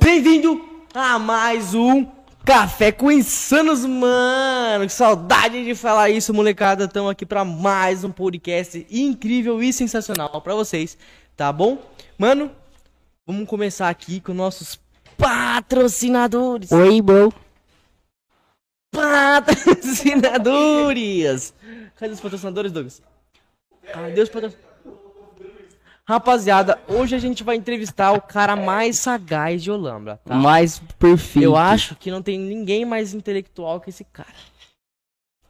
Bem-vindo 0.00 0.64
a 0.94 1.18
mais 1.18 1.74
um 1.74 2.06
Café 2.44 2.92
com 2.92 3.10
Insanos, 3.10 3.84
mano. 3.84 4.86
Que 4.86 4.92
saudade 4.92 5.64
de 5.64 5.74
falar 5.74 6.10
isso, 6.10 6.32
molecada. 6.32 6.84
Estamos 6.84 7.10
aqui 7.10 7.26
para 7.26 7.44
mais 7.44 8.04
um 8.04 8.12
podcast 8.12 8.86
incrível 8.88 9.60
e 9.60 9.72
sensacional 9.72 10.40
para 10.42 10.54
vocês, 10.54 10.96
tá 11.36 11.52
bom? 11.52 11.78
Mano, 12.16 12.52
vamos 13.26 13.48
começar 13.48 13.88
aqui 13.88 14.20
com 14.20 14.32
nossos 14.32 14.78
patrocinadores. 15.18 16.70
Oi, 16.70 17.02
bro. 17.02 17.34
Patrocinadores! 18.94 21.52
Cadê 21.96 22.12
os 22.12 22.20
patrocinadores, 22.20 22.70
Douglas? 22.70 23.02
Cadê 23.92 24.22
os 24.22 24.28
patrocinadores? 24.28 24.74
Rapaziada, 26.06 26.78
hoje 26.86 27.16
a 27.16 27.18
gente 27.18 27.42
vai 27.42 27.56
entrevistar 27.56 28.12
o 28.12 28.20
cara 28.20 28.54
mais 28.54 28.98
sagaz 28.98 29.62
de 29.62 29.70
Olambra, 29.70 30.20
tá? 30.24 30.34
Mais 30.34 30.78
perfeito. 30.98 31.44
Eu 31.44 31.56
acho 31.56 31.96
que 31.96 32.10
não 32.10 32.20
tem 32.20 32.38
ninguém 32.38 32.84
mais 32.84 33.14
intelectual 33.14 33.80
que 33.80 33.88
esse 33.88 34.04
cara. 34.04 34.28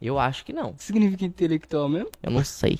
Eu 0.00 0.18
acho 0.18 0.44
que 0.44 0.52
não. 0.52 0.74
significa 0.78 1.24
intelectual 1.24 1.88
mesmo? 1.88 2.10
Eu 2.22 2.30
não 2.30 2.44
sei. 2.44 2.78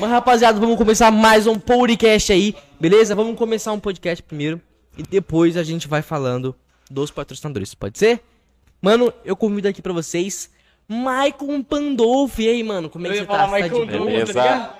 Mas 0.00 0.10
rapaziada, 0.10 0.58
vamos 0.58 0.78
começar 0.78 1.10
mais 1.10 1.46
um 1.46 1.58
podcast 1.58 2.32
aí, 2.32 2.56
beleza? 2.80 3.14
Vamos 3.14 3.36
começar 3.36 3.72
um 3.72 3.80
podcast 3.80 4.22
primeiro 4.22 4.60
e 4.96 5.02
depois 5.02 5.56
a 5.56 5.62
gente 5.62 5.86
vai 5.86 6.00
falando 6.00 6.54
dos 6.90 7.10
patrocinadores, 7.10 7.74
pode 7.74 7.98
ser? 7.98 8.20
Mano, 8.80 9.12
eu 9.24 9.36
convido 9.36 9.68
aqui 9.68 9.82
pra 9.82 9.92
vocês 9.92 10.50
Maicon 10.88 11.62
Pandolfi. 11.62 12.44
E 12.44 12.48
aí, 12.48 12.62
mano, 12.62 12.88
como 12.88 13.06
é 13.06 13.10
que 13.10 13.16
Eu 13.16 13.20
ia 13.20 13.26
você 13.26 13.26
tá? 13.26 13.36
falar 13.46 13.46
Você 13.48 13.62
tá 13.62 13.68
de 13.68 13.74
Maicon. 13.86 14.04
Beleza. 14.04 14.70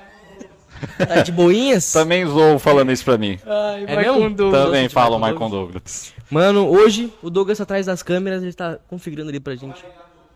Tá 0.96 1.22
de 1.22 1.32
boinhas? 1.32 1.90
Também 1.92 2.24
zoou 2.24 2.58
falando 2.58 2.92
isso 2.92 3.04
pra 3.04 3.18
mim. 3.18 3.38
Ai, 3.44 3.84
É 3.86 3.96
mesmo? 3.96 4.30
Douglas. 4.30 4.64
Também 4.64 4.88
falo 4.88 5.16
Michael 5.18 5.34
Michael 5.34 5.50
Douglas. 5.50 6.12
Mano, 6.30 6.68
hoje 6.68 7.12
o 7.22 7.28
Douglas 7.30 7.58
tá 7.58 7.64
atrás 7.64 7.86
das 7.86 8.02
câmeras, 8.02 8.42
ele 8.42 8.52
tá 8.52 8.78
configurando 8.88 9.30
ali 9.30 9.40
pra 9.40 9.56
gente. 9.56 9.84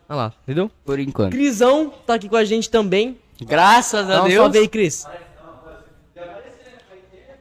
Olha 0.09 0.17
lá, 0.17 0.33
entendeu? 0.43 0.71
Por 0.85 0.99
enquanto. 0.99 1.31
Crisão 1.33 1.93
tá 2.05 2.15
aqui 2.15 2.29
com 2.29 2.37
a 2.37 2.45
gente 2.45 2.69
também. 2.69 3.17
Graças 3.41 4.11
a 4.11 4.23
um 4.23 4.29
Deus. 4.29 4.43
salve 4.43 4.59
aí, 4.59 4.69
Cris. 4.69 5.07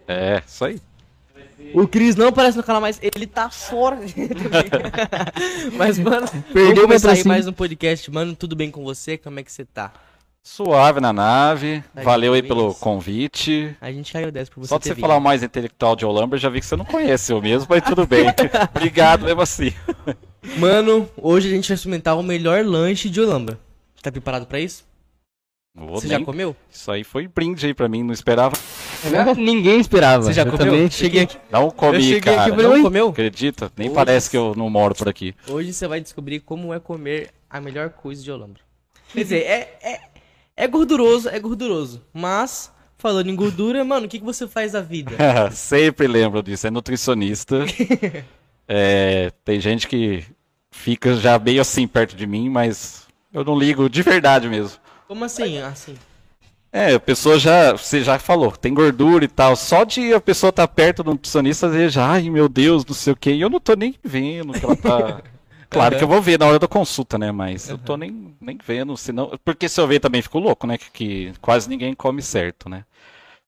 É, 0.07 0.41
isso 0.45 0.65
aí. 0.65 0.79
O 1.73 1.87
Cris 1.87 2.15
não 2.15 2.27
aparece 2.27 2.57
no 2.57 2.63
canal, 2.63 2.81
mas 2.81 2.99
ele 3.01 3.27
tá 3.27 3.49
fora. 3.49 3.97
mas, 5.73 5.97
mano, 5.99 6.27
Perdeu 6.53 6.65
vamos 6.65 6.81
começar 6.81 7.11
aí 7.11 7.23
mais 7.23 7.47
um 7.47 7.53
podcast. 7.53 8.09
Mano, 8.11 8.35
tudo 8.35 8.55
bem 8.55 8.69
com 8.71 8.83
você? 8.83 9.17
Como 9.17 9.39
é 9.39 9.43
que 9.43 9.51
você 9.51 9.65
tá? 9.65 9.91
Suave 10.43 10.99
na 10.99 11.13
nave. 11.13 11.83
Tá 11.93 12.01
Valeu 12.01 12.33
aí 12.33 12.41
pelo 12.41 12.73
convite. 12.73 13.75
A 13.79 13.91
gente 13.91 14.15
agradece 14.17 14.49
por 14.49 14.61
você 14.61 14.69
Só 14.69 14.77
de 14.77 14.85
você 14.85 14.93
vindo. 14.93 15.01
falar 15.01 15.17
o 15.17 15.21
mais 15.21 15.43
intelectual 15.43 15.95
de 15.95 16.05
Olambra, 16.05 16.37
eu 16.37 16.41
já 16.41 16.49
vi 16.49 16.59
que 16.59 16.65
você 16.65 16.75
não 16.75 16.85
conhece 16.85 17.31
eu 17.31 17.41
mesmo, 17.41 17.67
mas 17.69 17.83
tudo 17.83 18.07
bem. 18.07 18.25
Obrigado 18.75 19.25
mesmo 19.25 19.41
assim. 19.41 19.71
Mano, 20.57 21.07
hoje 21.15 21.47
a 21.47 21.51
gente 21.51 21.67
vai 21.67 21.75
experimentar 21.75 22.17
o 22.17 22.23
melhor 22.23 22.65
lanche 22.65 23.07
de 23.09 23.21
Olambra. 23.21 23.59
Tá 24.01 24.11
preparado 24.11 24.47
pra 24.47 24.59
isso? 24.59 24.83
Vou 25.73 25.95
Você 26.01 26.07
nem- 26.07 26.19
já 26.19 26.25
comeu? 26.25 26.55
Isso 26.69 26.91
aí 26.91 27.03
foi 27.03 27.27
brinde 27.27 27.65
aí 27.65 27.73
pra 27.73 27.87
mim, 27.87 28.03
não 28.03 28.13
esperava. 28.13 28.55
Ninguém 29.37 29.79
esperava. 29.79 30.23
Você 30.23 30.33
já 30.33 30.41
Eu 30.43 30.51
comeu? 30.51 30.65
também 30.65 30.89
Cheguei 30.91 31.21
aqui. 31.23 31.37
Não 31.49 31.71
comi, 31.71 31.95
eu 31.97 32.01
cheguei 32.01 32.19
cara. 32.35 32.53
aqui 32.53 32.61
não 32.63 32.81
comeu? 32.83 33.07
Acredita? 33.09 33.71
Nem 33.77 33.87
Hoje- 33.87 33.95
parece 33.95 34.29
que 34.29 34.35
eu 34.37 34.53
não 34.55 34.69
moro 34.69 34.93
por 34.93 35.07
aqui. 35.07 35.33
Hoje 35.47 35.71
você 35.73 35.87
vai 35.87 36.01
descobrir 36.01 36.41
como 36.41 36.73
é 36.73 36.79
comer 36.79 37.29
a 37.49 37.61
melhor 37.61 37.89
coisa 37.89 38.21
de 38.21 38.29
Olambra. 38.31 38.61
Quer 39.13 39.23
dizer, 39.23 39.43
é, 39.43 39.77
é, 39.81 39.99
é 40.57 40.67
gorduroso, 40.67 41.29
é 41.29 41.39
gorduroso. 41.39 42.01
Mas, 42.13 42.69
falando 42.97 43.29
em 43.29 43.35
gordura, 43.35 43.83
mano, 43.85 44.05
o 44.05 44.09
que, 44.09 44.19
que 44.19 44.25
você 44.25 44.47
faz 44.47 44.73
da 44.73 44.81
vida? 44.81 45.11
Sempre 45.51 46.05
lembro 46.07 46.43
disso, 46.43 46.67
é 46.67 46.71
nutricionista. 46.71 47.59
É, 48.73 49.31
tem 49.43 49.59
gente 49.59 49.85
que 49.85 50.23
fica 50.71 51.15
já 51.15 51.37
meio 51.37 51.59
assim 51.59 51.85
perto 51.85 52.15
de 52.15 52.25
mim, 52.25 52.47
mas 52.49 53.05
eu 53.33 53.43
não 53.43 53.57
ligo 53.59 53.89
de 53.89 54.01
verdade 54.01 54.47
mesmo. 54.47 54.77
Como 55.11 55.25
assim? 55.25 55.57
Assim. 55.57 55.97
É, 56.71 56.93
a 56.93 56.99
pessoa 56.99 57.37
já, 57.37 57.73
você 57.73 58.01
já 58.01 58.17
falou, 58.17 58.49
tem 58.53 58.73
gordura 58.73 59.25
e 59.25 59.27
tal. 59.27 59.57
Só 59.57 59.83
de 59.83 60.13
a 60.13 60.21
pessoa 60.21 60.51
estar 60.51 60.65
perto 60.69 61.03
do 61.03 61.11
nutricionista, 61.11 61.69
você 61.69 61.89
já, 61.89 62.11
ai 62.11 62.29
meu 62.29 62.47
Deus, 62.47 62.85
não 62.85 62.93
sei 62.95 63.11
o 63.11 63.15
quê. 63.17 63.33
E 63.33 63.41
eu 63.41 63.49
não 63.49 63.59
tô 63.59 63.73
nem 63.73 63.93
vendo 64.01 64.53
que 64.53 64.63
ela 64.63 64.75
tá. 64.77 65.21
Claro 65.69 65.97
que 65.97 66.03
eu 66.03 66.07
vou 66.07 66.21
ver 66.21 66.39
na 66.39 66.45
hora 66.45 66.59
da 66.59 66.67
consulta, 66.67 67.17
né? 67.17 67.29
Mas 67.29 67.69
eu 67.69 67.77
tô 67.77 67.97
nem, 67.97 68.33
nem 68.39 68.57
vendo, 68.65 68.95
senão. 68.95 69.37
Porque 69.43 69.67
se 69.67 69.81
eu 69.81 69.87
ver 69.87 69.99
também 69.99 70.21
fico 70.21 70.39
louco, 70.39 70.65
né? 70.65 70.77
Que, 70.77 70.89
que 70.91 71.33
quase 71.41 71.67
ninguém 71.67 71.93
come 71.93 72.21
certo, 72.21 72.69
né? 72.69 72.85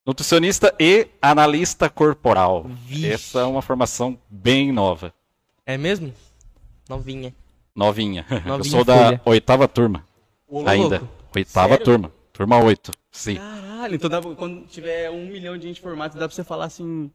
Nutricionista 0.06 0.76
e 0.78 1.08
analista 1.22 1.90
corporal. 1.90 2.66
Vixe. 2.86 3.10
Essa 3.10 3.40
é 3.40 3.44
uma 3.46 3.62
formação 3.62 4.18
bem 4.30 4.70
nova. 4.74 5.14
É 5.66 5.78
mesmo? 5.78 6.14
Novinha. 6.90 7.34
Novinha. 7.74 8.26
eu 8.32 8.42
Novinha 8.42 8.70
sou 8.70 8.84
da 8.84 8.98
folha. 8.98 9.22
oitava 9.24 9.66
turma. 9.66 10.06
Ô, 10.46 10.68
ainda. 10.68 11.00
louco. 11.00 11.23
Oitava 11.36 11.70
Sério? 11.70 11.86
turma. 11.86 12.12
Turma 12.32 12.58
8. 12.64 12.92
Sim. 13.12 13.36
Caralho, 13.36 13.94
então 13.96 14.10
dá 14.10 14.20
quando 14.20 14.66
tiver 14.66 15.10
um 15.12 15.28
milhão 15.28 15.56
de 15.56 15.68
gente 15.68 15.80
formato, 15.80 16.18
dá 16.18 16.28
pra 16.28 16.34
você 16.36 16.44
falar 16.44 16.66
assim. 16.66 17.12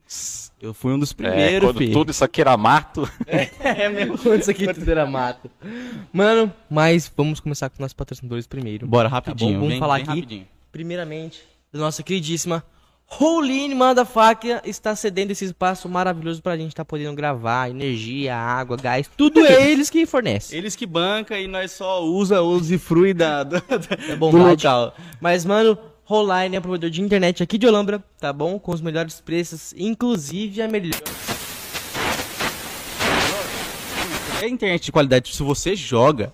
Eu 0.63 0.73
fui 0.73 0.93
um 0.93 0.99
dos 0.99 1.11
É, 1.11 1.15
primeiros, 1.15 1.69
quando 1.69 1.79
filho. 1.79 1.93
tudo 1.93 2.11
isso 2.13 2.23
aqui 2.25 2.41
era 2.41 2.57
mato. 2.57 3.11
É 3.27 3.89
mesmo. 3.89 4.17
Quando 4.23 4.41
isso 4.41 4.51
aqui 4.51 4.73
tudo 4.73 4.89
era 4.89 5.05
mato. 5.07 5.51
Mano, 6.13 6.53
mas 6.71 7.11
vamos 7.17 7.41
começar 7.41 7.69
com 7.69 7.83
nossos 7.83 7.95
patrocinadores 7.95 8.47
primeiro. 8.47 8.87
Bora, 8.87 9.09
Tá 9.09 9.17
rapidinho. 9.17 9.53
bom, 9.55 9.57
vamos 9.59 9.71
vem- 9.71 9.79
falar 9.81 9.95
vem 9.97 10.03
aqui. 10.05 10.11
rapidinho. 10.21 10.49
Primeiramente, 10.71 11.43
da 11.73 11.81
nossa 11.81 12.03
queridíssima 12.03 12.63
Manda 13.75 14.05
Faca 14.05 14.61
está 14.65 14.95
cedendo 14.95 15.31
esse 15.31 15.45
espaço 15.45 15.89
maravilhoso 15.89 16.43
pra 16.43 16.57
gente 16.57 16.69
estar 16.69 16.85
podendo 16.85 17.15
gravar, 17.17 17.71
energia, 17.71 18.37
água, 18.37 18.77
gás, 18.77 19.09
tudo 19.17 19.41
é 19.41 19.71
eles 19.71 19.89
que 19.89 20.05
fornecem. 20.07 20.57
Eles 20.59 20.77
que 20.77 20.85
banca 20.87 21.39
e 21.39 21.47
nós 21.47 21.73
só 21.73 22.05
usa, 22.05 22.43
usufrui 22.43 23.15
da, 23.15 23.43
do, 23.45 23.57
É 23.57 24.11
do 24.11 24.17
bondade. 24.17 24.67
local. 24.67 24.95
Mas, 25.21 25.45
mano, 25.45 25.77
Roline 26.05 26.57
é 26.57 26.61
provedor 26.61 26.91
de 26.91 27.01
internet 27.01 27.43
aqui 27.43 27.57
de 27.59 27.67
Olambra, 27.67 28.03
tá 28.21 28.33
bom? 28.33 28.59
Com 28.59 28.73
os 28.73 28.81
melhores 28.81 29.21
preços, 29.21 29.75
inclusive 29.77 30.61
a 30.63 30.69
melhor. 30.69 31.01
É 34.41 34.49
internet 34.49 34.85
de 34.85 34.93
qualidade. 34.93 35.35
Se 35.35 35.43
você 35.43 35.75
joga, 35.75 36.33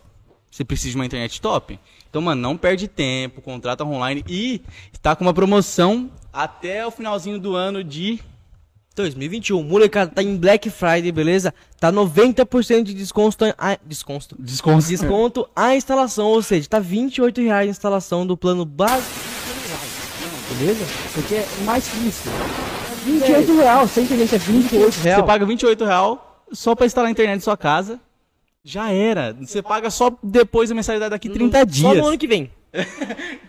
você 0.50 0.64
precisa 0.64 0.90
de 0.90 0.96
uma 0.96 1.06
internet 1.06 1.40
top. 1.40 1.78
Então, 2.10 2.20
mano, 2.20 2.40
não 2.40 2.56
perde 2.56 2.86
tempo, 2.86 3.40
contrata 3.40 3.84
online 3.84 4.22
e 4.28 4.60
está 4.92 5.16
com 5.16 5.24
uma 5.24 5.32
promoção 5.34 6.10
até 6.34 6.84
o 6.86 6.90
finalzinho 6.90 7.38
do 7.38 7.54
ano 7.54 7.82
de 7.84 8.18
2021, 8.96 9.62
molecada, 9.62 10.10
tá 10.10 10.22
em 10.22 10.36
Black 10.36 10.68
Friday, 10.70 11.10
beleza? 11.12 11.54
Tá 11.80 11.92
90% 11.92 12.82
de 12.84 12.94
desconto 12.94 13.44
a, 13.58 13.78
desconto, 13.84 14.36
desconto. 14.38 14.86
desconto 14.86 15.48
a 15.54 15.74
instalação, 15.74 16.26
ou 16.26 16.42
seja, 16.42 16.68
tá 16.68 16.78
28 16.78 17.40
reais 17.40 17.68
a 17.68 17.70
instalação 17.70 18.26
do 18.26 18.36
plano 18.36 18.64
básico. 18.64 19.10
Beleza? 20.58 20.84
Porque 21.12 21.34
é 21.36 21.46
mais 21.64 21.88
que 21.88 21.96
isso. 22.06 22.28
28 23.04 23.56
reais, 23.56 23.90
sem 23.90 24.04
internet 24.04 24.34
é 24.34 24.38
28 24.38 24.92
Você 24.92 25.00
reais. 25.02 25.24
paga 25.24 25.44
28 25.46 25.84
real 25.84 26.44
só 26.52 26.74
pra 26.74 26.86
instalar 26.86 27.08
a 27.08 27.10
internet 27.10 27.36
na 27.36 27.42
sua 27.42 27.56
casa. 27.56 27.98
Já 28.62 28.90
era. 28.90 29.34
Você 29.40 29.60
paga 29.60 29.90
só 29.90 30.16
depois 30.22 30.70
a 30.70 30.74
mensalidade 30.74 31.10
daqui 31.10 31.28
30 31.28 31.58
Só 31.58 31.64
dias. 31.64 31.96
no 31.98 32.06
ano 32.06 32.16
que 32.18 32.26
vem. 32.26 32.50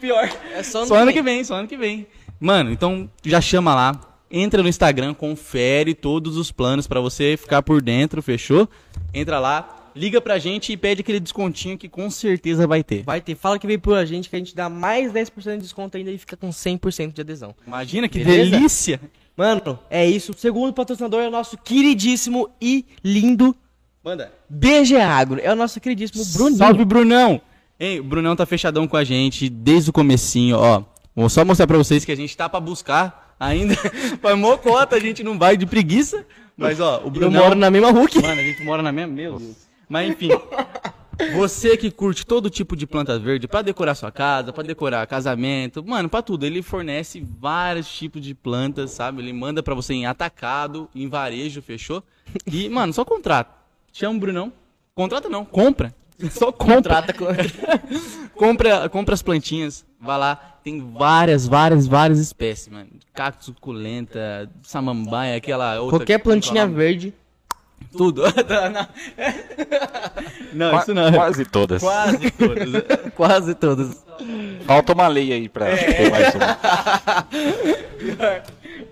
Pior. 0.01 0.29
É 0.53 0.63
só 0.63 0.79
ano, 0.79 0.87
Só 0.87 0.95
que, 0.95 1.01
ano 1.01 1.05
vem. 1.05 1.13
que 1.15 1.21
vem, 1.21 1.43
só 1.43 1.55
ano 1.55 1.67
que 1.67 1.77
vem. 1.77 2.07
Mano, 2.45 2.71
então 2.71 3.09
já 3.23 3.41
chama 3.41 3.73
lá. 3.73 3.99
Entra 4.29 4.61
no 4.61 4.69
Instagram, 4.69 5.15
confere 5.15 5.95
todos 5.95 6.37
os 6.37 6.51
planos 6.51 6.85
pra 6.85 6.99
você 6.99 7.35
ficar 7.35 7.63
por 7.63 7.81
dentro, 7.81 8.21
fechou? 8.21 8.69
Entra 9.11 9.39
lá, 9.39 9.89
liga 9.95 10.21
pra 10.21 10.37
gente 10.37 10.71
e 10.71 10.77
pede 10.77 11.01
aquele 11.01 11.19
descontinho 11.19 11.75
que 11.75 11.89
com 11.89 12.07
certeza 12.11 12.67
vai 12.67 12.83
ter. 12.83 13.01
Vai 13.01 13.19
ter. 13.19 13.33
Fala 13.33 13.57
que 13.57 13.65
veio 13.65 13.79
por 13.79 13.97
a 13.97 14.05
gente 14.05 14.29
que 14.29 14.35
a 14.35 14.39
gente 14.39 14.55
dá 14.55 14.69
mais 14.69 15.11
10% 15.11 15.53
de 15.53 15.57
desconto 15.63 15.97
ainda 15.97 16.11
e 16.11 16.19
fica 16.19 16.37
com 16.37 16.49
100% 16.49 17.13
de 17.13 17.21
adesão. 17.21 17.55
Imagina 17.65 18.07
que 18.07 18.23
Beleza? 18.23 18.51
delícia! 18.51 19.01
Mano, 19.35 19.79
é 19.89 20.07
isso. 20.07 20.31
O 20.31 20.37
segundo 20.37 20.71
patrocinador 20.71 21.23
é 21.23 21.27
o 21.27 21.31
nosso 21.31 21.57
queridíssimo 21.57 22.49
e 22.61 22.85
lindo 23.03 23.55
Manda. 24.03 24.31
BG 24.47 24.97
Agro. 24.97 25.41
É 25.41 25.51
o 25.51 25.55
nosso 25.55 25.81
queridíssimo 25.81 26.23
Bruninho. 26.37 26.57
Salve, 26.59 26.85
Brunão! 26.85 27.41
Hein, 27.79 28.01
o 28.01 28.03
Brunão 28.03 28.35
tá 28.35 28.45
fechadão 28.45 28.87
com 28.87 28.95
a 28.95 29.03
gente 29.03 29.49
desde 29.49 29.89
o 29.89 29.93
comecinho, 29.93 30.57
ó. 30.57 30.83
Vou 31.15 31.29
só 31.29 31.45
mostrar 31.45 31.65
pra 31.65 31.77
vocês 31.77 32.03
que 32.03 32.11
a 32.11 32.15
gente 32.15 32.35
tá 32.35 32.49
pra 32.49 32.59
buscar 32.59 33.35
ainda. 33.39 33.75
pra 34.21 34.35
mocota, 34.35 34.95
a 34.95 34.99
gente 34.99 35.23
não 35.23 35.39
vai 35.39 35.55
de 35.55 35.65
preguiça. 35.65 36.25
Mas, 36.57 36.79
ó, 36.79 37.01
o 37.01 37.05
Eu 37.05 37.09
Brunão... 37.11 37.43
moro 37.43 37.55
na 37.55 37.71
mesma 37.71 37.91
Hulk. 37.91 38.21
Mano, 38.21 38.41
a 38.41 38.43
gente 38.43 38.63
mora 38.63 38.81
na 38.81 38.91
mesma... 38.91 39.13
Meu 39.13 39.39
Deus. 39.39 39.67
Mas, 39.87 40.09
enfim... 40.09 40.29
Você 41.33 41.77
que 41.77 41.89
curte 41.89 42.25
todo 42.25 42.49
tipo 42.49 42.75
de 42.75 42.85
planta 42.85 43.17
verde 43.17 43.47
pra 43.47 43.61
decorar 43.61 43.95
sua 43.95 44.11
casa, 44.11 44.51
pra 44.51 44.63
decorar 44.63 45.07
casamento, 45.07 45.83
mano, 45.83 46.09
pra 46.09 46.21
tudo. 46.21 46.45
Ele 46.45 46.61
fornece 46.61 47.25
vários 47.39 47.87
tipos 47.87 48.21
de 48.21 48.33
plantas, 48.33 48.91
sabe? 48.91 49.21
Ele 49.21 49.31
manda 49.31 49.63
pra 49.63 49.73
você 49.73 49.93
em 49.93 50.05
atacado, 50.05 50.89
em 50.93 51.07
varejo, 51.07 51.61
fechou? 51.61 52.03
E, 52.45 52.67
mano, 52.67 52.91
só 52.91 53.05
contrata. 53.05 53.49
Chama 53.93 54.17
o 54.17 54.19
Brunão. 54.19 54.51
Contrata 54.93 55.29
não, 55.29 55.45
compra. 55.45 55.95
Só 56.31 56.51
contrata. 56.51 57.13
compra, 58.35 58.89
compra 58.89 59.13
as 59.13 59.21
plantinhas, 59.21 59.85
vai 59.99 60.17
lá, 60.17 60.54
tem 60.65 60.81
várias, 60.81 61.45
várias, 61.47 61.85
várias 61.85 62.17
espécies, 62.17 62.67
mano. 62.69 62.89
Cacto, 63.13 63.45
suculenta, 63.45 64.49
samambaia, 64.63 65.37
aquela 65.37 65.79
outra. 65.79 65.99
Qualquer 65.99 66.13
é 66.13 66.17
plantinha 66.17 66.65
verde. 66.65 67.13
Tudo. 67.95 68.23
não, 70.53 70.71
Qua- 70.71 70.79
isso 70.81 70.93
não. 70.95 71.13
Quase 71.13 71.45
todas. 71.45 71.83
Quase 71.83 72.31
todas. 72.31 72.83
Quase 73.15 73.53
todas. 73.53 74.03
Falta 74.65 74.93
uma 74.93 75.07
lei 75.07 75.31
aí 75.33 75.47
pra 75.47 75.69
É. 75.69 75.75
ter 75.93 76.09
mais 76.09 76.33
uma. 76.33 76.57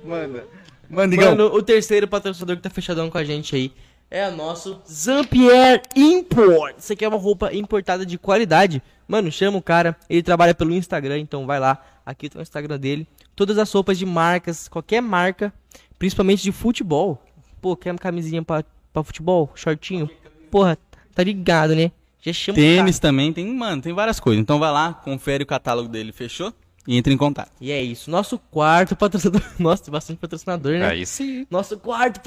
Manda, 0.88 1.16
Igão. 1.16 1.30
Mano, 1.32 1.46
o 1.56 1.64
terceiro 1.64 2.08
patrocinador 2.08 2.56
que 2.58 2.62
tá 2.62 2.70
fechadão 2.70 3.10
com 3.10 3.18
a 3.18 3.24
gente 3.24 3.56
aí 3.56 3.72
é 4.14 4.30
o 4.30 4.36
nosso 4.36 4.80
Zampier 4.88 5.82
Import. 5.96 6.76
Aqui 6.92 7.04
é 7.04 7.08
uma 7.08 7.18
roupa 7.18 7.52
importada 7.52 8.06
de 8.06 8.16
qualidade. 8.20 8.80
Mano, 9.08 9.32
chama 9.32 9.58
o 9.58 9.62
cara, 9.62 9.98
ele 10.08 10.22
trabalha 10.22 10.54
pelo 10.54 10.72
Instagram, 10.72 11.18
então 11.18 11.48
vai 11.48 11.60
lá. 11.60 11.84
Aqui 12.06 12.30
tem 12.30 12.40
o 12.40 12.44
Instagram 12.44 12.78
dele. 12.78 13.08
Todas 13.36 13.58
as 13.58 13.72
roupas 13.74 13.98
de 13.98 14.06
marcas, 14.06 14.68
qualquer 14.68 15.02
marca, 15.02 15.52
principalmente 15.98 16.44
de 16.44 16.52
futebol. 16.52 17.20
Pô, 17.60 17.76
quer 17.76 17.92
uma 17.92 17.98
camisinha 17.98 18.44
pra, 18.44 18.64
pra 18.94 19.04
futebol? 19.04 19.52
Shortinho? 19.56 20.08
Porra, 20.52 20.78
tá 21.16 21.24
ligado, 21.24 21.76
né? 21.76 21.92
Já 22.22 22.32
chama 22.32 22.60
o 22.60 22.62
Tênis 22.62 23.00
também, 23.00 23.34
tem, 23.34 23.48
mano, 23.48 23.82
tem 23.82 23.94
várias 23.94 24.20
coisas. 24.20 24.40
Então 24.40 24.60
vai 24.60 24.72
lá, 24.72 24.94
confere 24.94 25.44
o 25.44 25.48
catálogo 25.48 25.90
dele, 25.90 26.12
fechou? 26.12 26.54
E 26.86 26.98
entra 26.98 27.14
em 27.14 27.18
contato. 27.18 27.50
E 27.62 27.72
é 27.72 27.82
isso. 27.82 28.12
Nosso 28.12 28.38
quarto 28.52 28.94
patrocinador. 28.96 29.42
Nossa, 29.58 29.84
tem 29.86 29.92
bastante 29.92 30.18
patrocinador, 30.18 30.74
né? 30.74 30.88
Aí 30.90 31.06
sim. 31.06 31.48
Nosso 31.50 31.78
quarto 31.78 32.20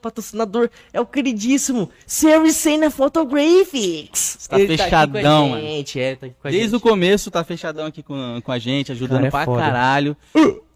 patrocinador- 0.00 0.70
é 0.92 1.00
o 1.00 1.04
queridíssimo 1.04 1.90
Sericena 2.06 2.90
Photographics. 2.90 4.46
Tá 4.48 4.56
fechadão, 4.58 5.46
aqui 5.46 5.50
com 5.50 5.54
a 5.54 5.60
gente, 5.60 6.00
é, 6.00 6.16
tá 6.16 6.26
aqui 6.26 6.34
com 6.40 6.48
a 6.48 6.50
Desde 6.50 6.68
gente. 6.70 6.76
o 6.76 6.80
começo 6.80 7.30
tá 7.30 7.44
fechadão 7.44 7.86
aqui 7.86 8.02
com, 8.02 8.40
com 8.42 8.52
a 8.52 8.58
gente, 8.58 8.92
ajudando 8.92 9.16
Cara, 9.18 9.28
é 9.28 9.30
pra 9.30 9.44
foda. 9.44 9.60
caralho. 9.60 10.16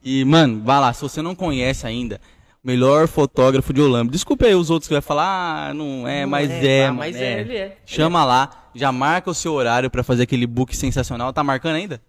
E, 0.05 0.25
mano, 0.25 0.61
vai 0.63 0.81
lá, 0.81 0.93
se 0.93 1.01
você 1.03 1.23
não 1.23 1.35
conhece 1.35 1.87
ainda, 1.87 2.21
melhor 2.63 3.09
fotógrafo 3.09 3.73
de 3.73 3.81
Olambra. 3.81 4.13
Desculpa 4.13 4.47
aí 4.47 4.55
os 4.55 4.69
outros 4.69 4.89
que 4.89 4.95
vai 4.95 5.01
falar, 5.03 5.71
ah, 5.71 5.75
não 5.75 6.07
é, 6.07 6.23
Não 6.23 6.31
mas 6.31 6.51
é, 6.51 6.67
é, 6.67 6.83
tá, 6.83 6.87
mano, 6.89 6.99
mas 6.99 7.17
é, 7.17 7.41
ele 7.41 7.57
é. 7.57 7.77
Chama 7.87 8.25
lá, 8.25 8.69
já 8.75 8.93
marca 8.93 9.31
o 9.31 9.35
seu 9.35 9.53
horário 9.55 9.91
pra 9.91 10.03
fazer 10.03 10.25
aquele 10.25 10.47
book 10.47 10.77
sensacional. 10.77 11.33
Tá 11.33 11.43
marcando 11.43 11.77
ainda? 11.77 12.01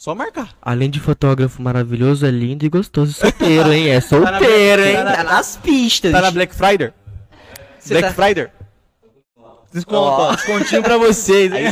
Só 0.00 0.14
marcar. 0.14 0.56
Além 0.62 0.88
de 0.88 0.98
fotógrafo 0.98 1.60
maravilhoso, 1.60 2.24
é 2.24 2.30
lindo 2.30 2.64
e 2.64 2.70
gostoso. 2.70 3.12
Solteiro, 3.12 3.70
hein? 3.70 3.90
É 3.90 4.00
solteiro, 4.00 4.82
hein? 4.82 4.94
tá 4.94 5.04
na- 5.04 5.16
Tá 5.16 5.24
nas 5.24 5.58
pistas. 5.58 6.10
Tá 6.10 6.22
na 6.22 6.30
Black 6.30 6.54
Friday? 6.54 6.90
Você 7.78 7.92
Black 7.98 8.08
tá- 8.08 8.14
Friday? 8.24 8.48
Desconto, 9.70 9.98
ó, 10.22 10.34
descontinho 10.34 10.82
pra 10.82 10.96
vocês, 10.96 11.52
hein? 11.52 11.66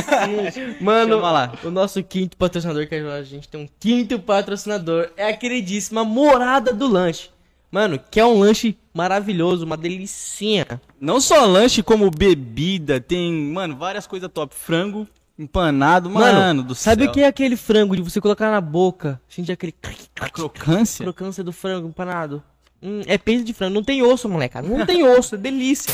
Mano, 0.79 1.19
o 1.63 1.71
nosso 1.71 2.03
quinto 2.03 2.37
patrocinador, 2.37 2.87
que 2.87 2.93
a 2.93 3.23
gente 3.23 3.47
tem 3.49 3.61
um 3.63 3.67
quinto 3.79 4.19
patrocinador, 4.19 5.09
é 5.17 5.27
a 5.29 5.35
queridíssima 5.35 6.03
Morada 6.05 6.71
do 6.71 6.87
Lanche. 6.87 7.31
Mano, 7.71 7.99
que 8.11 8.19
é 8.19 8.25
um 8.25 8.37
lanche 8.39 8.77
maravilhoso, 8.93 9.65
uma 9.65 9.75
delicinha. 9.75 10.67
Não 11.01 11.19
só 11.19 11.45
lanche, 11.45 11.81
como 11.81 12.11
bebida, 12.11 12.99
tem, 13.01 13.33
mano, 13.33 13.75
várias 13.75 14.05
coisas 14.05 14.29
top. 14.31 14.53
Frango 14.55 15.07
empanado, 15.39 16.09
mano, 16.09 16.39
Mano, 16.39 16.63
do 16.63 16.75
sabe 16.75 17.03
céu. 17.03 17.09
o 17.09 17.13
que 17.13 17.21
é 17.21 17.27
aquele 17.27 17.55
frango 17.55 17.95
de 17.95 18.01
você 18.01 18.19
colocar 18.19 18.51
na 18.51 18.59
boca? 18.59 19.19
Sentir 19.29 19.53
aquele 19.53 19.73
A 20.19 20.29
crocância? 20.29 21.03
crocância 21.03 21.43
do 21.43 21.53
frango 21.53 21.87
empanado. 21.87 22.43
Hum, 22.83 23.01
é 23.07 23.17
peito 23.17 23.43
de 23.43 23.53
frango, 23.53 23.73
não 23.73 23.83
tem 23.83 24.01
osso, 24.03 24.27
moleque. 24.27 24.61
Não 24.61 24.85
tem 24.85 25.03
osso, 25.07 25.35
é 25.35 25.37
delícia. 25.37 25.93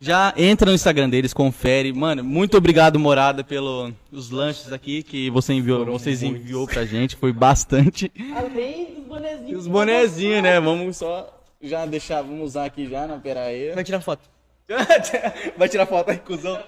Já 0.00 0.34
entra 0.36 0.68
no 0.68 0.74
Instagram 0.74 1.08
deles, 1.08 1.32
confere. 1.32 1.92
Mano, 1.92 2.24
muito 2.24 2.56
obrigado, 2.56 2.98
Morada, 2.98 3.44
pelos 3.44 3.92
os 4.10 4.30
lanches 4.30 4.72
aqui 4.72 5.02
que 5.02 5.30
você 5.30 5.52
enviou, 5.52 5.86
vocês 5.86 6.22
enviou 6.22 6.66
pra 6.66 6.84
gente. 6.84 7.14
Foi 7.16 7.32
bastante. 7.32 8.10
Além 8.36 8.94
dos 8.96 9.04
bonezinhos. 9.06 9.50
E 9.50 9.54
os 9.54 9.66
bonezinhos, 9.68 10.42
né? 10.42 10.60
Vamos 10.60 10.96
só 10.96 11.32
já 11.62 11.86
deixar, 11.86 12.20
vamos 12.22 12.42
usar 12.48 12.64
aqui 12.64 12.88
já, 12.88 13.06
não, 13.06 13.20
pera 13.20 13.44
aí. 13.44 13.72
Vai 13.74 13.84
tirar 13.84 14.00
foto. 14.00 14.28
Vai 15.56 15.68
tirar 15.68 15.86
foto 15.86 16.10
aí, 16.10 16.18
cuzão. 16.18 16.58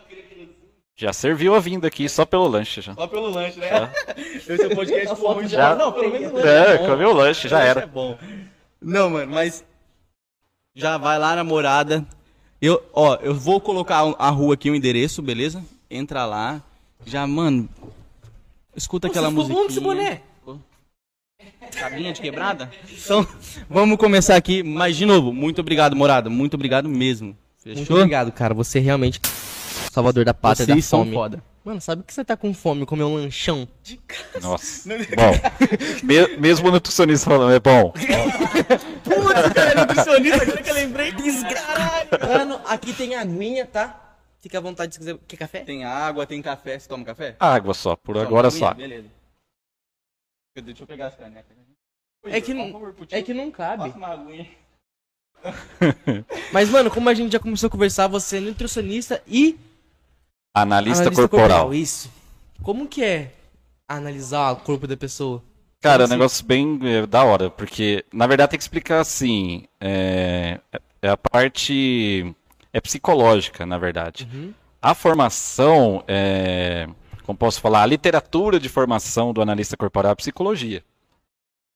Já 0.96 1.12
serviu 1.12 1.55
a 1.55 1.61
vinda 1.61 1.88
aqui 1.88 2.08
só 2.08 2.25
pelo 2.25 2.46
lanche 2.46 2.81
já. 2.81 2.94
Só 2.94 3.06
pelo 3.08 3.29
lanche, 3.29 3.58
né? 3.58 3.91
Esse 4.17 4.62
é 4.62 4.67
o 4.69 4.75
podcast 4.76 5.17
for 5.17 5.35
muito 5.35 5.49
Já. 5.50 5.75
bom. 5.75 5.79
Não, 5.85 5.93
pelo 5.93 6.11
menos 6.12 6.31
o 6.32 6.35
lanche 6.37 6.49
É, 6.49 6.79
bom. 6.79 6.87
comeu 6.87 7.08
o 7.11 7.12
lanche, 7.12 7.49
já 7.49 7.56
Lanche 7.58 7.69
era. 7.70 7.81
É 7.82 7.87
bom. 7.87 8.17
Não, 8.81 9.11
mano, 9.11 9.32
mas 9.32 9.64
já 10.75 10.96
vai 10.96 11.19
lá 11.19 11.35
na 11.35 11.43
morada. 11.43 12.06
Eu, 12.62 12.81
ó, 12.93 13.17
eu 13.17 13.35
vou 13.35 13.61
colocar 13.61 14.05
a 14.19 14.31
rua 14.31 14.55
aqui, 14.55 14.70
o 14.70 14.75
endereço, 14.75 15.20
beleza? 15.20 15.64
Entra 15.91 16.25
lá. 16.26 16.62
Já, 17.05 17.26
mano, 17.26 17.69
escuta 18.76 19.08
aquela 19.08 19.31
Você 19.31 19.43
ficou 19.49 19.62
musiquinha. 19.64 19.64
bom 19.64 19.70
esse 19.70 19.81
boné? 19.81 20.20
Cabinha 21.76 22.12
de 22.12 22.20
quebrada? 22.20 22.70
Então, 22.88 23.26
vamos 23.69 23.99
começar 23.99 24.37
aqui. 24.37 24.62
Mas, 24.62 24.97
de 24.97 25.05
novo, 25.05 25.32
muito 25.32 25.61
obrigado, 25.61 25.97
morada. 25.97 26.31
Muito 26.31 26.55
obrigado 26.55 26.88
mesmo. 26.88 27.37
Muito 27.67 27.79
Fechou? 27.81 27.97
obrigado, 27.97 28.31
cara. 28.31 28.55
Você 28.55 28.79
é 28.79 28.82
realmente 28.82 29.20
salvador 29.94 30.25
da 30.25 30.35
pátria 30.35 30.67
Vocês 30.67 30.76
da 30.85 30.88
são 30.88 31.00
fome. 31.00 31.12
foda. 31.14 31.43
Mano, 31.64 31.81
sabe 31.81 32.02
que 32.02 32.12
você 32.12 32.23
tá 32.25 32.37
com 32.37 32.52
fome 32.52 32.85
comer 32.85 33.05
um 33.05 33.14
lanchão? 33.14 33.67
Nossa. 34.43 34.87
Bom, 34.88 36.05
me- 36.06 36.37
mesmo 36.37 36.69
o 36.69 36.70
nutricionista 36.70 37.31
falando, 37.31 37.52
é 37.55 37.61
bom. 37.61 37.93
nutricionista, 39.76 40.43
agora 40.43 40.62
que 40.62 40.70
eu 40.70 40.75
lembrei. 40.75 41.12
Desgraçado. 41.12 42.08
Mano, 42.29 42.61
aqui 42.67 42.93
tem 42.93 43.14
aguinha, 43.14 43.64
tá? 43.67 44.00
Fica 44.41 44.58
à 44.58 44.61
vontade 44.61 44.93
se 44.93 44.99
quiser. 44.99 45.17
Quer 45.26 45.37
café? 45.38 45.61
Tem 45.61 45.85
água, 45.85 46.26
tem 46.26 46.43
café. 46.43 46.79
Você 46.79 46.87
toma 46.88 47.05
café? 47.05 47.37
Água 47.40 47.73
só, 47.73 47.97
por 47.97 48.14
Toma 48.14 48.26
agora 48.26 48.49
aguinha? 48.49 48.61
só. 48.69 48.75
Beleza. 48.75 49.08
Deixa 50.62 50.82
eu 50.82 50.87
pegar 50.87 51.06
as 51.06 51.17
canecas. 51.17 51.56
É 52.26 52.40
que, 52.40 52.52
não- 52.55 52.73
favor, 52.73 52.94
é 53.11 53.23
que 53.23 53.32
não 53.35 53.50
cabe. 53.50 53.85
Passa 53.85 53.97
uma 53.97 54.08
aguinha. 54.08 54.49
Mas, 56.52 56.69
mano, 56.70 56.90
como 56.90 57.08
a 57.08 57.14
gente 57.14 57.32
já 57.32 57.38
começou 57.40 57.67
a 57.69 57.70
conversar, 57.70 58.06
você 58.08 58.37
é 58.37 58.40
nutricionista 58.40 59.23
e 59.26 59.58
Analista, 60.54 61.02
analista 61.02 61.28
corporal. 61.28 61.74
Isso. 61.74 62.10
Como 62.62 62.86
que 62.86 63.02
é 63.02 63.32
analisar 63.88 64.52
o 64.52 64.56
corpo 64.56 64.86
da 64.86 64.96
pessoa? 64.96 65.42
Cara, 65.80 66.02
é 66.02 66.04
um 66.04 66.04
Assim. 66.04 66.12
negócio 66.14 66.46
bem 66.46 66.78
é, 66.82 67.06
da 67.06 67.24
hora, 67.24 67.50
porque 67.50 68.04
na 68.12 68.26
verdade 68.26 68.50
tem 68.50 68.58
que 68.58 68.62
explicar 68.62 69.00
assim, 69.00 69.64
é, 69.80 70.58
é 71.02 71.08
a 71.10 71.16
parte 71.16 72.34
é 72.72 72.80
psicológica, 72.80 73.66
na 73.66 73.76
verdade. 73.76 74.26
Uhum. 74.32 74.54
A 74.80 74.94
formação, 74.94 76.02
é, 76.08 76.88
como 77.24 77.36
posso 77.38 77.60
falar, 77.60 77.82
a 77.82 77.87
literatura 77.87 78.58
de 78.58 78.68
formação 78.68 79.32
do 79.32 79.42
analista 79.42 79.76
corporal 79.76 80.11
é 80.11 80.12
a 80.12 80.16
psicologia. 80.16 80.82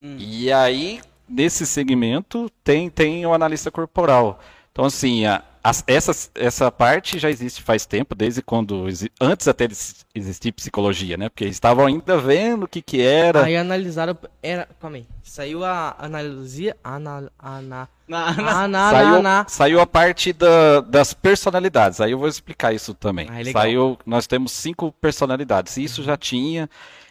Hum. 0.03 0.17
E 0.19 0.51
aí, 0.53 1.01
nesse 1.29 1.67
segmento, 1.67 2.51
tem, 2.65 2.89
tem 2.89 3.27
o 3.27 3.35
analista 3.35 3.71
corporal. 3.71 4.41
Então, 4.73 4.85
assim, 4.85 5.27
a- 5.27 5.43
as- 5.69 5.85
essa, 5.87 6.31
essa 6.35 6.71
parte 6.71 7.19
já 7.19 7.31
existe 7.31 7.63
faz 7.63 7.85
tempo, 7.87 8.15
desde 8.15 8.43
quando, 8.43 8.87
antes 9.21 9.47
até 9.49 9.67
de 9.67 9.77
existir 10.15 10.53
psicologia, 10.53 11.17
né? 11.17 11.29
Porque 11.29 11.45
eles 11.45 11.57
estavam 11.57 11.87
ainda 11.87 12.19
vendo 12.19 12.65
o 12.65 12.69
que 12.69 12.81
que 12.83 13.01
era. 13.01 13.45
Aí 13.45 13.57
analisaram. 13.57 14.17
Era. 14.43 14.69
Calma 14.81 14.97
aí. 14.97 15.07
Saiu 15.23 15.65
a 15.65 15.95
analisia. 15.99 16.77
Ana, 16.83 17.31
ana, 17.39 17.89
Na, 18.09 18.33
na- 18.33 18.63
ana, 18.65 18.91
Saiu, 18.91 19.15
ana. 19.17 19.47
saiu 19.49 19.81
a 19.81 19.87
parte 19.87 20.33
da- 20.33 20.81
das 20.81 21.13
personalidades. 21.13 22.01
Aí 22.01 22.13
eu 22.13 22.19
vou 22.19 22.29
explicar 22.29 22.73
isso 22.75 22.95
também. 22.95 23.29
Ah, 23.31 23.41
é 23.41 23.43
legal. 23.45 23.63
saiu, 23.63 23.99
nós 24.07 24.27
temos 24.27 24.53
cinco 24.53 24.91
personalidades. 25.01 25.77
Isso 25.77 26.03
já 26.03 26.17
tinha 26.17 26.69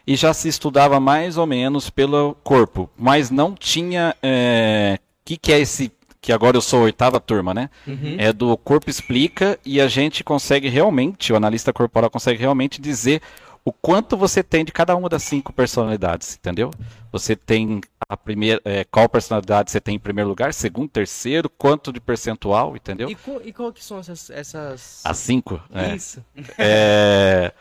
e 0.08 0.16
já 0.16 0.34
se 0.34 0.48
estudava 0.48 1.00
mais 1.00 1.38
ou 1.38 1.46
menos 1.46 1.90
pelo 1.90 2.36
corpo, 2.44 2.90
mas 2.98 3.30
não 3.30 3.54
tinha. 3.54 4.16
O 4.24 5.00
que, 5.26 5.38
que 5.38 5.52
é 5.54 5.60
esse? 5.60 5.92
Que 6.22 6.32
agora 6.34 6.58
eu 6.58 6.62
sou 6.62 6.80
a 6.80 6.84
oitava 6.84 7.20
turma, 7.20 7.54
né? 7.54 7.70
Uhum. 7.86 8.16
É 8.18 8.34
do 8.34 8.56
corpo 8.58 8.90
explica 8.90 9.58
e 9.66 9.80
a 9.80 9.88
gente 9.88 10.24
consegue 10.24 10.68
realmente, 10.68 11.32
o 11.32 11.36
analista 11.36 11.72
corporal 11.72 12.10
consegue 12.10 12.40
realmente 12.40 12.82
dizer 12.82 13.22
o 13.64 13.72
quanto 13.74 14.16
você 14.16 14.42
tem 14.42 14.64
de 14.64 14.72
cada 14.72 14.96
uma 14.96 15.10
das 15.10 15.24
cinco 15.24 15.52
personalidades, 15.52 16.36
entendeu? 16.36 16.72
Você 17.12 17.36
tem 17.36 17.82
a 18.08 18.16
primeira, 18.16 18.62
é, 18.64 18.86
qual 18.86 19.10
personalidade 19.10 19.70
você 19.72 19.82
tem 19.82 19.96
em 19.96 20.00
primeiro 20.00 20.30
lugar, 20.30 20.54
segundo, 20.54 20.88
terceiro, 20.90 21.50
quanto 21.50 21.92
de 21.92 22.00
percentual, 22.00 22.78
entendeu? 22.78 23.10
E, 23.10 23.16
co- 23.16 23.42
e 23.44 23.52
qual 23.52 23.74
que 23.74 23.84
são 23.84 24.00
essas. 24.00 24.30
essas... 24.30 25.02
As 25.04 25.18
cinco. 25.18 25.62
é. 25.74 25.96
Isso. 25.96 26.24
É, 26.58 27.52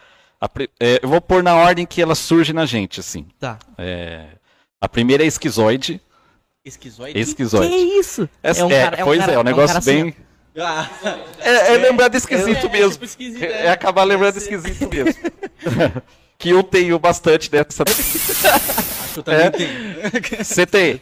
é, 0.78 1.00
eu 1.02 1.08
vou 1.08 1.20
pôr 1.20 1.42
na 1.42 1.54
ordem 1.56 1.84
que 1.86 2.00
ela 2.00 2.14
surge 2.14 2.52
na 2.52 2.66
gente, 2.66 3.00
assim. 3.00 3.26
Tá. 3.40 3.58
É, 3.78 4.26
a 4.80 4.88
primeira 4.88 5.24
é 5.24 5.26
esquizoide. 5.26 6.00
Esquizoide? 6.66 7.18
Esquizoide. 7.18 7.68
Que 7.68 7.76
isso? 7.76 8.28
Essa- 8.42 8.60
É 8.60 8.64
um 8.64 8.70
é, 8.70 8.84
cara- 8.84 8.96
é 8.96 9.02
um 9.02 9.06
pois 9.06 9.20
cara- 9.20 9.32
é, 9.32 9.34
é 9.34 9.38
um 9.38 9.40
um 9.40 9.44
negócio 9.44 9.68
cara 9.68 9.78
assim, 9.78 10.02
bem. 10.04 10.16
Ah, 10.58 10.88
É, 11.40 11.74
é 11.74 11.76
lembrar 11.78 12.08
de 12.08 12.16
esquisito 12.16 12.66
É, 12.66 12.70
mesmo. 12.70 12.90
tipo 12.92 13.04
esquisito, 13.04 13.42
é, 13.42 13.46
é. 13.46 13.66
é 13.66 13.70
acabar 13.70 14.04
lembrando 14.04 14.36
esquisito 14.38 14.88
mesmo. 14.88 15.14
que 16.38 16.50
eu 16.50 16.62
tenho 16.62 16.98
bastante 16.98 17.50
dessa. 17.50 17.84
acho 17.86 19.12
que 19.14 19.18
eu 19.20 19.22
também 19.22 19.46
É. 19.46 19.50
tenho. 19.50 20.44
Você 20.44 20.66
tem? 20.66 21.00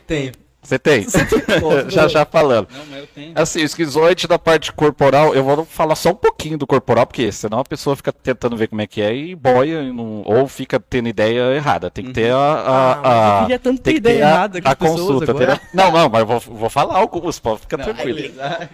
Tem. 0.82 1.02
Você 1.02 1.24
tem? 1.24 1.40
já 1.90 2.08
já 2.08 2.24
falando. 2.24 2.68
Não, 2.72 2.84
mas 2.90 3.00
eu 3.00 3.06
tenho. 3.08 3.32
Assim, 3.34 3.60
o 3.60 3.64
esquizoide 3.64 4.26
da 4.26 4.38
parte 4.38 4.72
corporal, 4.72 5.34
eu 5.34 5.44
vou 5.44 5.64
falar 5.64 5.94
só 5.94 6.10
um 6.10 6.14
pouquinho 6.14 6.56
do 6.58 6.66
corporal, 6.66 7.06
porque 7.06 7.30
senão 7.32 7.58
a 7.58 7.64
pessoa 7.64 7.94
fica 7.96 8.12
tentando 8.12 8.56
ver 8.56 8.68
como 8.68 8.80
é 8.80 8.86
que 8.86 9.00
é 9.00 9.14
e 9.14 9.34
boia, 9.34 9.82
e 9.82 9.92
não- 9.92 10.22
ou 10.24 10.48
fica 10.48 10.80
tendo 10.80 11.08
ideia 11.08 11.54
errada. 11.54 11.90
Tem 11.90 12.04
que 12.06 12.12
ter 12.12 12.30
a. 12.32 12.36
a, 12.36 12.92
Ah, 12.92 13.00
a- 13.02 13.36
eu 13.38 13.42
queria 13.42 13.58
tanto 13.58 13.78
ter 13.78 13.82
tem 13.82 13.94
que 13.94 13.98
ideia 14.00 14.26
a- 14.26 14.30
errada 14.30 14.62
com 14.62 14.68
a 14.68 14.76
pessoas 14.76 15.00
consulta, 15.00 15.30
agora. 15.30 15.44
entendeu? 15.54 15.68
Não, 15.74 15.90
não, 15.92 16.08
mas 16.08 16.20
eu 16.20 16.26
vou, 16.26 16.40
vou 16.40 16.70
falar 16.70 16.96
alguns, 16.96 17.38
pode 17.38 17.60
ficar 17.60 17.78
tranquilo. 17.78 18.18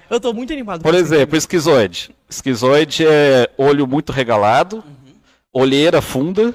Eu 0.08 0.20
tô 0.20 0.32
muito 0.32 0.52
animado. 0.52 0.82
Por 0.82 0.94
exemplo, 0.94 1.36
esquizoide. 1.36 2.10
Esquizoide 2.28 3.04
é 3.06 3.50
olho 3.58 3.86
muito 3.86 4.12
regalado, 4.12 4.84
olheira 5.52 6.00
funda 6.00 6.54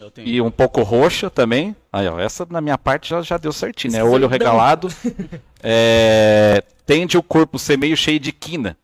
Eu 0.00 0.10
tenho. 0.10 0.28
e 0.28 0.40
um 0.40 0.50
pouco 0.50 0.82
roxa 0.82 1.28
também. 1.28 1.74
Aí, 1.92 2.06
ó, 2.06 2.18
essa 2.18 2.46
na 2.50 2.60
minha 2.60 2.76
parte 2.76 3.08
já, 3.10 3.22
já 3.22 3.38
deu 3.38 3.52
certinho, 3.52 3.92
né? 3.94 4.04
Olho 4.04 4.28
regalado. 4.28 4.88
é, 5.62 6.62
tende 6.86 7.16
o 7.16 7.22
corpo 7.22 7.58
ser 7.58 7.78
meio 7.78 7.96
cheio 7.96 8.20
de 8.20 8.32
quina. 8.32 8.76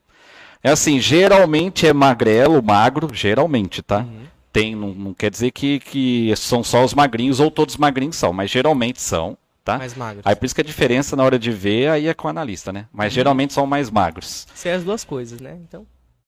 É 0.63 0.71
assim, 0.71 0.99
geralmente 0.99 1.87
é 1.87 1.93
magrelo, 1.93 2.63
magro, 2.63 3.11
geralmente, 3.13 3.83
tá? 3.83 3.99
Uhum. 3.99 4.25
Tem, 4.53 4.75
não, 4.75 4.95
não 4.95 5.15
quer 5.15 5.31
dizer 5.31 5.51
que, 5.51 5.81
que 5.81 6.33
são 6.37 6.65
só 6.65 6.85
os 6.85 6.95
magrinhos 6.95 7.41
ou 7.41 7.51
todos 7.51 7.75
os 7.75 7.79
magrinhos 7.79 8.17
são, 8.17 8.33
mas 8.33 8.51
geralmente 8.51 9.03
são, 9.03 9.37
tá? 9.65 9.77
Mais 9.77 9.95
magro. 9.95 10.23
Aí 10.25 10.35
por 10.35 10.47
isso 10.47 10.55
que 10.55 10.61
a 10.63 10.65
diferença 10.65 11.15
na 11.17 11.25
hora 11.25 11.39
de 11.39 11.51
ver 11.51 11.91
aí 11.91 12.07
é 12.07 12.15
com 12.15 12.27
o 12.29 12.31
analista, 12.31 12.73
né? 12.73 12.87
Mas 12.93 13.13
Uhum. 13.13 13.17
geralmente 13.17 13.53
são 13.53 13.67
mais 13.67 13.91
magros. 13.91 14.47
Isso 14.55 14.69
é 14.69 14.73
as 14.73 14.85
duas 14.85 15.05
coisas, 15.05 15.39
né? 15.41 15.59
Então. 15.69 15.87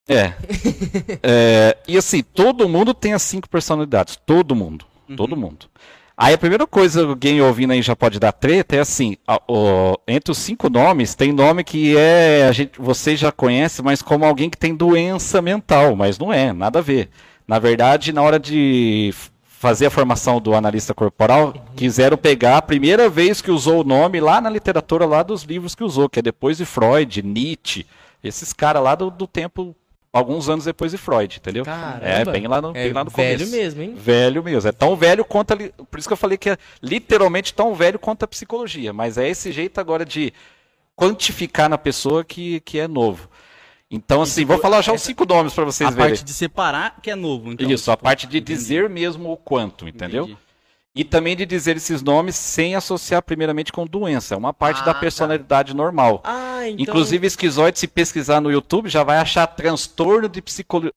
É. 0.09 0.35
É, 1.23 1.77
E 1.89 1.97
assim, 1.97 2.23
todo 2.23 2.69
mundo 2.69 2.93
tem 2.93 3.15
as 3.15 3.23
cinco 3.23 3.49
personalidades. 3.49 4.17
Todo 4.27 4.55
mundo. 4.55 4.85
Todo 5.17 5.37
mundo. 5.37 5.67
Aí 6.17 6.33
a 6.33 6.39
primeira 6.39 6.67
coisa 6.67 7.03
que 7.03 7.09
alguém 7.11 7.41
ouvindo 7.43 7.73
aí 7.73 7.83
já 7.83 7.95
pode 7.95 8.19
dar 8.19 8.33
treta 8.33 8.75
é 8.77 8.81
assim, 8.81 9.17
a- 9.27 9.41
o- 9.47 9.99
entre 10.09 10.33
os 10.33 10.39
cinco 10.39 10.71
nomes, 10.71 11.15
tem 11.15 11.31
nome 11.31 11.63
que 11.63 11.95
é, 11.97 12.47
a 12.49 12.53
gente, 12.53 12.81
você 12.81 13.15
já 13.15 13.31
conhece, 13.31 13.83
mas 13.83 14.01
como 14.01 14.25
alguém 14.25 14.49
que 14.49 14.57
tem 14.57 14.75
doença 14.75 15.43
mental, 15.43 15.95
mas 15.95 16.19
não 16.19 16.33
é, 16.33 16.53
nada 16.55 16.79
a 16.79 16.83
ver. 16.83 17.11
Na 17.47 17.59
verdade, 17.59 18.13
na 18.15 18.23
hora 18.23 18.39
de 18.39 19.13
fazer 19.45 19.87
a 19.87 19.91
formação 19.91 20.41
do 20.41 20.55
analista 20.55 20.95
corporal, 20.95 21.53
quiseram 21.77 22.17
pegar 22.17 22.57
a 22.59 22.63
primeira 22.63 23.09
vez 23.11 23.43
que 23.43 23.51
usou 23.51 23.81
o 23.81 23.85
nome 23.85 24.19
lá 24.19 24.41
na 24.41 24.49
literatura, 24.49 25.05
lá 25.05 25.23
dos 25.23 25.43
livros 25.43 25.75
que 25.75 25.85
usou, 25.85 26.09
que 26.09 26.19
é 26.19 26.23
depois 26.23 26.57
de 26.57 26.65
Freud, 26.65 27.23
Nietzsche, 27.23 27.87
esses 28.25 28.53
caras 28.55 28.83
lá 28.83 28.95
do, 28.95 29.11
do 29.11 29.27
tempo, 29.27 29.75
alguns 30.17 30.49
anos 30.49 30.65
depois 30.65 30.91
de 30.93 30.99
Freud, 30.99 31.37
entendeu? 31.37 31.65
Caramba. 31.65 32.05
É, 32.07 32.25
bem 32.25 32.47
lá 32.47 32.61
no, 32.63 32.71
É 32.71 32.85
bem 32.85 32.93
lá 32.93 33.05
no 33.05 33.11
velho 33.11 33.39
começo. 33.39 33.57
mesmo, 33.57 33.83
hein? 33.83 33.95
Velho 33.97 34.43
mesmo. 34.43 34.69
É 34.69 34.73
tão 34.73 34.97
velho 34.97 35.25
quanto 35.25 35.53
a, 35.53 35.57
Por 35.57 35.99
isso 35.99 36.09
que 36.09 36.13
eu 36.13 36.17
falei 36.17 36.39
que 36.39 36.51
é 36.51 36.57
literalmente 36.83 37.53
tão 37.55 37.75
velho 37.75 37.99
quanto 37.99 38.23
a 38.25 38.29
psicologia. 38.29 38.93
Mas 38.93 39.19
é 39.19 39.29
esse 39.29 39.53
jeito 39.53 39.79
agora 39.81 40.05
de 40.05 40.33
quantificar 40.95 41.69
na 41.69 41.79
pessoa 41.79 42.25
que, 42.25 42.61
que 42.61 42.79
é 42.79 42.89
novo. 42.89 43.29
Então, 43.91 44.23
assim, 44.23 44.45
vou 44.45 44.59
falar 44.59 44.83
já 44.83 44.93
os 44.93 45.03
cinco 45.03 45.25
nomes 45.25 45.53
para 45.55 45.65
vocês 45.65 45.87
A 45.87 45.91
verem. 45.93 46.09
parte 46.11 46.25
de 46.25 46.33
separar 46.33 46.97
que 47.01 47.11
é 47.11 47.15
novo. 47.15 47.53
Então, 47.53 47.71
Isso, 47.71 47.91
a 47.91 47.95
tipo, 47.95 48.03
parte 48.05 48.27
de 48.27 48.39
entendi. 48.39 48.53
dizer 48.59 48.89
mesmo 48.91 49.31
o 49.31 49.37
quanto, 49.37 49.87
entendeu? 49.87 50.25
Entendi. 50.25 50.39
E 50.99 51.05
também 51.05 51.37
de 51.37 51.45
dizer 51.45 51.77
esses 51.77 52.01
nomes 52.01 52.35
sem 52.35 52.75
associar 52.75 53.21
primeiramente 53.23 53.71
com 53.71 53.87
doença. 53.87 54.35
É 54.35 54.39
uma 54.39 54.55
parte 54.55 54.81
Ah, 54.81 54.85
da 54.87 54.95
tá. 54.95 55.01
personalidade 55.01 55.77
normal. 55.77 56.23
Ah, 56.25 56.67
então. 56.67 56.83
Inclusive, 56.83 57.27
esquizoide, 57.27 57.79
se 57.79 57.87
pesquisar 57.87 58.41
no 58.41 58.51
YouTube, 58.51 58.89
já 58.89 59.05
vai 59.05 59.19
achar 59.19 59.47
transtorno 59.47 60.27
de 60.27 60.41
psicologia. 60.41 60.93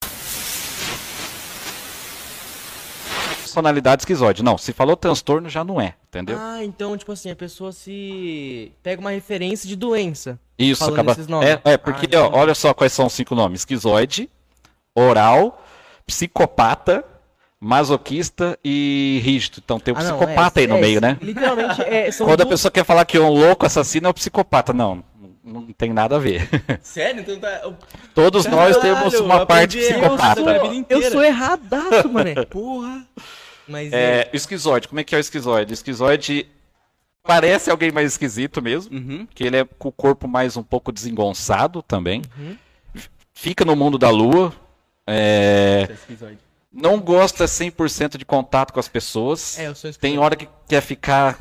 Personalidade 3.42 4.04
esquizoide. 4.04 4.42
Não, 4.44 4.58
se 4.58 4.72
falou 4.72 4.96
transtorno, 4.96 5.50
já 5.50 5.64
não 5.64 5.82
é, 5.82 5.96
entendeu? 6.08 6.38
Ah, 6.40 6.64
então, 6.64 6.96
tipo 6.96 7.12
assim, 7.12 7.30
a 7.32 7.36
pessoa 7.36 7.72
se. 7.72 8.72
pega 8.82 9.02
uma 9.02 9.10
referência 9.12 9.68
de 9.68 9.76
doença. 9.76 10.40
Isso, 10.58 10.84
acaba. 10.86 11.12
esses 11.12 11.28
nomes. 11.28 11.50
É, 11.50 11.62
é, 11.74 11.78
porque, 11.78 12.08
Ah, 12.16 12.22
ó, 12.28 12.38
olha 12.40 12.56
só 12.56 12.74
quais 12.74 12.94
são 12.94 13.08
os 13.08 13.14
cinco 13.14 13.36
nomes: 13.36 13.62
esquizoide, 13.62 14.30
oral, 14.96 15.62
psicopata, 16.06 17.04
masoquista 17.60 18.58
e 18.64 19.20
rígido. 19.24 19.62
Então 19.64 19.80
tem 19.80 19.94
o 19.94 19.98
Ah, 19.98 20.04
não, 20.04 20.18
psicopata 20.18 20.60
é, 20.60 20.62
aí 20.64 20.68
no 20.68 20.78
é, 20.78 20.82
meio, 20.82 21.02
né? 21.02 21.18
Literalmente, 21.22 21.82
é, 21.82 22.12
são 22.12 22.26
Quando 22.28 22.42
a 22.42 22.46
pessoa 22.46 22.72
quer 22.72 22.84
falar 22.86 23.06
que 23.06 23.18
é 23.18 23.22
um 23.22 23.30
louco 23.30 23.66
assassino 23.66 24.08
é 24.08 24.10
o 24.10 24.14
psicopata. 24.14 24.72
Não, 24.74 25.04
não 25.44 25.68
tem 25.74 25.92
nada 25.92 26.16
a 26.16 26.20
ver. 26.20 26.48
Sério? 26.82 27.22
Então 27.22 27.40
tá. 27.40 27.50
eu- 27.64 27.76
Todos 28.16 28.46
nós 28.46 28.78
Caralho, 28.78 29.00
temos 29.00 29.14
eu 29.14 29.26
uma 29.26 29.46
parte 29.46 29.78
psicopata. 29.78 30.42
minha 30.42 30.70
vida 30.70 30.86
Eu 30.90 31.12
sou 31.12 31.24
erradaço, 31.24 32.08
mané. 32.12 32.34
Porra. 32.46 33.06
Mas 33.68 33.92
é. 33.94 34.22
É, 34.22 34.30
o 34.34 34.36
esquizoide, 34.36 34.88
como 34.88 35.00
é 35.00 35.04
que 35.04 35.14
é 35.14 35.18
o 35.18 35.22
esquizoide? 35.22 35.72
O 35.72 35.76
esquizoide 35.76 36.48
parece 37.24 37.70
alguém 37.70 37.92
mais 37.92 38.14
esquisito 38.14 38.62
mesmo, 38.62 38.96
Uhum. 38.98 39.28
que 39.36 39.44
ele 39.44 39.58
é 39.58 39.64
com 39.66 39.90
o 39.90 39.92
corpo 39.92 40.28
mais 40.28 40.58
um 40.58 40.64
pouco 40.64 40.92
desengonçado 40.92 41.84
também. 41.84 42.22
Uhum. 42.38 42.56
Fica 43.34 43.64
no 43.64 43.76
mundo 43.76 43.98
da 43.98 44.10
lua. 44.10 44.52
é, 45.06 45.86
Tá 45.88 45.94
esquizoide. 45.94 46.38
Não 46.72 47.00
gosta 47.00 47.46
100% 47.46 48.18
de 48.18 48.26
contato 48.26 48.72
com 48.74 48.80
as 48.80 48.88
pessoas. 48.88 49.58
É, 49.60 49.68
eu 49.68 49.76
sou 49.76 49.92
Tem 49.94 50.18
hora 50.18 50.36
que 50.36 50.48
quer 50.68 50.82
ficar 50.82 51.38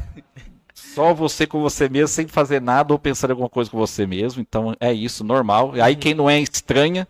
só 0.74 1.12
você 1.12 1.46
com 1.46 1.60
você 1.60 1.88
mesmo, 1.88 2.08
sem 2.08 2.26
fazer 2.26 2.60
nada 2.60 2.92
ou 2.92 2.98
pensando 2.98 3.30
em 3.30 3.32
alguma 3.32 3.48
coisa 3.48 3.70
com 3.70 3.76
você 3.78 4.06
mesmo. 4.06 4.40
Então 4.40 4.74
é 4.80 4.92
isso, 4.92 5.22
normal. 5.24 5.72
Aí 5.82 5.94
Uhum. 5.94 6.00
quem 6.00 6.14
não 6.14 6.30
é 6.30 6.40
estranha. 6.40 7.06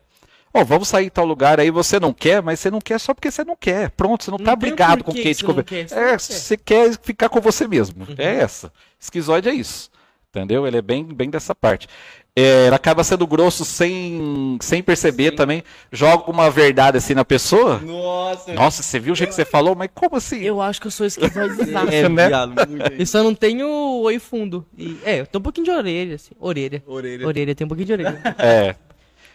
Ó, 0.53 0.65
vamos 0.65 0.89
sair 0.89 1.07
em 1.07 1.11
tal 1.11 1.27
lugar 1.27 1.61
aí, 1.61 1.71
você 1.71 2.01
não 2.01 2.13
quer, 2.13 2.43
mas 2.43 2.59
você 2.59 2.71
não 2.71 2.81
quer 2.81 2.99
só 2.99 3.13
porque 3.13 3.31
você 3.31 3.45
não 3.45 3.55
quer. 3.55 3.91
Pronto, 3.91 4.25
você 4.25 4.31
não, 4.31 4.39
Não 4.39 4.45
tá 4.47 4.57
brigado 4.57 5.05
com 5.05 5.13
que 5.13 5.23
quem 5.23 5.35
você 5.35 5.41
te 5.41 5.45
não 5.45 5.55
conversa. 5.55 5.69
quer, 5.69 5.89
você 5.89 5.95
É, 5.95 6.01
não 6.01 6.11
quer. 6.11 6.19
você 6.19 6.57
quer 6.57 6.99
ficar 7.03 7.29
com 7.29 7.41
você 7.41 7.69
mesmo. 7.69 8.07
É 8.17 8.37
essa. 8.37 8.73
Esquizoide 8.99 9.49
é 9.49 9.53
isso. 9.55 9.91
Entendeu? 10.31 10.67
Ele 10.67 10.79
é 10.79 10.83
bem, 10.83 11.05
bem 11.05 11.29
dessa 11.31 11.55
parte. 11.55 11.87
É, 12.41 12.67
ele 12.67 12.75
acaba 12.75 13.03
sendo 13.03 13.27
grosso 13.27 13.65
sem, 13.65 14.57
sem 14.61 14.81
perceber 14.83 15.33
também. 15.33 15.65
Joga 15.91 16.31
uma 16.31 16.49
verdade 16.51 16.97
assim 16.97 17.15
na 17.15 17.25
pessoa. 17.25 17.79
Nossa. 17.79 18.53
Nossa, 18.55 18.83
você 18.83 19.01
viu 19.01 19.13
o 19.13 19.17
jeito 19.17 19.31
que 19.31 19.35
você 19.35 19.45
falou? 19.45 19.75
Mas 19.75 19.91
como 19.93 20.17
assim? 20.17 20.41
Eu 20.41 20.61
acho 20.61 20.81
que 20.81 20.87
eu 20.87 20.91
sou 20.91 21.05
esquizoide 21.05 21.75
É, 21.93 22.07
né? 22.09 22.29
Eu 22.97 23.07
só 23.07 23.25
não 23.25 23.35
tenho 23.35 23.67
oi 24.03 24.21
fundo. 24.21 24.65
E, 24.77 24.99
é, 25.05 25.21
eu 25.21 25.27
tenho 25.27 25.41
um 25.41 25.43
pouquinho 25.43 25.65
de 25.65 25.71
orelha, 25.73 26.15
assim. 26.15 26.33
Orelha. 26.39 26.83
Orelha. 26.87 27.27
Orelha, 27.27 27.55
tem 27.57 27.65
um 27.65 27.69
pouquinho 27.69 27.87
de 27.87 27.93
orelha. 27.95 28.23
É. 28.39 28.75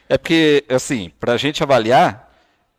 É 0.07 0.17
porque, 0.17 0.63
assim, 0.69 1.11
pra 1.19 1.37
gente 1.37 1.63
avaliar, 1.63 2.32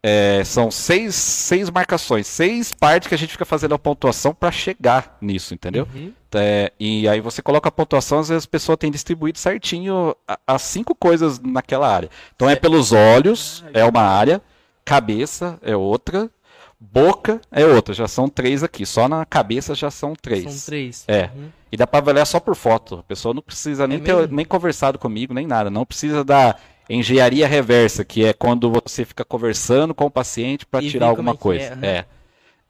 é, 0.07 0.45
são 0.45 0.71
seis, 0.71 1.15
seis 1.15 1.71
marcações, 1.71 2.27
seis 2.27 2.75
partes 2.75 3.09
que 3.09 3.15
a 3.15 3.19
gente 3.19 3.31
fica 3.31 3.47
fazendo 3.47 3.75
a 3.75 3.79
pontuação 3.79 4.35
pra 4.35 4.53
chegar 4.53 5.17
nisso, 5.19 5.55
entendeu? 5.55 5.89
Uhum. 5.95 6.13
É, 6.35 6.71
e 6.79 7.09
aí 7.09 7.23
você 7.23 7.41
coloca 7.41 7.71
a 7.71 7.73
pontuação, 7.73 8.19
às 8.19 8.29
vezes 8.29 8.45
a 8.45 8.51
pessoa 8.51 8.77
tem 8.77 8.91
distribuído 8.91 9.39
certinho 9.39 10.15
as 10.47 10.61
cinco 10.61 10.95
coisas 10.95 11.41
naquela 11.41 11.89
área. 11.89 12.11
Então 12.37 12.51
é 12.51 12.55
pelos 12.55 12.93
olhos, 12.93 13.65
é 13.73 13.83
uma 13.83 14.03
área, 14.03 14.43
cabeça 14.85 15.59
é 15.63 15.75
outra, 15.75 16.31
boca 16.79 17.41
é 17.51 17.65
outra, 17.65 17.95
já 17.95 18.07
são 18.07 18.29
três 18.29 18.63
aqui. 18.63 18.85
Só 18.85 19.09
na 19.09 19.25
cabeça 19.25 19.75
já 19.75 19.91
são 19.91 20.13
três. 20.15 20.53
São 20.53 20.67
três. 20.67 21.05
É. 21.09 21.31
Uhum. 21.35 21.49
E 21.73 21.79
dá 21.79 21.87
pra 21.87 22.01
avaliar 22.01 22.27
só 22.27 22.39
por 22.39 22.55
foto. 22.55 22.97
A 22.97 23.03
pessoa 23.05 23.33
não 23.33 23.41
precisa 23.41 23.87
nem 23.87 23.97
É 23.97 24.01
ter 24.03 24.31
nem 24.31 24.45
conversado 24.45 24.99
comigo, 24.99 25.33
nem 25.33 25.47
nada. 25.47 25.71
Não 25.71 25.87
precisa 25.87 26.23
da 26.23 26.57
engenharia 26.89 27.47
reversa, 27.47 28.05
que 28.05 28.25
é 28.25 28.33
quando 28.33 28.71
você 28.71 29.05
fica 29.05 29.25
conversando 29.25 29.95
com 29.95 30.05
o 30.07 30.11
paciente 30.11 30.67
para 30.67 30.81
tirar 30.83 31.07
alguma 31.07 31.33
é 31.33 31.37
coisa. 31.37 31.79
é. 31.83 31.87
É. 31.89 32.05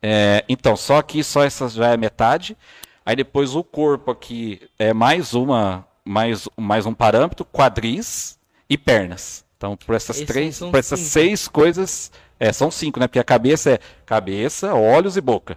É, 0.07 0.45
Então, 0.49 0.77
só 0.77 0.99
aqui, 0.99 1.25
só 1.25 1.43
essa 1.45 1.69
já 1.69 1.89
é 1.93 1.97
metade. 1.97 2.57
Aí 3.07 3.17
depois 3.17 3.55
o 3.55 3.63
corpo 3.65 4.11
aqui 4.11 4.61
é 4.79 4.93
mais 4.93 5.35
uma, 5.35 5.87
mais, 6.05 6.49
mais 6.57 6.87
um 6.87 6.95
parâmetro, 6.95 7.45
quadris 7.45 8.39
e 8.69 8.77
pernas. 8.79 9.45
Então, 9.57 9.77
por 9.77 9.95
essas 9.95 10.17
Esses 10.17 10.27
três, 10.29 10.59
por 10.59 10.77
essas 10.77 10.99
cinco. 11.01 11.11
seis 11.11 11.49
coisas, 11.49 12.11
é, 12.39 12.53
são 12.53 12.71
cinco, 12.71 13.01
né? 13.01 13.07
Porque 13.07 13.19
a 13.19 13.25
cabeça 13.25 13.73
é 13.73 13.79
cabeça, 14.05 14.75
olhos 14.75 15.17
e 15.17 15.21
boca. 15.21 15.57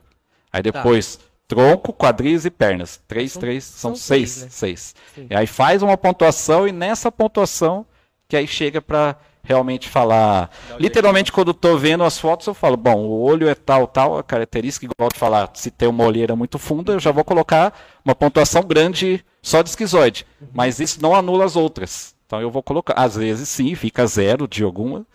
Aí 0.51 0.61
depois 0.61 1.19
tronco, 1.47 1.93
quadris 1.93 2.45
e 2.45 2.49
pernas. 2.49 3.01
Três, 3.07 3.31
Tá. 3.31 3.33
São- 3.33 3.41
três, 3.41 3.63
são, 3.63 3.89
são 3.91 3.95
seis, 3.95 4.29
seis, 4.31 4.43
né? 4.43 4.49
seis. 4.49 4.95
E 5.29 5.35
aí 5.35 5.47
faz 5.47 5.81
uma 5.81 5.97
pontuação 5.97 6.67
e 6.67 6.71
nessa 6.71 7.11
pontuação 7.11 7.85
que 8.27 8.35
aí 8.35 8.47
chega 8.47 8.81
pra 8.81 9.15
realmente 9.43 9.87
falar. 9.87 10.51
Literalmente, 10.77 11.31
quando 11.31 11.53
tô 11.53 11.77
vendo 11.77 12.03
as 12.03 12.19
fotos, 12.19 12.45
eu 12.45 12.53
falo, 12.53 12.75
bom, 12.75 13.05
o 13.05 13.21
olho 13.21 13.47
é 13.47 13.55
tal, 13.55 13.87
tal, 13.87 14.17
a 14.17 14.23
característica, 14.23 14.85
igual 14.85 15.09
de 15.09 15.17
falar, 15.17 15.49
se 15.53 15.71
tem 15.71 15.87
uma 15.87 16.03
olheira 16.03 16.35
muito 16.35 16.59
funda, 16.59 16.91
eu 16.91 16.99
já 16.99 17.11
vou 17.11 17.23
colocar 17.23 17.73
uma 18.03 18.13
pontuação 18.13 18.61
grande 18.61 19.23
só 19.41 19.61
de 19.61 19.69
esquizoide. 19.69 20.27
Uhum. 20.41 20.49
Mas 20.53 20.79
isso 20.79 21.01
não 21.01 21.15
anula 21.15 21.45
as 21.45 21.55
outras. 21.55 22.13
Então 22.25 22.41
eu 22.41 22.51
vou 22.51 22.61
colocar. 22.61 22.93
Às 22.93 23.15
vezes 23.15 23.47
sim, 23.47 23.73
fica 23.73 24.05
zero 24.05 24.47
de 24.47 24.63
alguma. 24.63 25.05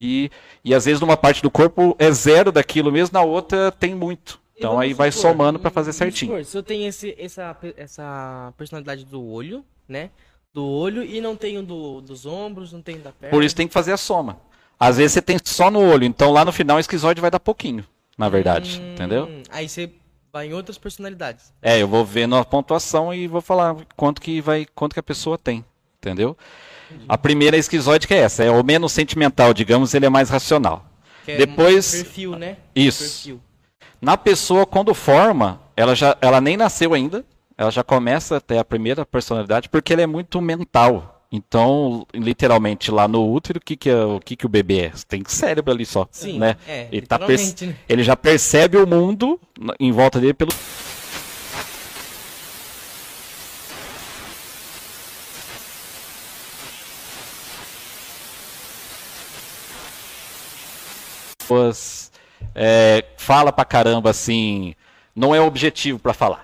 E, 0.00 0.30
e 0.64 0.74
às 0.74 0.86
vezes 0.86 1.00
numa 1.00 1.16
parte 1.16 1.42
do 1.42 1.50
corpo 1.50 1.94
é 1.98 2.10
zero 2.10 2.50
daquilo 2.50 2.90
mesmo, 2.90 3.12
na 3.12 3.22
outra 3.22 3.70
tem 3.70 3.94
muito. 3.94 4.40
Então 4.56 4.78
aí 4.78 4.94
vai 4.94 5.10
supor, 5.10 5.32
somando 5.32 5.58
pra 5.58 5.68
hum, 5.68 5.74
fazer 5.74 5.92
certinho. 5.92 6.32
supor, 6.32 6.44
se 6.44 6.56
eu 6.56 6.62
tenho 6.62 6.88
esse, 6.88 7.14
essa, 7.18 7.56
essa 7.76 8.52
personalidade 8.56 9.04
do 9.04 9.22
olho, 9.22 9.64
né? 9.88 10.10
Do 10.54 10.64
olho 10.64 11.02
e 11.02 11.20
não 11.20 11.34
tenho 11.34 11.62
do, 11.62 12.00
dos 12.00 12.24
ombros, 12.24 12.72
não 12.72 12.80
tenho 12.80 13.00
da 13.00 13.10
perna. 13.12 13.30
Por 13.36 13.42
isso 13.42 13.56
tem 13.56 13.66
que 13.66 13.74
fazer 13.74 13.92
a 13.92 13.96
soma. 13.96 14.38
Às 14.78 14.96
vezes 14.96 15.12
você 15.12 15.22
tem 15.22 15.36
só 15.42 15.70
no 15.70 15.80
olho, 15.80 16.04
então 16.04 16.30
lá 16.30 16.44
no 16.44 16.52
final 16.52 16.76
o 16.76 16.80
esquizoide 16.80 17.20
vai 17.20 17.30
dar 17.30 17.40
pouquinho, 17.40 17.84
na 18.16 18.28
verdade. 18.28 18.80
Hum, 18.80 18.92
Entendeu? 18.94 19.28
Aí 19.50 19.68
você 19.68 19.90
Vai 20.34 20.48
em 20.48 20.52
outras 20.52 20.76
personalidades. 20.76 21.52
É, 21.62 21.80
eu 21.80 21.86
vou 21.86 22.04
vendo 22.04 22.34
a 22.34 22.44
pontuação 22.44 23.14
e 23.14 23.28
vou 23.28 23.40
falar 23.40 23.76
quanto 23.96 24.20
que 24.20 24.40
vai, 24.40 24.66
quanto 24.74 24.92
que 24.92 24.98
a 24.98 25.02
pessoa 25.02 25.38
tem, 25.38 25.64
entendeu? 25.96 26.36
A 27.08 27.16
primeira 27.16 27.56
esquizoide 27.56 28.08
que 28.08 28.14
é 28.14 28.16
essa, 28.18 28.42
é 28.42 28.50
o 28.50 28.64
menos 28.64 28.90
sentimental, 28.90 29.54
digamos, 29.54 29.94
ele 29.94 30.06
é 30.06 30.08
mais 30.08 30.30
racional. 30.30 30.84
É 31.24 31.36
Depois- 31.36 32.02
Perfil, 32.02 32.36
né? 32.36 32.56
Isso. 32.74 33.04
Perfil. 33.04 33.40
Na 34.02 34.16
pessoa, 34.16 34.66
quando 34.66 34.92
forma, 34.92 35.60
ela 35.76 35.94
já 35.94 36.18
ela 36.20 36.40
nem 36.40 36.56
nasceu 36.56 36.94
ainda, 36.94 37.24
ela 37.56 37.70
já 37.70 37.82
começa 37.84 38.36
a 38.36 38.40
ter 38.40 38.58
a 38.58 38.64
primeira 38.64 39.06
personalidade, 39.06 39.68
porque 39.68 39.92
ele 39.92 40.02
é 40.02 40.06
muito 40.06 40.40
mental. 40.40 41.22
Então, 41.30 42.06
literalmente, 42.14 42.90
lá 42.90 43.08
no 43.08 43.28
útero, 43.32 43.58
o 43.58 43.60
que, 43.60 43.76
que, 43.76 43.90
é, 43.90 44.04
o, 44.04 44.20
que, 44.20 44.36
que 44.36 44.46
o 44.46 44.48
bebê 44.48 44.82
é? 44.86 44.92
Tem 45.08 45.22
cérebro 45.26 45.72
ali 45.72 45.84
só. 45.84 46.06
Sim, 46.10 46.38
né? 46.38 46.56
é, 46.66 46.88
ele, 46.92 47.06
tá 47.06 47.18
perce- 47.18 47.66
né? 47.66 47.76
ele 47.88 48.04
já 48.04 48.16
percebe 48.16 48.76
o 48.76 48.86
mundo 48.86 49.40
em 49.80 49.90
volta 49.90 50.20
dele 50.20 50.34
pelo. 50.34 50.52
É, 62.54 63.04
fala 63.16 63.52
pra 63.52 63.64
caramba 63.64 64.10
assim, 64.10 64.74
não 65.14 65.34
é 65.34 65.40
objetivo 65.40 65.98
pra 65.98 66.14
falar. 66.14 66.43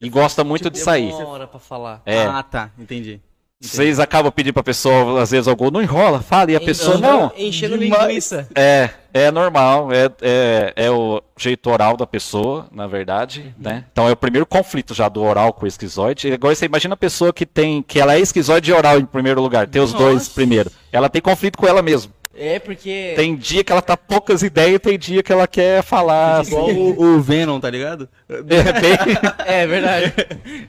E 0.00 0.08
gosta 0.08 0.44
muito 0.44 0.70
de 0.70 0.78
sair. 0.78 1.12
Demora 1.12 1.46
pra 1.46 1.58
falar. 1.58 2.02
É. 2.06 2.24
Ah, 2.24 2.42
tá. 2.42 2.70
Entendi. 2.78 3.20
Vocês 3.60 3.98
acabam 3.98 4.30
pedindo 4.30 4.54
pra 4.54 4.62
pessoa, 4.62 5.20
às 5.20 5.32
vezes, 5.32 5.48
algum, 5.48 5.68
não 5.68 5.82
enrola, 5.82 6.22
fala, 6.22 6.52
e 6.52 6.56
a 6.56 6.60
pessoa, 6.60 6.96
não. 6.96 7.32
Enchendo 7.36 7.74
linguiça. 7.74 8.48
É, 8.54 8.90
é 9.12 9.32
normal, 9.32 9.92
é, 9.92 10.08
é, 10.22 10.72
é 10.76 10.90
o 10.92 11.20
jeito 11.36 11.68
oral 11.68 11.96
da 11.96 12.06
pessoa, 12.06 12.68
na 12.70 12.86
verdade, 12.86 13.52
né? 13.58 13.84
Então 13.90 14.08
é 14.08 14.12
o 14.12 14.16
primeiro 14.16 14.46
conflito 14.46 14.94
já 14.94 15.08
do 15.08 15.24
oral 15.24 15.52
com 15.52 15.64
o 15.64 15.68
esquizoide. 15.68 16.32
Agora 16.32 16.54
você 16.54 16.66
imagina 16.66 16.94
a 16.94 16.96
pessoa 16.96 17.32
que 17.32 17.44
tem, 17.44 17.82
que 17.82 17.98
ela 17.98 18.14
é 18.14 18.20
esquizoide 18.20 18.70
e 18.70 18.74
oral 18.74 19.00
em 19.00 19.04
primeiro 19.04 19.42
lugar, 19.42 19.66
tem 19.66 19.82
os 19.82 19.92
dois 19.92 20.14
Nossa. 20.14 20.30
primeiro. 20.34 20.70
Ela 20.92 21.08
tem 21.08 21.20
conflito 21.20 21.58
com 21.58 21.66
ela 21.66 21.82
mesma. 21.82 22.12
É, 22.34 22.58
porque. 22.58 23.14
Tem 23.16 23.34
dia 23.34 23.64
que 23.64 23.72
ela 23.72 23.82
tá 23.82 23.96
poucas 23.96 24.42
ideias, 24.42 24.80
tem 24.80 24.98
dia 24.98 25.22
que 25.22 25.32
ela 25.32 25.46
quer 25.46 25.82
falar 25.82 26.40
assim. 26.40 26.52
Igual 26.52 26.70
o, 26.70 27.16
o 27.16 27.20
Venom, 27.20 27.58
tá 27.58 27.68
ligado? 27.68 28.08
É 28.28 28.42
bem, 28.42 28.58
É 29.44 29.66
verdade. 29.66 30.14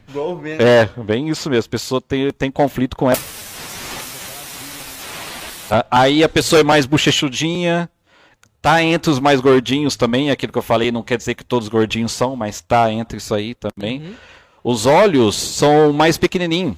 Igual 0.10 0.32
o 0.32 0.38
Venom. 0.38 0.64
é, 0.64 0.90
bem 1.04 1.30
isso 1.30 1.50
mesmo. 1.50 1.68
A 1.68 1.72
pessoa 1.72 2.02
tem, 2.02 2.32
tem 2.32 2.50
conflito 2.50 2.96
com 2.98 3.10
ela. 3.10 3.20
Tá? 5.68 5.86
Aí 5.92 6.24
a 6.24 6.30
pessoa 6.30 6.62
é 6.62 6.64
mais 6.64 6.88
bochechudinha, 6.88 7.88
tá 8.60 8.82
entre 8.82 9.12
os 9.12 9.20
mais 9.20 9.40
gordinhos 9.40 9.96
também, 9.96 10.32
aquilo 10.32 10.52
que 10.52 10.58
eu 10.58 10.64
falei, 10.64 10.92
não 10.92 11.04
quer 11.04 11.18
dizer 11.18 11.36
que 11.36 11.44
todos 11.46 11.68
os 11.68 11.72
gordinhos 11.72 12.12
são, 12.12 12.36
mas 12.36 12.60
tá 12.60 12.92
entre 12.92 13.20
isso 13.20 13.36
aí 13.36 13.54
também. 13.54 14.16
Os 14.64 14.88
olhos 14.88 15.36
são 15.36 15.94
mais 15.94 16.18
pequenininhos. 16.18 16.76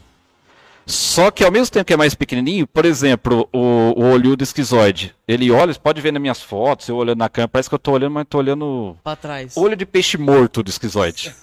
Só 0.86 1.32
que 1.32 1.44
ao 1.44 1.52
mesmo 1.52 1.72
tempo 1.72 1.86
que 1.86 1.94
é 1.94 1.98
mais 1.98 2.16
pequenininho, 2.16 2.68
por 2.68 2.86
exemplo, 2.86 3.48
o, 3.54 3.94
o 3.96 4.12
olho 4.12 4.36
do 4.36 4.44
esquizoide, 4.44 5.16
ele 5.28 5.52
olha, 5.52 5.74
você 5.74 5.80
pode 5.80 6.02
ver 6.02 6.12
nas 6.12 6.22
minhas 6.22 6.42
fotos, 6.42 6.88
eu 6.88 6.96
olhando 6.96 7.20
na 7.20 7.30
câmera, 7.30 7.48
parece 7.48 7.70
que 7.70 7.76
eu 7.76 7.80
tô 7.80 7.92
olhando, 7.92 8.14
mas 8.14 8.26
tô 8.28 8.38
olhando 8.40 8.98
pra 9.04 9.16
trás. 9.16 9.56
olho 9.56 9.76
de 9.76 9.86
peixe 9.86 10.18
morto 10.18 10.64
do 10.64 10.70
esquizoide. 10.70 11.34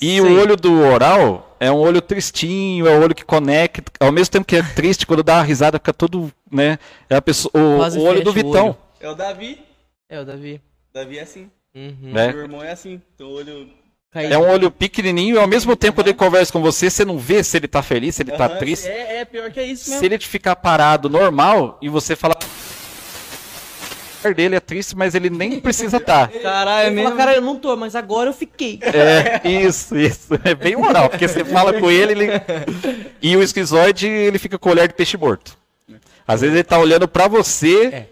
E 0.00 0.20
Sei. 0.20 0.20
o 0.20 0.40
olho 0.40 0.56
do 0.56 0.80
oral 0.80 1.56
é 1.60 1.70
um 1.70 1.76
olho 1.76 2.00
tristinho, 2.00 2.88
é 2.88 2.98
um 2.98 3.02
olho 3.02 3.14
que 3.14 3.24
conecta, 3.24 3.84
ao 4.00 4.10
mesmo 4.10 4.32
tempo 4.32 4.46
que 4.46 4.56
é 4.56 4.62
triste, 4.62 5.06
quando 5.06 5.22
dá 5.22 5.36
uma 5.36 5.42
risada 5.44 5.78
fica 5.78 5.92
todo, 5.92 6.32
né? 6.50 6.78
É 7.08 7.16
a 7.16 7.22
pessoa, 7.22 7.52
o, 7.54 7.78
o 7.78 8.02
olho 8.02 8.24
do 8.24 8.30
o 8.30 8.32
Vitão, 8.32 8.66
olho. 8.66 8.76
É 9.00 9.08
o 9.08 9.14
Davi. 9.14 9.60
É, 10.08 10.20
o 10.20 10.24
Davi. 10.24 10.60
Davi 10.92 11.18
é 11.18 11.22
assim. 11.22 11.50
Uhum. 11.74 12.12
né? 12.12 12.32
Meu 12.32 12.42
irmão 12.42 12.62
é 12.62 12.72
assim. 12.72 13.00
Teu 13.16 13.28
olho. 13.28 13.68
Caído. 14.12 14.34
É 14.34 14.38
um 14.38 14.46
olho 14.50 14.70
pequenininho 14.70 15.36
e 15.36 15.38
ao 15.38 15.46
mesmo 15.46 15.74
tempo 15.74 15.96
quando 15.96 16.08
ele 16.08 16.16
conversa 16.16 16.52
com 16.52 16.60
você, 16.60 16.90
você 16.90 17.04
não 17.04 17.18
vê 17.18 17.42
se 17.42 17.56
ele 17.56 17.66
tá 17.66 17.82
feliz, 17.82 18.14
se 18.16 18.22
ele 18.22 18.32
tá 18.32 18.44
Aham, 18.46 18.58
triste. 18.58 18.86
É, 18.86 19.20
é 19.20 19.24
pior 19.24 19.50
que 19.50 19.58
é 19.58 19.64
isso 19.64 19.84
Se 19.84 19.90
mesmo. 19.92 20.04
ele 20.04 20.18
te 20.18 20.28
ficar 20.28 20.54
parado 20.56 21.08
normal 21.08 21.78
e 21.80 21.88
você 21.88 22.14
falar 22.14 22.36
dele 24.36 24.54
é 24.54 24.60
triste, 24.60 24.96
mas 24.96 25.14
ele 25.16 25.28
nem 25.30 25.58
precisa 25.58 25.96
estar. 25.96 26.28
Caralho, 26.42 26.84
é 26.84 26.86
Ele 26.88 26.96
fala, 26.96 27.08
mesmo. 27.08 27.16
cara, 27.16 27.34
eu 27.34 27.40
não 27.42 27.56
tô, 27.56 27.74
mas 27.74 27.96
agora 27.96 28.28
eu 28.30 28.34
fiquei. 28.34 28.78
É, 28.94 29.40
isso, 29.48 29.96
isso. 29.96 30.28
É 30.44 30.54
bem 30.54 30.76
moral, 30.76 31.08
porque 31.08 31.26
você 31.26 31.44
fala 31.44 31.72
com 31.80 31.90
ele, 31.90 32.12
ele... 32.12 32.26
E 33.20 33.36
o 33.36 33.42
esquizoide, 33.42 34.06
ele 34.06 34.38
fica 34.38 34.58
com 34.58 34.68
o 34.68 34.72
olhar 34.72 34.86
de 34.86 34.94
peixe 34.94 35.16
morto. 35.16 35.56
Às 36.28 36.40
vezes 36.42 36.54
ele 36.54 36.62
tá 36.64 36.78
olhando 36.78 37.08
pra 37.08 37.26
você, 37.26 37.86
É. 37.86 38.06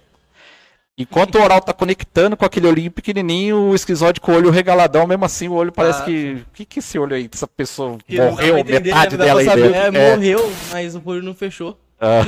enquanto 1.02 1.36
o 1.36 1.42
oral 1.42 1.60
tá 1.60 1.72
conectando 1.72 2.36
com 2.36 2.44
aquele 2.44 2.66
olhinho 2.66 2.90
pequenininho, 2.90 3.56
o 3.70 3.74
esquizoide 3.74 4.20
com 4.20 4.32
o 4.32 4.34
olho 4.36 4.50
regaladão, 4.50 5.06
mesmo 5.06 5.24
assim 5.24 5.48
o 5.48 5.54
olho 5.54 5.72
parece 5.72 6.02
Ah. 6.02 6.04
que... 6.04 6.44
O 6.48 6.52
que 6.54 6.64
que 6.64 6.78
é 6.78 6.80
esse 6.80 6.98
olho 6.98 7.14
aí, 7.16 7.28
dessa 7.28 7.46
pessoa 7.46 7.98
Que 8.06 8.20
morreu, 8.20 8.58
entender, 8.58 8.80
metade 8.80 9.16
né? 9.16 9.24
Dela 9.24 9.40
aí 9.40 9.46
dentro? 9.46 9.74
É, 9.74 9.86
É. 9.86 10.14
morreu, 10.16 10.52
mas 10.70 10.94
o 10.94 11.02
olho 11.04 11.22
não 11.22 11.34
fechou. 11.34 11.78
Ah. 12.00 12.22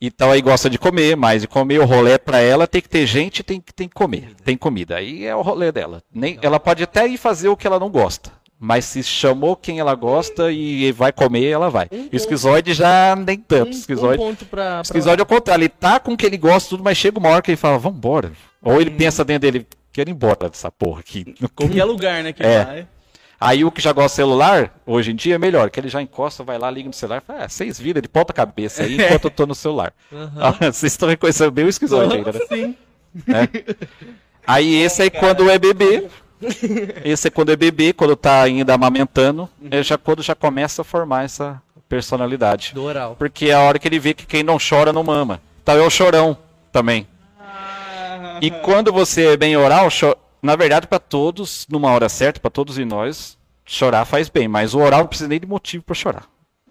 Então 0.00 0.30
aí 0.30 0.42
gosta 0.42 0.68
de 0.68 0.78
comer, 0.78 1.16
mais 1.16 1.42
de 1.42 1.48
comer, 1.48 1.80
o 1.80 1.86
rolê 1.86 2.18
pra 2.18 2.38
ela 2.38 2.66
tem 2.66 2.82
que 2.82 2.88
ter 2.88 3.06
gente, 3.06 3.42
tem 3.42 3.58
que 3.60 3.72
tem 3.72 3.88
que 3.88 3.94
comer, 3.94 4.32
tem 4.44 4.56
comida. 4.56 4.96
Aí 4.96 5.24
é 5.24 5.34
o 5.34 5.40
rolê 5.40 5.72
dela. 5.72 6.02
Nem, 6.12 6.38
ela 6.42 6.60
pode 6.60 6.82
até 6.82 7.06
ir 7.06 7.16
fazer 7.16 7.48
o 7.48 7.56
que 7.56 7.66
ela 7.66 7.78
não 7.80 7.88
gosta, 7.88 8.30
mas 8.64 8.86
se 8.86 9.02
chamou 9.02 9.54
quem 9.54 9.78
ela 9.78 9.94
gosta 9.94 10.50
e 10.50 10.90
vai 10.92 11.12
comer, 11.12 11.50
ela 11.50 11.68
vai. 11.68 11.86
Um 11.92 12.08
O 12.10 12.16
esquizoide 12.16 12.72
já 12.72 13.14
nem 13.14 13.36
tanto. 13.38 13.68
Um, 13.68 13.70
esquizoide, 13.70 14.22
um 14.22 14.26
ponto 14.28 14.44
pra. 14.46 14.62
pra... 14.70 14.80
esquizoide 14.82 15.20
é 15.20 15.22
o 15.22 15.26
contrário, 15.26 15.62
ele 15.62 15.68
tá 15.68 16.00
com 16.00 16.12
o 16.14 16.16
que 16.16 16.24
ele 16.24 16.38
gosta, 16.38 16.70
tudo, 16.70 16.82
mas 16.82 16.96
chega 16.96 17.18
uma 17.18 17.28
hora 17.28 17.42
que 17.42 17.50
ele 17.50 17.56
fala, 17.56 17.78
vambora. 17.78 18.32
Ou 18.62 18.76
Hum. 18.76 18.80
ele 18.80 18.90
pensa 18.90 19.22
dentro 19.22 19.42
dele, 19.50 19.66
quero 19.92 20.08
ir 20.08 20.12
embora 20.12 20.48
dessa 20.48 20.70
porra 20.70 21.00
aqui. 21.00 21.34
Qualquer 21.54 21.84
lugar, 21.84 22.22
né? 22.22 22.32
Que 22.32 22.42
É. 22.42 22.64
vai. 22.64 22.88
Aí 23.38 23.62
o 23.64 23.70
que 23.70 23.82
já 23.82 23.92
gosta 23.92 24.08
de 24.08 24.14
celular, 24.16 24.74
hoje 24.86 25.10
em 25.10 25.14
dia 25.14 25.34
é 25.34 25.38
melhor, 25.38 25.68
que 25.68 25.78
ele 25.78 25.88
já 25.90 26.00
encosta, 26.00 26.42
vai 26.42 26.56
lá, 26.56 26.70
liga 26.70 26.86
no 26.88 26.94
celular 26.94 27.18
e 27.22 27.26
fala, 27.26 27.44
ah, 27.44 27.48
vocês 27.48 27.78
viram 27.78 28.00
de 28.00 28.08
ponta 28.08 28.32
cabeça 28.32 28.82
aí 28.84 28.94
enquanto 28.98 29.24
eu 29.24 29.30
tô 29.30 29.44
no 29.44 29.54
celular. 29.54 29.92
Ah, 30.38 30.52
Vocês 30.72 30.92
estão 30.92 31.08
reconhecendo 31.10 31.50
bem 31.50 31.66
o 31.66 31.68
esquizoide 31.68 32.14
ainda, 32.16 32.32
né? 32.32 32.40
Sim. 32.48 32.76
né? 33.26 33.48
Aí 34.46 34.74
esse 34.82 35.02
aí 35.02 35.10
quando 35.10 35.48
é 35.50 35.58
bebê, 35.58 36.06
esse 37.04 37.28
é 37.28 37.30
quando 37.30 37.50
é 37.52 37.56
bebê, 37.56 37.92
quando 37.92 38.16
tá 38.16 38.42
ainda 38.42 38.74
amamentando, 38.74 39.48
é 39.70 39.82
já 39.82 39.96
quando 39.96 40.22
já 40.22 40.34
começa 40.34 40.82
a 40.82 40.84
formar 40.84 41.24
essa 41.24 41.60
personalidade. 41.88 42.72
Do 42.74 42.82
oral. 42.84 43.16
Porque 43.18 43.46
é 43.46 43.52
a 43.54 43.60
hora 43.60 43.78
que 43.78 43.86
ele 43.88 43.98
vê 43.98 44.14
que 44.14 44.26
quem 44.26 44.42
não 44.42 44.58
chora 44.58 44.92
não 44.92 45.02
mama. 45.04 45.40
Então 45.62 45.76
é 45.76 45.80
o 45.82 45.90
chorão 45.90 46.36
também. 46.72 47.06
E 48.40 48.50
quando 48.50 48.92
você 48.92 49.28
é 49.28 49.36
bem 49.36 49.56
oral, 49.56 49.88
cho- 49.90 50.16
na 50.42 50.56
verdade 50.56 50.86
para 50.86 50.98
todos, 50.98 51.66
numa 51.70 51.90
hora 51.90 52.08
certa, 52.08 52.40
para 52.40 52.50
todos 52.50 52.78
e 52.78 52.84
nós, 52.84 53.38
chorar 53.64 54.04
faz 54.04 54.28
bem, 54.28 54.48
mas 54.48 54.74
o 54.74 54.80
oral 54.80 55.00
não 55.00 55.06
precisa 55.06 55.28
nem 55.28 55.40
de 55.40 55.46
motivo 55.46 55.84
para 55.84 55.94
chorar. 55.94 56.24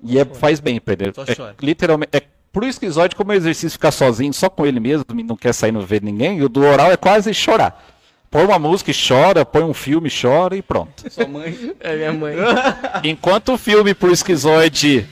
E 0.03 0.19
é, 0.19 0.25
faz 0.25 0.59
bem 0.59 0.79
pra 0.79 0.93
ele. 0.93 1.13
Só 1.13 1.23
É, 1.23 1.53
literalmente, 1.61 2.09
é 2.15 2.21
pro 2.51 2.67
esquizoide, 2.67 3.15
como 3.15 3.31
é 3.31 3.35
exercício 3.35 3.71
ficar 3.71 3.91
sozinho, 3.91 4.33
só 4.33 4.49
com 4.49 4.65
ele 4.65 4.79
mesmo, 4.79 5.05
não 5.25 5.35
quer 5.35 5.53
sair 5.53 5.71
não 5.71 5.81
ver 5.81 6.03
ninguém, 6.03 6.37
e 6.37 6.43
o 6.43 6.49
do 6.49 6.61
oral 6.63 6.91
é 6.91 6.97
quase 6.97 7.33
chorar. 7.33 7.92
Põe 8.33 8.45
uma 8.45 8.57
música 8.57 8.89
e 8.89 8.95
chora, 8.95 9.45
põe 9.45 9.61
um 9.61 9.75
filme 9.75 10.09
e 10.09 10.21
chora 10.21 10.57
e 10.57 10.61
pronto. 10.63 11.05
Sua 11.13 11.27
mãe. 11.27 11.75
É 11.79 11.95
minha 11.95 12.11
mãe. 12.11 12.35
Enquanto 13.05 13.53
o 13.53 13.57
filme 13.59 13.93
pro 13.93 14.11
esquizoide, 14.11 15.07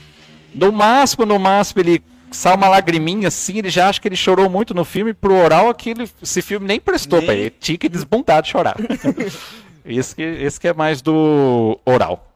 no 0.56 0.72
máximo, 0.72 1.24
no 1.24 1.38
máximo, 1.38 1.82
ele 1.82 2.04
sai 2.32 2.56
uma 2.56 2.68
lagriminha 2.68 3.28
assim, 3.28 3.60
ele 3.60 3.70
já 3.70 3.90
acha 3.90 4.02
que 4.02 4.08
ele 4.08 4.16
chorou 4.16 4.50
muito 4.50 4.74
no 4.74 4.84
filme, 4.84 5.14
pro 5.14 5.36
oral 5.36 5.70
aquele, 5.70 6.10
esse 6.20 6.42
filme 6.42 6.66
nem 6.66 6.80
prestou 6.80 7.20
Nem- 7.20 7.28
pra 7.28 7.36
ele, 7.36 7.50
tinha 7.52 7.78
que 7.78 7.88
desbundar 7.88 8.42
de 8.42 8.50
chorar. 8.50 8.76
esse, 9.86 10.16
que, 10.16 10.24
esse 10.24 10.60
que 10.60 10.68
é 10.68 10.74
mais 10.74 11.00
do 11.00 11.80
oral. 11.86 12.28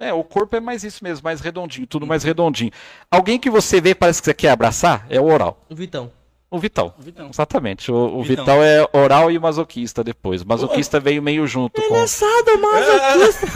É, 0.00 0.10
o 0.10 0.24
corpo 0.24 0.56
é 0.56 0.60
mais 0.60 0.84
isso 0.84 1.04
mesmo, 1.04 1.22
mais 1.22 1.42
redondinho, 1.42 1.86
tudo 1.86 2.06
mais 2.06 2.22
redondinho. 2.22 2.70
Alguém 3.10 3.38
que 3.38 3.50
você 3.50 3.78
vê 3.78 3.90
e 3.90 3.94
parece 3.94 4.22
que 4.22 4.26
você 4.26 4.32
quer 4.34 4.50
abraçar 4.52 5.04
é 5.10 5.20
o 5.20 5.24
oral. 5.24 5.60
O 5.68 5.74
Vitão. 5.74 6.10
O 6.50 6.58
Vitão. 6.58 6.94
Vitão. 6.98 7.28
Exatamente. 7.30 7.92
O, 7.92 7.94
o 8.18 8.22
Vitão. 8.22 8.44
Vitão 8.44 8.62
é 8.62 8.86
oral 8.92 9.30
e 9.30 9.38
masoquista 9.38 10.02
depois. 10.02 10.40
O 10.42 10.48
masoquista 10.48 10.98
veio 10.98 11.22
meio 11.22 11.46
junto 11.46 11.80
com. 11.80 11.94
Engraçado, 11.94 12.58
masoquista. 12.60 13.46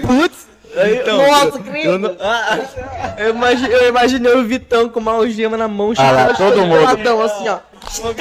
Putz. 0.06 0.46
Então, 1.00 1.16
Nossa, 1.18 1.56
eu- 1.58 1.62
creio. 1.64 1.90
eu 1.92 1.98
não- 1.98 2.16
Eu, 3.18 3.30
imagi- 3.30 3.70
eu 3.70 3.88
imaginei 3.88 4.34
o 4.34 4.44
Vitão 4.44 4.88
com 4.90 5.00
uma 5.00 5.12
algema 5.12 5.56
na 5.56 5.66
mão, 5.68 5.92
Ah 5.96 6.10
lá, 6.10 6.34
todo 6.34 6.58
mundo. 6.66 6.78
peladão, 6.78 7.22
assim, 7.22 7.48
ó. 7.48 7.58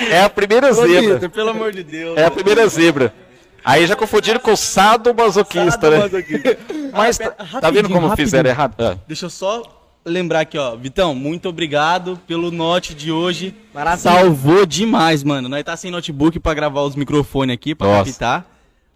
É 0.10 0.22
a 0.24 0.30
primeira 0.30 0.70
Ô, 0.72 0.74
zebra. 0.74 1.16
Vitor, 1.16 1.30
pelo 1.30 1.50
amor 1.50 1.72
de 1.74 1.84
Deus. 1.84 2.18
É 2.18 2.26
a 2.26 2.32
primeira 2.32 2.66
zebra. 2.68 3.14
Aí 3.64 3.86
já 3.88 3.96
confundiram 3.96 4.40
com 4.40 4.54
o 4.54 4.58
sadomasoquista, 4.58 5.90
né? 5.90 6.10
Mas 6.94 7.18
tá, 7.18 7.32
tá 7.32 7.72
vendo 7.72 7.90
como 7.90 8.08
rapidinho. 8.08 8.28
fizeram 8.28 8.50
errado? 8.50 8.76
Ah, 8.80 8.96
Deixa 9.08 9.26
eu 9.26 9.30
só 9.30 9.64
lembrar 10.06 10.42
aqui, 10.42 10.58
ó. 10.58 10.76
Vitão, 10.76 11.16
muito 11.16 11.50
obrigado 11.50 12.20
pelo 12.28 12.52
note 12.52 12.94
de 12.94 13.12
hoje. 13.12 13.54
Maravilha. 13.74 13.98
Salvou 13.98 14.66
demais, 14.66 15.24
mano. 15.24 15.50
Nós 15.50 15.64
tá 15.64 15.76
sem 15.76 15.92
notebook 15.92 16.40
pra 16.40 16.54
gravar 16.54 16.82
os 16.84 16.96
microfones 16.96 17.54
aqui, 17.54 17.74
pra 17.74 17.88
Nossa. 17.88 18.12
captar. 18.12 18.46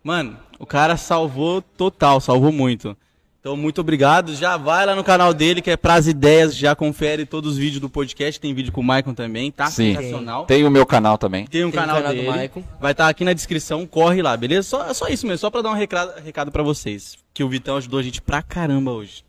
Mano, 0.03 0.37
o 0.57 0.65
cara 0.65 0.95
salvou 0.97 1.61
total, 1.61 2.21
salvou 2.21 2.51
muito. 2.51 2.95
Então, 3.41 3.55
muito 3.55 3.79
obrigado. 3.79 4.35
Já 4.35 4.57
vai 4.57 4.85
lá 4.85 4.93
no 4.93 5.03
canal 5.03 5.33
dele, 5.33 5.61
que 5.61 5.71
é 5.71 5.77
Pras 5.77 6.07
Ideias. 6.07 6.55
Já 6.55 6.75
confere 6.75 7.25
todos 7.25 7.53
os 7.53 7.57
vídeos 7.57 7.79
do 7.79 7.89
podcast. 7.89 8.37
Tem 8.39 8.53
vídeo 8.53 8.71
com 8.71 8.81
o 8.81 8.83
Maicon 8.83 9.13
também, 9.13 9.49
tá? 9.49 9.67
Sim. 9.67 9.95
Sensacional. 9.95 10.45
Tem 10.45 10.65
o 10.65 10.69
meu 10.69 10.85
canal 10.85 11.17
também. 11.17 11.45
Tem 11.47 11.63
um 11.63 11.71
Tem 11.71 11.79
canal, 11.79 11.95
canal 11.97 12.11
do 12.11 12.17
dele. 12.17 12.29
Maicon. 12.29 12.63
Vai 12.81 12.91
estar 12.91 13.07
aqui 13.07 13.23
na 13.23 13.31
descrição. 13.31 13.87
Corre 13.87 14.21
lá, 14.21 14.35
beleza? 14.35 14.67
Só, 14.67 14.93
só 14.93 15.07
isso 15.07 15.25
mesmo. 15.25 15.39
Só 15.39 15.49
pra 15.49 15.61
dar 15.61 15.69
um 15.71 15.73
recado, 15.73 16.21
recado 16.21 16.51
pra 16.51 16.61
vocês. 16.61 17.17
Que 17.33 17.41
o 17.41 17.47
Vitão 17.47 17.77
ajudou 17.77 18.01
a 18.01 18.03
gente 18.03 18.21
pra 18.21 18.41
caramba 18.41 18.91
hoje. 18.91 19.23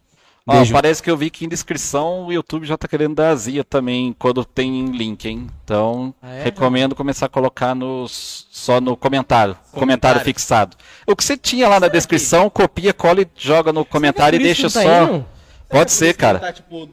Ó, 0.46 0.64
parece 0.72 1.02
que 1.02 1.10
eu 1.10 1.16
vi 1.16 1.30
que 1.30 1.44
em 1.44 1.48
descrição 1.48 2.26
o 2.26 2.32
YouTube 2.32 2.66
já 2.66 2.76
tá 2.76 2.88
querendo 2.88 3.14
dar 3.14 3.28
azia 3.30 3.62
também 3.62 4.14
quando 4.18 4.44
tem 4.44 4.86
link, 4.86 5.26
hein? 5.28 5.46
Então, 5.64 6.12
Ah, 6.20 6.34
é? 6.34 6.42
recomendo 6.44 6.94
começar 6.96 7.26
a 7.26 7.28
colocar 7.28 7.74
nos, 7.74 8.48
só 8.50 8.80
no 8.80 8.96
comentário, 8.96 9.54
comentário, 9.54 9.80
Comentário. 10.18 10.20
fixado. 10.24 10.76
O 11.06 11.14
que 11.14 11.22
você 11.22 11.36
tinha 11.36 11.68
lá 11.68 11.78
na 11.78 11.88
descrição, 11.88 12.50
copia, 12.50 12.92
cola 12.92 13.20
e 13.22 13.28
joga 13.36 13.72
no 13.72 13.84
comentário 13.84 14.36
e 14.36 14.40
Por 14.40 14.46
isso 14.46 14.62
deixa 14.62 14.80
tá 14.80 14.82
só. 14.82 15.04
indo? 15.14 15.26
Pode 15.68 15.92
ser, 15.92 16.14
cara. 16.16 16.38
Tá, 16.40 16.52
tipo, 16.52 16.88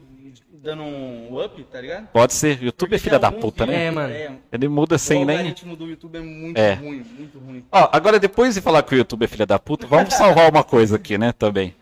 dando 0.52 0.82
um 0.82 1.42
up, 1.42 1.60
tá 1.64 1.80
ligado? 1.80 2.06
Pode 2.12 2.34
ser. 2.34 2.62
YouTube 2.62 2.94
é 2.94 2.98
filha 2.98 3.18
da 3.18 3.32
puta, 3.32 3.64
né? 3.66 3.86
É, 3.86 3.90
mano. 3.90 4.14
Ele 4.52 4.68
muda 4.68 4.98
sem 4.98 5.22
o 5.22 5.24
nem. 5.26 5.36
algoritmo 5.38 5.74
do 5.74 5.86
YouTube 5.88 6.16
é 6.16 6.20
muito 6.20 6.56
É. 6.58 6.74
ruim, 6.74 7.04
muito 7.18 7.38
ruim. 7.40 7.64
Ó, 7.72 7.88
agora 7.90 8.20
depois 8.20 8.54
de 8.54 8.60
falar 8.60 8.82
que 8.84 8.94
o 8.94 8.98
YouTube 8.98 9.24
é 9.24 9.26
filha 9.26 9.46
da 9.46 9.58
puta, 9.58 9.86
vamos 9.86 10.14
salvar 10.14 10.48
uma 10.50 10.62
coisa 10.62 10.94
aqui, 10.96 11.16
né, 11.18 11.32
também. 11.32 11.74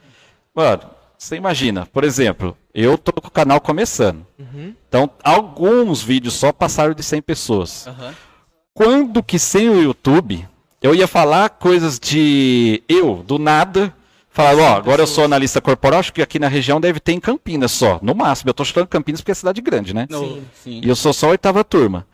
Mano, 0.55 0.83
você 1.19 1.37
imagina, 1.37 1.87
por 1.87 2.05
exemplo, 2.05 2.57
eu 2.75 2.97
tô 2.99 3.13
com 3.13 3.29
o 3.29 3.31
canal 3.31 3.61
começando. 3.61 4.27
Então, 4.89 5.11
alguns 5.23 6.03
vídeos 6.03 6.35
só 6.35 6.53
passaram 6.53 6.95
de 6.95 7.03
100 7.03 7.23
pessoas. 7.23 7.87
Aham. 7.87 8.15
Quando 8.75 9.23
que 9.23 9.39
sem 9.39 9.71
o 9.71 9.83
YouTube, 9.83 10.47
eu 10.83 10.95
ia 10.95 11.07
falar 11.07 11.49
coisas 11.49 11.99
de 11.99 12.83
eu, 12.89 13.25
do 13.27 13.39
nada, 13.39 13.93
falar, 14.29 14.55
ó, 14.63 14.77
agora 14.77 15.03
eu 15.03 15.07
sou 15.07 15.25
analista 15.25 15.63
corporal, 15.63 16.01
acho 16.01 16.13
que 16.13 16.21
aqui 16.21 16.39
na 16.39 16.49
região 16.49 16.79
deve 16.79 17.01
ter 17.01 17.13
em 17.13 17.21
Campinas 17.21 17.73
só, 17.73 17.99
no 18.03 18.15
máximo. 18.15 18.51
Eu 18.51 18.55
tô 18.55 18.65
chutando 18.65 18.87
Campinas 18.87 19.23
porque 19.23 19.33
é 19.33 19.35
cidade 19.35 19.63
grande, 19.63 19.95
né? 19.95 20.07
Não, 20.11 20.41
sim. 20.63 20.81
E 20.85 20.89
eu 20.89 20.95
sou 20.95 21.15
só 21.15 21.29
a 21.29 21.31
oitava 21.31 21.65
turma. 21.65 22.07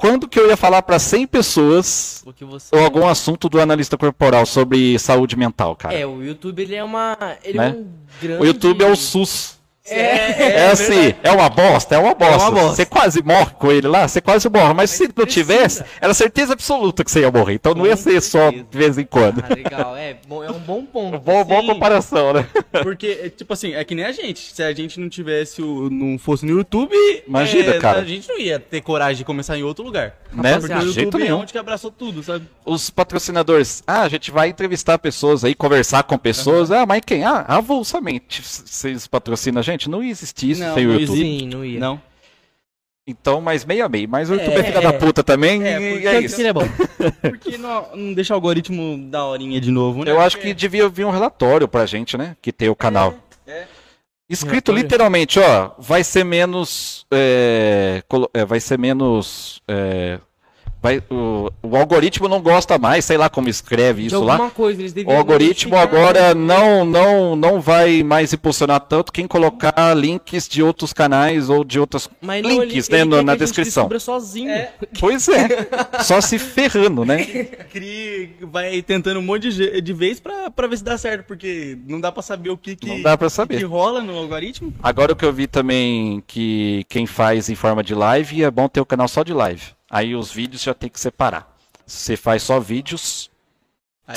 Quando 0.00 0.28
que 0.28 0.38
eu 0.38 0.48
ia 0.48 0.56
falar 0.56 0.80
para 0.82 0.96
100 0.96 1.26
pessoas 1.26 2.24
você... 2.40 2.74
ou 2.74 2.84
algum 2.84 3.04
assunto 3.04 3.48
do 3.48 3.60
analista 3.60 3.98
corporal 3.98 4.46
sobre 4.46 4.96
saúde 4.96 5.36
mental, 5.36 5.74
cara. 5.74 5.92
É, 5.92 6.06
o 6.06 6.22
YouTube 6.22 6.62
ele 6.62 6.76
é 6.76 6.84
uma. 6.84 7.18
Ele 7.42 7.58
Né? 7.58 7.66
é 7.66 7.72
um 7.72 7.86
grande. 8.22 8.42
O 8.42 8.46
YouTube 8.46 8.84
é 8.84 8.88
o 8.88 8.94
SUS. 8.94 9.57
É, 9.94 10.52
É, 10.58 10.70
assim, 10.70 11.14
é 11.22 11.30
uma 11.30 11.48
bosta, 11.48 11.94
é 11.94 11.98
uma 11.98 12.14
bosta. 12.14 12.50
bosta. 12.50 12.68
Você 12.76 12.86
quase 12.86 13.22
morre 13.22 13.50
com 13.58 13.70
ele 13.72 13.86
lá, 13.88 14.06
você 14.06 14.20
quase 14.20 14.48
morre. 14.48 14.74
Mas, 14.74 14.90
se 14.90 15.08
não 15.16 15.26
tivesse, 15.26 15.84
era 16.00 16.12
certeza 16.14 16.52
absoluta 16.52 17.04
que 17.04 17.10
você 17.10 17.20
ia 17.20 17.30
morrer. 17.30 17.54
Então 17.54 17.74
não 17.74 17.86
ia 17.86 17.96
ser 17.96 18.20
só 18.20 18.50
de 18.50 18.64
vez 18.70 18.98
em 18.98 19.04
quando. 19.04 19.42
Ah, 19.48 19.54
legal, 19.54 19.96
é, 19.96 20.16
bom, 20.26 20.42
é 20.44 20.50
um 20.50 20.58
bom 20.58 20.84
ponto. 20.84 21.18
Boa, 21.28 21.44
boa 21.44 21.60
Sim. 21.60 21.66
comparação, 21.68 22.32
né? 22.32 22.46
Porque, 22.82 23.20
é, 23.24 23.28
tipo 23.28 23.52
assim, 23.52 23.74
é 23.74 23.84
que 23.84 23.94
nem 23.94 24.04
a 24.04 24.12
gente. 24.12 24.52
Se 24.54 24.62
a 24.62 24.72
gente 24.72 24.98
não 25.00 25.08
tivesse 25.08 25.60
o. 25.62 25.88
não 25.90 26.18
fosse 26.18 26.44
no 26.46 26.52
YouTube, 26.56 26.94
Imagina, 27.26 27.74
é, 27.74 27.78
cara. 27.78 28.00
a 28.00 28.04
gente 28.04 28.28
não 28.28 28.38
ia 28.38 28.58
ter 28.58 28.80
coragem 28.80 29.16
de 29.18 29.24
começar 29.24 29.56
em 29.58 29.62
outro 29.62 29.84
lugar. 29.84 30.14
Né? 30.32 30.58
Porque 30.58 30.74
o 30.74 30.80
jeito 30.92 31.00
YouTube 31.06 31.20
é 31.22 31.24
nenhum. 31.24 31.40
onde 31.40 31.52
que 31.52 31.58
abraçou 31.58 31.90
tudo, 31.90 32.22
sabe? 32.22 32.46
Os 32.64 32.90
patrocinadores, 32.90 33.82
ah, 33.86 34.02
a 34.02 34.08
gente 34.08 34.30
vai 34.30 34.48
entrevistar 34.48 34.98
pessoas 34.98 35.44
aí, 35.44 35.54
conversar 35.54 36.02
com 36.04 36.16
pessoas. 36.18 36.70
Ah, 36.70 36.86
mas 36.86 37.02
quem? 37.04 37.24
Ah, 37.24 37.44
avulsamente. 37.48 38.42
Vocês 38.42 39.06
patrocinam 39.06 39.60
a 39.60 39.62
gente? 39.62 39.77
Não 39.86 40.02
existe 40.02 40.50
isso 40.50 40.62
Não, 40.62 40.74
sem 40.74 40.86
o 40.86 40.92
não 40.92 41.00
YouTube. 41.00 41.18
Sim, 41.18 41.46
não 41.48 41.64
ia. 41.64 41.78
Não. 41.78 42.00
Então, 43.06 43.40
mais 43.40 43.64
meia 43.64 43.88
meia. 43.88 44.06
Mas 44.06 44.28
o 44.28 44.34
YouTube 44.34 44.56
é, 44.56 44.60
É, 44.60 44.64
filha 44.64 44.78
é. 44.78 44.82
da 44.82 44.92
puta 44.92 45.22
também. 45.24 45.62
É, 45.64 45.80
e 45.80 45.92
porque 45.92 46.08
é 46.08 46.20
isso. 46.20 46.40
é 46.42 46.52
bom. 46.52 46.68
Porque 47.22 47.56
não, 47.56 47.96
não 47.96 48.12
deixa 48.12 48.34
o 48.34 48.36
algoritmo 48.36 48.98
da 49.10 49.24
horinha 49.24 49.58
de 49.60 49.70
novo, 49.70 50.04
né? 50.04 50.10
Eu 50.10 50.20
acho 50.20 50.38
que 50.38 50.52
devia 50.52 50.88
vir 50.88 51.06
um 51.06 51.10
relatório 51.10 51.66
pra 51.66 51.86
gente, 51.86 52.18
né? 52.18 52.36
Que 52.42 52.52
tem 52.52 52.68
o 52.68 52.76
canal. 52.76 53.14
é. 53.46 53.66
Escrito 54.30 54.72
Relatório? 54.72 54.82
literalmente, 54.82 55.40
ó, 55.40 55.70
vai 55.78 56.04
ser 56.04 56.22
menos. 56.22 57.06
é, 57.10 58.02
é, 58.34 58.44
vai 58.44 58.60
ser 58.60 58.78
menos. 58.78 59.62
É, 60.78 60.82
vai, 60.82 61.02
o, 61.10 61.50
o 61.62 61.76
algoritmo 61.76 62.28
não 62.28 62.40
gosta 62.40 62.78
mais, 62.78 63.04
sei 63.04 63.16
lá 63.16 63.28
como 63.28 63.48
escreve 63.48 64.02
De 64.02 64.08
isso 64.08 64.22
lá. 64.22 64.50
coisa, 64.50 64.80
eles 64.82 64.94
O 65.06 65.10
algoritmo 65.10 65.76
agora 65.76 66.34
não, 66.34 66.84
não, 66.84 67.36
não 67.36 67.60
vai 67.60 68.02
mais 68.02 68.32
impulsionar 68.32 68.80
tanto 68.80 69.12
quem 69.12 69.26
colocar 69.26 69.94
links 69.94 70.48
de 70.48 70.62
outros 70.62 70.92
canais 70.92 71.48
ou 71.50 71.64
de 71.64 71.78
outras 71.80 72.08
Mas 72.20 72.44
links, 72.44 72.88
ele- 72.88 72.96
né, 72.96 73.00
ele 73.02 73.10
no- 73.10 73.16
quer 73.16 73.24
na 73.24 73.36
que 73.36 73.42
a 73.42 73.46
gente 73.46 73.54
descrição. 73.56 73.90
sozinho. 74.00 74.66
Pois 75.00 75.28
é, 75.28 75.48
só 76.02 76.20
se 76.20 76.38
ferrando, 76.38 77.04
né? 77.04 77.24
Cria, 77.72 78.30
vai 78.42 78.82
tentando 78.82 79.20
um 79.20 79.22
monte 79.22 79.50
de, 79.52 79.80
de 79.80 79.92
vez 79.92 80.20
pra, 80.20 80.50
pra 80.50 80.66
ver 80.66 80.78
se 80.78 80.84
dá 80.84 80.96
certo, 80.96 81.26
porque 81.26 81.78
não 81.86 82.00
dá 82.00 82.10
pra 82.12 82.22
saber 82.22 82.50
o 82.50 82.56
que 82.56 82.76
que, 82.76 82.86
Não 82.88 83.02
dá 83.02 83.16
pra 83.16 83.28
que 83.28 83.32
saber. 83.34 83.58
que 83.58 83.64
rola 83.64 84.00
no 84.02 84.16
algoritmo. 84.16 84.72
Agora 84.82 85.12
o 85.12 85.16
que 85.16 85.24
eu 85.24 85.32
vi 85.32 85.46
também 85.46 86.22
que 86.26 86.84
quem 86.88 87.06
faz 87.06 87.48
em 87.48 87.54
forma 87.54 87.82
de 87.82 87.94
live 87.94 88.42
é 88.44 88.50
bom 88.50 88.68
ter 88.68 88.80
o 88.80 88.86
canal 88.86 89.08
só 89.08 89.22
de 89.22 89.32
live. 89.32 89.62
Aí 89.90 90.14
os 90.14 90.30
vídeos 90.30 90.62
já 90.62 90.74
tem 90.74 90.88
que 90.88 91.00
separar. 91.00 91.56
Se 91.86 91.98
você 92.04 92.16
faz 92.16 92.42
só 92.42 92.60
vídeos, 92.60 93.30
Aí, 94.06 94.16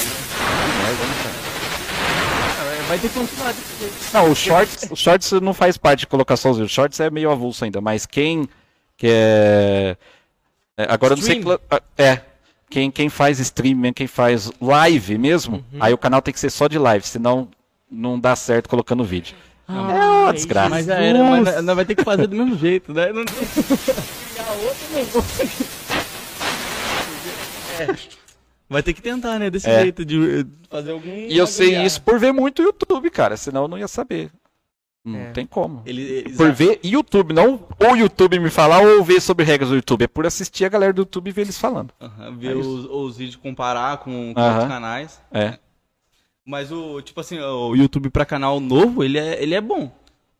Ah, 2.60 2.86
vai 2.88 2.98
ter 3.00 3.08
que 3.10 3.14
continuar 3.14 3.54
desse 3.54 3.80
jeito. 3.80 3.96
Não, 4.14 4.32
o 4.32 4.36
shorts, 4.36 4.88
o 4.90 4.96
shorts 4.96 5.32
não 5.34 5.54
faz 5.54 5.78
parte 5.78 6.02
de 6.02 6.08
colocar 6.08 6.38
só 6.38 6.50
os 6.52 6.58
vídeos. 6.58 6.72
O 6.72 6.76
shorts 6.76 7.00
é 7.00 7.10
meio 7.10 7.32
avulso 7.32 7.64
ainda, 7.66 7.82
mas 7.82 8.06
quem 8.06 8.48
quer. 8.98 9.98
é, 10.78 10.84
agora 10.90 11.14
eu 11.14 11.18
não 11.18 11.24
sei. 11.24 11.40
Stream. 11.40 11.60
É. 11.98 12.22
Quem, 12.70 12.90
quem 12.90 13.10
faz 13.10 13.38
stream, 13.40 13.92
quem 13.94 14.08
faz 14.08 14.50
live 14.62 15.18
mesmo, 15.18 15.66
aí 15.78 15.94
o 15.94 15.98
canal 15.98 16.22
tem 16.22 16.34
que 16.34 16.40
ser 16.40 16.50
só 16.50 16.70
de 16.70 16.78
live, 16.78 17.06
senão 17.06 17.50
não 17.90 18.18
dá 18.18 18.34
certo 18.34 18.70
colocando 18.70 19.04
vídeo. 19.04 19.36
É 19.78 20.06
uma 20.06 20.28
Ai, 20.28 20.34
desgraça. 20.34 20.70
Mas 20.70 20.86
já 20.86 20.96
era, 20.96 21.24
mas 21.24 21.44
nós- 21.46 21.64
nós 21.64 21.76
vai 21.76 21.86
ter 21.86 21.96
que 21.96 22.04
fazer 22.04 22.28
do 22.28 22.36
mesmo 22.36 22.58
jeito, 22.58 22.94
né? 22.94 23.12
Não 23.14 23.24
tem... 23.26 23.36
É. 27.80 27.88
Vai 28.70 28.82
ter 28.84 28.94
que 28.94 29.02
tentar, 29.02 29.38
né? 29.40 29.50
Desse 29.50 29.70
É. 29.70 29.82
jeito 29.82 30.06
de 30.06 30.42
eh, 30.42 30.46
fazer 30.70 30.92
algum. 30.92 31.10
E 31.10 31.38
eu 31.38 31.48
sei 31.48 31.82
isso 31.84 32.02
por 32.02 32.20
ver 32.20 32.32
muito 32.32 32.62
YouTube, 32.62 33.10
cara, 33.10 33.36
senão 33.36 33.64
eu 33.64 33.68
não 33.68 33.78
ia 33.78 33.88
saber. 33.88 34.32
Não 35.04 35.20
É. 35.20 35.32
tem 35.32 35.46
como. 35.48 35.82
Ele, 35.86 36.02
eles 36.02 36.38
Por 36.38 36.52
ver 36.52 36.80
YouTube, 36.84 37.34
não 37.34 37.68
o 37.80 37.96
YouTube 37.96 38.38
me 38.40 38.52
falar 38.52 38.82
ou 38.82 39.04
ver 39.04 39.20
sobre 39.20 39.44
regras 39.44 39.70
do 39.70 39.76
YouTube. 39.76 40.04
É 40.04 40.08
por 40.08 40.26
assistir 40.28 40.64
a 40.64 40.70
galera 40.70 40.94
do 40.94 41.02
YouTube 41.02 41.28
e 41.28 41.32
ver 41.32 41.42
eles 41.42 41.58
falando. 41.58 41.92
Ver 42.38 42.52
É 42.52 42.56
os, 42.56 42.86
os 42.86 43.18
vídeos, 43.18 43.36
comparar 43.36 43.98
com, 43.98 44.34
com 44.34 44.42
outros 44.42 44.68
canais. 44.68 45.20
É. 45.34 45.58
Mas 46.46 46.72
o, 46.72 47.02
tipo 47.02 47.20
assim, 47.22 47.40
o 47.40 47.76
YouTube 47.76 48.10
pra 48.10 48.26
canal 48.26 48.60
novo, 48.60 49.04
ele 49.04 49.18
é, 49.18 49.42
ele 49.42 49.54
é 49.56 49.62
bom. 49.62 49.92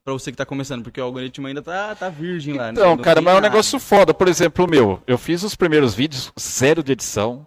Pra 0.04 0.14
você 0.14 0.32
que 0.32 0.38
tá 0.38 0.46
começando, 0.46 0.82
porque 0.84 1.00
o 1.00 1.04
algoritmo 1.04 1.46
ainda 1.46 1.62
tá, 1.62 1.94
tá 1.94 2.10
virgem 2.10 2.56
lá. 2.56 2.66
né? 2.66 2.72
Então, 2.72 2.96
Não 2.96 3.04
cara, 3.04 3.22
mas 3.22 3.36
é 3.36 3.38
um 3.38 3.42
negócio 3.42 3.80
foda. 3.80 4.14
Por 4.14 4.28
exemplo, 4.28 4.66
o 4.66 4.70
meu. 4.70 5.02
Eu 5.06 5.18
fiz 5.18 5.44
os 5.44 5.56
primeiros 5.56 5.94
vídeos, 5.94 6.32
zero 6.40 6.82
de 6.84 6.92
edição. 6.94 7.46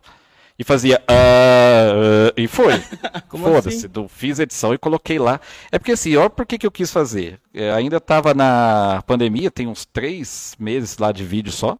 E 0.57 0.63
fazia. 0.63 1.03
ah, 1.09 1.93
ah, 2.29 2.33
e 2.37 2.47
foi. 2.47 2.75
Foda-se. 3.29 3.87
assim? 3.87 4.09
Fiz 4.09 4.39
edição 4.39 4.73
e 4.73 4.79
coloquei 4.79 5.19
lá. 5.19 5.41
É 5.73 5.81
porque 5.81 5.93
assim, 5.93 6.15
olha 6.15 6.31
por 6.31 6.47
que, 6.47 6.57
que 6.57 6.67
eu 6.67 6.71
quis 6.71 6.93
fazer. 6.93 7.41
É, 7.53 7.73
ainda 7.73 8.01
tava 8.01 8.33
na 8.35 9.03
pandemia, 9.05 9.51
tem 9.51 9.67
uns 9.67 9.85
três 9.85 10.55
meses 10.57 10.97
lá 10.99 11.11
de 11.11 11.25
vídeo 11.25 11.51
só. 11.51 11.77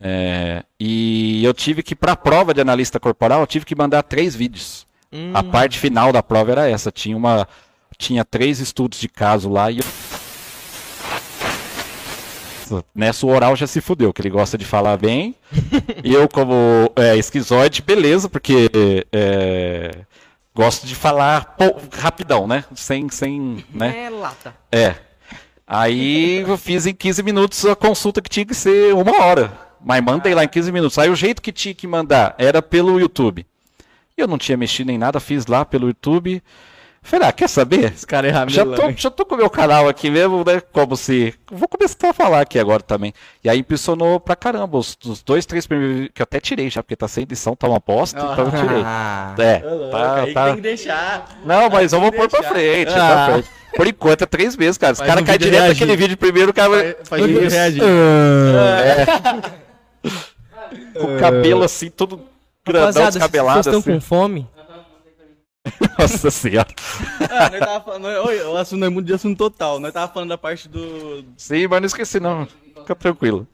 É, 0.00 0.64
e 0.78 1.44
eu 1.44 1.54
tive 1.54 1.82
que, 1.82 1.94
pra 1.94 2.16
prova 2.16 2.52
de 2.52 2.60
analista 2.60 2.98
corporal, 3.00 3.40
eu 3.40 3.46
tive 3.46 3.64
que 3.64 3.76
mandar 3.76 4.02
três 4.02 4.34
vídeos. 4.34 4.85
Hum, 5.16 5.30
A 5.32 5.42
parte 5.42 5.78
final 5.78 6.12
da 6.12 6.22
prova 6.22 6.52
era 6.52 6.68
essa. 6.68 6.92
Tinha 6.92 7.16
uma. 7.16 7.48
Tinha 7.96 8.24
três 8.24 8.60
estudos 8.60 9.00
de 9.00 9.08
caso 9.08 9.48
lá 9.48 9.70
e. 9.70 9.80
Nessa 12.94 13.24
o 13.24 13.30
oral 13.30 13.54
já 13.54 13.66
se 13.66 13.80
fudeu, 13.80 14.12
que 14.12 14.20
ele 14.20 14.30
gosta 14.30 14.58
de 14.58 14.64
falar 14.64 14.96
bem. 14.96 15.34
e 16.02 16.12
eu, 16.14 16.28
como 16.28 16.90
é, 16.96 17.16
esquizoide, 17.16 17.80
beleza, 17.80 18.28
porque 18.28 18.68
é, 19.12 19.92
gosto 20.52 20.86
de 20.86 20.94
falar 20.94 21.54
pô, 21.56 21.76
rapidão, 21.92 22.46
né? 22.46 22.64
Sem, 22.74 23.08
sem, 23.08 23.64
né? 23.72 24.06
É 24.06 24.10
lata. 24.10 24.54
É. 24.70 24.96
Aí 25.66 26.40
eu 26.40 26.56
fiz 26.58 26.86
em 26.86 26.94
15 26.94 27.22
minutos 27.22 27.64
a 27.66 27.74
consulta 27.74 28.20
que 28.20 28.28
tinha 28.28 28.46
que 28.46 28.54
ser 28.54 28.94
uma 28.94 29.22
hora. 29.22 29.52
Mas 29.84 30.02
mandei 30.02 30.34
lá 30.34 30.44
em 30.44 30.48
15 30.48 30.72
minutos. 30.72 30.98
Aí 30.98 31.08
o 31.08 31.14
jeito 31.16 31.40
que 31.40 31.52
tinha 31.52 31.74
que 31.74 31.86
mandar 31.86 32.34
era 32.38 32.60
pelo 32.60 32.98
YouTube. 32.98 33.46
Eu 34.16 34.26
não 34.26 34.38
tinha 34.38 34.56
mexido 34.56 34.90
em 34.90 34.96
nada, 34.96 35.20
fiz 35.20 35.46
lá 35.46 35.62
pelo 35.64 35.88
YouTube. 35.88 36.42
Falei, 37.02 37.28
ah, 37.28 37.32
quer 37.32 37.48
saber? 37.48 37.92
Esse 37.92 38.04
cara 38.06 38.26
é 38.28 38.32
Já 38.32 38.38
ramelão, 38.40 38.74
tô, 38.74 38.88
hein? 38.88 38.94
já 38.98 39.10
tô 39.10 39.24
com 39.26 39.34
o 39.36 39.38
meu 39.38 39.50
canal 39.50 39.86
aqui 39.88 40.10
mesmo, 40.10 40.42
né? 40.44 40.60
Como 40.72 40.96
se. 40.96 41.34
Vou 41.52 41.68
começar 41.68 42.10
a 42.10 42.12
falar 42.12 42.40
aqui 42.40 42.58
agora 42.58 42.82
também. 42.82 43.12
E 43.44 43.48
aí 43.50 43.60
impressionou 43.60 44.18
pra 44.18 44.34
caramba. 44.34 44.78
Os, 44.78 44.96
os 45.04 45.22
dois, 45.22 45.44
três 45.46 45.66
primeiros. 45.66 46.08
Que 46.14 46.20
eu 46.20 46.24
até 46.24 46.40
tirei 46.40 46.68
já, 46.70 46.82
porque 46.82 46.96
tá 46.96 47.06
sem 47.06 47.22
edição, 47.22 47.54
tá 47.54 47.68
uma 47.68 47.78
bosta, 47.78 48.18
então 48.18 48.46
eu 48.46 48.50
tirei. 48.50 48.82
Ah, 48.84 49.34
É, 49.38 49.58
louco, 49.64 49.90
tá, 49.92 50.14
aí 50.22 50.32
tá- 50.34 50.44
tem 50.46 50.54
que 50.56 50.60
deixar. 50.62 51.38
Não, 51.44 51.68
mas 51.70 51.92
eu 51.92 52.00
vou 52.00 52.10
pôr 52.10 52.28
pra 52.28 52.42
frente, 52.42 52.90
Ah. 52.92 52.94
pra 52.94 53.26
frente. 53.34 53.48
Por 53.76 53.86
enquanto 53.86 54.22
é 54.22 54.26
três 54.26 54.56
meses, 54.56 54.78
cara. 54.78 54.94
Os 54.94 54.98
Faz 54.98 55.08
caras 55.08 55.22
um 55.22 55.26
caem 55.26 55.38
direto 55.38 55.60
reagindo. 55.62 55.86
naquele 55.86 55.96
vídeo 56.02 56.16
primeiro, 56.16 56.50
o 56.50 56.54
cara 56.54 56.70
vai. 56.70 56.96
Faz 57.04 57.22
o 57.22 57.26
vídeo 57.26 57.50
reagir. 57.50 57.82
Com 61.00 61.14
o 61.16 61.20
cabelo 61.20 61.62
assim, 61.62 61.88
todo 61.90 62.20
grandão, 62.66 62.80
Rapaziada, 62.88 63.12
vocês 63.12 63.14
descabelado 63.14 63.60
estão 63.60 63.78
assim. 63.78 63.92
com 63.92 64.00
fome? 64.00 64.46
Nossa 65.98 66.30
senhora. 66.30 66.68
Ah, 67.28 67.50
nós 67.50 67.58
tava 67.60 67.80
falando. 67.84 68.04
Oi, 68.26 68.40
o 68.42 68.56
assunto 68.56 68.84
é 68.84 68.88
muito 68.88 69.06
de 69.06 69.14
assunto 69.14 69.36
total. 69.36 69.80
Nós 69.80 69.92
tava 69.92 70.12
falando 70.12 70.28
da 70.28 70.38
parte 70.38 70.68
do. 70.68 71.24
Sim, 71.36 71.66
mas 71.66 71.80
não 71.80 71.86
esqueci 71.86 72.20
não. 72.20 72.46
Fica 72.76 72.94
tranquilo. 72.94 73.46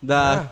Da 0.00 0.46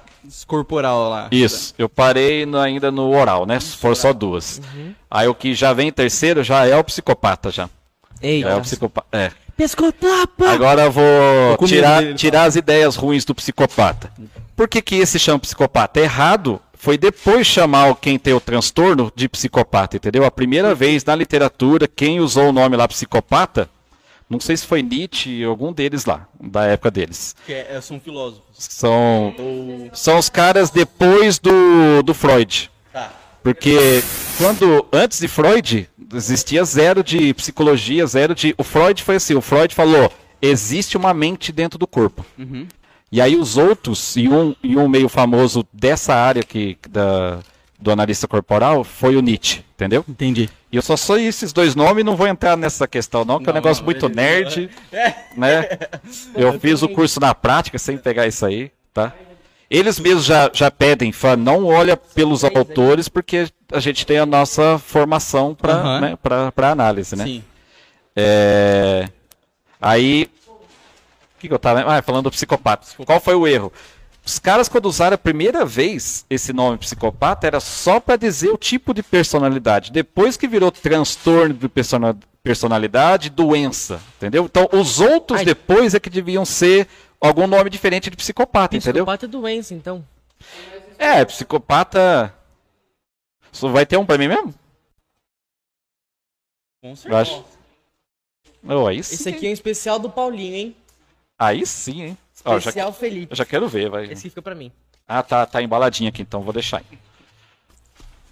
corporal 0.47 1.09
lá. 1.09 1.29
Isso, 1.31 1.73
eu 1.79 1.89
parei 1.89 2.45
no- 2.45 2.59
ainda 2.59 2.91
no 2.91 3.11
oral, 3.17 3.47
né? 3.47 3.61
Foram 3.61 3.95
só 3.95 4.13
duas. 4.13 4.61
Aí 5.09 5.29
o 5.29 5.35
que 5.35 5.55
já 5.55 5.73
vem 5.73 5.89
em 5.89 5.93
terceiro 5.93 6.43
já 6.43 6.67
é 6.67 6.77
o 6.77 6.83
psicopata 6.83 7.51
já. 7.53 7.71
Eita. 8.21 8.49
é 8.49 8.57
o 8.57 8.61
psicopata. 8.61 9.07
É. 9.13 9.31
Pescotapa! 9.57 10.51
Agora 10.51 10.83
eu 10.83 10.91
vou 10.93 11.57
tirar, 11.67 12.03
dele, 12.03 12.15
tirar 12.15 12.43
as 12.45 12.57
ideias 12.57 12.97
ruins 12.97 13.25
do 13.25 13.35
psicopata. 13.35 14.11
Por 14.57 14.67
que, 14.67 14.81
que 14.81 14.97
esse 14.97 15.19
chama 15.19 15.39
psicopata? 15.39 16.01
Errado 16.01 16.61
foi 16.73 16.97
depois 16.97 17.47
chamar 17.47 17.95
quem 17.97 18.19
tem 18.19 18.33
o 18.33 18.41
transtorno 18.41 19.13
de 19.15 19.29
psicopata, 19.29 19.97
entendeu? 19.97 20.25
A 20.25 20.31
primeira 20.31 20.75
vez 20.75 21.05
na 21.05 21.15
literatura, 21.15 21.87
quem 21.87 22.21
usou 22.21 22.49
o 22.49 22.53
nome 22.53 22.77
lá 22.77 22.89
psicopata, 22.89 23.69
não 24.29 24.41
sei 24.41 24.57
se 24.57 24.67
foi 24.67 24.83
Nietzsche, 24.83 25.45
algum 25.45 25.73
deles 25.73 26.05
lá, 26.05 26.27
da 26.41 26.65
época 26.65 26.91
deles. 26.91 27.37
Que 27.45 27.53
é, 27.53 27.81
são 27.81 28.01
filósofos. 28.01 28.43
São, 28.53 29.35
Ou. 29.39 29.91
são 29.93 30.19
os 30.19 30.29
caras 30.29 30.71
depois 30.71 31.39
do, 31.39 32.03
do 32.03 32.15
Freud. 32.15 32.71
Tá. 32.93 33.13
Porque 33.43 34.03
quando 34.39 34.87
antes 34.93 35.21
de 35.21 35.29
Freud 35.29 35.89
existia 36.13 36.65
zero 36.65 37.05
de 37.05 37.33
psicologia, 37.35 38.07
zero 38.07 38.35
de. 38.35 38.55
O 38.59 38.65
Freud 38.65 39.03
foi 39.03 39.17
assim, 39.17 39.35
o 39.35 39.41
Freud 39.41 39.75
falou: 39.75 40.11
existe 40.43 40.97
uma 40.97 41.15
mente 41.15 41.53
dentro 41.53 41.79
do 41.79 41.87
corpo. 41.87 42.25
Uhum. 42.37 42.67
E 43.17 43.21
aí 43.23 43.35
os 43.35 43.57
outros, 43.57 44.15
e 44.15 44.29
um, 44.29 44.55
e 44.63 44.77
um 44.77 44.87
meio 44.87 45.09
famoso 45.09 45.67
dessa 45.73 46.15
área 46.15 46.43
que, 46.43 46.77
da, 46.91 47.39
do 47.81 47.91
analista 47.91 48.29
corporal 48.29 48.85
foi 48.85 49.17
o 49.17 49.23
Nietzsche, 49.23 49.65
entendeu? 49.75 50.05
Entendi. 50.07 50.51
E 50.71 50.77
eu 50.77 50.83
só 50.83 50.99
sei 50.99 51.27
esses 51.27 51.51
dois 51.51 51.75
nomes, 51.75 52.05
não 52.05 52.15
vou 52.15 52.27
entrar 52.27 52.59
nessa 52.59 52.87
questão 52.87 53.25
não, 53.25 53.39
que 53.39 53.49
é 53.49 53.53
um 53.53 53.55
Não, 53.55 53.63
negócio 53.63 53.81
não, 53.83 53.87
muito 53.87 54.07
beleza. 54.07 54.61
nerd, 54.61 54.71
né? 55.35 55.67
Eu 56.35 56.61
fiz 56.61 56.83
o 56.83 56.91
curso 56.91 57.19
na 57.19 57.35
prática 57.35 57.79
sem 57.79 57.97
pegar 57.97 58.27
isso 58.27 58.45
aí, 58.45 58.71
tá? 58.93 59.15
Eles 59.71 59.99
mesmos 59.99 60.27
já, 60.27 60.51
já 60.53 60.71
pedem, 60.71 61.11
fã, 61.11 61.37
não 61.37 61.65
olha 61.65 61.97
pelos 61.97 62.45
autores, 62.45 63.09
porque 63.09 63.49
a 63.73 63.81
gente 63.81 64.05
tem 64.05 64.19
a 64.19 64.27
nossa 64.27 64.79
formação 64.79 65.55
para 65.55 65.73
Aham. 65.73 66.01
né, 66.03 66.19
pra- 66.23 66.53
pra 66.53 66.71
análise, 66.71 67.17
né? 67.17 67.25
Sim. 67.25 67.43
É, 68.15 69.09
Aí. 69.81 70.29
O 71.37 71.39
que, 71.39 71.49
que 71.49 71.55
eu 71.55 71.59
tava. 71.59 71.83
Ah, 71.83 72.01
falando 72.03 72.25
do 72.25 72.31
psicopata. 72.31 72.87
Qual 73.05 73.21
foi 73.21 73.35
o 73.35 73.47
erro? 73.47 73.73
Os 74.25 74.39
caras, 74.41 74.69
quando 74.69 74.87
usaram 74.87 75.15
a 75.15 75.19
primeira 75.19 75.65
vez 75.65 76.27
esse 76.29 76.53
nome 76.53 76.79
psicopata, 76.79 77.47
era 77.47 77.61
só 77.61 78.01
para 78.01 78.17
dizer 78.17 78.49
o 78.51 78.59
tipo 78.59 78.93
de 78.93 79.03
personalidade. 79.03 79.93
Depois 79.93 80.37
que 80.37 80.49
virou 80.49 80.73
transtorno 80.73 81.55
de 81.55 81.69
persona- 81.69 82.19
personalidade, 82.43 83.31
doença. 83.31 84.01
Entendeu? 84.17 84.45
Então, 84.47 84.69
os 84.73 84.99
outros 85.01 85.41
Ai. 85.41 85.45
depois 85.45 85.95
é 85.95 86.01
que 86.01 86.11
deviam 86.11 86.45
ser 86.45 86.89
algum 87.21 87.47
nome 87.47 87.71
diferente 87.71 88.11
de 88.11 88.17
psicopata, 88.17 88.77
entendeu? 88.77 89.05
Psicopata 89.05 89.27
é 89.27 89.29
doença, 89.29 89.75
então. 89.75 90.05
É, 90.99 91.25
psicopata. 91.25 92.35
Só 93.53 93.69
vai 93.69 93.87
ter 93.87 93.97
um 93.97 94.05
pra 94.07 94.19
mim 94.19 94.29
mesmo? 94.29 94.53
Com 96.83 96.91
Eu 96.91 96.97
certeza. 96.97 97.21
acho. 97.21 97.45
Oh, 98.69 98.87
aí 98.87 99.03
sim. 99.05 99.15
Esse 99.15 99.29
aqui 99.29 99.47
é 99.47 99.51
um 99.51 99.53
especial 99.53 99.99
do 99.99 100.11
Paulinho, 100.11 100.55
hein? 100.57 100.77
Aí 101.39 101.67
sim, 101.67 102.03
hein? 102.03 102.19
Ó, 102.45 102.53
já, 102.53 102.59
Especial 102.59 102.93
Felipe. 102.93 103.33
eu 103.33 103.37
já 103.37 103.45
quero 103.45 103.69
ver, 103.69 103.91
vai. 103.91 104.05
Esse 104.07 104.29
fica 104.29 104.43
pra 104.43 104.55
mim. 104.55 104.71
Ah, 105.07 105.23
tá, 105.23 105.45
tá 105.47 105.63
embaladinho 105.63 106.09
aqui, 106.09 106.23
então 106.23 106.43
vou 106.43 106.53
deixar. 106.53 106.83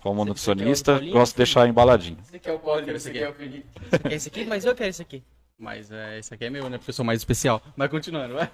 Como 0.00 0.24
nutricionista, 0.24 0.98
gosto 1.00 1.32
de 1.32 1.38
deixar 1.38 1.68
embaladinho. 1.68 2.18
Esse 2.26 2.36
aqui 2.36 2.48
é 2.48 2.52
o 2.52 2.58
Paulinho, 2.58 2.94
esse 2.96 3.08
aqui 3.08 3.18
é 3.18 3.28
o 3.28 3.32
Felipe. 3.32 3.66
Esse 3.80 3.96
aqui 3.96 4.08
é 4.08 4.14
esse 4.14 4.28
aqui, 4.28 4.44
mas 4.44 4.64
eu 4.64 4.74
quero 4.74 4.90
esse 4.90 5.02
aqui. 5.02 5.22
Mas 5.58 5.90
é, 5.90 6.18
esse 6.18 6.34
aqui 6.34 6.44
é 6.44 6.50
meu, 6.50 6.68
né? 6.68 6.78
Porque 6.78 6.90
eu 6.90 6.94
sou 6.94 7.04
mais 7.04 7.20
especial. 7.20 7.62
Mas 7.76 7.90
continuando, 7.90 8.34
vai. 8.34 8.50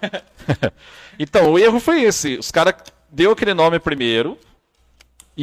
Então, 1.19 1.51
o 1.51 1.59
erro 1.59 1.79
foi 1.79 2.03
esse. 2.03 2.37
Os 2.37 2.51
caras 2.51 2.75
deu 3.09 3.31
aquele 3.31 3.53
nome 3.53 3.79
primeiro. 3.79 4.37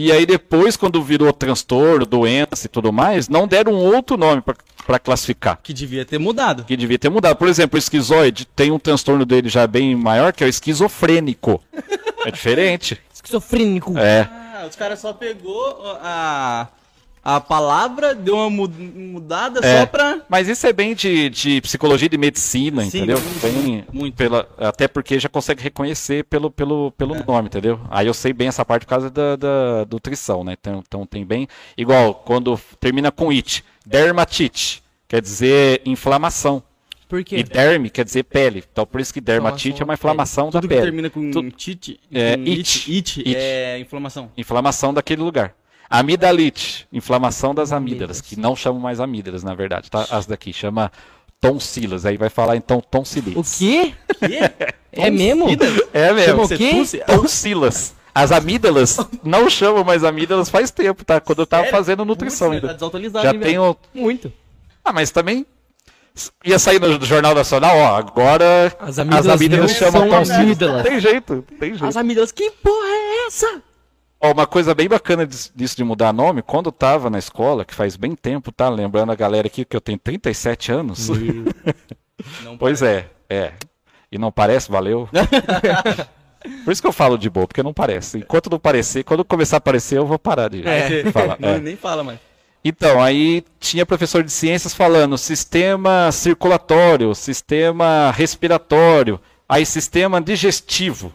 E 0.00 0.12
aí 0.12 0.24
depois, 0.24 0.76
quando 0.76 1.02
virou 1.02 1.32
transtorno, 1.32 2.06
doença 2.06 2.66
e 2.66 2.68
tudo 2.68 2.92
mais, 2.92 3.28
não 3.28 3.48
deram 3.48 3.72
um 3.72 3.94
outro 3.94 4.16
nome 4.16 4.40
pra- 4.40 4.54
pra 4.86 4.98
classificar. 4.98 5.58
Que 5.62 5.72
devia 5.72 6.04
ter 6.04 6.18
mudado. 6.18 6.62
Que 6.64 6.76
devia 6.76 6.98
ter 6.98 7.08
mudado. 7.08 7.36
Por 7.36 7.48
exemplo, 7.48 7.76
o 7.76 7.78
esquizoide 7.78 8.44
tem 8.46 8.70
um 8.70 8.78
transtorno 8.78 9.26
dele 9.26 9.48
já 9.48 9.66
bem 9.66 9.96
maior, 9.96 10.32
que 10.32 10.44
é 10.44 10.46
o 10.46 10.48
esquizofrênico. 10.48 11.60
É 12.24 12.30
diferente. 12.30 12.96
Esquizofrênico. 13.12 13.98
É. 13.98 14.28
Ah, 14.30 14.66
os 14.68 14.76
caras 14.76 15.00
só 15.00 15.12
pegou 15.12 15.76
a, 16.00 16.68
a 17.36 17.40
palavra, 17.40 18.14
deu 18.14 18.36
uma 18.36 18.48
mu- 18.48 18.68
mudada 18.68 19.60
É. 19.62 19.80
só 19.80 19.86
pra. 19.86 20.20
Mas 20.28 20.48
isso 20.48 20.66
é 20.66 20.72
bem 20.72 20.94
de, 20.94 21.28
de 21.28 21.60
psicologia 21.60 22.06
e 22.06 22.08
de 22.08 22.16
medicina, 22.16 22.82
Sim, 22.82 22.88
entendeu? 22.98 23.20
muito, 23.20 23.40
Bem, 23.42 23.84
muito. 23.92 24.14
Pela, 24.14 24.48
até 24.58 24.88
porque 24.88 25.18
já 25.20 25.28
consegue 25.28 25.62
reconhecer 25.62 26.24
pelo, 26.24 26.50
pelo, 26.50 26.90
pelo 26.92 27.14
É. 27.16 27.24
nome, 27.26 27.48
entendeu? 27.48 27.80
Aí 27.90 28.06
eu 28.06 28.14
sei 28.14 28.32
bem 28.32 28.48
essa 28.48 28.64
parte 28.64 28.84
por 28.86 28.90
causa 28.90 29.10
da, 29.10 29.36
da 29.36 29.86
nutrição, 29.90 30.42
né? 30.42 30.54
Então, 30.58 30.82
então 30.86 31.04
tem 31.06 31.24
bem. 31.24 31.46
Igual 31.76 32.14
quando 32.14 32.58
termina 32.80 33.10
com 33.12 33.30
it, 33.30 33.62
dermatite, 33.84 34.82
quer 35.06 35.20
dizer 35.20 35.82
inflamação. 35.84 36.62
Por 37.08 37.24
quê? 37.24 37.36
E 37.38 37.42
derme 37.42 37.88
quer 37.88 38.04
dizer 38.04 38.22
pele. 38.24 38.62
Então 38.70 38.84
por 38.86 39.00
isso 39.00 39.12
que 39.14 39.20
dermatite 39.20 39.80
é 39.80 39.84
uma 39.84 39.88
da 39.92 39.94
inflamação 39.94 40.46
da 40.46 40.60
Tudo 40.60 40.62
que 40.62 40.68
pele. 40.68 40.82
termina 40.82 41.08
com 41.10 41.30
Tu- 41.30 41.50
tite, 41.52 42.00
É, 42.12 42.36
com 42.36 42.42
it. 42.42 42.90
it, 42.90 43.20
It. 43.20 43.34
é 43.36 43.78
inflamação. 43.80 44.30
Inflamação 44.36 44.92
daquele 44.92 45.22
lugar. 45.22 45.54
Amidalite, 45.90 46.86
inflamação 46.92 47.54
das 47.54 47.72
amígdalas, 47.72 48.18
Amígdalas. 48.18 48.20
que 48.20 48.38
não 48.38 48.54
chamam 48.54 48.80
mais 48.80 49.00
amígdalas, 49.00 49.42
na 49.42 49.54
verdade, 49.54 49.90
tá? 49.90 50.06
As 50.10 50.26
daqui 50.26 50.52
chama 50.52 50.92
tonsilas. 51.40 52.04
Aí 52.04 52.16
vai 52.16 52.28
falar 52.28 52.56
então 52.56 52.78
O 52.78 52.82
tonsilites. 52.82 53.56
quê? 53.58 53.94
É 54.90 55.10
mesmo? 55.10 55.46
É 55.92 56.12
mesmo. 56.12 56.30
Chama 56.30 56.42
o 56.44 56.48
quê? 56.48 56.72
Tonsilas. 57.06 57.94
As 58.14 58.32
amígdalas 58.32 58.96
não 59.22 59.48
chamam 59.48 59.84
mais 59.84 60.02
amígdalas 60.02 60.48
faz 60.48 60.70
tempo, 60.72 61.04
tá? 61.04 61.20
Quando 61.20 61.40
eu 61.40 61.46
tava 61.46 61.64
Sério? 61.64 61.76
fazendo 61.78 62.04
nutrição 62.04 62.48
Tá 62.48 62.54
ainda. 62.54 62.74
desatualizado, 62.74 63.24
Já 63.24 63.32
hein, 63.32 63.38
tenho. 63.40 63.76
Muito. 63.94 64.32
Ah, 64.84 64.92
mas 64.92 65.10
também. 65.10 65.46
Ia 66.44 66.58
sair 66.58 66.80
no 66.80 67.00
Jornal 67.04 67.32
Nacional, 67.32 67.76
ó. 67.76 67.96
Agora 67.96 68.74
As 68.80 68.98
amígdalas 68.98 69.40
não 69.50 69.68
chamam 69.68 69.92
são 69.92 70.08
tonsilas. 70.10 70.40
amígdalas. 70.40 70.82
Tem 70.82 70.98
jeito, 71.00 71.44
tem 71.60 71.70
jeito. 71.70 71.84
As 71.86 71.96
amígdalas, 71.96 72.32
que 72.32 72.50
porra 72.50 72.88
é 72.88 73.26
essa? 73.28 73.62
Ó, 74.20 74.32
uma 74.32 74.46
coisa 74.46 74.74
bem 74.74 74.88
bacana 74.88 75.26
dis- 75.26 75.52
disso 75.54 75.76
de 75.76 75.84
mudar 75.84 76.12
nome, 76.12 76.42
quando 76.42 76.66
eu 76.66 76.72
tava 76.72 77.08
na 77.08 77.18
escola, 77.18 77.64
que 77.64 77.74
faz 77.74 77.96
bem 77.96 78.14
tempo, 78.16 78.50
tá? 78.50 78.68
Lembrando 78.68 79.12
a 79.12 79.14
galera 79.14 79.46
aqui 79.46 79.64
que 79.64 79.76
eu 79.76 79.80
tenho 79.80 79.98
37 79.98 80.72
anos. 80.72 81.08
Não 82.42 82.56
pois 82.58 82.82
é, 82.82 83.08
é. 83.30 83.52
E 84.10 84.18
não 84.18 84.32
parece, 84.32 84.70
valeu. 84.70 85.08
Por 86.64 86.72
isso 86.72 86.80
que 86.80 86.88
eu 86.88 86.92
falo 86.92 87.18
de 87.18 87.28
boa, 87.28 87.46
porque 87.46 87.62
não 87.62 87.74
parece. 87.74 88.18
Enquanto 88.18 88.48
não 88.50 88.58
parecer, 88.58 89.04
quando 89.04 89.24
começar 89.24 89.56
a 89.56 89.58
aparecer, 89.58 89.98
eu 89.98 90.06
vou 90.06 90.18
parar 90.18 90.48
de 90.48 90.66
É. 90.66 91.04
falar. 91.12 91.36
Não, 91.38 91.50
É. 91.50 91.58
Nem 91.58 91.76
fala 91.76 92.02
mais. 92.02 92.18
Então, 92.64 93.02
aí 93.02 93.44
tinha 93.60 93.84
professor 93.86 94.22
de 94.22 94.30
ciências 94.32 94.74
falando 94.74 95.16
sistema 95.18 96.10
circulatório, 96.10 97.14
sistema 97.14 98.10
respiratório, 98.12 99.20
aí 99.48 99.64
sistema 99.66 100.20
digestivo. 100.20 101.12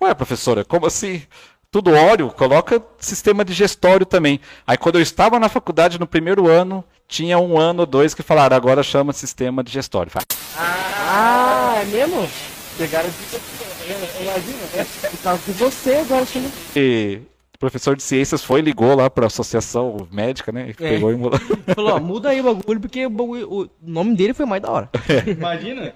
Ué, 0.00 0.12
professora, 0.14 0.64
como 0.64 0.86
assim? 0.86 1.22
Tudo 1.70 1.92
óleo, 1.92 2.30
coloca 2.30 2.82
sistema 2.98 3.44
digestório 3.44 4.06
também. 4.06 4.40
Aí 4.66 4.76
quando 4.78 4.96
eu 4.96 5.02
estava 5.02 5.38
na 5.38 5.48
faculdade 5.48 5.98
no 5.98 6.06
primeiro 6.06 6.48
ano, 6.48 6.84
tinha 7.08 7.38
um 7.38 7.58
ano 7.58 7.80
ou 7.80 7.86
dois 7.86 8.14
que 8.14 8.22
falaram, 8.22 8.56
agora 8.56 8.82
chama 8.82 9.12
sistema 9.12 9.62
digestório. 9.62 10.10
Ah, 10.56 11.74
é 11.80 11.84
mesmo? 11.84 12.28
Pegaram 12.78 13.08
de 13.08 13.16
Por 15.10 15.22
causa 15.22 15.42
de 15.46 15.52
você 15.52 15.94
agora 15.96 16.26
chama. 16.26 16.48
E 16.74 17.20
o 17.54 17.58
professor 17.58 17.96
de 17.96 18.02
ciências 18.02 18.42
foi, 18.42 18.60
ligou 18.60 18.94
lá 18.94 19.08
para 19.08 19.24
a 19.24 19.28
associação 19.28 20.06
médica, 20.10 20.52
né? 20.52 20.70
E 20.70 20.74
pegou 20.74 21.10
e 21.12 21.16
mudou. 21.16 21.38
Falou, 21.74 21.94
ó, 21.94 22.00
muda 22.00 22.30
aí 22.30 22.40
o 22.40 22.44
bagulho, 22.54 22.80
porque 22.80 23.06
o, 23.06 23.10
bagulho- 23.10 23.50
o 23.50 23.68
nome 23.82 24.14
dele 24.16 24.34
foi 24.34 24.46
mais 24.46 24.62
da 24.62 24.70
hora. 24.70 24.90
Imagina. 25.26 25.94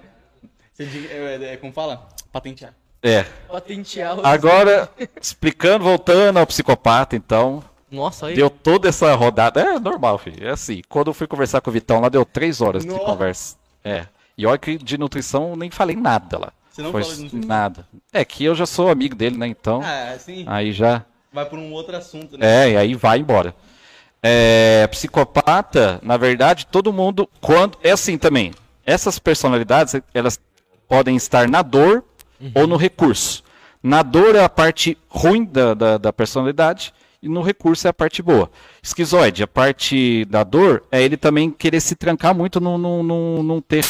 Você 0.73 0.83
é, 1.11 1.53
é, 1.53 1.57
como 1.57 1.71
fala? 1.73 2.07
Patentear. 2.31 2.73
É. 3.03 3.23
Patentear 3.47 4.19
o... 4.19 4.25
Agora, 4.25 4.89
explicando, 5.19 5.83
voltando 5.83 6.37
ao 6.37 6.45
psicopata, 6.47 7.15
então, 7.15 7.63
Nossa, 7.89 8.27
aí. 8.27 8.35
deu 8.35 8.49
toda 8.49 8.89
essa 8.89 9.13
rodada. 9.15 9.59
É 9.61 9.79
normal, 9.79 10.17
filho. 10.17 10.47
É 10.47 10.51
assim. 10.51 10.81
Quando 10.87 11.07
eu 11.07 11.13
fui 11.13 11.25
conversar 11.27 11.61
com 11.61 11.69
o 11.69 11.73
Vitão 11.73 11.99
lá, 11.99 12.09
deu 12.09 12.23
três 12.23 12.61
horas 12.61 12.83
de 12.83 12.89
Nossa. 12.89 13.03
conversa. 13.05 13.55
É. 13.83 14.05
E 14.37 14.45
olha 14.45 14.57
que 14.57 14.77
de 14.77 14.97
nutrição 14.97 15.49
eu 15.51 15.55
nem 15.55 15.69
falei 15.71 15.95
nada 15.95 16.37
lá. 16.37 16.53
Você 16.71 16.81
não 16.81 16.91
Foi 16.91 17.01
fala 17.03 17.15
de 17.15 17.23
nutrição? 17.23 17.47
Nada. 17.47 17.87
É 18.13 18.23
que 18.23 18.45
eu 18.45 18.55
já 18.55 18.65
sou 18.65 18.89
amigo 18.89 19.15
dele, 19.15 19.37
né? 19.37 19.47
Então, 19.47 19.81
Ah, 19.83 20.11
assim, 20.15 20.45
aí 20.47 20.71
já. 20.71 21.03
vai 21.33 21.45
por 21.45 21.59
um 21.59 21.71
outro 21.73 21.97
assunto, 21.97 22.37
né? 22.37 22.67
É, 22.67 22.71
e 22.71 22.77
aí 22.77 22.95
vai 22.95 23.19
embora. 23.19 23.53
É, 24.23 24.87
psicopata, 24.87 25.99
na 26.03 26.15
verdade, 26.17 26.67
todo 26.67 26.93
mundo. 26.93 27.27
quando 27.41 27.77
É 27.83 27.91
assim 27.91 28.17
também. 28.17 28.53
Essas 28.85 29.19
personalidades, 29.19 29.95
elas 30.13 30.39
podem 30.87 31.15
estar 31.15 31.47
na 31.49 31.61
dor 31.61 32.03
ou 32.55 32.67
no 32.67 32.75
recurso. 32.77 33.43
Na 33.83 34.03
dor 34.03 34.35
é 34.35 34.43
a 34.43 34.49
parte 34.49 34.97
ruim 35.09 35.43
da, 35.43 35.73
da, 35.73 35.97
da 35.97 36.13
personalidade, 36.13 36.93
e 37.21 37.27
no 37.29 37.41
recurso 37.41 37.87
é 37.87 37.89
a 37.89 37.93
parte 37.93 38.21
boa. 38.21 38.49
Esquizoide, 38.81 39.43
a 39.43 39.47
parte 39.47 40.25
da 40.25 40.43
dor, 40.43 40.83
é 40.91 41.01
ele 41.01 41.17
também 41.17 41.49
querer 41.51 41.79
se 41.79 41.95
trancar 41.95 42.33
muito, 42.35 42.59
não, 42.59 42.77
não, 42.77 43.03
não, 43.03 43.43
não 43.43 43.61
ter 43.61 43.83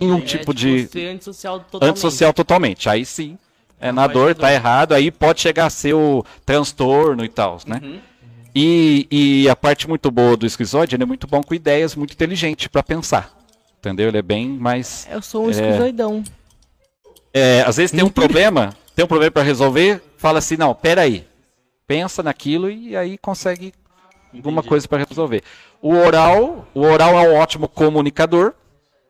nenhum 0.00 0.18
É, 0.18 0.20
tipo 0.22 0.52
de 0.54 0.86
Ser 0.88 1.08
antissocial 1.08 1.60
totalmente. 1.60 1.90
antissocial 1.90 2.32
totalmente. 2.32 2.88
Aí 2.88 3.04
sim, 3.04 3.38
é 3.80 3.92
na 3.92 4.06
dor, 4.06 4.34
tá 4.34 4.48
dor. 4.48 4.54
errado, 4.54 4.92
aí 4.92 5.10
pode 5.10 5.40
chegar 5.40 5.66
a 5.66 5.70
ser 5.70 5.94
o 5.94 6.24
transtorno 6.44 7.24
e 7.24 7.28
tal, 7.28 7.58
né? 7.66 7.80
Uhum. 7.82 7.98
E, 8.54 9.06
e 9.10 9.48
a 9.50 9.54
parte 9.56 9.86
muito 9.86 10.10
boa 10.10 10.34
do 10.36 10.46
esquizoide, 10.46 10.96
ele 10.96 11.02
é 11.02 11.06
muito 11.06 11.26
bom 11.26 11.42
com 11.42 11.54
ideias, 11.54 11.94
muito 11.94 12.12
inteligente 12.14 12.68
para 12.70 12.82
pensar. 12.82 13.30
Entendeu? 13.78 14.08
Ele 14.08 14.18
é 14.18 14.22
bem 14.22 14.48
mais. 14.48 15.06
Eu 15.10 15.20
sou 15.20 15.44
um 15.44 15.48
É. 15.48 15.50
esquizoidão. 15.50 16.24
É, 17.38 17.62
às 17.66 17.76
vezes 17.76 17.90
tem 17.90 18.02
um 18.02 18.08
problema, 18.08 18.74
tem 18.94 19.04
um 19.04 19.08
problema 19.08 19.30
para 19.30 19.42
resolver, 19.42 20.02
fala 20.16 20.38
assim, 20.38 20.56
não, 20.56 20.74
peraí. 20.74 21.26
Pensa 21.86 22.22
naquilo 22.22 22.70
e 22.70 22.96
aí 22.96 23.18
consegue 23.18 23.74
alguma 24.34 24.62
coisa 24.62 24.88
para 24.88 25.04
resolver. 25.04 25.42
O 25.82 25.92
oral, 25.94 26.66
o 26.74 26.80
oral 26.80 27.10
é 27.18 27.28
um 27.28 27.34
ótimo 27.34 27.68
comunicador. 27.68 28.54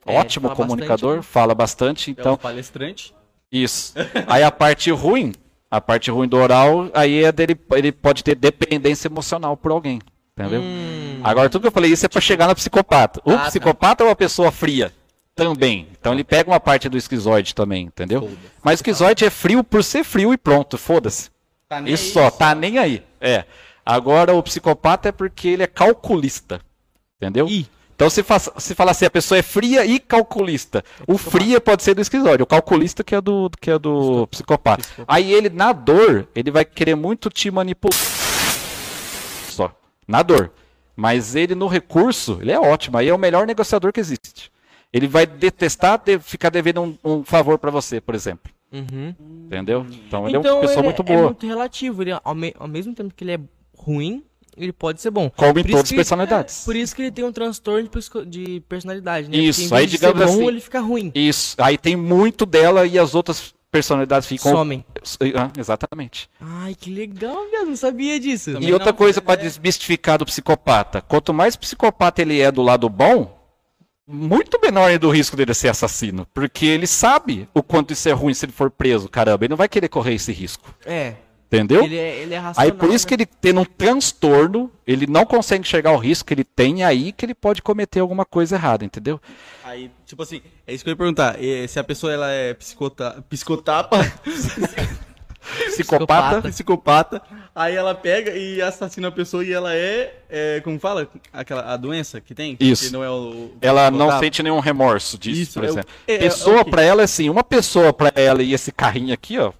É, 0.04 0.18
ótimo 0.18 0.48
fala 0.48 0.54
bastante, 0.56 0.68
comunicador, 0.68 1.16
né? 1.18 1.22
fala 1.22 1.54
bastante, 1.54 2.10
Então, 2.10 2.22
então 2.32 2.36
palestrante. 2.36 3.14
isso. 3.50 3.94
Aí 4.26 4.42
a 4.42 4.50
parte 4.50 4.90
ruim, 4.90 5.32
a 5.70 5.80
parte 5.80 6.10
ruim 6.10 6.26
do 6.26 6.36
oral, 6.36 6.90
aí 6.94 7.22
é 7.22 7.30
dele, 7.30 7.56
ele 7.74 7.92
pode 7.92 8.24
ter 8.24 8.34
dependência 8.34 9.06
emocional 9.06 9.56
por 9.56 9.70
alguém. 9.70 10.00
Entendeu? 10.36 10.62
Agora, 11.22 11.48
tudo 11.48 11.62
que 11.62 11.68
eu 11.68 11.72
falei 11.72 11.92
isso 11.92 12.04
é 12.04 12.08
pra 12.08 12.20
chegar 12.20 12.48
no 12.48 12.56
psicopata. 12.56 13.20
O 13.24 13.30
Ah, 13.30 13.36
tá. 13.38 13.44
psicopata 13.46 14.02
é 14.02 14.06
uma 14.08 14.16
pessoa 14.16 14.50
fria. 14.50 14.92
Também. 15.36 15.86
Então 16.00 16.14
ele 16.14 16.24
pega 16.24 16.50
uma 16.50 16.58
parte 16.58 16.88
do 16.88 16.96
esquizoide 16.96 17.54
também, 17.54 17.84
entendeu? 17.84 18.30
Mas 18.64 18.72
o 18.72 18.74
esquizoide 18.76 19.26
é 19.26 19.28
frio 19.28 19.62
por 19.62 19.84
ser 19.84 20.02
frio 20.02 20.32
e 20.32 20.38
pronto, 20.38 20.78
foda-se. 20.78 21.28
Tá 21.68 21.82
Isso 21.82 22.14
só, 22.14 22.30
tá 22.30 22.54
nem 22.54 22.78
aí. 22.78 23.04
É. 23.20 23.44
Agora 23.84 24.32
o 24.32 24.42
psicopata 24.42 25.10
é 25.10 25.12
porque 25.12 25.48
ele 25.48 25.62
é 25.62 25.66
calculista. 25.66 26.58
Entendeu? 27.20 27.46
Ih. 27.46 27.68
Então 27.94 28.08
se, 28.08 28.22
fa 28.22 28.38
se 28.38 28.74
falar 28.74 28.92
assim, 28.92 29.04
a 29.04 29.10
pessoa 29.10 29.38
é 29.38 29.42
fria 29.42 29.84
e 29.84 30.00
calculista. 30.00 30.82
O 31.06 31.18
fria 31.18 31.60
pode 31.60 31.82
ser 31.82 31.94
do 31.94 32.00
esquizoide, 32.00 32.42
o 32.42 32.46
calculista 32.46 33.04
que 33.04 33.14
é 33.14 33.20
do, 33.20 33.50
que 33.60 33.70
é 33.70 33.78
do 33.78 34.26
psicopata. 34.28 34.88
Aí 35.06 35.32
ele, 35.34 35.50
na 35.50 35.72
dor, 35.72 36.26
ele 36.34 36.50
vai 36.50 36.64
querer 36.64 36.94
muito 36.94 37.28
te 37.28 37.50
manipular. 37.50 37.98
Só. 39.50 39.70
Na 40.08 40.22
dor. 40.22 40.50
Mas 40.94 41.34
ele 41.34 41.54
no 41.54 41.66
recurso, 41.66 42.38
ele 42.40 42.52
é 42.52 42.58
ótimo. 42.58 42.96
Aí 42.96 43.08
é 43.08 43.14
o 43.14 43.18
melhor 43.18 43.46
negociador 43.46 43.92
que 43.92 44.00
existe. 44.00 44.50
Ele 44.96 45.06
vai 45.08 45.26
detestar 45.26 46.00
de- 46.04 46.18
ficar 46.18 46.50
devendo 46.50 46.82
um, 46.82 46.98
um 47.04 47.24
favor 47.24 47.58
pra 47.58 47.70
você, 47.70 48.00
por 48.00 48.14
exemplo. 48.14 48.50
Uhum. 48.72 49.14
Entendeu? 49.46 49.86
Então 50.06 50.26
ele 50.26 50.36
é 50.36 50.40
Então 50.40 50.54
uma 50.56 50.60
pessoa 50.62 50.78
ele 50.78 50.86
muito 50.86 51.02
é 51.02 51.04
boa. 51.04 51.22
muito 51.24 51.46
relativo. 51.46 52.02
Ele, 52.02 52.12
ao, 52.22 52.34
me- 52.34 52.54
ao 52.58 52.68
mesmo 52.68 52.94
tempo 52.94 53.12
que 53.14 53.22
ele 53.24 53.32
é 53.32 53.40
ruim, 53.76 54.24
ele 54.56 54.72
pode 54.72 55.00
ser 55.00 55.10
bom. 55.10 55.30
Como 55.30 55.58
em 55.58 55.64
todas 55.64 55.82
as 55.84 55.92
personalidades. 55.92 56.64
Por 56.64 56.74
isso 56.74 56.94
que 56.96 57.02
ele 57.02 57.10
tem 57.12 57.24
um 57.24 57.32
transtorno 57.32 57.88
de, 57.88 58.26
de 58.26 58.60
personalidade, 58.68 59.28
né? 59.30 59.36
Isso, 59.36 59.72
aí 59.74 59.86
de 59.86 59.92
digamos 59.92 60.18
ser 60.18 60.26
bom, 60.26 60.32
assim- 60.32 60.46
ele 60.48 60.60
fica 60.60 60.80
ruim. 60.80 61.12
Isso. 61.14 61.54
Aí 61.58 61.76
tem 61.78 61.94
muito 61.94 62.44
dela 62.46 62.86
e 62.86 62.98
as 62.98 63.14
outras 63.14 63.54
personalidades 63.70 64.26
ficam. 64.26 64.50
Somem. 64.52 64.84
Ah, 65.36 65.50
exatamente. 65.58 66.28
Ai, 66.40 66.74
que 66.74 66.90
legal, 66.90 67.36
viado. 67.50 67.66
Não 67.68 67.76
sabia 67.76 68.18
disso. 68.18 68.52
Também 68.54 68.68
E 68.68 68.72
outra 68.72 68.90
não, 68.90 68.96
coisa 68.96 69.20
mas 69.20 69.26
para 69.26 69.40
é- 69.40 69.44
desmistificar 69.44 70.18
do 70.18 70.24
psicopata: 70.26 71.00
quanto 71.02 71.32
mais 71.34 71.54
psicopata 71.54 72.22
ele 72.22 72.40
é 72.40 72.50
do 72.50 72.62
lado 72.62 72.88
bom, 72.88 73.35
muito 74.06 74.60
menor 74.62 74.90
é 74.90 74.98
do 74.98 75.10
risco 75.10 75.36
dele 75.36 75.52
ser 75.54 75.68
assassino. 75.68 76.26
Porque 76.32 76.66
ele 76.66 76.86
sabe 76.86 77.48
o 77.52 77.62
quanto 77.62 77.92
isso 77.92 78.08
é 78.08 78.12
ruim 78.12 78.34
se 78.34 78.46
ele 78.46 78.52
for 78.52 78.70
preso. 78.70 79.08
Caramba, 79.08 79.44
ele 79.44 79.50
não 79.50 79.56
vai 79.56 79.68
querer 79.68 79.88
correr 79.88 80.14
esse 80.14 80.32
risco. 80.32 80.72
É. 80.84 81.14
Entendeu? 81.46 81.84
Ele 81.84 81.96
é, 81.96 82.22
ele 82.22 82.34
é 82.34 82.38
racional. 82.38 82.72
Aí 82.72 82.76
por 82.76 82.90
isso 82.92 83.04
né? 83.04 83.08
que 83.08 83.14
ele 83.14 83.26
tendo 83.26 83.60
um 83.60 83.64
transtorno, 83.64 84.70
ele 84.84 85.06
não 85.06 85.24
consegue 85.24 85.62
enxergar 85.62 85.92
o 85.92 85.96
risco 85.96 86.26
que 86.26 86.34
ele 86.34 86.42
tem, 86.42 86.82
aí 86.82 87.12
que 87.12 87.24
ele 87.24 87.34
pode 87.34 87.62
cometer 87.62 88.00
alguma 88.00 88.24
coisa 88.24 88.56
errada, 88.56 88.84
entendeu? 88.84 89.20
Aí, 89.62 89.90
tipo 90.04 90.22
assim, 90.22 90.42
é 90.66 90.74
isso 90.74 90.82
que 90.82 90.90
eu 90.90 90.92
ia 90.92 90.96
perguntar. 90.96 91.36
Se 91.68 91.78
a 91.78 91.84
pessoa 91.84 92.12
ela 92.12 92.30
é 92.30 92.52
psicota... 92.52 93.24
psicotapa, 93.30 93.98
Psicopata. 95.70 96.42
psicopata, 96.42 97.22
aí 97.54 97.74
ela 97.74 97.94
pega 97.94 98.32
e 98.36 98.60
assassina 98.62 99.08
a 99.08 99.12
pessoa 99.12 99.44
e 99.44 99.52
ela 99.52 99.74
é, 99.74 100.14
é, 100.28 100.60
como 100.62 100.78
fala? 100.78 101.08
Aquela, 101.32 101.72
a 101.72 101.76
doença 101.76 102.20
que 102.20 102.34
tem? 102.34 102.56
Isso. 102.60 102.86
Que 102.86 102.92
não 102.92 103.02
é 103.04 103.10
o... 103.10 103.50
Ela 103.60 103.90
não 103.90 104.18
sente 104.18 104.42
nenhum 104.42 104.60
remorso 104.60 105.16
disso, 105.18 105.42
Isso, 105.42 105.52
por 105.54 105.64
é 105.64 105.66
o- 105.66 105.70
exemplo. 105.70 105.90
é- 106.08 106.14
é- 106.14 106.18
pessoa 106.18 106.58
é 106.58 106.60
o 106.60 106.64
pra 106.64 106.82
ela 106.82 107.02
é 107.02 107.04
assim, 107.04 107.28
uma 107.30 107.44
pessoa 107.44 107.92
pra 107.92 108.12
ela 108.14 108.42
e 108.42 108.52
esse 108.52 108.72
carrinho 108.72 109.12
aqui, 109.14 109.38
ó. 109.38 109.52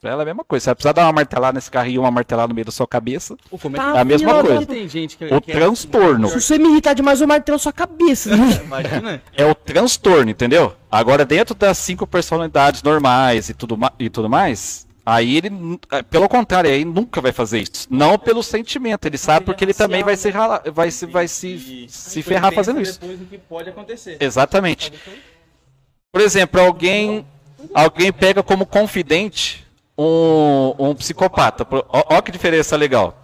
Pra 0.00 0.10
ela 0.10 0.22
é 0.22 0.24
a 0.24 0.26
mesma 0.26 0.42
coisa. 0.42 0.64
Você 0.64 0.68
vai 0.70 0.74
precisar 0.74 0.92
dar 0.94 1.06
uma 1.06 1.12
martelada 1.12 1.54
nesse 1.54 1.70
carrinho, 1.70 2.00
uma 2.00 2.10
martelada 2.10 2.48
no 2.48 2.54
meio 2.56 2.64
da 2.64 2.72
sua 2.72 2.88
cabeça. 2.88 3.36
Pô, 3.48 3.56
como 3.56 3.76
é 3.76 3.78
Tá, 3.78 3.96
É 3.96 4.00
a 4.00 4.04
mesma 4.04 4.42
coisa. 4.42 4.58
que 4.58 4.66
tem 4.66 4.88
gente 4.88 5.16
que, 5.16 5.26
O 5.32 5.40
que 5.40 5.52
é- 5.52 5.54
transtorno. 5.54 6.28
Se 6.28 6.40
você 6.40 6.58
me 6.58 6.68
irritar 6.70 6.92
demais, 6.92 7.20
eu 7.20 7.28
martelo 7.28 7.56
sua 7.56 7.72
cabeça. 7.72 8.36
né? 8.36 8.62
Imagina. 8.66 9.22
É 9.36 9.46
o 9.46 9.54
transtorno, 9.54 10.28
entendeu? 10.28 10.74
Agora, 10.90 11.24
dentro 11.24 11.54
das 11.54 11.78
cinco 11.78 12.04
personalidades 12.04 12.82
normais 12.82 13.48
e 13.48 13.54
tudo, 13.54 13.76
ma- 13.78 13.92
e 13.96 14.10
tudo 14.10 14.28
mais, 14.28 14.88
aí 15.04 15.36
ele, 15.36 15.50
é, 15.90 16.02
pelo 16.02 16.28
contrário, 16.28 16.70
aí 16.70 16.84
nunca 16.84 17.20
vai 17.20 17.32
fazer 17.32 17.60
isso. 17.60 17.86
Não 17.90 18.18
pelo 18.18 18.42
sentimento, 18.42 19.06
ele 19.06 19.18
sabe 19.18 19.44
porque 19.46 19.64
ele 19.64 19.74
também 19.74 20.02
vai 20.02 20.16
se, 20.16 20.30
rala- 20.30 20.62
vai 20.72 20.90
se, 20.90 21.06
vai 21.06 21.28
se, 21.28 21.86
se 21.88 22.22
ferrar 22.22 22.52
fazendo 22.52 22.80
isso. 22.80 23.00
Depois 23.00 23.18
do 23.18 23.26
que 23.26 23.38
pode 23.38 23.68
acontecer. 23.70 24.16
Exatamente. 24.20 24.92
Por 26.12 26.20
exemplo, 26.20 26.60
alguém, 26.60 27.26
alguém 27.74 28.12
pega 28.12 28.42
como 28.42 28.66
confidente 28.66 29.66
um, 29.96 30.74
um 30.78 30.94
psicopata. 30.94 31.66
Ó 31.88 32.20
que 32.20 32.30
diferença 32.30 32.76
legal. 32.76 33.18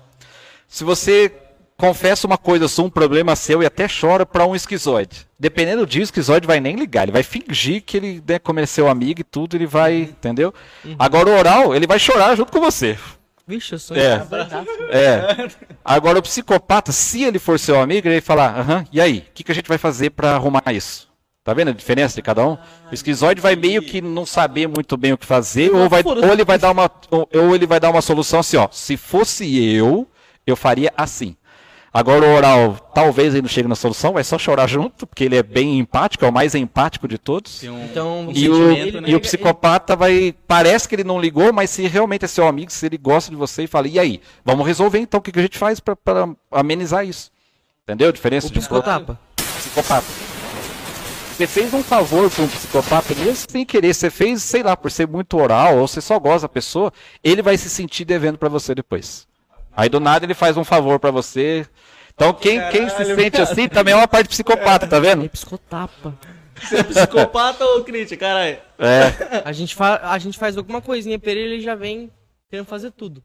Se 0.67 0.85
você 0.85 1.33
confessa 1.79 2.27
uma 2.27 2.37
coisa 2.37 2.67
sua, 2.67 2.87
um 2.87 2.91
problema 2.91 3.37
seu 3.37 3.63
e 3.63 3.67
até 3.67 3.87
chora 3.89 4.27
para 4.27 4.45
um 4.45 4.55
esquizoide. 4.55 5.27
Dependendo 5.39 5.87
disso, 5.87 6.01
o 6.01 6.05
esquizoide 6.05 6.47
vai 6.47 6.59
nem 6.59 6.75
ligar. 6.75 7.05
Ele 7.05 7.13
vai 7.13 7.23
fingir 7.23 7.83
que 7.83 7.97
ele, 7.97 8.23
né, 8.29 8.41
ele 8.49 8.61
é 8.61 8.67
seu 8.67 8.89
amigo 8.89 9.21
e 9.21 9.25
tudo, 9.25 9.57
ele 9.57 9.67
vai, 9.67 10.01
entendeu? 10.01 10.53
Agora 10.99 11.31
o 11.31 11.39
oral, 11.39 11.75
ele 11.75 11.87
vai 11.87 12.01
chorar 12.01 12.37
junto 12.37 12.51
com 12.51 12.61
você. 12.61 12.99
Vixe, 13.47 13.75
eu 13.75 13.79
sou 13.79 13.97
É. 13.97 14.27
É. 14.91 15.49
Agora 15.85 16.19
o 16.19 16.23
psicopata, 16.23 16.91
se 16.91 17.23
ele 17.23 17.39
for 17.39 17.59
seu 17.59 17.81
amigo, 17.81 18.07
ele 18.09 18.17
vai 18.17 18.21
falar, 18.21 18.59
aham, 18.59 18.85
e 18.93 19.01
aí? 19.01 19.25
O 19.31 19.33
que, 19.33 19.45
que 19.45 19.53
a 19.53 19.55
gente 19.55 19.69
vai 19.69 19.79
fazer 19.79 20.11
pra 20.11 20.35
arrumar 20.35 20.65
isso? 20.73 21.09
Tá 21.45 21.55
vendo 21.55 21.69
a 21.69 21.73
diferença 21.73 22.17
de 22.17 22.21
cada 22.21 22.47
um? 22.47 22.59
O 22.91 22.93
esquizoide 22.93 23.41
vai 23.41 23.57
meio 23.57 23.81
que 23.81 24.03
não 24.03 24.27
saber 24.27 24.67
muito 24.67 24.99
bem 24.99 25.15
o 25.15 25.19
que 25.19 25.25
fazer, 25.25 25.73
ou, 25.73 25.89
vai, 25.89 26.03
ou 26.05 26.33
ele 26.33 26.45
vai 26.45 26.59
dar 26.59 26.73
uma 26.73 26.91
ou 27.11 27.55
ele 27.55 27.67
vai 27.67 27.81
dar 27.81 27.89
uma 27.89 28.03
solução 28.03 28.41
assim, 28.41 28.59
ó. 28.59 28.69
Se 28.71 28.99
fosse 28.99 29.65
eu, 29.65 30.07
eu 30.47 30.55
faria 30.55 30.93
assim. 30.95 31.35
Agora 31.99 32.25
o 32.25 32.33
oral, 32.33 32.77
talvez 32.95 33.35
ele 33.35 33.43
não 33.43 33.49
chegue 33.49 33.67
na 33.67 33.75
solução, 33.75 34.13
vai 34.13 34.23
só 34.23 34.39
chorar 34.39 34.69
junto, 34.69 35.05
porque 35.05 35.25
ele 35.25 35.35
é 35.35 35.43
bem 35.43 35.81
empático, 35.81 36.25
é 36.25 36.29
o 36.29 36.33
mais 36.33 36.55
empático 36.55 37.09
de 37.09 37.19
todos. 37.19 37.65
Um, 37.65 37.83
Então, 37.87 38.29
um 38.29 38.33
E 38.33 38.49
o, 38.49 38.55
sentimento, 38.69 39.01
né? 39.01 39.11
e 39.11 39.17
o 39.17 39.21
psicopata 39.21 39.97
vai. 39.97 40.33
Parece 40.47 40.89
que 40.89 40.95
ele 40.95 41.03
não 41.03 41.21
ligou, 41.21 41.53
mas 41.53 41.71
se 41.71 41.89
realmente 41.89 42.25
é 42.25 42.29
seu 42.29 42.47
amigo, 42.47 42.71
se 42.71 42.87
ele 42.87 42.97
gosta 42.97 43.33
de 43.33 43.37
você 43.37 43.65
e 43.65 43.67
fala, 43.67 43.89
e 43.89 43.99
aí? 43.99 44.21
Vamos 44.45 44.65
resolver 44.65 45.01
então 45.01 45.19
o 45.19 45.21
que, 45.21 45.33
que 45.33 45.41
a 45.41 45.43
gente 45.43 45.59
faz 45.59 45.81
pra 45.81 45.97
amenizar 46.53 47.05
isso. 47.05 47.33
Entendeu 47.83 48.11
a 48.11 48.13
diferença 48.13 48.47
O 48.47 48.51
de 48.53 48.61
psicotapa. 48.61 49.19
psicopata? 49.35 50.07
Você 51.37 51.47
fez 51.49 51.75
um 51.75 51.83
favor 51.83 52.31
para 52.31 52.45
um 52.45 52.49
psicopata, 52.49 53.13
mesmo 53.17 53.45
sem 53.51 53.67
querer, 53.67 53.93
você 53.93 54.09
fez, 54.09 54.41
sei 54.43 54.63
lá, 54.63 54.77
por 54.77 54.91
ser 54.91 55.09
muito 55.09 55.37
oral, 55.37 55.79
ou 55.79 55.89
você 55.89 56.01
só 56.01 56.17
gosta 56.19 56.43
da 56.43 56.49
pessoa, 56.49 56.93
ele 57.25 57.43
vai 57.43 57.59
se 57.59 57.69
sentir 57.69 58.05
devendo 58.05 58.39
para 58.39 58.49
você 58.49 58.73
depois. 58.73 59.28
Aí 59.79 59.89
do 59.89 60.01
nada 60.01 60.27
ele 60.27 60.35
faz 60.35 60.57
um 60.57 60.65
favor 60.65 60.99
para 60.99 61.13
você. 61.13 61.65
Então 62.13 62.33
quem, 62.33 62.61
quem 62.71 62.89
se 62.89 62.97
Caralho, 62.97 63.15
sente 63.15 63.41
assim 63.41 63.69
também 63.69 63.95
é 63.95 63.97
uma 63.97 64.09
parte 64.09 64.29
psicopata, 64.29 64.89
tá 64.89 64.97
É 64.97 65.01
vendo? 65.01 65.29
psicotapa. 65.31 66.15
Você 66.61 66.79
é 66.79 66.83
psicopata 66.83 67.65
ou 67.65 67.85
crítica, 67.85 68.17
caralho? 68.27 68.59
É. 68.77 69.43
A 69.45 69.53
gente, 69.53 69.77
fa 69.77 70.01
a 70.03 70.19
gente 70.19 70.37
faz 70.37 70.57
alguma 70.57 70.83
coisinha 70.83 71.17
pra 71.17 71.31
ele 71.31 71.43
ele 71.43 71.61
já 71.61 71.77
vem 71.77 72.11
querendo 72.51 72.67
fazer 72.67 72.91
tudo. 72.91 73.23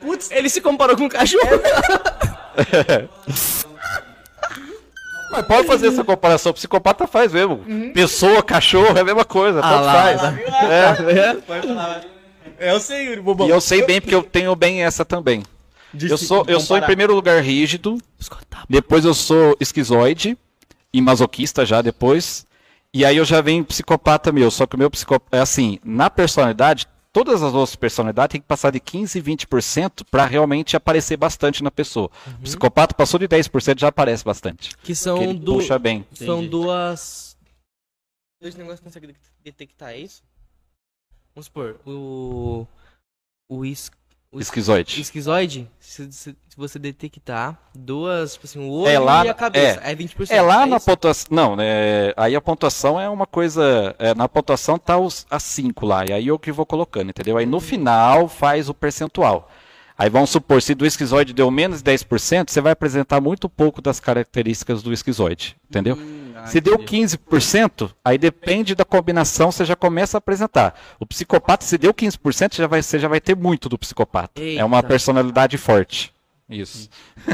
Putz, 0.00 0.32
ele 0.32 0.48
se 0.48 0.60
comparou 0.60 0.96
com 0.96 1.04
um 1.04 1.08
cachorro. 1.08 1.46
Mas 5.30 5.46
pode 5.46 5.68
fazer 5.68 5.88
essa 5.88 6.02
comparação, 6.02 6.50
o 6.50 6.54
psicopata 6.54 7.06
faz 7.06 7.32
mesmo. 7.32 7.64
Pessoa, 7.94 8.42
cachorro, 8.42 8.98
é 8.98 9.02
a 9.02 9.04
mesma 9.04 9.24
coisa, 9.24 9.62
tanto 9.62 9.84
lá, 9.84 10.02
faz. 10.02 10.22
lá. 10.22 10.34
É. 10.68 11.34
Pode 11.34 11.68
falar. 11.68 12.15
É, 12.58 12.72
eu 12.72 12.80
sei, 12.80 13.06
Yuri, 13.06 13.20
bobão. 13.20 13.46
E 13.46 13.50
eu 13.50 13.60
sei 13.60 13.84
bem 13.84 14.00
porque 14.00 14.14
eu 14.14 14.22
tenho 14.22 14.54
bem 14.54 14.82
essa 14.82 15.04
também. 15.04 15.42
De 15.92 16.10
Eu 16.10 16.18
sou, 16.18 16.44
eu 16.46 16.60
sou 16.60 16.76
em 16.76 16.82
primeiro 16.82 17.14
lugar 17.14 17.42
rígido, 17.42 17.98
depois 18.68 19.04
eu 19.04 19.14
sou 19.14 19.56
esquizoide 19.60 20.36
e 20.92 21.00
masoquista 21.00 21.64
já 21.64 21.80
depois. 21.80 22.46
E 22.92 23.04
aí 23.04 23.16
eu 23.16 23.24
já 23.24 23.40
venho 23.40 23.64
psicopata 23.64 24.32
meu, 24.32 24.50
só 24.50 24.66
que 24.66 24.74
o 24.74 24.78
meu 24.78 24.90
psicopata 24.90 25.36
é 25.36 25.40
assim, 25.40 25.78
na 25.84 26.08
personalidade, 26.08 26.86
todas 27.12 27.42
as 27.42 27.54
outras 27.54 27.76
personalidades 27.76 28.32
tem 28.32 28.40
que 28.40 28.46
passar 28.46 28.70
de 28.70 28.80
15 28.80 29.20
20% 29.20 30.04
para 30.10 30.26
realmente 30.26 30.76
aparecer 30.76 31.16
bastante 31.16 31.62
na 31.62 31.70
pessoa. 31.70 32.10
O 32.38 32.42
psicopata 32.42 32.94
passou 32.94 33.18
de 33.18 33.28
10% 33.28 33.78
já 33.80 33.88
aparece 33.88 34.24
bastante. 34.24 34.76
Que 34.82 34.94
são, 34.94 35.22
ele 35.22 35.34
du 35.34 35.54
puxa 35.54 35.78
bem. 35.78 36.06
são 36.12 36.38
Entendi. 36.38 36.48
duas. 36.48 37.36
Dois 38.40 38.54
negócios 38.54 38.80
que 38.80 38.84
conseguem 38.84 39.14
detectar 39.42 39.96
isso. 39.96 40.22
Vamos 41.36 41.44
supor, 41.46 41.76
o. 41.86 42.66
O, 43.48 43.64
is, 43.64 43.90
o 44.32 44.40
es- 44.40 44.46
Esquizoide. 44.48 45.00
esquizoide, 45.00 45.70
se, 45.78 46.10
se- 46.10 46.36
você 46.56 46.78
detectar 46.78 47.56
duas, 47.74 48.32
tipo 48.32 48.46
assim, 48.46 48.58
o 48.58 48.70
olho 48.72 48.88
É 48.88 48.98
lá 48.98 49.24
e 49.24 49.28
a 49.28 49.34
cabeça, 49.34 49.78
é, 49.84 49.94
20%. 49.94 50.30
É 50.30 50.40
lá 50.42 50.62
é 50.62 50.66
na 50.66 50.80
pontuação. 50.80 51.28
Não, 51.30 51.56
é, 51.60 52.12
aí 52.16 52.34
a 52.34 52.40
pontuação 52.40 52.98
é 52.98 53.08
uma 53.08 53.26
coisa. 53.26 53.94
é, 53.98 54.14
na 54.14 54.26
pontuação 54.28 54.78
tá 54.78 54.98
os, 54.98 55.26
as 55.30 55.42
5 55.44 55.84
lá. 55.86 56.06
E 56.06 56.12
aí 56.14 56.26
eu 56.26 56.38
que 56.38 56.50
vou 56.50 56.64
colocando, 56.66 57.10
entendeu? 57.10 57.36
Aí 57.36 57.44
no 57.46 57.60
final 57.60 58.26
faz 58.28 58.68
o 58.70 58.74
percentual. 58.74 59.48
Aí 59.98 60.10
vamos 60.10 60.28
supor, 60.30 60.60
se 60.60 60.74
do 60.74 60.84
esquizoide 60.84 61.32
deu 61.32 61.50
menos 61.50 61.82
de 61.82 61.90
10%, 61.90 62.50
você 62.50 62.60
vai 62.60 62.72
apresentar 62.72 63.20
muito 63.20 63.48
pouco 63.48 63.80
das 63.80 63.98
características 63.98 64.82
do 64.82 64.92
esquizoide, 64.92 65.56
entendeu? 65.70 65.96
Hum, 65.96 66.32
ah, 66.36 66.46
Se 66.46 66.60
deu 66.60 66.74
entendi. 66.74 67.06
15%, 67.16 67.90
aí 68.04 68.18
depende 68.18 68.74
da 68.74 68.84
combinação, 68.84 69.50
você 69.50 69.64
já 69.64 69.74
começa 69.74 70.16
a 70.16 70.18
apresentar. 70.18 70.78
O 71.00 71.06
psicopata, 71.06 71.64
se 71.64 71.78
deu 71.78 71.94
15%, 71.94 72.56
já 72.56 72.66
vai, 72.66 72.82
você 72.82 72.98
já 72.98 73.08
vai 73.08 73.20
ter 73.22 73.34
muito 73.34 73.70
do 73.70 73.78
psicopata. 73.78 74.40
É 74.42 74.62
uma 74.62 74.78
Eita. 74.78 74.88
personalidade 74.88 75.56
forte. 75.56 76.12
Isso. 76.48 76.88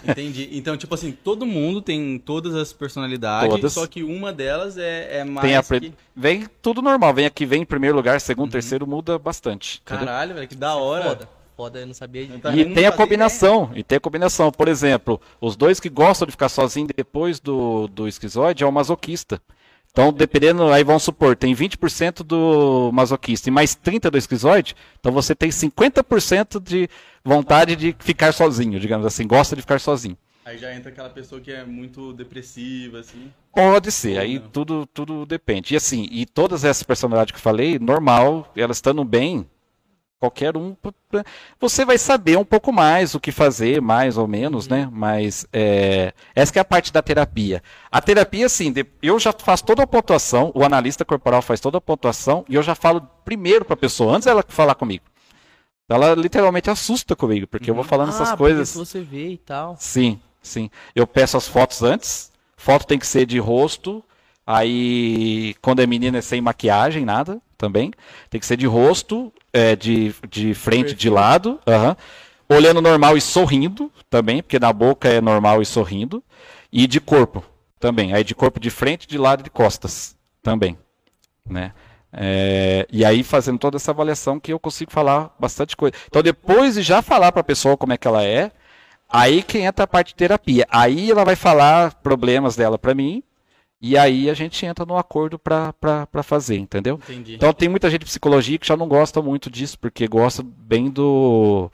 Entendi. 0.08 0.48
Então, 0.52 0.74
tipo 0.76 0.94
assim, 0.94 1.12
todo 1.12 1.44
mundo 1.44 1.82
tem 1.82 2.18
todas 2.18 2.54
as 2.54 2.72
personalidades, 2.72 3.50
Todas. 3.50 3.72
só 3.72 3.86
que 3.86 4.02
uma 4.02 4.32
delas 4.32 4.78
é, 4.78 5.18
é 5.18 5.24
mais 5.24 5.46
Tem 5.46 5.56
a 5.56 5.62
que... 5.62 5.92
Vem 6.16 6.46
tudo 6.62 6.80
normal, 6.80 7.12
vem 7.12 7.26
aqui, 7.26 7.44
vem 7.44 7.62
em 7.62 7.66
primeiro 7.66 7.94
lugar, 7.96 8.20
segundo, 8.20 8.46
Uhum. 8.46 8.52
terceiro, 8.52 8.86
muda 8.86 9.18
bastante. 9.18 9.82
entendeu? 9.84 10.06
Caralho, 10.06 10.34
velho, 10.34 10.48
que 10.48 10.54
da 10.54 10.76
hora. 10.76 11.04
Foda. 11.04 11.41
Foda, 11.56 11.80
eu 11.80 11.86
não 11.86 11.94
sabia. 11.94 12.26
Tá 12.38 12.54
E 12.54 12.74
tem 12.74 12.86
a 12.86 12.92
combinação, 12.92 13.70
e 13.74 13.82
tem 13.82 13.96
a 13.96 14.00
combinação. 14.00 14.50
Por 14.50 14.68
exemplo, 14.68 15.20
os 15.40 15.56
dois 15.56 15.78
que 15.78 15.88
gostam 15.88 16.26
de 16.26 16.32
ficar 16.32 16.48
sozinhos 16.48 16.90
depois 16.96 17.38
do, 17.38 17.88
do 17.88 18.08
esquizoide 18.08 18.64
é 18.64 18.66
o 18.66 18.72
masoquista. 18.72 19.40
Então, 19.92 20.10
dependendo, 20.10 20.72
aí 20.72 20.82
vamos 20.82 21.02
supor, 21.02 21.36
tem 21.36 21.54
20% 21.54 22.22
do 22.22 22.90
masoquista 22.94 23.50
e 23.50 23.52
mais 23.52 23.76
30% 23.76 24.10
do 24.10 24.16
esquizoide, 24.16 24.74
então 24.98 25.12
você 25.12 25.34
tem 25.34 25.50
50% 25.50 26.62
de 26.62 26.88
vontade 27.22 27.76
de 27.76 27.94
ficar 27.98 28.32
sozinho, 28.32 28.80
digamos 28.80 29.04
assim, 29.04 29.26
gosta 29.26 29.54
de 29.54 29.60
ficar 29.60 29.78
sozinho. 29.78 30.16
Aí 30.46 30.56
já 30.56 30.74
entra 30.74 30.90
aquela 30.90 31.10
pessoa 31.10 31.42
que 31.42 31.52
é 31.52 31.62
muito 31.62 32.14
depressiva, 32.14 33.00
assim. 33.00 33.30
Pode 33.54 33.92
ser, 33.92 34.18
aí 34.18 34.40
tudo, 34.40 34.86
tudo 34.86 35.26
depende. 35.26 35.74
E 35.74 35.76
assim, 35.76 36.08
e 36.10 36.24
todas 36.24 36.64
essas 36.64 36.82
personalidades 36.82 37.30
que 37.30 37.38
eu 37.38 37.42
falei, 37.42 37.78
normal, 37.78 38.50
elas 38.56 38.78
estando 38.78 39.04
bem, 39.04 39.46
qualquer 40.22 40.56
um, 40.56 40.76
você 41.58 41.84
vai 41.84 41.98
saber 41.98 42.38
um 42.38 42.44
pouco 42.44 42.72
mais 42.72 43.12
o 43.12 43.18
que 43.18 43.32
fazer, 43.32 43.82
mais 43.82 44.16
ou 44.16 44.28
menos, 44.28 44.68
né? 44.68 44.88
Mas 44.92 45.44
é, 45.52 46.14
essa 46.32 46.56
é 46.56 46.60
a 46.60 46.64
parte 46.64 46.92
da 46.92 47.02
terapia. 47.02 47.60
A 47.90 48.00
terapia, 48.00 48.46
assim, 48.46 48.72
eu 49.02 49.18
já 49.18 49.32
faço 49.32 49.64
toda 49.64 49.82
a 49.82 49.86
pontuação, 49.86 50.52
o 50.54 50.62
analista 50.62 51.04
corporal 51.04 51.42
faz 51.42 51.58
toda 51.58 51.78
a 51.78 51.80
pontuação, 51.80 52.44
e 52.48 52.54
eu 52.54 52.62
já 52.62 52.76
falo 52.76 53.00
primeiro 53.24 53.64
para 53.64 53.74
a 53.74 53.76
pessoa, 53.76 54.14
antes 54.14 54.26
dela 54.26 54.44
falar 54.46 54.76
comigo. 54.76 55.02
Ela 55.88 56.14
literalmente 56.14 56.70
assusta 56.70 57.16
comigo, 57.16 57.48
porque 57.48 57.68
eu 57.68 57.74
vou 57.74 57.82
falando 57.82 58.10
essas 58.10 58.30
ah, 58.30 58.36
coisas. 58.36 58.72
porque 58.72 58.86
se 58.86 58.92
você 58.92 59.00
vê 59.00 59.30
e 59.30 59.38
tal. 59.38 59.74
Sim, 59.76 60.20
sim. 60.40 60.70
Eu 60.94 61.04
peço 61.04 61.36
as 61.36 61.48
fotos 61.48 61.82
antes. 61.82 62.30
Foto 62.56 62.86
tem 62.86 62.98
que 62.98 63.06
ser 63.08 63.26
de 63.26 63.40
rosto. 63.40 64.04
Aí, 64.46 65.56
quando 65.60 65.82
é 65.82 65.86
menina, 65.86 66.18
é 66.18 66.22
sem 66.22 66.40
maquiagem, 66.40 67.04
nada 67.04 67.42
também. 67.62 67.92
Tem 68.28 68.40
que 68.40 68.46
ser 68.46 68.56
de 68.56 68.66
rosto, 68.66 69.32
é, 69.52 69.76
de, 69.76 70.12
de 70.28 70.52
frente, 70.52 70.94
de 70.94 71.08
lado. 71.08 71.60
aham. 71.64 71.96
Olhando 72.48 72.82
normal 72.82 73.16
e 73.16 73.20
sorrindo 73.20 73.90
também, 74.10 74.42
porque 74.42 74.58
na 74.58 74.72
boca 74.72 75.08
é 75.08 75.20
normal 75.20 75.62
e 75.62 75.64
sorrindo. 75.64 76.22
E 76.72 76.88
de 76.88 77.00
corpo 77.00 77.44
também. 77.78 78.12
Aí 78.12 78.24
de 78.24 78.34
corpo 78.34 78.58
de 78.58 78.68
frente, 78.68 79.06
de 79.06 79.16
lado 79.16 79.40
e 79.40 79.44
de 79.44 79.50
costas 79.50 80.16
também. 80.42 80.76
Né? 81.48 81.72
É, 82.12 82.86
e 82.90 83.04
aí 83.04 83.22
fazendo 83.22 83.58
toda 83.58 83.76
essa 83.76 83.92
avaliação 83.92 84.40
que 84.40 84.52
eu 84.52 84.58
consigo 84.58 84.90
falar 84.90 85.34
bastante 85.38 85.76
coisa. 85.76 85.94
Então 86.08 86.20
depois 86.20 86.74
de 86.74 86.82
já 86.82 87.00
falar 87.00 87.30
para 87.30 87.40
a 87.40 87.44
pessoa 87.44 87.76
como 87.76 87.92
é 87.92 87.96
que 87.96 88.08
ela 88.08 88.22
é, 88.24 88.50
Aí 89.12 89.42
que 89.42 89.58
entra 89.58 89.84
a 89.84 89.86
parte 89.86 90.08
de 90.08 90.14
terapia. 90.14 90.66
Aí 90.70 91.10
ela 91.10 91.22
vai 91.22 91.36
falar 91.36 91.92
problemas 91.96 92.56
dela 92.56 92.78
pra 92.78 92.94
mim. 92.94 93.22
E 93.82 93.98
aí 93.98 94.30
a 94.30 94.34
gente 94.34 94.64
entra 94.64 94.86
no 94.86 94.96
acordo 94.96 95.40
pra 95.40 95.74
fazer, 96.22 96.56
entendeu? 96.56 97.00
Entendi. 97.02 97.34
Então 97.34 97.52
tem 97.52 97.68
muita 97.68 97.90
gente 97.90 98.00
de 98.00 98.06
psicologia 98.06 98.56
que 98.56 98.66
já 98.66 98.76
não 98.76 98.86
gosta 98.86 99.20
muito 99.20 99.50
disso, 99.50 99.76
porque 99.76 100.06
gosta 100.06 100.40
bem 100.40 100.88
do 100.88 101.68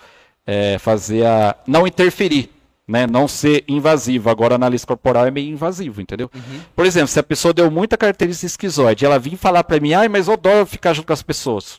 é, 0.46 0.78
fazer 0.78 1.26
a. 1.26 1.54
não 1.66 1.86
interferir, 1.86 2.50
né? 2.86 3.06
Não 3.06 3.28
ser 3.28 3.62
invasivo. 3.68 4.30
Agora, 4.30 4.54
análise 4.54 4.86
corporal 4.86 5.26
é 5.26 5.30
meio 5.30 5.50
invasivo, 5.52 6.00
entendeu? 6.00 6.30
Por 6.74 6.86
exemplo, 6.86 7.09
se 7.09 7.20
a 7.20 7.22
pessoa 7.22 7.52
deu 7.52 7.70
muita 7.70 7.98
característica 7.98 8.46
esquizoide, 8.46 9.04
ela 9.04 9.18
vir 9.18 9.36
falar 9.36 9.62
pra 9.62 9.78
mim, 9.78 9.92
ai, 9.92 10.09
mas 10.09 10.28
eu 10.28 10.32
adoro 10.32 10.64
ficar 10.64 10.94
junto 10.94 11.09
com 11.09 11.12
as 11.12 11.22
pessoas. 11.22 11.78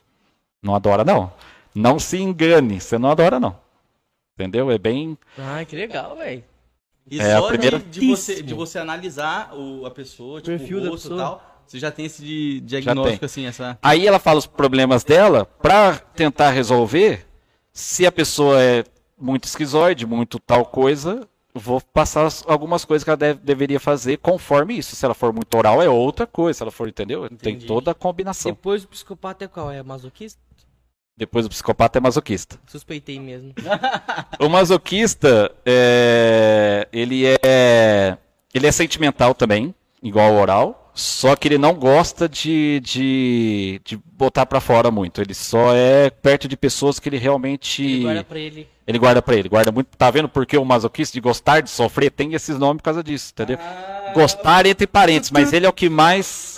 Não 0.62 0.76
adora, 0.76 1.04
não. 1.04 1.34
Não 1.74 1.98
se 1.98 2.20
engane, 2.20 2.80
você 2.80 3.00
não 3.00 3.10
adora, 3.10 3.40
não. 3.40 3.58
Entendeu? 4.36 4.70
É 4.70 4.78
bem. 4.78 5.18
Ai, 5.38 5.66
que 5.66 5.76
legal, 5.76 6.16
velho. 6.16 6.44
E 7.10 7.20
É, 7.20 7.34
a 7.34 7.38
só 7.40 7.42
de- 7.44 7.48
primeira- 7.50 7.80
de, 7.80 8.08
você, 8.08 8.42
de 8.44 8.54
você 8.54 8.78
analisar 8.80 9.54
o, 9.56 9.86
a 9.86 9.92
pessoa, 9.92 10.42
tipo, 10.42 10.58
Perfil 10.58 10.78
o 10.78 10.82
da 10.82 10.90
rosto 10.90 11.08
e 11.08 11.10
pessoa. 11.10 11.22
tal, 11.30 11.62
você 11.66 11.80
já 11.80 11.90
tem 11.92 12.06
esse 12.06 12.22
di- 12.24 12.60
diagnóstico, 12.62 13.26
assim, 13.26 13.46
essa... 13.46 13.78
Aí 13.82 14.06
ela 14.08 14.20
fala 14.20 14.38
os 14.40 14.46
problemas 14.46 15.04
dela 15.04 15.46
pra 15.46 15.96
tentar 15.98 16.52
resolver. 16.52 17.26
Se 17.74 18.06
a 18.06 18.12
pessoa 18.12 18.62
é 18.62 18.84
muito 19.20 19.46
esquizoide, 19.46 20.06
muito 20.06 20.40
tal 20.40 20.66
coisa, 20.66 21.28
vou 21.54 21.82
passar 21.82 22.26
as- 22.26 22.44
algumas 22.48 22.86
coisas 22.86 23.04
que 23.04 23.10
ela 23.10 23.18
deve- 23.18 23.40
deveria 23.44 23.80
fazer 23.80 24.18
conforme 24.18 24.78
isso. 24.78 24.96
Se 24.96 25.04
ela 25.06 25.14
for 25.16 25.34
muito 25.34 25.56
oral, 25.58 25.82
é 25.82 25.90
outra 25.90 26.26
coisa. 26.28 26.58
Se 26.58 26.64
ela 26.64 26.72
for, 26.72 26.88
entendeu? 26.88 27.28
Tem 27.28 27.54
Entendi. 27.54 27.66
toda 27.68 27.92
a 27.92 27.94
combinação. 27.96 28.52
Depois 28.52 28.84
o 28.84 28.88
psicopata 28.88 29.46
é 29.46 29.48
qual? 29.48 29.72
É 29.72 29.82
masoquista? 29.84 30.40
Depois 31.20 31.46
o 31.46 31.50
psicopata 31.50 31.98
é 31.98 32.02
masoquista. 32.02 32.58
Suspeitei 32.66 33.20
mesmo. 33.20 33.54
O 34.40 34.48
masoquista, 34.48 35.52
é, 35.66 36.88
ele 36.94 37.26
é 37.26 38.18
ele 38.54 38.66
é 38.66 38.72
sentimental 38.72 39.36
também, 39.36 39.76
igual 40.02 40.32
ao 40.32 40.42
oral, 40.42 40.89
só 41.00 41.34
que 41.36 41.48
ele 41.48 41.58
não 41.58 41.74
gosta 41.74 42.28
de, 42.28 42.82
de, 42.84 43.82
de 43.86 43.98
botar 44.12 44.46
pra 44.46 44.60
fora 44.60 44.92
muito. 44.92 45.22
Ele 45.22 45.34
só 45.34 45.74
é 45.74 46.10
perto 46.10 46.48
de 46.48 46.58
pessoas 46.58 47.00
que 47.00 47.08
ele 47.08 47.18
realmente 47.18 47.82
Ele 47.84 48.04
guarda 48.04 48.24
pra 48.26 48.40
ele. 48.40 48.68
ele 48.86 49.00
guarda 49.00 49.22
pra 49.22 49.36
ele, 49.36 49.50
guarda 49.50 49.72
muito. 49.72 49.88
Tá 49.98 50.12
vendo 50.12 50.28
porque 50.28 50.58
o 50.58 50.66
masoquista 50.66 51.14
de 51.14 51.22
gostar 51.22 51.62
de 51.62 51.70
sofrer 51.70 52.12
tem 52.12 52.34
esses 52.34 52.58
nomes 52.60 52.78
por 52.78 52.84
causa 52.84 53.02
disso, 53.04 53.32
entendeu? 53.32 53.58
Gostar 54.14 54.66
entre 54.66 54.86
parentes, 54.88 55.32
mas 55.32 55.54
ele 55.54 55.66
é 55.66 55.70
o 55.70 55.74
que 55.74 55.88
mais 55.88 56.58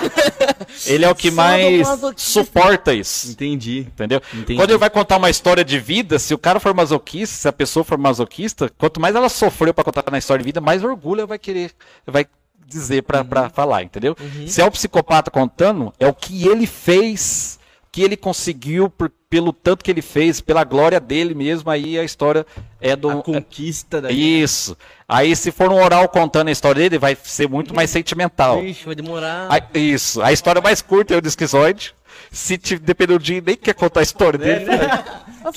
ele 0.86 1.04
é 1.04 1.10
o 1.10 1.14
que 1.14 1.30
mais 1.30 1.86
suporta 2.16 2.92
isso. 2.92 3.30
Entendi. 3.30 3.80
Entendeu? 3.80 4.20
Entendi. 4.34 4.56
Quando 4.58 4.70
ele 4.70 4.78
vai 4.78 4.90
contar 4.90 5.18
uma 5.18 5.30
história 5.30 5.64
de 5.64 5.78
vida, 5.78 6.18
se 6.18 6.34
o 6.34 6.38
cara 6.38 6.58
for 6.58 6.74
masoquista, 6.74 7.36
se 7.36 7.46
a 7.48 7.52
pessoa 7.52 7.84
for 7.84 7.98
masoquista, 7.98 8.70
quanto 8.78 9.00
mais 9.00 9.14
ela 9.14 9.28
sofreu 9.28 9.72
pra 9.72 9.84
contar 9.84 10.02
na 10.10 10.18
história 10.18 10.42
de 10.42 10.48
vida, 10.48 10.60
mais 10.60 10.82
orgulho 10.82 11.20
ela 11.20 11.26
vai 11.28 11.38
querer, 11.38 11.70
vai 12.06 12.26
dizer 12.70 13.02
pra, 13.02 13.24
pra 13.24 13.48
falar, 13.50 13.82
entendeu? 13.82 14.16
Se 14.46 14.60
é 14.60 14.64
o 14.64 14.70
psicopata 14.70 15.30
contando, 15.30 15.92
é 15.98 16.06
o 16.06 16.14
que 16.14 16.46
ele 16.48 16.66
fez, 16.66 17.58
que 17.92 18.02
ele 18.02 18.16
conseguiu 18.16 18.88
por- 18.88 19.10
pelo 19.28 19.52
tanto 19.52 19.84
que 19.84 19.90
ele 19.90 20.02
fez, 20.02 20.40
pela 20.40 20.64
glória 20.64 20.98
dele 20.98 21.34
mesmo, 21.34 21.70
aí 21.70 21.96
a 21.98 22.02
história 22.02 22.44
é 22.80 22.96
do. 22.96 23.10
A 23.10 23.22
conquista 23.22 24.00
da... 24.00 24.10
Isso. 24.10 24.76
Aí 25.08 25.36
se 25.36 25.52
for 25.52 25.70
um 25.70 25.80
oral 25.80 26.08
contando 26.08 26.48
a 26.48 26.50
história 26.50 26.82
dele, 26.82 26.98
vai 26.98 27.16
ser 27.22 27.48
muito 27.48 27.72
mais 27.74 27.90
sentimental. 27.90 28.60
Ixi, 28.64 28.84
vai 28.86 28.94
demorar. 28.94 29.46
A- 29.48 29.78
isso. 29.78 30.20
A 30.22 30.32
história 30.32 30.60
mais 30.60 30.82
curta 30.82 31.14
é 31.14 31.16
o 31.16 31.20
do 31.22 31.28
esquizoide. 31.28 31.94
Se 32.32 32.58
te, 32.58 32.76
depender 32.78 33.12
do 33.14 33.18
dia, 33.22 33.40
nem 33.44 33.56
quer 33.56 33.74
contar 33.74 34.00
a 34.00 34.02
história 34.02 34.38
dele. 34.38 34.66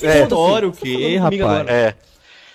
é, 0.02 0.22
História 0.22 0.68
o 0.68 0.72
quê, 0.72 1.16
rapaz? 1.16 1.68
É. 1.68 1.94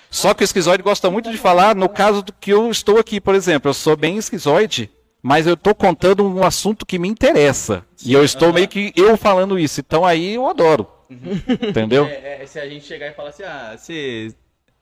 Só 0.10 0.34
que 0.34 0.44
o 0.44 0.46
esquizoide 0.46 0.82
gosta 0.84 1.10
muito 1.10 1.30
de 1.32 1.38
falar 1.38 1.76
no 1.76 1.88
caso 1.88 2.22
do 2.22 2.34
que 2.34 2.52
eu 2.52 2.70
estou 2.72 2.98
aqui, 2.98 3.22
por 3.22 3.36
exemplo. 3.36 3.70
Eu 3.70 3.74
sou 3.74 3.96
bem 3.96 4.18
esquizoide, 4.18 4.90
mas 5.22 5.46
eu 5.46 5.54
estou 5.54 5.76
contando 5.76 6.26
um 6.28 6.44
assunto 6.44 6.86
que 6.86 6.98
me 6.98 7.08
interessa. 7.08 7.86
E 8.04 8.14
eu 8.14 8.24
estou 8.24 8.52
meio 8.52 8.68
que 8.68 8.92
eu 8.96 9.16
falando 9.18 9.58
isso. 9.60 9.80
Então 9.80 10.04
aí 10.06 10.34
eu 10.36 10.48
adoro. 10.48 10.88
Entendeu? 11.10 12.06
É, 12.10 12.44
é, 12.44 12.46
se 12.46 12.60
a 12.60 12.68
gente 12.68 12.86
chegar 12.86 13.08
e 13.08 13.14
falar 13.14 13.30
assim, 13.30 13.44
ah, 13.44 13.76
você 13.78 14.34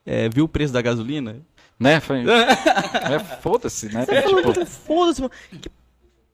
é, 0.05 0.29
viu 0.29 0.45
o 0.45 0.49
preço 0.49 0.71
da 0.73 0.81
gasolina? 0.81 1.37
Né? 1.79 1.99
Foi- 1.99 2.23
É, 2.27 3.19
Foda-se, 3.41 3.87
né? 3.93 4.05
Tipo, 4.05 4.65
Foda-se, 4.65 5.21
mano. 5.21 5.33
Que 5.61 5.69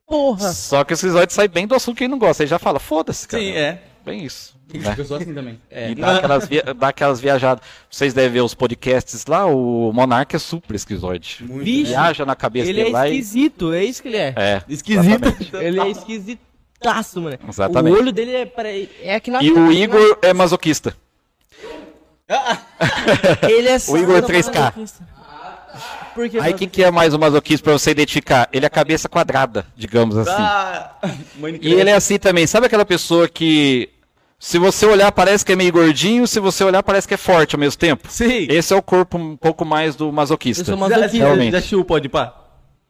porra. 0.05 0.51
só 0.53 0.83
que 0.83 0.93
o 0.93 0.95
esquizoide 0.95 1.33
sai 1.33 1.47
bem 1.47 1.65
do 1.67 1.73
assunto 1.75 1.97
que 1.97 2.03
ele 2.03 2.11
não 2.11 2.19
gosta. 2.19 2.43
Ele 2.43 2.49
já 2.49 2.59
fala, 2.59 2.79
foda-se, 2.79 3.27
cara. 3.27 3.41
Sim, 3.41 3.51
é. 3.51 3.81
Bem 4.06 4.24
isso. 4.26 4.56
né? 4.74 4.95
Eu 4.97 5.06
sou 5.06 5.18
assim 5.18 5.34
também. 5.34 5.60
É. 5.72 5.91
E 5.91 5.95
dá 5.95 6.18
aquelas, 6.18 6.47
via- 6.47 6.74
dá 6.74 6.88
aquelas 6.89 7.20
viajadas. 7.22 7.64
Vocês 7.89 8.14
devem 8.14 8.32
ver 8.32 8.41
os 8.41 8.54
podcasts 8.54 9.26
lá, 9.26 9.45
o 9.45 9.91
Monark 9.93 10.36
é 10.36 10.39
super 10.39 10.76
esquizoide. 10.76 11.38
Vixe, 11.41 11.91
Viaja 11.91 12.26
na 12.26 12.36
cabeça 12.36 12.70
ele 12.70 12.82
é 12.82 12.84
dele 12.86 12.93
lá 12.93 13.08
e. 13.10 13.12
esquisito, 13.20 13.74
é 13.74 13.84
isso 13.84 14.01
que 14.01 14.08
ele 14.10 14.18
é. 14.18 14.34
É, 14.36 14.62
Esquisito. 14.68 15.58
Ele 15.58 15.80
é 15.80 15.89
esquisitaço, 15.89 17.22
mano. 17.22 17.38
Exatamente. 17.47 17.93
O 17.95 17.97
olho 17.99 18.12
dele 18.12 18.32
é, 18.36 18.51
é 19.04 19.16
aqui 19.16 19.32
na 19.32 19.41
E 19.41 19.51
o 19.51 19.72
Igor 19.72 20.18
é 20.22 20.34
masoquista. 20.34 20.95
Ele 23.47 23.68
é 23.68 23.78
O 23.88 23.97
Igor 23.97 24.22
só- 24.22 24.28
3K. 24.28 24.74
Por 26.14 26.30
que 26.30 26.39
Aí 26.39 26.54
o 26.54 26.56
que, 26.56 26.68
que 26.68 26.84
é 26.84 26.91
mais 26.91 27.14
o 27.14 27.20
masoquismo 27.20 27.64
pra 27.64 27.74
você 27.74 27.89
identificar? 27.91 28.47
Ele 28.54 28.66
é 28.66 28.68
a 28.68 28.70
cabeça 28.70 29.10
quadrada, 29.10 29.66
digamos 29.76 30.16
assim. 30.18 30.32
Ah, 30.41 30.91
E 31.62 31.74
ele 31.74 31.89
é 31.89 31.93
assim 31.95 32.20
também. 32.20 32.45
Sabe 32.45 32.68
aquela 32.68 32.86
pessoa 32.86 33.28
que, 33.28 33.89
se 34.43 34.59
você 34.59 34.85
olhar, 34.85 35.09
parece 35.09 35.45
que 35.45 35.53
é 35.53 35.55
meio 35.55 35.71
gordinho, 35.71 36.27
se 36.27 36.37
você 36.37 36.65
olhar, 36.65 36.83
parece 36.83 37.07
que 37.07 37.13
é 37.13 37.17
forte 37.17 37.55
ao 37.55 37.59
mesmo 37.61 37.79
tempo? 37.79 38.09
Sim. 38.11 38.45
Esse 38.49 38.73
é 38.73 38.75
o 38.75 38.81
corpo 38.81 39.17
um 39.17 39.37
pouco 39.37 39.63
mais 39.63 39.95
do 39.95 40.11
masoquista. 40.11 40.63
Eu 40.63 40.65
sou 40.65 40.75
Já, 40.75 40.81
masoquista. 40.81 41.17
realmente. 41.17 41.51
já 41.53 41.57
assistiu 41.59 41.79
o 41.79 41.85
Pode 41.85 42.09
Pá? 42.09 42.35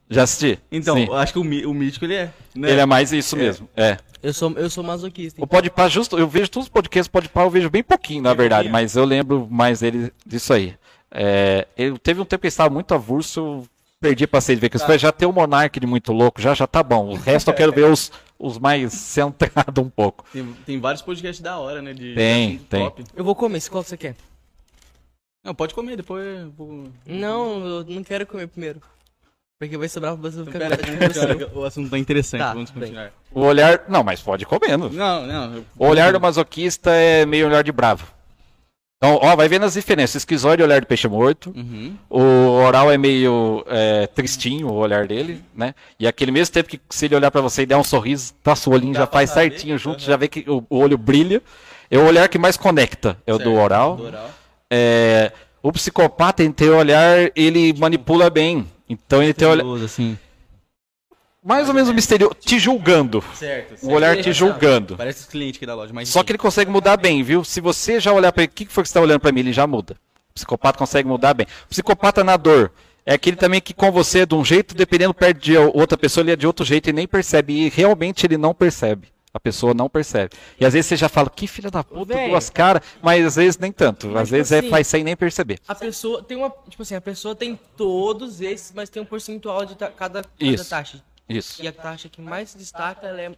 Já 0.09 0.23
assisti? 0.23 0.57
Então, 0.71 0.95
Sim. 0.95 1.05
eu 1.05 1.13
acho 1.13 1.31
que 1.31 1.37
o, 1.37 1.69
o 1.69 1.73
mítico 1.75 2.05
ele 2.05 2.15
é. 2.15 2.29
Né? 2.55 2.71
Ele 2.71 2.81
é 2.81 2.87
mais 2.87 3.13
isso 3.13 3.37
mesmo. 3.37 3.69
É. 3.77 3.97
Eu 4.23 4.33
sou, 4.33 4.51
eu 4.53 4.67
sou 4.67 4.83
masoquista. 4.83 5.39
O 5.39 5.45
Podpah, 5.45 5.87
justo, 5.87 6.17
eu 6.17 6.27
vejo 6.27 6.49
todos 6.49 6.65
os 6.65 6.73
podcasts 6.73 7.07
Podpah, 7.07 7.43
eu 7.43 7.51
vejo 7.51 7.69
bem 7.69 7.83
pouquinho, 7.83 8.23
na 8.23 8.29
Bem 8.31 8.37
verdade, 8.37 8.69
pouquinho. 8.69 8.73
mas 8.73 8.95
eu 8.95 9.05
lembro 9.05 9.47
mais 9.47 9.81
dele 9.81 10.11
disso 10.25 10.53
aí. 10.53 10.73
É, 11.11 11.67
eu 11.77 11.99
teve 11.99 12.19
um 12.19 12.25
tempo 12.25 12.41
que 12.41 12.47
ele 12.47 12.51
estava 12.51 12.73
muito 12.73 12.95
avulso, 12.95 13.39
eu 13.39 13.67
perdi 14.01 14.25
pra 14.25 14.39
de 14.39 14.55
ver, 14.55 14.69
que 14.69 14.77
isso 14.77 14.85
foi 14.87 14.97
já 14.97 15.11
ter 15.11 15.27
o 15.27 15.31
Monark 15.31 15.79
de 15.79 15.85
muito 15.85 16.11
louco, 16.11 16.41
já 16.41 16.55
já 16.55 16.65
tá 16.65 16.81
bom. 16.81 17.09
O 17.09 17.15
resto 17.15 17.51
eu 17.51 17.53
quero 17.53 17.71
ver 17.71 17.85
os, 17.85 18.11
os 18.39 18.57
mais 18.59 18.91
centrados 18.93 19.83
um 19.83 19.89
pouco. 19.89 20.25
Tem, 20.31 20.53
tem 20.65 20.79
vários 20.79 21.01
podcasts 21.01 21.41
da 21.41 21.57
hora, 21.57 21.81
né? 21.81 21.93
De, 21.93 22.13
Tem, 22.15 22.57
de 22.57 22.63
tem. 22.65 22.83
top. 22.83 23.03
Eu 23.15 23.23
vou 23.23 23.35
comer, 23.35 23.61
qual 23.69 23.83
que 23.83 23.89
você 23.89 23.97
quer? 23.97 24.15
Não, 25.43 25.53
pode 25.53 25.73
comer, 25.73 25.97
depois 25.97 26.25
eu 26.25 26.51
vou... 26.51 26.87
Não, 27.05 27.65
eu 27.65 27.83
não 27.85 28.03
quero 28.03 28.25
comer 28.25 28.47
primeiro. 28.47 28.81
Porque 29.59 29.77
vai 29.77 29.87
sobrar 29.87 30.17
pra 30.17 30.29
você 30.29 30.43
ficar 30.43 30.59
Pera, 30.59 30.77
continuar, 30.77 31.53
o 31.57 31.63
assunto 31.63 31.89
tá 31.89 31.97
interessante, 31.97 32.39
Tá, 32.41 32.53
vamos 32.53 32.71
bem. 32.71 32.81
continuar. 32.81 33.11
O 33.31 33.41
olhar, 33.41 33.83
não, 33.87 34.03
mas 34.03 34.21
pode 34.21 34.43
ir 34.43 34.45
comendo. 34.45 34.89
Não, 34.89 35.25
não. 35.25 35.55
eu- 35.55 35.65
O 35.77 35.87
olhar 35.87 36.11
do 36.11 36.19
masoquista 36.19 36.91
é 36.91 37.25
meio 37.25 37.47
olhar 37.47 37.63
de 37.63 37.71
bravo. 37.71 38.12
Então, 39.03 39.19
ó, 39.21 39.35
vai 39.35 39.49
vendo 39.49 39.65
as 39.65 39.73
diferenças. 39.73 40.15
Esquizoide 40.21 40.61
é 40.61 40.65
o 40.65 40.67
olhar 40.67 40.79
do 40.79 40.87
peixe 40.87 41.09
morto. 41.09 41.53
Uhum. 41.53 41.93
O 42.09 42.21
oral 42.21 42.89
é 42.89 42.97
meio 42.97 43.61
é, 43.67 44.07
tristinho, 44.07 44.69
o 44.69 44.75
olhar 44.75 45.05
dele, 45.05 45.43
né? 45.53 45.75
E 45.99 46.07
aquele 46.07 46.31
mesmo 46.31 46.53
tempo 46.53 46.69
que 46.69 46.79
se 46.89 47.07
ele 47.07 47.15
olhar 47.17 47.29
pra 47.29 47.41
você 47.41 47.63
e 47.63 47.65
der 47.65 47.75
um 47.75 47.83
sorriso, 47.83 48.33
traça 48.41 48.69
o 48.69 48.73
olhinho, 48.73 48.93
Dá 48.93 49.01
já 49.01 49.07
faz 49.07 49.29
saber, 49.31 49.51
certinho 49.51 49.77
junto, 49.77 49.97
aham. 49.97 50.05
já 50.07 50.15
vê 50.15 50.29
que 50.29 50.49
o, 50.49 50.63
o 50.69 50.77
olho 50.77 50.97
brilha. 50.97 51.41
É 51.91 51.97
o 51.97 52.05
olhar 52.05 52.29
que 52.29 52.37
mais 52.37 52.55
conecta, 52.55 53.17
é 53.27 53.33
o 53.33 53.37
do 53.37 53.43
Certo, 53.43 53.59
oral. 53.59 53.97
do 53.97 54.05
oral. 54.05 54.29
É, 54.71 55.33
o 55.61 55.69
psicopata, 55.73 56.41
em 56.41 56.49
ter 56.49 56.69
olhar, 56.69 57.29
ele 57.35 57.73
manipula 57.73 58.29
bem. 58.29 58.65
Então 58.89 59.21
ele 59.21 59.33
tem 59.33 59.45
olhar 59.49 59.65
assim. 59.83 60.17
Mais 61.43 61.67
ou 61.67 61.73
menos 61.73 61.91
misterioso, 61.91 62.35
te 62.35 62.57
julgando. 62.57 63.23
Certo, 63.35 63.85
O 63.85 63.91
olhar 63.91 64.15
te 64.21 64.31
julgando. 64.31 64.95
Parece 64.95 65.21
os 65.21 65.25
clientes 65.25 65.57
aqui 65.57 65.65
da 65.65 65.75
loja, 65.75 65.93
mas 65.93 66.09
Só 66.09 66.23
que 66.23 66.31
ele 66.31 66.37
consegue 66.37 66.71
mudar 66.71 66.97
bem, 66.97 67.21
viu? 67.21 67.43
Se 67.43 67.59
você 67.59 67.99
já 67.99 68.13
olhar 68.13 68.31
pra 68.31 68.43
ele, 68.43 68.51
o 68.51 68.55
que 68.55 68.65
foi 68.67 68.83
que 68.83 68.89
você 68.89 68.93
tá 68.93 69.01
olhando 69.01 69.19
pra 69.19 69.31
mim? 69.31 69.41
Ele 69.41 69.53
já 69.53 69.67
muda. 69.67 69.95
O 70.31 70.33
psicopata 70.33 70.77
consegue 70.77 71.07
mudar 71.07 71.33
bem. 71.33 71.45
O 71.65 71.67
psicopata 71.67 72.23
na 72.23 72.37
dor 72.37 72.71
é 73.05 73.13
aquele 73.13 73.35
também 73.35 73.59
que 73.59 73.73
com 73.73 73.91
você 73.91 74.19
é 74.19 74.25
de 74.25 74.33
um 74.33 74.45
jeito, 74.45 74.73
dependendo 74.73 75.13
perto 75.13 75.39
de 75.39 75.57
outra 75.57 75.97
pessoa, 75.97 76.23
ele 76.23 76.31
é 76.31 76.35
de 76.35 76.47
outro 76.47 76.65
jeito 76.65 76.89
e 76.89 76.93
nem 76.93 77.07
percebe. 77.07 77.53
E 77.53 77.69
realmente 77.69 78.25
ele 78.25 78.37
não 78.37 78.53
percebe. 78.53 79.09
A 79.33 79.39
pessoa 79.39 79.73
não 79.73 79.89
percebe. 79.89 80.29
E 80.59 80.65
às 80.65 80.73
vezes 80.73 80.87
você 80.87 80.95
já 80.95 81.09
fala, 81.09 81.27
que 81.27 81.47
filha 81.47 81.71
da 81.71 81.83
puta, 81.83 82.15
duas 82.27 82.51
caras, 82.51 82.83
mas 83.01 83.25
às 83.25 83.35
vezes 83.35 83.57
nem 83.57 83.71
tanto. 83.71 84.07
Mas, 84.07 84.21
às 84.21 84.27
tipo 84.27 84.37
vezes 84.37 84.51
é 84.51 84.59
assim, 84.59 84.69
faz 84.69 84.87
sem 84.87 85.03
nem 85.03 85.15
perceber. 85.15 85.59
A 85.67 85.73
pessoa 85.73 86.21
tem 86.21 86.37
uma. 86.37 86.51
Tipo 86.69 86.83
assim, 86.83 86.95
a 86.95 87.01
pessoa 87.01 87.35
tem 87.35 87.59
todos 87.75 88.41
esses, 88.41 88.71
mas 88.73 88.89
tem 88.89 89.01
um 89.01 89.05
percentual 89.05 89.65
de 89.65 89.75
cada, 89.75 89.91
cada 89.91 90.21
Isso. 90.39 90.69
taxa. 90.69 91.01
Isso. 91.27 91.61
E 91.63 91.67
a 91.67 91.71
taxa 91.71 92.09
que 92.09 92.21
mais 92.21 92.49
se 92.51 92.57
destaca 92.57 93.07
ela 93.07 93.21
é 93.21 93.31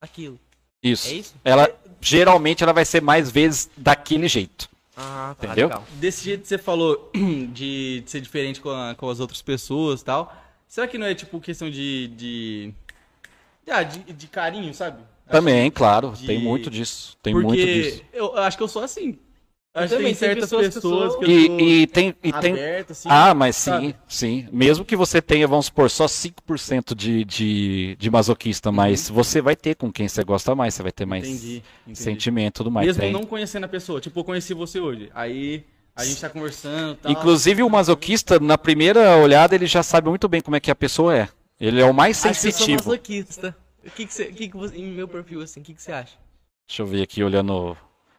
aquilo. 0.00 0.38
Isso. 0.82 1.08
É 1.08 1.12
isso? 1.14 1.34
Ela 1.44 1.70
geralmente 2.00 2.62
ela 2.62 2.72
vai 2.72 2.84
ser 2.84 3.00
mais 3.02 3.30
vezes 3.30 3.68
daquele 3.76 4.28
jeito. 4.28 4.68
Ah, 4.96 5.34
tá 5.38 5.46
Entendeu? 5.46 5.68
legal. 5.68 5.84
Desse 5.94 6.24
jeito 6.24 6.42
que 6.42 6.48
você 6.48 6.58
falou 6.58 7.10
de, 7.14 8.00
de 8.02 8.10
ser 8.10 8.20
diferente 8.20 8.60
com, 8.60 8.70
a- 8.70 8.94
com 8.96 9.08
as 9.08 9.20
outras 9.20 9.40
pessoas 9.42 10.00
e 10.00 10.04
tal, 10.04 10.34
será 10.66 10.86
que 10.88 10.98
não 10.98 11.06
é 11.06 11.14
tipo 11.14 11.40
questão 11.40 11.70
de. 11.70 12.08
de. 12.08 12.74
Ah, 13.70 13.82
de, 13.82 13.98
de 14.12 14.26
carinho, 14.28 14.72
sabe? 14.74 15.02
Também, 15.30 15.70
claro, 15.70 16.12
de- 16.16 16.26
tem 16.26 16.38
muito 16.40 16.70
disso. 16.70 17.16
Tem 17.22 17.32
Porque 17.34 17.46
muito 17.46 17.64
disso. 17.66 18.02
Eu 18.12 18.36
acho 18.38 18.56
que 18.56 18.62
eu 18.62 18.68
sou 18.68 18.82
assim. 18.82 19.18
Acho 19.74 19.88
que 19.88 19.96
também, 19.96 20.14
tem 20.14 20.14
tem 20.14 20.14
certas 20.14 20.50
pessoas 20.50 20.74
pessoas, 20.74 21.16
que 21.16 21.24
que 21.24 21.30
eu 21.30 21.46
sou 21.46 21.60
E, 21.60 21.82
e 21.82 21.86
tem, 21.86 22.14
e 22.22 22.32
tem, 22.32 22.52
aberto, 22.52 22.90
assim. 22.92 23.08
Ah, 23.10 23.32
mas 23.34 23.54
sim, 23.54 23.70
sabe? 23.70 23.96
sim. 24.08 24.48
Mesmo 24.50 24.84
que 24.84 24.96
você 24.96 25.22
tenha, 25.22 25.46
vamos 25.46 25.66
supor, 25.66 25.88
só 25.90 26.06
5% 26.06 26.94
de, 26.94 27.24
de, 27.24 27.96
de 27.96 28.10
masoquista, 28.10 28.72
mas 28.72 29.08
você 29.08 29.40
vai 29.40 29.54
ter 29.54 29.76
com 29.76 29.92
quem 29.92 30.08
você 30.08 30.24
gosta 30.24 30.54
mais, 30.54 30.74
você 30.74 30.82
vai 30.82 30.90
ter 30.92 31.06
mais 31.06 31.24
Uhum. 31.24 31.30
Entendi, 31.30 31.62
entendi. 31.82 31.98
sentimento 32.02 32.56
e 32.56 32.58
tudo 32.58 32.70
mais. 32.70 32.86
Mesmo 32.86 33.02
tem. 33.02 33.12
não 33.12 33.24
conhecendo 33.24 33.64
a 33.64 33.68
pessoa. 33.68 34.00
Tipo, 34.00 34.20
eu 34.20 34.24
conheci 34.24 34.52
você 34.54 34.80
hoje. 34.80 35.10
Aí 35.14 35.64
a 35.94 36.04
gente 36.04 36.20
tá 36.20 36.28
conversando 36.30 36.96
tal. 36.96 37.12
Inclusive 37.12 37.62
o 37.62 37.68
masoquista, 37.70 38.40
na 38.40 38.56
primeira 38.58 39.16
olhada, 39.16 39.54
ele 39.54 39.66
já 39.66 39.82
sabe 39.82 40.08
muito 40.08 40.28
bem 40.28 40.40
como 40.40 40.56
é 40.56 40.60
que 40.60 40.70
a 40.70 40.74
pessoa 40.76 41.16
é. 41.16 41.28
Ele 41.60 41.80
é 41.80 41.84
o 41.84 41.92
mais 41.94 42.24
Acho 42.24 42.40
que 42.40 42.46
eu 42.48 42.52
sou 42.52 42.60
sensitivo. 42.60 42.88
masoquista. 42.88 43.56
O 43.84 43.90
que 43.90 44.06
que 44.06 44.12
você, 44.12 44.22
o 44.24 44.32
que 44.34 44.48
que 44.48 44.56
você, 44.56 44.76
em 44.76 44.92
meu 44.92 45.06
perfil 45.08 45.40
assim, 45.40 45.60
o 45.60 45.62
que 45.62 45.74
que 45.74 45.82
você 45.82 45.92
acha? 45.92 46.14
Deixa 46.68 46.82
eu 46.82 46.86
ver 46.86 47.02
aqui 47.02 47.22
olhando. 47.22 47.76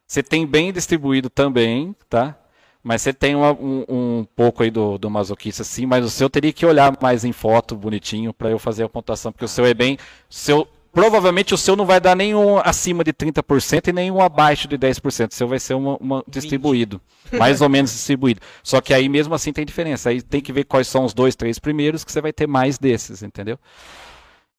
Você 0.10 0.24
tem 0.24 0.43
bem 0.43 0.74
distribuído 0.74 1.30
também, 1.30 1.95
tá? 2.10 2.36
Mas 2.82 3.03
você 3.03 3.14
tem 3.14 3.36
uma- 3.36 3.51
um, 3.53 3.86
um 3.88 4.28
pouco 4.36 4.64
aí 4.64 4.72
do, 4.72 4.97
do 4.97 5.07
masoquista, 5.07 5.64
sim, 5.64 5.86
mas 5.86 6.03
o 6.03 6.10
seu 6.10 6.28
teria 6.28 6.51
que 6.51 6.66
olhar 6.66 6.97
mais 6.99 7.24
em 7.24 7.32
foto, 7.32 7.76
bonitinho, 7.76 8.34
pra 8.34 8.49
eu 8.49 8.57
fazer 8.57 8.84
a 8.84 8.89
pontuação, 8.89 9.32
porque 9.32 9.45
o 9.45 9.47
seu 9.47 9.66
é 9.68 9.74
bem. 9.76 9.99
Seu, 10.28 10.68
provavelmente 10.91 11.53
o 11.53 11.57
seu 11.60 11.76
não 11.76 11.86
vai 11.86 11.99
dar 11.99 12.16
nenhum 12.16 12.57
acima 12.57 13.03
de 13.03 13.14
30% 13.14 13.89
e 13.89 13.93
nenhum 13.93 14.20
abaixo 14.20 14.68
de 14.68 14.80
10%. 14.80 15.30
O 15.32 15.36
seu 15.36 15.47
vai 15.47 15.60
ser 15.60 15.76
uma, 15.76 15.95
uma 15.97 16.24
distribuído. 16.28 16.99
Mais 17.38 17.62
ou 17.62 17.70
menos 17.70 17.91
distribuído. 17.91 18.41
Só 18.64 18.82
que 18.82 18.95
aí 18.95 19.07
mesmo 19.07 19.36
assim 19.36 19.53
tem 19.53 19.64
diferença. 19.64 20.10
Aí 20.10 20.24
tem 20.24 20.41
que 20.41 20.51
ver 20.51 20.64
quais 20.64 20.88
são 20.88 21.05
os 21.05 21.14
dois, 21.14 21.36
três 21.36 21.60
primeiros, 21.60 22.03
que 22.03 22.12
você 22.12 22.20
vai 22.20 22.34
ter 22.34 22.47
mais 22.47 22.80
desses, 22.80 23.22
entendeu? 23.22 23.60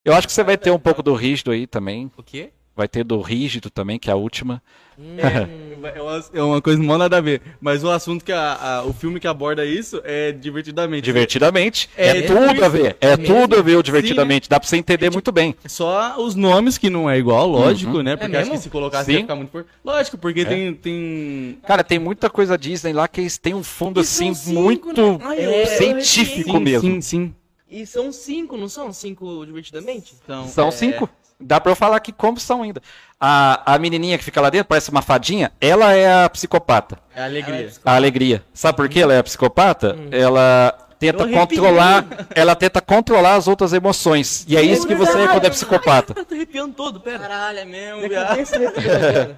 Eu 0.05 0.15
acho 0.15 0.29
que 0.29 0.33
você 0.33 0.45
vai 0.45 0.57
ter 0.57 0.71
um 0.71 0.79
pouco 0.79 1.03
do 1.03 1.13
rígido 1.15 1.51
aí 1.51 1.67
também. 1.67 2.09
O 2.17 2.23
quê? 2.23 2.53
Vai 2.81 2.89
ter 2.89 3.05
do 3.05 3.21
rígido 3.21 3.69
também, 3.69 3.99
que 3.99 4.09
é 4.09 4.13
a 4.15 4.17
última. 4.17 4.63
É 4.99 6.01
uma, 6.01 6.25
é 6.33 6.43
uma 6.43 6.63
coisa 6.63 6.83
mal 6.83 6.97
nada 6.97 7.19
a 7.19 7.21
ver. 7.21 7.43
Mas 7.61 7.85
o 7.85 7.91
assunto 7.91 8.25
que 8.25 8.33
a, 8.33 8.55
a- 8.79 8.85
o 8.87 8.93
filme 8.95 9.21
que 9.21 9.27
aborda 9.29 9.67
isso 9.67 10.01
é 10.03 10.33
divertidamente. 10.33 11.03
Divertidamente. 11.03 11.91
É, 11.95 12.09
É 12.19 12.23
tudo 12.23 12.65
a 12.65 12.69
ver. 12.71 12.97
É 12.99 13.19
tudo 13.19 13.59
a 13.59 13.63
ver 13.63 13.77
o 13.77 13.83
divertidamente. 13.83 14.49
Dá 14.49 14.59
pra 14.59 14.67
você 14.67 14.79
entender 14.79 15.11
muito 15.11 15.31
bem. 15.31 15.55
Só 15.67 16.17
os 16.19 16.35
nomes 16.35 16.79
que 16.79 16.89
não 16.89 17.09
é 17.09 17.19
igual, 17.19 17.47
lógico, 17.49 17.99
Uhum. 17.99 18.03
né? 18.03 18.17
Porque 18.17 18.35
acho 18.35 18.51
que 18.51 18.57
se 18.59 18.71
colocasse 18.71 19.05
Sim. 19.07 19.13
ia 19.13 19.21
ficar 19.21 19.37
muito 19.37 19.51
por... 19.51 19.67
Lógico, 19.85 20.17
porque 20.17 20.43
tem, 20.47 20.73
tem. 20.73 21.59
Cara, 21.67 21.85
tem 21.85 21.99
muita 21.99 22.31
coisa 22.31 22.57
Disney 22.57 22.95
lá 22.95 23.07
que 23.07 23.21
eles 23.21 23.37
têm 23.37 23.53
um 23.53 23.63
fundo 23.63 24.01
E 24.01 24.05
assim 24.05 24.33
cinco, 24.33 24.59
muito 24.59 25.19
né? 25.19 25.19
Ai, 25.23 25.37
eu- 25.45 25.51
É, 25.51 25.63
eu 25.63 25.67
científico 25.67 26.59
mesmo. 26.59 26.91
Sim, 26.95 27.01
sim. 27.03 27.35
E 27.71 27.87
são 27.87 28.11
cinco, 28.11 28.57
não 28.57 28.69
são? 28.69 28.91
Cinco 28.93 29.45
divertidamente? 29.47 30.15
Então, 30.25 30.49
São 30.49 30.69
é, 30.69 30.71
cinco. 30.73 31.09
Dá 31.41 31.61
pra 31.61 31.73
eu 31.73 31.77
falar 31.77 31.97
aqui 31.97 32.13
como 32.13 32.39
são 32.39 32.63
ainda. 32.63 32.83
A, 33.19 33.75
a 33.75 33.79
menininha 33.79 34.19
que 34.19 34.25
fica 34.25 34.41
lá 34.41 34.51
dentro, 34.51 34.69
parece 34.69 34.91
uma 34.91 35.03
fadinha, 35.03 35.53
ela 35.61 35.93
é 35.95 36.25
a 36.25 36.29
psicopata. 36.29 36.99
É 37.15 37.23
alegria. 37.23 37.71
A 37.85 37.95
alegria. 37.95 38.45
Sabe 38.53 38.77
por 38.77 38.89
que 38.89 39.01
ela 39.01 39.15
é 39.15 39.19
a 39.19 39.23
psicopata? 39.23 39.97
Ela 40.11 40.77
tenta 40.99 41.27
controlar, 41.27 42.07
ela 42.35 42.55
tenta 42.55 42.81
controlar 42.81 43.35
as 43.35 43.49
outras 43.49 43.73
emoções. 43.73 44.45
E 44.47 44.57
é 44.57 44.63
isso 44.63 44.87
que 44.87 44.95
você 44.95 45.19
é 45.19 45.29
quando 45.29 45.45
é 45.47 45.51
psicopata. 45.51 46.15
Eu 46.19 46.25
tô 46.25 46.35
arrepiando 46.35 46.75
todo, 46.75 47.01
pera. 47.01 47.21
Caralho, 47.21 47.59
é 47.59 47.65
mesmo, 47.65 48.09
viado. 48.09 48.39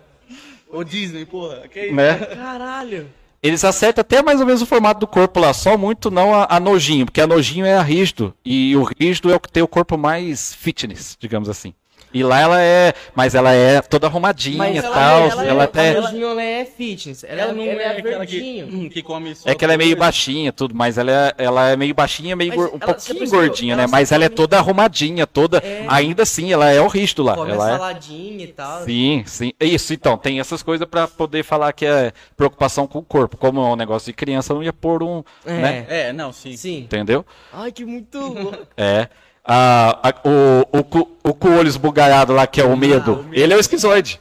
Ô 0.73 0.83
Disney, 0.83 1.25
porra. 1.27 1.69
Que 1.69 1.87
isso? 1.87 1.95
Né? 1.95 2.15
Caralho. 2.15 3.09
Eles 3.43 3.65
acertam 3.65 4.03
até 4.03 4.23
mais 4.23 4.41
ou 4.41 4.47
menos 4.47 4.63
o 4.63 4.67
formato 4.67 5.01
do 5.01 5.07
corpo 5.07 5.41
lá, 5.41 5.53
só 5.53 5.77
muito 5.77 6.13
não 6.13 6.33
a, 6.33 6.47
a 6.49 6.61
nojinho, 6.61 7.07
porque 7.07 7.21
a 7.21 7.27
nojinho 7.27 7.67
é 7.67 7.75
a 7.75 7.83
rígido, 7.83 8.33
e 8.45 8.77
o 8.77 8.85
rígido 8.85 9.33
é 9.33 9.35
o 9.35 9.41
que 9.41 9.51
tem 9.51 9.65
o 9.65 9.69
corpo 9.69 9.99
mais 9.99 10.55
fitness, 10.55 11.17
digamos 11.19 11.49
assim. 11.49 11.75
E 12.15 12.23
lá 12.23 12.41
ela 12.41 12.61
é, 12.61 12.93
mas 13.15 13.35
ela 13.35 13.53
é 13.53 13.81
toda 13.81 14.07
arrumadinha 14.07 14.69
e 14.69 14.77
ela- 14.79 14.91
tal, 14.91 15.21
ela- 15.21 15.33
ela, 15.33 15.45
ela- 15.45 15.65
até... 15.65 15.97
a 15.97 16.01
Nojinho, 16.01 16.27
ela 16.29 16.43
é 16.43 16.65
fitness. 16.65 17.25
Ela, 17.25 17.43
Ela 17.43 17.53
não 17.53 17.63
ela 17.65 17.83
é, 17.83 17.87
aquela 17.99 18.27
que, 18.27 18.33
verdinho. 18.39 18.67
hum, 18.67 18.89
que 18.89 19.03
come 19.03 19.35
só 19.35 19.49
É 19.49 19.55
que 19.55 19.65
ela 19.65 19.75
é 19.75 19.77
meio 19.77 19.97
baixinha 19.97 20.53
tudo, 20.53 20.75
mas 20.75 20.99
ela 20.99 21.11
é, 21.11 21.35
ela 21.39 21.71
é 21.71 21.77
meio 21.77 21.95
baixinha, 21.95 22.37
meio 22.37 22.53
gor- 22.55 22.67
um 22.69 22.79
ela- 22.81 22.95
pouquinho 22.95 23.19
percebeu? 23.19 23.41
gordinha, 23.47 23.73
Ela 23.75 23.83
né? 23.83 23.89
Mas 23.91 24.13
ela 24.13 24.25
é 24.25 24.29
toda 24.29 24.59
arrumadinha, 24.59 25.27
toda. 25.27 25.59
É. 25.59 25.85
Ainda 25.89 26.23
assim, 26.25 26.53
ela 26.53 26.71
é 26.71 26.81
o 26.81 26.87
rígido 26.89 27.23
lá. 27.23 27.35
Come 27.35 27.51
Ela 27.53 27.69
é... 27.69 27.73
saladinha 27.79 28.45
e 28.45 28.49
tal. 28.49 28.85
Sim, 28.85 29.23
sim. 29.27 29.53
Isso, 29.61 29.93
então, 29.95 30.17
tem 30.19 30.41
essas 30.41 30.63
coisas 30.63 30.87
pra 30.89 31.07
poder 31.09 31.43
falar 31.43 31.73
que 31.73 31.87
é 31.87 32.13
preocupação 32.37 32.87
com 32.87 32.99
o 32.99 33.03
corpo. 33.03 33.37
Como 33.37 33.61
é 33.61 33.65
um 33.65 33.77
negócio 33.77 34.07
de 34.07 34.13
criança, 34.13 34.53
não 34.55 34.63
ia 34.63 34.73
pôr 34.73 35.03
um. 35.03 35.23
É. 35.45 35.53
Né? 35.53 35.87
É, 35.89 36.13
não, 36.13 36.33
sim. 36.33 36.57
Sim. 36.57 36.79
Entendeu? 36.81 37.25
Ai, 37.53 37.73
que 37.73 37.85
muito 37.85 38.19
louco. 38.21 38.59
É. 38.77 39.09
A, 39.45 39.99
a- 40.09 40.15
o, 40.29 40.79
o, 40.79 41.09
o 41.31 41.35
com 41.35 41.49
o 41.49 41.59
olho 41.59 41.69
esbugalhado 41.69 42.33
lá, 42.33 42.47
que 42.47 42.61
é 42.61 42.65
o 42.65 42.77
medo, 42.77 43.13
o 43.15 43.17
medo. 43.25 43.29
ele 43.35 43.53
é 43.53 43.57
o 43.57 43.61
esquizoide. 43.61 44.21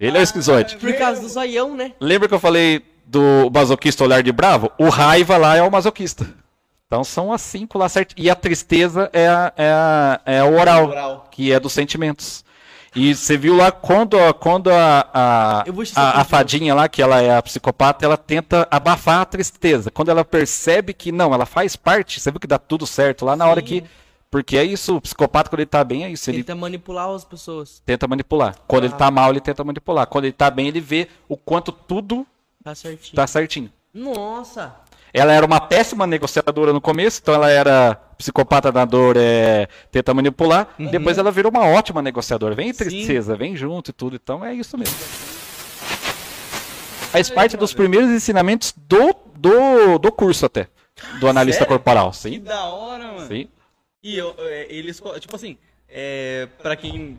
Ele 0.00 0.16
é 0.16 0.20
o 0.20 0.22
esquizoide. 0.22 0.76
Por 0.76 0.92
causa 0.94 1.20
do 1.20 1.28
zoião, 1.28 1.74
né? 1.76 1.92
Lembra 2.00 2.28
que 2.28 2.34
eu 2.34 2.40
falei 2.40 2.82
do 3.06 3.50
masoquista 3.52 4.02
olhar 4.04 4.22
de 4.22 4.32
bravo? 4.32 4.70
O 4.78 4.88
raiva 4.88 5.36
lá 5.36 5.56
é 5.56 5.62
o 5.62 5.70
masoquista. 5.70 6.26
Então 6.86 7.02
são 7.02 7.32
as 7.32 7.40
cinco 7.40 7.78
lá 7.78 7.88
certo. 7.88 8.14
E 8.16 8.28
a 8.28 8.34
tristeza 8.34 9.08
é, 9.12 9.26
a, 9.28 9.52
é, 9.56 9.70
a- 9.72 10.20
é 10.26 10.42
o 10.44 10.58
oral, 10.58 10.88
Oral. 10.88 11.28
que 11.30 11.52
é 11.52 11.58
dos 11.60 11.72
sentimentos. 11.72 12.44
E 12.94 13.14
você 13.14 13.36
viu 13.36 13.54
lá 13.56 13.70
quando, 13.70 14.18
a- 14.18 14.32
quando 14.34 14.70
a, 14.70 15.06
a, 15.14 15.64
a, 15.96 16.20
a 16.20 16.24
fadinha 16.24 16.74
lá, 16.74 16.88
que 16.88 17.00
ela 17.02 17.20
é 17.22 17.36
a 17.36 17.42
psicopata, 17.42 18.04
ela 18.04 18.16
tenta 18.16 18.66
abafar 18.70 19.20
a 19.20 19.24
tristeza. 19.24 19.90
Quando 19.90 20.10
ela 20.10 20.24
percebe 20.24 20.92
que 20.92 21.12
não, 21.12 21.32
ela 21.32 21.46
faz 21.46 21.76
parte, 21.76 22.18
você 22.20 22.30
viu 22.30 22.40
que 22.40 22.46
dá 22.46 22.58
tudo 22.58 22.86
certo 22.86 23.24
lá 23.24 23.36
na 23.36 23.46
hora 23.46 23.62
que. 23.62 23.84
Porque 24.36 24.58
é 24.58 24.62
isso, 24.64 24.96
o 24.96 25.00
psicopata, 25.00 25.48
quando 25.48 25.60
ele 25.60 25.66
tá 25.66 25.82
bem, 25.82 26.04
é 26.04 26.10
isso. 26.10 26.28
Ele 26.28 26.44
Tenta 26.44 26.54
manipular 26.54 27.08
as 27.08 27.24
pessoas. 27.24 27.82
tenta 27.86 28.06
manipular. 28.06 28.54
Quando 28.66 28.84
ele 28.84 28.92
Ah. 28.92 28.96
tá 28.98 29.10
mal, 29.10 29.30
ele 29.30 29.40
tenta 29.40 29.64
manipular. 29.64 30.06
Quando 30.06 30.26
ele 30.26 30.32
tá 30.34 30.50
bem, 30.50 30.68
ele 30.68 30.78
vê 30.78 31.08
o 31.26 31.38
quanto 31.38 31.72
tudo 31.72 32.26
Tá 32.62 32.74
certinho. 32.74 33.16
tá 33.16 33.26
certinho. 33.26 33.72
Nossa. 33.94 34.74
Ela 35.10 35.32
era 35.32 35.46
uma 35.46 35.58
péssima 35.58 36.06
negociadora 36.06 36.70
no 36.70 36.82
começo, 36.82 37.20
então 37.22 37.32
ela 37.32 37.48
era 37.50 37.94
psicopata 38.18 38.70
na 38.70 38.84
dor, 38.84 39.16
é, 39.16 39.68
tenta 39.90 40.12
manipular. 40.12 40.68
Depois 40.90 41.16
ela 41.16 41.32
virou 41.32 41.50
uma 41.50 41.64
ótima 41.66 42.02
negociadora. 42.02 42.54
Vem 42.54 42.74
tristeza, 42.74 43.34
vem 43.36 43.56
junto 43.56 43.88
e 43.88 43.92
tudo. 43.94 44.16
Então 44.16 44.44
é 44.44 44.52
isso 44.52 44.76
mesmo. 44.76 44.94
Faz 47.10 47.30
parte 47.30 47.56
dos 47.56 47.72
primeiros 47.72 48.10
ensinamentos 48.10 48.74
do, 48.76 49.14
do, 49.34 49.98
do 49.98 50.12
curso 50.12 50.44
até. 50.44 50.68
Do 51.20 51.26
analista 51.26 51.60
Sério? 51.64 51.68
corporal. 51.74 52.10
Que 52.10 52.16
Sim, 52.18 52.40
da 52.40 52.64
hora, 52.66 53.04
mano. 53.12 53.26
sim. 53.28 53.48
E 54.06 54.16
eu, 54.16 54.36
é, 54.38 54.68
eles, 54.70 55.02
tipo 55.18 55.34
assim, 55.34 55.58
é, 55.88 56.46
pra 56.62 56.76
quem. 56.76 57.18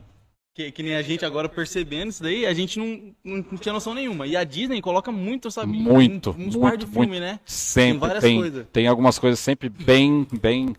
Que, 0.56 0.72
que 0.72 0.82
nem 0.82 0.96
a 0.96 1.02
gente 1.02 1.26
agora 1.26 1.50
percebendo 1.50 2.10
isso 2.10 2.24
daí, 2.24 2.46
a 2.46 2.54
gente 2.54 2.80
não, 2.80 3.14
não, 3.24 3.46
não 3.52 3.58
tinha 3.58 3.74
noção 3.74 3.94
nenhuma. 3.94 4.26
E 4.26 4.38
a 4.38 4.44
Disney 4.46 4.82
coloca 4.82 5.12
muito, 5.12 5.52
sabe? 5.52 5.68
Muito, 5.74 6.30
Uns 6.32 6.56
par 6.56 6.72
muito, 6.72 6.88
filme, 6.88 7.08
muito. 7.08 7.20
né? 7.20 7.42
Sempre 7.46 8.00
várias 8.00 8.24
tem, 8.24 8.40
coisas. 8.40 8.66
tem 8.72 8.88
algumas 8.88 9.20
coisas 9.20 9.38
sempre 9.38 9.68
bem, 9.68 10.26
bem 10.42 10.74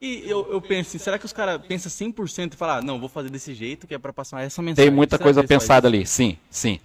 E 0.00 0.24
eu, 0.26 0.50
eu 0.50 0.62
penso 0.62 0.88
assim, 0.88 0.98
será 0.98 1.18
que 1.18 1.26
os 1.26 1.32
caras 1.32 1.60
pensam 1.64 1.92
100% 1.92 2.54
e 2.54 2.56
falam, 2.56 2.76
ah, 2.78 2.82
não, 2.82 2.98
vou 2.98 3.08
fazer 3.10 3.28
desse 3.28 3.54
jeito 3.54 3.86
que 3.86 3.94
é 3.94 3.98
pra 3.98 4.14
passar 4.14 4.42
essa 4.42 4.62
mensagem? 4.62 4.88
Tem 4.88 4.96
muita 4.96 5.16
Será 5.18 5.24
coisa 5.24 5.44
pensada 5.44 5.86
ali, 5.86 6.06
sim, 6.06 6.38
sim. 6.48 6.80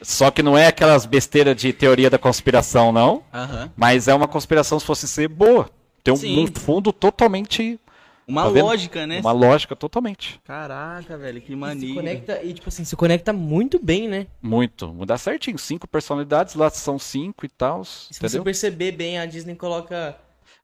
Só 0.00 0.30
que 0.30 0.42
não 0.42 0.56
é 0.56 0.68
aquelas 0.68 1.04
besteiras 1.04 1.56
de 1.56 1.72
teoria 1.72 2.08
da 2.08 2.18
conspiração, 2.18 2.92
não. 2.92 3.16
isso? 3.16 3.24
Aham. 3.34 3.72
Mas 3.76 4.06
é 4.06 4.14
uma 4.14 4.28
conspiração 4.28 4.78
se 4.78 4.86
fosse 4.86 5.08
ser 5.08 5.28
boa. 5.28 5.68
Tem 6.04 6.14
um, 6.14 6.44
um 6.44 6.46
fundo 6.46 6.92
totalmente. 6.92 7.80
Uma 8.26 8.42
Tá 8.44 8.48
lógica, 8.48 9.06
né? 9.06 9.20
Uma 9.20 9.32
lógica 9.32 9.76
totalmente. 9.76 10.40
Caraca, 10.44 11.16
velho, 11.18 11.40
que 11.40 11.48
Se 11.48 11.56
mania. 11.56 11.94
conecta, 11.94 12.42
e 12.42 12.54
tipo 12.54 12.68
assim, 12.68 12.84
se 12.84 12.96
conecta 12.96 13.32
muito 13.32 13.78
bem, 13.82 14.08
né? 14.08 14.26
Muito. 14.40 14.88
Mudar 14.88 15.18
certinho. 15.18 15.58
Cinco 15.58 15.86
personalidades, 15.86 16.54
lá 16.54 16.70
são 16.70 16.98
cinco 16.98 17.44
e 17.44 17.48
tal. 17.48 17.82
E 17.82 17.84
se 17.84 18.14
você 18.14 18.26
Entendeu? 18.26 18.44
perceber 18.44 18.92
bem, 18.92 19.18
a 19.18 19.26
Disney 19.26 19.54
coloca. 19.54 20.16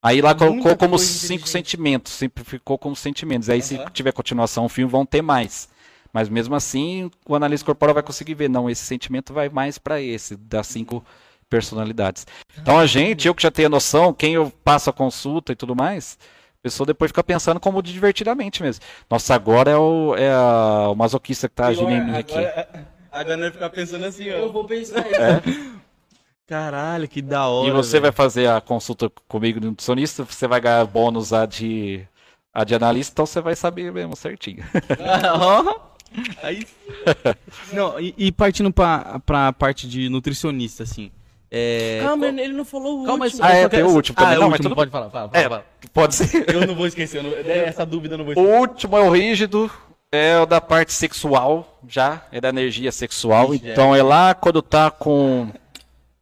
Aí 0.02 0.22
lá 0.22 0.34
colocou 0.34 0.74
como 0.76 0.98
cinco 0.98 1.46
sentimentos. 1.46 2.12
Simplificou 2.14 2.78
como 2.78 2.96
sentimentos. 2.96 3.50
Aí 3.50 3.60
se 3.60 3.76
Aham. 3.76 3.90
tiver 3.90 4.12
continuação, 4.12 4.64
o 4.64 4.68
filme 4.68 4.90
vão 4.90 5.04
ter 5.04 5.20
mais. 5.20 5.68
Mas 6.12 6.28
mesmo 6.28 6.54
assim, 6.54 7.10
o 7.28 7.34
analista 7.34 7.66
corporal 7.66 7.94
vai 7.94 8.02
conseguir 8.02 8.34
ver. 8.34 8.48
Não, 8.48 8.70
esse 8.70 8.84
sentimento 8.84 9.34
vai 9.34 9.50
mais 9.50 9.76
pra 9.76 10.00
esse, 10.00 10.34
das 10.34 10.66
cinco 10.66 11.04
personalidades. 11.50 12.26
Então 12.58 12.78
a 12.78 12.86
gente, 12.86 13.28
eu 13.28 13.34
que 13.34 13.42
já 13.42 13.50
tenho 13.50 13.66
a 13.66 13.70
noção, 13.70 14.14
quem 14.14 14.34
eu 14.34 14.50
passo 14.64 14.88
a 14.88 14.92
consulta 14.92 15.52
e 15.52 15.56
tudo 15.56 15.74
mais, 15.76 16.18
pessoa 16.62 16.86
depois 16.86 17.10
fica 17.10 17.22
pensando 17.24 17.58
como 17.60 17.82
divertidamente 17.82 18.62
mesmo. 18.62 18.84
Nossa, 19.08 19.34
agora 19.34 19.70
é 19.70 19.76
o, 19.76 20.14
é 20.16 20.30
a- 20.30 20.88
o 20.90 20.94
masoquista 20.94 21.48
que 21.48 21.54
tá 21.54 21.66
agindo 21.68 21.90
em 21.90 22.04
mim 22.04 22.16
aqui. 22.16 22.36
Agora, 22.38 22.88
agora 23.10 23.36
vai 23.38 23.50
ficar 23.50 23.70
pensando 23.70 24.04
assim, 24.04 24.30
ó. 24.30 24.34
Eu 24.34 24.52
vou 24.52 24.64
pensar 24.64 25.00
isso. 25.10 25.80
Caralho, 26.46 27.06
que 27.08 27.22
da 27.22 27.46
hora. 27.46 27.68
E 27.68 27.70
você 27.72 27.92
velho. 27.92 28.02
vai 28.02 28.12
fazer 28.12 28.48
a 28.48 28.60
consulta 28.60 29.10
comigo 29.28 29.60
no 29.60 29.68
nutricionista, 29.70 30.24
você 30.24 30.48
vai 30.48 30.60
ganhar 30.60 30.84
bônus 30.84 31.32
a 31.32 31.46
de, 31.46 32.02
a 32.52 32.64
de 32.64 32.74
analista, 32.74 33.12
então 33.12 33.24
você 33.26 33.40
vai 33.40 33.54
saber 33.54 33.92
mesmo 33.92 34.16
certinho. 34.16 34.64
Ó. 35.38 35.90
Aí. 36.42 36.66
Não, 37.72 38.00
e, 38.00 38.12
e 38.18 38.32
partindo 38.32 38.72
pra, 38.72 39.20
pra 39.24 39.52
parte 39.52 39.88
de 39.88 40.08
nutricionista, 40.08 40.82
assim. 40.82 41.12
É. 41.50 42.00
Calma, 42.02 42.26
ele 42.28 42.52
não 42.52 42.64
falou 42.64 43.02
o 43.02 43.06
Calma, 43.06 43.24
último. 43.24 43.42
Ah, 43.44 43.52
é, 43.52 43.68
tem 43.68 43.82
o 43.82 43.88
último 43.88 44.14
Ah, 44.18 44.22
também. 44.22 44.34
é 44.34 44.38
o 44.38 44.40
Não, 44.42 44.50
mas 44.50 44.58
último, 44.60 44.68
tudo- 44.70 44.76
pode 44.78 44.90
falar, 44.90 45.10
fala, 45.10 45.28
fala, 45.28 45.44
É, 45.44 45.48
fala. 45.48 45.64
pode 45.92 46.14
ser. 46.14 46.48
Eu 46.54 46.66
não 46.66 46.74
vou 46.76 46.86
esquecer, 46.86 47.22
não- 47.22 47.32
essa 47.32 47.84
dúvida 47.84 48.14
eu 48.14 48.18
não 48.18 48.24
vou 48.24 48.34
O 48.36 48.40
esquecer. 48.40 48.60
último 48.60 48.96
é 48.96 49.00
o 49.02 49.10
rígido, 49.10 49.70
é 50.12 50.38
o 50.38 50.46
da 50.46 50.60
parte 50.60 50.92
sexual, 50.92 51.80
já, 51.88 52.22
é 52.30 52.40
da 52.40 52.50
energia 52.50 52.92
sexual. 52.92 53.52
Ixi, 53.54 53.68
é. 53.68 53.72
Então 53.72 53.94
é 53.96 54.02
lá 54.02 54.32
quando 54.34 54.62
tá 54.62 54.90
com. 54.92 55.48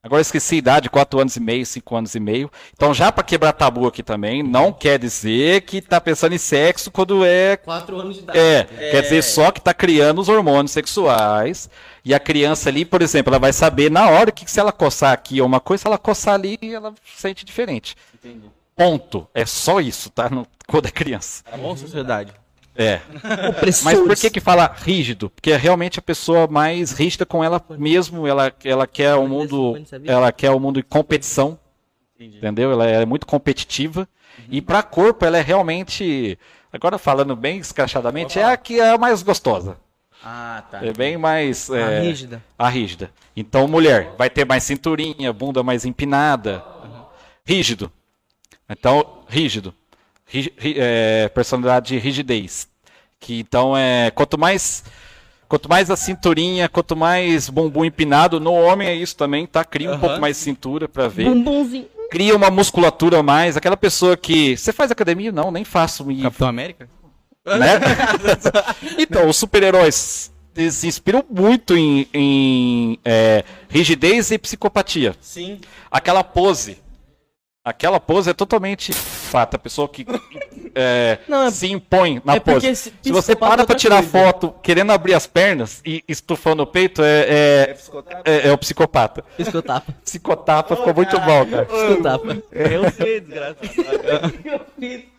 Agora 0.08 0.22
esqueci 0.22 0.54
a 0.54 0.58
idade, 0.58 0.88
4 0.88 1.20
anos 1.20 1.36
e 1.36 1.40
meio, 1.40 1.66
5 1.66 1.94
anos 1.94 2.14
e 2.14 2.20
meio. 2.20 2.50
Então 2.72 2.94
já 2.94 3.12
pra 3.12 3.22
quebrar 3.22 3.52
tabu 3.52 3.86
aqui 3.86 4.02
também, 4.02 4.42
não 4.42 4.72
quer 4.72 4.98
dizer 4.98 5.60
que 5.60 5.82
tá 5.82 6.00
pensando 6.00 6.34
em 6.34 6.38
sexo 6.38 6.90
quando 6.90 7.26
é 7.26 7.58
Quatro 7.58 8.00
anos 8.00 8.16
de 8.16 8.22
idade. 8.22 8.38
É, 8.38 8.64
quer 8.64 9.02
dizer 9.02 9.22
só 9.22 9.50
que 9.50 9.60
tá 9.60 9.74
criando 9.74 10.18
os 10.18 10.30
hormônios 10.30 10.72
sexuais. 10.72 11.68
E 12.02 12.14
a 12.14 12.18
criança 12.18 12.70
ali, 12.70 12.86
por 12.86 13.02
exemplo, 13.02 13.30
ela 13.30 13.38
vai 13.38 13.52
saber 13.52 13.90
na 13.90 14.08
hora 14.08 14.32
que 14.32 14.50
se 14.50 14.58
ela 14.58 14.72
coçar 14.72 15.12
aqui 15.12 15.42
uma 15.42 15.60
coisa, 15.60 15.82
se 15.82 15.86
ela 15.86 15.98
coçar 15.98 16.32
ali, 16.32 16.58
ela 16.62 16.94
sente 17.04 17.44
diferente. 17.44 17.94
Ponto. 18.74 19.28
É 19.34 19.44
só 19.44 19.78
isso, 19.78 20.08
tá? 20.08 20.30
No, 20.30 20.46
quando 20.66 20.86
é 20.86 20.90
criança. 20.90 21.44
Tá 21.44 21.54
bom, 21.58 21.76
sociedade? 21.76 22.32
É. 22.78 23.00
Opressores. 23.48 23.82
Mas 23.82 23.98
por 23.98 24.14
que 24.14 24.30
que 24.30 24.40
fala 24.40 24.72
rígido? 24.72 25.28
Porque 25.30 25.50
é 25.50 25.56
realmente 25.56 25.98
a 25.98 26.02
pessoa 26.02 26.46
mais 26.46 26.92
rígida 26.92 27.26
com 27.26 27.42
ela 27.42 27.60
mesmo, 27.70 28.24
ela, 28.24 28.52
ela 28.64 28.86
quer 28.86 29.16
o 29.16 29.26
mundo, 29.26 29.74
ela 30.04 30.30
quer 30.30 30.52
o 30.52 30.60
mundo 30.60 30.78
em 30.78 30.84
competição, 30.84 31.58
Entendi. 32.14 32.38
entendeu? 32.38 32.70
Ela 32.70 32.86
é 32.86 33.04
muito 33.04 33.26
competitiva. 33.26 34.08
E 34.48 34.62
para 34.62 34.80
corpo 34.84 35.24
ela 35.24 35.36
é 35.36 35.42
realmente, 35.42 36.38
agora 36.72 36.96
falando 36.96 37.34
bem 37.34 37.58
escrachadamente, 37.58 38.38
é 38.38 38.44
a 38.44 38.56
que 38.56 38.78
é 38.78 38.90
a 38.90 38.98
mais 38.98 39.24
gostosa. 39.24 39.76
Ah, 40.22 40.62
tá. 40.70 40.84
É 40.84 40.92
bem 40.92 41.16
mais. 41.16 41.68
A 41.70 41.78
é, 41.78 42.00
rígida. 42.00 42.42
A 42.56 42.68
rígida. 42.68 43.10
Então, 43.36 43.66
mulher, 43.66 44.14
vai 44.16 44.30
ter 44.30 44.44
mais 44.44 44.62
cinturinha, 44.62 45.32
bunda 45.32 45.62
mais 45.64 45.84
empinada. 45.84 46.64
Rígido. 47.44 47.90
Então, 48.68 49.22
rígido. 49.28 49.74
Ri- 50.28 50.52
ri- 50.58 50.74
é, 50.78 51.28
personalidade 51.28 51.88
de 51.88 51.98
rigidez. 51.98 52.68
Que 53.18 53.40
então 53.40 53.76
é. 53.76 54.10
Quanto 54.10 54.38
mais. 54.38 54.84
Quanto 55.48 55.66
mais 55.68 55.90
a 55.90 55.96
cinturinha, 55.96 56.68
quanto 56.68 56.94
mais 56.94 57.48
bumbum 57.48 57.82
empinado, 57.82 58.38
no 58.38 58.52
homem 58.52 58.86
é 58.86 58.94
isso 58.94 59.16
também, 59.16 59.46
tá? 59.46 59.64
Cria 59.64 59.88
um 59.88 59.92
Aham. 59.92 60.00
pouco 60.00 60.20
mais 60.20 60.36
cintura 60.36 60.86
pra 60.86 61.08
ver. 61.08 61.24
Bumbumzinho. 61.24 61.86
Cria 62.10 62.36
uma 62.36 62.50
musculatura 62.50 63.18
a 63.20 63.22
mais. 63.22 63.56
Aquela 63.56 63.76
pessoa 63.76 64.16
que. 64.16 64.56
Você 64.56 64.72
faz 64.72 64.90
academia? 64.90 65.32
Não, 65.32 65.50
nem 65.50 65.64
faço. 65.64 66.10
E 66.12 66.20
Capitão 66.22 66.48
América? 66.48 66.88
né? 67.46 67.80
então, 68.98 69.26
os 69.28 69.36
super-heróis 69.36 70.30
se 70.70 70.86
inspiram 70.86 71.24
muito 71.30 71.76
em, 71.76 72.06
em, 72.12 72.98
é, 73.04 73.44
rigidez 73.70 74.30
e 74.30 74.38
psicopatia. 74.38 75.14
Sim. 75.20 75.60
Aquela 75.90 76.22
pose. 76.24 76.78
Aquela 77.68 78.00
pose 78.00 78.30
é 78.30 78.34
totalmente 78.34 78.92
fato. 78.92 79.54
A 79.54 79.58
pessoa 79.58 79.88
que 79.88 80.06
é, 80.74 81.18
Não, 81.28 81.44
é- 81.44 81.50
se 81.50 81.70
impõe 81.70 82.20
na 82.24 82.36
é 82.36 82.40
pose. 82.40 82.66
esse 82.66 82.92
Se 83.02 83.12
você 83.12 83.34
para 83.36 83.62
é 83.62 83.66
pra 83.66 83.74
tirar 83.76 84.02
coisa. 84.02 84.10
foto 84.10 84.54
querendo 84.62 84.90
abrir 84.92 85.14
as 85.14 85.26
pernas 85.26 85.80
e 85.84 86.02
estufando 86.08 86.62
o 86.62 86.66
peito, 86.66 87.02
é, 87.02 87.20
é, 87.28 87.76
é, 88.24 88.48
é 88.48 88.52
o 88.52 88.58
psicopata. 88.58 89.24
Piscotapa. 89.36 89.92
Psicotapa 90.04 90.76
ficou 90.76 90.94
muito 90.94 91.18
bom, 91.20 91.46
cara. 91.46 91.66
Piscotapa. 91.66 92.42
Eu 92.52 92.90
sei, 92.92 93.20
desgraça. 93.20 93.56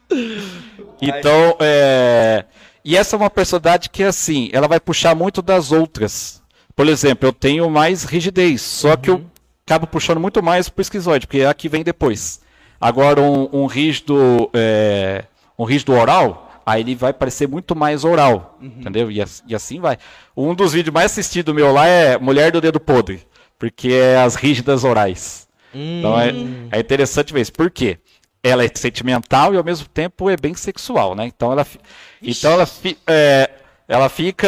Então, 1.02 1.56
é... 1.60 2.46
E 2.84 2.98
essa 2.98 3.16
é 3.16 3.18
uma 3.18 3.30
personalidade 3.30 3.90
que, 3.90 4.04
assim, 4.04 4.50
ela 4.52 4.68
vai 4.68 4.80
puxar 4.80 5.14
muito 5.16 5.42
das 5.42 5.72
outras. 5.72 6.42
Por 6.76 6.88
exemplo, 6.88 7.28
eu 7.28 7.34
tenho 7.34 7.70
mais 7.70 8.04
rigidez, 8.06 8.62
só 8.62 8.96
que 8.96 9.10
eu 9.10 9.24
acabo 9.70 9.86
puxando 9.86 10.20
muito 10.20 10.42
mais 10.42 10.68
pro 10.68 10.82
esquizoide, 10.82 11.28
porque 11.28 11.42
é 11.42 11.48
a 11.48 11.54
que 11.54 11.70
vem 11.70 11.84
depois. 11.84 12.42
Agora, 12.82 13.22
um, 13.22 13.48
um 13.54 13.66
rígido 13.68 14.50
é, 14.54 15.26
um 15.58 15.64
rígido 15.64 15.94
oral, 15.94 16.52
aí 16.66 16.82
ele 16.82 16.96
vai 16.96 17.14
parecer 17.14 17.48
muito 17.48 17.76
mais 17.76 18.04
oral, 18.04 18.58
entendeu? 18.62 19.12
E, 19.12 19.24
e 19.48 19.56
assim 19.56 19.80
vai. 19.80 19.98
Um 20.36 20.56
dos 20.56 20.74
vídeos 20.74 20.94
mais 20.94 21.12
assistidos 21.12 21.54
meu 21.54 21.72
lá 21.72 21.86
é 21.86 22.18
Mulher 22.18 22.52
do 22.52 22.60
Dedo 22.62 22.80
Podre, 22.80 23.22
porque 23.60 23.90
é 23.90 24.18
as 24.18 24.34
rígidas 24.36 24.84
orais. 24.84 25.48
Então 25.74 26.20
é, 26.20 26.30
é 26.72 26.80
interessante 26.80 27.32
ver 27.32 27.42
isso. 27.42 27.54
Por 27.54 27.70
quê? 27.70 28.00
Ela 28.42 28.64
é 28.66 28.70
sentimental 28.74 29.54
e 29.54 29.58
ao 29.58 29.64
mesmo 29.64 29.88
tempo 29.88 30.30
é 30.30 30.38
bem 30.38 30.56
sexual, 30.56 31.14
né? 31.14 31.26
Então 31.28 31.52
ela, 31.52 31.64
fi- 31.64 31.80
então 32.24 32.54
ela, 32.54 32.68
é, 33.06 33.50
ela 33.88 34.10
fica 34.10 34.48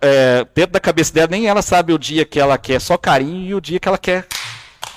é, 0.00 0.46
dentro 0.54 0.72
da 0.72 0.80
cabeça 0.80 1.12
dela, 1.12 1.28
nem 1.30 1.48
ela 1.48 1.60
sabe 1.60 1.92
o 1.92 1.98
dia 1.98 2.24
que 2.24 2.38
ela 2.40 2.56
quer 2.56 2.80
só 2.80 2.96
carinho 2.96 3.46
e 3.48 3.54
o 3.54 3.60
dia 3.60 3.78
que 3.80 3.88
ela 3.88 3.98
quer 3.98 4.26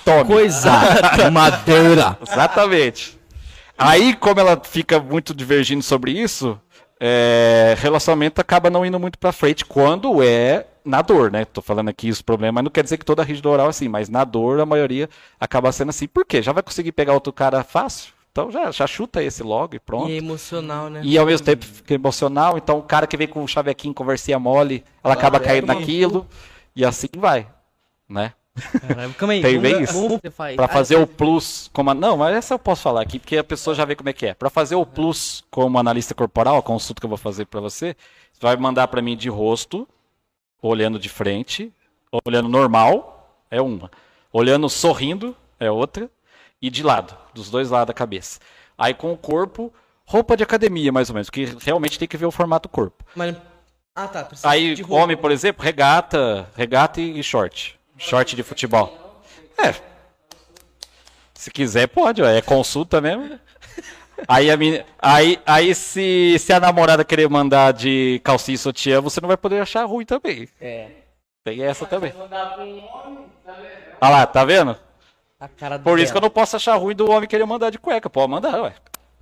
tome. 0.08 0.26
Coisa. 0.26 0.72
Madeira. 1.32 2.18
Exatamente. 2.22 3.20
Aí, 3.78 4.16
como 4.16 4.40
ela 4.40 4.60
fica 4.64 5.00
muito 5.00 5.34
divergindo 5.36 5.84
sobre 5.84 6.12
isso, 6.12 6.60
é, 7.00 7.76
relacionamento 7.78 8.42
acaba 8.42 8.70
não 8.70 8.86
indo 8.86 9.00
muito 9.00 9.20
pra 9.20 9.32
frente 9.32 9.66
quando 9.66 10.24
é 10.24 10.66
na 10.84 11.02
dor, 11.02 11.30
né? 11.30 11.46
Tô 11.46 11.62
falando 11.62 11.90
aqui 11.90 12.10
os 12.10 12.22
problemas, 12.22 12.56
mas 12.56 12.64
não 12.64 12.72
quer 12.72 12.84
dizer 12.84 12.98
que 12.98 13.06
toda 13.06 13.24
rígida 13.24 13.50
oral 13.50 13.68
é 13.68 13.70
assim, 13.70 13.88
mas 13.88 14.10
na 14.10 14.24
dor 14.24 14.60
a 14.60 14.66
maioria 14.66 15.10
acaba 15.40 15.72
sendo 15.72 15.90
assim. 15.90 16.08
Por 16.08 16.26
quê? 16.26 16.42
Já 16.42 16.54
vai 16.54 16.64
conseguir 16.64 16.94
pegar 16.94 17.14
outro 17.14 17.34
cara 17.34 17.64
fácil? 17.64 18.14
Então 18.32 18.52
já, 18.52 18.72
já 18.72 18.88
chuta 18.88 19.22
esse 19.22 19.44
logo 19.44 19.76
e 19.76 19.80
pronto. 19.80 20.10
E 20.10 20.14
é 20.14 20.18
emocional, 20.18 20.90
né? 20.90 21.02
E 21.04 21.18
ao 21.18 21.26
mesmo 21.26 21.46
tempo 21.46 21.66
fica 21.66 21.94
emocional, 21.94 22.58
então 22.58 22.80
o 22.80 22.84
cara 22.84 23.06
que 23.06 23.18
vem 23.18 23.28
com 23.28 23.44
o 23.44 23.48
chavequinho, 23.48 23.94
conversinha 23.94 24.40
mole, 24.40 24.84
ela 25.04 25.14
acaba 25.14 25.40
caindo 25.40 25.68
naquilo, 25.68 26.26
e 26.76 26.86
assim 26.86 27.08
vai, 27.18 27.48
né? 28.08 28.34
Calma 29.18 29.34
aí. 29.34 29.42
Tem 29.42 29.60
bem 29.60 29.84
isso? 29.84 30.20
Pra 30.56 30.66
Ah, 30.66 30.68
fazer 30.68 30.96
o 30.98 31.06
plus 31.08 31.70
como... 31.74 31.94
Não, 31.94 32.18
mas 32.18 32.36
essa 32.36 32.54
eu 32.54 32.60
posso 32.60 32.82
falar 32.82 33.02
aqui, 33.02 33.20
porque 33.20 33.38
a 33.38 33.44
pessoa 33.44 33.76
já 33.76 33.86
vê 33.86 33.96
como 33.96 34.10
é 34.10 34.14
que 34.14 34.26
é. 34.28 34.34
Pra 34.34 34.50
fazer 34.50 34.76
o 34.76 34.86
plus 34.86 35.44
como 35.50 35.78
analista 35.80 36.14
corporal, 36.14 36.58
a 36.58 36.64
consulta 36.64 37.00
que 37.00 37.06
eu 37.06 37.10
vou 37.10 37.18
fazer 37.18 37.46
pra 37.46 37.60
você, 37.62 37.96
você 38.34 38.42
vai 38.42 38.56
mandar 38.58 38.88
pra 38.88 39.02
mim 39.02 39.16
de 39.16 39.30
rosto, 39.30 39.88
olhando 40.62 40.98
de 41.00 41.10
frente, 41.10 41.72
olhando 42.26 42.50
normal, 42.50 43.42
é 43.50 43.62
uma. 43.62 43.92
Olhando 44.32 44.70
sorrindo, 44.70 45.36
é 45.60 45.70
outra. 45.72 46.10
E 46.62 46.70
de 46.70 46.82
lado, 46.82 47.16
dos 47.34 47.50
dois 47.52 47.70
lados 47.70 47.88
da 47.88 47.94
cabeça. 47.94 48.40
Aí 48.78 48.94
com 48.94 49.14
o 49.14 49.18
corpo, 49.18 49.72
roupa 50.06 50.36
de 50.36 50.44
academia, 50.44 50.92
mais 50.92 51.10
ou 51.10 51.14
menos, 51.14 51.30
porque 51.30 51.56
realmente 51.62 52.00
tem 52.00 52.08
que 52.08 52.18
ver 52.18 52.26
o 52.26 52.32
formato 52.32 52.68
do 52.68 52.72
corpo. 52.72 53.04
Mas... 53.16 53.36
Ah, 53.96 54.08
tá. 54.08 54.28
Aí, 54.44 54.76
homem, 54.90 55.18
por 55.18 55.32
exemplo, 55.32 55.64
regata, 55.64 56.48
regata 56.56 57.02
e 57.02 57.24
short. 57.24 57.80
Short 57.98 58.36
de 58.36 58.44
futebol. 58.44 59.22
É. 59.58 59.74
Se 61.34 61.52
quiser, 61.52 61.88
pode, 61.88 62.22
ó, 62.22 62.26
é 62.28 62.42
consulta 62.42 63.00
mesmo. 63.02 63.40
Aí, 64.28 64.50
a 64.50 64.58
meni- 64.58 64.84
aí, 64.98 65.40
aí 65.46 65.76
se, 65.76 66.38
se 66.40 66.52
a 66.52 66.60
namorada 66.60 67.06
querer 67.06 67.30
mandar 67.30 67.72
de 67.74 68.20
calcinha 68.24 68.56
e 68.56 68.58
sutiã, 68.58 69.00
você 69.00 69.22
não 69.22 69.28
vai 69.28 69.38
poder 69.38 69.62
achar 69.62 69.86
ruim 69.86 70.06
também. 70.06 70.50
É. 70.60 70.90
Tem 71.44 71.62
essa 71.64 71.86
também. 71.86 72.12
Olha 72.16 72.50
lá, 74.02 74.26
tá 74.26 74.44
vendo? 74.44 74.76
A 75.40 75.48
cara 75.48 75.78
Por 75.78 76.00
isso 76.00 76.12
que 76.12 76.18
eu 76.18 76.22
não 76.22 76.32
posso 76.32 76.56
achar 76.56 76.76
ruim 76.76 76.96
do 76.96 77.10
homem 77.12 77.30
querer 77.30 77.46
mandar 77.46 77.70
de 77.70 77.78
cueca. 77.78 78.10
Pode 78.10 78.32
mandar, 78.32 78.60
ué. 78.64 78.74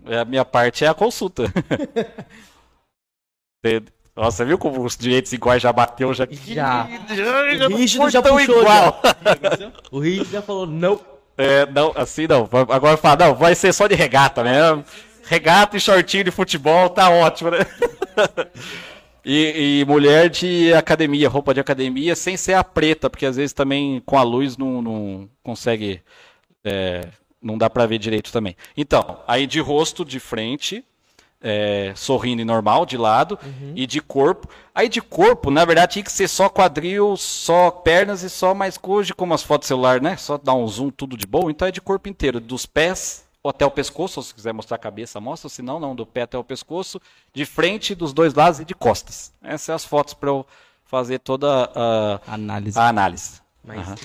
É, 0.06 0.20
A 0.20 0.26
minha 0.26 0.46
parte 0.46 0.86
é 0.86 0.88
a 0.88 0.94
consulta. 0.94 1.44
Entende? 3.64 3.92
Nossa, 4.16 4.38
você 4.38 4.46
viu 4.46 4.58
como 4.58 4.82
os 4.84 4.96
direitos 4.96 5.34
iguais 5.34 5.62
já 5.62 5.74
bateu? 5.74 6.14
Já, 6.14 6.26
Já. 6.32 6.88
já, 7.14 7.68
O 7.68 7.76
Rígido 7.76 8.10
já 8.10 8.22
puxou, 8.22 8.62
igual. 8.62 9.02
O 9.92 10.00
Rick 10.00 10.32
já 10.32 10.42
falou 10.42 10.66
não. 10.66 11.00
É, 11.38 11.66
não, 11.66 11.92
assim 11.96 12.26
não. 12.28 12.48
Agora 12.70 12.96
fala, 12.96 13.26
não, 13.28 13.36
vai 13.36 13.54
ser 13.56 13.74
só 13.74 13.88
de 13.88 13.96
regata 13.96 14.42
mesmo. 14.44 14.86
Regata 15.24 15.76
e 15.76 15.80
shortinho 15.82 16.24
de 16.24 16.32
futebol, 16.32 16.90
tá 16.90 17.10
ótimo, 17.10 17.52
né? 17.52 17.60
E, 19.28 19.80
e 19.82 19.86
mulher 19.86 20.30
de 20.30 20.72
academia, 20.76 21.28
roupa 21.28 21.52
de 21.52 21.60
academia, 21.60 22.16
sem 22.16 22.38
ser 22.38 22.54
a 22.54 22.64
preta, 22.64 23.10
porque 23.10 23.26
às 23.26 23.36
vezes 23.38 23.54
também 23.54 24.00
com 24.06 24.20
a 24.20 24.22
luz 24.22 24.56
não, 24.56 24.84
não 24.84 25.30
consegue. 25.42 26.00
é, 26.64 27.08
não 27.42 27.58
dá 27.58 27.68
pra 27.68 27.88
ver 27.88 27.98
direito 27.98 28.32
também. 28.32 28.56
Então, 28.78 29.20
aí 29.28 29.48
de 29.48 29.60
rosto, 29.60 30.06
de 30.06 30.20
frente, 30.20 30.86
é, 31.48 31.94
sorrindo 31.96 32.42
e 32.42 32.46
normal, 32.46 32.88
de 32.88 32.98
lado, 32.98 33.38
e 33.76 33.86
de 33.86 34.02
corpo. 34.02 34.50
Aí 34.74 34.90
de 34.90 35.00
corpo, 35.00 35.52
na 35.52 35.64
verdade, 35.64 35.94
tinha 35.94 36.04
que 36.04 36.12
ser 36.12 36.28
só 36.28 36.50
quadril, 36.50 37.16
só 37.16 37.70
pernas 37.70 38.24
e 38.24 38.30
só 38.32 38.56
mais 38.56 38.80
hoje, 38.82 39.14
como 39.14 39.32
as 39.32 39.44
fotos 39.44 39.68
celular, 39.68 40.02
né? 40.02 40.18
Só 40.18 40.40
dar 40.40 40.56
um 40.56 40.68
zoom 40.68 40.90
tudo 40.90 41.16
de 41.16 41.28
boa. 41.28 41.52
Então 41.52 41.68
é 41.68 41.72
de 41.72 41.80
corpo 41.80 42.10
inteiro, 42.10 42.40
dos 42.40 42.66
pés 42.66 43.24
até 43.48 43.64
o 43.64 43.70
pescoço, 43.70 44.24
se 44.24 44.34
quiser 44.34 44.54
mostrar 44.56 44.76
a 44.76 44.80
cabeça, 44.80 45.22
mostra, 45.22 45.48
se 45.48 45.62
não, 45.62 45.80
não, 45.80 45.96
do 45.96 46.04
pé 46.04 46.24
até 46.24 46.36
o 46.36 46.44
pescoço, 46.44 47.00
de 47.32 47.46
frente, 47.46 47.94
dos 47.94 48.12
dois 48.12 48.34
lados 48.34 48.60
e 48.60 48.66
de 48.66 48.74
costas. 48.74 49.32
Essas 49.44 49.62
são 49.62 49.76
as 49.76 49.86
fotos 49.86 50.16
para 50.16 50.30
eu 50.30 50.44
fazer 50.84 51.20
toda 51.20 51.70
a, 51.76 52.20
Análise. 52.28 52.80
a 52.80 52.88
análise. 52.88 53.42
Mas... 53.64 53.88
Aham. 53.88 53.96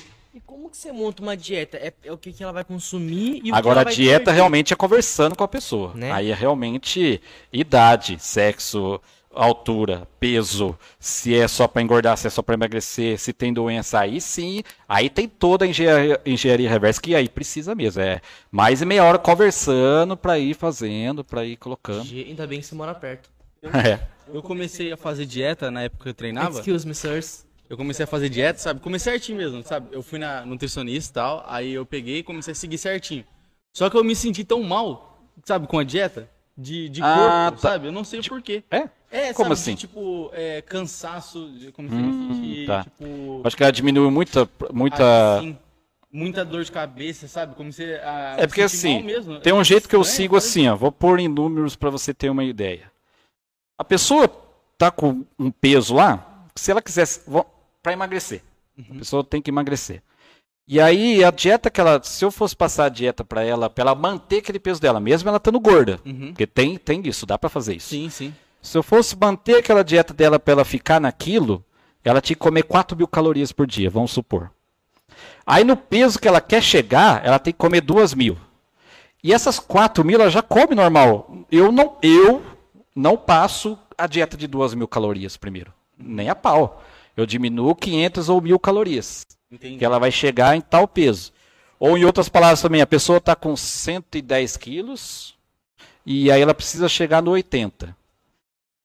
Como 0.51 0.69
que 0.69 0.77
você 0.77 0.91
monta 0.91 1.23
uma 1.23 1.37
dieta? 1.37 1.77
É, 1.77 1.93
é 2.03 2.13
o 2.13 2.19
que, 2.19 2.33
que 2.33 2.43
ela 2.43 2.53
vai 2.53 2.65
consumir 2.65 3.37
e 3.37 3.39
o 3.39 3.43
que 3.45 3.51
Agora, 3.53 3.75
ela 3.75 3.81
a 3.83 3.85
vai 3.85 3.95
dieta 3.95 4.19
converter. 4.19 4.35
realmente 4.35 4.73
é 4.73 4.77
conversando 4.77 5.37
com 5.37 5.45
a 5.45 5.49
pessoa. 5.49 5.93
Né? 5.95 6.11
Aí 6.11 6.29
é 6.29 6.35
realmente 6.35 7.21
idade, 7.53 8.17
sexo, 8.19 9.01
altura, 9.33 10.09
peso, 10.19 10.77
se 10.99 11.37
é 11.37 11.47
só 11.47 11.69
para 11.69 11.83
engordar, 11.83 12.17
se 12.17 12.27
é 12.27 12.31
só 12.31 12.43
para 12.43 12.55
emagrecer, 12.55 13.17
se 13.17 13.33
tem 13.33 13.53
doença, 13.53 14.01
aí 14.01 14.21
sim, 14.21 14.65
aí 14.89 15.09
tem 15.09 15.29
toda 15.29 15.65
a 15.65 15.69
engenharia, 15.69 16.21
engenharia 16.27 16.69
reversa 16.69 17.01
que 17.01 17.15
aí 17.15 17.29
precisa 17.29 17.73
mesmo. 17.73 18.03
É 18.03 18.21
mais 18.51 18.83
meia 18.83 19.05
hora 19.05 19.21
conversando 19.21 20.17
para 20.17 20.37
ir 20.37 20.55
fazendo, 20.55 21.23
para 21.23 21.45
ir 21.45 21.59
colocando. 21.59 22.11
Ainda 22.11 22.45
bem 22.45 22.59
que 22.59 22.67
você 22.67 22.75
mora 22.75 22.93
perto. 22.93 23.31
É. 23.87 24.01
Eu 24.33 24.43
comecei 24.43 24.91
a 24.91 24.97
fazer 24.97 25.27
dieta 25.27 25.71
na 25.71 25.83
época 25.83 26.05
que 26.05 26.09
eu 26.09 26.15
treinava. 26.15 26.59
Excuse 26.59 26.87
me, 26.87 26.95
sirs. 26.95 27.45
Eu 27.71 27.77
comecei 27.77 28.03
a 28.03 28.07
fazer 28.07 28.29
dieta, 28.29 28.59
sabe? 28.59 28.81
Comecei 28.81 29.13
certinho 29.13 29.39
mesmo, 29.39 29.63
sabe? 29.63 29.87
Eu 29.93 30.03
fui 30.03 30.19
na 30.19 30.45
nutricionista 30.45 31.13
e 31.13 31.15
tal, 31.15 31.45
aí 31.47 31.73
eu 31.73 31.87
peguei 31.87 32.19
e 32.19 32.23
comecei 32.25 32.51
a 32.51 32.55
seguir 32.55 32.77
certinho. 32.77 33.25
Só 33.73 33.89
que 33.89 33.97
eu 33.97 34.03
me 34.03 34.17
senti 34.17 34.43
tão 34.43 34.61
mal, 34.65 35.23
sabe, 35.45 35.69
com 35.69 35.79
a 35.79 35.85
dieta, 35.85 36.29
de, 36.59 36.89
de 36.89 37.01
Ah, 37.01 37.47
corpo, 37.47 37.63
tá. 37.63 37.69
sabe? 37.71 37.87
Eu 37.87 37.93
não 37.93 38.03
sei 38.03 38.19
o 38.19 38.25
porquê. 38.25 38.65
É? 38.73 38.89
É, 39.13 39.33
Como 39.33 39.51
sabe, 39.51 39.53
assim? 39.53 39.75
de, 39.75 39.81
tipo, 39.83 40.31
é, 40.33 40.61
cansaço, 40.63 41.49
de, 41.53 41.71
como 41.71 41.89
se 41.89 41.95
Hum, 41.95 42.29
eu 42.29 42.35
senti, 42.35 42.67
tá. 42.67 42.83
tipo... 42.83 43.41
Acho 43.45 43.57
que 43.57 43.63
ela 43.63 43.73
diminuiu 43.73 44.11
muita, 44.11 44.49
muita. 44.73 45.39
assim, 45.39 45.57
muita 46.13 46.45
dor 46.45 46.65
de 46.65 46.73
cabeça, 46.73 47.29
sabe? 47.29 47.55
Como 47.55 47.73
se 47.73 47.85
a, 47.85 48.35
É 48.37 48.47
porque 48.49 48.69
sentir 48.69 49.17
assim, 49.17 49.41
tem 49.41 49.53
um 49.53 49.63
jeito 49.63 49.89
que 49.89 49.95
eu 49.95 50.01
Estranho, 50.01 50.17
sigo 50.17 50.37
assim, 50.37 50.69
ó. 50.69 50.75
Vou 50.75 50.91
pôr 50.91 51.21
em 51.21 51.29
números 51.29 51.77
para 51.77 51.89
você 51.91 52.13
ter 52.13 52.31
uma 52.31 52.43
ideia. 52.43 52.91
A 53.79 53.85
pessoa 53.85 54.29
tá 54.77 54.91
com 54.91 55.25
um 55.39 55.53
peso 55.53 55.95
lá, 55.95 56.47
se 56.57 56.71
ela 56.71 56.83
quisesse 56.83 57.23
para 57.83 57.93
emagrecer, 57.93 58.43
a 58.79 58.95
pessoa 58.95 59.25
tem 59.25 59.41
que 59.41 59.51
emagrecer. 59.51 60.03
E 60.67 60.81
aí 60.81 61.25
a 61.25 61.31
dieta 61.31 61.69
que 61.71 61.81
ela, 61.81 62.01
se 62.03 62.25
eu 62.25 62.31
fosse 62.31 62.55
passar 62.55 62.85
a 62.85 62.89
dieta 62.89 63.25
para 63.25 63.43
ela, 63.43 63.69
para 63.69 63.83
ela 63.83 63.95
manter 63.95 64.39
aquele 64.39 64.61
peso 64.61 64.81
dela, 64.81 65.01
mesmo 65.01 65.29
ela 65.29 65.39
estando 65.39 65.59
gorda, 65.59 65.99
Uhum. 66.07 66.29
porque 66.29 66.47
tem 66.47 66.77
tem 66.79 67.03
isso, 67.07 67.27
dá 67.27 67.37
para 67.39 67.51
fazer 67.51 67.75
isso. 67.77 67.89
Sim, 67.89 68.09
sim. 68.09 68.35
Se 68.63 68.77
eu 68.79 68.83
fosse 68.83 69.17
manter 69.17 69.57
aquela 69.57 69.83
dieta 69.83 70.15
dela 70.15 70.39
para 70.39 70.53
ela 70.53 70.65
ficar 70.65 71.01
naquilo, 71.01 71.65
ela 72.05 72.21
tinha 72.21 72.37
que 72.37 72.41
comer 72.41 72.63
4 72.63 72.97
mil 72.97 73.09
calorias 73.09 73.51
por 73.53 73.67
dia, 73.67 73.91
vamos 73.91 74.13
supor. 74.13 74.51
Aí 75.45 75.65
no 75.65 75.77
peso 75.77 76.19
que 76.19 76.29
ela 76.29 76.41
quer 76.41 76.63
chegar, 76.63 77.25
ela 77.25 77.39
tem 77.39 77.53
que 77.53 77.59
comer 77.59 77.81
2 77.81 78.15
mil. 78.15 78.39
E 79.25 79.33
essas 79.35 79.59
4 79.59 80.05
mil 80.05 80.21
ela 80.21 80.31
já 80.31 80.41
come 80.43 80.75
normal. 80.75 81.45
Eu 81.51 81.73
não, 81.73 81.97
eu 82.03 82.43
não 82.95 83.17
passo 83.17 83.79
a 83.99 84.07
dieta 84.07 84.37
de 84.37 84.47
2 84.47 84.75
mil 84.75 84.87
calorias 84.87 85.37
primeiro. 85.37 85.73
Nem 85.99 86.29
a 86.31 86.35
pau. 86.35 86.83
Eu 87.17 87.27
diminuo 87.27 87.75
500 87.75 88.29
ou 88.29 88.41
1000 88.41 88.59
calorias. 88.59 89.27
Entendi. 89.51 89.79
Que 89.79 89.85
ela 89.85 89.99
vai 89.99 90.11
chegar 90.11 90.57
em 90.57 90.61
tal 90.61 90.87
peso. 90.87 91.33
Ou 91.79 91.97
em 91.97 92.05
outras 92.05 92.29
palavras 92.29 92.61
também, 92.61 92.83
a 92.83 92.87
pessoa 92.87 93.19
está 93.19 93.35
com 93.35 93.57
110 93.57 94.57
quilos 94.57 95.35
e 96.05 96.31
aí 96.31 96.41
ela 96.41 96.55
precisa 96.55 96.89
chegar 96.89 97.23
no 97.23 97.31
80. 97.31 97.97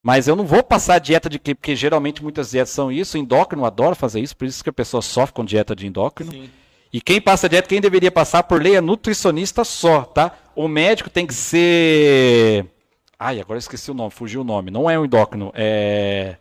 Mas 0.01 0.28
eu 0.28 0.36
não 0.36 0.45
vou 0.45 0.63
passar 0.63 0.99
dieta 0.99 1.28
de 1.28 1.39
que, 1.39 1.55
porque 1.55 1.76
geralmente 1.76 2.23
muitas 2.23 2.51
dietas 2.51 2.69
são 2.69 2.91
isso, 2.91 3.17
endócrino 3.17 3.65
adora 3.65 3.95
fazer 3.95 4.19
isso, 4.21 4.38
por 4.38 4.45
isso 4.45 4.63
que 4.63 4.69
a 4.69 4.73
pessoa 4.73 5.01
sofre 5.01 5.34
com 5.34 5.43
dieta 5.43 5.76
de 5.76 5.88
endócrino. 5.88 6.32
Sim. 6.32 6.49
E 6.93 7.01
quem 7.01 7.19
passa 7.19 7.49
dieta, 7.49 7.67
quem 7.67 7.82
deveria 7.82 8.11
passar 8.11 8.43
por 8.43 8.61
lei 8.61 8.76
é 8.76 8.82
nutricionista 8.82 9.63
só, 9.63 10.03
tá? 10.03 10.38
O 10.55 10.67
médico 10.67 11.09
tem 11.09 11.26
que 11.26 11.34
ser. 11.34 12.65
Ai, 13.19 13.41
agora 13.41 13.57
eu 13.57 13.59
esqueci 13.59 13.91
o 13.91 13.93
nome, 13.93 14.11
fugiu 14.11 14.41
o 14.41 14.45
nome. 14.45 14.71
Não 14.71 14.89
é 14.89 14.97
um 14.97 15.03
endócrino, 15.03 15.51
é. 15.53 16.38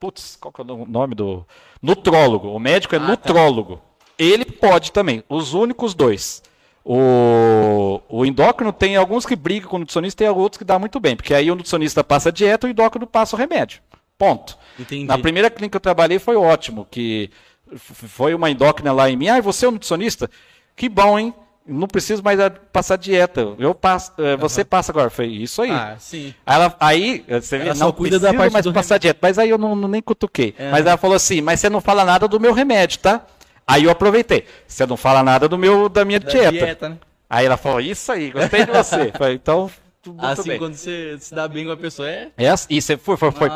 Putz, 0.00 0.36
qual 0.40 0.52
que 0.52 0.60
é 0.60 0.64
o 0.64 0.86
nome 0.86 1.14
do. 1.14 1.44
Nutrólogo. 1.82 2.48
O 2.48 2.58
médico 2.58 2.94
é 2.94 2.98
nutrólogo. 2.98 3.80
Ele 4.16 4.44
pode 4.44 4.92
também. 4.92 5.24
Os 5.28 5.54
únicos 5.54 5.94
dois. 5.94 6.42
O, 6.84 8.00
o 8.08 8.24
endócrino 8.24 8.72
tem 8.72 8.96
alguns 8.96 9.26
que 9.26 9.36
brigam 9.36 9.68
com 9.68 9.76
o 9.76 9.78
nutricionista 9.80 10.24
e 10.24 10.28
outros 10.28 10.58
que 10.58 10.64
dá 10.64 10.78
muito 10.78 10.98
bem. 10.98 11.16
Porque 11.16 11.34
aí 11.34 11.50
o 11.50 11.54
nutricionista 11.54 12.02
passa 12.04 12.28
a 12.28 12.32
dieta 12.32 12.66
e 12.66 12.70
o 12.70 12.72
endócrino 12.72 13.06
passa 13.06 13.36
o 13.36 13.38
remédio. 13.38 13.80
Ponto. 14.16 14.56
Entendi. 14.78 15.04
Na 15.04 15.18
primeira 15.18 15.50
clínica 15.50 15.72
que 15.72 15.76
eu 15.76 15.80
trabalhei 15.80 16.18
foi 16.18 16.36
ótimo, 16.36 16.86
que 16.90 17.30
foi 17.76 18.34
uma 18.34 18.50
endócrina 18.50 18.92
lá 18.92 19.10
em 19.10 19.16
mim. 19.16 19.28
Ah, 19.28 19.40
você 19.40 19.66
é 19.66 19.68
um 19.68 19.72
nutricionista? 19.72 20.30
Que 20.74 20.88
bom, 20.88 21.18
hein? 21.18 21.34
Não 21.68 21.86
preciso 21.86 22.22
mais 22.22 22.38
passar 22.72 22.96
dieta. 22.96 23.54
Eu 23.58 23.74
passo, 23.74 24.12
eh, 24.16 24.36
você 24.36 24.64
passa 24.64 24.90
agora. 24.90 25.10
Foi 25.10 25.26
isso 25.26 25.60
aí. 25.60 25.70
Ah, 25.70 25.96
sim. 25.98 26.34
Aí 26.46 26.54
ela, 26.56 26.76
aí, 26.80 27.24
você 27.28 27.56
Ela 27.56 27.74
não 27.74 27.92
cuida 27.92 28.18
da 28.18 28.32
parte 28.32 28.52
mais 28.52 28.64
do 28.64 28.72
passar 28.72 28.96
dieta. 28.98 29.18
Mas 29.20 29.38
aí 29.38 29.50
eu 29.50 29.58
não, 29.58 29.76
nem 29.76 30.00
cutuquei. 30.00 30.54
Mas 30.70 30.86
ela 30.86 30.96
falou 30.96 31.14
assim, 31.16 31.40
mas 31.42 31.60
você 31.60 31.68
não 31.68 31.80
fala 31.82 32.04
nada 32.04 32.26
do 32.26 32.40
meu 32.40 32.54
remédio, 32.54 32.98
tá? 33.00 33.24
Aí 33.66 33.84
eu 33.84 33.90
aproveitei. 33.90 34.46
Você 34.66 34.86
não 34.86 34.96
fala 34.96 35.22
nada 35.22 35.46
do 35.46 35.58
meu, 35.58 35.90
da 35.90 36.04
minha 36.04 36.18
Da 36.18 36.30
dieta. 36.30 36.50
dieta, 36.52 36.88
né? 36.88 36.96
Aí 37.28 37.44
ela 37.44 37.58
falou, 37.58 37.80
isso 37.80 38.10
aí, 38.10 38.30
gostei 38.30 38.64
de 38.64 38.72
você. 38.72 39.12
Falei, 39.12 39.34
então, 39.34 39.70
tudo 40.02 40.16
Assim, 40.24 40.48
bem. 40.48 40.58
quando 40.58 40.74
você 40.74 41.18
se 41.20 41.34
dá 41.34 41.46
bem 41.46 41.66
com 41.66 41.72
a 41.72 41.76
pessoa, 41.76 42.08
é... 42.08 42.28
É 42.38 42.48
assim, 42.48 42.66
e 42.70 42.80
você 42.80 42.96
foi, 42.96 43.18
foi, 43.18 43.30
foi. 43.30 43.50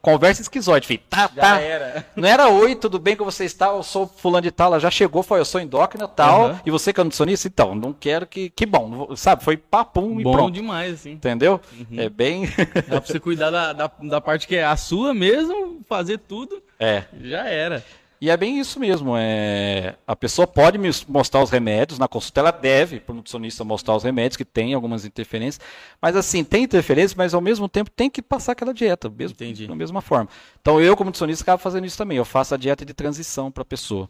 Conversa 0.00 0.42
esquizoide, 0.42 0.86
filho. 0.86 1.00
Tá, 1.10 1.30
Já 1.34 1.42
tá. 1.42 1.60
era. 1.60 2.06
Não 2.16 2.28
era 2.28 2.48
oi, 2.48 2.74
tudo 2.74 2.98
bem 2.98 3.16
com 3.16 3.24
você 3.24 3.44
está? 3.44 3.66
Eu 3.68 3.82
sou 3.82 4.06
fulano 4.06 4.42
de 4.42 4.50
tal, 4.50 4.68
ela 4.68 4.80
já 4.80 4.90
chegou, 4.90 5.22
foi, 5.22 5.40
eu 5.40 5.44
sou 5.44 5.60
endócrina 5.60 6.06
tal, 6.08 6.46
Aham. 6.46 6.60
e 6.64 6.70
você 6.70 6.92
que 6.92 7.00
é 7.00 7.04
nutricionista? 7.04 7.48
Então, 7.48 7.74
não 7.74 7.92
quero 7.92 8.26
que, 8.26 8.50
que 8.50 8.64
bom, 8.66 9.14
sabe, 9.16 9.42
foi 9.44 9.56
papum 9.56 10.20
e 10.20 10.22
Bom 10.24 10.32
pronto. 10.32 10.54
demais, 10.54 10.94
assim. 10.94 11.12
Entendeu? 11.12 11.60
Uhum. 11.72 12.00
É 12.00 12.08
bem, 12.08 12.46
Dá 12.88 13.00
pra 13.00 13.06
você 13.06 13.20
cuidar 13.20 13.50
da, 13.50 13.72
da, 13.72 13.90
da 14.02 14.20
parte 14.20 14.46
que 14.46 14.56
é 14.56 14.64
a 14.64 14.76
sua 14.76 15.12
mesmo, 15.14 15.80
fazer 15.88 16.18
tudo, 16.18 16.62
é. 16.78 17.04
já 17.22 17.46
era. 17.48 17.84
E 18.20 18.30
é 18.30 18.36
bem 18.36 18.58
isso 18.58 18.80
mesmo. 18.80 19.14
É... 19.16 19.94
A 20.06 20.16
pessoa 20.16 20.46
pode 20.46 20.76
me 20.76 20.90
mostrar 21.08 21.42
os 21.42 21.50
remédios, 21.50 21.98
na 21.98 22.08
consulta 22.08 22.40
ela 22.40 22.50
deve, 22.50 22.98
para 22.98 23.12
o 23.12 23.16
nutricionista, 23.16 23.62
mostrar 23.64 23.94
os 23.94 24.02
remédios, 24.02 24.36
que 24.36 24.44
tem 24.44 24.74
algumas 24.74 25.04
interferências. 25.04 25.64
Mas 26.02 26.16
assim, 26.16 26.42
tem 26.42 26.64
interferência, 26.64 27.14
mas 27.16 27.32
ao 27.32 27.40
mesmo 27.40 27.68
tempo 27.68 27.90
tem 27.90 28.10
que 28.10 28.20
passar 28.20 28.52
aquela 28.52 28.74
dieta, 28.74 29.08
mesmo, 29.08 29.34
Entendi. 29.34 29.66
da 29.66 29.74
mesma 29.74 30.00
forma. 30.00 30.28
Então 30.60 30.80
eu, 30.80 30.96
como 30.96 31.08
nutricionista, 31.08 31.44
acabo 31.44 31.62
fazendo 31.62 31.86
isso 31.86 31.96
também. 31.96 32.18
Eu 32.18 32.24
faço 32.24 32.54
a 32.54 32.58
dieta 32.58 32.84
de 32.84 32.92
transição 32.92 33.50
para 33.52 33.62
a 33.62 33.66
pessoa. 33.66 34.08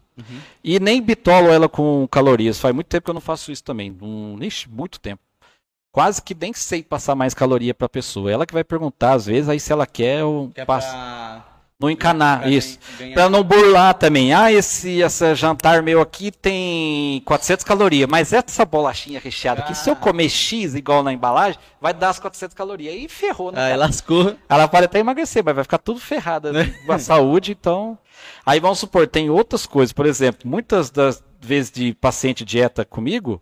E 0.64 0.80
nem 0.80 1.00
bitolo 1.02 1.48
ela 1.48 1.68
com 1.68 2.08
calorias. 2.10 2.58
Faz 2.58 2.74
muito 2.74 2.86
tempo 2.88 3.04
que 3.04 3.10
eu 3.10 3.14
não 3.14 3.20
faço 3.20 3.52
isso 3.52 3.62
também. 3.62 3.96
Um... 4.00 4.38
Ixi, 4.42 4.68
muito 4.68 4.98
tempo. 4.98 5.22
Quase 5.92 6.20
que 6.22 6.34
nem 6.34 6.52
sei 6.52 6.82
passar 6.82 7.14
mais 7.14 7.34
caloria 7.34 7.74
para 7.74 7.86
a 7.86 7.88
pessoa. 7.88 8.30
Ela 8.30 8.46
que 8.46 8.52
vai 8.54 8.62
perguntar, 8.64 9.12
às 9.12 9.26
vezes, 9.26 9.48
aí 9.48 9.58
se 9.58 9.72
ela 9.72 9.86
quer, 9.86 10.20
eu 10.20 10.50
Que 10.54 10.60
é 10.60 10.64
passo. 10.64 10.88
pra... 10.90 11.47
Não 11.80 11.88
encanar, 11.88 12.40
pra 12.40 12.50
isso. 12.50 12.76
ganhar- 12.98 13.14
Pra 13.14 13.30
não 13.30 13.44
burlar 13.44 13.94
também. 13.94 14.32
Ah, 14.34 14.50
esse, 14.52 14.98
esse 15.00 15.34
jantar 15.36 15.80
meu 15.80 16.00
aqui 16.00 16.32
tem 16.32 17.20
400 17.24 17.64
calorias, 17.64 18.08
mas 18.10 18.32
essa 18.32 18.64
bolachinha 18.64 19.20
recheada 19.20 19.60
aqui, 19.62 19.76
se 19.76 19.88
eu 19.88 19.94
comer 19.94 20.28
X 20.28 20.74
igual 20.74 21.04
na 21.04 21.12
embalagem, 21.12 21.60
vai 21.80 21.94
dar 21.94 22.08
as 22.08 22.18
400 22.18 22.52
calorias. 22.52 22.92
Aí 22.92 23.08
ferrou, 23.08 23.52
né? 23.52 23.70
Aí 23.70 23.76
lascou. 23.76 24.34
Ela 24.48 24.66
pode 24.66 24.86
até 24.86 24.98
emagrecer, 24.98 25.44
mas 25.44 25.54
vai 25.54 25.62
ficar 25.62 25.78
tudo 25.78 26.00
ferrada 26.00 26.52
né? 26.52 26.64
com 26.84 26.92
a 26.92 26.98
saúde, 26.98 27.52
então... 27.52 27.96
Aí 28.44 28.58
vamos 28.58 28.80
supor, 28.80 29.06
tem 29.06 29.30
outras 29.30 29.64
coisas. 29.64 29.92
Por 29.92 30.04
exemplo, 30.04 30.48
muitas 30.50 30.90
das 30.90 31.22
vezes 31.40 31.70
de 31.70 31.94
paciente 31.94 32.44
dieta 32.44 32.84
comigo, 32.84 33.40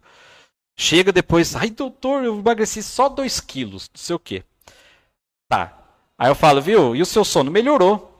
chega 0.76 1.10
depois, 1.10 1.56
ai 1.56 1.70
doutor, 1.70 2.22
eu 2.22 2.38
emagreci 2.38 2.82
só 2.82 3.08
2 3.08 3.40
quilos, 3.40 3.88
não 3.94 3.98
sei 3.98 4.14
o 4.16 4.18
quê. 4.18 4.42
Tá. 5.48 5.72
Aí 6.18 6.28
eu 6.28 6.34
falo, 6.34 6.60
viu, 6.60 6.94
e 6.94 7.00
o 7.00 7.06
seu 7.06 7.24
sono 7.24 7.50
melhorou? 7.50 8.12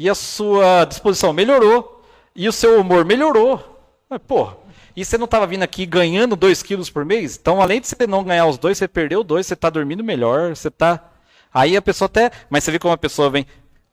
E 0.00 0.08
a 0.08 0.14
sua 0.14 0.84
disposição 0.84 1.32
melhorou? 1.32 2.04
E 2.32 2.48
o 2.48 2.52
seu 2.52 2.80
humor 2.80 3.04
melhorou? 3.04 3.82
Mas, 4.08 4.20
porra, 4.24 4.56
e 4.94 5.04
você 5.04 5.18
não 5.18 5.24
estava 5.24 5.44
vindo 5.44 5.64
aqui 5.64 5.84
ganhando 5.84 6.36
2 6.36 6.62
quilos 6.62 6.88
por 6.88 7.04
mês? 7.04 7.36
Então, 7.36 7.60
além 7.60 7.80
de 7.80 7.88
você 7.88 8.06
não 8.06 8.22
ganhar 8.22 8.46
os 8.46 8.56
dois, 8.56 8.78
você 8.78 8.86
perdeu 8.86 9.24
dois, 9.24 9.48
você 9.48 9.54
está 9.54 9.68
dormindo 9.68 10.04
melhor, 10.04 10.54
você 10.54 10.70
tá. 10.70 11.10
Aí 11.52 11.76
a 11.76 11.82
pessoa 11.82 12.06
até. 12.06 12.30
Mas 12.48 12.62
você 12.62 12.70
vê 12.70 12.78
como 12.78 12.94
a 12.94 12.96
pessoa 12.96 13.28
vem. 13.28 13.44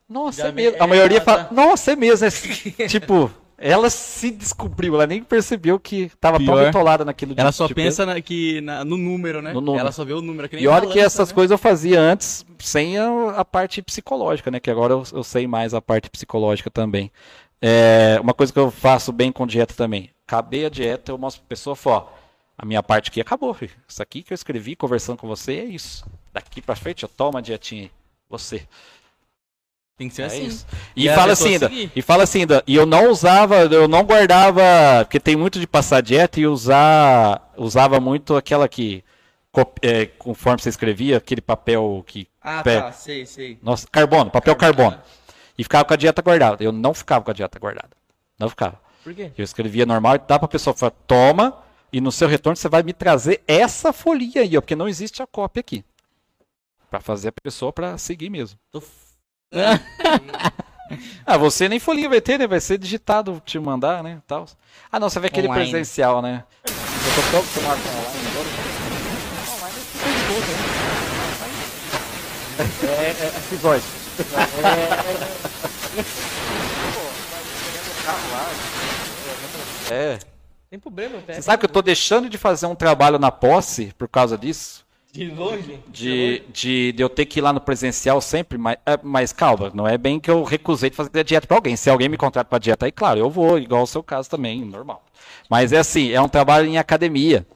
Nossa, 0.07 0.49
é 0.49 0.51
mesmo. 0.51 0.79
A 0.79 0.85
é, 0.85 0.87
maioria 0.87 1.21
fala, 1.21 1.49
nossa, 1.51 1.93
é 1.93 1.95
mesmo. 1.95 2.27
É, 2.27 2.29
tipo, 2.87 3.31
ela 3.57 3.89
se 3.89 4.31
descobriu, 4.31 4.95
ela 4.95 5.07
nem 5.07 5.23
percebeu 5.23 5.79
que 5.79 6.03
estava 6.03 6.37
tão 6.37 6.45
Pior, 6.45 6.65
bitolada 6.65 7.05
naquilo 7.05 7.33
de- 7.33 7.41
Ela 7.41 7.51
só 7.51 7.67
pensa 7.69 8.05
na, 8.05 8.19
que, 8.21 8.59
na- 8.61 8.83
no 8.83 8.97
número, 8.97 9.41
né? 9.41 9.53
No 9.53 9.61
número. 9.61 9.79
Ela 9.81 9.91
só 9.91 10.03
vê 10.03 10.13
o 10.13 10.21
número. 10.21 10.47
que 10.49 10.55
nem 10.55 10.65
E 10.65 10.67
olha 10.67 10.87
que 10.87 10.99
essas 10.99 11.29
né? 11.29 11.35
coisas 11.35 11.51
eu 11.51 11.57
fazia 11.57 11.99
antes 11.99 12.45
sem 12.59 12.97
a, 12.97 13.29
a 13.37 13.45
parte 13.45 13.81
psicológica, 13.81 14.51
né? 14.51 14.59
Que 14.59 14.69
agora 14.69 14.93
eu, 14.93 15.03
eu 15.13 15.23
sei 15.23 15.47
mais 15.47 15.73
a 15.73 15.81
parte 15.81 16.09
psicológica 16.09 16.69
também. 16.69 17.11
É, 17.61 18.19
uma 18.21 18.33
coisa 18.33 18.51
que 18.51 18.59
eu 18.59 18.69
faço 18.69 19.11
bem 19.11 19.31
com 19.31 19.47
dieta 19.47 19.73
também. 19.73 20.09
Acabei 20.27 20.65
a 20.65 20.69
dieta, 20.69 21.11
eu 21.11 21.17
mostro 21.17 21.41
pra 21.41 21.49
pessoa, 21.49 21.77
ó, 21.85 22.07
a 22.57 22.65
minha 22.65 22.83
parte 22.83 23.09
aqui 23.09 23.21
acabou, 23.21 23.53
filho. 23.53 23.71
Isso 23.87 24.01
aqui 24.01 24.21
que 24.23 24.33
eu 24.33 24.35
escrevi 24.35 24.75
conversando 24.75 25.17
com 25.17 25.27
você 25.27 25.53
é 25.59 25.63
isso. 25.65 26.05
Daqui 26.33 26.61
pra 26.61 26.75
frente, 26.75 27.03
eu 27.03 27.09
toma 27.09 27.39
a 27.39 27.41
dietinha 27.41 27.83
aí. 27.83 27.91
Você. 28.29 28.67
Tem 29.97 30.09
que 30.09 30.15
ser 30.15 30.23
É 30.23 30.25
assim. 30.25 30.45
isso. 30.45 30.65
E 30.95 31.07
E, 31.07 31.13
fala 31.15 31.31
assim 31.33 31.53
ainda, 31.53 31.71
e 31.95 32.01
fala 32.01 32.23
assim 32.23 32.39
ainda, 32.41 32.63
e 32.67 32.75
eu 32.75 32.85
não 32.85 33.09
usava, 33.09 33.59
eu 33.63 33.87
não 33.87 34.03
guardava, 34.03 34.61
porque 35.05 35.19
tem 35.19 35.35
muito 35.37 35.59
de 35.59 35.65
passar 35.65 36.01
dieta 36.01 36.39
e 36.39 36.45
usar, 36.45 37.53
usava 37.55 37.99
muito 37.99 38.35
aquela 38.35 38.67
que, 38.67 39.03
é, 39.81 40.05
conforme 40.05 40.61
você 40.61 40.67
escrevia, 40.69 41.17
aquele 41.17 41.39
papel 41.41 42.03
que, 42.05 42.27
Ah, 42.41 42.61
tá. 42.61 42.91
Sei, 42.91 43.25
sei. 43.25 43.57
nossa, 43.63 43.87
carbono, 43.89 44.29
papel 44.29 44.55
carbono. 44.57 44.99
E 45.57 45.63
ficava 45.63 45.85
com 45.85 45.93
a 45.93 45.97
dieta 45.97 46.21
guardada. 46.21 46.61
Eu 46.61 46.73
não 46.73 46.93
ficava 46.93 47.23
com 47.23 47.31
a 47.31 47.33
dieta 47.33 47.57
guardada. 47.57 47.91
Não 48.37 48.49
ficava. 48.49 48.77
Por 49.01 49.13
quê? 49.13 49.31
Eu 49.37 49.43
escrevia 49.45 49.85
normal 49.85 50.15
e 50.15 50.19
dá 50.27 50.37
pra 50.37 50.49
pessoa 50.49 50.73
falar, 50.75 50.91
toma, 51.07 51.57
e 51.93 52.01
no 52.01 52.11
seu 52.11 52.27
retorno 52.27 52.57
você 52.57 52.67
vai 52.67 52.83
me 52.83 52.91
trazer 52.91 53.41
essa 53.47 53.93
folhinha 53.93 54.41
aí, 54.41 54.57
ó, 54.57 54.61
porque 54.61 54.75
não 54.75 54.89
existe 54.89 55.21
a 55.23 55.27
cópia 55.27 55.61
aqui. 55.61 55.85
Pra 56.91 56.99
fazer 56.99 57.29
a 57.29 57.33
pessoa 57.41 57.71
pra 57.71 57.97
seguir 57.97 58.29
mesmo. 58.29 58.59
Tô 58.71 58.81
Ah, 61.25 61.37
você 61.37 61.67
nem 61.67 61.79
folhinha 61.79 62.07
vai 62.07 62.21
ter, 62.21 62.37
né? 62.37 62.45
Vai 62.45 62.59
ser 62.59 62.77
digitado 62.77 63.41
te 63.43 63.57
mandar, 63.57 64.03
né? 64.03 64.21
Tal. 64.27 64.45
Ah, 64.91 64.99
não, 64.99 65.09
você 65.09 65.19
vai 65.19 65.29
aquele 65.29 65.47
Online. 65.47 65.71
presencial, 65.71 66.21
né? 66.21 66.43
Eu 66.63 66.73
tô 67.15 67.21
tão 67.31 67.39
acostumado 67.39 67.81
com 67.81 67.89
online 67.89 68.27
agora. 68.29 68.47
É 72.57 73.01
né? 73.01 73.09
É, 73.09 73.09
é, 73.11 73.25
é. 79.91 80.13
É. 80.13 80.19
Tem 80.69 80.79
problema. 80.79 81.19
Você 81.27 81.41
sabe 81.41 81.59
que 81.59 81.65
eu 81.65 81.69
tô 81.69 81.81
deixando 81.81 82.29
de 82.29 82.37
fazer 82.37 82.67
um 82.67 82.75
trabalho 82.75 83.17
na 83.17 83.31
posse 83.31 83.93
por 83.97 84.07
causa 84.07 84.37
disso? 84.37 84.84
De 85.15 85.29
longe? 85.29 85.79
De, 85.87 86.43
de, 86.51 86.91
de 86.91 87.01
eu 87.01 87.07
ter 87.07 87.25
que 87.25 87.39
ir 87.39 87.41
lá 87.41 87.53
no 87.53 87.61
presencial 87.61 88.19
sempre, 88.19 88.57
mas, 88.57 88.75
é, 88.85 88.99
mas 89.01 89.31
calma, 89.31 89.71
não 89.73 89.87
é 89.87 89.97
bem 89.97 90.19
que 90.19 90.29
eu 90.29 90.43
recusei 90.43 90.89
de 90.89 90.95
fazer 90.97 91.23
dieta 91.23 91.47
pra 91.47 91.55
alguém. 91.55 91.77
Se 91.77 91.89
alguém 91.89 92.09
me 92.09 92.17
contrata 92.17 92.49
pra 92.49 92.59
dieta, 92.59 92.85
aí 92.85 92.91
claro, 92.91 93.17
eu 93.17 93.29
vou, 93.29 93.57
igual 93.57 93.83
o 93.83 93.87
seu 93.87 94.03
caso 94.03 94.29
também, 94.29 94.65
normal. 94.65 95.01
Mas 95.49 95.71
é 95.71 95.77
assim, 95.77 96.11
é 96.11 96.21
um 96.21 96.27
trabalho 96.27 96.67
em 96.67 96.77
academia. 96.77 97.47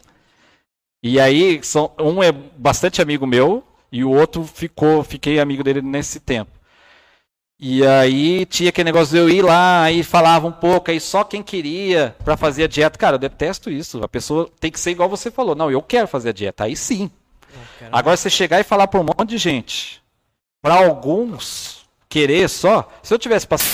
E 1.04 1.20
aí, 1.20 1.60
são, 1.62 1.92
um 2.00 2.24
é 2.24 2.32
bastante 2.32 3.02
amigo 3.02 3.28
meu 3.28 3.62
e 3.92 4.06
o 4.06 4.10
outro 4.10 4.46
ficou, 4.46 5.04
fiquei 5.04 5.38
amigo 5.38 5.62
dele 5.62 5.82
nesse 5.82 6.22
tempo. 6.22 6.52
E 7.60 7.86
aí 7.86 8.46
tinha 8.46 8.70
aquele 8.70 8.86
negócio 8.86 9.14
de 9.14 9.20
eu 9.20 9.30
ir 9.30 9.42
lá, 9.42 9.84
aí 9.84 10.02
falava 10.02 10.48
um 10.48 10.52
pouco, 10.52 10.92
aí 10.92 11.00
só 11.02 11.26
quem 11.26 11.44
queria 11.44 12.16
pra 12.24 12.38
fazer 12.38 12.64
a 12.64 12.68
dieta. 12.68 12.98
Cara, 12.98 13.16
eu 13.16 13.20
detesto 13.20 13.70
isso. 13.70 14.02
A 14.02 14.08
pessoa 14.08 14.50
tem 14.62 14.72
que 14.72 14.80
ser 14.80 14.92
igual 14.92 15.10
você 15.10 15.30
falou. 15.30 15.56
Não, 15.56 15.70
eu 15.70 15.82
quero 15.82 16.08
fazer 16.08 16.30
a 16.30 16.34
dieta. 16.34 16.64
Aí 16.64 16.78
sim. 16.78 17.12
Agora 17.92 18.18
você 18.18 18.30
chegar 18.30 18.60
e 18.60 18.64
falar 18.64 18.88
pra 18.88 19.00
um 19.00 19.04
monte 19.04 19.26
de 19.30 19.38
gente, 19.38 20.02
pra 20.62 20.76
alguns 20.76 21.88
querer 22.08 22.50
só, 22.50 22.88
se 23.04 23.14
eu 23.14 23.20
tivesse 23.20 23.48
passado 23.48 23.70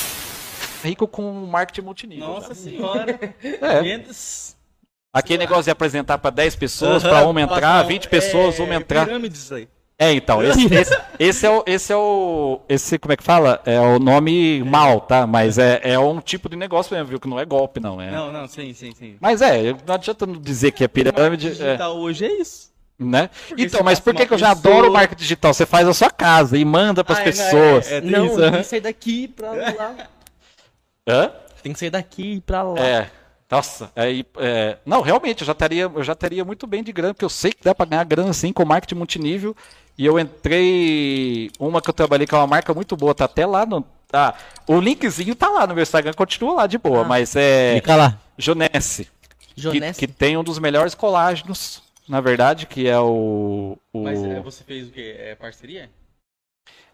rico 0.83 1.07
com 1.07 1.31
marketing 1.47 1.81
multinível. 1.81 2.27
Nossa 2.27 2.47
cara. 2.49 2.55
senhora. 2.55 3.19
É. 3.61 3.81
Vendas. 3.81 4.55
Aquele 5.13 5.39
negócio 5.39 5.63
de 5.63 5.71
apresentar 5.71 6.17
pra 6.17 6.29
10 6.29 6.55
pessoas, 6.57 7.01
pra 7.01 7.19
Aham, 7.21 7.29
uma 7.29 7.41
entrar, 7.41 7.61
passar- 7.61 7.83
20 7.87 8.09
pessoas, 8.09 8.59
é, 8.59 8.63
uma 8.63 8.75
entrar. 8.75 9.05
Pirâmide 9.05 9.35
isso 9.35 9.55
aí. 9.55 9.67
É, 9.97 10.11
então, 10.11 10.43
esse, 10.43 10.65
esse, 10.75 10.97
esse 11.17 11.45
é 11.45 11.49
o. 11.49 11.63
Esse 11.65 11.93
é 11.93 11.95
o. 11.95 12.59
Esse, 12.67 12.99
como 12.99 13.13
é 13.13 13.15
que 13.17 13.23
fala? 13.23 13.61
É 13.65 13.79
o 13.79 13.97
nome 13.97 14.61
mal, 14.65 14.99
tá? 14.99 15.25
Mas 15.25 15.57
é, 15.57 15.79
é 15.83 15.97
um 15.97 16.19
tipo 16.19 16.49
de 16.49 16.57
negócio 16.57 16.93
mesmo, 16.93 17.07
viu? 17.07 17.19
Que 17.19 17.29
não 17.29 17.39
é 17.39 17.45
golpe, 17.45 17.79
não. 17.79 18.01
É. 18.01 18.11
Não, 18.11 18.29
não, 18.29 18.45
sim, 18.45 18.73
sim, 18.73 18.91
sim. 18.93 19.15
Mas 19.21 19.41
é, 19.41 19.73
não 19.87 19.95
adianta 19.95 20.25
não 20.25 20.35
dizer 20.35 20.71
que 20.73 20.83
é 20.83 20.87
pirâmide. 20.89 21.47
É, 21.47 21.51
Digital 21.51 21.95
hoje 21.97 22.25
é 22.25 22.41
isso. 22.41 22.74
Né? 22.97 23.29
Porque 23.47 23.63
Então, 23.63 23.81
mas 23.83 23.99
por 23.99 24.13
que, 24.15 24.25
que 24.25 24.33
eu 24.33 24.37
já 24.37 24.55
pessoa- 24.55 24.73
adoro 24.73 24.89
o 24.89 24.93
marketing 24.93 25.21
digital? 25.21 25.53
Você 25.53 25.65
faz 25.65 25.87
a 25.87 25.93
sua 25.93 26.09
casa 26.09 26.57
e 26.57 26.63
manda 26.65 27.03
pras 27.03 27.17
Ah, 27.19 27.21
é, 27.21 27.25
pessoas. 27.25 27.91
é, 27.91 27.97
é, 27.97 28.01
tem 28.01 28.11
Não, 28.11 28.25
isso, 28.25 28.35
tem 28.35 28.45
aham. 28.45 28.57
que 28.57 28.63
sair 28.63 28.81
daqui 28.81 29.27
pra 29.27 29.51
lá. 29.73 29.95
Hã? 31.07 31.31
Tem 31.61 31.73
que 31.73 31.79
sair 31.79 31.89
daqui 31.89 32.33
e 32.35 32.41
pra 32.41 32.63
lá. 32.63 32.79
É. 32.79 33.09
Nossa, 33.49 33.91
aí, 33.95 34.25
é, 34.39 34.77
não, 34.85 35.01
realmente, 35.01 35.41
eu 35.41 35.45
já 35.45 35.51
estaria, 35.51 35.83
eu 35.83 36.03
já 36.03 36.15
teria 36.15 36.43
muito 36.43 36.65
bem 36.65 36.83
de 36.83 36.91
grana, 36.91 37.13
porque 37.13 37.25
eu 37.25 37.29
sei 37.29 37.51
que 37.51 37.63
dá 37.63 37.75
para 37.75 37.85
ganhar 37.85 38.03
grana 38.03 38.31
assim 38.31 38.51
com 38.51 38.65
marketing 38.65 38.95
multinível. 38.95 39.55
E 39.97 40.05
eu 40.05 40.19
entrei, 40.19 41.49
uma 41.59 41.81
que 41.81 41.89
eu 41.89 41.93
trabalhei 41.93 42.25
que 42.27 42.33
é 42.33 42.37
uma 42.37 42.47
marca 42.47 42.73
muito 42.73 42.97
boa, 42.97 43.13
tá 43.15 43.25
até 43.25 43.45
lá 43.45 43.65
no, 43.65 43.85
tá, 44.09 44.33
o 44.67 44.79
linkzinho 44.79 45.35
tá 45.35 45.47
lá 45.49 45.65
no 45.67 45.73
meu 45.75 45.83
Instagram, 45.83 46.11
continua 46.13 46.53
lá 46.53 46.67
de 46.67 46.77
boa, 46.77 47.01
Ah. 47.01 47.05
mas 47.05 47.35
é 47.35 47.75
Fica 47.75 47.95
lá. 47.95 48.17
Jonesse, 48.37 49.07
que, 49.53 49.61
Jonesse. 49.61 49.99
que 49.99 50.07
tem 50.07 50.35
um 50.35 50.43
dos 50.43 50.59
melhores 50.59 50.93
colágenos, 50.95 51.81
na 52.07 52.21
verdade, 52.21 52.65
que 52.65 52.87
é 52.87 52.99
o, 52.99 53.77
o... 53.93 54.03
Mas 54.03 54.23
é, 54.23 54.39
você 54.39 54.63
fez 54.63 54.87
o 54.87 54.91
quê? 54.91 55.15
É 55.17 55.35
parceria? 55.35 55.89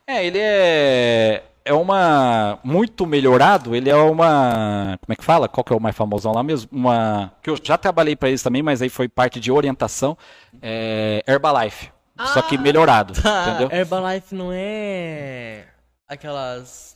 É, 0.07 0.26
ele 0.26 0.39
é 0.39 1.43
é 1.64 1.74
uma 1.74 2.59
muito 2.64 3.05
melhorado, 3.05 3.76
ele 3.76 3.89
é 3.89 3.95
uma, 3.95 4.97
como 5.01 5.14
é 5.14 5.16
que 5.16 5.24
fala? 5.24 5.47
Qual 5.47 5.64
que 5.64 5.72
é 5.72 5.76
o 5.76 5.80
mais 5.80 5.95
famosão 5.95 6.34
lá 6.34 6.43
mesmo? 6.43 6.70
Uma 6.72 7.32
que 7.41 7.49
eu 7.49 7.57
já 7.62 7.78
trabalhei 7.78 8.16
para 8.16 8.30
eles 8.30 8.41
também, 8.41 8.64
mas 8.64 8.82
aí 8.82 8.89
foi 8.89 9.07
parte 9.07 9.39
de 9.39 9.51
orientação, 9.51 10.18
é 10.62 11.24
Herbalife. 11.28 11.91
Só 12.34 12.41
que 12.41 12.57
melhorado, 12.57 13.14
Tá, 13.20 13.49
entendeu? 13.49 13.70
Herbalife 13.76 14.36
não 14.36 14.51
é 14.53 15.66
aquelas. 16.07 16.91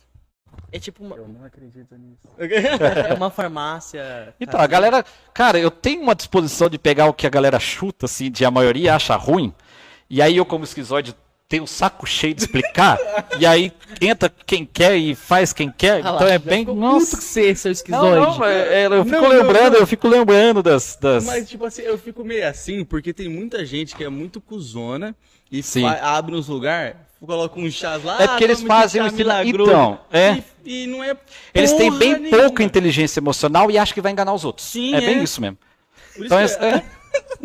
É 0.76 0.78
tipo 0.78 1.02
uma. 1.02 1.16
não 1.16 1.44
acredito 1.44 1.94
nisso. 1.96 2.28
É 3.08 3.14
uma 3.14 3.30
farmácia. 3.30 4.34
Então, 4.40 4.60
a 4.60 4.66
galera, 4.66 5.04
cara, 5.32 5.58
eu 5.58 5.70
tenho 5.70 6.02
uma 6.02 6.14
disposição 6.14 6.68
de 6.68 6.78
pegar 6.78 7.06
o 7.06 7.14
que 7.14 7.26
a 7.26 7.30
galera 7.30 7.58
chuta, 7.58 8.06
assim, 8.06 8.30
de 8.30 8.44
a 8.44 8.50
maioria 8.50 8.94
acha 8.94 9.16
ruim, 9.16 9.54
e 10.08 10.20
aí 10.20 10.36
eu, 10.36 10.44
como 10.44 10.64
esquizoide, 10.64 11.14
tenho 11.48 11.62
o 11.62 11.66
saco 11.66 12.06
cheio 12.06 12.34
de 12.34 12.42
explicar, 12.42 12.98
e 13.38 13.46
aí 13.46 13.72
entra 14.00 14.28
quem 14.28 14.66
quer 14.66 14.96
e 14.96 15.14
faz 15.14 15.52
quem 15.52 15.70
quer, 15.70 16.04
Ah 16.04 16.10
lá, 16.10 16.16
então 16.16 16.28
é 16.28 16.38
bem. 16.38 16.64
Nossa, 16.64 17.16
que 17.16 17.24
você, 17.24 17.54
seu 17.54 17.68
Não, 17.68 17.72
esquizoide. 17.72 18.38
não, 18.38 18.44
é, 18.44 18.86
eu 18.86 19.04
fico 19.04 19.16
Não, 19.16 19.28
lembrando, 19.28 19.72
não. 19.74 19.80
eu 19.80 19.86
fico 19.86 20.08
lembrando 20.08 20.62
das. 20.62 20.96
das... 21.00 21.24
Mas, 21.24 21.48
tipo 21.48 21.64
assim, 21.64 21.82
eu 21.82 21.96
fico 21.96 22.24
meio 22.24 22.46
assim, 22.46 22.84
porque 22.84 23.12
tem 23.12 23.28
muita 23.28 23.64
gente 23.64 23.96
que 23.96 24.04
é 24.04 24.08
muito 24.08 24.40
cuzona 24.40 25.14
e 25.50 25.62
Sim. 25.62 25.86
abre 25.86 26.34
uns 26.34 26.48
lugares 26.48 26.96
colocam 27.24 27.62
um 27.62 27.70
chás 27.70 28.02
lá. 28.04 28.20
É 28.22 28.28
porque 28.28 28.44
eles 28.44 28.62
fazem 28.62 29.00
chá 29.00 29.04
o 29.08 29.12
ensina- 29.12 29.42
milagroso. 29.44 29.70
Então, 29.70 29.98
é. 30.12 30.42
E, 30.64 30.84
e 30.84 30.86
não 30.86 31.02
é 31.02 31.16
Eles 31.54 31.72
têm 31.72 31.90
bem 31.92 32.18
nenhuma. 32.18 32.36
pouca 32.42 32.62
inteligência 32.62 33.20
emocional 33.20 33.70
e 33.70 33.78
acham 33.78 33.94
que 33.94 34.00
vai 34.00 34.12
enganar 34.12 34.34
os 34.34 34.44
outros. 34.44 34.66
Sim, 34.66 34.94
é, 34.94 35.00
bem 35.00 35.18
é. 35.18 35.22
isso 35.22 35.40
mesmo. 35.40 35.56
Por 36.14 36.26
isso 36.26 36.34
Então, 36.34 36.58
que 36.58 36.64
é- 36.64 36.68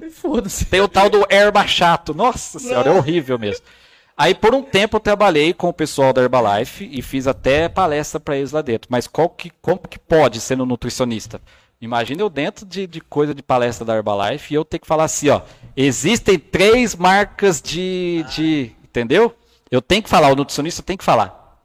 é. 0.04 0.10
Foda-se. 0.12 0.66
Tem 0.66 0.82
o 0.82 0.88
tal 0.88 1.10
do 1.10 1.26
erba 1.30 1.66
chato. 1.66 2.14
Nossa 2.14 2.60
senhora, 2.60 2.90
é 2.90 2.94
horrível 2.94 3.38
mesmo. 3.40 3.64
Aí 4.18 4.36
por 4.36 4.54
um 4.54 4.62
tempo 4.62 4.98
eu 4.98 5.00
trabalhei 5.00 5.54
com 5.54 5.70
o 5.70 5.74
pessoal 5.74 6.12
da 6.14 6.22
Herbalife 6.22 6.88
e 6.92 7.02
fiz 7.02 7.26
até 7.26 7.68
palestra 7.70 8.20
para 8.20 8.36
eles 8.38 8.52
lá 8.52 8.62
dentro. 8.62 8.88
Mas 8.92 9.08
qual 9.08 9.30
que, 9.30 9.50
como 9.62 9.80
que 9.80 9.98
pode 9.98 10.40
sendo 10.42 10.66
nutricionista? 10.66 11.42
Imagina 11.80 12.22
eu 12.22 12.30
dentro 12.30 12.64
de, 12.66 12.86
de 12.86 13.02
coisa 13.02 13.34
de 13.34 13.42
palestra 13.42 13.84
da 13.84 13.96
Herbalife 13.96 14.54
e 14.54 14.56
eu 14.56 14.64
ter 14.64 14.78
que 14.78 14.86
falar 14.86 15.06
assim, 15.06 15.30
ó. 15.30 15.42
Existem 15.76 16.38
três 16.38 16.96
marcas 16.96 17.60
de, 17.62 18.24
de. 18.36 18.72
Entendeu? 18.84 19.34
Eu 19.72 19.82
tenho 19.82 20.04
que 20.04 20.10
falar, 20.10 20.30
o 20.30 20.36
nutricionista 20.36 20.84
tem 20.84 20.98
que 20.98 21.04
falar. 21.04 21.60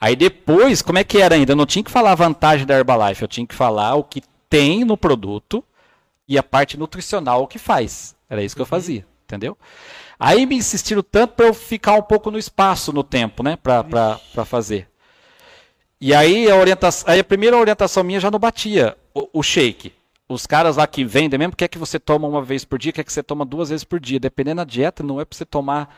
Aí 0.00 0.16
depois, 0.16 0.82
como 0.82 0.98
é 0.98 1.04
que 1.04 1.18
era 1.18 1.36
ainda? 1.36 1.52
Eu 1.52 1.56
não 1.56 1.64
tinha 1.64 1.84
que 1.84 1.90
falar 1.90 2.10
a 2.10 2.16
vantagem 2.16 2.66
da 2.66 2.76
Herbalife, 2.76 3.22
eu 3.22 3.28
tinha 3.28 3.46
que 3.46 3.54
falar 3.54 3.94
o 3.94 4.02
que 4.02 4.20
tem 4.50 4.84
no 4.84 4.96
produto 4.96 5.64
e 6.26 6.36
a 6.36 6.42
parte 6.42 6.76
nutricional 6.76 7.42
o 7.42 7.46
que 7.46 7.58
faz. 7.58 8.16
Era 8.28 8.42
isso 8.42 8.56
que 8.56 8.62
eu 8.62 8.66
fazia, 8.66 9.06
entendeu? 9.24 9.56
Aí 10.18 10.44
me 10.44 10.56
insistiram 10.56 11.02
tanto 11.02 11.34
para 11.34 11.46
eu 11.46 11.54
ficar 11.54 11.94
um 11.94 12.02
pouco 12.02 12.30
no 12.30 12.38
espaço, 12.38 12.92
no 12.92 13.04
tempo, 13.04 13.42
né, 13.42 13.56
pra 13.56 14.18
fazer. 14.44 14.88
E 16.00 16.12
aí 16.12 16.50
a, 16.50 16.56
orientação, 16.56 17.08
aí 17.08 17.20
a 17.20 17.24
primeira 17.24 17.56
orientação 17.56 18.02
minha 18.02 18.18
já 18.18 18.28
não 18.28 18.40
batia 18.40 18.96
o, 19.14 19.28
o 19.34 19.42
shake. 19.42 19.92
Os 20.28 20.46
caras 20.46 20.76
lá 20.76 20.86
que 20.86 21.04
vendem 21.04 21.38
mesmo 21.38 21.54
quer 21.54 21.68
que 21.68 21.78
você 21.78 22.00
toma 22.00 22.26
uma 22.26 22.42
vez 22.42 22.64
por 22.64 22.76
dia, 22.76 22.92
quer 22.92 23.04
que 23.04 23.12
você 23.12 23.22
toma 23.22 23.44
duas 23.44 23.68
vezes 23.68 23.84
por 23.84 24.00
dia. 24.00 24.18
Dependendo 24.18 24.56
da 24.56 24.64
dieta, 24.64 25.04
não 25.04 25.20
é 25.20 25.24
para 25.24 25.36
você 25.36 25.44
tomar 25.44 25.94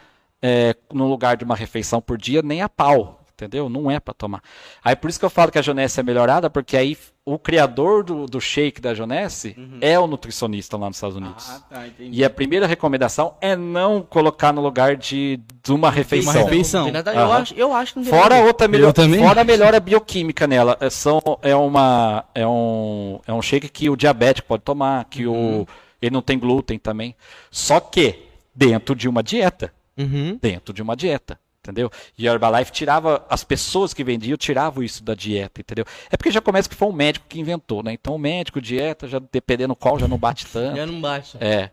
é, 0.46 0.74
no 0.92 1.08
lugar 1.08 1.38
de 1.38 1.44
uma 1.44 1.56
refeição 1.56 2.02
por 2.02 2.18
dia, 2.18 2.42
nem 2.42 2.60
a 2.60 2.68
pau. 2.68 3.20
Entendeu? 3.36 3.68
Não 3.68 3.90
é 3.90 3.98
para 3.98 4.14
tomar. 4.14 4.40
Aí 4.82 4.94
por 4.94 5.10
isso 5.10 5.18
que 5.18 5.24
eu 5.24 5.28
falo 5.30 5.50
que 5.50 5.58
a 5.58 5.62
Jonesse 5.62 5.98
é 5.98 6.04
melhorada, 6.04 6.48
porque 6.48 6.76
aí 6.76 6.96
o 7.24 7.36
criador 7.36 8.04
do, 8.04 8.26
do 8.26 8.40
shake 8.40 8.80
da 8.80 8.94
Jonesse 8.94 9.56
é 9.80 9.98
o 9.98 10.06
nutricionista 10.06 10.76
lá 10.76 10.86
nos 10.86 10.98
Estados 10.98 11.16
Unidos. 11.16 11.44
Ah, 11.50 11.60
tá, 11.68 11.86
entendi. 11.88 12.16
E 12.16 12.24
a 12.24 12.30
primeira 12.30 12.64
recomendação 12.64 13.34
é 13.40 13.56
não 13.56 14.02
colocar 14.02 14.52
no 14.52 14.62
lugar 14.62 14.94
de, 14.96 15.40
de 15.64 15.72
uma 15.72 15.90
refeição. 15.90 16.44
refeição. 16.44 16.80
Não 16.82 16.92
tem 16.92 16.92
nada- 16.92 17.12
eu, 17.12 17.32
acho, 17.32 17.54
eu 17.54 17.74
acho 17.74 17.94
que 17.94 17.98
não 17.98 18.04
tem 18.04 18.12
Fora 18.14 18.36
nada. 18.36 18.46
outra 18.46 18.68
melhor, 18.68 18.92
também 18.92 19.18
fora 19.20 19.40
a 19.40 19.44
melhora 19.44 19.80
bioquímica 19.80 20.46
nela. 20.46 20.76
É, 20.80 20.88
são, 20.88 21.20
é, 21.42 21.56
uma, 21.56 22.24
é, 22.36 22.46
um, 22.46 23.18
é 23.26 23.32
um 23.32 23.42
shake 23.42 23.68
que 23.68 23.90
o 23.90 23.96
diabético 23.96 24.46
pode 24.46 24.62
tomar, 24.62 25.06
que 25.06 25.26
o, 25.26 25.66
ele 26.00 26.12
não 26.12 26.22
tem 26.22 26.38
glúten 26.38 26.78
também. 26.78 27.16
Só 27.50 27.80
que 27.80 28.28
dentro 28.54 28.94
de 28.94 29.08
uma 29.08 29.24
dieta. 29.24 29.72
Uhum. 29.96 30.38
Dentro 30.40 30.72
de 30.74 30.82
uma 30.82 30.96
dieta. 30.96 31.38
Entendeu? 31.62 31.90
E 32.18 32.28
a 32.28 32.32
Herbalife 32.32 32.70
tirava, 32.72 33.24
as 33.26 33.42
pessoas 33.42 33.94
que 33.94 34.04
vendiam 34.04 34.36
tiravam 34.36 34.82
isso 34.82 35.02
da 35.02 35.14
dieta, 35.14 35.62
entendeu? 35.62 35.86
É 36.10 36.16
porque 36.16 36.30
já 36.30 36.42
começa 36.42 36.68
que 36.68 36.74
foi 36.74 36.88
um 36.88 36.92
médico 36.92 37.24
que 37.26 37.40
inventou, 37.40 37.82
né? 37.82 37.94
Então 37.94 38.14
o 38.14 38.18
médico, 38.18 38.60
dieta, 38.60 39.08
já 39.08 39.18
dependendo 39.32 39.74
qual, 39.74 39.98
já 39.98 40.06
não 40.06 40.18
bate 40.18 40.44
tanto. 40.46 40.76
Já 40.76 40.84
não 40.84 41.00
baixa. 41.00 41.38
É. 41.40 41.70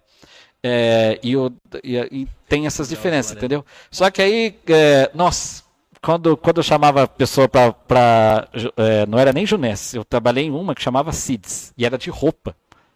É, 0.64 1.20
e, 1.24 1.36
o- 1.36 1.52
e- 1.84 1.98
e 2.12 2.28
tem 2.48 2.66
essas 2.68 2.88
diferenças, 2.88 3.36
entendeu? 3.36 3.66
Só 3.90 4.10
que 4.12 4.22
aí, 4.22 4.56
é, 4.68 5.10
nossa, 5.14 5.64
quando, 6.02 6.38
quando 6.38 6.58
eu 6.58 6.64
chamava 6.64 7.04
a 7.04 7.08
pessoa 7.08 7.50
pra. 7.50 7.74
pra 7.74 8.48
é, 8.78 9.06
não 9.08 9.18
era 9.20 9.34
nem 9.34 9.46
Juness, 9.46 9.94
eu 9.94 10.06
trabalhei 10.06 10.46
em 10.46 10.52
uma 10.52 10.74
que 10.76 10.82
chamava 10.82 11.12
Cids, 11.12 11.74
e 11.78 11.86
era 11.86 11.98
de 11.98 12.10
roupa. 12.10 12.56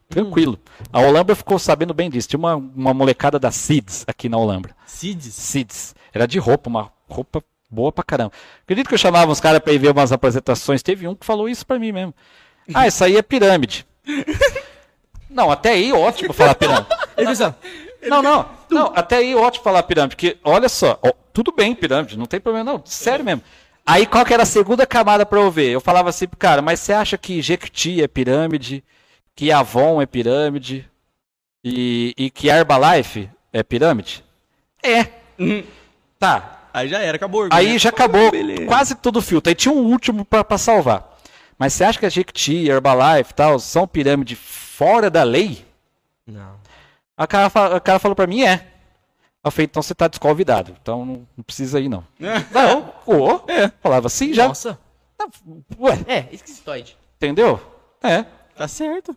Tranquilo. 0.10 0.60
A 0.92 1.00
Olambra 1.02 1.36
ficou 1.36 1.58
sabendo 1.60 1.94
bem 1.94 2.10
disso. 2.10 2.30
Tinha 2.30 2.40
uma, 2.40 2.56
uma 2.56 2.94
molecada 2.94 3.40
da 3.40 3.52
Cids 3.52 4.04
aqui 4.08 4.30
na 4.30 4.38
Olambra. 4.38 4.76
Cids? 4.86 5.34
Cids. 5.34 5.96
Era 6.14 6.28
de 6.28 6.40
roupa, 6.40 6.70
uma 6.70 6.92
roupa 7.10 7.44
boa 7.70 7.92
pra 7.92 8.04
caramba. 8.04 8.32
Acredito 8.64 8.88
que 8.88 8.94
eu 8.94 9.00
chamava 9.00 9.32
uns 9.32 9.40
caras 9.40 9.60
pra 9.60 9.74
ir 9.74 9.78
ver 9.80 9.92
umas 9.92 10.12
apresentações. 10.12 10.82
Teve 10.84 11.08
um 11.08 11.16
que 11.16 11.26
falou 11.26 11.50
isso 11.50 11.66
pra 11.66 11.80
mim 11.80 11.92
mesmo. 11.92 12.14
Ah, 12.74 12.88
isso 12.88 13.04
aí 13.04 13.18
é 13.18 13.22
pirâmide. 13.22 13.86
Não, 15.30 15.52
até 15.52 15.72
aí 15.72 15.92
ótimo 15.92 16.32
falar 16.32 16.56
pirâmide. 16.56 16.88
Ele 17.18 17.30
Não, 18.10 18.22
não, 18.22 18.50
não, 18.70 18.94
até 18.96 19.18
aí 19.18 19.36
ótimo 19.36 19.64
falar 19.66 19.84
pirâmide, 19.84 20.16
porque 20.16 20.38
olha 20.44 20.70
só, 20.70 20.98
ó, 21.04 21.12
tudo 21.34 21.52
bem 21.52 21.76
pirâmide, 21.76 22.18
não 22.18 22.26
tem 22.26 22.40
problema 22.40 22.72
não, 22.72 22.82
sério 22.86 23.26
mesmo. 23.26 23.42
Aí 23.86 24.06
qual 24.06 24.24
que 24.24 24.34
era 24.34 24.44
a 24.44 24.46
segunda 24.46 24.86
camada 24.86 25.26
pra 25.26 25.40
eu 25.40 25.52
ver? 25.52 25.72
Eu 25.72 25.82
falava 25.82 26.10
assim 26.10 26.26
cara, 26.40 26.62
mas 26.62 26.80
você 26.80 26.94
acha 26.94 27.18
que 27.18 27.42
Jequiti 27.42 28.02
é 28.02 28.08
pirâmide, 28.08 28.82
que 29.36 29.52
Avon 29.52 30.02
é 30.02 30.06
pirâmide 30.06 30.90
e, 31.64 32.14
e 32.18 32.30
que 32.30 32.48
Herbalife 32.48 33.30
é 33.52 33.62
pirâmide? 33.64 34.24
É. 34.84 35.08
Tá, 36.20 36.52
Aí 36.74 36.90
já 36.90 37.00
era, 37.00 37.16
acabou. 37.16 37.48
Aí 37.52 37.78
já 37.78 37.90
acabou 37.90 38.32
Beleza. 38.32 38.66
quase 38.66 38.96
todo 38.96 39.18
o 39.18 39.22
filtro. 39.22 39.50
Aí 39.50 39.56
tinha 39.56 39.74
um 39.74 39.86
último 39.86 40.26
pra 40.26 40.44
pra 40.44 40.58
salvar. 40.58 41.18
Mas 41.58 41.72
você 41.74 41.86
acha 41.86 41.98
que 41.98 42.06
a 42.06 42.10
Jequiti, 42.10 42.68
Herbalife 42.68 43.32
e 43.32 43.34
tal 43.34 43.58
são 43.60 43.88
pirâmide 43.88 44.36
fora 44.36 45.10
da 45.10 45.24
lei? 45.24 45.66
Não. 46.28 46.56
A 47.16 47.26
cara, 47.26 47.76
a 47.78 47.80
cara 47.80 47.98
falou 47.98 48.14
pra 48.16 48.28
mim, 48.28 48.44
é. 48.44 48.68
Eu 49.42 49.52
falei, 49.52 49.66
então 49.66 49.82
você 49.82 49.96
tá 49.96 50.10
desconvidado. 50.10 50.76
Então 50.82 51.06
não, 51.06 51.28
não 51.38 51.44
precisa 51.46 51.80
ir, 51.80 51.88
não. 51.88 52.04
não, 52.52 52.94
ô, 53.06 53.40
é. 53.50 53.70
Falava 53.82 54.08
assim 54.08 54.34
já. 54.34 54.48
Nossa. 54.50 54.78
Ué, 55.80 55.98
É, 56.08 56.26
esquisitoide. 56.34 56.98
entendeu? 57.16 57.62
É. 58.04 58.26
Tá 58.54 58.68
certo. 58.68 59.16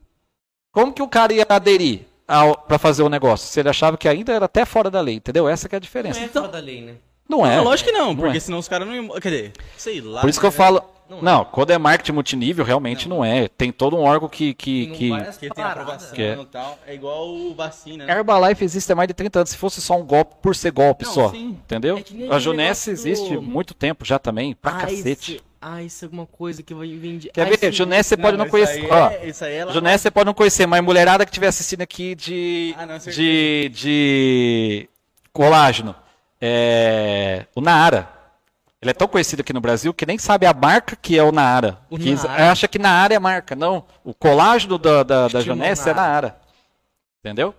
Como 0.73 0.93
que 0.93 1.03
o 1.03 1.09
cara 1.09 1.33
ia 1.33 1.47
aderir 1.49 2.01
ao, 2.27 2.57
pra 2.57 2.79
fazer 2.79 3.03
o 3.03 3.09
negócio? 3.09 3.49
Se 3.49 3.59
ele 3.61 3.69
achava 3.69 3.97
que 3.97 4.09
ainda 4.09 4.33
era 4.33 4.45
até 4.45 4.65
fora 4.65 4.91
da 4.91 5.01
lei, 5.01 5.17
entendeu? 5.17 5.49
Essa 5.49 5.69
que 5.69 5.75
é 5.75 5.79
a 5.79 5.81
diferença. 5.81 6.19
Não 6.21 6.27
é 6.27 6.29
fora 6.29 6.49
da 6.49 6.59
lei, 6.59 6.83
né? 6.83 6.95
Não 7.29 7.45
é. 7.45 7.57
Não, 7.57 7.65
lógico 7.65 7.91
que 7.91 7.97
não, 7.97 8.09
Não 8.09 8.17
porque 8.17 8.37
é. 8.39 8.41
senão 8.41 8.59
os 8.59 8.69
caras 8.69 8.87
não 8.89 8.95
iam. 8.95 9.09
Quer 9.21 9.31
dizer, 9.31 9.53
sei 9.77 10.01
lá. 10.01 10.21
Por 10.23 10.31
isso 10.31 10.41
que 10.41 10.47
eu 10.47 10.51
né? 10.51 10.57
falo. 10.57 10.83
Não 11.09 11.23
Não, 11.23 11.41
é. 11.41 11.45
quando 11.51 11.71
é 11.71 11.79
marketing 11.79 12.13
multinível, 12.13 12.63
realmente 12.65 13.09
não, 13.09 13.25
é. 13.25 13.49
Tem 13.49 13.73
todo 13.73 13.97
um 13.97 14.01
órgão 14.01 14.29
que. 14.29 14.53
que, 14.53 14.87
Não 14.87 14.95
que... 14.95 15.09
Porque 15.25 15.49
tem 15.51 15.65
aprovação 15.65 16.15
Que 16.15 16.23
é. 16.23 16.39
e 16.39 16.45
tal. 16.47 16.79
É 16.87 16.95
igual 16.95 17.29
o 17.29 17.55
vacina, 17.55 18.05
né? 18.05 18.13
Herbalife 18.13 18.63
existe 18.63 18.93
há 18.93 18.95
mais 18.95 19.09
de 19.09 19.15
30 19.15 19.39
anos. 19.39 19.51
Se 19.51 19.57
fosse 19.57 19.81
só 19.81 19.97
um 19.97 20.05
golpe 20.05 20.35
por 20.43 20.55
ser 20.55 20.71
golpe 20.71 21.07
Não, 21.07 21.13
só. 21.13 21.31
sim. 21.31 21.59
Entendeu? 21.65 21.97
É 21.97 22.03
que 22.03 22.29
a 22.31 22.39
Junesse 22.39 22.91
negócio 22.91 22.93
do- 22.93 23.09
existe 23.19 23.35
há 23.37 23.41
muito 23.41 23.73
tempo 23.73 24.05
já 24.05 24.19
também. 24.19 24.55
Pra 24.55 24.73
ah, 24.73 24.81
cacete. 24.83 25.37
Isso, 25.37 25.45
ah, 25.61 25.83
isso 25.83 26.05
é 26.05 26.07
alguma 26.07 26.27
coisa 26.27 26.63
que 26.63 26.73
vai 26.73 26.89
vender. 26.97 27.31
Quer 27.31 27.47
ah, 27.47 27.57
ver? 27.57 27.73
Junesse 27.73 28.11
você 28.11 28.17
pode 28.17 28.37
não 28.37 28.45
mas 28.45 28.51
conhecer. 28.51 28.87
Ó, 28.91 29.09
aí 29.09 29.15
é, 29.17 29.27
isso 29.29 29.45
aí 29.45 29.55
é 29.55 29.65
lá- 29.65 29.73
Junesse 29.73 30.03
você 30.03 30.11
pode 30.11 30.27
não 30.27 30.35
conhecer, 30.35 30.67
mas 30.67 30.83
mulherada 30.83 31.25
que 31.25 31.31
estiver 31.31 31.49
assistindo 31.49 31.83
aqui 31.83 32.15
de. 32.15 32.75
Ah, 32.79 32.87
não, 32.87 32.99
de. 32.99 33.69
de. 33.75 34.89
colágeno. 35.33 35.95
É. 36.41 37.47
O 37.55 37.61
Naara. 37.61 38.09
Ele 38.81 38.93
é 38.93 38.95
tão 38.95 39.09
conhecido 39.09 39.41
aqui 39.41 39.53
no 39.53 39.61
Brasil 39.61 39.93
que 39.93 40.07
nem 40.07 40.19
sabe 40.19 40.47
a 40.47 40.55
marca 40.55 40.95
que 40.95 41.19
é 41.19 41.23
o 41.25 41.33
Naara. 41.33 41.81
O 41.91 41.99
Que 41.99 42.15
Naara. 42.15 42.53
acha 42.53 42.69
que 42.69 42.79
Naara 42.79 43.15
é 43.15 43.19
marca. 43.19 43.57
Não. 43.57 43.85
O 44.05 44.15
colágeno 44.15 44.79
da, 44.79 45.03
da, 45.03 45.27
da 45.27 45.41
é 45.41 45.45
Naara. 45.45 45.95
Naara. 45.95 46.41
Entendeu? 47.19 47.53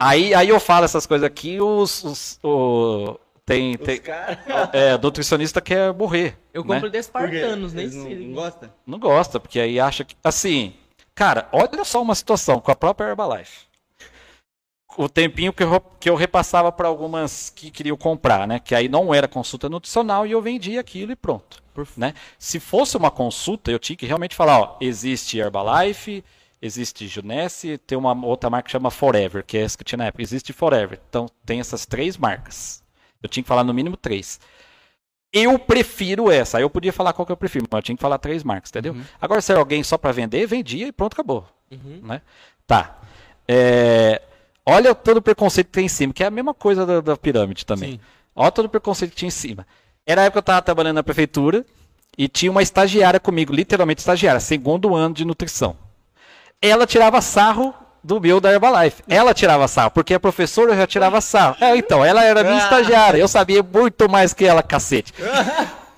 Aí, 0.00 0.34
aí 0.34 0.48
eu 0.48 0.58
falo 0.58 0.84
essas 0.84 1.06
coisas 1.06 1.24
aqui, 1.24 1.60
os. 1.60 2.02
os- 2.02 2.40
o- 2.42 3.16
tem. 3.48 3.74
Os 3.74 3.86
tem 3.86 3.98
caras. 3.98 4.38
é, 4.72 4.98
nutricionista 4.98 5.60
quer 5.60 5.92
morrer. 5.92 6.38
Eu 6.52 6.64
né? 6.64 6.74
compro 6.74 6.90
de 6.90 6.90
Por 6.90 6.90
quê? 6.92 6.98
espartanos, 6.98 7.72
nem 7.72 7.84
Eles 7.84 7.96
não, 7.96 8.04
sei. 8.04 8.26
não 8.26 8.34
gostam? 8.34 8.70
Não 8.86 8.98
gosta, 8.98 9.40
porque 9.40 9.58
aí 9.58 9.80
acha 9.80 10.04
que. 10.04 10.14
Assim, 10.22 10.74
cara, 11.14 11.48
olha 11.52 11.84
só 11.84 12.00
uma 12.02 12.14
situação 12.14 12.60
com 12.60 12.70
a 12.70 12.76
própria 12.76 13.08
Herbalife. 13.08 13.66
O 14.96 15.08
tempinho 15.08 15.52
que 15.52 15.62
eu, 15.62 15.80
que 16.00 16.10
eu 16.10 16.16
repassava 16.16 16.72
para 16.72 16.88
algumas 16.88 17.50
que 17.50 17.70
queriam 17.70 17.96
comprar, 17.96 18.48
né? 18.48 18.58
Que 18.58 18.74
aí 18.74 18.88
não 18.88 19.14
era 19.14 19.28
consulta 19.28 19.68
nutricional 19.68 20.26
e 20.26 20.32
eu 20.32 20.42
vendia 20.42 20.80
aquilo 20.80 21.12
e 21.12 21.16
pronto. 21.16 21.62
Né? 21.96 22.14
Se 22.36 22.58
fosse 22.58 22.96
uma 22.96 23.08
consulta, 23.08 23.70
eu 23.70 23.78
tinha 23.78 23.96
que 23.96 24.06
realmente 24.06 24.34
falar: 24.34 24.58
ó, 24.60 24.76
existe 24.80 25.38
Herbalife, 25.38 26.24
existe 26.60 27.06
Junesse, 27.06 27.78
tem 27.78 27.96
uma 27.96 28.12
outra 28.26 28.50
marca 28.50 28.66
que 28.66 28.72
chama 28.72 28.90
Forever, 28.90 29.44
que 29.44 29.56
é 29.56 29.62
essa 29.62 29.78
que 29.78 29.84
tinha 29.84 29.98
na 29.98 30.06
época. 30.06 30.22
Existe 30.22 30.52
Forever. 30.52 31.00
Então 31.08 31.26
tem 31.46 31.60
essas 31.60 31.86
três 31.86 32.16
marcas. 32.16 32.82
Eu 33.22 33.28
tinha 33.28 33.42
que 33.42 33.48
falar 33.48 33.64
no 33.64 33.74
mínimo 33.74 33.96
três. 33.96 34.40
Eu 35.32 35.58
prefiro 35.58 36.30
essa. 36.30 36.58
Aí 36.58 36.64
eu 36.64 36.70
podia 36.70 36.92
falar 36.92 37.12
qual 37.12 37.26
que 37.26 37.32
eu 37.32 37.36
prefiro, 37.36 37.66
mas 37.70 37.78
eu 37.78 37.82
tinha 37.82 37.96
que 37.96 38.02
falar 38.02 38.18
três 38.18 38.42
marcas, 38.42 38.70
entendeu? 38.70 38.96
Agora, 39.20 39.40
se 39.40 39.52
era 39.52 39.60
alguém 39.60 39.82
só 39.82 39.98
para 39.98 40.12
vender, 40.12 40.46
vendia 40.46 40.86
e 40.86 40.92
pronto, 40.92 41.12
acabou. 41.12 41.46
Uhum. 41.70 42.00
Né? 42.02 42.22
Tá. 42.66 42.98
É, 43.46 44.22
Olha 44.70 44.94
todo 44.94 45.16
o 45.16 45.22
preconceito 45.22 45.68
que 45.68 45.72
tem 45.72 45.86
em 45.86 45.88
cima, 45.88 46.12
que 46.12 46.22
é 46.22 46.26
a 46.26 46.30
mesma 46.30 46.52
coisa 46.52 46.84
da, 46.84 47.00
da 47.00 47.16
pirâmide 47.16 47.64
também. 47.64 47.92
Sim. 47.92 48.00
Olha 48.36 48.52
todo 48.52 48.66
o 48.66 48.68
preconceito 48.68 49.12
que 49.12 49.16
tinha 49.16 49.28
em 49.28 49.30
cima. 49.30 49.66
Era 50.06 50.20
a 50.20 50.24
época 50.24 50.34
que 50.34 50.38
eu 50.38 50.52
estava 50.52 50.60
trabalhando 50.60 50.96
na 50.96 51.02
prefeitura 51.02 51.64
e 52.18 52.28
tinha 52.28 52.50
uma 52.50 52.60
estagiária 52.60 53.18
comigo, 53.18 53.50
literalmente 53.50 54.00
estagiária, 54.00 54.38
segundo 54.40 54.94
ano 54.94 55.14
de 55.14 55.24
nutrição. 55.24 55.74
Ela 56.60 56.86
tirava 56.86 57.18
sarro 57.22 57.74
do 58.02 58.20
meu 58.20 58.40
da 58.40 58.52
Herbalife. 58.52 59.02
Ela 59.08 59.34
tirava 59.34 59.68
sarro, 59.68 59.90
porque 59.90 60.14
a 60.14 60.20
professora 60.20 60.76
já 60.76 60.86
tirava 60.86 61.20
sarro. 61.20 61.56
É, 61.60 61.76
então, 61.76 62.04
ela 62.04 62.24
era 62.24 62.42
minha 62.42 62.58
estagiária, 62.58 63.18
eu 63.18 63.28
sabia 63.28 63.62
muito 63.62 64.08
mais 64.08 64.32
que 64.32 64.44
ela, 64.44 64.62
cacete. 64.62 65.12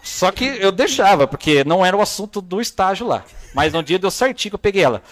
Só 0.03 0.33
que 0.33 0.45
eu 0.45 0.73
deixava, 0.73 1.27
porque 1.27 1.63
não 1.65 1.85
era 1.85 1.97
o 1.97 2.01
assunto 2.01 2.41
do 2.41 2.61
estágio 2.61 3.07
lá. 3.07 3.23
Mas 3.55 3.73
no 3.73 3.83
dia 3.83 3.99
deu 3.99 4.11
certinho 4.11 4.53
que 4.53 4.55
eu 4.55 4.61
peguei 4.61 4.83
ela. 4.83 5.03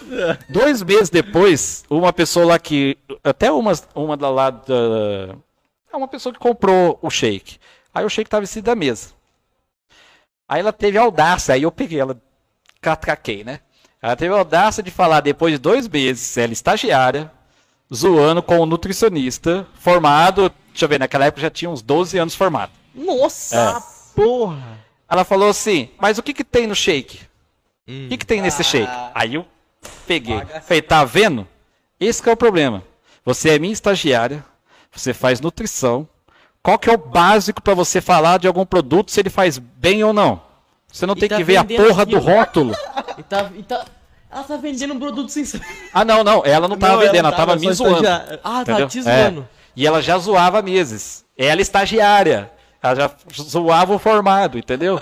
Dois 0.47 0.81
meses 0.81 1.09
depois, 1.09 1.83
uma 1.89 2.13
pessoa 2.13 2.45
lá 2.45 2.59
que. 2.59 2.97
Até 3.23 3.51
uma, 3.51 3.73
uma 3.93 4.17
da 4.17 4.29
lá 4.29 4.49
da. 4.49 5.35
É 5.91 5.97
uma 5.97 6.07
pessoa 6.07 6.33
que 6.33 6.39
comprou 6.39 6.97
o 7.01 7.09
shake. 7.09 7.57
Aí 7.93 8.05
o 8.05 8.09
shake 8.09 8.29
tava 8.29 8.43
em 8.43 8.47
cima 8.47 8.63
da 8.63 8.75
mesa. 8.75 9.09
Aí 10.47 10.61
ela 10.61 10.73
teve 10.73 10.97
audácia, 10.97 11.53
aí 11.53 11.63
eu 11.63 11.71
peguei 11.71 11.99
ela, 11.99 12.19
catraquei, 12.81 13.43
né? 13.43 13.59
Ela 14.01 14.15
teve 14.15 14.33
a 14.33 14.37
audácia 14.37 14.81
de 14.81 14.91
falar, 14.91 15.19
depois 15.19 15.53
de 15.53 15.57
dois 15.57 15.87
meses, 15.87 16.37
ela 16.37 16.51
é 16.51 16.53
estagiária, 16.53 17.31
zoando 17.93 18.41
com 18.41 18.59
um 18.59 18.65
nutricionista, 18.65 19.67
formado, 19.79 20.51
deixa 20.69 20.85
eu 20.85 20.89
ver, 20.89 20.99
naquela 20.99 21.25
época 21.25 21.41
já 21.41 21.49
tinha 21.49 21.69
uns 21.69 21.81
12 21.81 22.17
anos 22.17 22.33
formado. 22.33 22.71
Nossa, 22.95 23.83
porra. 24.15 24.79
Ela 25.09 25.25
falou 25.25 25.49
assim, 25.49 25.89
mas 25.99 26.17
o 26.17 26.23
que 26.23 26.33
que 26.33 26.43
tem 26.43 26.65
no 26.65 26.75
shake? 26.75 27.19
O 27.87 28.09
que 28.09 28.17
que 28.17 28.25
tem 28.25 28.41
nesse 28.41 28.63
shake? 28.63 28.91
Aí 29.13 29.35
eu 29.35 29.45
peguei. 30.07 30.39
Falei, 30.61 30.81
tá 30.81 31.03
vendo? 31.03 31.47
Esse 31.99 32.21
que 32.21 32.29
é 32.29 32.33
o 32.33 32.37
problema. 32.37 32.83
Você 33.25 33.49
é 33.49 33.59
minha 33.59 33.73
estagiária, 33.73 34.45
você 34.91 35.13
faz 35.13 35.41
nutrição. 35.41 36.07
Qual 36.63 36.79
que 36.79 36.89
é 36.89 36.93
o 36.93 36.97
básico 36.97 37.61
para 37.61 37.73
você 37.73 37.99
falar 37.99 38.37
de 38.37 38.47
algum 38.47 38.65
produto 38.65 39.11
se 39.11 39.19
ele 39.19 39.29
faz 39.29 39.57
bem 39.57 40.03
ou 40.03 40.13
não? 40.13 40.41
Você 40.91 41.05
não 41.05 41.15
E 41.15 41.19
tem 41.19 41.29
tá 41.29 41.37
que 41.37 41.43
ver 41.43 41.57
a 41.57 41.63
porra 41.63 42.05
do 42.05 42.17
rótulo. 42.17 42.75
E 43.19 43.23
tá, 43.23 43.49
e 43.55 43.63
tá- 43.63 43.85
ela 44.31 44.43
tá 44.43 44.57
vendendo 44.57 44.93
um 44.93 44.99
produto 44.99 45.29
sem 45.29 45.43
Ah, 45.93 46.05
não, 46.05 46.23
não. 46.23 46.43
Ela 46.45 46.67
não 46.67 46.77
tava 46.77 46.93
Não, 46.93 46.99
vendendo, 47.01 47.25
ela 47.27 47.31
tava 47.35 47.53
só 47.53 47.59
me 47.59 47.73
zoando. 47.73 47.95
estagiária. 47.97 48.39
Ah, 48.43 48.63
tá 48.65 48.87
te 48.87 48.99
É. 48.99 49.01
zoando. 49.01 49.47
E 49.75 49.85
ela 49.87 50.01
já 50.01 50.17
zoava 50.17 50.61
meses. 50.61 51.25
Ela 51.37 51.59
é 51.59 51.61
estagiária. 51.61 52.51
Ela 52.81 52.95
já 52.95 53.11
zoava 53.33 53.93
o 53.95 53.99
formado, 53.99 54.57
entendeu? 54.57 55.01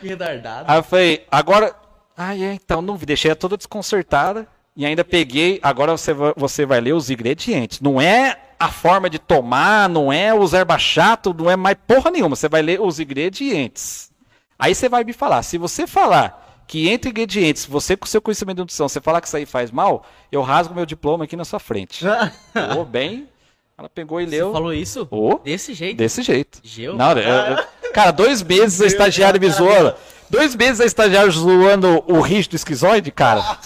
Que 0.00 0.08
retardado. 0.08 0.64
Aí 0.70 0.78
eu 0.78 0.82
falei, 0.82 1.26
agora. 1.30 1.74
Ah, 2.16 2.36
é, 2.36 2.52
então 2.54 2.82
não 2.82 2.96
vi, 2.96 3.06
deixei 3.06 3.30
ela 3.30 3.36
toda 3.36 3.56
desconcertada. 3.56 4.46
E 4.76 4.84
ainda 4.86 5.04
peguei. 5.04 5.58
Agora 5.62 5.92
você 5.96 6.12
vai, 6.12 6.32
você 6.36 6.66
vai 6.66 6.80
ler 6.80 6.92
os 6.92 7.10
ingredientes. 7.10 7.80
Não 7.80 8.00
é 8.00 8.38
a 8.58 8.70
forma 8.70 9.08
de 9.10 9.18
tomar, 9.18 9.88
não 9.88 10.12
é 10.12 10.32
os 10.34 10.52
erva 10.54 10.78
chato, 10.78 11.34
não 11.34 11.50
é 11.50 11.56
mais 11.56 11.76
porra 11.86 12.10
nenhuma. 12.10 12.36
Você 12.36 12.48
vai 12.48 12.62
ler 12.62 12.80
os 12.80 12.98
ingredientes. 13.00 14.10
Aí 14.58 14.74
você 14.74 14.88
vai 14.88 15.04
me 15.04 15.12
falar. 15.12 15.42
Se 15.42 15.58
você 15.58 15.86
falar 15.86 16.41
que 16.66 16.88
entre 16.88 17.10
ingredientes, 17.10 17.66
você 17.66 17.96
com 17.96 18.06
seu 18.06 18.20
conhecimento 18.22 18.56
de 18.56 18.62
nutrição, 18.62 18.88
você 18.88 19.00
falar 19.00 19.20
que 19.20 19.26
isso 19.26 19.36
aí 19.36 19.44
faz 19.46 19.70
mal, 19.70 20.04
eu 20.30 20.40
rasgo 20.42 20.74
meu 20.74 20.86
diploma 20.86 21.24
aqui 21.24 21.36
na 21.36 21.44
sua 21.44 21.58
frente. 21.58 22.04
Ô, 22.78 22.84
bem. 22.84 23.28
Ela 23.76 23.88
pegou 23.88 24.20
e 24.20 24.24
Você 24.26 24.30
leu. 24.36 24.52
falou 24.52 24.72
isso? 24.72 25.08
Ô, 25.10 25.38
Desse 25.38 25.74
jeito? 25.74 25.96
Desse 25.96 26.22
jeito. 26.22 26.60
Geu? 26.62 26.94
Não, 26.96 27.12
eu- 27.12 27.56
eu- 27.56 27.64
cara, 27.92 28.10
dois 28.10 28.40
meses 28.44 28.80
a 28.80 28.86
estagiária 28.86 29.40
me 29.40 29.48
zoando. 29.50 29.94
Dois 30.30 30.54
meses 30.56 30.80
a 30.80 30.84
estagiária 30.86 31.30
zoando 31.30 32.02
o 32.06 32.20
rígido 32.20 32.54
esquizoide, 32.56 33.10
cara. 33.10 33.58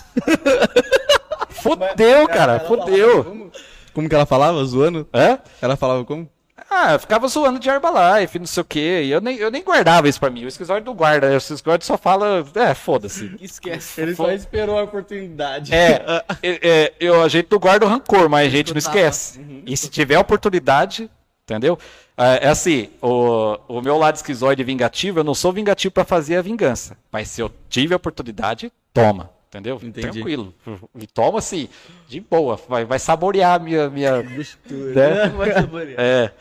Fudeu, 1.51 2.27
cara, 2.29 2.61
fudeu. 2.61 3.51
Como 3.93 4.09
que 4.09 4.15
ela 4.15 4.27
falava? 4.27 4.63
Zoando? 4.65 5.09
Hã? 5.13 5.39
Ela 5.61 5.77
falava 5.77 6.05
como? 6.05 6.29
Ah, 6.69 6.95
eu 6.95 6.99
ficava 6.99 7.29
zoando 7.29 7.61
de 7.61 7.69
Herbalife, 7.69 8.39
não 8.39 8.47
sei 8.47 8.61
o 8.61 8.64
quê. 8.64 9.03
E 9.05 9.11
eu 9.11 9.21
nem, 9.21 9.37
eu 9.37 9.51
nem 9.51 9.62
guardava 9.62 10.09
isso 10.09 10.19
pra 10.19 10.31
mim. 10.31 10.45
O 10.45 10.49
esquizoide 10.49 10.85
não 10.85 10.95
guarda. 10.95 11.29
O 11.31 11.37
esquizoide 11.37 11.85
só 11.85 11.97
fala. 11.97 12.45
É, 12.55 12.75
foda-se. 12.75 13.37
Esquece. 13.41 14.01
Ele 14.01 14.14
só 14.14 14.31
esperou 14.33 14.79
a 14.79 14.83
oportunidade. 14.83 15.73
É, 15.73 16.25
é, 16.43 16.69
é, 16.69 16.95
eu, 16.99 17.23
a 17.23 17.29
gente 17.29 17.49
não 17.51 17.59
guarda 17.59 17.87
o 17.87 17.89
rancor, 17.89 18.29
mas 18.29 18.49
a 18.49 18.51
gente 18.51 18.73
não 18.73 18.79
esquece. 18.79 19.41
E 19.64 19.77
se 19.77 19.89
tiver 19.89 20.19
oportunidade, 20.19 21.09
entendeu? 21.45 21.79
É, 22.17 22.47
é 22.47 22.49
assim, 22.49 22.89
o, 23.01 23.59
o 23.69 23.81
meu 23.81 23.97
lado 23.97 24.17
esquizoide 24.17 24.64
vingativo, 24.64 25.21
eu 25.21 25.25
não 25.25 25.35
sou 25.35 25.53
vingativo 25.53 25.93
pra 25.93 26.05
fazer 26.05 26.37
a 26.37 26.43
vingança. 26.43 26.97
Mas 27.12 27.29
se 27.29 27.41
eu 27.41 27.51
tive 27.69 27.95
a 27.95 27.97
oportunidade, 27.97 28.73
toma. 28.93 29.31
Entendeu? 29.49 29.77
Entendi. 29.77 30.11
Tranquilo. 30.11 30.53
E 30.99 31.07
toma 31.07 31.39
assim, 31.39 31.69
de 32.09 32.21
boa. 32.21 32.61
Vai, 32.69 32.85
vai 32.85 32.99
saborear 32.99 33.55
a 33.55 33.59
minha. 33.59 33.89
minha 33.89 34.23
né? 34.23 35.29
Vai 35.37 35.53
saborear. 35.53 35.99
É. 35.99 36.33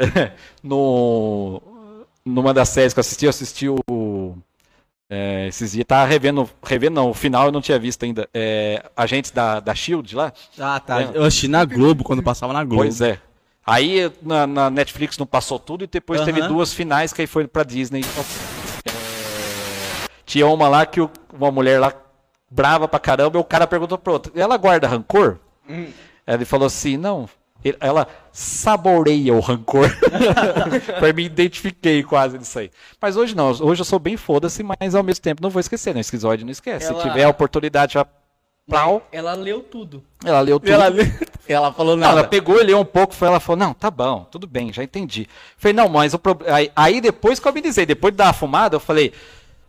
no, 0.62 1.60
numa 2.24 2.52
das 2.54 2.68
séries 2.68 2.92
que 2.92 2.98
eu 2.98 3.02
assisti, 3.02 3.24
eu 3.26 3.30
assisti 3.30 3.68
o. 3.68 4.36
É, 5.12 5.48
esses 5.48 5.72
dias, 5.72 5.84
tava 5.84 6.06
revendo, 6.08 6.48
revendo 6.62 6.94
não, 6.94 7.10
o 7.10 7.14
final 7.14 7.46
eu 7.46 7.52
não 7.52 7.60
tinha 7.60 7.78
visto 7.78 8.04
ainda. 8.04 8.28
É, 8.32 8.84
Agentes 8.96 9.32
da, 9.32 9.58
da 9.58 9.74
Shield 9.74 10.14
lá? 10.14 10.32
Ah, 10.58 10.78
tá. 10.78 11.02
É. 11.02 11.10
Eu 11.14 11.24
assisti 11.24 11.48
na 11.48 11.64
Globo, 11.64 12.04
quando 12.04 12.22
passava 12.22 12.52
na 12.52 12.62
Globo. 12.62 12.82
Pois 12.84 13.00
é. 13.00 13.18
Aí 13.66 14.10
na, 14.22 14.46
na 14.46 14.70
Netflix 14.70 15.18
não 15.18 15.26
passou 15.26 15.58
tudo 15.58 15.84
e 15.84 15.86
depois 15.88 16.20
teve 16.24 16.40
duas 16.48 16.72
finais 16.72 17.12
que 17.12 17.20
aí 17.22 17.26
foi 17.26 17.46
pra 17.48 17.64
Disney. 17.64 18.02
É, 18.86 18.90
tinha 20.24 20.46
uma 20.46 20.68
lá 20.68 20.86
que 20.86 21.00
o- 21.00 21.10
uma 21.32 21.50
mulher 21.50 21.80
lá, 21.80 21.92
brava 22.50 22.86
pra 22.86 22.98
caramba, 23.00 23.36
e 23.38 23.40
o 23.40 23.44
cara 23.44 23.66
perguntou 23.66 23.98
pro 23.98 24.12
outro, 24.12 24.32
ela 24.36 24.56
guarda 24.56 24.86
rancor? 24.88 25.38
Ele 26.26 26.44
falou 26.44 26.66
assim, 26.66 26.96
não. 26.96 27.28
Ela 27.78 28.06
saboreia 28.32 29.34
o 29.34 29.40
rancor. 29.40 29.88
pra 30.98 31.12
mim, 31.12 31.24
identifiquei 31.24 32.02
quase 32.02 32.38
nisso 32.38 32.58
aí. 32.58 32.70
Mas 33.00 33.16
hoje 33.16 33.34
não, 33.36 33.50
hoje 33.50 33.80
eu 33.82 33.84
sou 33.84 33.98
bem 33.98 34.16
foda-se, 34.16 34.62
mas 34.62 34.94
ao 34.94 35.02
mesmo 35.02 35.22
tempo 35.22 35.42
não 35.42 35.50
vou 35.50 35.60
esquecer, 35.60 35.94
né? 35.94 36.00
Esquizoide 36.00 36.44
não 36.44 36.50
esquece. 36.50 36.86
Ela- 36.86 37.02
Se 37.02 37.08
tiver 37.08 37.24
a 37.24 37.28
oportunidade, 37.28 37.94
já. 37.94 38.06
Plau, 38.68 39.04
Ela 39.10 39.34
leu 39.34 39.60
tudo. 39.62 40.00
ela 40.24 40.40
leu 40.40 40.60
tudo. 40.60 40.70
Ela, 40.70 40.92
ela 41.48 41.72
falou 41.72 41.96
Não, 41.96 42.06
nada. 42.06 42.20
ela 42.20 42.28
pegou, 42.28 42.54
leu 42.62 42.78
um 42.78 42.84
pouco, 42.84 43.12
foi, 43.12 43.26
ela 43.26 43.40
falou, 43.40 43.58
não, 43.58 43.74
tá 43.74 43.90
bom, 43.90 44.24
tudo 44.30 44.46
bem, 44.46 44.72
já 44.72 44.84
entendi. 44.84 45.26
Falei, 45.58 45.72
não, 45.74 45.88
mas 45.88 46.14
o 46.14 46.20
problema. 46.20 46.54
Aí, 46.54 46.70
aí 46.76 47.00
depois 47.00 47.40
que 47.40 47.48
eu 47.48 47.52
me 47.52 47.60
dizei, 47.60 47.84
depois 47.84 48.12
de 48.12 48.18
dar 48.18 48.28
a 48.28 48.32
fumada, 48.32 48.76
eu 48.76 48.80
falei, 48.80 49.12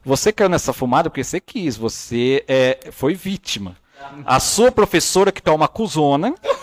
você 0.06 0.32
caiu 0.32 0.50
nessa 0.50 0.72
fumada 0.72 1.10
porque 1.10 1.24
você 1.24 1.40
quis, 1.40 1.76
você 1.76 2.44
é, 2.48 2.78
foi 2.92 3.16
vítima. 3.16 3.76
A 4.24 4.40
sua 4.40 4.72
professora 4.72 5.32
que 5.32 5.42
tá 5.42 5.52
uma 5.52 5.68
cuzona 5.68 6.36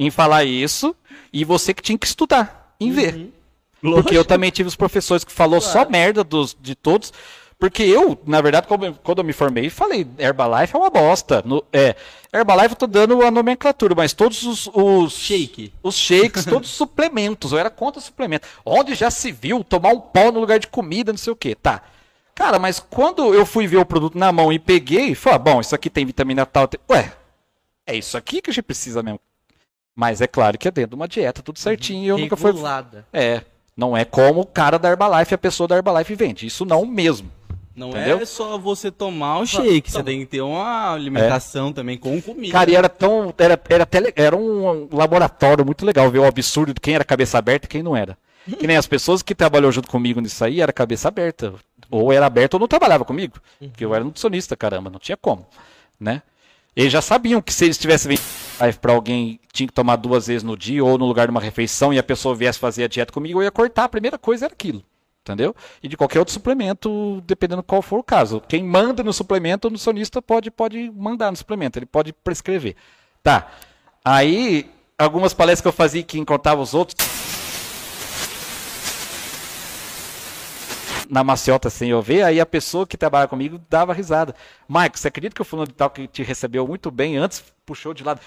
em 0.00 0.10
falar 0.10 0.44
isso, 0.44 0.96
e 1.30 1.44
você 1.44 1.74
que 1.74 1.82
tinha 1.82 1.98
que 1.98 2.06
estudar, 2.06 2.74
em 2.80 2.90
ver. 2.90 3.30
Porque 3.82 4.16
eu 4.16 4.24
também 4.24 4.50
tive 4.50 4.66
os 4.66 4.76
professores 4.76 5.24
que 5.24 5.32
falou 5.32 5.60
só 5.60 5.88
merda 5.88 6.24
dos, 6.24 6.56
de 6.58 6.74
todos. 6.74 7.12
Porque 7.58 7.82
eu, 7.82 8.18
na 8.26 8.40
verdade, 8.40 8.66
quando 8.66 9.18
eu, 9.18 9.24
me 9.24 9.34
formei, 9.34 9.68
falei, 9.68 10.06
Herbalife 10.18 10.74
é 10.74 10.78
uma 10.78 10.88
bosta. 10.88 11.42
No, 11.44 11.62
é, 11.70 11.94
Herbalife 12.32 12.70
eu 12.70 12.76
tô 12.76 12.86
dando 12.86 13.22
a 13.22 13.30
nomenclatura, 13.30 13.94
mas 13.94 14.14
todos 14.14 14.42
os, 14.44 14.70
os 14.72 15.12
Shake. 15.12 15.70
os 15.82 15.94
shakes, 15.94 16.46
todos 16.46 16.70
os 16.70 16.76
suplementos, 16.76 17.52
eu 17.52 17.58
era 17.58 17.68
contra 17.68 18.00
suplemento. 18.00 18.48
Onde 18.64 18.94
já 18.94 19.10
se 19.10 19.30
viu 19.30 19.62
tomar 19.62 19.90
um 19.90 20.00
pau 20.00 20.32
no 20.32 20.40
lugar 20.40 20.58
de 20.58 20.68
comida, 20.68 21.12
não 21.12 21.18
sei 21.18 21.34
o 21.34 21.36
que, 21.36 21.54
tá. 21.54 21.82
Cara, 22.34 22.58
mas 22.58 22.80
quando 22.80 23.34
eu 23.34 23.44
fui 23.44 23.66
ver 23.66 23.76
o 23.76 23.84
produto 23.84 24.16
na 24.16 24.32
mão 24.32 24.50
e 24.50 24.58
peguei, 24.58 25.14
falei, 25.14 25.36
ah, 25.36 25.38
bom, 25.38 25.60
isso 25.60 25.74
aqui 25.74 25.90
tem 25.90 26.06
vitamina 26.06 26.46
tal, 26.46 26.66
tem... 26.66 26.80
ué, 26.88 27.12
é 27.86 27.94
isso 27.94 28.16
aqui 28.16 28.40
que 28.40 28.48
a 28.48 28.54
gente 28.54 28.64
precisa 28.64 29.02
mesmo. 29.02 29.20
Mas 29.94 30.20
é 30.20 30.26
claro 30.26 30.56
que 30.56 30.68
é 30.68 30.70
dentro 30.70 30.90
de 30.90 30.96
uma 30.96 31.08
dieta, 31.08 31.42
tudo 31.42 31.58
certinho, 31.58 32.04
e 32.04 32.08
eu 32.08 32.18
nunca 32.18 32.36
fui... 32.36 32.52
Regulada. 32.52 33.06
É, 33.12 33.42
não 33.76 33.96
é 33.96 34.04
como 34.04 34.40
o 34.40 34.46
cara 34.46 34.78
da 34.78 34.90
Herbalife, 34.90 35.34
a 35.34 35.38
pessoa 35.38 35.66
da 35.66 35.76
Herbalife 35.76 36.14
vende, 36.14 36.46
isso 36.46 36.64
não 36.64 36.86
mesmo. 36.86 37.30
Não 37.74 37.90
Entendeu? 37.90 38.18
é 38.18 38.24
só 38.26 38.58
você 38.58 38.90
tomar 38.90 39.38
o 39.38 39.46
shake, 39.46 39.90
você 39.90 40.02
tem 40.02 40.20
que 40.20 40.26
ter 40.26 40.42
uma 40.42 40.92
alimentação 40.92 41.72
também 41.72 41.96
com 41.96 42.20
comida. 42.20 42.52
Cara, 42.52 42.70
e 42.70 42.74
era 42.74 42.90
tão. 42.90 43.32
Era, 43.38 43.58
era, 43.70 43.84
até 43.84 44.12
era 44.16 44.36
um 44.36 44.86
laboratório 44.92 45.64
muito 45.64 45.86
legal 45.86 46.10
ver 46.10 46.18
o 46.18 46.26
absurdo 46.26 46.74
de 46.74 46.80
quem 46.80 46.94
era 46.94 47.04
cabeça 47.04 47.38
aberta 47.38 47.66
e 47.66 47.68
quem 47.68 47.82
não 47.82 47.96
era. 47.96 48.18
Que 48.58 48.66
nem 48.66 48.76
as 48.76 48.86
pessoas 48.86 49.22
que 49.22 49.34
trabalhou 49.34 49.70
junto 49.70 49.88
comigo 49.88 50.20
nisso 50.20 50.44
aí 50.44 50.60
era 50.60 50.72
cabeça 50.72 51.08
aberta. 51.08 51.54
Ou 51.90 52.12
era 52.12 52.26
aberta 52.26 52.56
ou 52.56 52.60
não 52.60 52.68
trabalhava 52.68 53.04
comigo. 53.04 53.36
Porque 53.58 53.84
eu 53.84 53.94
era 53.94 54.04
nutricionista, 54.04 54.56
caramba, 54.56 54.90
não 54.90 54.98
tinha 54.98 55.16
como. 55.16 55.46
Né? 55.98 56.22
Eles 56.74 56.92
já 56.92 57.00
sabiam 57.00 57.40
que 57.40 57.52
se 57.52 57.64
eles 57.64 57.78
tivessem 57.78 58.18
vendido 58.66 58.80
para 58.80 58.92
alguém 58.92 59.40
tinha 59.52 59.66
que 59.66 59.72
tomar 59.72 59.96
duas 59.96 60.26
vezes 60.26 60.42
no 60.42 60.56
dia 60.56 60.84
ou 60.84 60.98
no 60.98 61.06
lugar 61.06 61.26
de 61.26 61.30
uma 61.30 61.40
refeição 61.40 61.92
e 61.92 61.98
a 61.98 62.02
pessoa 62.02 62.34
viesse 62.34 62.58
fazer 62.58 62.84
a 62.84 62.88
dieta 62.88 63.12
comigo, 63.12 63.40
eu 63.40 63.44
ia 63.44 63.50
cortar. 63.50 63.84
A 63.84 63.88
primeira 63.88 64.18
coisa 64.18 64.46
era 64.46 64.54
aquilo. 64.54 64.82
Entendeu? 65.22 65.54
E 65.82 65.88
de 65.88 65.96
qualquer 65.96 66.18
outro 66.18 66.32
suplemento, 66.32 67.22
dependendo 67.26 67.62
qual 67.62 67.82
for 67.82 67.98
o 67.98 68.02
caso. 68.02 68.40
Quem 68.48 68.64
manda 68.64 69.02
no 69.02 69.12
suplemento, 69.12 69.68
o 69.68 69.70
nutricionista 69.70 70.22
pode, 70.22 70.50
pode 70.50 70.90
mandar 70.90 71.30
no 71.30 71.36
suplemento, 71.36 71.78
ele 71.78 71.86
pode 71.86 72.12
prescrever. 72.12 72.74
Tá. 73.22 73.50
Aí, 74.02 74.70
algumas 74.98 75.34
palestras 75.34 75.60
que 75.60 75.68
eu 75.68 75.72
fazia 75.72 76.02
que 76.02 76.18
encontrava 76.18 76.62
os 76.62 76.72
outros. 76.72 76.96
Na 81.08 81.22
maciota 81.22 81.68
sem 81.68 81.90
eu 81.90 82.00
ver, 82.00 82.22
aí 82.22 82.40
a 82.40 82.46
pessoa 82.46 82.86
que 82.86 82.96
trabalha 82.96 83.28
comigo 83.28 83.60
dava 83.68 83.92
risada. 83.92 84.34
Marcos, 84.66 85.00
você 85.00 85.08
acredita 85.08 85.34
que 85.34 85.42
o 85.42 85.44
fulano 85.44 85.68
de 85.68 85.74
tal 85.74 85.90
que 85.90 86.06
te 86.06 86.22
recebeu 86.22 86.66
muito 86.66 86.90
bem 86.90 87.16
antes 87.16 87.42
puxou 87.66 87.92
de 87.92 88.02
lado? 88.02 88.20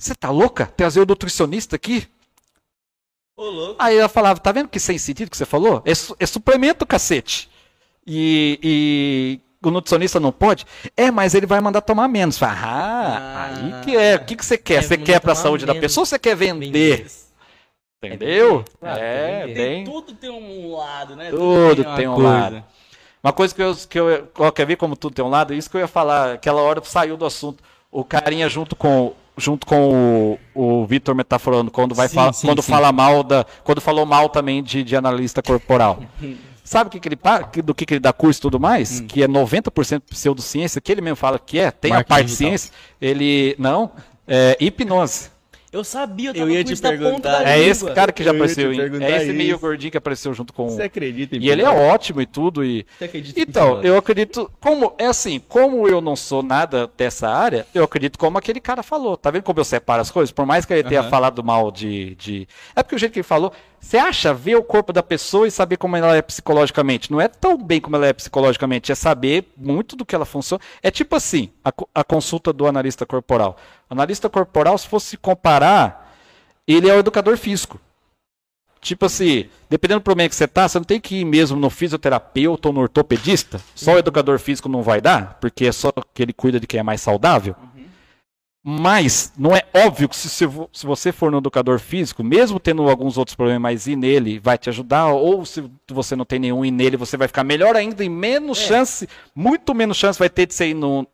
Você 0.00 0.14
tá 0.14 0.30
louca? 0.30 0.64
Trazer 0.64 1.00
o 1.00 1.06
nutricionista 1.06 1.76
aqui? 1.76 2.08
Ô, 3.36 3.44
louco. 3.44 3.76
Aí 3.78 3.98
ela 3.98 4.08
falava, 4.08 4.40
tá 4.40 4.50
vendo 4.50 4.68
que 4.68 4.80
sem 4.80 4.96
sentido 4.96 5.30
que 5.30 5.36
você 5.36 5.44
falou? 5.44 5.82
É, 5.84 5.90
é 5.90 6.26
suplemento, 6.26 6.86
cacete. 6.86 7.50
E, 8.06 8.58
e 8.62 9.40
o 9.62 9.70
nutricionista 9.70 10.18
não 10.18 10.32
pode? 10.32 10.64
É, 10.96 11.10
mas 11.10 11.34
ele 11.34 11.44
vai 11.44 11.60
mandar 11.60 11.82
tomar 11.82 12.08
menos. 12.08 12.38
Fala, 12.38 12.54
ah, 12.54 13.44
aí 13.44 13.84
que 13.84 13.94
é. 13.94 14.16
O 14.16 14.24
que, 14.24 14.36
que 14.36 14.44
você 14.44 14.56
quer? 14.56 14.76
É, 14.76 14.82
você 14.82 14.96
quer 14.96 15.20
pra 15.20 15.34
saúde 15.34 15.66
da 15.66 15.74
menos. 15.74 15.86
pessoa 15.86 16.02
ou 16.02 16.06
você 16.06 16.18
quer 16.18 16.34
vender? 16.34 17.06
Entendeu? 18.02 18.64
Claro, 18.80 19.00
é, 19.02 19.52
tem. 19.52 19.84
Tudo 19.84 20.14
tem 20.14 20.30
um 20.30 20.76
lado, 20.76 21.14
né? 21.14 21.28
Tudo 21.28 21.82
uma 21.82 21.96
tem 21.96 22.08
um 22.08 22.14
coisa. 22.14 22.30
lado. 22.30 22.64
Uma 23.22 23.32
coisa 23.34 23.54
que 23.54 23.62
eu, 23.62 23.76
que 23.76 24.00
eu 24.00 24.28
ó, 24.38 24.50
quer 24.50 24.64
ver 24.64 24.76
como 24.76 24.96
tudo 24.96 25.14
tem 25.14 25.22
um 25.22 25.28
lado? 25.28 25.52
Isso 25.52 25.68
que 25.68 25.76
eu 25.76 25.80
ia 25.82 25.86
falar, 25.86 26.32
aquela 26.32 26.62
hora 26.62 26.82
saiu 26.82 27.18
do 27.18 27.26
assunto. 27.26 27.62
O 27.90 28.02
carinha 28.02 28.48
junto 28.48 28.74
com 28.74 29.14
junto 29.40 29.66
com 29.66 30.38
o, 30.54 30.80
o 30.82 30.86
Vitor 30.86 31.14
metaforando, 31.14 31.70
quando, 31.70 31.94
vai 31.94 32.08
Sim, 32.08 32.14
fa- 32.14 32.32
sim, 32.32 32.46
quando 32.46 32.62
sim. 32.62 32.70
fala 32.70 32.92
mal 32.92 33.22
da. 33.22 33.44
Quando 33.64 33.80
falou 33.80 34.06
mal 34.06 34.28
também 34.28 34.62
de, 34.62 34.84
de 34.84 34.94
analista 34.94 35.42
corporal. 35.42 36.00
Sabe 36.62 36.86
o 36.86 36.90
que, 36.90 37.00
que 37.00 37.08
ele 37.08 37.18
do 37.64 37.74
que, 37.74 37.84
que 37.84 37.94
ele 37.94 38.00
dá 38.00 38.12
curso 38.12 38.38
e 38.38 38.42
tudo 38.42 38.60
mais? 38.60 39.00
Que 39.00 39.24
é 39.24 39.26
90% 39.26 40.02
pseudociência, 40.08 40.80
que 40.80 40.92
ele 40.92 41.00
mesmo 41.00 41.16
fala 41.16 41.36
que 41.36 41.58
é, 41.58 41.68
tem 41.72 41.90
a 41.90 41.94
Marketing 41.96 42.08
parte 42.08 42.26
de 42.26 42.30
digital. 42.30 42.48
ciência. 42.50 42.72
Ele. 43.00 43.56
Não, 43.58 43.90
é 44.28 44.56
hipnose. 44.60 45.30
Eu 45.72 45.84
sabia, 45.84 46.30
eu 46.30 46.34
Eu 46.34 46.38
tava 46.40 46.50
ia 46.52 46.58
com 46.58 46.64
te 46.64 46.72
isso 46.72 46.82
na 46.82 46.88
ponta 46.90 47.00
perguntar. 47.04 47.30
da 47.44 47.48
É 47.50 47.56
língua. 47.58 47.70
esse 47.70 47.90
cara 47.92 48.10
que 48.12 48.24
já 48.24 48.30
Eu 48.30 48.34
ia 48.34 48.38
te 48.38 48.42
apareceu. 48.42 48.72
em- 48.72 48.76
perguntar 48.76 49.04
É 49.04 49.16
esse 49.22 49.32
meio 49.32 49.50
isso. 49.50 49.58
gordinho 49.60 49.90
que 49.92 49.96
apareceu 49.98 50.34
junto 50.34 50.52
com. 50.52 50.68
Você 50.68 50.82
acredita 50.82 51.36
em 51.36 51.40
E 51.40 51.48
ele 51.48 51.62
é 51.62 51.68
ótimo 51.70 52.20
e 52.20 52.26
tudo. 52.26 52.64
E... 52.64 52.84
Você 52.98 53.04
acredita 53.04 53.38
em 53.38 53.42
Então, 53.44 53.80
eu 53.82 53.96
acredito. 53.96 54.50
Como 54.60 54.92
é 54.98 55.06
assim, 55.06 55.40
como 55.48 55.86
eu 55.86 56.00
não 56.00 56.16
sou 56.16 56.42
nada 56.42 56.90
dessa 56.96 57.28
área, 57.28 57.66
eu 57.72 57.84
acredito 57.84 58.18
como 58.18 58.36
aquele 58.36 58.58
cara 58.60 58.82
falou. 58.82 59.16
Tá 59.16 59.30
vendo 59.30 59.44
como 59.44 59.60
eu 59.60 59.64
separo 59.64 60.02
as 60.02 60.10
coisas? 60.10 60.32
Por 60.32 60.44
mais 60.44 60.64
que 60.64 60.72
ele 60.74 60.88
tenha 60.88 61.04
falado 61.04 61.42
mal 61.44 61.70
de, 61.70 62.16
de. 62.16 62.48
É 62.74 62.82
porque 62.82 62.96
o 62.96 62.98
jeito 62.98 63.12
que 63.12 63.20
ele 63.20 63.24
falou. 63.24 63.52
Você 63.80 63.96
acha 63.96 64.34
ver 64.34 64.56
o 64.56 64.62
corpo 64.62 64.92
da 64.92 65.02
pessoa 65.02 65.48
e 65.48 65.50
saber 65.50 65.78
como 65.78 65.96
ela 65.96 66.14
é 66.14 66.20
psicologicamente? 66.20 67.10
Não 67.10 67.20
é 67.20 67.26
tão 67.26 67.56
bem 67.56 67.80
como 67.80 67.96
ela 67.96 68.06
é 68.06 68.12
psicologicamente, 68.12 68.92
é 68.92 68.94
saber 68.94 69.50
muito 69.56 69.96
do 69.96 70.04
que 70.04 70.14
ela 70.14 70.26
funciona. 70.26 70.62
É 70.82 70.90
tipo 70.90 71.16
assim, 71.16 71.50
a, 71.64 71.72
a 71.94 72.04
consulta 72.04 72.52
do 72.52 72.66
analista 72.66 73.06
corporal. 73.06 73.56
O 73.88 73.94
analista 73.94 74.28
corporal, 74.28 74.76
se 74.76 74.86
fosse 74.86 75.16
comparar, 75.16 76.14
ele 76.68 76.88
é 76.88 76.94
o 76.94 76.98
educador 76.98 77.36
físico. 77.38 77.80
Tipo 78.80 79.06
assim, 79.06 79.46
dependendo 79.68 80.00
do 80.00 80.04
problema 80.04 80.28
que 80.28 80.34
você 80.34 80.48
tá, 80.48 80.66
você 80.66 80.78
não 80.78 80.84
tem 80.84 80.98
que 80.98 81.16
ir 81.16 81.24
mesmo 81.24 81.58
no 81.58 81.68
fisioterapeuta 81.68 82.68
ou 82.68 82.74
no 82.74 82.80
ortopedista. 82.80 83.60
Só 83.74 83.94
o 83.94 83.98
educador 83.98 84.38
físico 84.38 84.68
não 84.68 84.82
vai 84.82 85.00
dar, 85.02 85.38
porque 85.40 85.66
é 85.66 85.72
só 85.72 85.92
que 86.14 86.22
ele 86.22 86.32
cuida 86.32 86.58
de 86.58 86.66
quem 86.66 86.80
é 86.80 86.82
mais 86.82 87.00
saudável. 87.02 87.54
Mas 88.62 89.32
não 89.38 89.56
é 89.56 89.62
óbvio 89.74 90.06
que 90.08 90.14
se, 90.16 90.28
se 90.28 90.44
vo- 90.44 90.68
se 90.70 90.84
você 90.86 91.12
for 91.12 91.30
no 91.30 91.38
educador 91.38 91.78
físico, 91.78 92.22
mesmo 92.22 92.60
tendo 92.60 92.88
alguns 92.90 93.16
outros 93.16 93.34
problemas, 93.34 93.62
mas 93.62 93.86
ir 93.86 93.96
nele 93.96 94.38
vai 94.38 94.58
te 94.58 94.68
ajudar, 94.68 95.08
ou 95.08 95.46
se 95.46 95.64
você 95.88 96.14
não 96.14 96.26
tem 96.26 96.38
nenhum 96.38 96.62
e 96.62 96.70
nele 96.70 96.96
você 96.98 97.16
vai 97.16 97.26
ficar 97.26 97.42
melhor 97.42 97.74
ainda 97.74 98.04
e 98.04 98.08
menos 98.08 98.58
chance, 98.58 99.08
muito 99.34 99.74
menos 99.74 99.96
chance 99.96 100.18
vai 100.18 100.28
ter 100.28 100.44
de 100.46 100.52
você 100.52 100.68
ir 100.68 100.74
num, 100.74 101.06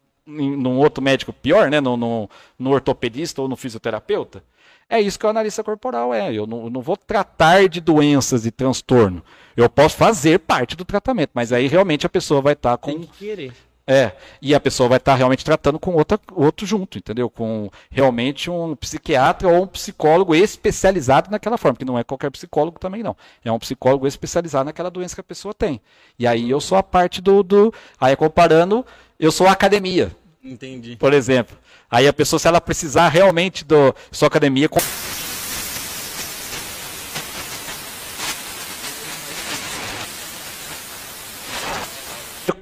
outro 0.79 1.01
médico 1.03 1.33
pior, 1.33 1.71
né? 1.71 1.81
No, 1.81 1.97
no, 1.97 2.29
ortopedista 2.71 3.41
ou 3.41 3.47
no 3.49 3.55
fisioterapeuta. 3.55 4.43
É 4.89 5.01
isso 5.01 5.19
que 5.19 5.27
o 5.27 5.29
analista 5.29 5.63
corporal 5.65 6.13
é. 6.13 6.33
Eu 6.33 6.47
não, 6.49 6.65
eu 6.65 6.71
não 6.71 6.81
vou 6.81 6.97
tratar 6.97 7.69
de 7.69 7.81
doenças 7.81 8.45
e 8.47 8.51
transtorno. 8.51 9.23
Eu 9.57 9.69
posso 9.71 9.97
fazer 9.97 10.39
parte 10.41 10.77
do 10.77 10.85
tratamento, 10.85 11.31
mas 11.35 11.53
aí 11.53 11.67
realmente 11.69 12.07
a 12.07 12.09
pessoa 12.09 12.41
vai 12.41 12.53
estar 12.55 12.77
com 12.77 12.91
Tem 12.93 13.01
que 13.03 13.19
querer. 13.19 13.53
É, 13.87 14.13
e 14.43 14.53
a 14.53 14.59
pessoa 14.59 14.89
vai 14.89 14.99
estar 14.99 15.15
realmente 15.15 15.45
tratando 15.45 15.79
com 15.79 15.95
outra, 15.95 16.19
outro 16.33 16.67
junto, 16.67 16.99
entendeu? 16.99 17.31
Com 17.31 17.71
realmente 17.89 18.51
um 18.51 18.75
psiquiatra 18.75 19.49
ou 19.49 19.63
um 19.63 19.67
psicólogo 19.67 20.35
especializado 20.35 21.31
naquela 21.31 21.57
forma, 21.57 21.79
que 21.79 21.85
não 21.85 21.97
é 21.97 22.03
qualquer 22.03 22.31
psicólogo 22.33 22.81
também 22.81 23.03
não. 23.05 23.17
É 23.45 23.53
um 23.53 23.59
psicólogo 23.61 24.05
especializado 24.05 24.65
naquela 24.65 24.91
doença 24.91 25.15
que 25.15 25.21
a 25.21 25.25
pessoa 25.25 25.55
tem. 25.55 25.81
E 26.19 26.27
aí 26.27 26.51
eu 26.51 26.61
sou 26.61 26.77
a 26.77 26.83
parte 26.83 27.21
do. 27.21 27.45
do 27.45 27.73
aí 28.01 28.17
comparando, 28.17 28.85
eu 29.21 29.31
sou 29.31 29.47
a 29.47 29.53
academia, 29.53 30.11
Entendi. 30.43 30.97
por 30.97 31.13
exemplo. 31.13 31.57
Aí 31.89 32.09
a 32.09 32.13
pessoa, 32.13 32.41
se 32.41 32.49
ela 32.49 32.61
precisar 32.61 33.09
realmente 33.09 33.65
do 33.65 33.95
sua 34.11 34.27
academia. 34.27 34.69
Com... 34.69 34.81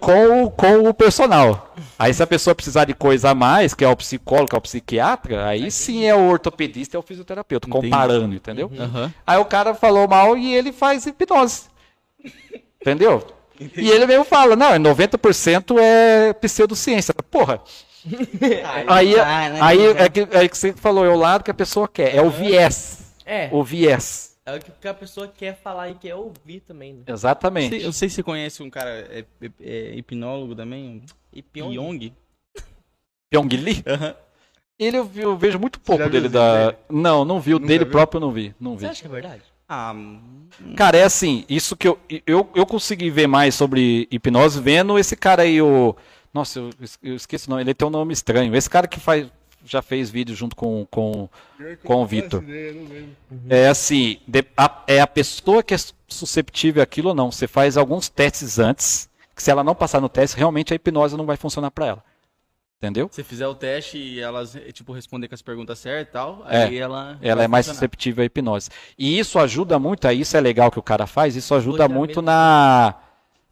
Com, 0.05 0.45
o- 0.45 0.51
com 0.51 0.89
o 0.89 0.95
personal. 0.95 1.75
Aí 1.99 2.13
se 2.13 2.23
a 2.23 2.27
pessoa 2.27 2.55
precisar 2.55 2.85
de 2.85 2.95
coisa 2.95 3.31
a 3.31 3.35
mais, 3.35 3.73
que 3.75 3.85
é 3.85 3.89
o 3.89 3.97
psicólogo, 3.97 4.49
que 4.51 4.55
é 4.55 4.59
o 4.59 4.61
psiquiatra, 4.61 5.47
aí 5.47 5.71
sim 5.71 6.05
é 6.05 6.15
o 6.15 6.29
ortopedista 6.29 6.97
é 6.97 7.01
o 7.01 7.03
fisioterapeuta, 7.03 7.69
Entendi. 7.69 7.91
comparando, 7.91 8.35
entendeu? 8.35 8.71
Aham. 8.79 9.13
Aí 9.27 9.39
o 9.39 9.45
cara 9.45 9.75
falou 9.75 10.07
mal 10.09 10.37
e 10.37 10.55
ele 10.55 10.73
faz 10.73 11.07
hipnose. 11.07 11.63
Entendeu? 12.81 13.27
E 13.77 13.89
ele 13.91 14.07
mesmo 14.07 14.25
fala, 14.25 14.57
não, 14.57 14.75
é 14.75 14.79
90% 14.79 15.77
é 15.81 16.33
pseudociência. 16.35 17.15
Porra. 17.31 17.61
Aí, 18.87 19.19
Ah, 19.19 19.49
né? 19.49 19.59
aí 19.63 19.87
é, 19.87 20.09
que, 20.11 20.29
é 20.31 20.47
que 20.49 20.59
você 20.59 20.73
falou, 20.75 21.07
é 21.07 21.09
o 21.09 21.17
lado 21.17 21.43
que 21.43 21.51
a 21.51 21.55
pessoa 21.55 21.89
quer, 21.89 22.15
é 22.15 22.21
o 22.21 22.29
viés. 22.29 22.99
É, 23.25 23.49
O 23.51 23.63
viés. 23.65 24.34
É 24.47 24.57
o 24.57 24.61
que 24.61 24.89
a 24.89 24.95
pessoa 24.95 25.27
quer 25.29 25.57
falar 25.57 25.91
e 25.91 25.95
quer 25.95 26.15
ouvir 26.15 26.61
também, 26.61 26.93
né? 26.95 27.03
Exatamente. 27.07 27.81
Eu 27.83 27.93
sei 27.93 28.09
se 28.09 28.17
você 28.17 28.23
conhece 28.23 28.63
um 28.63 28.69
cara, 28.71 28.91
é, 28.91 29.25
é- 29.41 29.51
é 29.61 29.95
hipnólogo 29.97 30.55
também, 30.55 31.03
um 31.35 31.43
Pyong. 31.53 32.13
Pyong 33.31 33.49
Lee? 33.57 33.83
Aham. 33.87 34.15
Ele 34.79 34.97
eu, 34.99 35.05
vi- 35.05 35.21
eu 35.23 35.37
vejo 35.37 35.59
muito 35.59 35.79
pouco 35.81 36.09
dele 36.09 36.29
da. 36.29 36.67
dele? 36.73 36.79
Não, 36.91 37.25
não 37.25 37.41
vi. 37.41 37.55
O 37.55 37.59
Nunca 37.59 37.69
dele 37.69 37.85
viu? 37.85 37.93
próprio 37.93 38.17
eu 38.19 38.21
não 38.21 38.33
vi. 38.33 38.55
Não 38.59 38.73
vi. 38.75 38.81
Você 38.81 38.87
acha 38.87 39.01
que 39.03 39.07
é 39.07 39.11
verdade? 39.11 39.43
Ah, 39.69 39.95
Cara, 40.77 40.97
é 40.99 41.05
assim, 41.05 41.45
isso 41.49 41.77
que 41.77 41.89
eu, 41.89 41.99
eu, 42.27 42.49
eu 42.55 42.67
consegui 42.67 43.09
ver 43.09 43.27
mais 43.27 43.55
sobre 43.55 44.07
hipnose 44.11 44.61
vendo 44.61 44.99
esse 44.99 45.17
cara 45.17 45.43
aí, 45.43 45.63
o. 45.63 45.97
Nossa, 46.35 46.59
eu, 46.59 46.71
eu 47.03 47.15
esqueci 47.15 47.47
o 47.47 47.51
nome, 47.51 47.63
ele 47.63 47.73
tem 47.75 47.87
um 47.87 47.91
nome 47.91 48.13
estranho. 48.13 48.55
Esse 48.55 48.69
cara 48.69 48.89
que 48.89 48.99
faz, 49.01 49.27
já 49.65 49.83
fez 49.83 50.11
vídeo 50.11 50.35
junto 50.35 50.55
com, 50.55 50.87
com, 50.91 51.29
com 51.83 52.03
o 52.03 52.07
Vitor. 52.07 52.45
É 53.49 53.69
assim, 53.69 54.19
é 54.87 55.01
a 55.01 55.07
pessoa 55.07 55.63
que 55.63 55.75
é 55.75 55.79
susceptível 56.09 56.83
àquilo 56.83 57.09
ou 57.11 57.15
não. 57.15 57.31
Você 57.33 57.47
faz 57.47 57.77
alguns 57.77 58.09
testes 58.09 58.59
antes, 58.59 59.09
que 59.35 59.43
se 59.43 59.51
ela 59.51 59.65
não 59.65 59.75
passar 59.75 60.01
no 60.01 60.09
teste, 60.09 60.37
realmente 60.37 60.73
a 60.73 60.77
hipnose 60.77 61.17
não 61.17 61.27
vai 61.27 61.37
funcionar 61.37 61.71
pra 61.71 61.87
ela. 61.87 62.05
Entendeu? 62.79 63.09
se 63.11 63.25
fizer 63.25 63.47
o 63.47 63.55
teste 63.55 63.97
e 63.97 64.21
elas, 64.21 64.55
eh, 64.55 64.71
tipo, 64.71 64.93
responder 64.93 65.27
com 65.27 65.35
as 65.35 65.41
perguntas 65.41 65.79
certas 65.79 66.09
e 66.09 66.13
tal, 66.13 66.45
É, 66.47 66.65
aí 66.65 66.77
ela. 66.77 67.19
Ela 67.23 67.43
é 67.45 67.49
mais 67.49 67.65
funcionar. 67.65 67.79
susceptível 67.79 68.23
à 68.23 68.27
hipnose. 68.27 68.69
E 68.99 69.19
isso 69.19 69.39
ajuda 69.39 69.79
muito, 69.79 70.07
aí 70.07 70.21
isso 70.21 70.37
é 70.37 70.41
legal 70.41 70.71
que 70.71 70.79
o 70.79 70.83
cara 70.83 71.07
faz, 71.07 71.35
isso 71.35 71.55
ajuda 71.55 71.89
muito 71.89 72.21
na, 72.21 72.95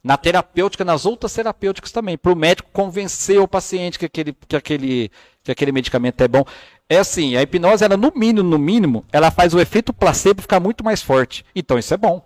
na 0.03 0.17
terapêutica, 0.17 0.85
nas 0.85 1.03
outras 1.07 1.33
terapêuticas 1.33 1.91
também, 1.91 2.15
para 2.15 2.31
o 2.31 2.35
médico 2.35 2.69
convencer 2.71 3.39
o 3.39 3.47
paciente 3.47 3.97
que 3.97 4.05
aquele, 4.05 4.37
que, 4.47 4.55
aquele, 4.55 5.09
que 5.43 5.51
aquele 5.51 5.71
medicamento 5.71 6.21
é 6.21 6.27
bom. 6.27 6.43
É 6.89 6.97
assim, 6.97 7.35
a 7.35 7.41
hipnose, 7.41 7.83
ela 7.83 7.97
no 7.97 8.11
mínimo, 8.15 8.49
no 8.49 8.57
mínimo, 8.57 9.05
ela 9.11 9.31
faz 9.31 9.53
o 9.53 9.59
efeito 9.59 9.93
placebo 9.93 10.41
ficar 10.41 10.59
muito 10.59 10.83
mais 10.83 11.01
forte. 11.01 11.45
Então 11.55 11.77
isso 11.77 11.93
é 11.93 11.97
bom. 11.97 12.23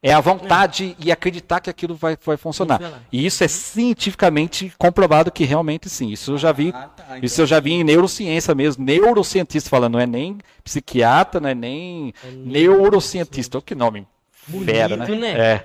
É 0.00 0.12
a 0.12 0.20
vontade 0.20 0.96
e 1.00 1.10
acreditar 1.10 1.58
que 1.60 1.68
aquilo 1.68 1.96
vai, 1.96 2.16
vai 2.24 2.36
funcionar. 2.36 2.78
Funciona. 2.78 3.02
E 3.10 3.26
isso 3.26 3.42
é 3.42 3.48
cientificamente 3.48 4.72
comprovado 4.78 5.30
que 5.30 5.44
realmente 5.44 5.88
sim. 5.90 6.10
Isso 6.10 6.32
eu 6.32 6.38
já 6.38 6.52
vi 6.52 6.72
Ah, 6.72 6.88
tá, 6.88 7.04
então. 7.08 7.18
isso 7.20 7.40
eu 7.40 7.46
já 7.46 7.58
vi 7.58 7.72
em 7.72 7.82
neurociência 7.82 8.54
mesmo, 8.54 8.84
neurocientista 8.84 9.68
falando, 9.68 9.94
não 9.94 10.00
é 10.00 10.06
nem 10.06 10.38
psiquiatra, 10.62 11.40
não 11.40 11.48
é 11.48 11.54
nem 11.54 12.14
neurocientista. 12.32 13.58
Oh, 13.58 13.62
que 13.62 13.74
nome 13.74 14.06
fera, 14.64 14.96
né? 14.96 15.06
Bonito, 15.06 15.20
né? 15.20 15.30
É. 15.32 15.64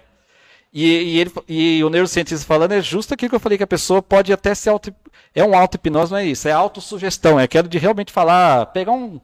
E, 0.74 0.86
e 0.86 1.20
ele, 1.20 1.32
e 1.48 1.84
o 1.84 1.90
neurocientista 1.90 2.46
falando 2.48 2.72
é 2.72 2.82
justo 2.82 3.14
aquilo 3.14 3.30
que 3.30 3.36
eu 3.36 3.40
falei, 3.40 3.58
que 3.60 3.64
a 3.64 3.68
pessoa 3.68 4.02
pode 4.02 4.34
até 4.34 4.56
ser 4.56 4.72
auto, 4.72 4.94
é 5.36 5.44
um 5.44 5.56
auto-hipnose, 5.56 6.12
não 6.12 6.18
é 6.18 6.26
isso, 6.26 6.48
é 6.48 6.52
autossugestão, 6.52 7.40
é 7.40 7.44
aquilo 7.44 7.68
de 7.68 7.78
realmente 7.78 8.12
falar, 8.12 8.66
pegar 8.68 8.92
um, 8.92 9.22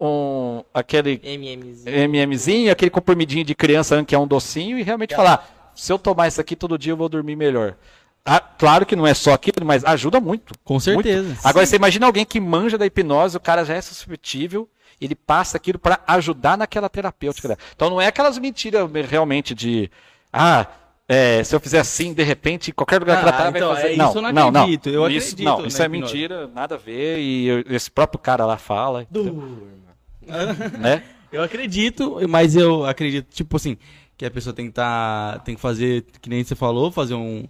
um 0.00 0.64
aquele 0.72 1.20
MMzinho. 1.22 2.08
MMzinho, 2.08 2.72
aquele 2.72 2.90
comprimidinho 2.90 3.44
de 3.44 3.54
criança 3.54 4.02
que 4.04 4.14
é 4.14 4.18
um 4.18 4.26
docinho 4.26 4.78
e 4.78 4.82
realmente 4.82 5.14
falar, 5.14 5.70
se 5.74 5.92
eu 5.92 5.98
tomar 5.98 6.28
isso 6.28 6.40
aqui 6.40 6.56
todo 6.56 6.78
dia 6.78 6.92
eu 6.92 6.96
vou 6.96 7.10
dormir 7.10 7.36
melhor. 7.36 7.76
Ah, 8.24 8.40
claro 8.40 8.86
que 8.86 8.96
não 8.96 9.06
é 9.06 9.14
só 9.14 9.34
aquilo, 9.34 9.64
mas 9.64 9.84
ajuda 9.84 10.18
muito. 10.18 10.52
Com 10.64 10.80
certeza. 10.80 11.28
Muito. 11.28 11.46
Agora, 11.46 11.64
você 11.64 11.76
imagina 11.76 12.06
alguém 12.06 12.24
que 12.24 12.40
manja 12.40 12.76
da 12.76 12.84
hipnose, 12.84 13.36
o 13.36 13.40
cara 13.40 13.64
já 13.64 13.74
é 13.74 13.80
suscetível, 13.80 14.68
ele 15.00 15.14
passa 15.14 15.58
aquilo 15.58 15.78
para 15.78 16.00
ajudar 16.06 16.56
naquela 16.56 16.88
terapêutica. 16.88 17.56
Então 17.74 17.90
não 17.90 18.00
é 18.00 18.06
aquelas 18.06 18.36
mentiras 18.38 18.90
realmente 19.08 19.54
de, 19.54 19.88
ah, 20.32 20.66
é, 21.08 21.42
se 21.44 21.54
eu 21.54 21.60
fizer 21.60 21.78
assim, 21.78 22.12
de 22.12 22.22
repente, 22.24 22.72
qualquer 22.72 22.98
lugar 23.00 23.18
que 23.18 23.24
Ah, 23.24 23.28
ela 23.28 23.32
tá, 23.32 23.48
então, 23.50 23.68
vai 23.68 23.76
fazer. 23.82 23.94
é, 23.94 23.96
não, 23.96 24.08
isso 24.08 24.18
eu 24.18 24.22
não 24.22 24.32
não, 24.32 24.50
não. 24.50 24.60
acredito, 24.62 24.88
eu 24.88 25.08
isso, 25.10 25.28
acredito 25.34 25.44
não, 25.44 25.66
isso 25.66 25.82
é 25.82 25.86
hipnose. 25.86 26.02
mentira, 26.14 26.46
nada 26.48 26.74
a 26.74 26.78
ver, 26.78 27.18
e 27.20 27.46
eu- 27.46 27.64
esse 27.70 27.90
próprio 27.90 28.18
cara 28.18 28.44
lá 28.44 28.56
fala, 28.56 29.06
né? 30.78 31.02
Eu 31.30 31.42
acredito, 31.42 32.18
mas 32.28 32.56
eu 32.56 32.84
acredito, 32.84 33.26
tipo 33.32 33.56
assim, 33.56 33.76
que 34.16 34.24
a 34.24 34.30
pessoa 34.30 34.52
tem 34.54 34.66
que 34.66 34.72
tá, 34.72 35.40
tem 35.44 35.54
que 35.54 35.60
fazer, 35.60 36.04
que 36.20 36.28
nem 36.30 36.42
você 36.42 36.54
falou, 36.54 36.90
fazer 36.90 37.14
um, 37.14 37.44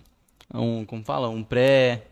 um 0.52 0.84
como 0.84 1.04
fala, 1.04 1.28
um 1.28 1.42
pré, 1.42 2.02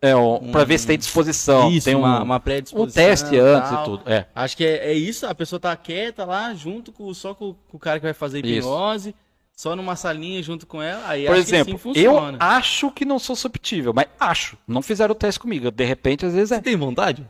É, 0.00 0.14
um, 0.14 0.52
pra 0.52 0.64
ver 0.64 0.78
se 0.78 0.86
tem 0.86 0.98
disposição, 0.98 1.70
isso, 1.70 1.86
tem 1.86 1.96
um, 1.96 2.00
uma, 2.00 2.22
uma 2.22 2.36
um 2.36 2.40
pré-disposição. 2.40 3.02
teste 3.02 3.36
antes 3.38 3.70
tal. 3.70 3.82
e 3.82 3.84
tudo. 3.84 4.02
É. 4.10 4.26
Acho 4.34 4.56
que 4.56 4.64
é, 4.64 4.90
é 4.90 4.92
isso, 4.94 5.26
a 5.26 5.34
pessoa 5.34 5.58
tá 5.58 5.74
quieta 5.76 6.24
lá, 6.24 6.54
junto 6.54 6.92
com, 6.92 7.12
só 7.14 7.34
com, 7.34 7.54
com 7.68 7.76
o 7.76 7.80
cara 7.80 7.98
que 7.98 8.04
vai 8.06 8.14
fazer 8.14 8.44
Isso. 8.44 8.68
Só 9.60 9.74
numa 9.74 9.96
salinha 9.96 10.40
junto 10.40 10.68
com 10.68 10.80
ela, 10.80 11.02
aí 11.08 11.24
Por 11.26 11.32
acho 11.32 11.40
exemplo, 11.40 11.78
que 11.80 11.88
assim 11.90 12.00
eu 12.06 12.12
funciona. 12.12 12.38
acho 12.38 12.90
que 12.92 13.04
não 13.04 13.18
sou 13.18 13.34
susceptível, 13.34 13.92
mas 13.92 14.06
acho. 14.20 14.56
Não 14.68 14.80
fizeram 14.80 15.10
o 15.10 15.16
teste 15.16 15.40
comigo. 15.40 15.68
De 15.68 15.84
repente, 15.84 16.24
às 16.24 16.32
vezes 16.32 16.52
é. 16.52 16.56
Você 16.56 16.62
tem 16.62 16.76
vontade? 16.76 17.26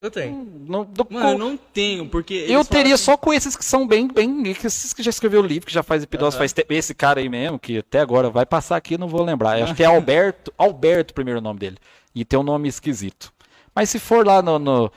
Eu 0.00 0.10
tenho. 0.10 0.44
Não, 0.66 0.84
do- 0.84 1.06
Mano, 1.08 1.28
eu 1.30 1.38
não 1.38 1.56
tenho, 1.56 2.08
porque... 2.08 2.34
eu 2.48 2.64
teria 2.64 2.96
assim- 2.96 3.04
só 3.04 3.16
com 3.16 3.32
esses 3.32 3.54
que 3.54 3.64
são 3.64 3.86
bem, 3.86 4.08
bem, 4.08 4.42
esses 4.48 4.92
que 4.92 5.04
já 5.04 5.10
escreveu 5.10 5.40
o 5.40 5.46
livro, 5.46 5.64
que 5.68 5.72
já 5.72 5.84
faz 5.84 6.02
hipnose 6.02 6.34
Aham. 6.34 6.38
faz 6.40 6.52
tempo. 6.52 6.72
Esse 6.72 6.92
cara 6.96 7.20
aí 7.20 7.28
mesmo, 7.28 7.60
que 7.60 7.78
até 7.78 8.00
agora 8.00 8.28
vai 8.28 8.44
passar 8.44 8.74
aqui, 8.76 8.98
não 8.98 9.06
vou 9.06 9.22
lembrar. 9.22 9.56
Eu 9.60 9.64
acho 9.66 9.74
que 9.76 9.84
é 9.84 9.86
Alberto, 9.86 10.52
Alberto, 10.58 11.12
o 11.12 11.14
primeiro 11.14 11.40
nome 11.40 11.60
dele. 11.60 11.76
E 12.12 12.24
tem 12.24 12.36
um 12.36 12.42
nome 12.42 12.68
esquisito. 12.68 13.32
Mas 13.72 13.88
se 13.88 14.00
for 14.00 14.26
lá 14.26 14.42
no, 14.42 14.58
no- 14.58 14.90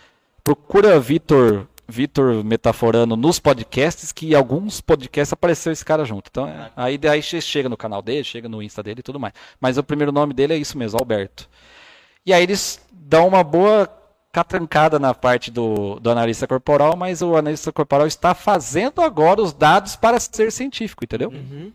procura 0.43 0.99
Vitor 0.99 1.67
Vitor 1.87 2.43
metaforando 2.43 3.15
nos 3.15 3.39
podcasts, 3.39 4.11
que 4.11 4.33
alguns 4.33 4.81
podcasts 4.81 5.31
apareceu 5.33 5.71
esse 5.71 5.85
cara 5.85 6.03
junto. 6.05 6.27
Então, 6.29 6.47
é, 6.47 6.71
aí 6.75 6.97
daí 6.97 7.21
chega 7.21 7.69
no 7.69 7.77
canal 7.77 8.01
dele, 8.01 8.23
chega 8.23 8.49
no 8.49 8.61
Insta 8.61 8.81
dele 8.81 9.01
e 9.01 9.03
tudo 9.03 9.19
mais. 9.19 9.33
Mas 9.59 9.77
o 9.77 9.83
primeiro 9.83 10.11
nome 10.11 10.33
dele 10.33 10.53
é 10.53 10.57
isso 10.57 10.77
mesmo, 10.77 10.97
Alberto. 10.99 11.47
E 12.25 12.33
aí 12.33 12.41
eles 12.43 12.83
dão 12.91 13.27
uma 13.27 13.43
boa 13.43 13.87
catrancada 14.31 14.99
na 14.99 15.13
parte 15.13 15.49
do, 15.51 15.99
do 15.99 16.09
analista 16.09 16.45
corporal, 16.47 16.95
mas 16.97 17.21
o 17.21 17.37
analista 17.37 17.71
corporal 17.71 18.05
está 18.07 18.33
fazendo 18.33 19.01
agora 19.01 19.41
os 19.41 19.53
dados 19.53 19.95
para 19.95 20.19
ser 20.19 20.51
científico, 20.51 21.03
entendeu? 21.03 21.29
Uhum. 21.29 21.71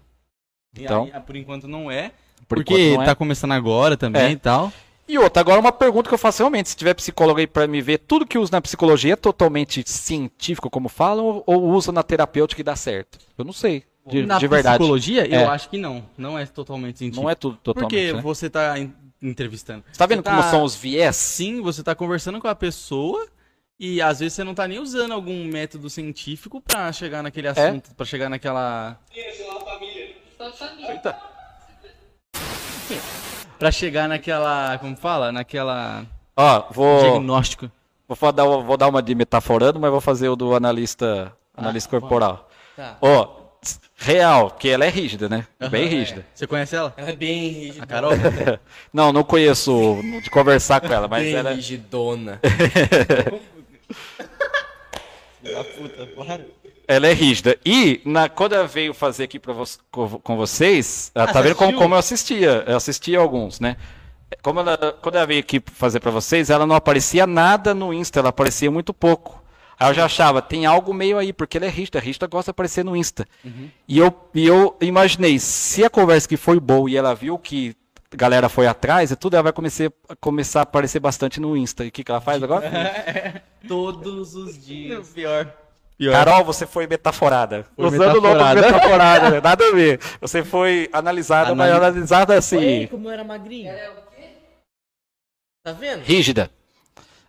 Então- 0.77 1.07
E 1.07 1.13
aí, 1.13 1.21
por 1.21 1.37
enquanto 1.37 1.67
não 1.67 1.91
é. 1.91 2.11
Por 2.49 2.57
porque 2.59 2.95
não 2.95 3.03
é. 3.03 3.07
tá 3.07 3.15
começando 3.15 3.53
agora 3.53 3.97
também 3.97 4.23
É. 4.23 4.31
e 4.33 4.37
tal. 4.37 4.73
E 5.11 5.19
outra, 5.19 5.41
agora 5.41 5.59
uma 5.59 5.73
pergunta 5.73 6.09
que 6.09 6.15
eu 6.15 6.19
faço 6.19 6.39
realmente, 6.39 6.69
se 6.69 6.77
tiver 6.77 6.95
psicólogo 6.95 7.41
aí 7.41 7.47
para 7.47 7.67
me 7.67 7.83
ver, 7.83 7.99
tudo 7.99 8.25
que 8.25 8.39
usa 8.39 8.53
na 8.53 8.61
psicologia 8.61 9.15
é 9.15 9.17
totalmente 9.17 9.83
científico, 9.85 10.71
como 10.71 10.89
falam, 10.89 11.43
ou- 11.47 11.65
usa 11.71 11.91
na 11.91 12.03
terapêutica 12.03 12.61
e 12.61 12.65
dá 12.65 12.77
certo? 12.77 13.19
Eu 13.37 13.45
não 13.45 13.53
sei, 13.53 13.83
de, 14.07 14.25
Na 14.25 14.39
de 14.39 14.47
verdade. 14.47 14.79
psicologia, 14.79 15.27
É. 15.27 15.43
eu 15.45 15.51
acho 15.51 15.69
que 15.69 15.77
não. 15.79 16.05
Não 16.17 16.39
é 16.39 16.47
totalmente 16.47 16.99
científico. 16.99 17.23
Não 17.25 17.29
é 17.31 17.35
tudo 17.35 17.57
totalmente, 17.57 17.91
Porque 17.91 18.13
né? 18.13 18.23
você 18.23 18.49
tá 18.49 18.79
en- 18.79 18.93
entrevistando. 19.21 19.83
Você 19.91 19.99
tá 19.99 20.07
vendo 20.07 20.23
Você 20.23 20.31
como 20.31 20.43
são 20.45 20.63
os 20.63 20.77
viés? 20.77 21.17
Sim, 21.17 21.61
você 21.61 21.83
tá 21.83 21.93
conversando 21.95 22.41
com 22.41 22.47
a 22.47 22.55
pessoa 22.55 23.27
e 23.81 24.01
às 24.01 24.21
vezes 24.21 24.35
você 24.35 24.45
não 24.45 24.55
tá 24.55 24.69
nem 24.69 24.79
usando 24.79 25.13
algum 25.13 25.45
método 25.47 25.91
científico 25.91 26.61
pra 26.61 26.93
chegar 26.93 27.21
naquele 27.23 27.49
É. 27.49 27.51
assunto, 27.51 27.93
pra 27.97 28.07
chegar 28.07 28.29
naquela. 28.29 28.97
Pra 33.61 33.71
chegar 33.71 34.09
naquela. 34.09 34.79
Como 34.79 34.97
fala? 34.97 35.31
Naquela. 35.31 36.07
Ó, 36.35 36.65
vou, 36.71 37.03
Diagnóstico. 37.03 37.71
vou, 38.09 38.33
dar, 38.33 38.45
vou 38.47 38.77
dar 38.79 38.89
uma 38.89 39.03
de 39.03 39.15
metaforando, 39.15 39.79
mas 39.79 39.91
vou 39.91 40.01
fazer 40.01 40.31
o 40.31 40.35
do 40.35 40.55
analista, 40.55 41.31
analista 41.55 41.91
corporal. 41.91 42.49
Tá. 42.75 42.97
Ó, 43.03 43.29
real, 43.99 44.49
porque 44.51 44.71
ela 44.71 44.87
é 44.87 44.89
rígida, 44.89 45.29
né? 45.29 45.47
Bem 45.71 45.87
rígida. 45.87 46.25
Você 46.35 46.47
conhece 46.47 46.75
ela? 46.75 46.95
Ela 46.97 47.11
é 47.11 47.17
bem 47.17 47.49
rígida. 47.51 47.85
A 47.85 47.87
Carol? 47.87 48.13
Não, 48.91 49.13
não 49.13 49.23
conheço 49.23 49.99
de 50.23 50.31
conversar 50.31 50.81
com 50.81 50.91
ela, 50.91 51.07
mas 51.07 51.23
bem 51.23 51.35
ela 51.35 51.51
é... 51.51 51.55
rigidona. 51.55 52.41
Ela 56.93 57.07
é 57.07 57.13
rígida. 57.13 57.57
E 57.65 58.01
na, 58.05 58.29
quando 58.29 58.55
ela 58.55 58.67
veio 58.67 58.93
fazer 58.93 59.25
aqui 59.25 59.39
vo- 59.39 60.19
com, 60.21 60.37
vocês, 60.37 61.13
ela 61.15 61.27
tá 61.33 61.41
vendo 61.41 61.55
como, 61.55 61.73
como 61.79 61.95
eu 61.95 61.99
assistia. 61.99 62.65
Eu 62.67 62.77
assistia 62.77 63.19
alguns, 63.21 63.61
né? 63.61 63.77
Como 64.43 64.59
ela, 64.61 64.77
quando 65.01 65.15
ela 65.15 65.27
veio 65.27 65.39
aqui 65.41 65.63
fazer 65.73 66.01
pra 66.01 66.11
vocês, 66.11 66.51
ela 66.51 66.67
não 66.67 66.75
aparecia 66.75 67.27
nada 67.27 67.73
no 67.75 67.95
Insta, 67.95 68.19
ela 68.19 68.31
aparecia 68.31 68.71
muito 68.71 68.93
pouco. 68.93 69.41
Aí 69.79 69.89
eu 69.89 69.95
já 69.95 70.05
achava, 70.05 70.43
tem 70.43 70.67
algo 70.67 70.93
meio 70.93 71.17
aí, 71.17 71.33
porque 71.33 71.57
ela 71.59 71.67
é 71.67 71.71
rígida, 71.71 71.99
a 71.99 72.03
rígida 72.03 72.27
gosta 72.27 72.51
de 72.51 72.51
aparecer 72.51 72.85
no 72.85 72.97
Insta. 72.97 73.25
E, 73.89 73.97
eu, 73.99 74.13
e 74.35 74.47
eu 74.47 74.77
imaginei, 74.81 75.39
se 75.39 75.85
a 75.85 75.89
conversa 75.91 76.29
que 76.29 76.37
foi 76.37 76.59
boa 76.61 76.91
e 76.91 76.97
ela 76.97 77.15
viu 77.15 77.39
que 77.39 77.75
a 78.13 78.17
galera 78.17 78.49
foi 78.49 78.67
atrás 78.67 79.11
e 79.13 79.17
tudo, 79.17 79.35
ela 79.35 79.45
vai 79.45 79.53
começar, 79.53 79.91
começar 80.21 80.61
a 80.61 80.63
aparecer 80.65 80.99
bastante 81.01 81.41
no 81.41 81.57
Insta. 81.57 81.85
E 81.85 81.89
o 81.89 81.93
que, 81.93 82.03
que 82.05 82.11
ela 82.11 82.21
faz 82.21 82.43
agora? 82.43 83.43
Todos 83.69 84.35
os 84.35 84.65
dias. 84.65 85.09
Pior. 85.11 85.51
Pior. 86.01 86.13
Carol, 86.13 86.45
você 86.47 86.67
foi 86.67 86.87
metaforada. 86.87 87.67
Foi 87.77 87.85
Usando 87.85 88.17
o 88.17 88.21
nome 88.23 88.55
metaforada. 88.55 89.31
né? 89.33 89.41
nada 89.43 89.69
a 89.69 89.73
ver. 89.73 90.01
Você 90.19 90.43
foi 90.43 90.89
analisada, 90.95 91.55
mas 91.55 91.71
Anali- 91.71 91.85
analisada 91.87 92.39
assim, 92.39 92.79
Olha 92.79 92.89
como 92.89 93.11
era 93.11 93.23
magrinho. 93.23 93.71
Tá 95.63 95.73
vendo? 95.73 96.03
rígida. 96.03 96.51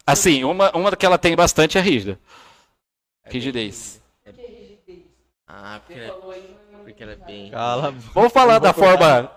Assim, 0.07 0.45
uma, 0.45 0.71
uma 0.71 0.95
que 0.95 1.05
ela 1.05 1.17
tem 1.17 1.35
bastante 1.35 1.77
é 1.77 1.81
rígida. 1.81 2.17
Rigidez. 3.25 4.01
Ah, 5.45 5.81
porque 5.85 5.99
ela, 5.99 6.15
porque 6.85 7.03
ela 7.03 7.11
é 7.11 7.15
bem... 7.17 7.51
Cala. 7.51 7.91
Vamos 8.13 8.31
falar 8.31 8.57
da 8.59 8.71
forma. 8.71 9.29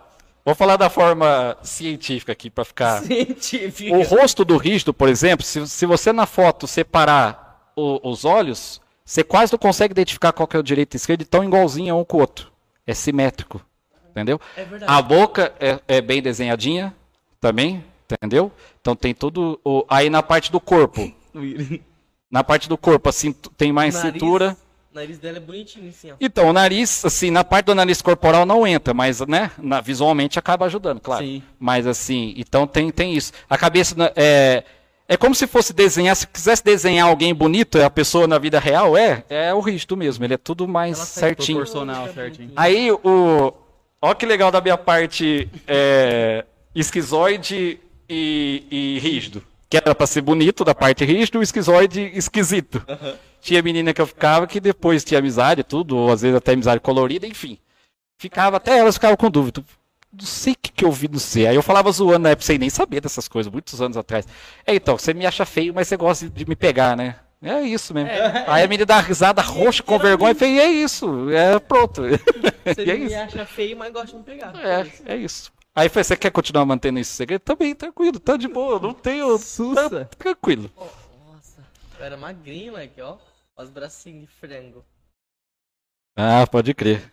Vou 0.44 0.54
falar 0.54 0.76
da 0.76 0.88
forma 0.88 1.56
científica 1.62 2.30
aqui 2.30 2.50
para 2.50 2.64
ficar. 2.64 3.02
Científica. 3.02 3.96
O 3.96 4.02
rosto 4.02 4.44
do 4.44 4.56
rígido, 4.56 4.94
por 4.94 5.08
exemplo, 5.08 5.44
se, 5.44 5.66
se 5.66 5.86
você 5.86 6.12
na 6.12 6.24
foto 6.26 6.68
separar 6.68 7.72
o- 7.74 7.98
os 8.08 8.24
olhos, 8.24 8.80
você 9.04 9.22
quase 9.22 9.52
não 9.52 9.58
consegue 9.58 9.92
identificar 9.92 10.32
qual 10.32 10.46
que 10.48 10.56
é 10.56 10.58
o 10.58 10.62
direito 10.62 10.94
e 10.94 10.96
esquerdo, 10.96 11.24
tão 11.24 11.44
igualzinho 11.44 11.96
um 11.96 12.04
com 12.04 12.16
o 12.16 12.20
outro. 12.20 12.50
É 12.86 12.94
simétrico. 12.94 13.60
Entendeu? 14.10 14.40
É. 14.56 14.64
A 14.86 15.02
boca 15.02 15.52
é, 15.58 15.80
é 15.88 16.00
bem 16.00 16.22
desenhadinha 16.22 16.94
também, 17.40 17.84
entendeu? 18.10 18.50
Então 18.80 18.94
tem 18.94 19.12
tudo. 19.14 19.60
o- 19.64 19.84
aí 19.88 20.08
na 20.08 20.22
parte 20.22 20.50
do 20.52 20.60
corpo. 20.60 21.12
Na 22.30 22.42
parte 22.42 22.68
do 22.68 22.76
corpo, 22.76 23.08
assim, 23.08 23.32
tem 23.32 23.70
mais 23.72 23.94
Nariz- 23.94 24.12
cintura. 24.14 24.56
O 24.90 24.94
nariz 24.96 25.18
dela 25.18 25.36
é 25.36 25.40
bonitinho, 25.40 25.88
assim, 25.88 26.10
ó. 26.10 26.16
Então, 26.20 26.48
o 26.48 26.52
nariz, 26.52 27.04
assim, 27.04 27.30
na 27.30 27.44
parte 27.44 27.66
do 27.66 27.74
nariz 27.76 28.02
corporal 28.02 28.44
não 28.44 28.66
entra, 28.66 28.92
mas, 28.92 29.20
né, 29.20 29.52
na- 29.58 29.80
visualmente 29.80 30.36
acaba 30.36 30.66
ajudando, 30.66 31.00
claro. 31.00 31.24
Sim. 31.24 31.42
Mas, 31.60 31.86
assim, 31.86 32.34
então 32.36 32.66
tem, 32.66 32.90
tem 32.90 33.14
isso. 33.14 33.32
A 33.48 33.56
cabeça 33.56 33.94
né, 33.96 34.10
é, 34.16 34.64
é 35.06 35.16
como 35.16 35.34
se 35.34 35.46
fosse 35.46 35.72
desenhar, 35.72 36.16
se 36.16 36.26
quisesse 36.26 36.64
desenhar 36.64 37.08
alguém 37.08 37.34
bonito, 37.34 37.80
a 37.80 37.90
pessoa 37.90 38.26
na 38.26 38.38
vida 38.38 38.58
real, 38.58 38.96
é, 38.96 39.22
é 39.28 39.52
o 39.52 39.60
rígido 39.60 39.96
mesmo, 39.96 40.24
ele 40.24 40.34
é 40.34 40.38
tudo 40.38 40.66
mais 40.66 40.96
certinho. 40.96 41.58
Proporcional, 41.58 42.12
certinho. 42.12 42.52
Aí, 42.56 42.90
o. 42.90 43.52
Ó 44.00 44.14
que 44.14 44.26
legal 44.26 44.50
da 44.50 44.60
minha 44.60 44.76
parte 44.76 45.48
é, 45.66 46.44
esquizoide 46.74 47.80
e, 48.08 48.64
e 48.70 48.98
rígido. 48.98 49.42
Que 49.68 49.78
era 49.78 49.94
pra 49.94 50.06
ser 50.06 50.20
bonito 50.20 50.64
da 50.64 50.74
parte 50.74 51.04
rígido, 51.04 51.38
o 51.38 51.42
esquizoide 51.42 52.10
esquisito. 52.14 52.84
Tinha 53.40 53.62
menina 53.62 53.92
que 53.92 54.00
eu 54.00 54.06
ficava 54.06 54.46
que 54.46 54.60
depois 54.60 55.04
tinha 55.04 55.18
amizade 55.18 55.62
tudo, 55.62 55.96
ou 55.96 56.12
às 56.12 56.22
vezes 56.22 56.36
até 56.36 56.52
amizade 56.52 56.80
colorida, 56.80 57.26
enfim. 57.26 57.58
Ficava, 58.18 58.56
até 58.58 58.78
elas 58.78 58.94
ficavam 58.94 59.16
com 59.16 59.30
dúvida. 59.30 59.62
Não 60.18 60.26
sei 60.26 60.52
o 60.52 60.56
que, 60.56 60.72
que 60.72 60.84
eu 60.84 60.92
vi 60.92 61.08
no 61.08 61.18
C. 61.18 61.46
Aí 61.46 61.56
eu 61.56 61.62
falava 61.62 61.90
zoando 61.90 62.20
na 62.20 62.30
época 62.30 62.46
sem 62.46 62.58
nem 62.58 62.70
saber 62.70 63.00
dessas 63.00 63.26
coisas, 63.28 63.52
muitos 63.52 63.80
anos 63.82 63.96
atrás. 63.96 64.26
É, 64.66 64.74
então, 64.74 64.96
você 64.96 65.12
me 65.12 65.26
acha 65.26 65.44
feio, 65.44 65.74
mas 65.74 65.88
você 65.88 65.96
gosta 65.96 66.28
de 66.28 66.46
me 66.46 66.54
pegar, 66.56 66.96
né? 66.96 67.16
É 67.42 67.60
isso 67.60 67.92
mesmo. 67.92 68.10
Aí 68.46 68.62
a 68.62 68.66
menina 68.66 68.86
dá 68.86 68.94
uma 68.96 69.02
risada 69.02 69.42
roxa 69.42 69.82
com 69.82 69.98
vergonha 69.98 70.32
e 70.32 70.34
falei, 70.34 70.58
é 70.60 70.68
isso, 70.68 71.28
é 71.30 71.58
pronto. 71.58 72.02
Você 72.64 72.82
é 72.90 72.96
me 72.96 73.04
isso. 73.04 73.16
acha 73.16 73.44
feio, 73.44 73.76
mas 73.76 73.92
gosta 73.92 74.12
de 74.12 74.16
me 74.16 74.22
pegar. 74.24 74.54
É, 74.56 75.12
é 75.12 75.16
isso. 75.16 75.52
Aí 75.74 75.90
foi, 75.90 76.02
você 76.02 76.16
quer 76.16 76.30
continuar 76.30 76.64
mantendo 76.64 76.98
esse 76.98 77.10
segredo? 77.10 77.42
Também, 77.42 77.74
tranquilo, 77.74 78.18
tá 78.18 78.38
de 78.38 78.48
boa, 78.48 78.78
não 78.78 78.94
tenho. 78.94 79.38
Tá 79.38 80.06
tranquilo. 80.16 80.70
Nossa, 80.74 81.62
eu 81.98 82.04
era 82.06 82.16
magrinho, 82.16 82.72
moleque, 82.72 83.02
ó. 83.02 83.18
Ó 83.56 83.62
Os 83.62 83.68
bracinhos 83.68 84.22
de 84.22 84.26
frango. 84.28 84.82
Ah, 86.16 86.46
pode 86.46 86.72
crer. 86.72 87.12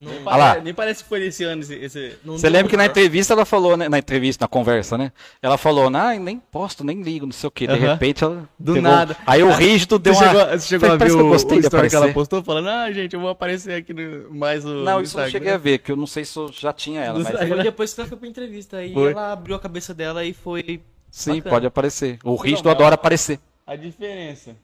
Não 0.00 0.12
Nem 0.12 0.22
lá. 0.22 0.50
pare- 0.50 0.60
Nem 0.60 0.72
parece 0.72 1.02
que 1.02 1.08
foi 1.08 1.26
esse 1.26 1.42
ano 1.42 1.60
esse. 1.60 1.74
esse- 1.74 2.18
não 2.24 2.38
Você 2.38 2.48
lembra 2.48 2.70
que 2.70 2.76
na 2.76 2.86
entrevista 2.86 3.32
ela 3.34 3.44
falou, 3.44 3.76
né? 3.76 3.88
Na 3.88 3.98
entrevista, 3.98 4.44
na 4.44 4.48
conversa, 4.48 4.96
né? 4.96 5.10
Ela 5.42 5.58
falou, 5.58 5.88
ah, 5.92 6.14
nem 6.14 6.38
posto, 6.38 6.84
nem 6.84 7.02
ligo, 7.02 7.26
não 7.26 7.32
sei 7.32 7.48
o 7.48 7.50
quê. 7.50 7.66
De 7.66 7.72
Aham. 7.72 7.92
repente 7.94 8.22
ela. 8.22 8.48
Do 8.56 8.74
pegou- 8.74 8.88
nada. 8.90 9.16
Aí 9.26 9.42
o 9.42 9.50
rígido 9.50 9.98
deu 9.98 10.14
Você 10.14 10.22
uma. 10.24 10.30
chegou, 10.32 10.46
você 10.58 10.68
chegou 10.68 10.88
a 10.88 10.92
ver 10.92 10.98
Parece 10.98 11.16
que 11.16 11.20
eu 11.20 11.26
o, 11.26 11.28
gostei 11.30 11.58
o 11.58 11.60
story 11.62 11.88
que 11.90 11.96
ela 11.96 12.12
postou 12.12 12.44
falando, 12.44 12.68
ah, 12.68 12.92
gente, 12.92 13.14
eu 13.14 13.20
vou 13.20 13.28
aparecer 13.30 13.72
aqui 13.74 13.92
no 13.92 14.32
mais 14.32 14.64
o. 14.64 14.68
Não, 14.68 14.78
isso 14.78 14.86
eu 14.86 14.94
não 14.94 15.02
Instagram." 15.02 15.30
cheguei 15.30 15.52
a 15.52 15.58
ver, 15.58 15.78
que 15.78 15.90
eu 15.90 15.96
não 15.96 16.06
sei 16.06 16.24
se 16.24 16.38
eu 16.38 16.52
já 16.52 16.72
tinha 16.72 17.00
ela, 17.02 17.18
mas. 17.18 17.36
Foi 17.48 17.62
depois 17.64 17.92
que 17.92 18.00
ela 18.00 18.08
foi 18.08 18.18
pra 18.18 18.28
entrevista. 18.28 18.76
Aí 18.76 18.94
Foi. 18.94 19.10
ela 19.10 19.32
abriu 19.32 19.56
a 19.56 19.58
cabeça 19.58 19.92
dela 19.92 20.24
e 20.24 20.32
foi. 20.32 20.80
Sim, 21.10 21.36
Bacana. 21.38 21.50
pode 21.54 21.66
aparecer. 21.66 22.18
O 22.22 22.36
rígido 22.36 22.66
mas- 22.66 22.74
adora 22.76 22.94
aparecer. 22.94 23.40
A 23.66 23.74
diferença. 23.74 24.54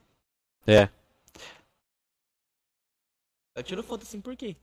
É. 0.65 0.89
Eu 3.57 3.63
tiro 3.65 3.83
foto 3.83 4.03
assim 4.03 4.21
por 4.21 4.37
quê? 4.37 4.55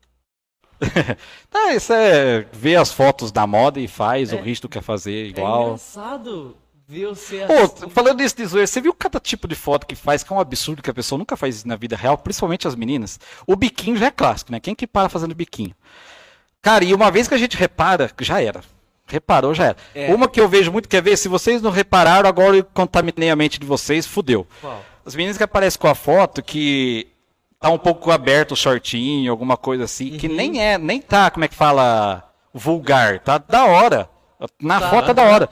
Ah, 1.54 1.74
isso 1.76 1.94
é 1.94 2.46
ver 2.52 2.76
as 2.78 2.92
fotos 2.92 3.32
da 3.32 3.46
moda 3.46 3.80
e 3.80 3.88
faz, 3.88 4.32
É. 4.34 4.36
o 4.36 4.42
rígido 4.42 4.68
quer 4.70 4.82
fazer 4.82 5.26
É 5.26 5.28
igual. 5.30 5.64
engraçado 5.68 6.56
ver 6.88 7.08
você 7.08 7.46
Pô, 7.46 7.54
assim. 7.54 7.90
falando 7.90 8.22
isso 8.22 8.36
de 8.36 8.46
zoeira, 8.46 8.68
você 8.68 8.82
viu 8.82 8.94
cada 8.94 9.20
tipo 9.20 9.48
de 9.48 9.56
foto 9.56 9.88
que 9.88 9.96
faz, 9.96 10.24
que 10.24 10.34
é 10.34 10.36
um 10.36 10.40
absurdo 10.40 10.82
que 10.82 10.90
a 10.90 10.94
pessoa 10.94 11.18
nunca 11.20 11.38
faz 11.38 11.64
na 11.64 11.76
vida 11.76 11.96
real, 11.96 12.18
principalmente 12.18 12.68
as 12.68 12.76
meninas? 12.76 13.20
O 13.48 13.56
biquinho 13.56 13.96
já 13.96 14.08
é 14.08 14.12
clássico, 14.12 14.52
né? 14.52 14.60
Quem 14.60 14.76
que 14.76 14.86
para 14.88 15.08
fazendo 15.08 15.34
biquinho? 15.36 15.74
Cara, 16.62 16.84
e 16.84 16.94
uma 16.94 17.10
vez 17.10 17.28
que 17.28 17.34
a 17.34 17.38
gente 17.38 17.56
repara, 17.56 18.12
já 18.20 18.42
era. 18.42 18.62
Reparou, 19.08 19.54
já 19.54 19.66
era. 19.68 19.78
É. 19.96 20.14
Uma 20.14 20.28
que 20.28 20.40
eu 20.40 20.48
vejo 20.48 20.72
muito, 20.72 20.88
quer 20.88 21.02
ver? 21.02 21.18
Se 21.18 21.28
vocês 21.28 21.62
não 21.62 21.72
repararam, 21.72 22.28
agora 22.30 22.58
eu 22.58 22.64
contaminei 22.64 23.30
a 23.30 23.36
mente 23.36 23.60
de 23.60 23.66
vocês, 23.66 24.06
fudeu. 24.06 24.46
Qual? 24.62 24.84
As 25.06 25.16
meninas 25.16 25.38
que 25.38 25.44
aparecem 25.44 25.80
com 25.80 25.88
a 25.88 25.96
foto 25.96 26.44
que 26.44 27.08
tá 27.62 27.70
um 27.70 27.78
pouco 27.78 28.10
aberto 28.12 28.52
o 28.54 28.56
shortinho, 28.58 29.32
alguma 29.32 29.56
coisa 29.56 29.84
assim, 29.86 30.18
que 30.18 30.28
nem 30.28 30.60
é, 30.62 30.78
nem 30.80 31.00
tá, 31.00 31.30
como 31.30 31.46
é 31.46 31.48
que 31.48 31.56
fala, 31.56 32.28
vulgar, 32.54 33.20
tá 33.20 33.38
da 33.38 33.66
hora. 33.66 34.10
Na 34.60 34.80
Tá. 34.82 34.90
foto 34.90 35.12
é 35.12 35.14
da 35.14 35.24
hora. 35.24 35.50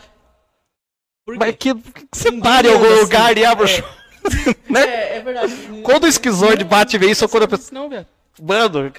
Mas 1.37 1.55
que, 1.55 1.75
que 1.75 2.07
você 2.11 2.31
pare 2.31 2.67
em 2.67 2.73
algum 2.73 2.85
anda 2.85 3.01
lugar 3.01 3.31
assim, 3.31 3.39
e 3.41 3.45
abre 3.45 3.63
o 3.63 3.67
é. 3.67 3.67
short, 3.67 3.89
né? 4.67 4.81
É, 4.81 5.17
é 5.17 5.19
verdade. 5.21 5.53
Quando 5.83 6.05
o 6.05 6.07
esquizoide 6.07 6.63
bate 6.63 6.95
e 6.95 6.99
vê 6.99 7.11
isso, 7.11 7.23
ou 7.23 7.29
quando 7.29 7.43
a 7.43 7.47
pessoa... 7.47 7.79
Não, 7.79 7.87
velho. 7.87 8.07
Mano, 8.41 8.85
Eu 8.87 8.91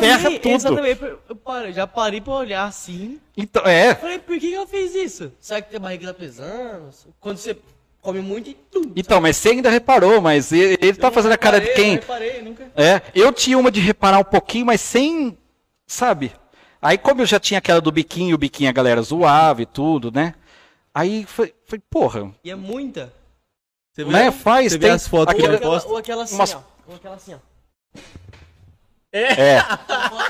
ferra 0.00 0.22
também, 0.24 0.40
tudo. 0.40 0.54
Exatamente. 0.54 1.02
Eu, 1.02 1.18
eu 1.28 1.36
parei- 1.36 1.72
já 1.72 1.86
parei 1.86 2.20
pra 2.22 2.32
olhar 2.32 2.64
assim. 2.64 3.20
Então, 3.36 3.62
é, 3.66 3.94
Falei, 3.94 4.18
por 4.18 4.38
que 4.38 4.48
que 4.48 4.54
ela 4.54 4.66
fez 4.66 4.94
isso? 4.94 5.30
Será 5.40 5.60
que 5.60 5.76
a 5.76 5.78
barriga 5.78 6.08
tá 6.08 6.14
pesando? 6.14 6.88
Quando 7.20 7.36
você 7.36 7.56
come 8.08 8.20
muito 8.22 8.48
e 8.48 8.54
tum. 8.54 8.90
Então, 8.96 9.20
mas 9.20 9.36
você 9.36 9.50
ainda 9.50 9.68
reparou, 9.68 10.18
mas 10.18 10.50
ele, 10.50 10.78
ele 10.80 10.94
tá 10.94 11.10
fazendo 11.10 11.32
a 11.32 11.36
cara 11.38 11.60
de 11.60 11.68
quem. 11.74 11.96
reparei, 11.96 12.40
nunca. 12.40 12.64
É, 12.74 13.02
eu 13.14 13.30
tinha 13.32 13.58
uma 13.58 13.70
de 13.70 13.80
reparar 13.80 14.18
um 14.18 14.24
pouquinho, 14.24 14.64
mas 14.64 14.80
sem, 14.80 15.36
sabe? 15.86 16.32
Aí 16.80 16.96
como 16.96 17.20
eu 17.20 17.26
já 17.26 17.38
tinha 17.38 17.58
aquela 17.58 17.82
do 17.82 17.92
biquinho, 17.92 18.34
o 18.34 18.38
biquinho 18.38 18.70
a 18.70 18.72
galera 18.72 19.02
zoava 19.02 19.60
e 19.60 19.66
tudo, 19.66 20.10
né? 20.10 20.34
Aí 20.94 21.26
foi, 21.26 21.52
foi 21.66 21.78
porra, 21.78 22.32
E 22.42 22.50
é 22.50 22.54
muita. 22.54 23.12
Você 23.92 24.04
né? 24.06 24.30
Faz, 24.32 24.72
você 24.72 24.78
tem 24.78 24.88
vê 24.88 24.94
as 24.94 25.06
fotos 25.06 25.34
que 25.34 25.40
Ou 25.42 25.46
ele 25.48 25.56
aquela, 25.56 25.72
posta. 25.72 25.88
ou 25.90 25.96
aquela 25.98 26.22
assim, 26.22 26.34
Umas- 26.36 26.54
ó. 26.54 26.64
Ou 26.88 26.94
aquela 26.96 27.14
assim, 27.16 27.34
ó. 27.34 27.98
É. 29.10 29.58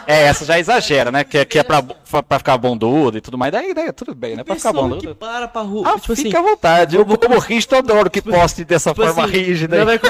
É, 0.06 0.22
essa 0.26 0.44
já 0.44 0.58
exagera, 0.58 1.10
né? 1.10 1.24
Que, 1.24 1.38
é- 1.38 1.44
que 1.44 1.58
é 1.58 1.62
pra, 1.64 1.82
pra 1.82 2.38
ficar 2.38 2.56
bundudo 2.56 3.18
e 3.18 3.20
tudo 3.20 3.36
mais. 3.36 3.50
Daí, 3.52 3.74
daí 3.74 3.92
tudo 3.92 4.14
bem, 4.14 4.36
né? 4.36 4.44
Pra 4.44 4.54
ficar 4.54 4.72
bundudo. 4.72 5.00
que 5.00 5.14
para 5.14 5.48
pra 5.48 5.62
rua. 5.62 5.82
Ah, 5.94 5.98
tipo 5.98 6.12
assim, 6.12 6.22
fica 6.24 6.38
à 6.38 6.42
vontade. 6.42 6.96
Eu, 6.96 7.04
como 7.04 7.38
rígido, 7.38 7.74
eu 7.74 7.78
adoro 7.80 8.08
que 8.08 8.22
poste 8.22 8.64
dessa 8.64 8.90
tipo 8.90 9.04
forma 9.04 9.24
assim, 9.24 9.32
rígida, 9.32 9.76
aí, 9.78 9.84
vai, 9.84 10.00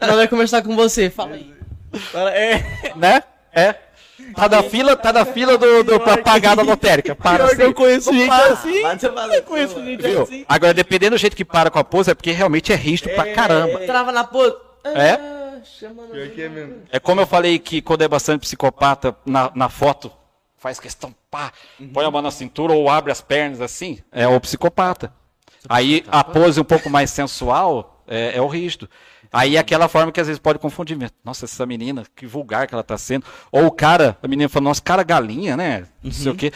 nós 0.00 0.16
vai 0.16 0.28
conversar 0.28 0.62
com 0.62 0.74
você. 0.74 1.08
Fala 1.08 1.34
aí. 1.36 1.54
É. 2.34 2.92
né? 2.96 3.22
É. 3.52 3.74
Tá 4.34 4.48
na 4.48 4.62
fila, 4.62 4.96
tá 4.96 5.12
na 5.12 5.24
fila 5.24 5.56
do, 5.56 5.84
do, 5.84 6.00
pra 6.00 6.18
pagar 6.18 6.56
da 6.56 6.62
lotérica. 6.62 7.14
Para 7.16 7.54
que 7.54 7.62
eu 7.62 7.66
assim. 7.66 7.72
conheço 7.74 8.12
gente 8.12 8.28
Para. 8.28 8.52
assim. 8.52 8.82
Mas 8.82 9.00
você 9.00 9.12
fala, 9.12 9.34
Eu 9.36 9.42
conheço 9.44 9.84
gente 9.84 10.02
Viu? 10.02 10.22
assim. 10.22 10.44
Agora, 10.48 10.74
dependendo 10.74 11.16
do 11.16 11.18
jeito 11.18 11.36
que 11.36 11.44
para 11.44 11.70
com 11.70 11.78
a 11.78 11.84
pose, 11.84 12.10
é 12.10 12.14
porque 12.14 12.32
realmente 12.32 12.72
é 12.72 12.76
rígido 12.76 13.10
pra 13.10 13.32
caramba. 13.32 13.78
Trava 13.86 14.10
na 14.10 14.24
pose. 14.24 14.56
É? 14.84 15.35
Pior 16.12 16.28
que 16.30 16.42
é 16.42 16.48
mesmo. 16.48 16.82
É 16.90 16.98
como 16.98 17.20
eu 17.20 17.26
falei 17.26 17.58
que 17.58 17.82
quando 17.82 18.02
é 18.02 18.08
bastante 18.08 18.40
psicopata 18.40 19.16
na, 19.24 19.50
na 19.54 19.68
foto, 19.68 20.12
faz 20.56 20.80
questão, 20.80 21.14
pá, 21.30 21.52
põe 21.92 22.04
a 22.04 22.10
mão 22.10 22.22
na 22.22 22.30
cintura 22.30 22.72
ou 22.72 22.88
abre 22.88 23.12
as 23.12 23.20
pernas 23.20 23.60
assim, 23.60 23.98
é 24.10 24.26
o 24.26 24.40
psicopata. 24.40 25.12
Aí 25.68 26.04
a 26.08 26.22
pose 26.22 26.60
um 26.60 26.64
pouco 26.64 26.88
mais 26.88 27.10
sensual 27.10 28.02
é, 28.06 28.36
é 28.36 28.40
o 28.40 28.46
rígido. 28.46 28.88
Aí 29.32 29.56
é 29.56 29.58
aquela 29.58 29.88
forma 29.88 30.12
que 30.12 30.20
às 30.20 30.26
vezes 30.26 30.40
pode 30.40 30.58
confundir. 30.58 30.96
Nossa, 31.24 31.44
essa 31.44 31.66
menina, 31.66 32.04
que 32.14 32.26
vulgar 32.26 32.66
que 32.66 32.74
ela 32.74 32.82
tá 32.82 32.96
sendo. 32.96 33.26
Ou 33.50 33.66
o 33.66 33.70
cara, 33.70 34.16
a 34.22 34.28
menina 34.28 34.48
fala, 34.48 34.64
nossa, 34.64 34.80
cara 34.80 35.02
galinha, 35.02 35.56
né? 35.56 35.86
Não 36.02 36.12
sei 36.12 36.32
o 36.32 36.34
quê. 36.34 36.52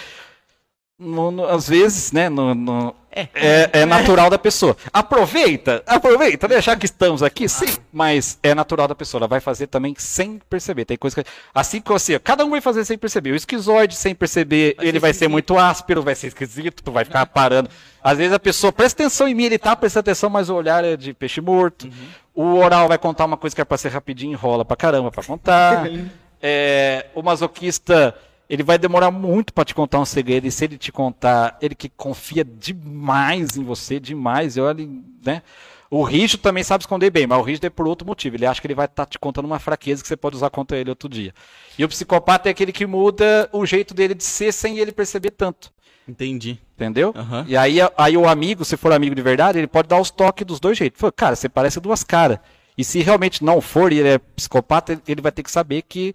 No- 1.02 1.30
no- 1.30 1.46
às 1.46 1.66
vezes, 1.66 2.12
né, 2.12 2.28
no- 2.28 2.54
no- 2.54 2.94
é, 3.10 3.70
é 3.72 3.86
natural 3.86 4.28
da 4.28 4.38
pessoa. 4.38 4.76
Aproveita, 4.92 5.82
aproveita, 5.86 6.46
deixar 6.46 6.76
que 6.76 6.84
estamos 6.84 7.22
aqui, 7.22 7.48
sim, 7.48 7.74
mas 7.90 8.38
é 8.42 8.54
natural 8.54 8.86
da 8.86 8.94
pessoa. 8.94 9.20
Ela 9.20 9.26
vai 9.26 9.40
fazer 9.40 9.66
também 9.66 9.94
sem 9.98 10.38
perceber. 10.50 10.84
Tem 10.84 10.98
coisa 10.98 11.24
que. 11.24 11.30
Assim 11.54 11.80
que 11.80 11.88
você. 11.90 12.18
Cada 12.18 12.44
um 12.44 12.50
vai 12.50 12.60
fazer 12.60 12.84
sem 12.84 12.98
perceber. 12.98 13.32
O 13.32 13.34
esquizoide, 13.34 13.96
sem 13.96 14.14
perceber, 14.14 14.76
ele 14.78 14.98
vai 15.00 15.14
ser 15.14 15.26
muito 15.26 15.58
áspero, 15.58 16.02
vai 16.02 16.14
ser 16.14 16.26
esquisito, 16.28 16.82
tu 16.82 16.92
vai 16.92 17.04
ficar 17.06 17.24
parando. 17.24 17.70
Às 18.04 18.18
vezes 18.18 18.34
a 18.34 18.38
pessoa 18.38 18.70
presta 18.70 19.02
atenção 19.02 19.26
em 19.26 19.34
mim, 19.34 19.44
ele 19.44 19.58
tá 19.58 19.74
prestando 19.74 20.00
atenção, 20.02 20.28
mas 20.28 20.50
o 20.50 20.54
olhar 20.54 20.84
é 20.84 20.96
de 20.98 21.14
peixe 21.14 21.40
morto. 21.40 21.88
O 22.34 22.56
oral 22.56 22.88
vai 22.88 22.98
contar 22.98 23.24
uma 23.24 23.38
coisa 23.38 23.56
que 23.56 23.62
é 23.62 23.64
pra 23.64 23.78
ser 23.78 23.88
rapidinho, 23.88 24.32
enrola 24.34 24.64
pra 24.66 24.76
caramba 24.76 25.10
pra 25.10 25.24
contar. 25.24 25.88
É, 26.42 27.04
o 27.14 27.20
masoquista, 27.22 28.14
ele 28.50 28.64
vai 28.64 28.76
demorar 28.76 29.12
muito 29.12 29.54
pra 29.54 29.64
te 29.64 29.74
contar 29.74 30.00
um 30.00 30.04
segredo, 30.04 30.44
e 30.46 30.50
se 30.50 30.64
ele 30.64 30.76
te 30.76 30.90
contar, 30.90 31.56
ele 31.62 31.74
que 31.76 31.88
confia 31.88 32.44
demais 32.44 33.56
em 33.56 33.62
você, 33.62 34.00
demais, 34.00 34.56
e 34.56 34.60
olha, 34.60 34.86
né? 35.24 35.40
O 35.88 36.02
rígido 36.02 36.40
também 36.40 36.62
sabe 36.62 36.82
esconder 36.82 37.10
bem, 37.10 37.26
mas 37.26 37.38
o 37.38 37.42
rígido 37.42 37.66
é 37.66 37.70
por 37.70 37.86
outro 37.86 38.06
motivo. 38.06 38.36
Ele 38.36 38.46
acha 38.46 38.60
que 38.60 38.66
ele 38.66 38.74
vai 38.76 38.86
estar 38.86 39.06
te 39.06 39.18
contando 39.18 39.44
uma 39.44 39.58
fraqueza 39.58 40.02
que 40.02 40.08
você 40.08 40.16
pode 40.16 40.36
usar 40.36 40.48
contra 40.50 40.76
ele 40.76 40.90
outro 40.90 41.08
dia. 41.08 41.34
E 41.76 41.84
o 41.84 41.88
psicopata 41.88 42.48
é 42.48 42.52
aquele 42.52 42.70
que 42.72 42.86
muda 42.86 43.48
o 43.52 43.66
jeito 43.66 43.92
dele 43.92 44.14
de 44.14 44.22
ser 44.22 44.52
sem 44.52 44.78
ele 44.78 44.92
perceber 44.92 45.30
tanto. 45.32 45.72
Entendi. 46.06 46.58
Entendeu? 46.76 47.12
Aham. 47.16 47.44
E 47.48 47.56
aí, 47.56 47.78
aí 47.98 48.16
o 48.16 48.28
amigo, 48.28 48.64
se 48.64 48.76
for 48.76 48.92
amigo 48.92 49.16
de 49.16 49.22
verdade, 49.22 49.58
ele 49.58 49.66
pode 49.66 49.88
dar 49.88 50.00
os 50.00 50.10
toques 50.10 50.46
dos 50.46 50.60
dois 50.60 50.78
jeitos. 50.78 51.00
Fala, 51.00 51.12
cara, 51.12 51.34
você 51.36 51.48
parece 51.48 51.80
duas 51.80 52.04
caras. 52.04 52.38
E 52.78 52.84
se 52.84 53.00
realmente 53.00 53.44
não 53.44 53.60
for 53.60 53.92
e 53.92 53.98
ele 53.98 54.08
é 54.10 54.18
psicopata, 54.18 54.92
ele- 54.92 55.02
ele 55.08 55.20
vai 55.20 55.32
ter 55.32 55.42
que 55.42 55.50
saber 55.50 55.82
que 55.82 56.14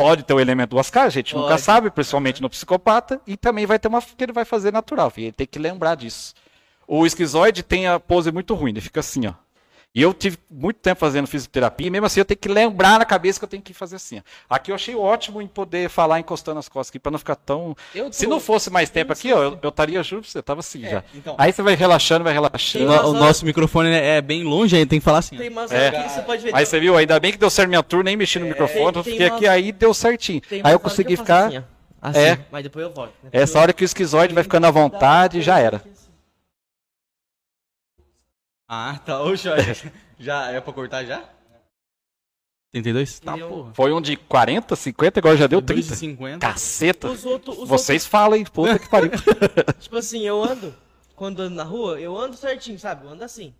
pode 0.00 0.22
ter 0.22 0.32
o 0.32 0.40
elemento 0.40 0.70
duas 0.70 0.88
caras, 0.88 1.08
a 1.08 1.14
gente 1.18 1.34
nunca 1.34 1.50
Pode. 1.50 1.60
sabe, 1.60 1.90
principalmente 1.90 2.40
no 2.40 2.48
psicopata, 2.48 3.20
e 3.26 3.36
também 3.36 3.66
vai 3.66 3.78
ter 3.78 3.88
uma 3.88 4.00
que 4.00 4.24
ele 4.24 4.32
vai 4.32 4.46
fazer 4.46 4.72
natural, 4.72 5.10
filho, 5.10 5.26
ele 5.26 5.32
tem 5.32 5.46
que 5.46 5.58
lembrar 5.58 5.94
disso. 5.94 6.34
O 6.88 7.04
esquizoide 7.04 7.62
tem 7.62 7.86
a 7.86 8.00
pose 8.00 8.32
muito 8.32 8.54
ruim, 8.54 8.70
ele 8.70 8.80
fica 8.80 9.00
assim, 9.00 9.26
ó. 9.26 9.34
E 9.92 10.00
eu 10.02 10.14
tive 10.14 10.38
muito 10.48 10.76
tempo 10.78 11.00
fazendo 11.00 11.26
fisioterapia, 11.26 11.88
e 11.88 11.90
mesmo 11.90 12.06
assim 12.06 12.20
eu 12.20 12.24
tenho 12.24 12.38
que 12.38 12.48
lembrar 12.48 12.96
na 13.00 13.04
cabeça 13.04 13.40
que 13.40 13.44
eu 13.44 13.48
tenho 13.48 13.60
que 13.62 13.74
fazer 13.74 13.96
assim. 13.96 14.22
Aqui 14.48 14.70
eu 14.70 14.76
achei 14.76 14.94
ótimo 14.94 15.42
em 15.42 15.48
poder 15.48 15.90
falar 15.90 16.20
encostando 16.20 16.60
as 16.60 16.68
costas 16.68 16.90
aqui, 16.90 17.00
pra 17.00 17.10
não 17.10 17.18
ficar 17.18 17.34
tão. 17.34 17.76
Eu 17.92 18.06
tô- 18.06 18.12
Se 18.12 18.24
não 18.24 18.38
fosse 18.38 18.70
mais 18.70 18.88
tempo 18.88 19.12
aqui, 19.12 19.32
ó, 19.32 19.42
eu, 19.42 19.58
eu 19.60 19.68
estaria, 19.68 20.00
juro 20.04 20.22
pra 20.22 20.30
você, 20.30 20.40
tava 20.40 20.60
assim 20.60 20.82
já. 20.82 21.02
então. 21.12 21.34
Aí 21.36 21.52
você 21.52 21.60
vai 21.60 21.74
relaxando, 21.74 22.22
vai 22.22 22.32
O, 22.32 22.34
relaxando. 22.34 22.86
Tem- 22.86 22.98
o 23.04 23.12
nosso 23.14 23.44
microfone 23.44 23.88
é 23.90 24.18
é 24.18 24.20
bem 24.20 24.44
longe, 24.44 24.76
aí 24.76 24.86
tem 24.86 25.00
que 25.00 25.04
falar 25.04 25.18
assim. 25.18 25.36
Tem 25.36 25.48
umas 25.48 25.72
É. 25.72 25.90
que 25.90 26.08
você 26.08 26.22
pode 26.22 26.42
ver. 26.44 26.54
Aí 26.54 26.64
você 26.64 26.78
viu, 26.78 26.96
ainda 26.96 27.18
bem 27.18 27.32
que 27.32 27.38
deu 27.38 27.50
certo 27.50 27.68
minha 27.68 27.82
tour, 27.82 28.04
nem 28.04 28.16
mexi 28.16 28.38
no 28.38 28.46
microfone, 28.46 28.96
eu 28.96 29.02
tem- 29.02 29.12
fiquei 29.12 29.26
umas- 29.26 29.36
aqui, 29.38 29.46
aí 29.48 29.72
deu 29.72 29.92
certinho. 29.92 30.40
Tem 30.42 30.60
Aí 30.62 30.72
eu 30.72 30.78
consegui 30.78 31.16
faço 31.16 31.24
ficar. 31.24 31.46
Assim. 31.48 31.64
Assim, 32.00 32.18
É. 32.20 32.38
Mas 32.50 32.62
depois 32.62 32.86
eu 32.86 32.92
volto. 32.92 33.12
né? 33.24 33.30
Essa 33.32 33.58
hora 33.58 33.72
que 33.72 33.82
o 33.82 33.86
esquizoide 33.86 34.32
vai 34.32 34.44
ficando 34.44 34.66
à 34.66 34.70
vontade, 34.70 35.42
já 35.42 35.58
era. 35.58 35.82
Ah, 38.72 39.00
tá. 39.04 39.20
Oxe, 39.22 39.48
já 40.16 40.52
é 40.52 40.60
pra 40.60 40.72
cortar 40.72 41.04
já? 41.04 41.24
32? 42.72 43.18
Tá, 43.18 43.36
porra. 43.36 43.74
Foi 43.74 43.92
um 43.92 44.00
de 44.00 44.16
40, 44.16 44.76
50, 44.76 45.18
agora 45.18 45.36
já 45.36 45.48
deu 45.48 45.60
30. 45.60 45.92
2,50. 45.92 46.38
Caceta. 46.38 47.08
Os 47.08 47.24
outros, 47.26 47.58
os 47.58 47.68
Vocês 47.68 48.06
falam, 48.06 48.36
hein? 48.36 48.44
Puta 48.44 48.78
que 48.78 48.88
pariu. 48.88 49.10
tipo 49.80 49.96
assim, 49.96 50.24
eu 50.24 50.40
ando, 50.40 50.72
quando 51.16 51.40
ando 51.40 51.56
na 51.56 51.64
rua, 51.64 52.00
eu 52.00 52.16
ando 52.16 52.36
certinho, 52.36 52.78
sabe? 52.78 53.04
Eu 53.06 53.10
ando 53.10 53.24
assim. 53.24 53.52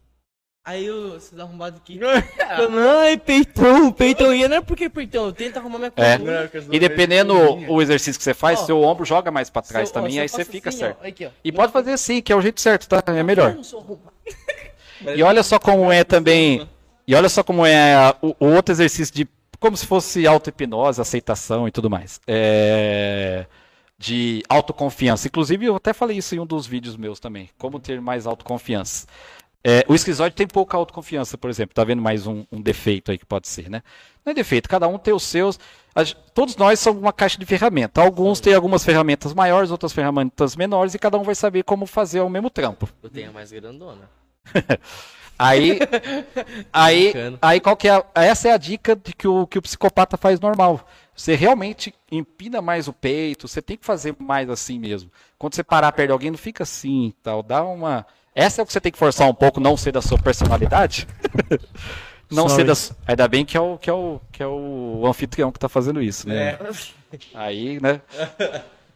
Aí 0.64 0.84
eu, 0.86 1.16
esses 1.16 1.36
arrombados 1.36 1.80
aqui. 1.80 1.98
Ai, 3.02 3.16
peitão, 3.16 3.90
peitão. 3.90 4.32
E 4.32 4.46
não 4.46 4.58
é 4.58 4.60
porque 4.60 4.88
peitão, 4.88 5.24
eu 5.24 5.32
tento 5.32 5.56
arrumar 5.56 5.78
minha 5.78 5.92
É. 5.96 6.16
coluna. 6.18 6.50
E 6.70 6.78
dependendo 6.78 7.34
o 7.68 7.82
exercício 7.82 8.16
que 8.16 8.22
você 8.22 8.34
faz, 8.34 8.60
Ó. 8.60 8.66
seu 8.66 8.80
ombro 8.80 9.04
joga 9.04 9.32
mais 9.32 9.50
pra 9.50 9.60
trás 9.62 9.88
Se 9.88 9.94
eu- 9.94 9.98
ó, 9.98 10.02
também, 10.02 10.12
se 10.12 10.18
eu 10.18 10.22
aí 10.22 10.28
você 10.28 10.44
fica 10.44 10.68
assim, 10.68 10.78
certo. 10.78 10.98
ó, 11.02 11.08
aqui, 11.08 11.26
ó. 11.26 11.30
E 11.42 11.50
pode 11.50 11.72
fazer 11.72 11.90
assim, 11.92 12.22
que 12.22 12.32
é 12.32 12.36
o 12.36 12.40
jeito 12.40 12.60
certo, 12.60 12.86
tá? 12.88 13.02
É 13.06 13.22
melhor. 13.24 13.50
Eu 13.50 13.56
não 13.56 13.64
sou. 13.64 14.00
E 15.14 15.22
olha 15.22 15.42
só 15.42 15.58
como 15.58 15.90
é 15.90 16.04
também. 16.04 16.68
E 17.06 17.14
olha 17.14 17.28
só 17.28 17.42
como 17.42 17.64
é 17.64 18.14
o, 18.22 18.34
o 18.38 18.46
outro 18.46 18.72
exercício 18.72 19.14
de. 19.14 19.28
Como 19.58 19.76
se 19.76 19.86
fosse 19.86 20.26
auto-hipnose, 20.26 21.00
aceitação 21.00 21.68
e 21.68 21.70
tudo 21.70 21.90
mais. 21.90 22.20
É, 22.26 23.44
de 23.98 24.42
autoconfiança. 24.48 25.28
Inclusive, 25.28 25.66
eu 25.66 25.76
até 25.76 25.92
falei 25.92 26.16
isso 26.16 26.34
em 26.34 26.40
um 26.40 26.46
dos 26.46 26.66
vídeos 26.66 26.96
meus 26.96 27.20
também. 27.20 27.50
Como 27.58 27.78
ter 27.78 28.00
mais 28.00 28.26
autoconfiança. 28.26 29.06
É, 29.62 29.84
o 29.86 29.94
esquizoide 29.94 30.34
tem 30.34 30.46
pouca 30.46 30.76
autoconfiança, 30.76 31.36
por 31.36 31.50
exemplo. 31.50 31.74
Tá 31.74 31.84
vendo 31.84 32.00
mais 32.00 32.26
um, 32.26 32.44
um 32.50 32.60
defeito 32.60 33.10
aí 33.10 33.18
que 33.18 33.26
pode 33.26 33.46
ser, 33.46 33.68
né? 33.68 33.82
Não 34.24 34.30
é 34.30 34.34
defeito, 34.34 34.68
cada 34.68 34.88
um 34.88 34.98
tem 34.98 35.12
os 35.12 35.22
seus. 35.22 35.58
A 35.94 36.04
todos 36.32 36.56
nós 36.56 36.80
somos 36.80 37.02
uma 37.02 37.12
caixa 37.12 37.38
de 37.38 37.44
ferramentas. 37.44 38.02
Alguns 38.02 38.40
têm 38.40 38.54
algumas 38.54 38.84
ferramentas 38.84 39.34
maiores, 39.34 39.70
outras 39.70 39.92
ferramentas 39.92 40.56
menores, 40.56 40.94
e 40.94 40.98
cada 40.98 41.18
um 41.18 41.22
vai 41.22 41.34
saber 41.34 41.62
como 41.64 41.84
fazer 41.84 42.20
o 42.20 42.28
mesmo 42.30 42.48
trampo. 42.48 42.88
Eu 43.02 43.10
tenho 43.10 43.30
a 43.30 43.32
mais 43.32 43.52
grandona. 43.52 44.08
Aí, 45.42 45.78
aí, 46.70 47.06
Bacana. 47.14 47.38
aí 47.40 47.60
qual 47.60 47.74
que 47.74 47.88
é? 47.88 47.92
a- 47.92 48.04
essa 48.14 48.48
é 48.48 48.52
a 48.52 48.58
dica 48.58 48.94
de 48.94 49.14
que 49.14 49.26
o, 49.26 49.46
que 49.46 49.58
o 49.58 49.62
psicopata 49.62 50.18
faz 50.18 50.38
normal. 50.38 50.86
Você 51.16 51.34
realmente 51.34 51.94
empina 52.12 52.60
mais 52.60 52.88
o 52.88 52.92
peito, 52.92 53.48
você 53.48 53.62
tem 53.62 53.78
que 53.78 53.86
fazer 53.86 54.14
mais 54.18 54.50
assim 54.50 54.78
mesmo. 54.78 55.10
Quando 55.38 55.54
você 55.54 55.64
parar 55.64 55.92
perto 55.92 56.08
de 56.08 56.12
alguém, 56.12 56.30
não 56.30 56.36
fica 56.36 56.62
assim 56.62 57.06
e 57.06 57.12
tal. 57.22 57.42
Dá 57.42 57.64
uma. 57.64 58.06
Essa 58.34 58.60
é 58.60 58.62
o 58.62 58.66
que 58.66 58.72
você 58.74 58.82
tem 58.82 58.92
que 58.92 58.98
forçar 58.98 59.26
um 59.30 59.34
pouco, 59.34 59.60
não 59.60 59.78
ser 59.78 59.92
da 59.92 60.02
sua 60.02 60.18
personalidade. 60.18 61.08
não 62.30 62.46
Sorry. 62.46 62.60
ser 62.62 62.64
da 62.66 62.74
su- 62.74 62.94
Ainda 63.06 63.26
bem 63.26 63.42
que 63.44 63.56
é 63.56 63.60
o, 63.62 63.78
que 63.78 63.88
é 63.88 63.94
o, 63.94 64.20
que 64.30 64.42
é 64.42 64.46
o 64.46 65.02
anfitrião 65.06 65.50
que 65.50 65.58
tá 65.58 65.70
fazendo 65.70 66.02
isso, 66.02 66.28
né? 66.28 66.50
É. 66.50 66.58
Aí, 67.34 67.80
né? 67.80 68.02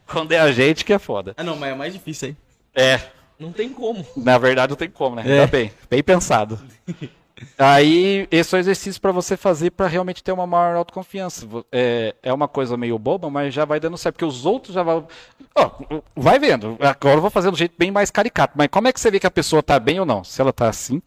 Quando 0.05 0.31
é 0.31 0.39
a 0.39 0.51
gente 0.51 0.85
que 0.85 0.93
é 0.93 0.99
foda. 0.99 1.33
Ah, 1.37 1.43
não, 1.43 1.55
mas 1.55 1.71
é 1.71 1.75
mais 1.75 1.91
difícil 1.91 2.29
aí. 2.29 2.35
É, 2.83 2.99
Não 3.39 3.51
tem 3.51 3.69
como. 3.69 4.05
na 4.15 4.37
verdade 4.37 4.69
não 4.71 4.77
tem 4.77 4.89
como, 4.89 5.15
né? 5.15 5.23
É. 5.25 5.41
Tá 5.41 5.47
bem, 5.51 5.71
bem 5.89 6.03
pensado. 6.03 6.59
Aí, 7.57 8.29
esse 8.31 8.55
é 8.55 8.57
o 8.57 8.61
exercício 8.61 9.01
para 9.01 9.11
você 9.11 9.35
fazer 9.35 9.71
para 9.71 9.87
realmente 9.87 10.23
ter 10.23 10.31
uma 10.31 10.47
maior 10.47 10.77
autoconfiança. 10.77 11.45
É, 11.69 12.15
é 12.23 12.31
uma 12.31 12.47
coisa 12.47 12.77
meio 12.77 12.97
boba, 12.97 13.29
mas 13.29 13.53
já 13.53 13.65
vai 13.65 13.77
dando 13.77 13.97
certo, 13.97 14.15
porque 14.15 14.23
os 14.25 14.45
outros 14.45 14.73
já 14.73 14.81
vão. 14.83 15.05
Ó, 15.53 15.69
vai 16.15 16.39
vendo. 16.39 16.77
Agora 16.79 17.17
eu 17.17 17.21
vou 17.21 17.29
fazer 17.29 17.49
de 17.49 17.53
um 17.55 17.57
jeito 17.57 17.75
bem 17.77 17.91
mais 17.91 18.09
caricato. 18.09 18.53
Mas 18.55 18.69
como 18.69 18.87
é 18.87 18.93
que 18.93 19.01
você 19.01 19.11
vê 19.11 19.19
que 19.19 19.27
a 19.27 19.31
pessoa 19.31 19.61
tá 19.61 19.77
bem 19.77 19.99
ou 19.99 20.05
não? 20.05 20.23
Se 20.23 20.39
ela 20.39 20.53
tá 20.53 20.69
assim, 20.69 21.01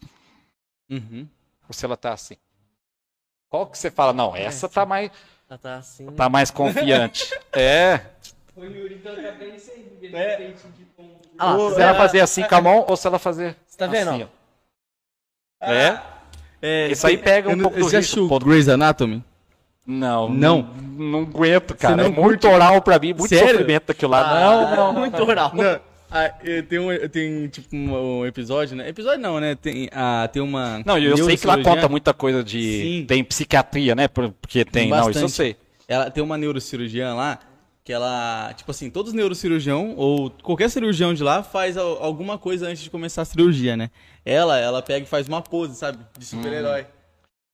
Uhum. 0.87 1.27
ou 1.67 1.73
se 1.73 1.83
ela 1.83 1.97
tá 1.97 2.13
assim? 2.13 2.35
Qual 3.49 3.65
que 3.65 3.75
você 3.79 3.89
fala? 3.89 4.13
Não, 4.13 4.35
essa 4.35 4.69
tá 4.69 4.85
mais, 4.85 5.09
Ela 5.49 5.57
tá 5.57 5.75
assim. 5.77 6.05
tá 6.11 6.29
mais 6.29 6.51
confiante. 6.51 7.27
É. 7.51 8.01
Ah, 11.37 11.53
lá, 11.53 11.73
Se 11.73 11.81
ela 11.81 11.95
fazer 11.95 12.19
assim 12.19 12.43
com 12.43 12.55
a 12.55 12.61
mão 12.61 12.85
ou 12.87 12.97
se 12.97 13.07
ela 13.07 13.19
fazer. 13.19 13.55
Você 13.65 13.77
tá 13.77 13.87
vendo, 13.87 14.09
assim, 14.09 14.23
ó? 14.23 14.27
ó. 15.61 15.71
É? 15.71 16.01
É, 16.61 16.87
Isso 16.91 17.07
aí 17.07 17.17
pega 17.17 17.47
um 17.47 17.51
eu 17.51 17.55
não- 17.57 17.63
pouco 17.63 17.79
do 17.79 17.89
já 17.89 17.99
risco. 17.99 18.39
Grey's 18.39 18.67
Anatomy? 18.67 19.23
Não, 19.87 20.29
Não. 20.29 20.61
Não, 20.61 20.73
não 21.11 21.21
aguento, 21.21 21.75
cara. 21.75 21.95
não 21.95 22.03
é 22.05 22.09
muito 22.09 22.47
oral 22.47 22.81
pra 22.81 22.99
mim, 22.99 23.13
muito 23.13 23.29
Sério? 23.29 23.49
sofrimento 23.51 23.87
daquilo 23.87 24.11
lá. 24.11 24.39
não, 24.39 24.61
não, 24.75 24.75
não. 24.93 24.99
Muito 24.99 25.23
oral. 25.23 25.53
Ah, 26.11 26.33
eu 26.43 26.63
tenho, 26.63 26.91
eu 26.91 27.07
tenho 27.09 27.47
tipo 27.49 27.75
um, 27.75 28.19
um 28.19 28.25
episódio, 28.25 28.75
né? 28.75 28.89
Episódio 28.89 29.19
não, 29.21 29.39
né? 29.39 29.55
Tem, 29.55 29.87
ah, 29.93 30.27
tem 30.31 30.41
uma. 30.41 30.81
Não, 30.85 30.97
eu 30.97 31.15
sei 31.17 31.37
que 31.37 31.45
lá 31.47 31.55
neurocirurgiã- 31.55 31.63
conta 31.75 31.87
muita 31.89 32.13
coisa 32.13 32.43
de. 32.43 32.61
Sim. 32.81 33.05
Tem 33.07 33.23
psiquiatria, 33.23 33.95
né? 33.95 34.07
Por- 34.07 34.31
Porque 34.41 34.65
tem. 34.65 34.89
Não, 34.89 35.09
isso 35.09 35.19
eu 35.19 35.29
sei. 35.29 35.55
Ela 35.87 36.09
tem 36.11 36.23
uma 36.23 36.37
neurocirurgiã 36.37 37.13
lá 37.13 37.39
que 37.89 37.93
ela, 37.93 38.53
tipo 38.55 38.69
assim, 38.69 38.87
todos 38.91 39.09
os 39.09 39.15
neurocirurgião 39.15 39.95
ou 39.97 40.29
qualquer 40.43 40.69
cirurgião 40.69 41.11
de 41.11 41.23
lá 41.23 41.41
faz 41.41 41.75
al- 41.75 41.97
alguma 42.03 42.37
coisa 42.37 42.67
antes 42.67 42.83
de 42.83 42.89
começar 42.91 43.23
a 43.23 43.25
cirurgia, 43.25 43.75
né? 43.75 43.89
Ela, 44.23 44.59
ela 44.59 44.79
pega 44.83 45.07
e 45.07 45.09
faz 45.09 45.27
uma 45.27 45.41
pose, 45.41 45.75
sabe? 45.75 45.97
De 46.15 46.23
super-herói. 46.23 46.85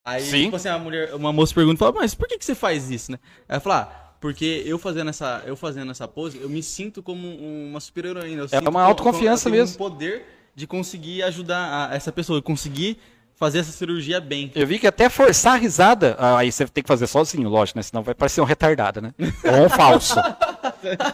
Aí, 0.05 0.21
Sim. 0.21 0.43
tipo 0.43 0.57
assim, 0.57 0.67
a 0.67 0.77
mulher, 0.77 1.15
uma 1.15 1.31
moça 1.31 1.53
pergunta, 1.55 1.79
fala, 1.79 1.93
mas 1.93 2.13
por 2.13 2.27
que, 2.27 2.37
que 2.37 2.43
você 2.43 2.53
faz 2.53 2.91
isso, 2.91 3.13
né? 3.13 3.19
Ela 3.47 3.61
fala, 3.61 3.81
ah, 3.83 4.15
porque 4.19 4.61
eu 4.65 4.77
fazendo 4.77 5.09
essa, 5.09 5.41
eu 5.45 5.55
fazendo 5.55 5.89
essa 5.91 6.05
pose, 6.05 6.37
eu 6.37 6.49
me 6.49 6.61
sinto 6.61 7.01
como 7.01 7.25
um- 7.25 7.69
uma 7.69 7.79
super-heroína. 7.79 8.45
É 8.51 8.59
uma 8.59 8.71
co- 8.71 8.77
autoconfiança 8.79 9.47
eu 9.47 9.53
tenho 9.53 9.63
mesmo. 9.63 9.75
um 9.75 9.77
poder 9.89 10.25
de 10.53 10.67
conseguir 10.67 11.23
ajudar 11.23 11.91
a- 11.91 11.95
essa 11.95 12.11
pessoa, 12.11 12.41
conseguir 12.41 12.97
fazer 13.37 13.59
essa 13.59 13.71
cirurgia 13.71 14.19
bem. 14.21 14.51
Eu 14.55 14.65
vi 14.65 14.79
que 14.79 14.87
até 14.87 15.09
forçar 15.09 15.53
a 15.53 15.57
risada, 15.57 16.15
ah, 16.19 16.37
aí 16.37 16.51
você 16.51 16.65
tem 16.67 16.83
que 16.83 16.87
fazer 16.87 17.07
sozinho, 17.07 17.49
lógico, 17.49 17.77
né? 17.79 17.83
Senão 17.83 18.01
vai 18.03 18.13
parecer 18.15 18.41
um 18.41 18.45
retardado, 18.45 19.01
né? 19.01 19.13
Ou 19.59 19.65
um 19.65 19.69
falso. 19.69 20.15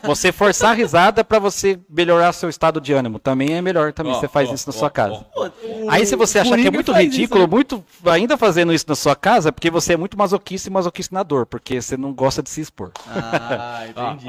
Você 0.04 0.32
forçar 0.32 0.72
a 0.72 0.74
risada 0.74 1.24
pra 1.24 1.40
você 1.40 1.80
melhorar 1.90 2.32
seu 2.34 2.50
estado 2.50 2.80
de 2.82 2.94
ânimo. 2.94 3.20
Também 3.20 3.54
é 3.54 3.62
melhor 3.62 3.94
também. 3.94 4.14
Ó, 4.14 4.20
você 4.20 4.28
faz 4.28 4.50
ó, 4.50 4.54
isso 4.54 4.70
na 4.70 4.76
ó, 4.76 4.80
sua 4.80 4.90
casa. 4.90 5.26
O- 5.36 5.90
Aí 5.90 6.06
se 6.06 6.16
você 6.16 6.38
o 6.38 6.42
achar 6.42 6.58
que 6.58 6.68
é 6.68 6.72
muito 6.72 6.92
isso, 6.92 7.00
ridículo, 7.00 7.42
né? 7.42 7.48
muito 7.48 7.84
ainda 8.06 8.38
fazendo 8.38 8.74
isso 8.74 8.86
na 8.88 8.96
sua 8.96 9.16
casa, 9.16 9.50
é 9.50 9.52
porque 9.52 9.70
você 9.72 9.94
é 9.94 9.98
muito 9.98 10.18
masoquista 10.18 10.70
e 10.70 10.72
masoquista 10.72 11.14
na 11.16 11.24
dor, 11.24 11.46
porque 11.46 11.82
você 11.82 11.96
não 11.98 12.14
gosta 12.14 12.44
de 12.44 12.50
se 12.50 12.62
expor. 12.62 12.92
Ah, 13.08 13.86
entendi. 13.90 14.28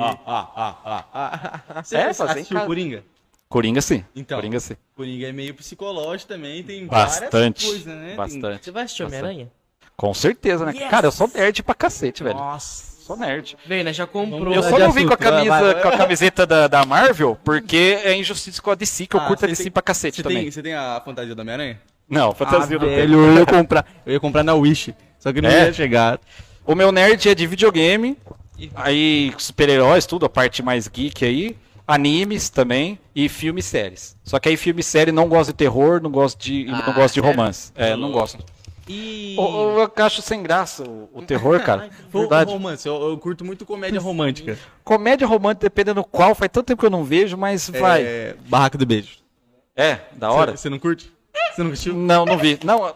Você 1.85 1.97
É, 1.97 2.07
assistiu 2.09 2.55
casa. 2.57 2.67
Coringa? 2.67 3.05
Coringa 3.53 3.83
sim. 3.83 4.03
Então. 4.17 4.39
Coringa 4.39 4.59
sim. 4.59 4.75
Coringa 4.97 5.29
é 5.29 5.33
meio 5.33 5.53
psicológico 5.55 6.33
também, 6.33 6.63
tem 6.63 6.87
Bastante. 6.87 7.31
várias 7.31 7.63
coisas, 7.63 7.85
né? 7.87 8.07
Tem- 8.09 8.17
Bastante. 8.17 8.65
Você 8.65 8.71
vai 8.71 8.85
assistir. 8.85 9.03
Homem-Aranha? 9.05 9.49
Com 9.95 10.15
certeza, 10.15 10.65
né? 10.65 10.73
Yes! 10.75 10.89
Cara, 10.91 11.07
eu 11.07 11.13
sou 11.13 11.31
nerd 11.33 11.63
pra 11.63 11.75
cacete, 11.75 12.25
velho. 12.25 12.37
Nossa. 12.39 12.93
Sou 13.03 13.15
nerd. 13.15 13.57
Vem, 13.67 13.85
né? 13.85 13.93
Já 13.93 14.07
comprou. 14.07 14.55
Eu 14.55 14.63
mudar 14.63 14.71
só 14.71 14.79
não 14.79 14.91
vim 14.91 15.07
com 15.07 15.13
a 15.13 15.17
camisa, 15.19 15.75
com 15.83 15.89
a 15.89 15.97
camiseta 15.99 16.47
da, 16.47 16.67
da 16.67 16.87
Marvel, 16.87 17.37
porque 17.45 17.99
é 18.03 18.17
injustiça 18.17 18.63
com 18.63 18.71
a 18.71 18.75
DC, 18.75 19.07
que 19.07 19.17
eu 19.17 19.21
Ah, 19.21 19.27
curto 19.27 19.45
a 19.45 19.49
DC 19.49 19.65
tem- 19.65 19.73
pra 19.73 19.83
cacete 19.83 20.17
Você 20.17 20.23
também. 20.23 20.43
tem, 20.45 20.51
você 20.51 20.63
tem 20.63 20.73
a 20.75 21.03
fantasia 21.05 21.35
do 21.35 21.41
Homem-Aranha? 21.43 21.79
Não, 22.09 22.33
fantasia 22.33 22.77
ah, 22.77 22.81
do 22.81 22.87
velho, 22.87 23.19
eu 23.27 23.39
ia 23.41 23.45
comprar. 23.47 23.87
Eu 24.07 24.13
ia 24.15 24.21
comprar 24.21 24.43
na 24.43 24.55
Wish. 24.55 24.95
Só 25.19 25.31
que 25.33 25.43
não 25.43 25.51
É? 25.51 25.67
ia 25.67 25.73
chegar. 25.75 26.19
O 26.65 26.75
meu 26.75 26.91
nerd 26.91 27.29
é 27.29 27.35
de 27.35 27.47
videogame, 27.47 28.17
aí 28.75 29.33
super-heróis, 29.37 30.07
tudo, 30.07 30.25
a 30.25 30.29
parte 30.29 30.63
mais 30.63 30.89
geek 30.89 31.25
aí, 31.25 31.57
animes 31.87 32.49
também, 32.49 32.99
e 33.15 33.29
filmes 33.29 33.67
e 33.67 33.69
séries. 33.69 34.17
Só 34.25 34.39
que 34.39 34.49
aí 34.49 34.57
filme 34.57 34.81
e 34.81 34.85
série 34.85 35.13
não 35.13 35.29
gosto 35.29 35.51
de 35.51 35.57
terror, 35.57 36.01
não 36.01 36.11
gosto 36.11 36.39
de, 36.41 36.67
Ah, 36.69 36.85
não 36.87 36.95
gosto 36.95 37.15
de 37.15 37.21
romance. 37.21 37.73
É, 37.75 37.97
não 37.97 38.11
gosto. 38.11 38.45
E. 38.89 39.37
Eu, 39.37 39.91
eu 39.97 40.05
acho 40.05 40.23
sem 40.23 40.43
graça 40.43 40.83
o, 40.85 41.09
o 41.13 41.23
terror, 41.23 41.61
cara. 41.65 41.91
Verdade. 42.13 42.53
romance, 42.53 42.87
eu, 42.87 43.11
eu 43.11 43.19
curto 43.19 43.45
muito 43.45 43.65
comédia 43.65 44.01
romântica. 44.01 44.59
Comédia 44.83 45.27
romântica, 45.27 45.67
dependendo 45.67 46.03
qual, 46.05 46.35
faz 46.35 46.51
tanto 46.51 46.67
tempo 46.67 46.81
que 46.81 46.87
eu 46.87 46.91
não 46.91 47.05
vejo, 47.05 47.37
mas 47.37 47.69
vai. 47.69 48.03
É, 48.03 48.37
Barraca 48.49 48.77
do 48.77 48.87
Beijo. 48.87 49.19
É, 49.77 50.01
da 50.13 50.31
hora. 50.31 50.53
Você 50.53 50.63
você 50.63 50.71
não 50.71 50.79
curte? 50.79 51.13
Você 51.55 51.63
não 51.63 51.71
curtiu? 51.71 51.95
Não, 51.95 52.25
não 52.25 52.37
vi. 52.37 52.59
Não, 52.65 52.95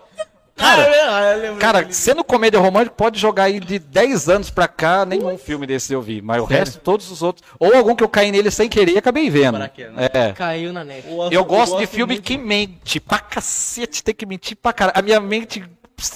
Cara, 0.57 1.57
Cara, 1.59 1.93
sendo 1.93 2.25
comédia 2.25 2.59
romântica, 2.59 2.95
pode 2.97 3.19
jogar 3.21 3.45
aí 3.45 3.61
de 3.61 3.79
10 3.79 4.29
anos 4.29 4.51
pra 4.51 4.67
cá, 4.67 5.05
nenhum 5.05 5.37
filme 5.37 5.67
desse 5.67 5.93
eu 5.93 6.01
vi. 6.01 6.23
Mas 6.23 6.43
o 6.43 6.47
Sério? 6.47 6.65
resto, 6.65 6.81
todos 6.81 7.11
os 7.11 7.23
outros. 7.23 7.47
Ou 7.59 7.75
algum 7.75 7.95
que 7.95 8.03
eu 8.03 8.09
caí 8.09 8.33
nele 8.33 8.51
sem 8.51 8.69
querer 8.69 8.93
e 8.93 8.99
acabei 8.99 9.29
vendo. 9.29 9.59
Né? 9.59 9.71
É. 10.13 10.33
Caiu 10.33 10.73
na 10.73 10.83
net. 10.83 11.07
Eu 11.31 11.45
gosto 11.45 11.77
de 11.79 11.87
filme 11.87 12.19
que 12.19 12.39
mente 12.39 12.99
pra 12.99 13.19
cacete, 13.19 14.03
tem 14.03 14.15
que 14.15 14.25
mentir 14.25 14.57
pra 14.57 14.73
caralho. 14.73 14.99
A 14.99 15.03
minha 15.03 15.21
mente. 15.21 15.63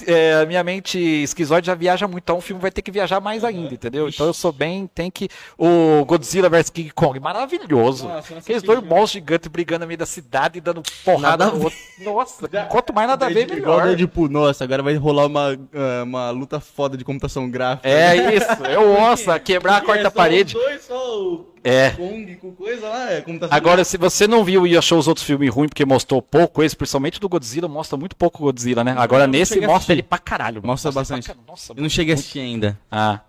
É, 0.05 0.33
a 0.41 0.45
minha 0.45 0.63
mente 0.63 0.99
esquizoide 0.99 1.67
já 1.67 1.75
viaja 1.75 2.07
muito, 2.07 2.23
então 2.23 2.37
o 2.37 2.41
filme 2.41 2.61
vai 2.61 2.71
ter 2.71 2.81
que 2.81 2.91
viajar 2.91 3.19
mais 3.19 3.43
ainda, 3.43 3.73
entendeu? 3.73 4.07
Então 4.07 4.27
eu 4.27 4.33
sou 4.33 4.51
bem, 4.51 4.89
tem 4.93 5.09
que. 5.09 5.27
O 5.57 6.05
Godzilla 6.05 6.49
vs 6.49 6.69
King 6.69 6.91
Kong, 6.91 7.19
maravilhoso. 7.19 8.07
Nossa, 8.07 8.33
eu 8.33 8.37
Aqueles 8.37 8.63
dois 8.63 8.81
monstros 8.81 9.11
gigantes 9.11 9.47
brigando 9.47 9.81
no 9.81 9.87
meio 9.87 9.97
da 9.97 10.05
cidade 10.05 10.57
e 10.57 10.61
dando 10.61 10.83
porrada 11.03 11.47
no 11.47 11.63
outro. 11.63 11.79
Nossa, 11.99 12.47
quanto 12.69 12.93
mais 12.93 13.07
nada 13.07 13.25
a 13.25 13.29
ver, 13.29 13.51
Igual 13.51 13.79
melhor. 13.79 13.95
Deadpool. 13.95 14.29
Nossa, 14.29 14.63
agora 14.63 14.83
vai 14.83 14.95
rolar 14.95 15.25
uma, 15.25 15.59
ah, 15.73 16.03
uma 16.03 16.29
luta 16.29 16.59
foda 16.59 16.95
de 16.95 17.03
computação 17.03 17.49
gráfica. 17.49 17.87
É 17.87 18.35
isso, 18.35 18.65
é 18.65 18.77
o 18.77 19.01
ossa, 19.01 19.39
quebrar 19.39 19.77
a 19.77 19.81
quarta 19.81 20.11
parede. 20.11 20.53
dois, 20.53 20.83
só 20.83 21.19
o 21.19 21.50
É. 21.63 21.91
Kong 21.91 22.35
com 22.37 22.51
coisa 22.53 22.87
lá, 22.89 23.11
é 23.11 23.21
computação 23.21 23.55
Agora, 23.55 23.83
se 23.83 23.97
você 23.97 24.27
não 24.27 24.43
viu 24.43 24.65
e 24.65 24.75
achou 24.75 24.97
os 24.97 25.07
outros 25.07 25.25
filmes 25.25 25.53
ruins 25.53 25.69
porque 25.69 25.85
mostrou 25.85 26.21
pouco, 26.21 26.63
esse, 26.63 26.75
principalmente 26.75 27.19
do 27.19 27.29
Godzilla, 27.29 27.67
mostra 27.67 27.97
muito 27.97 28.15
pouco 28.15 28.41
o 28.41 28.45
Godzilla, 28.45 28.83
né? 28.83 28.95
Agora 28.97 29.27
não 29.27 29.31
nesse 29.33 29.59
mostra 29.61 29.93
ele 29.93 30.03
pra 30.03 30.17
caralho. 30.17 30.61
Mostra 30.63 30.89
ele 30.89 30.95
bastante. 30.95 31.27
caralho. 31.27 31.45
Nossa, 31.47 31.73
Eu 31.75 31.81
não 31.81 31.89
cheguei 31.89 32.13
a 32.13 32.15
assistir 32.15 32.39
ainda. 32.39 32.79
Ah. 32.91 33.19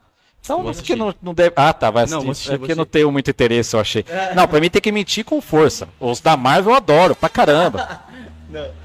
Então, 0.40 0.62
mas 0.64 0.80
que 0.80 0.96
não, 0.96 1.14
não 1.22 1.32
deve. 1.32 1.52
Ah, 1.54 1.72
tá, 1.72 1.90
vai 1.90 2.04
assistir. 2.04 2.24
Não, 2.24 2.30
assistir, 2.32 2.52
é 2.52 2.59
porque 2.59 2.74
não 2.74 2.84
tenho 2.84 3.12
muito 3.12 3.30
interesse, 3.30 3.76
eu 3.76 3.80
achei. 3.80 4.04
Não, 4.34 4.48
pra 4.48 4.60
mim 4.60 4.68
tem 4.68 4.82
que 4.82 4.90
mentir 4.90 5.24
com 5.24 5.40
força. 5.40 5.88
Os 6.00 6.20
da 6.20 6.36
Marvel 6.36 6.72
eu 6.72 6.76
adoro, 6.76 7.14
pra 7.14 7.28
caramba. 7.28 8.02
Não. 8.50 8.81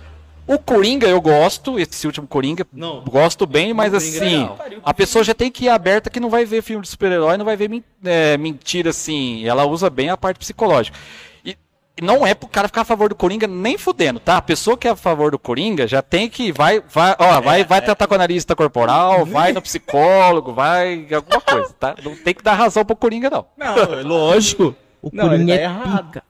O 0.48 0.57
Coringa 0.57 1.07
eu 1.07 1.19
gosto, 1.19 1.78
esse 1.78 2.07
último 2.07 2.26
Coringa, 2.26 2.65
Não. 2.72 3.02
gosto 3.02 3.45
bem, 3.45 3.74
mas 3.74 3.91
Coringa 3.91 4.18
é 4.18 4.28
assim, 4.28 4.49
a 4.84 4.94
pessoa 4.94 5.24
já 5.24 5.34
tem 5.34 5.52
que 5.52 5.65
ir 5.65 5.69
aberta 5.69 6.10
que 6.10 6.19
não 6.22 6.30
vai 6.30 6.45
ver 6.45 6.61
filme 6.61 6.82
de 6.84 6.88
super-herói, 6.88 7.36
não 7.36 7.44
vai 7.45 7.57
ver 7.57 7.84
é, 8.06 8.38
mentira 8.38 8.91
assim. 8.91 9.45
Ela 9.45 9.65
usa 9.65 9.90
bem 9.90 10.10
a 10.10 10.15
parte 10.15 10.40
psicológica. 10.40 10.98
E 11.44 11.57
não 12.02 12.26
é 12.26 12.34
pro 12.36 12.48
cara 12.48 12.68
ficar 12.68 12.82
a 12.82 12.86
favor 12.86 13.10
do 13.10 13.15
Coringa 13.15 13.48
nem 13.48 13.78
fudendo, 13.78 14.19
tá? 14.19 14.38
A 14.38 14.41
pessoa 14.41 14.78
que 14.78 14.88
é 14.88 14.91
a 14.91 14.95
favor 14.95 15.32
do 15.32 15.40
Coringa 15.40 15.88
já 15.88 16.02
tem 16.02 16.30
que 16.30 16.52
vai, 16.52 16.80
vai, 16.80 17.15
ó, 17.18 17.41
vai, 17.41 17.64
vai 17.64 17.82
tratar 17.82 18.07
com 18.07 18.14
a 18.14 18.18
analista 18.18 18.56
corporal, 18.56 19.26
vai 19.28 19.52
no 19.52 19.61
psicólogo, 19.61 20.53
vai 20.53 21.07
alguma 21.11 21.41
coisa, 21.41 21.74
tá? 21.80 21.95
Não 22.03 22.15
tem 22.15 22.34
que 22.36 22.44
dar 22.44 22.53
razão 22.53 22.86
pro 22.86 22.95
Coringa 22.95 23.30
não. 23.30 23.45
Não, 23.57 23.76
é 23.78 24.03
lógico. 24.03 24.76
O 25.02 25.10
Não, 25.11 25.28
Coringa 25.28 25.53
ele 25.53 25.61
é 25.61 25.68
tá 25.68 25.74
errado. 25.74 26.06
pica. 26.07 26.24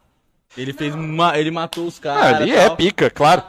Ele 0.55 0.73
fez 0.73 0.93
uma, 0.95 1.37
ele 1.37 1.51
matou 1.51 1.85
os 1.85 1.97
Ah, 1.99 2.01
caras. 2.01 2.41
ali 2.41 2.51
é 2.51 2.65
tal. 2.67 2.75
pica, 2.77 3.09
claro. 3.09 3.43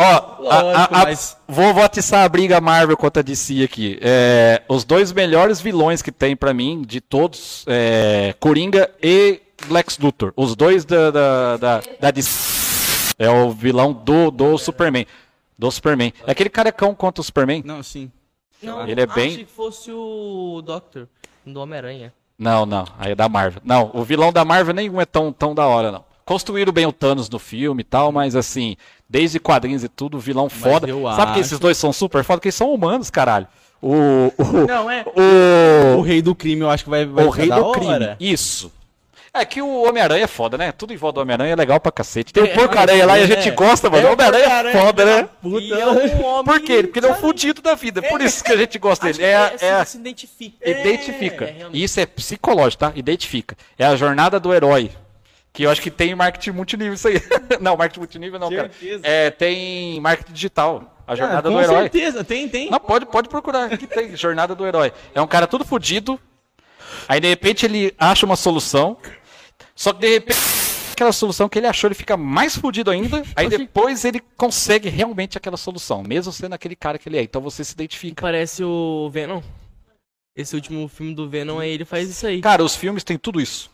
Ó, 0.00 0.04
a- 0.04 0.16
a- 0.58 0.62
Lógico, 0.62 0.94
a- 0.94 1.04
mas- 1.04 1.36
vou, 1.46 1.74
vou 1.74 1.82
atiçar 1.82 2.24
a 2.24 2.28
briga 2.28 2.60
Marvel 2.60 2.96
contra 2.96 3.20
a 3.20 3.22
DC 3.22 3.62
aqui. 3.64 3.98
É, 4.00 4.62
os 4.68 4.84
dois 4.84 5.12
melhores 5.12 5.60
vilões 5.60 6.02
que 6.02 6.12
tem 6.12 6.36
pra 6.36 6.54
mim, 6.54 6.82
de 6.82 7.00
todos, 7.00 7.64
é, 7.66 8.34
Coringa 8.38 8.88
e 9.02 9.40
Lex 9.68 9.98
Luthor. 9.98 10.32
Os 10.36 10.54
dois 10.54 10.84
da, 10.84 11.10
da, 11.10 11.56
da, 11.56 11.82
da 12.00 12.10
DC. 12.10 13.14
É 13.18 13.28
o 13.28 13.50
vilão 13.50 13.92
do, 13.92 14.30
do 14.30 14.56
Superman. 14.56 15.04
Do 15.58 15.68
Superman. 15.72 16.12
É 16.24 16.30
aquele 16.30 16.48
carecão 16.50 16.94
contra 16.94 17.20
o 17.20 17.24
Superman? 17.24 17.62
Não, 17.66 17.82
sim. 17.82 18.10
Não, 18.62 18.86
Ele 18.86 19.00
é 19.00 19.06
bem- 19.06 19.32
Achei 19.32 19.44
que 19.44 19.50
fosse 19.52 19.90
o 19.92 20.62
Doctor, 20.64 21.08
do 21.44 21.60
Homem-Aranha. 21.60 22.12
Não, 22.38 22.64
não. 22.64 22.84
Aí 22.98 23.12
é 23.12 23.14
da 23.14 23.28
Marvel. 23.28 23.60
Não, 23.64 23.90
o 23.92 24.04
vilão 24.04 24.32
da 24.32 24.44
Marvel 24.44 24.74
nenhum 24.74 25.00
é 25.00 25.04
tão, 25.04 25.32
tão 25.32 25.54
da 25.54 25.66
hora, 25.66 25.90
não. 25.90 26.04
Construíram 26.24 26.72
bem 26.72 26.86
o 26.86 26.92
Thanos 26.92 27.28
no 27.28 27.38
filme 27.38 27.80
e 27.80 27.84
tal, 27.84 28.12
mas 28.12 28.36
assim, 28.36 28.76
desde 29.08 29.40
quadrinhos 29.40 29.82
e 29.82 29.88
tudo, 29.88 30.18
vilão 30.18 30.48
foda. 30.48 30.86
eu 30.86 31.02
Sabe 31.04 31.22
que 31.24 31.30
acho- 31.30 31.40
esses 31.40 31.58
dois 31.58 31.76
são 31.78 31.92
super 31.92 32.22
foda? 32.22 32.38
Porque 32.38 32.48
eles 32.48 32.54
são 32.54 32.72
humanos, 32.72 33.10
caralho. 33.10 33.46
O. 33.80 33.94
O, 34.36 34.66
Não, 34.66 34.90
é. 34.90 35.04
O 35.96 35.98
o, 35.98 36.02
rei 36.02 36.20
do 36.20 36.34
crime 36.34 36.62
eu 36.62 36.70
acho 36.70 36.84
que 36.84 36.90
vai, 36.90 37.06
vai 37.06 37.24
o 37.24 37.30
rei 37.30 37.48
da 37.48 37.58
do 37.60 37.72
crime. 37.72 37.86
hora. 37.92 38.16
Isso. 38.20 38.70
É 39.40 39.44
que 39.44 39.60
o 39.62 39.82
Homem-Aranha 39.88 40.24
é 40.24 40.26
foda, 40.26 40.58
né? 40.58 40.72
Tudo 40.72 40.92
em 40.92 40.96
volta 40.96 41.16
do 41.16 41.22
Homem-Aranha 41.22 41.52
é 41.52 41.56
legal 41.56 41.78
pra 41.80 41.90
cacete. 41.92 42.32
Tem 42.32 42.42
o 42.42 42.46
É, 42.46 42.54
Porco-Aranha 42.54 43.06
lá 43.06 43.18
e 43.18 43.22
a 43.22 43.24
é. 43.24 43.26
gente 43.26 43.50
gosta, 43.52 43.88
mano. 43.90 44.06
É 44.06 44.10
o 44.10 44.12
Homem-Aranha 44.14 44.44
é 44.68 44.72
foda, 44.72 45.04
né? 45.04 45.28
Puta. 45.42 45.60
E 45.64 45.72
é 45.72 45.86
um 45.86 46.22
homem. 46.24 46.44
Por 46.44 46.60
quê? 46.60 46.82
Porque 46.82 46.98
ele 46.98 47.06
é 47.06 47.10
um 47.12 47.14
fudido 47.16 47.62
da 47.62 47.74
vida. 47.74 48.02
Por 48.02 48.20
isso 48.20 48.42
que 48.44 48.52
a 48.52 48.56
gente 48.56 48.78
gosta 48.78 49.08
Acho 49.08 49.18
dele. 49.18 49.32
que 49.32 49.54
É, 49.54 49.58
se, 49.58 49.64
é, 49.64 49.84
se 49.84 49.98
identifica. 49.98 50.70
Identifica. 50.70 51.44
É. 51.44 51.66
Isso 51.72 52.00
é 52.00 52.06
psicológico, 52.06 52.80
tá? 52.80 52.92
Identifica. 52.94 53.56
É 53.78 53.84
a 53.86 53.96
jornada 53.96 54.38
do 54.40 54.52
herói. 54.52 54.90
Que 55.52 55.62
eu 55.64 55.70
acho 55.70 55.80
que 55.80 55.90
tem 55.90 56.14
marketing 56.14 56.50
multinível 56.50 56.94
isso 56.94 57.08
aí. 57.08 57.20
não, 57.60 57.76
marketing 57.76 58.00
multinível 58.00 58.38
não, 58.38 58.50
cara. 58.50 58.70
Certeza. 58.70 59.00
É, 59.04 59.30
tem 59.30 60.00
marketing 60.00 60.32
digital. 60.32 60.94
A 61.06 61.14
jornada 61.14 61.38
Ah, 61.48 61.50
do 61.50 61.56
com 61.56 61.60
herói. 61.62 61.76
certeza, 61.84 62.22
tem, 62.22 62.48
tem. 62.48 62.70
Não, 62.70 62.78
pode, 62.78 63.06
pode 63.06 63.28
procurar. 63.30 63.72
Aqui 63.72 63.86
tem 63.86 64.14
jornada 64.14 64.54
do 64.54 64.66
herói. 64.66 64.92
É 65.14 65.22
um 65.22 65.26
cara 65.26 65.46
todo 65.46 65.64
fudido. 65.64 66.20
Aí 67.08 67.18
de 67.18 67.28
repente 67.28 67.64
ele 67.64 67.94
acha 67.98 68.26
uma 68.26 68.36
solução. 68.36 68.96
Só 69.78 69.92
que 69.92 70.00
de 70.00 70.08
repente 70.08 70.40
aquela 70.92 71.12
solução 71.12 71.48
que 71.48 71.56
ele 71.56 71.68
achou, 71.68 71.86
ele 71.86 71.94
fica 71.94 72.16
mais 72.16 72.56
fudido 72.56 72.90
ainda. 72.90 73.22
Aí 73.36 73.48
depois 73.48 74.04
ele 74.04 74.20
consegue 74.36 74.88
realmente 74.88 75.38
aquela 75.38 75.56
solução, 75.56 76.02
mesmo 76.02 76.32
sendo 76.32 76.52
aquele 76.52 76.74
cara 76.74 76.98
que 76.98 77.08
ele 77.08 77.16
é. 77.16 77.22
Então 77.22 77.40
você 77.40 77.62
se 77.62 77.74
identifica. 77.74 78.20
Parece 78.20 78.64
o 78.64 79.08
Venom. 79.08 79.40
Esse 80.34 80.56
último 80.56 80.88
filme 80.88 81.14
do 81.14 81.28
Venom 81.28 81.60
aí, 81.60 81.70
ele 81.70 81.84
faz 81.84 82.10
isso 82.10 82.26
aí. 82.26 82.40
Cara, 82.40 82.64
os 82.64 82.74
filmes 82.74 83.04
têm 83.04 83.16
tudo 83.16 83.40
isso. 83.40 83.70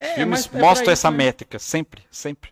É, 0.00 0.14
filmes 0.16 0.50
é 0.52 0.58
mostram 0.58 0.82
isso, 0.82 0.90
essa 0.90 1.10
né? 1.12 1.16
métrica, 1.16 1.60
sempre, 1.60 2.02
sempre. 2.10 2.50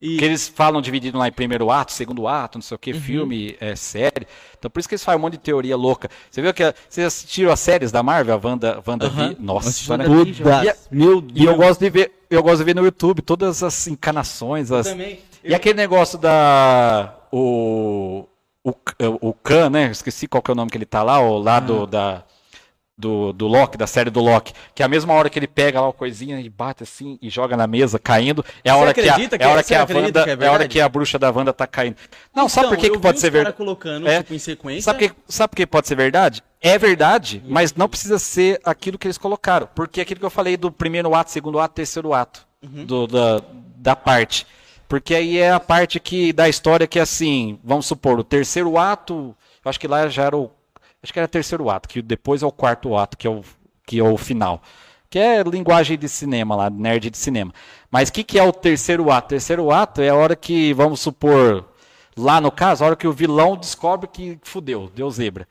E- 0.00 0.18
Que 0.18 0.24
eles 0.26 0.46
falam 0.46 0.80
dividido 0.82 1.16
lá 1.18 1.26
em 1.26 1.32
primeiro 1.32 1.70
ato, 1.70 1.90
segundo 1.92 2.28
ato, 2.28 2.58
não 2.58 2.62
sei 2.62 2.74
o 2.74 2.76
Uhum. 2.76 2.80
que, 2.80 2.92
filme, 2.94 3.56
é, 3.60 3.74
série. 3.74 4.26
Então 4.58 4.70
por 4.70 4.78
isso 4.78 4.88
que 4.88 4.94
eles 4.94 5.02
fazem 5.04 5.18
um 5.18 5.22
monte 5.22 5.32
de 5.32 5.38
teoria 5.38 5.76
louca. 5.76 6.08
Você 6.30 6.42
viu 6.42 6.52
que 6.52 6.62
a- 6.62 6.74
vocês 6.88 7.06
assistiram 7.06 7.50
as 7.50 7.60
séries 7.60 7.90
da 7.90 8.02
Marvel, 8.02 8.34
a 8.34 8.46
Wanda, 8.46 8.82
Wanda 8.86 9.06
Aham. 9.06 9.28
Vi- 9.30 9.36
Nossa, 9.40 9.96
né? 9.96 10.04
E, 10.06 10.68
a- 10.68 10.76
Meu 10.90 11.12
e 11.34 11.44
eu 11.44 11.54
Deus. 11.54 11.56
gosto 11.56 11.80
de 11.80 11.90
ver. 11.90 12.12
eu 12.28 12.42
gosto 12.42 12.58
de 12.58 12.64
ver 12.64 12.74
no 12.74 12.84
YouTube 12.84 13.22
todas 13.22 13.62
as 13.62 13.86
encanações, 13.86 14.70
as, 14.72 14.86
Também. 14.88 15.20
e 15.44 15.54
aquele 15.54 15.76
negócio 15.76 16.18
da. 16.18 17.14
O. 17.32 18.26
O, 18.64 18.74
o 19.28 19.32
Khan, 19.32 19.70
né? 19.70 19.90
Esqueci 19.92 20.26
qual 20.26 20.42
que 20.42 20.50
é 20.50 20.52
o 20.52 20.56
nome 20.56 20.70
que 20.72 20.76
ele 20.76 20.84
tá 20.84 21.02
lá, 21.02 21.20
o 21.20 21.38
lado 21.38 21.86
da. 21.86 22.24
Do, 22.98 23.30
do 23.34 23.46
Loki, 23.46 23.76
da 23.76 23.86
série 23.86 24.08
do 24.08 24.20
Loki. 24.20 24.54
Que 24.74 24.82
é 24.82 24.86
a 24.86 24.88
mesma 24.88 25.12
hora 25.12 25.28
que 25.28 25.38
ele 25.38 25.46
pega 25.46 25.78
lá 25.78 25.86
uma 25.88 25.92
coisinha 25.92 26.40
e 26.40 26.48
bate 26.48 26.82
assim 26.82 27.18
e 27.20 27.28
joga 27.28 27.54
na 27.54 27.66
mesa 27.66 27.98
caindo. 27.98 28.42
É 28.64 28.70
a 28.70 28.76
hora 28.76 28.94
que 28.94 29.00
a, 29.06 29.14
que 29.14 29.34
é 29.38 29.44
a 29.44 29.50
hora 29.50 29.62
que 29.62 29.74
a 29.74 29.80
Wanda, 29.80 30.24
que 30.24 30.30
é 30.30 30.32
é 30.40 30.46
a 30.46 30.52
hora 30.52 30.66
que 30.68 30.80
a 30.80 30.88
bruxa 30.88 31.18
da 31.18 31.30
Wanda 31.30 31.52
tá 31.52 31.66
caindo. 31.66 31.96
Não, 32.34 32.48
sabe 32.48 32.68
por 32.68 32.78
que, 32.78 32.86
Então, 32.86 32.96
que 32.96 33.02
pode 33.02 33.20
ser 33.20 33.28
verdade? 33.30 33.54
colocando, 33.54 34.08
É. 34.08 34.22
tipo, 34.22 34.32
em 34.32 34.38
sequência. 34.38 34.80
Sabe 34.80 35.10
que, 35.10 35.14
sabe 35.28 35.50
por 35.50 35.56
que 35.56 35.66
pode 35.66 35.86
ser 35.86 35.94
verdade? 35.94 36.42
É 36.58 36.78
verdade, 36.78 37.42
mas 37.46 37.74
não 37.74 37.86
precisa 37.86 38.18
ser 38.18 38.58
aquilo 38.64 38.96
que 38.96 39.06
eles 39.06 39.18
colocaram. 39.18 39.68
Porque 39.74 40.00
é 40.00 40.02
aquilo 40.02 40.20
que 40.20 40.26
eu 40.26 40.30
falei 40.30 40.56
do 40.56 40.72
primeiro 40.72 41.14
ato, 41.14 41.30
segundo 41.30 41.60
ato, 41.60 41.74
terceiro 41.74 42.14
ato 42.14 42.46
do- 42.62 43.06
da, 43.06 43.42
da 43.76 43.94
parte. 43.94 44.46
Porque 44.88 45.14
aí 45.14 45.36
é 45.36 45.50
a 45.52 45.60
parte 45.60 46.00
que 46.00 46.32
da 46.32 46.48
história 46.48 46.86
que 46.86 46.98
é 46.98 47.02
assim, 47.02 47.58
vamos 47.62 47.84
supor, 47.84 48.18
o 48.18 48.24
terceiro 48.24 48.78
ato, 48.78 49.36
eu 49.62 49.68
acho 49.68 49.78
que 49.78 49.86
lá 49.86 50.08
já 50.08 50.22
era 50.24 50.36
o. 50.36 50.50
Acho 51.06 51.12
que 51.12 51.20
era 51.20 51.28
terceiro 51.28 51.70
ato, 51.70 51.88
que 51.88 52.02
depois 52.02 52.42
é 52.42 52.46
o 52.46 52.50
quarto 52.50 52.96
ato, 52.96 53.16
que 53.16 53.28
é 53.28 53.30
o, 53.30 53.40
que 53.86 54.00
é 54.00 54.02
o 54.02 54.16
final. 54.16 54.60
Que 55.08 55.20
é 55.20 55.40
linguagem 55.44 55.96
de 55.96 56.08
cinema 56.08 56.56
lá, 56.56 56.68
nerd 56.68 57.10
de 57.10 57.16
cinema. 57.16 57.54
Mas 57.88 58.08
o 58.08 58.12
que, 58.12 58.24
que 58.24 58.36
é 58.36 58.42
o 58.42 58.52
terceiro 58.52 59.08
ato? 59.08 59.26
O 59.26 59.28
terceiro 59.28 59.70
ato 59.70 60.00
é 60.00 60.08
a 60.08 60.16
hora 60.16 60.34
que, 60.34 60.74
vamos 60.74 60.98
supor, 60.98 61.64
lá 62.16 62.40
no 62.40 62.50
caso, 62.50 62.82
a 62.82 62.86
hora 62.86 62.96
que 62.96 63.06
o 63.06 63.12
vilão 63.12 63.56
descobre 63.56 64.08
que 64.08 64.38
fudeu, 64.42 64.90
deu 64.94 65.10
zebra. 65.10 65.46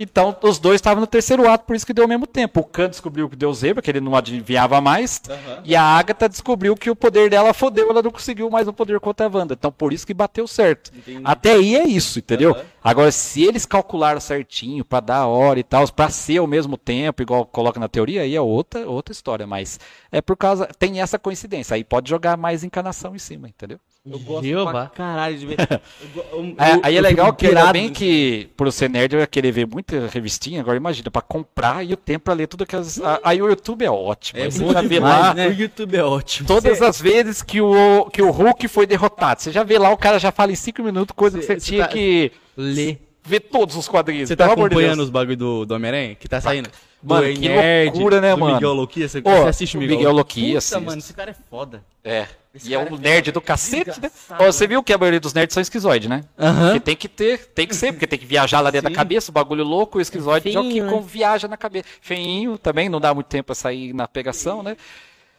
Então, 0.00 0.36
os 0.42 0.58
dois 0.58 0.76
estavam 0.76 1.00
no 1.00 1.06
terceiro 1.06 1.48
ato, 1.48 1.64
por 1.64 1.74
isso 1.74 1.84
que 1.84 1.92
deu 1.92 2.04
ao 2.04 2.08
mesmo 2.08 2.26
tempo. 2.26 2.60
O 2.60 2.64
Khan 2.64 2.88
descobriu 2.88 3.28
que 3.28 3.36
deu 3.36 3.52
zebra, 3.52 3.82
que 3.82 3.90
ele 3.90 4.00
não 4.00 4.14
adivinhava 4.14 4.80
mais. 4.80 5.20
E 5.64 5.74
a 5.74 5.82
Agatha 5.82 6.28
descobriu 6.28 6.76
que 6.76 6.88
o 6.88 6.96
poder 6.96 7.28
dela 7.28 7.52
fodeu, 7.52 7.90
ela 7.90 8.02
não 8.02 8.10
conseguiu 8.10 8.48
mais 8.48 8.68
o 8.68 8.72
poder 8.72 8.98
contra 9.00 9.26
a 9.26 9.28
Wanda. 9.28 9.54
Então, 9.54 9.72
por 9.72 9.92
isso 9.92 10.06
que 10.06 10.14
bateu 10.14 10.46
certo. 10.46 10.92
Entendi. 10.96 11.20
Até 11.24 11.52
aí 11.52 11.76
é 11.76 11.84
isso, 11.84 12.18
entendeu? 12.18 12.52
Aham. 12.52 12.64
Agora, 12.82 13.10
se 13.10 13.42
eles 13.42 13.66
calcularam 13.66 14.20
certinho, 14.20 14.84
pra 14.84 15.00
dar 15.00 15.18
a 15.18 15.26
hora 15.26 15.58
e 15.58 15.64
tal, 15.64 15.86
pra 15.92 16.08
ser 16.08 16.38
ao 16.38 16.46
mesmo 16.46 16.76
tempo, 16.76 17.20
igual 17.20 17.44
coloca 17.44 17.80
na 17.80 17.88
teoria, 17.88 18.22
aí 18.22 18.34
é 18.34 18.40
outra, 18.40 18.88
outra 18.88 19.12
história. 19.12 19.46
Mas 19.46 19.80
é 20.12 20.22
por 20.22 20.36
causa. 20.36 20.66
Tem 20.78 21.00
essa 21.00 21.18
coincidência. 21.18 21.74
Aí 21.74 21.82
pode 21.84 22.08
jogar 22.08 22.36
mais 22.36 22.62
encanação 22.62 23.14
em 23.14 23.18
cima, 23.18 23.48
entendeu? 23.48 23.78
Eu 24.10 24.18
gosto 24.20 24.44
Jeová. 24.46 24.70
pra 24.72 24.86
caralho 24.86 25.38
de 25.38 25.46
ver. 25.46 25.56
Eu 26.14 26.24
eu- 26.32 26.54
É, 26.58 26.80
aí 26.82 26.96
é 26.96 27.00
legal 27.00 27.32
que 27.32 27.46
ainda 27.46 27.72
bem 27.72 27.90
que, 27.90 28.48
por 28.56 28.70
ser 28.72 28.88
nerd, 28.88 29.12
eu 29.14 29.20
ia 29.20 29.26
querer 29.26 29.50
ver 29.52 29.66
muita 29.66 30.06
revistinha. 30.08 30.60
Agora 30.60 30.76
imagina, 30.76 31.10
pra 31.10 31.20
comprar 31.22 31.84
e 31.84 31.92
o 31.92 31.96
tempo 31.96 32.24
pra 32.26 32.34
ler 32.34 32.46
tudo 32.46 32.62
aquelas. 32.64 33.00
a- 33.00 33.20
Aí 33.24 33.40
o 33.42 33.48
YouTube 33.48 33.84
é 33.84 33.90
ótimo. 33.90 34.40
É 34.40 34.50
você 34.50 34.64
já 34.70 34.80
vê 34.82 34.88
demais, 34.88 35.18
lá 35.20 35.34
né? 35.34 35.48
O 35.48 35.52
YouTube 35.52 35.96
é 35.96 36.02
ótimo. 36.04 36.46
todas 36.48 36.80
as 36.82 37.00
vezes 37.00 37.42
que 37.42 37.60
o, 37.60 38.06
que 38.12 38.22
o 38.22 38.30
Hulk 38.30 38.66
foi 38.68 38.86
derrotado. 38.86 39.42
Você 39.42 39.50
já 39.52 39.62
vê 39.62 39.78
lá, 39.78 39.90
o 39.90 39.96
cara 39.96 40.18
já 40.18 40.30
fala 40.32 40.52
em 40.52 40.56
cinco 40.56 40.82
minutos, 40.82 41.14
coisa 41.14 41.38
que 41.38 41.44
você, 41.44 41.56
tinha 41.56 41.82
tá- 41.86 41.88
que 41.92 42.32
Lê. 42.56 42.96
ver 43.24 43.40
todos 43.40 43.76
os 43.76 43.86
quadrinhos. 43.88 44.28
Você 44.28 44.36
tá 44.36 44.46
de 44.46 44.52
acompanhando 44.52 45.00
os 45.02 45.10
bagulho 45.10 45.36
do, 45.36 45.66
do 45.66 45.74
Homem-Aranha? 45.74 46.14
Que 46.14 46.28
tá 46.28 46.40
saindo? 46.40 46.68
Mano, 47.02 47.28
do 47.28 47.32
que 47.40 47.48
Nerd, 47.48 47.92
loucura, 47.94 48.20
né, 48.20 48.34
do 48.34 48.40
mano? 48.40 48.54
Miguel 48.54 48.72
Loquia, 48.74 49.08
você, 49.08 49.18
Ô, 49.18 49.22
você 49.22 49.48
assiste 49.48 49.76
o 49.76 49.80
Miguel, 49.80 49.98
Miguel 49.98 50.12
Loquia, 50.12 50.58
Puta, 50.60 50.80
mano, 50.80 50.98
esse 50.98 51.14
cara 51.14 51.30
é 51.30 51.34
foda. 51.48 51.84
É. 52.02 52.26
Esse 52.54 52.70
E 52.70 52.74
é 52.74 52.78
um 52.78 52.86
é 52.86 52.90
nerd 52.98 53.26
foda. 53.26 53.32
do 53.32 53.40
cacete, 53.40 54.00
né? 54.00 54.10
Ó, 54.30 54.46
você 54.46 54.66
viu 54.66 54.82
que 54.82 54.92
a 54.92 54.98
maioria 54.98 55.20
dos 55.20 55.34
nerds 55.34 55.52
são 55.54 55.60
esquizoides, 55.60 56.08
né? 56.08 56.22
Aham. 56.38 56.64
Porque 56.66 56.80
tem 56.80 56.96
que 56.96 57.08
ter, 57.08 57.38
tem 57.54 57.66
que 57.66 57.76
ser, 57.76 57.92
porque 57.92 58.06
tem 58.06 58.18
que 58.18 58.24
viajar 58.26 58.60
lá 58.60 58.70
dentro 58.70 58.88
Sim. 58.88 58.94
da 58.94 58.98
cabeça, 58.98 59.30
o 59.30 59.34
bagulho 59.34 59.62
louco, 59.64 59.98
o 59.98 60.00
esquizoide 60.00 60.54
é 60.56 60.58
o 60.58 60.62
que 60.68 60.80
né? 60.80 60.90
com- 60.90 61.02
viaja 61.02 61.46
na 61.46 61.56
cabeça. 61.56 61.84
Feinho 62.00 62.56
também, 62.56 62.88
não 62.88 63.00
dá 63.00 63.12
muito 63.12 63.26
tempo 63.26 63.46
pra 63.46 63.54
sair 63.54 63.92
na 63.92 64.08
pegação, 64.08 64.62
né? 64.62 64.76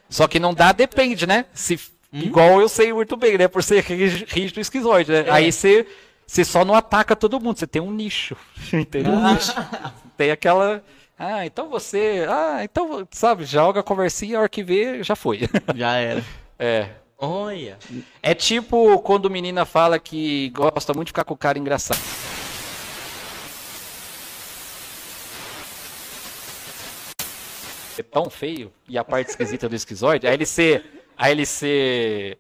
Só 0.10 0.28
que 0.28 0.40
não 0.40 0.54
dá, 0.54 0.72
depende, 0.72 1.26
né? 1.28 1.46
Se, 1.54 1.80
Igual 2.12 2.60
eu 2.62 2.68
sei 2.70 2.92
muito 2.94 3.16
bem, 3.18 3.38
né? 3.38 3.48
Por 3.48 3.62
ser 3.64 3.84
rí- 3.84 4.26
rígido 4.28 4.60
esquizoide, 4.60 5.12
né? 5.12 5.26
Aí 5.30 5.52
você, 5.52 5.86
você 6.26 6.44
só 6.44 6.64
não 6.66 6.74
ataca 6.74 7.16
todo 7.16 7.40
mundo, 7.40 7.60
você 7.60 7.68
tem 7.68 7.82
um 7.82 7.92
nicho, 7.92 8.36
entendeu? 8.74 9.14
Um 9.14 9.22
nicho. 9.34 9.54
Tem 10.18 10.32
aquela... 10.32 10.84
Ah, 11.18 11.46
então 11.46 11.70
você... 11.70 12.26
Ah, 12.30 12.62
então, 12.64 13.08
sabe, 13.12 13.44
joga 13.46 13.82
a 13.82 13.84
conversinha, 13.84 14.38
a 14.38 14.42
hora 14.42 14.50
que 14.50 14.64
vê, 14.64 15.04
já 15.04 15.16
foi. 15.16 15.42
Já 15.76 15.94
era. 15.96 16.24
É, 16.60 16.90
Olha. 17.18 17.80
é 18.22 18.36
tipo 18.36 19.00
quando 19.00 19.30
menina 19.30 19.64
fala 19.66 19.98
que 19.98 20.50
gosta 20.50 20.94
muito 20.94 21.08
de 21.08 21.12
ficar 21.12 21.24
com 21.24 21.34
o 21.34 21.38
cara 21.38 21.58
engraçado. 21.58 22.00
É 27.98 28.04
tão 28.04 28.30
feio 28.30 28.72
e 28.88 28.98
a 28.98 29.04
parte 29.04 29.30
esquisita 29.30 29.70
do 29.70 29.76
esquizoide, 29.76 30.28
aí 30.28 30.34
ele 30.34 30.46
ser, 30.46 31.04
aí 31.18 31.32
ele 31.32 31.46
ser, 31.46 32.38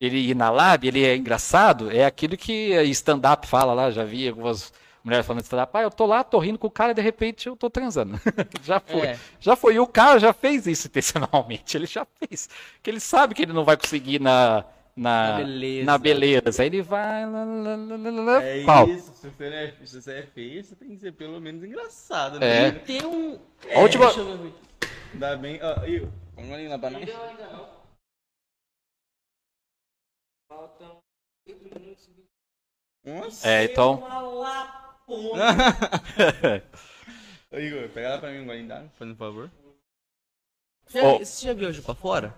ele 0.00 0.18
ir 0.18 0.34
na 0.34 0.50
lab, 0.50 0.86
ele 0.86 1.04
é 1.04 1.16
engraçado, 1.16 1.90
é 1.90 2.04
aquilo 2.04 2.36
que 2.36 2.74
stand-up 2.84 3.46
fala 3.46 3.72
lá, 3.72 3.90
já 3.90 4.04
vi 4.04 4.28
algumas 4.28 4.72
mulheres 5.04 5.26
falando 5.26 5.40
de 5.40 5.46
stand-up, 5.46 5.76
ah, 5.76 5.82
eu 5.82 5.90
tô 5.90 6.06
lá, 6.06 6.22
tô 6.24 6.38
rindo 6.38 6.58
com 6.58 6.66
o 6.66 6.70
cara 6.70 6.92
e 6.92 6.94
de 6.94 7.00
repente 7.02 7.48
eu 7.48 7.56
tô 7.56 7.68
transando. 7.70 8.18
já 8.62 8.78
foi. 8.80 9.06
É. 9.08 9.18
Já 9.38 9.56
foi. 9.56 9.74
E 9.74 9.80
o 9.80 9.86
cara 9.86 10.18
já 10.18 10.32
fez 10.32 10.66
isso 10.66 10.88
intencionalmente, 10.88 11.76
ele 11.76 11.86
já 11.86 12.06
fez. 12.18 12.48
Que 12.82 12.90
ele 12.90 13.00
sabe 13.00 13.34
que 13.34 13.42
ele 13.42 13.52
não 13.52 13.64
vai 13.64 13.76
conseguir 13.76 14.20
na, 14.20 14.64
na, 14.96 15.28
Na 15.32 15.36
beleza. 15.38 15.84
na 15.86 15.98
beleza. 15.98 16.62
Aí 16.62 16.68
ele 16.68 16.82
vai. 16.82 17.24
Lá, 17.26 17.44
lá, 17.44 17.76
lá, 17.76 17.96
lá, 17.96 18.22
lá, 18.22 18.42
É 18.42 18.64
pau. 18.64 18.88
isso, 18.88 19.12
se 19.14 19.28
você, 19.30 19.44
é, 19.46 19.74
se 19.86 20.00
você 20.02 20.12
é 20.18 20.22
feio, 20.22 20.62
você 20.64 20.74
tem 20.76 20.88
que 20.90 20.96
ser 20.98 21.12
pelo 21.12 21.40
menos 21.40 21.62
engraçado, 21.64 22.36
É. 22.42 22.72
né? 22.72 22.78
Tem 22.80 23.04
um. 23.04 23.38
A 23.74 23.80
última- 23.80 24.06
deixa 24.06 24.20
eu 24.20 24.38
ver. 24.38 24.52
Ainda 25.12 25.36
bem. 25.36 25.58
Ó, 25.62 25.84
e 25.86 26.06
vamos 26.36 26.52
ali 26.52 26.68
na 26.68 26.78
banana. 26.78 27.06
Nossa. 33.04 33.48
É, 33.48 33.64
então. 33.64 34.02
Ô, 37.52 37.58
Igor, 37.58 37.88
pega 37.88 38.08
ela 38.08 38.18
pra 38.18 38.30
mim, 38.30 38.44
Guarindá, 38.46 38.82
fazendo 38.98 39.14
um 39.14 39.16
favor. 39.16 39.50
Já-. 40.88 41.18
Você 41.18 41.46
já 41.46 41.52
viajou 41.52 41.82
pra 41.82 41.94
fora? 41.94 42.34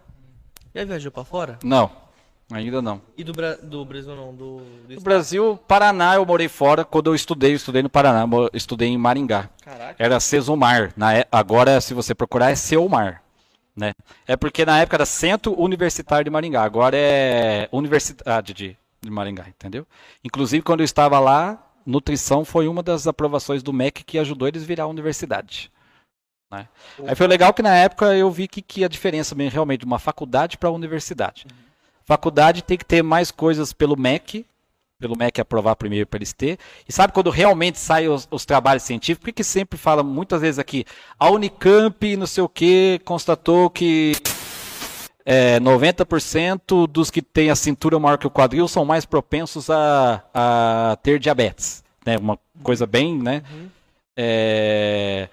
Já 0.74 0.84
viajou 0.84 1.12
pra 1.12 1.24
fora? 1.24 1.58
Não, 1.62 1.90
ainda 2.50 2.80
não. 2.80 3.00
E 3.16 3.22
do, 3.24 3.32
Bra... 3.32 3.56
do 3.56 3.84
Brasil 3.84 4.14
não, 4.16 4.34
do... 4.34 4.58
do 4.88 4.94
No 4.94 5.00
Brasil, 5.00 5.58
Paraná, 5.68 6.14
eu 6.14 6.24
morei 6.24 6.48
fora. 6.48 6.84
Quando 6.84 7.10
eu 7.10 7.14
estudei, 7.14 7.52
eu 7.52 7.56
estudei 7.56 7.82
no 7.82 7.90
Paraná, 7.90 8.26
mo- 8.26 8.48
estudei 8.54 8.88
em 8.88 8.96
Maringá. 8.96 9.50
Caraca. 9.62 10.02
Era 10.02 10.18
Cesumar. 10.20 10.92
Na 10.96 11.14
é- 11.14 11.26
agora, 11.30 11.80
se 11.80 11.92
você 11.92 12.14
procurar, 12.14 12.50
é 12.50 12.54
Seumar. 12.54 13.22
Né? 13.76 13.92
É 14.26 14.36
porque 14.36 14.66
na 14.66 14.80
época 14.80 14.96
era 14.96 15.06
Centro 15.06 15.58
Universitário 15.58 16.24
de 16.24 16.30
Maringá. 16.30 16.62
Agora 16.62 16.96
é 16.96 17.68
Universidade 17.72 18.52
de, 18.52 18.76
de 19.00 19.10
Maringá, 19.10 19.46
entendeu? 19.48 19.86
Inclusive, 20.24 20.62
quando 20.62 20.80
eu 20.80 20.84
estava 20.84 21.18
lá, 21.18 21.70
nutrição 21.86 22.44
foi 22.44 22.68
uma 22.68 22.82
das 22.82 23.06
aprovações 23.06 23.62
do 23.62 23.72
MEC 23.72 24.04
que 24.04 24.18
ajudou 24.18 24.48
eles 24.48 24.62
a 24.62 24.66
virar 24.66 24.86
universidade. 24.86 25.70
né? 26.50 26.68
Aí 27.06 27.14
foi 27.14 27.26
legal 27.26 27.52
que 27.52 27.62
na 27.62 27.74
época 27.74 28.14
eu 28.14 28.30
vi 28.30 28.46
que, 28.48 28.62
que 28.62 28.84
a 28.84 28.88
diferença 28.88 29.34
mesmo, 29.34 29.52
realmente 29.52 29.80
de 29.80 29.86
uma 29.86 29.98
faculdade 29.98 30.58
para 30.58 30.70
universidade. 30.70 31.46
Faculdade 32.04 32.62
tem 32.62 32.76
que 32.76 32.84
ter 32.84 33.02
mais 33.02 33.30
coisas 33.30 33.72
pelo 33.72 33.96
MEC, 33.96 34.44
pelo 34.98 35.16
MEC 35.16 35.40
aprovar 35.40 35.76
primeiro 35.76 36.06
para 36.06 36.18
eles 36.18 36.32
ter. 36.32 36.58
E 36.88 36.92
sabe 36.92 37.12
quando 37.12 37.30
realmente 37.30 37.78
saem 37.78 38.08
os, 38.08 38.28
os 38.30 38.44
trabalhos 38.44 38.82
científicos? 38.82 39.22
Por 39.22 39.26
que 39.26 39.32
que 39.32 39.44
sempre 39.44 39.78
fala 39.78 40.02
muitas 40.02 40.40
vezes 40.40 40.58
aqui? 40.58 40.84
A 41.18 41.30
Unicamp, 41.30 42.16
não 42.16 42.26
sei 42.26 42.42
o 42.42 42.48
que, 42.48 43.00
constatou 43.04 43.68
que 43.68 44.12
é, 45.24 45.60
90% 45.60 46.86
dos 46.86 47.10
que 47.10 47.22
têm 47.22 47.50
a 47.50 47.56
cintura 47.56 47.98
maior 47.98 48.18
que 48.18 48.26
o 48.26 48.30
quadril 48.30 48.66
são 48.68 48.84
mais 48.84 49.04
propensos 49.04 49.70
a, 49.70 50.22
a 50.34 50.98
ter 51.02 51.18
diabetes. 51.18 51.82
Né? 52.04 52.16
Uma 52.18 52.38
coisa 52.62 52.86
bem, 52.86 53.16
né? 53.16 53.42
É, 54.16 55.28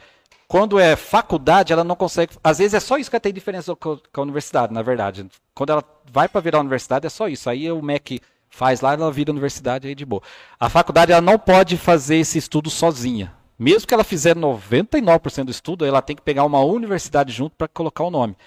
quando 0.48 0.80
é 0.80 0.96
faculdade, 0.96 1.74
ela 1.74 1.84
não 1.84 1.96
consegue. 1.96 2.34
Às 2.44 2.60
vezes 2.60 2.74
é 2.74 2.80
só 2.80 2.98
isso 2.98 3.12
que 3.12 3.20
tem 3.20 3.34
diferença 3.34 3.76
com 3.76 3.98
com 3.98 4.22
a 4.22 4.24
universidade, 4.24 4.74
na 4.74 4.82
verdade. 4.82 5.28
Quando 5.54 5.72
ela 5.72 5.84
vai 6.12 6.28
para 6.28 6.42
virar 6.42 6.60
universidade, 6.60 7.06
é 7.06 7.10
só 7.10 7.28
isso. 7.28 7.50
Aí 7.50 7.72
o 7.72 7.82
MEC 7.82 8.22
faz 8.50 8.82
lá, 8.82 8.94
ela 8.94 9.12
vira 9.12 9.32
universidade 9.32 9.88
aí 9.88 9.96
de 9.96 10.06
boa. 10.06 10.22
A 10.60 10.70
faculdade 10.70 11.12
ela 11.12 11.22
não 11.22 11.38
pode 11.38 11.78
fazer 11.78 12.18
esse 12.18 12.38
estudo 12.38 12.70
sozinha. 12.70 13.34
Mesmo 13.60 13.86
que 13.86 13.94
ela 13.94 14.06
fizer 14.06 14.38
99% 14.38 15.44
do 15.44 15.52
estudo, 15.52 15.86
ela 15.86 16.02
tem 16.02 16.16
que 16.16 16.22
pegar 16.22 16.46
uma 16.46 16.62
universidade 16.62 17.34
junto 17.34 17.58
para 17.58 17.68
colocar 17.68 18.06
o 18.06 18.10
nome. 18.10 18.38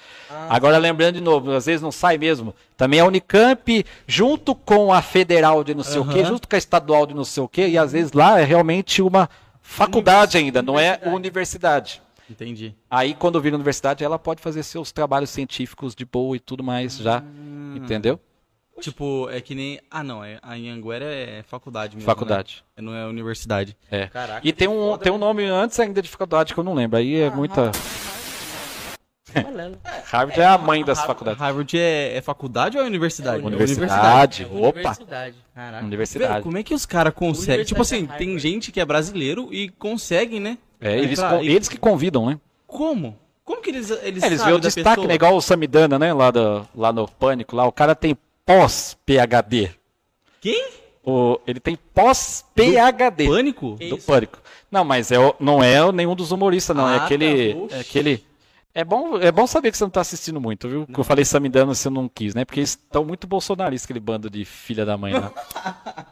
Agora, 0.49 0.79
lembrando 0.79 1.17
de 1.17 1.21
novo, 1.21 1.53
às 1.53 1.67
vezes 1.67 1.83
não 1.83 1.93
sai 1.93 2.17
mesmo. 2.17 2.55
Também 2.79 2.99
a 2.99 3.05
Unicamp, 3.05 3.85
junto 4.07 4.55
com 4.55 4.91
a 4.91 5.03
federal 5.03 5.63
de 5.63 5.75
não 5.75 5.83
sei 5.83 6.01
o 6.01 6.09
quê, 6.09 6.25
junto 6.25 6.49
com 6.49 6.57
a 6.57 6.59
estadual 6.59 7.07
de 7.07 7.13
não 7.13 7.27
sei 7.27 7.43
o 7.43 7.49
quê, 7.49 7.69
e 7.69 7.77
às 7.77 7.93
vezes 7.93 8.13
lá 8.13 8.41
é 8.41 8.45
realmente 8.45 9.03
uma 9.03 9.29
faculdade 9.61 10.39
ainda, 10.39 10.63
não 10.63 10.79
é 10.79 10.99
universidade. 11.05 12.01
Entendi. 12.31 12.75
Aí, 12.91 13.13
quando 13.13 13.39
vira 13.39 13.55
universidade, 13.55 14.03
ela 14.03 14.19
pode 14.19 14.41
fazer 14.41 14.63
seus 14.63 14.91
trabalhos 14.91 15.29
científicos 15.29 15.95
de 15.95 16.07
boa 16.07 16.35
e 16.35 16.41
tudo 16.41 16.65
mais 16.65 16.97
já. 16.97 17.23
Entendeu? 17.77 18.19
Tipo, 18.81 19.29
é 19.31 19.41
que 19.41 19.55
nem. 19.55 19.79
Ah, 19.91 20.03
não, 20.03 20.25
é, 20.25 20.39
a 20.43 20.55
Anhanguera 20.55 21.05
é 21.05 21.43
faculdade 21.47 21.95
mesmo. 21.95 22.07
Faculdade. 22.07 22.65
Né? 22.77 22.83
Não 22.83 22.95
é 22.95 23.07
universidade. 23.07 23.77
É. 23.91 24.07
Caraca. 24.07 24.41
E 24.43 24.53
tem 24.53 24.67
um, 24.67 24.97
tem 24.99 25.13
um 25.13 25.19
nome 25.19 25.45
antes 25.45 25.79
ainda 25.79 26.01
de 26.03 26.09
faculdade 26.09 26.53
que 26.55 26.59
eu 26.59 26.65
não 26.65 26.75
lembro. 26.75 26.99
Aí 26.99 27.21
é 27.21 27.31
muita. 27.31 27.71
Paralelo. 29.33 29.79
Harvard 30.11 30.41
é 30.41 30.45
a 30.45 30.59
mãe 30.59 30.85
das 30.85 31.03
faculdades. 31.05 31.41
Harvard 31.41 31.79
é, 31.79 32.17
é 32.17 32.21
faculdade 32.21 32.77
ou 32.77 32.83
é 32.85 32.87
universidade? 32.87 33.45
Universidade. 33.45 34.45
Opa. 34.51 34.69
Universidade. 34.79 35.37
Caraca. 35.55 35.85
Universidade. 35.85 36.43
Como 36.43 36.59
é 36.59 36.63
que 36.63 36.75
os 36.75 36.85
caras 36.85 37.15
conseguem? 37.15 37.65
Tipo 37.65 37.83
assim, 37.83 37.97
Universidade 37.99 38.17
é 38.17 38.19
tem 38.19 38.29
Harvard. 38.35 38.49
gente 38.49 38.73
que 38.73 38.81
é 38.81 38.85
brasileiro 38.85 39.49
e 39.53 39.69
conseguem, 39.71 40.41
né? 40.41 40.59
É, 40.81 40.99
eles, 40.99 41.19
e- 41.19 41.47
eles 41.47 41.69
que 41.69 41.79
convidam, 41.79 42.27
né? 42.27 42.39
Como? 42.67 43.17
Como 43.45 43.61
que 43.63 43.71
eles 43.71 43.91
eles, 44.03 44.23
É, 44.23 44.27
eles 44.27 44.43
veem 44.43 44.57
o 44.57 44.61
destaque, 44.61 44.89
pessoa? 44.97 45.07
né? 45.07 45.15
Igual 45.15 45.37
o 45.37 45.41
Samidana, 45.41 45.99
né? 45.99 46.13
Lá, 46.13 46.31
do, 46.31 46.67
lá 46.75 46.93
no 46.93 47.07
Pânico, 47.09 47.55
lá. 47.57 47.67
O 47.67 47.73
cara 47.73 47.95
tem 47.95 48.17
pós-PHD. 48.45 49.71
Quem? 50.41 50.71
O, 51.05 51.39
ele 51.47 51.61
tem 51.61 51.77
pós-PHD. 51.95 53.27
Pânico? 53.27 53.77
Do 53.89 53.99
Pânico. 53.99 54.39
Não, 54.71 54.85
mas 54.85 55.11
é, 55.11 55.17
não 55.41 55.63
é 55.63 55.91
nenhum 55.93 56.15
dos 56.15 56.31
humoristas, 56.33 56.77
não. 56.77 56.89
é 56.89 56.99
Ah, 56.99 57.05
aquele. 57.05 57.55
tá. 57.69 57.77
É 57.77 57.81
aquele. 57.81 58.25
É 58.75 58.85
bom, 58.85 59.19
é 59.19 59.31
bom 59.31 59.47
saber 59.47 59.71
que 59.71 59.77
você 59.77 59.85
não 59.85 59.91
tá 59.91 60.01
assistindo 60.01 60.41
muito, 60.41 60.67
viu? 60.69 60.87
Que 60.87 60.99
eu 60.99 61.05
falei 61.05 61.25
Samidana, 61.27 61.75
você 61.75 61.91
não 61.91 62.09
quis, 62.09 62.35
né? 62.35 62.45
Porque 62.45 62.61
eles 62.61 62.71
estão 62.71 63.05
muito 63.05 63.27
bolsonaristas, 63.27 63.85
aquele 63.85 64.01
bando 64.01 64.31
de 64.31 64.45
filha 64.47 64.87
da 64.87 64.97
mãe 64.97 65.13
lá. 65.13 65.31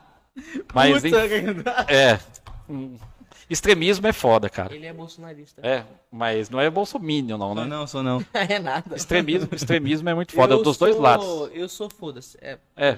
Mas, 0.74 1.02
Puta, 1.02 1.26
enfim, 1.26 1.62
é. 1.88 2.18
Extremismo 3.50 4.06
é 4.06 4.12
foda, 4.12 4.48
cara. 4.48 4.72
Ele 4.74 4.86
é 4.86 4.92
bolsonarista. 4.92 5.60
É, 5.66 5.82
mas 6.10 6.48
não 6.48 6.60
é 6.60 6.70
bolsominion, 6.70 7.36
não, 7.36 7.54
Não, 7.54 7.62
né? 7.64 7.68
não, 7.68 7.86
sou 7.86 8.02
não. 8.02 8.24
É 8.32 8.58
nada. 8.60 8.94
Extremismo, 8.96 9.48
extremismo 9.52 10.08
é 10.08 10.14
muito 10.14 10.32
foda, 10.32 10.54
Eu 10.54 10.62
dos 10.62 10.76
dois 10.78 10.94
sou- 10.94 11.02
lados. 11.02 11.50
Eu 11.52 11.68
sou 11.68 11.90
foda-se. 11.90 12.38
É. 12.40 12.58
É. 12.76 12.96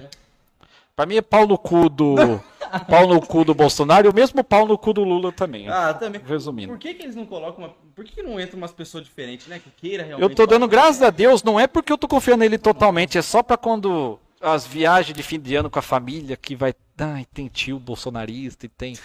Pra 0.95 1.07
mim 1.07 1.15
é 1.15 1.21
pau 1.23 1.47
no 1.47 1.57
cu 1.57 1.89
do. 1.89 2.15
pau 2.87 3.07
no 3.07 3.19
cu 3.19 3.43
do 3.43 3.55
Bolsonaro 3.55 4.05
e 4.05 4.09
o 4.11 4.13
mesmo 4.13 4.43
pau 4.43 4.67
no 4.67 4.77
cu 4.77 4.93
do 4.93 5.03
Lula 5.03 5.31
também. 5.31 5.67
Ah, 5.67 5.91
também. 5.91 6.21
Resumindo. 6.23 6.71
Por 6.71 6.77
que, 6.77 6.93
que 6.93 7.01
eles 7.01 7.15
não 7.15 7.25
colocam 7.25 7.65
uma. 7.65 7.73
Por 7.95 8.05
que, 8.05 8.13
que 8.13 8.21
não 8.21 8.39
entram 8.39 8.59
umas 8.59 8.71
pessoas 8.71 9.03
diferentes, 9.03 9.47
né? 9.47 9.59
Que 9.59 9.71
queira 9.71 10.03
realmente. 10.03 10.29
Eu 10.29 10.35
tô 10.35 10.45
dando 10.45 10.67
graças 10.67 11.01
a 11.01 11.09
Deus, 11.09 11.41
não 11.41 11.59
é 11.59 11.65
porque 11.65 11.91
eu 11.91 11.97
tô 11.97 12.07
confiando 12.07 12.41
nele 12.41 12.59
totalmente, 12.59 13.17
é 13.17 13.23
só 13.23 13.41
pra 13.41 13.57
quando 13.57 14.19
as 14.43 14.67
viagens 14.67 15.15
de 15.15 15.23
fim 15.23 15.39
de 15.39 15.55
ano 15.55 15.69
com 15.69 15.79
a 15.79 15.81
família 15.81 16.35
que 16.35 16.55
vai. 16.55 16.73
Ai, 16.97 17.25
tem 17.33 17.47
tio 17.47 17.79
bolsonarista 17.79 18.65
e 18.65 18.69
tem. 18.69 18.95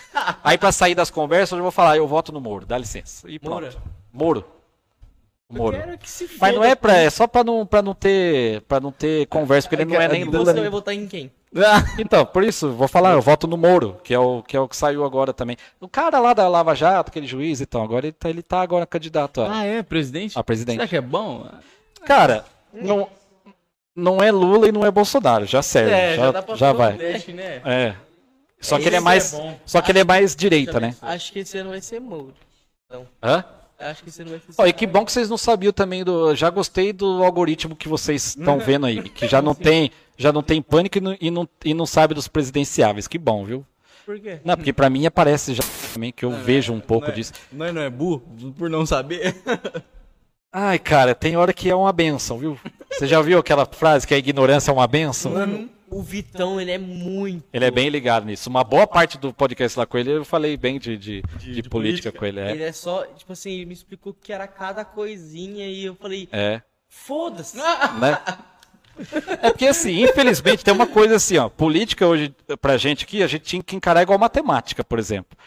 Aí 0.44 0.58
pra 0.58 0.72
sair 0.72 0.94
das 0.94 1.10
conversas 1.10 1.56
eu 1.56 1.62
vou 1.62 1.72
falar, 1.72 1.96
eu 1.96 2.06
voto 2.06 2.32
no 2.32 2.40
Moro, 2.40 2.66
dá 2.66 2.76
licença. 2.76 3.30
E 3.30 3.38
pronto. 3.38 3.54
Moura. 3.54 3.76
Moro. 4.12 4.44
Moro. 5.50 5.78
Quero 5.78 5.96
que 5.96 6.10
se 6.10 6.28
Mas 6.38 6.54
não 6.54 6.62
é 6.62 6.74
pra, 6.74 6.94
é 6.98 7.08
só 7.08 7.26
pra 7.26 7.42
não, 7.42 7.64
pra 7.64 7.80
não 7.80 7.94
ter, 7.94 8.60
para 8.62 8.80
não 8.80 8.92
ter 8.92 9.26
conversa, 9.28 9.66
porque 9.66 9.82
ele 9.82 9.90
não 9.90 9.98
é 9.98 10.06
nem 10.06 10.24
Você 10.24 10.36
Lula 10.36 10.52
vai 10.52 10.60
nem 10.60 10.70
votar 10.70 10.94
em 10.94 11.06
quem? 11.06 11.32
Então, 11.98 12.26
por 12.26 12.44
isso, 12.44 12.70
vou 12.72 12.86
falar, 12.86 13.12
eu 13.14 13.22
voto 13.22 13.46
no 13.46 13.56
Moro, 13.56 13.98
que 14.04 14.12
é 14.12 14.18
o 14.18 14.42
que, 14.42 14.54
é 14.54 14.60
o 14.60 14.68
que 14.68 14.76
saiu 14.76 15.02
agora 15.06 15.32
também. 15.32 15.56
O 15.80 15.88
cara 15.88 16.18
lá 16.18 16.34
da 16.34 16.46
Lava 16.46 16.74
Jato, 16.74 17.08
aquele 17.08 17.26
juiz, 17.26 17.62
então, 17.62 17.82
agora 17.82 18.06
ele 18.06 18.12
tá, 18.12 18.28
ele 18.28 18.42
tá 18.42 18.60
agora 18.60 18.84
candidato 18.84 19.40
a, 19.40 19.60
Ah, 19.60 19.64
é? 19.64 19.82
Presidente? 19.82 20.38
a 20.38 20.44
presidente. 20.44 20.76
Será 20.76 20.88
que 20.88 20.96
é 20.96 21.00
bom? 21.00 21.46
Cara, 22.04 22.44
não, 22.70 23.08
não 23.98 24.22
é 24.22 24.30
Lula 24.30 24.68
e 24.68 24.72
não 24.72 24.84
é 24.86 24.90
Bolsonaro, 24.90 25.44
já 25.46 25.60
serve, 25.62 25.90
É, 25.92 26.16
já, 26.16 26.30
dá 26.30 26.42
pra 26.42 26.54
já 26.54 26.72
vai. 26.72 26.94
né? 26.96 27.60
É. 27.64 27.94
Só 28.60 28.76
É, 28.76 28.80
que 28.80 28.88
ele 28.88 28.96
é 28.96 29.00
mais, 29.00 29.34
é 29.34 29.56
só 29.66 29.80
que 29.80 29.92
ele 29.92 29.98
é 30.00 30.04
mais 30.04 30.34
direita, 30.34 30.80
né? 30.80 30.94
Acho 31.02 31.32
que 31.32 31.40
esse 31.40 31.56
ano 31.58 31.70
vai 31.70 31.80
ser 31.80 32.00
Moura. 32.00 32.32
Hã? 33.22 33.44
Acho 33.78 34.02
que 34.02 34.08
esse 34.08 34.22
ano 34.22 34.30
vai 34.32 34.40
ser. 34.40 34.46
Ó, 34.60 34.66
e 34.66 34.72
que 34.72 34.86
bom 34.86 35.04
que 35.04 35.12
vocês 35.12 35.30
não 35.30 35.38
sabiam 35.38 35.72
também 35.72 36.02
do. 36.02 36.34
Já 36.34 36.50
gostei 36.50 36.92
do 36.92 37.22
algoritmo 37.22 37.76
que 37.76 37.88
vocês 37.88 38.26
estão 38.36 38.58
vendo 38.58 38.86
aí, 38.86 39.00
que 39.08 39.28
já 39.28 39.40
não 39.40 39.54
tem, 39.56 39.92
já 40.16 40.32
não 40.32 40.42
tem 40.42 40.60
pânico 40.60 40.98
e 40.98 41.00
não, 41.00 41.16
e 41.20 41.30
não, 41.30 41.48
e 41.64 41.74
não 41.74 41.86
sabe 41.86 42.14
dos 42.14 42.26
presidenciáveis. 42.26 43.06
Que 43.06 43.16
bom, 43.18 43.44
viu? 43.44 43.64
Por 44.04 44.18
quê? 44.18 44.40
Não, 44.44 44.56
porque 44.56 44.72
pra 44.72 44.90
mim 44.90 45.06
aparece 45.06 45.54
já 45.54 45.62
também 45.94 46.10
que 46.10 46.24
eu 46.24 46.30
vejo 46.32 46.72
um 46.72 46.80
pouco 46.80 47.06
Não 47.06 47.12
é- 47.12 47.16
disso. 47.16 47.32
Nós 47.52 47.72
não 47.72 47.82
é 47.82 47.90
burro 47.90 48.22
por 48.58 48.68
não 48.68 48.84
saber? 48.84 49.36
Ai, 50.52 50.78
cara, 50.78 51.14
tem 51.14 51.36
hora 51.36 51.52
que 51.52 51.70
é 51.70 51.74
uma 51.76 51.92
benção, 51.92 52.38
viu? 52.38 52.58
Você 52.98 53.06
já 53.06 53.22
viu 53.22 53.38
aquela 53.38 53.64
frase 53.64 54.04
que 54.04 54.12
a 54.12 54.18
ignorância 54.18 54.72
é 54.72 54.74
uma 54.74 54.86
benção? 54.88 55.30
Mano, 55.30 55.70
o 55.88 56.02
Vitão, 56.02 56.60
ele 56.60 56.72
é 56.72 56.78
muito. 56.78 57.44
Ele 57.52 57.64
é 57.64 57.70
bem 57.70 57.88
ligado 57.88 58.26
nisso. 58.26 58.50
Uma 58.50 58.64
boa 58.64 58.88
parte 58.88 59.16
do 59.16 59.32
podcast 59.32 59.78
lá 59.78 59.86
com 59.86 59.96
ele, 59.96 60.10
eu 60.10 60.24
falei 60.24 60.56
bem 60.56 60.80
de, 60.80 60.96
de, 60.96 61.22
de 61.38 61.62
de 61.62 61.68
política, 61.68 62.10
política. 62.10 62.12
com 62.12 62.26
ele. 62.26 62.40
Ele 62.40 62.64
É. 62.64 62.66
é 62.66 62.72
só, 62.72 63.04
tipo 63.04 63.32
assim, 63.32 63.52
ele 63.52 63.66
me 63.66 63.72
explicou 63.72 64.12
que 64.12 64.32
era 64.32 64.48
cada 64.48 64.84
coisinha 64.84 65.68
e 65.68 65.84
eu 65.84 65.94
falei, 65.94 66.28
é. 66.32 66.60
foda-se. 66.88 67.56
né? 68.00 68.18
É 69.40 69.50
porque 69.50 69.66
assim, 69.66 70.02
infelizmente 70.02 70.64
tem 70.64 70.74
uma 70.74 70.88
coisa 70.88 71.14
assim, 71.14 71.38
ó, 71.38 71.48
política 71.48 72.04
hoje 72.04 72.34
pra 72.60 72.76
gente 72.76 73.04
aqui, 73.04 73.22
a 73.22 73.28
gente 73.28 73.44
tinha 73.44 73.62
que 73.62 73.76
encarar 73.76 74.02
igual 74.02 74.18
matemática, 74.18 74.82
por 74.82 74.98
exemplo. 74.98 75.38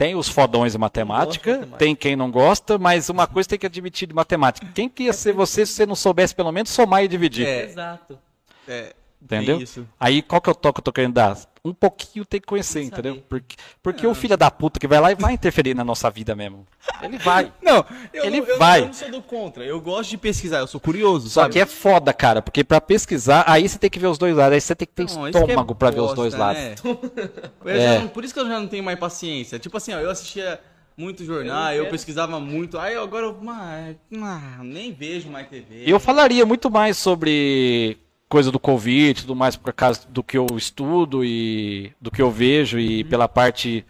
Tem 0.00 0.14
os 0.14 0.30
fodões 0.30 0.74
em 0.74 0.78
matemática, 0.78 1.50
matemática. 1.50 1.76
tem 1.76 1.94
quem 1.94 2.16
não 2.16 2.30
gosta, 2.30 2.78
mas 2.78 3.10
uma 3.10 3.26
coisa 3.26 3.46
tem 3.50 3.58
que 3.58 3.66
admitir 3.66 4.08
de 4.08 4.14
matemática. 4.14 4.66
Quem 4.74 4.88
que 4.88 5.02
ia 5.02 5.12
ser 5.12 5.34
você 5.34 5.66
se 5.66 5.74
você 5.74 5.84
não 5.84 5.94
soubesse 5.94 6.34
pelo 6.34 6.50
menos 6.50 6.70
somar 6.70 7.04
e 7.04 7.08
dividir? 7.08 7.46
É. 7.46 7.64
Exato. 7.64 8.18
É, 8.66 8.94
Entendeu? 9.22 9.60
isso. 9.60 9.86
Aí 9.98 10.22
qual 10.22 10.40
que 10.40 10.48
é 10.48 10.52
o 10.52 10.54
toque 10.54 10.76
que 10.76 10.80
eu 10.80 10.84
tô 10.84 10.92
querendo 10.92 11.12
dar? 11.14 11.36
Um 11.62 11.74
pouquinho 11.74 12.24
tem 12.24 12.40
que 12.40 12.46
conhecer, 12.46 12.80
Tem 12.80 12.88
que 12.88 12.94
entendeu? 12.94 13.22
Porque, 13.28 13.54
porque 13.82 14.06
o 14.06 14.14
filho 14.14 14.34
da 14.34 14.50
puta 14.50 14.80
que 14.80 14.88
vai 14.88 14.98
lá 14.98 15.12
e 15.12 15.14
vai 15.14 15.34
interferir 15.34 15.74
na 15.74 15.84
nossa 15.84 16.10
vida 16.10 16.34
mesmo. 16.34 16.66
Ele 17.02 17.18
vai. 17.18 17.52
Não, 17.62 17.84
eu, 18.14 18.24
Ele 18.24 18.40
não, 18.40 18.46
eu, 18.48 18.58
vai. 18.58 18.80
eu 18.80 18.86
não 18.86 18.92
sou 18.94 19.10
do 19.10 19.20
contra. 19.20 19.62
Eu 19.62 19.78
gosto 19.78 20.08
de 20.08 20.16
pesquisar, 20.16 20.60
eu 20.60 20.66
sou 20.66 20.80
curioso, 20.80 21.28
Só 21.28 21.42
sabe? 21.42 21.52
que 21.52 21.60
é 21.60 21.66
foda, 21.66 22.14
cara, 22.14 22.40
porque 22.40 22.64
pra 22.64 22.80
pesquisar, 22.80 23.44
aí 23.46 23.68
você 23.68 23.78
tem 23.78 23.90
que 23.90 23.98
ver 23.98 24.06
os 24.06 24.16
dois 24.16 24.34
lados, 24.34 24.54
aí 24.54 24.60
você 24.60 24.74
tem 24.74 24.88
que 24.88 24.94
ter 24.94 25.14
Não, 25.14 25.26
é 25.26 25.30
estômago 25.30 25.74
pra 25.74 25.90
ver 25.90 26.00
os 26.00 26.14
dois 26.14 26.32
lados. 26.34 26.62
né? 26.62 26.74
Eu 27.62 27.70
É. 27.70 27.98
não- 27.98 28.08
por 28.08 28.24
isso 28.24 28.32
que 28.32 28.40
eu 28.40 28.48
já 28.48 28.58
não 28.58 28.66
tenho 28.66 28.82
mais 28.82 28.98
paciência. 28.98 29.58
Tipo 29.58 29.76
assim, 29.76 29.92
ó, 29.92 29.98
eu 29.98 30.08
assistia 30.10 30.58
muito 30.96 31.24
jornal, 31.24 31.72
eu, 31.74 31.88
pesquisava 31.90 32.40
muito. 32.40 32.78
Aí 32.78 32.96
agora 32.96 33.26
eu 33.26 33.38
ah, 33.48 33.92
ah, 34.14 34.58
nem 34.62 34.92
vejo 34.92 35.28
mais 35.28 35.46
TV. 35.48 35.84
Eu 35.86 36.00
falaria 36.00 36.44
muito 36.46 36.70
mais 36.70 36.96
sobre 36.96 37.98
coisa 38.30 38.52
do 38.52 38.60
Covid 38.60 39.10
e 39.10 39.22
tudo 39.22 39.34
mais, 39.34 39.56
por 39.56 39.72
causa 39.72 40.06
do 40.08 40.22
que 40.22 40.38
eu 40.38 40.46
estudo 40.56 41.24
e 41.24 41.92
do 42.00 42.12
que 42.12 42.22
eu 42.22 42.30
vejo 42.30 42.78
e 42.78 43.02
pela 43.02 43.28
parte 43.28 43.84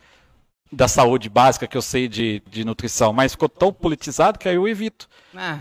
da 0.72 0.88
saúde 0.88 1.28
básica 1.28 1.66
que 1.66 1.76
eu 1.76 1.82
sei 1.82 2.08
de, 2.08 2.42
de 2.48 2.64
nutrição, 2.64 3.12
mas 3.12 3.32
ficou 3.32 3.50
tão 3.50 3.70
politizado 3.70 4.38
que 4.38 4.48
aí 4.48 4.54
eu 4.54 4.66
evito, 4.66 5.08
Ah, 5.36 5.58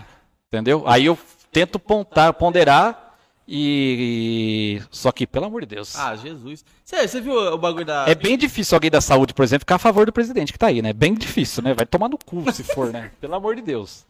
entendeu? 0.48 0.82
Aí 0.86 1.04
eu 1.04 1.18
tento 1.52 1.78
pontar, 1.78 2.32
ponderar 2.32 3.09
e... 3.52 4.80
Só 4.92 5.10
que, 5.10 5.26
pelo 5.26 5.46
amor 5.46 5.62
de 5.62 5.66
Deus... 5.74 5.96
ah, 5.96 6.14
Jesus. 6.14 6.64
Você, 6.84 7.08
você 7.08 7.20
viu 7.20 7.34
o 7.34 7.58
bagulho 7.58 7.84
da. 7.84 8.04
É 8.08 8.14
bem 8.14 8.38
difícil 8.38 8.76
alguém 8.76 8.90
da 8.90 9.00
saúde, 9.00 9.34
por 9.34 9.42
exemplo, 9.42 9.62
ficar 9.62 9.74
a 9.74 9.78
favor 9.78 10.06
do 10.06 10.12
presidente 10.12 10.52
que 10.52 10.58
tá 10.58 10.68
aí, 10.68 10.80
né? 10.80 10.92
Bem 10.92 11.14
difícil, 11.14 11.60
né? 11.62 11.74
Vai 11.74 11.84
tomar 11.84 12.08
no 12.08 12.16
cu 12.16 12.50
se 12.52 12.62
for, 12.62 12.92
né? 12.92 13.10
Pelo 13.20 13.34
amor 13.34 13.56
de 13.56 13.62
Deus. 13.62 14.06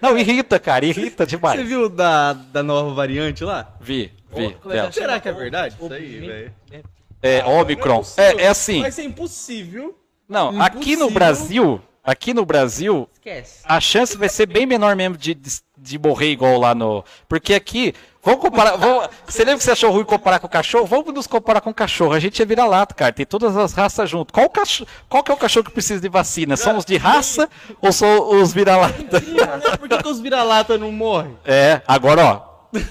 Não, 0.00 0.18
irrita, 0.18 0.58
cara, 0.58 0.84
irrita 0.84 1.24
Você 1.24 1.36
demais. 1.36 1.68
viu 1.68 1.88
da, 1.88 2.32
da 2.32 2.64
nova 2.64 2.92
variante 2.92 3.44
lá? 3.44 3.72
Vi, 3.80 4.12
vi. 4.34 4.56
É 4.70 4.90
Será 4.90 5.20
que 5.20 5.28
é 5.28 5.32
verdade? 5.32 5.76
Isso 5.80 5.92
aí, 5.92 6.18
velho. 6.18 6.52
É, 7.22 7.44
Omicron. 7.44 8.02
É, 8.16 8.44
é 8.44 8.48
assim. 8.48 8.80
Vai 8.80 8.90
ser 8.90 9.04
impossível. 9.04 9.96
Não, 10.28 10.60
aqui 10.60 10.96
no 10.96 11.06
impossível. 11.06 11.10
Brasil, 11.10 11.82
aqui 12.02 12.34
no 12.34 12.44
Brasil, 12.44 13.08
Esquece. 13.12 13.62
a 13.64 13.80
chance 13.80 14.16
vai 14.16 14.28
ser 14.28 14.46
bem 14.46 14.66
menor 14.66 14.96
mesmo 14.96 15.16
de, 15.16 15.34
de, 15.34 15.60
de 15.76 15.98
morrer 15.98 16.30
igual 16.30 16.58
lá 16.58 16.74
no. 16.74 17.04
Porque 17.28 17.54
aqui, 17.54 17.94
vamos 18.22 18.40
comparar. 18.40 18.76
Vamos, 18.76 19.08
você 19.26 19.40
lembra 19.40 19.58
que 19.58 19.64
você 19.64 19.70
achou 19.70 19.90
ruim 19.90 20.04
comparar 20.04 20.38
com 20.38 20.46
o 20.46 20.50
cachorro? 20.50 20.86
Vamos 20.86 21.12
nos 21.14 21.26
comparar 21.26 21.60
com 21.60 21.70
o 21.70 21.74
cachorro. 21.74 22.12
A 22.12 22.20
gente 22.20 22.40
é 22.40 22.44
vira-lata, 22.44 22.94
cara. 22.94 23.12
Tem 23.12 23.26
todas 23.26 23.56
as 23.56 23.72
raças 23.72 24.08
junto. 24.08 24.32
Qual, 24.32 24.48
cachorro, 24.48 24.88
qual 25.08 25.22
que 25.22 25.30
é 25.30 25.34
o 25.34 25.36
cachorro 25.36 25.64
que 25.64 25.72
precisa 25.72 26.00
de 26.00 26.08
vacina? 26.08 26.56
São 26.56 26.76
os 26.76 26.84
de 26.84 26.96
raça 26.96 27.48
ou 27.80 27.92
são 27.92 28.40
os 28.40 28.52
vira-lata? 28.52 29.20
Por 29.78 29.88
que, 29.88 29.98
que 29.98 30.08
os 30.08 30.20
vira-lata 30.20 30.76
não 30.78 30.92
morrem? 30.92 31.36
É, 31.44 31.82
agora, 31.86 32.24
ó. 32.24 32.50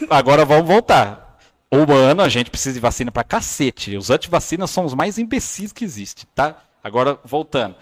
Agora 0.10 0.46
vamos 0.46 0.68
voltar. 0.68 1.38
Humano, 1.72 2.24
a 2.24 2.30
gente 2.30 2.50
precisa 2.50 2.74
de 2.74 2.80
vacina 2.80 3.12
pra 3.12 3.24
cacete. 3.24 3.96
Os 3.96 4.10
antivacinas 4.10 4.72
são 4.72 4.86
os 4.86 4.94
mais 4.94 5.18
imbecis 5.18 5.72
que 5.72 5.86
existem, 5.86 6.26
tá? 6.34 6.56
Agora, 6.84 7.20
voltando. 7.24 7.76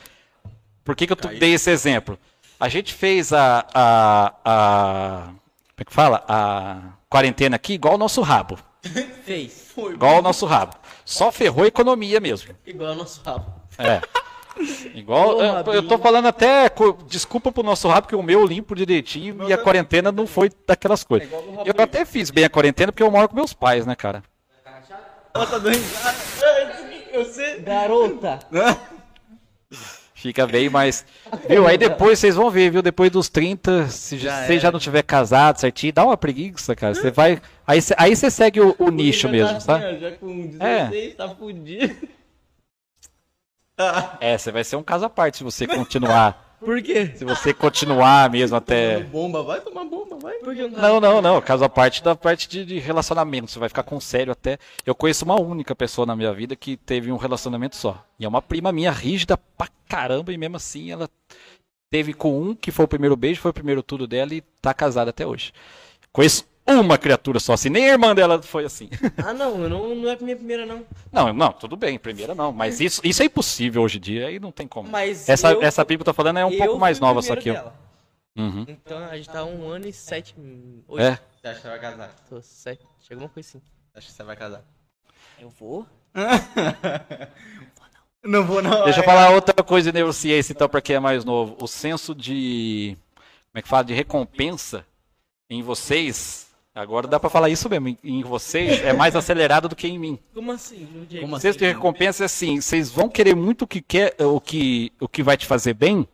Por 0.84 0.95
que, 0.95 1.07
que 1.07 1.14
eu 1.14 1.18
dei 1.40 1.53
esse 1.53 1.69
exemplo? 1.72 2.19
A 2.60 2.68
gente 2.68 2.94
fez 2.94 3.32
a, 3.32 3.65
a, 3.74 4.34
a. 4.44 5.24
Como 5.28 5.80
é 5.80 5.86
que 5.86 5.94
fala? 5.94 6.24
A 6.28 6.97
quarentena 7.10 7.56
aqui 7.56 7.74
igual 7.74 7.96
o 7.96 7.98
nosso 7.98 8.22
rabo. 8.22 8.58
Fez. 9.24 9.72
Igual 9.78 10.20
o 10.20 10.22
nosso 10.22 10.46
rabo. 10.46 10.76
Só 11.06 11.32
ferrou 11.32 11.64
a 11.64 11.68
economia 11.68 12.20
mesmo. 12.20 12.54
Igual 12.66 12.92
o 12.94 12.96
nosso 12.96 13.22
rabo. 13.24 13.46
É. 13.78 14.02
Igual. 14.96 15.38
Ô, 15.38 15.44
eu- 15.44 15.54
Rabinho. 15.54 15.76
eu 15.76 15.88
tô 15.88 15.98
falando 16.00 16.28
até. 16.28 16.68
co- 16.70 16.98
Desculpa 17.08 17.52
pro 17.52 17.62
nosso 17.64 17.88
rabo, 17.88 18.08
que 18.08 18.16
o 18.16 18.24
meu 18.24 18.40
eu 18.42 18.46
limpo 18.48 18.76
direitinho 18.76 19.48
e 19.48 19.54
a 19.54 19.58
quarentena 19.58 20.12
não 20.12 20.26
foi 20.26 20.50
daquelas 20.66 21.04
coisas. 21.04 21.30
Eu 21.66 21.74
até 21.84 22.04
fiz 22.06 22.32
bem 22.32 22.44
a 22.46 22.50
quarentena 22.50 22.92
porque 22.92 23.04
eu 23.04 23.12
moro 23.12 23.30
com 23.30 23.36
meus 23.36 23.54
pais, 23.54 23.86
né, 23.86 23.96
cara? 23.96 24.24
Ela 25.34 25.46
tá 25.46 25.58
dando 25.60 25.70
risada. 25.78 26.18
Garota. 27.64 28.40
Fica 30.19 30.48
bem, 30.48 30.68
mas. 30.68 31.06
Viu? 31.48 31.68
Aí 31.68 31.77
depois 31.77 32.18
vocês 32.18 32.34
vão 32.35 32.49
ver, 32.49 32.72
viu? 32.72 32.81
Depois 32.81 33.11
dos 33.11 33.30
30, 33.30 33.88
se 33.88 34.18
Já 34.18 34.48
você 34.48 34.60
já 34.60 34.72
não 34.72 34.80
tiver 34.80 35.03
casado 35.03 35.60
certinho, 35.60 35.94
dá 35.94 36.03
uma 36.03 36.18
preguiça, 36.18 36.76
cara. 36.76 36.95
Você 36.95 37.11
vai. 37.11 37.39
Aí 37.68 37.80
você 37.80 37.94
aí 37.95 38.15
você 38.15 38.31
segue 38.31 38.60
o, 38.60 38.76
o 38.80 38.89
nicho 38.89 39.30
mesmo, 39.30 39.53
tá 39.53 39.60
sabe? 39.60 39.99
Já 39.99 40.11
com 40.14 40.48
16, 40.48 40.60
É. 40.60 41.15
tá 41.15 41.30
fudido. 41.30 42.07
É, 44.19 44.35
você 44.35 44.52
vai 44.52 44.64
ser 44.64 44.76
um 44.76 44.81
caso 44.81 45.06
à 45.06 45.10
parte 45.10 45.38
se 45.38 45.44
você 45.44 45.68
continuar 45.68 46.47
Por 46.60 46.82
quê? 46.82 47.14
Se 47.16 47.24
você 47.24 47.54
continuar 47.54 48.30
mesmo 48.32 48.58
até. 48.58 49.02
Bomba, 49.02 49.44
vai 49.44 49.62
tomar 49.62 49.86
bomba, 49.86 50.18
vai. 50.20 50.34
Por 50.40 50.56
que 50.56 50.64
não 50.64 50.72
tá? 50.72 50.82
Não, 50.82 51.00
não, 51.00 51.22
não. 51.22 51.42
Caso 51.42 51.64
a 51.64 51.70
parte 51.70 52.04
da 52.04 52.16
parte 52.16 52.50
de, 52.50 52.66
de 52.66 52.80
relacionamento. 52.80 53.52
Você 53.52 53.60
vai 53.60 53.70
ficar 53.70 53.84
com 53.84 54.00
sério 54.00 54.32
até. 54.32 54.58
Eu 54.86 54.96
conheço 54.96 55.24
uma 55.24 55.40
única 55.40 55.76
pessoa 55.76 56.06
na 56.06 56.16
minha 56.16 56.34
vida 56.34 56.56
que 56.56 56.76
teve 56.76 57.12
um 57.12 57.18
relacionamento 57.18 57.76
só. 57.76 58.04
E 58.20 58.26
é 58.26 58.28
uma 58.28 58.42
prima 58.42 58.72
minha 58.72 58.92
rígida 58.92 59.38
pra 59.58 59.68
caramba. 59.88 60.34
E 60.34 60.38
mesmo 60.38 60.58
assim 60.58 60.92
ela 60.92 61.08
teve 61.92 62.14
com 62.14 62.42
um 62.42 62.56
que 62.56 62.72
foi 62.72 62.86
o 62.86 62.88
primeiro 62.88 63.16
beijo, 63.16 63.40
foi 63.40 63.52
o 63.52 63.54
primeiro 63.54 63.84
tudo 63.84 64.08
dela 64.08 64.34
e 64.34 64.42
tá 64.60 64.74
casada 64.74 65.12
até 65.12 65.28
hoje. 65.28 65.54
Conheço 66.12 66.46
uma 66.76 66.98
criatura 66.98 67.39
só 67.39 67.53
assim. 67.53 67.69
Nem 67.69 67.85
a 67.89 67.94
irmã 67.94 68.14
dela 68.14 68.41
foi 68.41 68.65
assim. 68.65 68.89
Ah, 69.26 69.34
não, 69.34 69.57
não, 69.57 69.95
não 69.95 70.10
é 70.10 70.18
minha 70.19 70.35
primeira, 70.35 70.65
não. 70.65 70.85
Não, 71.11 71.31
não, 71.34 71.52
tudo 71.52 71.76
bem. 71.77 71.98
Primeira 71.98 72.34
não. 72.35 72.52
Mas 72.52 72.80
isso, 72.81 73.02
isso 73.03 73.22
é 73.22 73.26
impossível 73.26 73.81
hoje 73.84 73.98
em 73.98 74.02
dia. 74.02 74.27
Aí 74.27 74.39
não 74.39 74.52
tem 74.52 74.68
como. 74.68 74.89
Mas 74.89 75.27
Essa, 75.30 75.52
eu- 75.52 75.61
essa 75.64 75.84
pipa 75.85 76.03
que 76.03 76.10
eu 76.10 76.14
tô 76.14 76.15
falando 76.15 76.38
é 76.39 76.45
um 76.45 76.57
pouco 76.57 76.77
mais 76.80 76.99
nova 76.99 77.22
só 77.22 77.35
que 77.35 77.52
dela. 77.52 77.73
Uhum. 78.38 78.65
Então 78.68 78.98
a 78.99 79.15
gente 79.18 79.30
tá 79.30 79.44
um 79.44 79.68
ano 79.68 79.88
e 79.88 79.94
sete. 79.94 80.35
Oito. 80.88 81.02
É. 81.03 81.19
Você 81.41 81.48
acha 81.48 81.56
que 81.56 81.61
você 81.61 81.68
vai 81.69 81.80
casar? 81.80 82.15
Tô 82.30 82.41
sete. 82.41 82.85
Chega 83.07 83.19
uma 83.22 83.30
coisa 83.30 83.49
assim. 83.49 83.61
Acho 83.95 84.07
que 84.07 84.14
você 84.14 84.23
vai 84.23 84.35
casar. 84.35 84.64
Eu 85.39 85.49
vou? 85.49 85.85
Não 88.23 88.44
vou, 88.45 88.61
não. 88.61 88.84
Deixa 88.84 88.99
eu 88.99 89.03
falar 89.03 89.30
outra 89.30 89.64
coisa 89.64 89.91
de 89.91 89.98
neurociência, 89.98 90.52
então, 90.52 90.68
para 90.68 90.81
quem 90.81 90.95
é 90.95 90.99
mais 90.99 91.23
novo. 91.23 91.56
O 91.61 91.68
senso 91.68 92.14
de. 92.14 92.98
Como 93.15 93.60
é 93.60 93.61
que 93.61 93.68
fala? 93.68 93.84
De 93.85 93.94
recompensa 93.94 94.85
em 95.49 95.61
vocês. 95.61 96.47
Agora 96.78 97.08
dá 97.08 97.20
pra 97.20 97.30
falar 97.30 97.49
isso 97.49 97.68
mesmo. 97.70 97.88
em- 97.90 97.98
Em 98.04 98.24
vocês 98.24 98.84
é 98.84 98.94
mais 98.94 99.16
acelerado 99.18 99.68
do 99.68 99.76
que 99.76 99.88
em 99.88 99.98
mim. 99.99 100.20
Como 100.34 100.52
assim? 100.52 100.88
Como 101.22 101.36
O 101.36 101.40
senso 101.40 101.58
de 101.60 101.66
recompensa 101.66 102.24
é 102.24 102.26
assim: 102.26 102.62
vocês 102.62 102.90
vão 102.91 103.10
querer 103.10 103.36
muito 103.36 103.64
o 103.64 103.68
que 103.68 103.82
quer, 103.82 104.16
o 104.20 104.40
que, 104.40 104.91
o 104.99 105.08
que 105.08 105.24
vai 105.24 105.36
te 105.38 105.45
fazer 105.45 105.74
bem, 105.74 106.08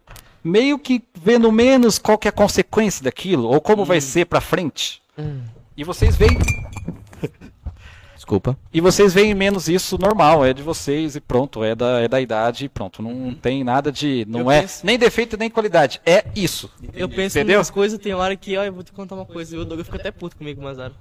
meio 0.44 0.80
que 0.80 1.03
vendo 1.14 1.52
menos 1.52 1.98
qual 1.99 2.18
que 2.18 2.27
é 2.27 2.30
a 2.30 2.31
consequência 2.34 3.03
daquilo, 3.03 3.48
ou 3.49 3.60
como 3.61 3.84
vai 3.85 3.99
ser 4.02 4.26
pra 4.26 4.40
frente. 4.41 5.02
E 5.76 5.84
vocês 5.84 6.15
veem 6.15 6.38
Desculpa. 8.24 8.58
E 8.74 8.80
vocês 8.80 9.14
veem 9.14 9.34
menos 9.34 9.68
isso 9.68 9.98
normal, 9.98 10.45
é 10.45 10.54
de 10.54 10.64
vocês 10.64 11.14
e 11.18 11.20
pronto, 11.20 11.62
é 11.62 11.76
da, 11.76 12.00
é 12.00 12.08
da 12.08 12.22
idade 12.22 12.64
e 12.64 12.70
pronto. 12.70 13.02
Não 13.02 13.34
tem 13.36 13.66
nada 13.66 13.91
de. 13.91 14.24
Não 14.30 14.40
Eu 14.40 14.52
é 14.52 14.62
penso- 14.62 14.86
nem 14.86 14.98
defeito 14.98 15.36
nem 15.36 15.50
qualidade. 15.50 16.00
É 16.06 16.24
isso. 16.34 16.72
Eu 16.94 17.10
penso 17.10 17.38
Entendeu? 17.38 17.58
nas 17.58 17.70
coisas, 17.70 18.00
tem 18.00 18.14
hora 18.14 18.34
que, 18.38 18.56
ó, 18.56 18.64
eu 18.64 18.72
vou 18.72 18.82
te 18.82 18.94
contar 18.94 19.16
uma 19.16 19.26
coisa. 19.26 19.54
E 19.54 19.60
o 19.60 19.66
Douglas 19.66 19.88
fica 19.88 19.98
até 20.00 20.10
puto 20.10 20.38
comigo, 20.38 20.62
Mazaro. 20.64 20.95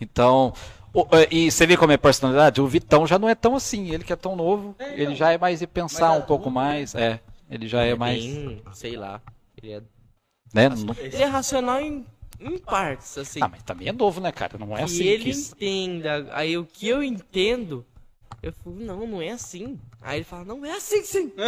Então. 0.00 0.54
o- 0.94 1.06
é, 1.12 1.28
e 1.30 1.50
você 1.50 1.66
vê 1.66 1.76
como 1.76 1.92
é 1.92 1.96
a 1.96 1.98
personalidade? 1.98 2.62
O 2.62 2.66
Vitão 2.66 3.06
já 3.06 3.18
não 3.18 3.28
é 3.28 3.34
tão 3.34 3.54
assim. 3.54 3.90
Ele 3.90 4.04
que 4.04 4.12
é 4.12 4.16
tão 4.16 4.34
novo, 4.34 4.74
ele 4.96 5.14
já 5.14 5.32
é 5.32 5.38
mais 5.38 5.58
de 5.58 5.66
pensar 5.66 6.12
um 6.12 6.22
pouco 6.22 6.50
mais. 6.50 6.94
É. 6.94 7.20
Ele 7.50 7.68
já 7.68 7.82
é 7.84 7.94
mais. 7.94 8.24
Bem, 8.24 8.62
sei 8.72 8.96
lá. 8.96 9.20
Ele 9.62 9.72
é, 9.72 9.82
Né? 10.54 10.68
Não- 10.70 10.94
ele 10.98 11.16
é 11.22 11.26
racional 11.26 11.78
em, 11.80 12.06
em 12.44 12.58
partes, 12.58 13.16
assim. 13.18 13.40
Ah, 13.42 13.48
mas 13.48 13.62
também 13.62 13.88
é 13.88 13.92
novo, 13.92 14.20
né, 14.20 14.30
cara? 14.32 14.58
Não 14.58 14.72
é 14.74 14.78
que 14.78 14.82
assim. 14.84 15.04
ele 15.04 15.24
que- 15.24 15.30
entenda. 15.30 16.28
Aí 16.32 16.56
o 16.58 16.64
que 16.64 16.88
eu 16.88 17.02
entendo, 17.02 17.84
eu 18.42 18.52
falo, 18.52 18.76
não, 18.76 19.06
não 19.06 19.22
é 19.22 19.30
assim. 19.30 19.78
Aí 20.02 20.18
ele 20.18 20.24
fala, 20.24 20.44
não 20.44 20.64
é 20.64 20.72
assim 20.72 21.02
sim. 21.02 21.32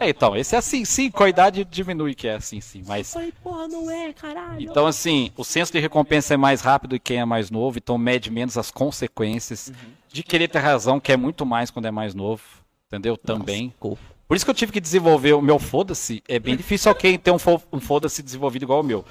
É, 0.00 0.10
então, 0.10 0.36
esse 0.36 0.54
é 0.54 0.58
assim, 0.58 0.84
sim. 0.84 1.10
Com 1.10 1.24
a 1.24 1.28
idade 1.28 1.64
diminui 1.64 2.14
que 2.14 2.28
é 2.28 2.36
assim, 2.36 2.60
sim. 2.60 2.82
Eu 2.82 2.84
Mas. 2.86 3.12
falei, 3.12 3.32
porra, 3.42 3.66
não 3.66 3.90
é, 3.90 4.12
caralho. 4.12 4.60
Então, 4.62 4.86
assim, 4.86 5.32
o 5.36 5.42
senso 5.44 5.72
de 5.72 5.80
recompensa 5.80 6.34
é 6.34 6.36
mais 6.36 6.60
rápido 6.60 6.94
em 6.94 7.00
quem 7.00 7.16
é 7.18 7.24
mais 7.24 7.50
novo, 7.50 7.78
então 7.78 7.98
mede 7.98 8.30
menos 8.30 8.56
as 8.56 8.70
consequências 8.70 9.72
de 10.12 10.22
querer 10.22 10.46
ter 10.46 10.60
razão, 10.60 11.00
que 11.00 11.10
é 11.10 11.16
muito 11.16 11.44
mais 11.44 11.68
quando 11.72 11.86
é 11.86 11.90
mais 11.90 12.14
novo, 12.14 12.42
entendeu? 12.86 13.16
Também. 13.16 13.74
Por 13.80 14.36
isso 14.36 14.44
que 14.44 14.50
eu 14.52 14.54
tive 14.54 14.70
que 14.70 14.80
desenvolver 14.80 15.32
o 15.32 15.42
meu 15.42 15.58
foda-se. 15.58 16.22
É 16.28 16.38
bem 16.38 16.54
difícil 16.56 16.92
alguém 16.92 17.18
ter 17.18 17.32
um, 17.32 17.38
um 17.72 17.80
foda-se 17.80 18.22
desenvolvido 18.22 18.62
igual 18.66 18.80
o 18.82 18.84
meu. 18.84 19.04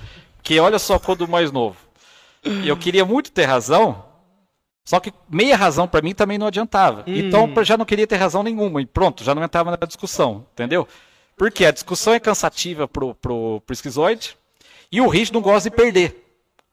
Porque 0.48 0.62
olha 0.62 0.80
só 0.80 0.98
quando 0.98 1.28
mais 1.28 1.52
novo. 1.52 1.76
Eu 2.64 2.78
queria 2.78 3.04
muito 3.04 3.30
ter 3.34 3.44
razão, 3.44 4.02
só 4.86 4.98
que 4.98 5.14
meia 5.30 5.58
razão 5.58 5.90
pra 5.90 6.02
mim 6.02 6.14
também 6.14 6.38
não 6.38 6.48
adiantava. 6.48 7.04
Então 7.06 7.52
eu 7.54 7.66
já 7.66 7.76
não 7.76 7.84
queria 7.84 8.08
ter 8.08 8.16
razão 8.16 8.42
nenhuma. 8.44 8.82
E 8.82 8.86
pronto, 8.86 9.26
já 9.26 9.36
não 9.36 9.44
entrava 9.44 9.72
na 9.72 9.86
discussão, 9.86 10.46
entendeu? 10.54 10.88
Porque 11.36 11.66
a 11.66 11.72
discussão 11.72 12.14
é 12.14 12.20
cansativa 12.22 12.88
pro, 12.88 13.14
pro, 13.14 13.62
pro 13.66 13.74
esquizoide 13.74 14.38
e 14.90 15.02
o 15.02 15.08
rígido 15.10 15.34
não 15.36 15.42
gosta 15.42 15.70
de 15.70 15.76
perder. 15.76 16.24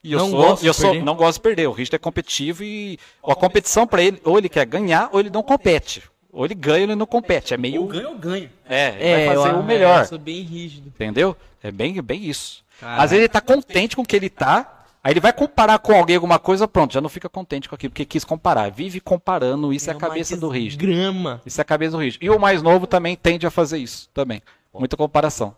E 0.05 0.13
eu 0.13 0.21
Não 0.21 0.31
sou, 0.31 0.39
gosta 0.39 0.61
de 0.61 0.67
eu 0.69 0.75
sou, 0.75 0.91
perder? 0.91 1.05
não 1.05 1.17
gosto 1.17 1.39
de 1.39 1.43
perder. 1.43 1.67
O 1.67 1.73
rígido 1.73 1.97
é 1.97 1.99
competitivo 1.99 2.63
e 2.63 2.97
a 3.27 3.35
competição 3.35 3.89
pra 3.89 4.05
ele, 4.05 4.21
ou 4.23 4.39
ele 4.39 4.49
quer 4.49 4.67
ganhar 4.67 5.09
ou 5.11 5.19
ele 5.19 5.31
não 5.31 5.43
compete. 5.43 6.01
Ou 6.31 6.45
ele 6.45 6.55
ganha 6.55 6.79
ou 6.79 6.85
ele 6.85 6.95
não 6.95 7.07
compete. 7.07 7.53
É 7.55 7.57
meio. 7.57 7.81
Ou 7.83 7.89
ganha 7.89 8.09
ou 8.09 8.17
ganha. 8.19 8.53
É, 8.69 8.95
É, 9.01 9.27
vai 9.27 9.37
fazer 9.37 9.49
eu, 9.51 9.59
o 9.61 9.65
melhor. 9.65 10.03
Eu 10.03 10.07
sou 10.07 10.19
bem 10.19 10.43
rígido. 10.43 10.89
Entendeu? 10.95 11.37
É 11.61 11.73
bem, 11.73 12.01
bem 12.01 12.25
isso. 12.25 12.64
Caraca. 12.81 13.03
Às 13.03 13.11
vezes 13.11 13.23
ele 13.25 13.29
tá 13.29 13.41
contente 13.41 13.97
com 13.97 14.03
o 14.03 14.07
que 14.07 14.17
ele 14.17 14.29
tá, 14.29 14.85
aí 15.03 15.13
ele 15.13 15.21
vai 15.21 15.33
comparar 15.33 15.79
com 15.79 15.93
alguém 15.93 16.17
alguma 16.17 16.39
coisa, 16.39 16.67
pronto, 16.67 16.93
já 16.93 17.01
não 17.01 17.09
fica 17.09 17.29
contente 17.29 17.69
com 17.69 17.75
aquilo, 17.75 17.91
porque 17.91 18.05
quis 18.05 18.25
comparar. 18.25 18.71
Vive 18.71 19.01
comparando, 19.01 19.73
isso 19.73 19.89
é, 19.91 19.93
a 19.93 19.97
uma 19.97 20.01
cabeça 20.01 20.37
do 20.37 20.49
rígido. 20.49 20.81
Grama. 20.81 21.41
Isso 21.47 21.61
é 21.61 21.63
a 21.63 21.65
cabeça 21.65 21.93
do 21.93 21.99
rígido. 21.99 22.25
E 22.25 22.31
o 22.31 22.39
mais 22.39 22.63
novo 22.63 22.87
também 22.87 23.17
tende 23.17 23.47
a 23.47 23.51
fazer 23.51 23.79
isso, 23.79 24.09
também. 24.13 24.43
Muita 24.73 24.97
comparação. 24.97 25.57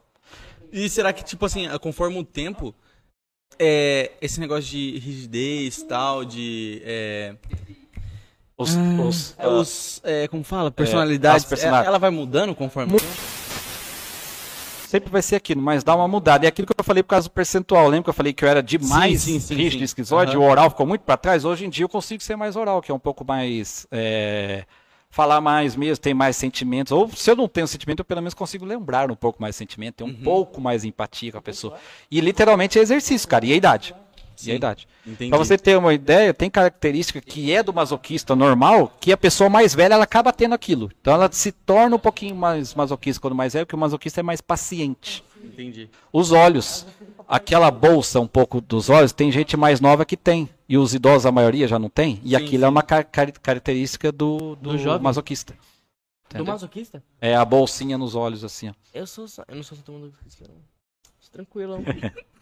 E 0.73 0.89
será 0.89 1.13
que, 1.13 1.25
tipo 1.25 1.47
assim, 1.47 1.67
conforme 1.79 2.19
o 2.19 2.25
tempo, 2.25 2.75
é, 3.59 4.13
esse 4.21 4.39
negócio 4.41 4.65
de 4.65 4.99
rigidez 4.99 5.83
tal, 5.83 6.25
de. 6.25 6.83
É, 6.85 7.35
Os, 8.59 8.71
os, 8.75 9.35
é, 9.39 9.47
os, 9.47 10.01
é, 10.05 10.29
como 10.29 10.43
fala? 10.45 10.71
Personalidades. 10.71 11.51
é, 11.63 11.67
ela 11.67 11.99
vai 11.99 12.11
mudando 12.11 12.55
conforme 12.55 12.95
o 12.95 12.99
tempo? 12.99 13.13
Sempre 14.89 15.11
vai 15.11 15.23
ser 15.23 15.37
aquilo, 15.37 15.61
mas 15.61 15.83
dá 15.85 15.95
uma 15.95 16.07
mudada. 16.09 16.45
E 16.45 16.49
aquilo 16.49 16.67
que 16.67 16.73
eu 16.79 16.85
falei 16.85 17.03
por 17.03 17.11
causa 17.11 17.29
do 17.29 17.33
percentual, 17.33 17.89
lembra 17.89 18.05
que 18.05 18.11
eu 18.11 18.15
falei 18.15 18.33
que 18.33 18.45
eu 18.45 18.49
era 18.49 18.63
demais 18.63 19.23
Sim, 19.23 19.39
sim, 19.39 19.41
sim, 19.41 19.55
rígido 19.55 19.79
sim. 19.79 19.83
e 19.83 19.85
esquizoide, 19.85 20.33
Aham. 20.37 20.41
o 20.41 20.49
oral 20.51 20.71
ficou 20.71 20.87
muito 20.87 21.03
para 21.03 21.17
trás. 21.17 21.45
Hoje 21.45 21.67
em 21.67 21.71
dia 21.71 21.85
eu 21.85 21.89
consigo 21.89 22.23
ser 22.23 22.37
mais 22.37 22.57
oral, 22.57 22.81
que 22.81 22.91
é 22.91 22.95
um 22.95 22.99
pouco 22.99 23.25
mais. 23.25 23.87
é, 23.91 24.65
falar 25.09 25.41
mais 25.41 25.75
mesmo, 25.77 26.03
tem 26.03 26.13
mais 26.13 26.37
sentimentos. 26.37 26.93
Ou 26.93 27.09
se 27.09 27.31
eu 27.31 27.37
não 27.37 27.49
tenho 27.49 27.67
sentimento, 27.67 28.01
eu 28.01 28.05
pelo 28.05 28.21
menos 28.21 28.35
consigo 28.35 28.67
lembrar 28.67 29.11
um 29.11 29.15
pouco 29.17 29.41
mais 29.41 29.57
sentimento, 29.57 29.95
ter 29.97 30.05
um 30.05 30.09
Uhum. 30.09 30.15
pouco 30.23 30.61
mais 30.61 30.85
empatia 30.85 31.33
com 31.33 31.39
a 31.39 31.43
pessoa. 31.43 31.79
E 32.11 32.21
literalmente 32.21 32.79
é 32.79 32.83
exercício, 32.83 33.27
cara. 33.27 33.47
E 33.47 33.53
a 33.53 33.57
idade. 33.57 33.95
E 34.45 34.51
a 34.51 34.55
idade. 34.55 34.89
Entendi. 35.07 35.31
Pra 35.31 35.39
você 35.39 35.57
ter 35.57 35.77
uma 35.79 35.95
ideia, 35.95 36.35
tem 36.35 36.51
característica 36.51 37.21
que 37.21 37.53
é 37.53 37.63
do 37.63 37.73
masoquista 37.73 38.35
normal, 38.37 38.93
que 39.01 39.13
a 39.13 39.17
pessoa 39.17 39.49
mais 39.49 39.75
velha 39.75 39.95
ela 39.95 40.05
acaba 40.05 40.33
tendo 40.33 40.55
aquilo. 40.55 40.91
Então 41.01 41.15
ela 41.15 41.31
se 41.33 41.53
torna 41.53 41.97
um 41.97 41.99
pouquinho 41.99 42.35
mais 42.35 42.75
masoquista 42.75 43.21
quando 43.21 43.35
mais 43.35 43.53
velha, 43.53 43.65
porque 43.65 43.77
o 43.77 43.79
masoquista 43.79 44.21
é 44.21 44.23
mais 44.23 44.41
paciente. 44.41 45.23
Entendi. 45.43 45.89
Os 46.13 46.33
olhos, 46.33 46.87
aquela 47.29 47.71
bolsa 47.71 48.19
um 48.21 48.27
pouco 48.27 48.61
dos 48.61 48.91
olhos, 48.91 49.13
tem 49.13 49.31
gente 49.31 49.57
mais 49.57 49.81
nova 49.81 50.05
que 50.05 50.17
tem. 50.17 50.49
E 50.69 50.77
os 50.77 50.93
idosos, 50.95 51.27
a 51.27 51.31
maioria, 51.33 51.69
já 51.69 51.79
não 51.79 51.89
tem. 51.89 52.21
E 52.25 52.31
Sim, 52.31 52.35
aquilo 52.37 52.65
é 52.65 52.67
sim. 52.67 52.73
uma 52.73 52.83
car- 52.83 53.07
car- 53.11 53.33
característica 53.41 54.11
do, 54.11 54.57
do, 54.57 54.77
Do 54.77 55.01
masoquista. 55.01 55.53
Do 55.53 55.59
Entendeu? 56.39 56.53
masoquista? 56.53 57.03
É 57.21 57.37
a 57.37 57.45
bolsinha 57.45 57.97
nos 57.97 58.17
olhos, 58.17 58.43
assim, 58.43 58.69
ó. 58.71 58.73
Eu 58.93 59.07
sou. 59.07 59.29
só- 59.29 59.45
Eu 59.47 59.55
não 59.55 59.63
sou 59.63 59.79
todo 59.79 59.95
mundo 59.95 60.13
não. 61.69 61.85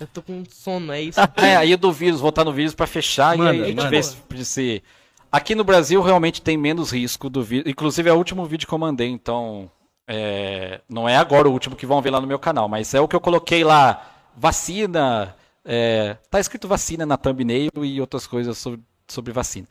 Eu 0.00 0.06
tô 0.08 0.22
com 0.22 0.42
sono, 0.50 0.92
é 0.92 1.00
isso. 1.02 1.20
É, 1.36 1.56
aí 1.56 1.76
do 1.76 1.92
vírus, 1.92 2.20
voltar 2.20 2.44
no 2.44 2.52
vírus 2.52 2.74
pra 2.74 2.86
fechar 2.86 3.36
Manda, 3.36 3.54
e 3.54 3.62
aí 3.62 3.62
a 3.64 3.66
gente 3.68 3.86
vê 3.88 4.02
se, 4.02 4.16
se- 4.44 4.82
Aqui 5.30 5.54
no 5.54 5.64
Brasil 5.64 6.02
realmente 6.02 6.42
tem 6.42 6.56
menos 6.56 6.90
risco 6.92 7.30
do 7.30 7.42
vírus. 7.42 7.70
Inclusive 7.70 8.08
é 8.10 8.12
o 8.12 8.16
último 8.16 8.44
vídeo 8.44 8.66
que 8.66 8.74
eu 8.74 8.78
mandei, 8.78 9.08
então. 9.08 9.70
é, 10.06 10.80
não 10.88 11.08
é 11.08 11.16
agora 11.16 11.48
o 11.48 11.52
último 11.52 11.76
que 11.76 11.86
vão 11.86 12.02
ver 12.02 12.10
lá 12.10 12.20
no 12.20 12.26
meu 12.26 12.38
canal, 12.38 12.68
mas 12.68 12.92
é 12.94 13.00
o 13.00 13.08
que 13.08 13.16
eu 13.16 13.20
coloquei 13.20 13.62
lá. 13.64 14.08
Vacina. 14.36 15.34
é, 15.64 16.16
tá 16.30 16.40
escrito 16.40 16.66
vacina 16.68 17.06
na 17.06 17.16
thumbnail 17.16 17.70
e 17.84 18.00
outras 18.00 18.26
coisas 18.26 18.58
sobre, 18.58 18.80
sobre 19.08 19.32
vacina. 19.32 19.66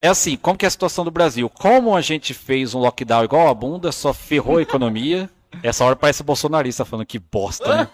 É 0.00 0.08
assim, 0.08 0.36
como 0.36 0.56
que 0.58 0.64
é 0.64 0.68
a 0.68 0.70
situação 0.70 1.04
do 1.04 1.10
Brasil? 1.10 1.48
Como 1.48 1.96
a 1.96 2.00
gente 2.00 2.32
fez 2.34 2.72
um 2.74 2.78
lockdown 2.78 3.24
igual 3.24 3.48
a 3.48 3.54
bunda, 3.54 3.90
só 3.90 4.12
ferrou 4.12 4.58
a 4.58 4.62
economia. 4.62 5.28
Essa 5.62 5.84
hora 5.84 5.96
parece 5.96 6.22
bolsonarista 6.22 6.84
falando 6.84 7.06
que 7.06 7.18
bosta, 7.18 7.74
né? 7.74 7.88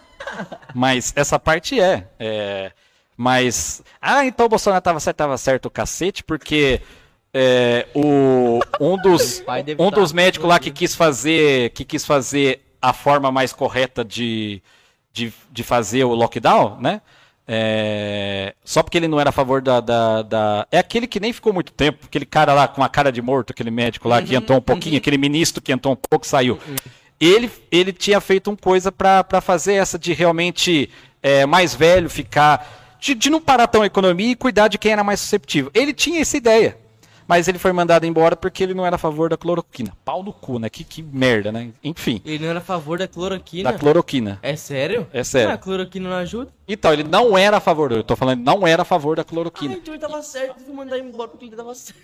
Mas 0.75 1.13
essa 1.17 1.39
parte 1.39 1.79
é, 1.81 2.07
é. 2.19 2.73
Mas. 3.17 3.83
Ah, 4.01 4.25
então 4.27 4.47
o 4.47 4.49
Bolsonaro 4.49 4.83
tava 4.83 5.01
certo, 5.01 5.37
certo 5.39 5.67
o 5.67 5.71
cacete, 5.71 6.25
porque 6.25 6.81
é, 7.33 7.87
o, 7.95 8.61
um 8.81 8.97
dos, 8.97 9.41
um 9.79 9.91
dos 9.91 10.13
médicos 10.13 10.49
lá 10.49 10.59
que 10.59 10.71
quis 10.71 10.95
fazer. 10.95 11.71
Que 11.71 11.85
quis 11.85 12.05
fazer 12.05 12.61
a 12.83 12.93
forma 12.93 13.31
mais 13.33 13.53
correta 13.53 14.05
de, 14.05 14.61
de, 15.13 15.33
de 15.51 15.63
fazer 15.63 16.05
o 16.05 16.15
lockdown, 16.15 16.79
né? 16.81 17.01
É, 17.47 18.55
só 18.65 18.83
porque 18.83 18.97
ele 18.99 19.07
não 19.07 19.21
era 19.21 19.29
a 19.29 19.33
favor 19.33 19.61
da, 19.61 19.79
da, 19.81 20.23
da- 20.23 20.67
É 20.73 20.79
aquele 20.79 21.07
que 21.07 21.21
nem 21.21 21.31
ficou 21.33 21.53
muito 21.53 21.73
tempo, 21.73 22.07
aquele 22.07 22.25
cara 22.25 22.55
lá 22.55 22.67
com 22.67 22.83
a 22.83 22.89
cara 22.89 23.13
de 23.13 23.21
morto, 23.21 23.51
aquele 23.51 23.71
médico 23.71 24.09
lá 24.09 24.23
que 24.23 24.35
entrou 24.35 24.59
um 24.59 24.63
pouquinho, 24.63 24.97
aquele 24.97 25.19
ministro 25.19 25.63
que 25.63 25.71
entrou 25.73 25.93
um 25.93 25.97
pouco 25.97 26.27
saiu. 26.27 26.59
Ele, 27.21 27.51
ele 27.71 27.93
tinha 27.93 28.21
feito 28.21 28.51
uma 28.51 28.57
coisa 28.57 28.91
para 28.93 29.41
fazer 29.41 29.75
essa 29.75 29.99
de 29.99 30.13
realmente 30.13 30.91
é, 31.23 31.47
mais 31.47 31.75
velho 31.75 32.11
ficar. 32.11 32.97
De, 33.01 33.15
de 33.15 33.29
não 33.31 33.41
parar 33.41 33.67
tão 33.67 33.83
a 33.83 33.87
economia 33.87 34.31
e 34.33 34.37
cuidar 34.37 34.69
de 34.69 34.79
quem 34.79 34.93
era 34.93 35.05
mais 35.05 35.21
susceptível. 35.21 35.71
Ele 35.75 35.93
tinha 35.93 36.21
essa 36.21 36.37
ideia. 36.37 36.77
mas 37.27 37.49
ele 37.49 37.59
foi 37.59 37.73
mandado 37.73 38.05
embora 38.05 38.35
porque 38.37 38.63
ele 38.63 38.75
não 38.75 38.85
era 38.85 38.97
a 38.97 38.99
favor 38.99 39.31
da 39.31 39.37
cloroquina. 39.37 39.97
Pau 40.05 40.23
no 40.23 40.33
cu, 40.33 40.59
né? 40.59 40.69
Que, 40.69 40.85
que 40.85 41.03
merda, 41.03 41.51
né? 41.53 41.71
Enfim, 41.83 42.21
Ele 42.25 42.43
não 42.45 42.51
era 42.51 42.59
a 42.59 42.63
favor 42.63 42.99
da 42.99 43.09
cloroquina? 43.09 43.73
da 43.73 43.79
cloroquina. 43.79 44.39
É 44.43 44.55
sério? 44.57 45.07
É 45.13 45.25
sério. 45.25 45.51
Ah, 45.51 45.55
a 45.55 45.59
cloroquina 45.59 46.09
não 46.11 46.17
ajuda? 46.17 46.51
Então, 46.69 46.93
ele 46.93 47.05
não 47.05 47.37
era 47.39 47.57
a 47.57 47.61
favor, 47.61 47.93
eu 47.93 48.03
tô 48.05 48.15
falando, 48.17 48.43
não 48.45 48.67
era 48.67 48.83
a 48.83 48.85
favor 48.85 49.17
da 49.17 49.23
Ah, 49.23 49.25
cloroquina. 49.25 49.73
então 49.75 49.95
ele 49.95 50.01
tava 50.03 50.21
certo, 50.23 50.61
foi 50.65 50.75
mandar 50.75 50.99
embora 50.99 51.29
porque 51.31 51.47
ele 51.47 51.57
tava 51.57 51.75
certo. 51.75 51.99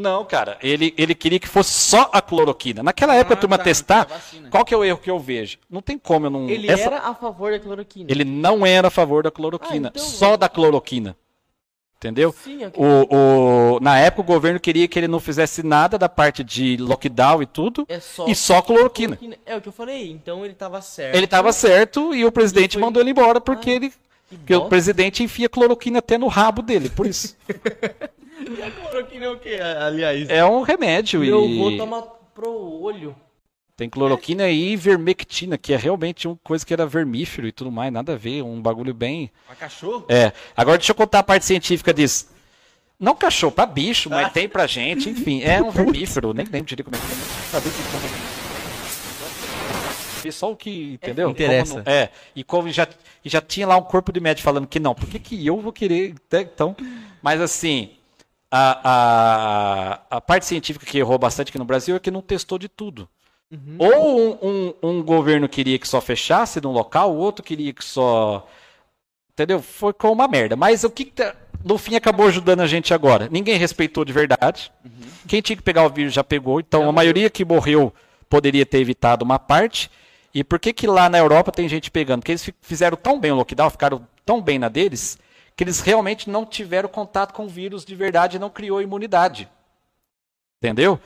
Não, 0.00 0.24
cara, 0.24 0.56
ele, 0.62 0.94
ele 0.96 1.12
queria 1.12 1.40
que 1.40 1.48
fosse 1.48 1.72
só 1.72 2.08
a 2.12 2.22
cloroquina. 2.22 2.84
Naquela 2.84 3.16
época, 3.16 3.34
a 3.34 3.36
turma 3.36 3.58
tá, 3.58 3.64
testar, 3.64 4.04
da 4.04 4.14
vacina. 4.14 4.48
qual 4.48 4.64
que 4.64 4.72
é 4.72 4.76
o 4.76 4.84
erro 4.84 4.98
que 4.98 5.10
eu 5.10 5.18
vejo? 5.18 5.58
Não 5.68 5.82
tem 5.82 5.98
como 5.98 6.26
eu 6.26 6.30
não... 6.30 6.48
Ele 6.48 6.70
essa- 6.70 6.84
era 6.84 6.98
a 7.00 7.14
favor 7.16 7.50
da 7.50 7.58
cloroquina. 7.58 8.06
Ele 8.08 8.22
não 8.24 8.64
era 8.64 8.86
a 8.86 8.90
favor 8.92 9.24
da 9.24 9.30
cloroquina, 9.32 9.88
Ah, 9.88 9.92
então- 9.92 10.08
só 10.08 10.36
da 10.36 10.48
cloroquina. 10.48 11.16
Entendeu? 11.96 12.32
Sim, 12.44 12.64
ok. 12.64 12.80
O, 12.80 13.74
o- 13.76 13.80
na 13.80 13.98
época 13.98 14.20
o 14.22 14.24
governo 14.24 14.60
queria 14.60 14.86
que 14.86 14.96
ele 14.96 15.08
não 15.08 15.18
fizesse 15.18 15.64
nada 15.64 15.98
da 15.98 16.08
parte 16.08 16.44
de 16.44 16.76
lockdown 16.76 17.42
e 17.42 17.46
tudo, 17.46 17.84
É 17.88 17.98
só 17.98 18.28
e 18.28 18.36
só 18.36 18.62
cloroquina. 18.62 19.18
É 19.44 19.56
o 19.56 19.60
que 19.60 19.66
eu 19.68 19.72
falei, 19.72 20.12
então 20.12 20.44
ele 20.44 20.54
tava 20.54 20.80
certo. 20.80 21.16
Ele 21.16 21.24
estava 21.24 21.52
certo 21.52 22.14
e 22.14 22.24
o 22.24 22.30
presidente 22.30 22.74
foi- 22.74 22.82
mandou 22.82 23.02
ele 23.02 23.10
embora 23.10 23.40
porque 23.40 23.70
Ah, 23.70 23.74
ele. 23.74 23.90
que 23.90 24.36
Porque 24.36 24.54
o 24.54 24.66
presidente 24.66 25.24
enfia 25.24 25.48
cloroquina 25.48 25.98
até 25.98 26.16
no 26.16 26.28
rabo 26.28 26.62
dele, 26.62 26.88
por 26.88 27.04
isso. 27.04 27.36
E 28.56 28.62
a 28.62 28.70
cloroquina 28.70 29.24
é 29.26 29.30
o 29.30 29.38
quê, 29.38 29.58
aliás? 29.60 30.28
é 30.30 30.44
um 30.44 30.62
remédio 30.62 31.22
Eu 31.24 31.44
e 31.46 31.58
vou 31.58 31.76
tomar 31.76 32.02
pro 32.34 32.50
olho. 32.82 33.14
tem 33.76 33.88
cloroquina 33.88 34.48
e 34.48 34.72
ivermectina, 34.72 35.56
que 35.58 35.72
é 35.72 35.76
realmente 35.76 36.26
uma 36.26 36.38
coisa 36.42 36.64
que 36.64 36.72
era 36.72 36.86
vermífero 36.86 37.46
e 37.46 37.52
tudo 37.52 37.70
mais, 37.70 37.92
nada 37.92 38.14
a 38.14 38.16
ver, 38.16 38.42
um 38.42 38.60
bagulho 38.60 38.94
bem. 38.94 39.30
Pra 39.46 39.54
cachorro? 39.56 40.04
É. 40.08 40.32
Agora 40.56 40.78
deixa 40.78 40.92
eu 40.92 40.96
contar 40.96 41.18
a 41.20 41.22
parte 41.22 41.44
científica 41.44 41.92
disso. 41.92 42.28
Não 42.98 43.14
cachorro, 43.14 43.52
pra 43.52 43.64
bicho, 43.66 44.10
mas 44.10 44.32
tem 44.32 44.48
pra 44.48 44.66
gente, 44.66 45.08
enfim. 45.10 45.42
É 45.42 45.62
um 45.62 45.70
vermífero, 45.70 46.32
nem 46.34 46.44
lembro 46.46 46.66
direito 46.68 46.84
como 46.90 46.96
é 46.96 46.98
que 47.00 47.06
é. 50.26 50.30
Só 50.32 50.50
o 50.52 50.56
que, 50.56 50.92
entendeu? 50.94 51.30
interessa. 51.30 51.74
Como 51.74 51.84
não- 51.86 51.92
é, 51.92 52.10
e 52.36 52.44
como 52.44 52.70
já, 52.70 52.86
já 53.24 53.40
tinha 53.40 53.66
lá 53.66 53.76
um 53.76 53.82
corpo 53.82 54.12
de 54.12 54.20
médico 54.20 54.44
falando 54.44 54.66
que 54.66 54.78
não, 54.78 54.94
por 54.94 55.08
que, 55.08 55.18
que 55.18 55.46
eu 55.46 55.58
vou 55.60 55.72
querer, 55.72 56.14
né, 56.30 56.42
então, 56.42 56.76
mas 57.22 57.40
assim, 57.40 57.90
a, 58.50 60.00
a, 60.10 60.16
a 60.16 60.20
parte 60.20 60.46
científica 60.46 60.86
que 60.86 60.98
errou 60.98 61.18
bastante 61.18 61.48
aqui 61.50 61.58
no 61.58 61.64
Brasil 61.64 61.96
é 61.96 61.98
que 62.00 62.10
não 62.10 62.22
testou 62.22 62.58
de 62.58 62.68
tudo. 62.68 63.08
Ou 63.78 64.20
um, 64.20 64.38
um, 64.42 64.74
um 64.90 65.02
governo 65.02 65.48
queria 65.48 65.78
que 65.78 65.88
só 65.88 66.00
fechasse 66.02 66.60
num 66.60 66.70
local, 66.72 67.12
o 67.14 67.16
outro 67.18 67.42
queria 67.42 67.72
que 67.72 67.84
só 67.84 68.46
Entendeu? 69.32 69.62
Foi 69.62 69.92
com 69.92 70.10
uma 70.10 70.26
merda. 70.26 70.56
Mas 70.56 70.82
o 70.82 70.90
que, 70.90 71.04
tá- 71.04 71.34
no 71.64 71.78
fim 71.78 71.94
acabou 71.94 72.26
ajudando 72.26 72.60
a 72.60 72.66
gente 72.66 72.92
agora? 72.92 73.28
Ninguém 73.30 73.56
respeitou 73.56 74.04
de 74.04 74.12
verdade. 74.12 74.72
Quem 75.28 75.40
tinha 75.40 75.56
que 75.56 75.62
pegar 75.62 75.84
o 75.86 75.88
vírus 75.88 76.12
já 76.12 76.24
pegou. 76.24 76.58
Então 76.58 76.88
a 76.88 76.92
maioria 76.92 77.30
que 77.30 77.44
morreu 77.44 77.94
poderia 78.28 78.66
ter 78.66 78.78
evitado 78.80 79.24
uma 79.24 79.38
parte. 79.38 79.90
E 80.34 80.42
por 80.42 80.58
que 80.58 80.72
que 80.72 80.86
lá 80.88 81.08
na 81.08 81.18
Europa 81.18 81.52
tem 81.52 81.68
gente 81.68 81.88
pegando? 81.90 82.20
Porque 82.20 82.32
eles 82.32 82.44
fi- 82.44 82.54
fizeram 82.60 82.96
tão 82.96 83.20
bem 83.20 83.30
o 83.30 83.36
lockdown, 83.36 83.70
ficaram 83.70 84.04
tão 84.26 84.42
bem 84.42 84.58
na 84.58 84.68
deles, 84.68 85.16
que 85.58 85.64
eles 85.64 85.80
realmente 85.80 86.30
não 86.30 86.46
tiveram 86.46 86.88
contato 86.88 87.32
com 87.34 87.44
o 87.44 87.48
vírus 87.48 87.84
de 87.84 87.92
verdade 87.96 88.36
e 88.36 88.38
não 88.38 88.48
criou 88.48 88.80
imunidade. 88.80 89.48
Entendeu? 90.62 91.00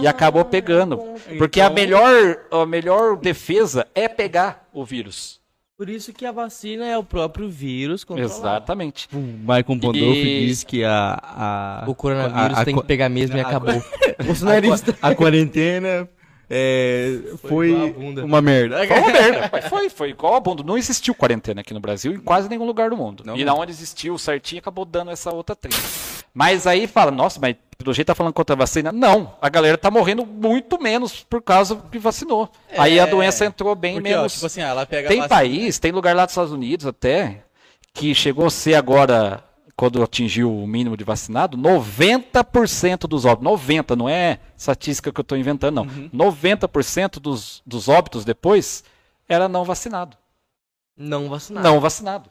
e 0.00 0.06
acabou 0.06 0.44
pegando. 0.44 0.96
Porque 1.38 1.60
a 1.60 1.68
melhor, 1.68 2.38
a 2.52 2.64
melhor 2.64 3.16
defesa 3.16 3.86
é 3.94 4.06
pegar 4.08 4.66
o 4.72 4.82
vírus. 4.84 5.40
Por 5.76 5.88
isso 5.90 6.12
que 6.12 6.24
a 6.24 6.30
vacina 6.32 6.86
é 6.86 6.96
o 6.96 7.02
próprio 7.04 7.50
vírus 7.50 8.02
controlado. 8.04 8.32
Exatamente. 8.40 9.08
O 9.12 9.18
Michael 9.18 9.64
Pandolfo 9.64 9.98
E- 9.98 10.46
diz 10.46 10.62
que 10.64 10.84
a, 10.84 11.18
a, 11.22 11.84
O 11.90 11.94
coronavírus 11.94 12.58
a- 12.58 12.62
a 12.62 12.64
tem 12.64 12.76
que 12.76 12.84
pegar 12.84 13.08
mesmo 13.08 13.36
e 13.36 13.40
a- 13.40 13.46
acabou. 13.46 13.82
Bolsonarista. 14.24 14.96
A, 15.02 15.12
quarentena 15.16 16.08
é, 16.50 17.20
foi, 17.46 17.90
bunda. 17.92 18.24
uma 18.24 18.40
merda. 18.40 18.86
Foi 18.86 18.98
uma 18.98 19.10
merda. 19.12 19.62
Foi, 19.68 19.88
foi 19.90 20.10
igual 20.10 20.34
a 20.34 20.40
bunda. 20.40 20.62
Não 20.62 20.78
existiu 20.78 21.14
quarentena 21.14 21.60
aqui 21.60 21.74
no 21.74 21.80
Brasil 21.80 22.12
em 22.12 22.18
quase 22.20 22.48
nenhum 22.48 22.64
lugar 22.64 22.90
do 22.90 22.96
mundo. 22.96 23.22
Não 23.24 23.34
e 23.34 23.38
mesmo. 23.38 23.52
na 23.54 23.60
onde 23.60 23.70
existiu 23.70 24.16
certinho, 24.18 24.60
acabou 24.60 24.84
dando 24.84 25.10
essa 25.10 25.30
outra 25.32 25.54
treta. 25.54 25.76
Mas 26.32 26.66
aí 26.66 26.86
fala, 26.86 27.10
nossa, 27.10 27.38
mas 27.40 27.56
pelo 27.76 27.92
jeito 27.92 28.06
tá 28.08 28.14
falando 28.14 28.32
contra 28.32 28.54
a 28.54 28.58
vacina. 28.58 28.92
Não, 28.92 29.34
a 29.40 29.48
galera 29.48 29.76
tá 29.76 29.90
morrendo 29.90 30.24
muito 30.24 30.80
menos 30.80 31.22
por 31.28 31.42
causa 31.42 31.76
que 31.90 31.98
vacinou. 31.98 32.48
aí 32.76 32.98
a 32.98 33.06
doença 33.06 33.44
entrou 33.44 33.74
bem 33.74 33.94
Porque, 33.94 34.12
ó, 34.12 34.16
menos. 34.18 34.34
tipo 34.34 34.46
assim, 34.46 34.60
ela 34.60 34.86
pega 34.86 35.08
tem 35.08 35.18
vacina- 35.18 35.28
país, 35.36 35.78
tem 35.78 35.92
lugar 35.92 36.14
lá 36.14 36.24
dos 36.24 36.32
Estados 36.32 36.52
Unidos 36.52 36.86
até, 36.86 37.42
que 37.92 38.14
chegou 38.14 38.46
a 38.46 38.50
ser 38.50 38.74
agora, 38.74 39.42
quando 39.78 40.02
atingiu 40.02 40.52
o 40.52 40.66
mínimo 40.66 40.96
de 40.96 41.04
vacinado, 41.04 41.56
90% 41.56 43.06
dos 43.06 43.24
óbitos. 43.24 43.48
90%, 43.64 43.94
não 43.96 44.08
é 44.08 44.40
estatística 44.56 45.12
que 45.12 45.20
eu 45.20 45.22
estou 45.22 45.38
inventando, 45.38 45.76
não. 45.76 45.84
Uhum. 45.84 46.10
90% 46.12 47.20
dos, 47.20 47.62
dos 47.64 47.88
óbitos 47.88 48.24
depois 48.24 48.82
era 49.28 49.48
não 49.48 49.64
vacinado. 49.64 50.16
Não 50.96 51.28
vacinado. 51.28 51.68
Não 51.68 51.78
vacinado. 51.78 52.28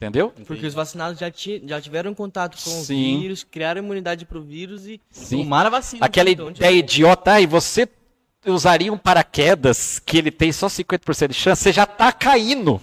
Entendeu? 0.00 0.32
Porque 0.46 0.66
os 0.66 0.72
vacinados 0.72 1.18
já, 1.20 1.30
ti- 1.30 1.62
já 1.66 1.78
tiveram 1.82 2.14
contato 2.14 2.54
com 2.56 2.70
Sim. 2.70 3.16
o 3.16 3.20
vírus, 3.20 3.44
criaram 3.44 3.82
imunidade 3.82 4.24
pro 4.24 4.40
vírus 4.40 4.86
e. 4.86 4.98
Sim. 5.10 5.42
Tomaram 5.42 5.66
a 5.66 5.70
vacina. 5.70 6.06
Aquela 6.06 6.30
então, 6.30 6.46
tipo- 6.46 6.64
ideia 6.64 6.78
idiota, 6.78 7.32
aí 7.32 7.46
você 7.46 7.86
usaria 8.46 8.92
um 8.92 8.96
paraquedas 8.98 9.98
que 9.98 10.18
ele 10.18 10.30
tem 10.30 10.52
só 10.52 10.66
50% 10.66 11.28
de 11.28 11.34
chance, 11.34 11.62
você 11.62 11.72
já 11.72 11.86
tá 11.86 12.12
caindo. 12.12 12.80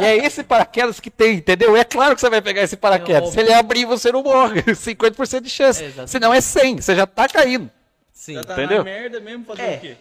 e 0.00 0.04
é 0.04 0.16
esse 0.16 0.42
paraquedas 0.42 1.00
que 1.00 1.10
tem, 1.10 1.36
entendeu? 1.36 1.76
É 1.76 1.84
claro 1.84 2.14
que 2.14 2.20
você 2.20 2.30
vai 2.30 2.40
pegar 2.42 2.62
esse 2.62 2.76
paraquedas. 2.76 3.30
É 3.30 3.32
Se 3.32 3.40
ele 3.40 3.52
abrir, 3.52 3.84
você 3.84 4.10
não 4.12 4.22
morre. 4.22 4.62
50% 4.74 5.40
de 5.40 5.50
chance. 5.50 5.82
É, 5.82 5.86
exatamente. 5.86 6.10
Senão 6.10 6.34
é 6.34 6.40
100, 6.40 6.80
você 6.80 6.94
já 6.94 7.06
tá 7.06 7.28
caindo. 7.28 7.70
Sim. 8.12 8.34
Já 8.34 8.44
tá 8.44 8.54
Entendeu? 8.54 8.78
na 8.78 8.84
merda 8.84 9.20
mesmo, 9.20 9.44
fazer 9.44 9.62
É. 9.62 9.76
o 9.76 9.80
quê? 9.80 9.96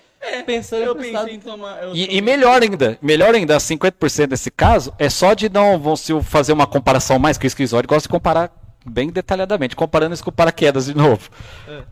Pensando 0.46 0.84
Eu 0.84 0.96
pensei 0.96 1.36
em 1.36 1.40
tomar... 1.40 1.84
eu 1.84 1.96
E, 1.96 2.06
tomei- 2.06 2.18
e 2.18 2.22
melhor 2.22 2.62
ainda, 2.64 2.98
melhor 3.02 3.36
ainda, 3.36 3.58
50% 3.60 4.28
desse 4.28 4.50
caso 4.50 4.92
é 4.98 5.10
só 5.10 5.34
de 5.36 5.48
não, 5.48 5.80
vão 5.80 5.96
se 5.96 6.12
eu 6.12 6.24
fazer 6.24 6.52
uma 6.54 6.66
comparação 6.66 7.20
mais, 7.20 7.38
que 7.38 7.46
o 7.46 7.48
escritório 7.48 7.88
gosta 7.88 8.08
de 8.08 8.10
comparar 8.10 8.52
bem 8.84 9.10
detalhadamente, 9.10 9.76
comparando 9.76 10.16
isso 10.16 10.24
com 10.24 10.30
o 10.30 10.34
paraquedas 10.34 10.86
de 10.88 10.96
novo. 10.96 11.30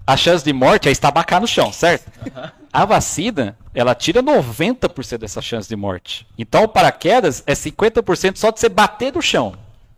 A 0.08 0.18
chance 0.18 0.44
de 0.44 0.52
morte 0.52 0.90
é 0.90 0.92
estabacar 0.92 1.40
no 1.40 1.48
chão, 1.48 1.72
certo? 1.72 2.10
A 2.76 2.84
vacina, 2.84 3.58
ela 3.74 3.96
tira 3.96 4.22
90% 4.22 5.20
dessa 5.20 5.42
chance 5.42 5.70
de 5.70 5.78
morte. 5.78 6.28
Então 6.38 6.64
o 6.64 6.68
paraquedas 6.68 7.42
é 7.48 7.54
50% 7.54 8.36
só 8.36 8.52
de 8.52 8.60
você 8.60 8.68
bater 8.68 9.14
no 9.14 9.22
chão. 9.22 9.56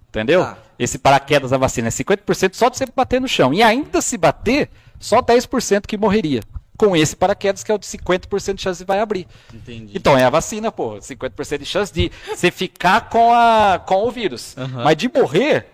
Entendeu? 0.10 0.44
Tá. 0.44 0.60
Esse 0.78 1.00
paraquedas 1.00 1.50
da 1.50 1.58
vacina 1.58 1.88
é 1.88 1.90
50% 1.90 2.54
só 2.54 2.70
de 2.70 2.78
você 2.78 2.86
bater 2.96 3.20
no 3.20 3.28
chão. 3.28 3.52
E 3.52 3.64
ainda 3.64 4.00
se 4.00 4.16
bater, 4.16 4.70
só 5.00 5.24
10% 5.24 5.88
que 5.88 5.98
morreria. 5.98 6.42
Com 6.78 6.96
esse 6.96 7.16
paraquedas 7.16 7.64
que 7.64 7.72
é 7.72 7.74
o 7.74 7.80
de 7.80 7.88
50% 7.88 8.54
de 8.54 8.62
chance 8.62 8.80
de 8.82 8.86
vai 8.86 9.00
abrir. 9.00 9.28
Entendi. 9.52 9.94
Então 9.98 10.16
é 10.16 10.24
a 10.24 10.30
vacina, 10.30 10.72
pô. 10.72 10.98
50% 10.98 11.58
de 11.58 11.66
chance 11.66 11.92
de 11.92 12.12
você 12.28 12.52
ficar 12.52 13.10
com, 13.10 13.34
a, 13.34 13.82
com 13.84 14.08
o 14.08 14.12
vírus. 14.12 14.56
Aham. 14.56 14.84
Mas 14.84 14.96
de 14.96 15.10
morrer, 15.12 15.66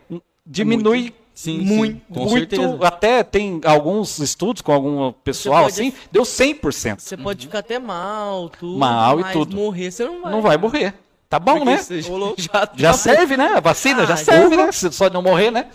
diminui 0.46 1.14
Sim, 1.34 1.60
muito. 1.62 1.96
sim, 1.96 2.02
com 2.14 2.20
muito 2.26 2.56
certeza. 2.56 2.78
até 2.88 3.24
tem 3.24 3.60
alguns 3.66 4.20
estudos 4.20 4.62
com 4.62 4.72
algum 4.72 5.12
pessoal 5.12 5.64
pode- 5.64 5.74
assim, 5.82 5.94
deu 6.12 6.24
100%. 6.24 7.00
Você 7.02 7.18
pode 7.18 7.48
ficar 7.48 7.60
até 7.60 7.80
mal, 7.80 8.50
tudo. 8.50 8.78
Mal 8.78 9.20
e 9.20 9.24
mas 9.24 9.34
tudo. 9.34 9.56
morrer 9.56 9.92
você 9.92 10.06
não 10.06 10.22
vai. 10.22 10.32
Não 10.32 10.42
vai 10.42 10.58
morrer. 10.58 10.94
Tá 11.34 11.40
bom, 11.40 11.54
Porque 11.66 11.66
né? 11.72 11.78
já- 12.38 12.38
já, 12.38 12.70
Já 12.76 12.94
serve, 12.94 13.36
né? 13.38 13.54
A 13.56 13.60
vacina 13.60 14.06
já 14.06 14.14
Ah, 14.14 14.18
serve, 14.18 14.56
né? 14.56 14.72
Se 14.72 14.92
Só 14.92 15.08
de 15.08 15.16
não 15.16 15.22
morrer, 15.24 15.50
né? 15.50 15.66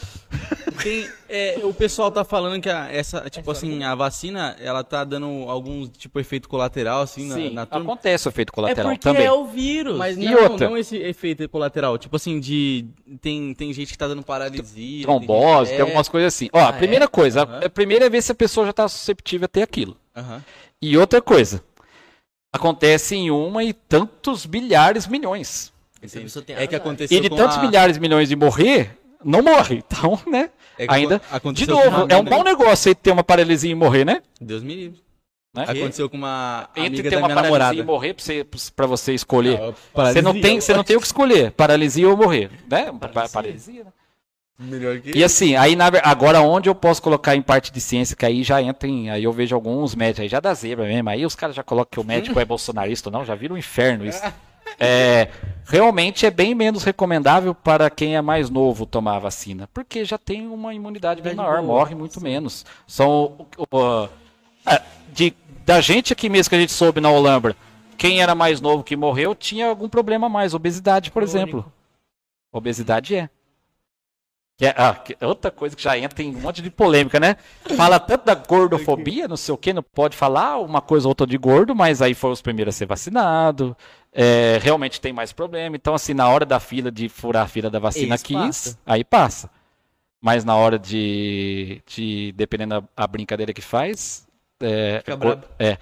Tem, 0.84 1.08
é, 1.28 1.58
o 1.64 1.74
pessoal 1.74 2.12
tá 2.12 2.22
falando 2.22 2.62
que 2.62 2.70
a, 2.70 2.86
essa, 2.92 3.28
tipo 3.28 3.50
assim, 3.50 3.82
a 3.82 3.92
vacina, 3.96 4.54
ela 4.60 4.84
tá 4.84 5.02
dando 5.02 5.26
algum, 5.48 5.88
tipo, 5.88 6.20
efeito 6.20 6.48
colateral, 6.48 7.00
assim, 7.02 7.26
na, 7.26 7.34
Sim, 7.34 7.50
na 7.50 7.66
turma. 7.66 7.84
acontece 7.86 8.28
o 8.28 8.30
efeito 8.30 8.50
É 8.50 8.54
colateral 8.54 8.92
porque 8.92 9.00
também. 9.00 9.26
é 9.26 9.32
o 9.32 9.46
vírus. 9.46 9.96
Mas 9.98 10.16
E 10.16 10.26
não, 10.26 10.42
outra? 10.44 10.68
não 10.70 10.76
esse 10.78 10.96
efeito 10.96 11.48
colateral. 11.48 11.98
Tipo 11.98 12.14
assim, 12.14 12.38
de. 12.38 12.86
Tem, 13.20 13.52
tem 13.52 13.72
gente 13.72 13.90
que 13.90 13.98
tá 13.98 14.06
dando 14.06 14.22
paralisia. 14.22 15.02
Trombose, 15.02 15.70
tem, 15.70 15.78
tem 15.78 15.80
algumas 15.86 16.08
coisas 16.08 16.32
assim. 16.32 16.48
Ó, 16.52 16.60
a 16.60 16.68
Ah, 16.68 16.72
primeira 16.72 17.06
é? 17.06 17.08
coisa, 17.08 17.42
Aham. 17.42 17.60
a 17.64 17.68
primeira 17.68 18.06
é 18.06 18.08
ver 18.08 18.22
se 18.22 18.30
a 18.30 18.34
pessoa 18.36 18.64
já 18.64 18.72
tá 18.72 18.86
susceptível 18.86 19.46
a 19.46 19.48
ter 19.48 19.62
aquilo. 19.62 19.96
Aham. 20.16 20.40
E 20.80 20.96
outra 20.96 21.20
coisa, 21.20 21.60
acontece 22.52 23.14
em 23.14 23.30
uma 23.30 23.62
e 23.64 23.72
tantos 23.72 24.46
bilhares 24.46 25.06
milhões. 25.06 25.72
É 26.00 26.06
que 26.66 26.74
azar. 26.74 26.80
aconteceu 26.80 27.18
E 27.18 27.20
de 27.20 27.28
tantos 27.30 27.56
a- 27.58 27.62
milhares 27.62 27.98
milhões 27.98 28.28
de 28.28 28.36
morrer, 28.36 28.96
não 29.24 29.42
morre. 29.42 29.82
Então, 29.88 30.18
né? 30.30 30.50
É 30.78 30.86
Ainda. 30.88 31.20
aconteceu 31.30 31.66
De 31.66 31.72
novo, 31.72 32.06
é 32.08 32.16
um 32.16 32.22
bom 32.24 32.44
negócio 32.44 32.88
aí 32.88 32.94
ter 32.94 33.10
uma 33.10 33.24
paralisia 33.24 33.70
e 33.70 33.74
morrer, 33.74 34.04
né? 34.04 34.22
Deus 34.40 34.62
me 34.62 34.74
livre. 34.76 35.00
Né? 35.52 35.64
Aconteceu 35.66 36.08
com 36.08 36.16
uma 36.16 36.68
Entre 36.76 36.86
amiga 36.86 37.02
ter 37.02 37.10
da 37.10 37.16
uma 37.18 37.26
minha 37.26 37.34
paralisia 37.34 37.58
namorada. 37.58 37.80
e 37.80 37.82
morrer 37.82 38.14
pra 38.14 38.24
você, 38.24 38.46
pra 38.76 38.86
você 38.86 39.12
escolher. 39.12 39.58
Não, 39.58 39.74
Você 40.04 40.22
não, 40.22 40.40
tem, 40.40 40.60
você 40.60 40.72
não 40.74 40.84
tem 40.84 40.96
o 40.96 41.00
que 41.00 41.06
escolher, 41.06 41.50
paralisia 41.52 42.08
ou 42.08 42.16
morrer, 42.16 42.48
né? 42.70 42.92
Paralisia. 42.92 43.28
paralisia 43.32 43.84
né? 43.84 43.90
Melhor 44.58 44.98
que 45.00 45.16
E 45.16 45.22
assim, 45.22 45.54
aí 45.54 45.76
na 45.76 45.86
agora 46.02 46.40
onde 46.40 46.68
eu 46.68 46.74
posso 46.74 47.00
colocar 47.00 47.36
em 47.36 47.42
parte 47.42 47.70
de 47.72 47.80
ciência, 47.80 48.16
que 48.16 48.26
aí 48.26 48.42
já 48.42 48.60
entra 48.60 48.88
em. 48.88 49.08
Aí 49.08 49.22
eu 49.22 49.32
vejo 49.32 49.54
alguns 49.54 49.94
médicos 49.94 50.22
aí, 50.22 50.28
já 50.28 50.40
da 50.40 50.52
zebra 50.52 50.84
mesmo. 50.84 51.08
Aí 51.08 51.24
os 51.24 51.36
caras 51.36 51.54
já 51.54 51.62
colocam 51.62 51.90
que 51.92 52.00
o 52.00 52.04
médico 52.04 52.40
é 52.40 52.44
bolsonarista 52.46 53.08
ou 53.08 53.12
não, 53.12 53.24
já 53.24 53.36
vira 53.36 53.54
um 53.54 53.58
inferno 53.58 54.04
isso. 54.04 54.22
É, 54.80 55.28
realmente 55.64 56.26
é 56.26 56.30
bem 56.30 56.54
menos 56.54 56.84
recomendável 56.84 57.54
para 57.54 57.88
quem 57.88 58.16
é 58.16 58.20
mais 58.20 58.50
novo 58.50 58.84
tomar 58.84 59.16
a 59.16 59.20
vacina, 59.20 59.68
porque 59.72 60.04
já 60.04 60.18
tem 60.18 60.46
uma 60.46 60.74
imunidade 60.74 61.22
bem 61.22 61.32
Imunidade 61.32 61.56
maior, 61.56 61.66
boa, 61.66 61.78
morre 61.78 61.94
muito 61.94 62.20
menos. 62.20 62.66
São 62.86 63.48
uh, 63.58 64.08
de, 65.12 65.34
da 65.64 65.80
gente 65.80 66.12
aqui 66.12 66.28
mesmo 66.28 66.50
que 66.50 66.56
a 66.56 66.60
gente 66.60 66.72
soube 66.72 67.00
na 67.00 67.10
Olambra, 67.10 67.56
quem 67.96 68.22
era 68.22 68.34
mais 68.34 68.60
novo 68.60 68.84
que 68.84 68.96
morreu 68.96 69.34
tinha 69.34 69.66
algum 69.66 69.88
problema 69.88 70.28
mais, 70.28 70.52
obesidade, 70.54 71.10
por 71.10 71.22
Crônico. 71.22 71.38
exemplo. 71.38 71.72
Obesidade 72.52 73.16
é. 73.16 73.30
Que 74.58 74.66
é, 74.66 74.74
ah, 74.76 74.92
que 74.92 75.16
é 75.20 75.24
outra 75.24 75.52
coisa 75.52 75.76
que 75.76 75.82
já 75.82 75.96
entra 75.96 76.20
em 76.20 76.34
um 76.34 76.40
monte 76.40 76.60
de 76.60 76.68
polêmica, 76.68 77.20
né? 77.20 77.36
Fala 77.76 78.00
tanto 78.00 78.24
da 78.24 78.34
gordofobia, 78.34 79.28
não 79.28 79.36
sei 79.36 79.54
o 79.54 79.56
que, 79.56 79.72
não 79.72 79.84
pode 79.84 80.16
falar 80.16 80.58
uma 80.58 80.80
coisa 80.82 81.06
ou 81.06 81.10
outra 81.12 81.24
de 81.28 81.38
gordo, 81.38 81.76
mas 81.76 82.02
aí 82.02 82.12
foi 82.12 82.32
os 82.32 82.42
primeiros 82.42 82.74
a 82.74 82.78
ser 82.78 82.86
vacinado. 82.86 83.76
é, 84.12 84.58
realmente 84.60 85.00
tem 85.00 85.12
mais 85.12 85.32
problema. 85.32 85.76
Então, 85.76 85.94
assim, 85.94 86.12
na 86.12 86.28
hora 86.28 86.44
da 86.44 86.58
fila 86.58 86.90
de 86.90 87.08
furar 87.08 87.44
a 87.44 87.46
fila 87.48 87.70
da 87.70 87.78
vacina 87.78 88.16
Esse 88.16 88.24
quis, 88.24 88.34
passa. 88.36 88.78
aí 88.84 89.04
passa. 89.04 89.50
Mas 90.20 90.44
na 90.44 90.56
hora 90.56 90.76
de, 90.76 91.80
de 91.86 92.32
dependendo 92.36 92.82
da 92.96 93.06
brincadeira 93.06 93.52
que 93.52 93.62
faz, 93.62 94.26
é, 94.60 94.98
Fica 94.98 95.12
é, 95.12 95.16
brabo. 95.16 95.44
é. 95.56 95.78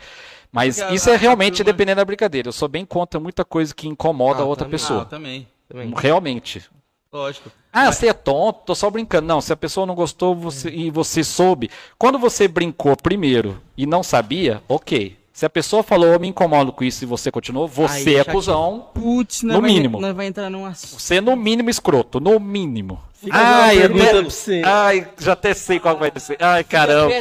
Mas 0.52 0.76
Porque 0.76 0.92
a- 0.92 0.94
isso 0.94 1.08
é 1.08 1.16
realmente 1.16 1.64
dependendo 1.64 1.96
da 1.96 2.04
brincadeira. 2.04 2.48
Eu 2.48 2.52
sou 2.52 2.68
bem 2.68 2.84
contra 2.84 3.18
muita 3.18 3.42
coisa 3.42 3.74
que 3.74 3.88
incomoda 3.88 4.40
Ah, 4.40 4.42
a 4.42 4.46
outra 4.46 4.66
também. 4.66 4.74
Ah, 4.76 4.78
pessoa. 4.78 5.04
também. 5.06 5.48
Também. 5.66 5.94
Realmente. 5.96 6.62
Lógico. 7.12 7.50
Ah, 7.72 7.92
você 7.92 8.08
é 8.08 8.12
tonto, 8.12 8.60
tô 8.66 8.74
só 8.74 8.90
brincando. 8.90 9.26
Não, 9.26 9.40
se 9.40 9.52
a 9.52 9.56
pessoa 9.56 9.86
não 9.86 9.94
gostou 9.94 10.34
você, 10.34 10.70
e 10.70 10.90
você 10.90 11.22
soube. 11.22 11.70
Quando 11.98 12.18
você 12.18 12.48
brincou 12.48 12.96
primeiro 12.96 13.60
e 13.76 13.86
não 13.86 14.02
sabia, 14.02 14.62
ok. 14.68 15.16
Se 15.32 15.44
a 15.44 15.50
pessoa 15.50 15.82
falou, 15.82 16.08
eu 16.08 16.18
me 16.18 16.28
incomodo 16.28 16.72
com 16.72 16.82
isso 16.82 17.04
e 17.04 17.06
você 17.06 17.30
continuou, 17.30 17.68
você 17.68 18.08
Aí, 18.08 18.16
é 18.16 18.24
cuzão. 18.24 18.88
Putz, 18.94 19.42
No 19.42 19.60
mínimo. 19.60 20.00
Nós 20.00 20.16
vai 20.16 20.26
entrar 20.26 20.48
num 20.48 20.64
assunto. 20.64 20.98
Você 20.98 21.16
é 21.16 21.20
no 21.20 21.36
mínimo 21.36 21.68
escroto, 21.68 22.18
no 22.18 22.40
mínimo. 22.40 23.02
Fica 23.12 23.36
Ai, 23.36 23.82
eu 23.82 23.84
até- 23.86 24.22
você. 24.22 24.62
Ai, 24.64 25.06
já 25.18 25.34
até 25.34 25.52
sei 25.52 25.78
qual 25.78 25.98
vai 25.98 26.10
ser. 26.16 26.38
Ai, 26.40 26.64
caramba. 26.64 27.12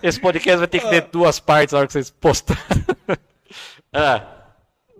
Esse 0.00 0.20
podcast 0.20 0.58
vai 0.58 0.68
ter 0.68 0.78
que 0.80 0.88
ter 0.88 1.02
duas 1.10 1.40
partes 1.40 1.72
na 1.72 1.78
hora 1.78 1.86
que 1.88 1.92
vocês 1.94 2.10
postarem. 2.10 2.62
ah, 3.92 4.22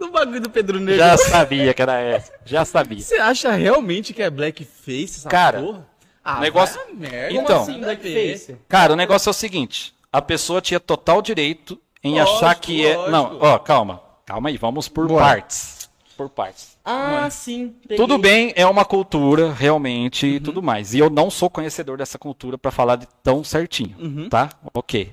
Do 0.00 0.10
bagulho 0.10 0.40
do 0.40 0.50
Pedro 0.50 0.80
Negro. 0.80 0.96
já 0.96 1.16
sabia 1.16 1.72
que 1.74 1.82
era 1.82 2.00
essa. 2.00 2.32
Já 2.44 2.64
sabia. 2.64 3.00
Você 3.00 3.16
acha 3.16 3.52
realmente 3.52 4.12
que 4.14 4.22
é 4.22 4.30
blackface 4.30 5.18
essa 5.18 5.28
Cara, 5.28 5.60
porra? 5.60 5.86
Ah, 6.24 6.40
negócio- 6.40 6.80
merda. 6.94 7.32
Então. 7.32 7.44
Como 7.60 7.70
assim, 7.70 7.80
Blackface. 7.80 8.56
Cara, 8.68 8.92
o 8.92 8.96
negócio 8.96 9.28
é 9.28 9.30
o 9.30 9.34
seguinte: 9.34 9.94
a 10.12 10.20
pessoa 10.22 10.60
tinha 10.60 10.80
total 10.80 11.20
direito 11.22 11.80
em 12.02 12.18
Lógico, 12.18 12.36
achar 12.38 12.54
que 12.56 12.84
é. 12.86 12.96
lógico. 12.96 13.10
Não, 13.12 13.38
ó, 13.40 13.58
calma. 13.58 14.02
Calma 14.26 14.48
aí, 14.48 14.56
vamos 14.56 14.88
por 14.88 15.08
partes. 15.08 15.90
Por 16.16 16.28
partes. 16.28 16.76
Ah, 16.84 17.28
sim. 17.30 17.74
peguei. 17.82 17.96
Tudo 17.96 18.16
bem, 18.18 18.52
é 18.56 18.66
uma 18.66 18.84
cultura, 18.84 19.52
realmente, 19.52 20.26
Uhum. 20.26 20.32
e 20.32 20.40
tudo 20.40 20.62
mais. 20.62 20.92
E 20.94 20.98
eu 20.98 21.08
não 21.10 21.30
sou 21.30 21.48
conhecedor 21.50 21.98
dessa 21.98 22.18
cultura 22.18 22.56
pra 22.58 22.70
falar 22.70 22.96
de 22.96 23.06
tão 23.22 23.42
certinho, 23.42 23.96
Uhum. 23.98 24.28
tá? 24.28 24.50
Ok. 24.74 25.12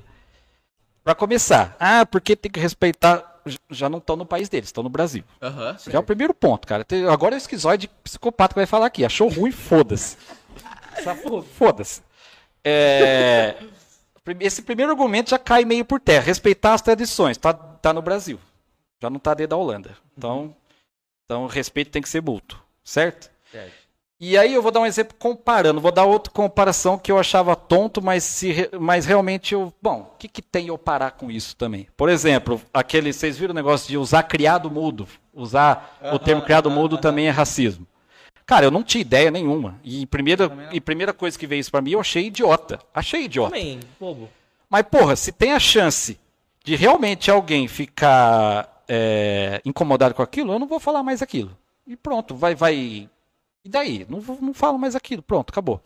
Pra 1.04 1.16
começar, 1.16 1.76
ah, 1.80 2.06
porque 2.06 2.36
tem 2.36 2.52
que 2.52 2.60
respeitar. 2.60 3.37
Já 3.70 3.90
não 3.90 4.00
estão 4.00 4.16
no 4.16 4.26
país 4.26 4.50
deles, 4.50 4.70
estão 4.70 4.84
no 4.84 4.90
Brasil. 4.90 5.24
Aham. 5.42 5.78
Já 5.88 5.98
é 5.98 6.00
o 6.00 6.04
primeiro 6.04 6.34
ponto, 6.34 6.68
cara. 6.68 6.84
Tem- 6.86 7.08
Agora 7.08 7.36
é 7.36 7.38
o 7.38 7.40
esquizoide 7.40 7.88
psicopata 8.04 8.54
que 8.54 8.60
vai 8.60 8.66
falar 8.66 8.88
aqui. 8.88 9.04
Achou 9.06 9.28
ruim, 9.30 9.52
foda-se. 9.52 10.18
Foda-se. 11.54 12.02
É, 12.64 13.56
Esse 14.42 14.62
primeiro 14.62 14.92
argumento 14.92 15.30
já 15.30 15.40
cai 15.40 15.64
meio 15.64 15.86
por 15.86 16.00
terra. 16.00 16.26
Respeitar 16.26 16.74
as 16.74 16.82
tradições. 16.82 17.38
Tá, 17.38 17.54
tá 17.54 17.94
no 17.94 18.02
Brasil. 18.02 18.40
Já 19.02 19.10
não 19.10 19.20
tá 19.20 19.34
dentro 19.34 19.52
da 19.52 19.58
Holanda. 19.58 19.96
Então, 20.18 20.56
então 21.26 21.44
o 21.44 21.48
respeito 21.48 21.92
tem 21.92 22.02
que 22.02 22.10
ser 22.10 22.22
mútuo. 22.22 22.60
Certo? 22.84 23.30
Certo. 23.52 23.87
E 24.20 24.36
aí 24.36 24.54
eu 24.54 24.64
vou 24.64 24.72
dar 24.72 24.80
um 24.80 24.86
exemplo 24.86 25.16
comparando. 25.18 25.80
Vou 25.80 25.92
dar 25.92 26.06
outra 26.06 26.34
comparação 26.34 26.98
que 26.98 27.12
eu 27.12 27.20
achava 27.20 27.56
tonto, 27.56 28.02
mas, 28.02 28.24
se, 28.24 28.70
mas 28.80 29.06
realmente 29.06 29.54
eu. 29.54 29.72
Bom, 29.82 30.12
o 30.14 30.18
que, 30.18 30.28
que 30.28 30.42
tem 30.42 30.68
eu 30.68 30.78
parar 30.78 31.12
com 31.12 31.30
isso 31.30 31.56
também? 31.56 31.88
Por 31.96 32.10
exemplo, 32.10 32.60
aquele. 32.74 33.14
Vocês 33.14 33.38
viram 33.38 33.52
o 33.52 33.56
negócio 33.56 33.88
de 33.88 33.98
usar 33.98 34.24
criado 34.24 34.72
mudo? 34.72 35.08
Usar 35.34 36.00
o 36.12 36.18
termo 36.18 36.42
criado 36.42 36.70
mudo 36.72 36.98
também 36.98 37.28
é 37.28 37.30
racismo. 37.30 37.86
Cara, 38.44 38.66
eu 38.66 38.72
não 38.72 38.82
tinha 38.82 39.02
ideia 39.02 39.30
nenhuma. 39.30 39.80
E 39.84 40.06
primeira, 40.08 40.50
e 40.72 40.82
primeira 40.82 41.14
coisa 41.14 41.38
que 41.38 41.46
veio 41.46 41.60
isso 41.60 41.70
pra 41.70 41.82
mim, 41.82 41.92
eu 41.92 42.00
achei 42.00 42.28
idiota. 42.28 42.80
Achei 42.94 43.26
idiota. 43.26 43.52
Também, 43.52 43.80
bobo. 44.00 44.30
Mas, 44.70 44.84
porra, 44.84 45.16
se 45.16 45.32
tem 45.32 45.52
a 45.52 45.60
chance 45.60 46.18
de 46.64 46.76
realmente 46.76 47.30
alguém 47.30 47.68
ficar 47.68 48.84
é, 48.88 49.62
incomodado 49.64 50.16
com 50.16 50.22
aquilo, 50.22 50.54
eu 50.54 50.60
não 50.60 50.68
vou 50.68 50.80
falar 50.80 51.04
mais 51.04 51.22
aquilo. 51.22 51.56
E 51.86 51.96
pronto, 51.96 52.36
vai, 52.36 52.56
vai. 52.56 53.10
E 53.68 53.70
daí? 53.70 54.08
Não, 54.08 54.22
não 54.40 54.54
falo 54.54 54.80
mais 54.80 54.96
aquilo, 54.96 55.22
pronto, 55.22 55.50
acabou. 55.50 55.82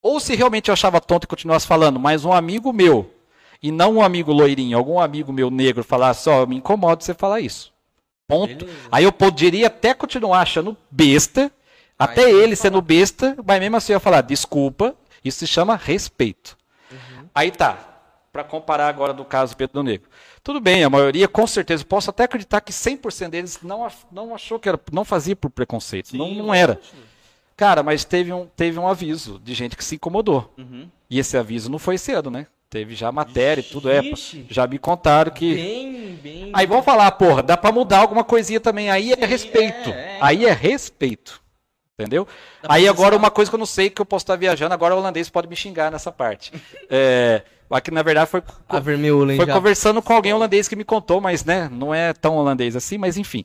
Ou 0.00 0.20
se 0.20 0.36
realmente 0.36 0.68
eu 0.68 0.72
achava 0.72 1.00
tonto 1.00 1.24
e 1.24 1.26
continuasse 1.26 1.66
falando, 1.66 1.98
mas 1.98 2.24
um 2.24 2.32
amigo 2.32 2.72
meu, 2.72 3.12
e 3.60 3.72
não 3.72 3.94
um 3.94 4.02
amigo 4.02 4.32
loirinho, 4.32 4.78
algum 4.78 5.00
amigo 5.00 5.32
meu 5.32 5.50
negro 5.50 5.82
falasse, 5.82 6.30
ó, 6.30 6.46
me 6.46 6.54
incomoda 6.54 7.02
você 7.02 7.12
falar 7.12 7.40
isso. 7.40 7.72
Ponto. 8.28 8.64
Beleza. 8.64 8.88
Aí 8.92 9.02
eu 9.02 9.10
poderia 9.10 9.66
até 9.66 9.92
continuar 9.92 10.42
achando 10.42 10.76
besta, 10.88 11.50
até 11.98 12.30
ele 12.30 12.54
sendo 12.54 12.80
besta, 12.80 13.36
mas 13.44 13.58
mesmo 13.58 13.76
assim 13.76 13.92
eu 13.92 13.96
ia 13.96 14.00
falar, 14.00 14.20
desculpa, 14.20 14.94
isso 15.24 15.40
se 15.40 15.46
chama 15.48 15.74
respeito. 15.74 16.56
Aí 17.34 17.50
tá, 17.50 17.78
pra 18.32 18.44
comparar 18.44 18.86
agora 18.86 19.12
do 19.12 19.24
caso 19.24 19.56
Pedro 19.56 19.82
Negro. 19.82 20.08
Tudo 20.42 20.60
bem, 20.60 20.82
a 20.82 20.90
maioria, 20.90 21.28
com 21.28 21.46
certeza, 21.46 21.84
posso 21.84 22.10
até 22.10 22.24
acreditar 22.24 22.60
que 22.60 22.72
100% 22.72 23.28
deles 23.30 23.58
não, 23.62 23.86
não 24.10 24.34
achou 24.34 24.58
que 24.58 24.68
era, 24.68 24.80
não 24.90 25.04
fazia 25.04 25.36
por 25.36 25.50
preconceito, 25.50 26.16
não, 26.16 26.34
não 26.34 26.52
era. 26.52 26.80
Cara, 27.56 27.82
mas 27.82 28.04
teve 28.04 28.32
um, 28.32 28.46
teve 28.56 28.78
um 28.78 28.88
aviso 28.88 29.38
de 29.38 29.54
gente 29.54 29.76
que 29.76 29.84
se 29.84 29.94
incomodou. 29.94 30.52
E 31.08 31.18
esse 31.18 31.36
aviso 31.36 31.70
não 31.70 31.78
foi 31.78 31.96
ano, 32.16 32.30
né? 32.30 32.46
Teve 32.68 32.94
já 32.94 33.12
matéria 33.12 33.60
e 33.60 33.64
tudo, 33.64 33.90
é. 33.90 34.00
Já 34.48 34.66
me 34.66 34.78
contaram 34.78 35.30
que. 35.30 35.54
Bem, 35.54 36.18
bem. 36.22 36.50
Aí 36.54 36.66
vamos 36.66 36.86
falar, 36.86 37.12
porra, 37.12 37.42
dá 37.42 37.54
pra 37.54 37.70
mudar 37.70 37.98
alguma 37.98 38.24
coisinha 38.24 38.58
também. 38.58 38.90
Aí 38.90 39.12
é 39.12 39.26
respeito. 39.26 39.90
é, 39.90 40.16
é. 40.16 40.18
Aí 40.22 40.46
é 40.46 40.52
respeito. 40.52 41.42
Entendeu? 41.98 42.26
Aí 42.66 42.88
agora 42.88 43.14
uma 43.14 43.30
coisa 43.30 43.50
que 43.50 43.54
eu 43.54 43.58
não 43.58 43.66
sei, 43.66 43.90
que 43.90 44.00
eu 44.00 44.06
posso 44.06 44.22
estar 44.22 44.36
viajando, 44.36 44.72
agora 44.72 44.94
o 44.94 44.98
holandês 44.98 45.28
pode 45.28 45.46
me 45.48 45.54
xingar 45.54 45.90
nessa 45.90 46.10
parte. 46.10 46.50
É, 46.88 47.42
aqui 47.74 47.90
na 47.90 48.02
verdade 48.02 48.30
foi, 48.30 48.42
A 48.68 48.78
vermelha, 48.80 49.36
foi 49.36 49.46
já. 49.46 49.52
conversando 49.52 50.02
com 50.02 50.12
alguém 50.12 50.32
holandês 50.32 50.68
que 50.68 50.76
me 50.76 50.84
contou, 50.84 51.20
mas 51.20 51.44
né, 51.44 51.68
não 51.72 51.94
é 51.94 52.12
tão 52.12 52.36
holandês 52.36 52.76
assim, 52.76 52.98
mas 52.98 53.16
enfim. 53.16 53.44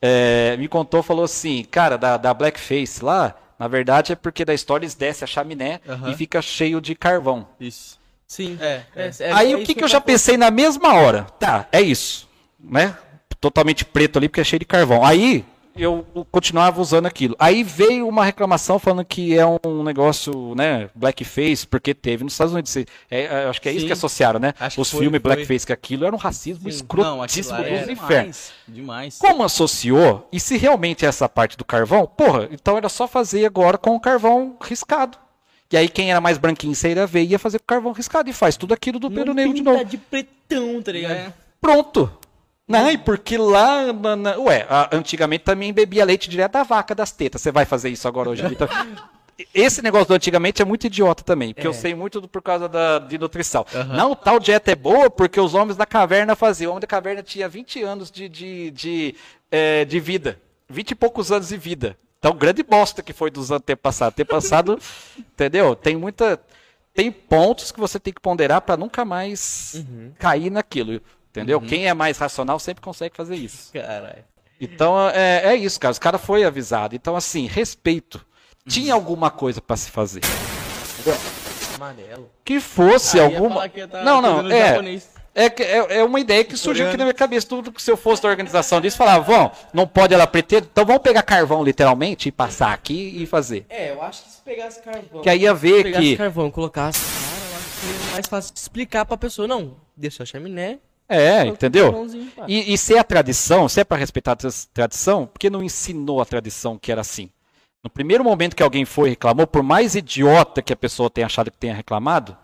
É, 0.00 0.56
me 0.56 0.68
contou, 0.68 1.02
falou 1.02 1.24
assim, 1.24 1.64
cara, 1.70 1.96
da, 1.98 2.16
da 2.16 2.32
Blackface 2.32 3.04
lá, 3.04 3.34
na 3.58 3.66
verdade 3.66 4.12
é 4.12 4.14
porque 4.14 4.44
da 4.44 4.54
história 4.54 4.84
eles 4.84 4.94
descem 4.94 5.24
a 5.24 5.26
chaminé 5.26 5.80
Aham. 5.88 6.10
e 6.10 6.14
fica 6.14 6.40
cheio 6.40 6.80
de 6.80 6.94
carvão. 6.94 7.46
Isso. 7.58 7.98
Sim. 8.26 8.58
É, 8.60 8.82
é. 8.94 9.10
é 9.20 9.32
Aí 9.32 9.54
o 9.54 9.58
isso 9.58 9.66
que, 9.66 9.74
que 9.74 9.82
eu 9.82 9.88
já 9.88 10.00
pensei 10.00 10.36
na 10.36 10.50
mesma 10.50 10.94
hora? 10.94 11.24
Tá, 11.40 11.66
é 11.72 11.80
isso. 11.80 12.28
Né? 12.60 12.94
Totalmente 13.40 13.84
preto 13.84 14.18
ali 14.18 14.28
porque 14.28 14.40
é 14.40 14.44
cheio 14.44 14.60
de 14.60 14.66
carvão. 14.66 15.04
Aí 15.04 15.44
eu 15.78 16.04
continuava 16.30 16.80
usando 16.80 17.06
aquilo. 17.06 17.34
Aí 17.38 17.62
veio 17.62 18.06
uma 18.08 18.24
reclamação 18.24 18.78
falando 18.78 19.04
que 19.04 19.36
é 19.36 19.44
um 19.46 19.82
negócio, 19.82 20.54
né, 20.54 20.90
blackface, 20.94 21.66
porque 21.66 21.94
teve 21.94 22.24
nos 22.24 22.32
Estados 22.34 22.52
Unidos. 22.52 22.76
É, 22.76 22.86
é, 23.10 23.44
acho 23.48 23.60
que 23.60 23.68
é 23.68 23.72
isso 23.72 23.82
Sim. 23.82 23.86
que 23.86 23.92
associaram, 23.92 24.40
né? 24.40 24.54
Acho 24.58 24.80
Os 24.80 24.90
filmes 24.90 25.20
blackface, 25.20 25.66
que 25.66 25.72
aquilo 25.72 26.04
era 26.04 26.14
um 26.14 26.18
racismo 26.18 26.64
Não, 26.64 27.22
aquilo 27.22 27.40
escrotíssimo 27.40 27.58
lá 27.58 27.80
dos 27.80 27.88
infernos. 27.88 28.50
demais. 28.66 29.18
Como 29.18 29.42
associou, 29.42 30.28
e 30.32 30.40
se 30.40 30.56
realmente 30.56 31.04
é 31.04 31.08
essa 31.08 31.28
parte 31.28 31.56
do 31.56 31.64
carvão, 31.64 32.06
porra, 32.06 32.48
então 32.50 32.76
era 32.76 32.88
só 32.88 33.06
fazer 33.06 33.44
agora 33.46 33.78
com 33.78 33.94
o 33.94 34.00
carvão 34.00 34.56
riscado. 34.60 35.18
E 35.70 35.76
aí 35.76 35.88
quem 35.88 36.10
era 36.10 36.20
mais 36.20 36.38
branquinho 36.38 36.72
ia 36.82 37.06
ver 37.06 37.24
ia 37.24 37.38
fazer 37.38 37.58
com 37.58 37.66
carvão 37.66 37.92
riscado 37.92 38.30
e 38.30 38.32
faz 38.32 38.56
tudo 38.56 38.72
aquilo 38.72 38.98
do 38.98 39.10
Pedro 39.10 39.26
Não 39.26 39.34
Negro 39.34 39.54
de 39.54 39.62
novo. 39.62 39.84
de 39.84 39.98
pretão, 39.98 40.80
tá 40.80 40.92
ligado? 40.92 41.12
É. 41.12 41.32
Pronto. 41.60 42.10
Não, 42.68 42.90
e 42.90 42.98
porque 42.98 43.38
lá, 43.38 43.92
na- 43.92 44.14
na- 44.16 44.36
ué, 44.38 44.66
antigamente 44.92 45.42
também 45.44 45.72
bebia 45.72 46.04
leite 46.04 46.28
direto 46.28 46.52
da 46.52 46.62
vaca 46.62 46.94
das 46.94 47.10
tetas. 47.10 47.40
Você 47.40 47.50
vai 47.50 47.64
fazer 47.64 47.88
isso 47.88 48.06
agora 48.06 48.28
hoje? 48.28 48.44
Então, 48.44 48.68
esse 49.54 49.80
negócio 49.82 50.08
do 50.08 50.14
antigamente 50.14 50.60
é 50.60 50.64
muito 50.64 50.86
idiota 50.86 51.22
também, 51.24 51.54
porque 51.54 51.66
eu 51.66 51.72
sei 51.72 51.94
muito 51.94 52.20
do- 52.20 52.28
por 52.28 52.42
causa 52.42 52.68
da, 52.68 52.98
de 52.98 53.16
nutrição. 53.18 53.64
Não, 53.96 54.14
tal 54.14 54.38
dieta 54.38 54.70
é 54.70 54.74
boa 54.74 55.08
porque 55.08 55.40
os 55.40 55.54
homens 55.54 55.76
da 55.76 55.86
caverna 55.86 56.36
faziam. 56.36 56.68
O 56.68 56.72
homem 56.72 56.80
da 56.82 56.86
caverna 56.86 57.22
tinha 57.22 57.48
20 57.48 57.82
anos 57.82 58.10
de, 58.10 58.28
de, 58.28 58.70
de, 58.72 59.14
eh, 59.50 59.84
de 59.86 59.98
vida. 59.98 60.38
20 60.68 60.90
e 60.90 60.94
poucos 60.94 61.32
anos 61.32 61.48
de 61.48 61.56
vida. 61.56 61.96
Então, 62.18 62.34
grande 62.34 62.62
bosta 62.62 63.02
que 63.02 63.12
foi 63.14 63.30
dos 63.30 63.50
antepassados. 63.50 64.12
Antepassado, 64.14 64.78
entendeu? 65.16 65.74
Tem 65.74 65.96
muita. 65.96 66.38
Tem 66.92 67.12
pontos 67.12 67.70
que 67.70 67.78
você 67.78 67.98
tem 68.00 68.12
que 68.12 68.20
ponderar 68.20 68.60
para 68.60 68.76
nunca 68.76 69.04
mais 69.04 69.84
cair 70.18 70.50
naquilo. 70.50 71.00
Entendeu? 71.38 71.60
Quem 71.60 71.86
é 71.88 71.94
mais 71.94 72.18
racional 72.18 72.58
sempre 72.58 72.82
consegue 72.82 73.16
fazer 73.16 73.36
isso. 73.36 73.70
Caralho. 73.74 74.24
Então 74.60 75.08
é, 75.10 75.42
é 75.52 75.54
isso, 75.56 75.78
cara. 75.78 75.92
Os 75.92 75.98
caras 75.98 76.20
foi 76.20 76.44
avisado. 76.44 76.94
Então, 76.96 77.14
assim, 77.16 77.46
respeito. 77.46 78.24
Tinha 78.68 78.92
alguma 78.92 79.30
coisa 79.30 79.60
para 79.62 79.76
se 79.76 79.90
fazer. 79.90 80.20
Amarelo. 81.76 82.28
Que 82.44 82.60
fosse 82.60 83.18
Ah, 83.20 83.24
alguma. 83.24 83.68
que 83.68 83.86
não, 83.86 84.20
não, 84.20 84.50
é. 84.50 84.68
japonês. 84.70 85.08
É, 85.34 85.44
é, 85.46 85.98
é 85.98 86.04
uma 86.04 86.18
ideia 86.18 86.42
que 86.42 86.56
surgiu 86.56 86.88
aqui 86.88 86.96
na 86.96 87.04
minha 87.04 87.14
cabeça. 87.14 87.46
Tudo 87.46 87.70
que 87.70 87.80
se 87.80 87.90
eu 87.90 87.96
fosse 87.96 88.20
da 88.22 88.28
organização 88.28 88.80
disso, 88.80 88.96
falava, 88.96 89.22
vão, 89.24 89.52
não 89.72 89.86
pode 89.86 90.12
ela 90.12 90.26
pretender, 90.26 90.68
então 90.70 90.84
vamos 90.84 91.00
pegar 91.02 91.22
carvão 91.22 91.62
literalmente 91.62 92.28
e 92.28 92.32
passar 92.32 92.72
aqui 92.72 93.22
e 93.22 93.24
fazer. 93.26 93.64
É, 93.68 93.92
eu 93.92 94.02
acho 94.02 94.24
que 94.24 94.30
se 94.32 94.40
pegasse 94.42 94.82
carvão. 94.82 95.22
Que 95.22 95.30
aí 95.30 95.42
ia 95.42 95.54
ver 95.54 95.84
pegasse 95.84 96.02
que. 96.02 96.16
carvão 96.16 96.48
e 96.48 96.50
colocasse 96.50 96.98
cara, 97.00 97.50
eu 97.52 97.56
acho 97.56 97.68
que 97.68 97.76
seria 97.86 98.12
mais 98.12 98.26
fácil 98.26 98.52
de 98.52 98.58
explicar 98.58 99.04
pra 99.04 99.16
pessoa. 99.16 99.46
Não, 99.46 99.76
deixa 99.96 100.24
a 100.24 100.26
chaminé. 100.26 100.80
É, 101.08 101.46
entendeu? 101.46 101.92
E, 102.46 102.74
e 102.74 102.78
se 102.78 102.94
é 102.94 102.98
a 102.98 103.04
tradição, 103.04 103.68
se 103.68 103.80
é 103.80 103.84
para 103.84 103.96
respeitar 103.96 104.32
a 104.32 104.36
tra- 104.36 104.50
tradição, 104.74 105.26
por 105.26 105.38
que 105.38 105.48
não 105.48 105.62
ensinou 105.62 106.20
a 106.20 106.24
tradição 106.26 106.78
que 106.78 106.92
era 106.92 107.00
assim? 107.00 107.30
No 107.82 107.88
primeiro 107.88 108.22
momento 108.22 108.54
que 108.54 108.62
alguém 108.62 108.84
foi 108.84 109.08
e 109.08 109.10
reclamou, 109.12 109.46
por 109.46 109.62
mais 109.62 109.94
idiota 109.94 110.60
que 110.60 110.72
a 110.72 110.76
pessoa 110.76 111.08
tenha 111.08 111.26
achado 111.26 111.50
que 111.50 111.56
tenha 111.56 111.74
reclamado, 111.74 112.36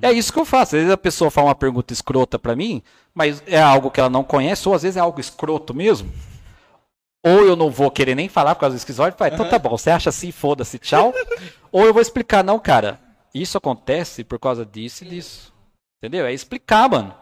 é 0.00 0.12
isso 0.12 0.32
que 0.32 0.38
eu 0.38 0.44
faço. 0.44 0.76
Às 0.76 0.82
vezes 0.82 0.92
a 0.92 0.96
pessoa 0.96 1.30
fala 1.30 1.48
uma 1.48 1.54
pergunta 1.54 1.92
escrota 1.92 2.38
para 2.38 2.54
mim, 2.54 2.82
mas 3.14 3.42
é 3.46 3.60
algo 3.60 3.90
que 3.90 3.98
ela 3.98 4.10
não 4.10 4.22
conhece, 4.22 4.68
ou 4.68 4.74
às 4.74 4.82
vezes 4.82 4.96
é 4.96 5.00
algo 5.00 5.18
escroto 5.18 5.74
mesmo. 5.74 6.12
Ou 7.24 7.40
eu 7.44 7.56
não 7.56 7.70
vou 7.70 7.90
querer 7.90 8.14
nem 8.14 8.28
falar 8.28 8.54
por 8.54 8.60
causa 8.60 8.76
do 8.76 8.78
esquizóide, 8.78 9.16
fala, 9.16 9.34
então 9.34 9.48
tá 9.48 9.58
bom, 9.58 9.70
você 9.76 9.90
acha 9.90 10.10
assim, 10.10 10.30
foda-se, 10.30 10.78
tchau. 10.78 11.12
ou 11.72 11.84
eu 11.84 11.92
vou 11.92 12.00
explicar, 12.02 12.44
não, 12.44 12.58
cara, 12.58 13.00
isso 13.34 13.58
acontece 13.58 14.22
por 14.22 14.38
causa 14.38 14.64
disso 14.64 15.02
e 15.04 15.08
disso. 15.08 15.52
Entendeu? 15.98 16.24
É 16.26 16.32
explicar, 16.32 16.88
mano. 16.88 17.12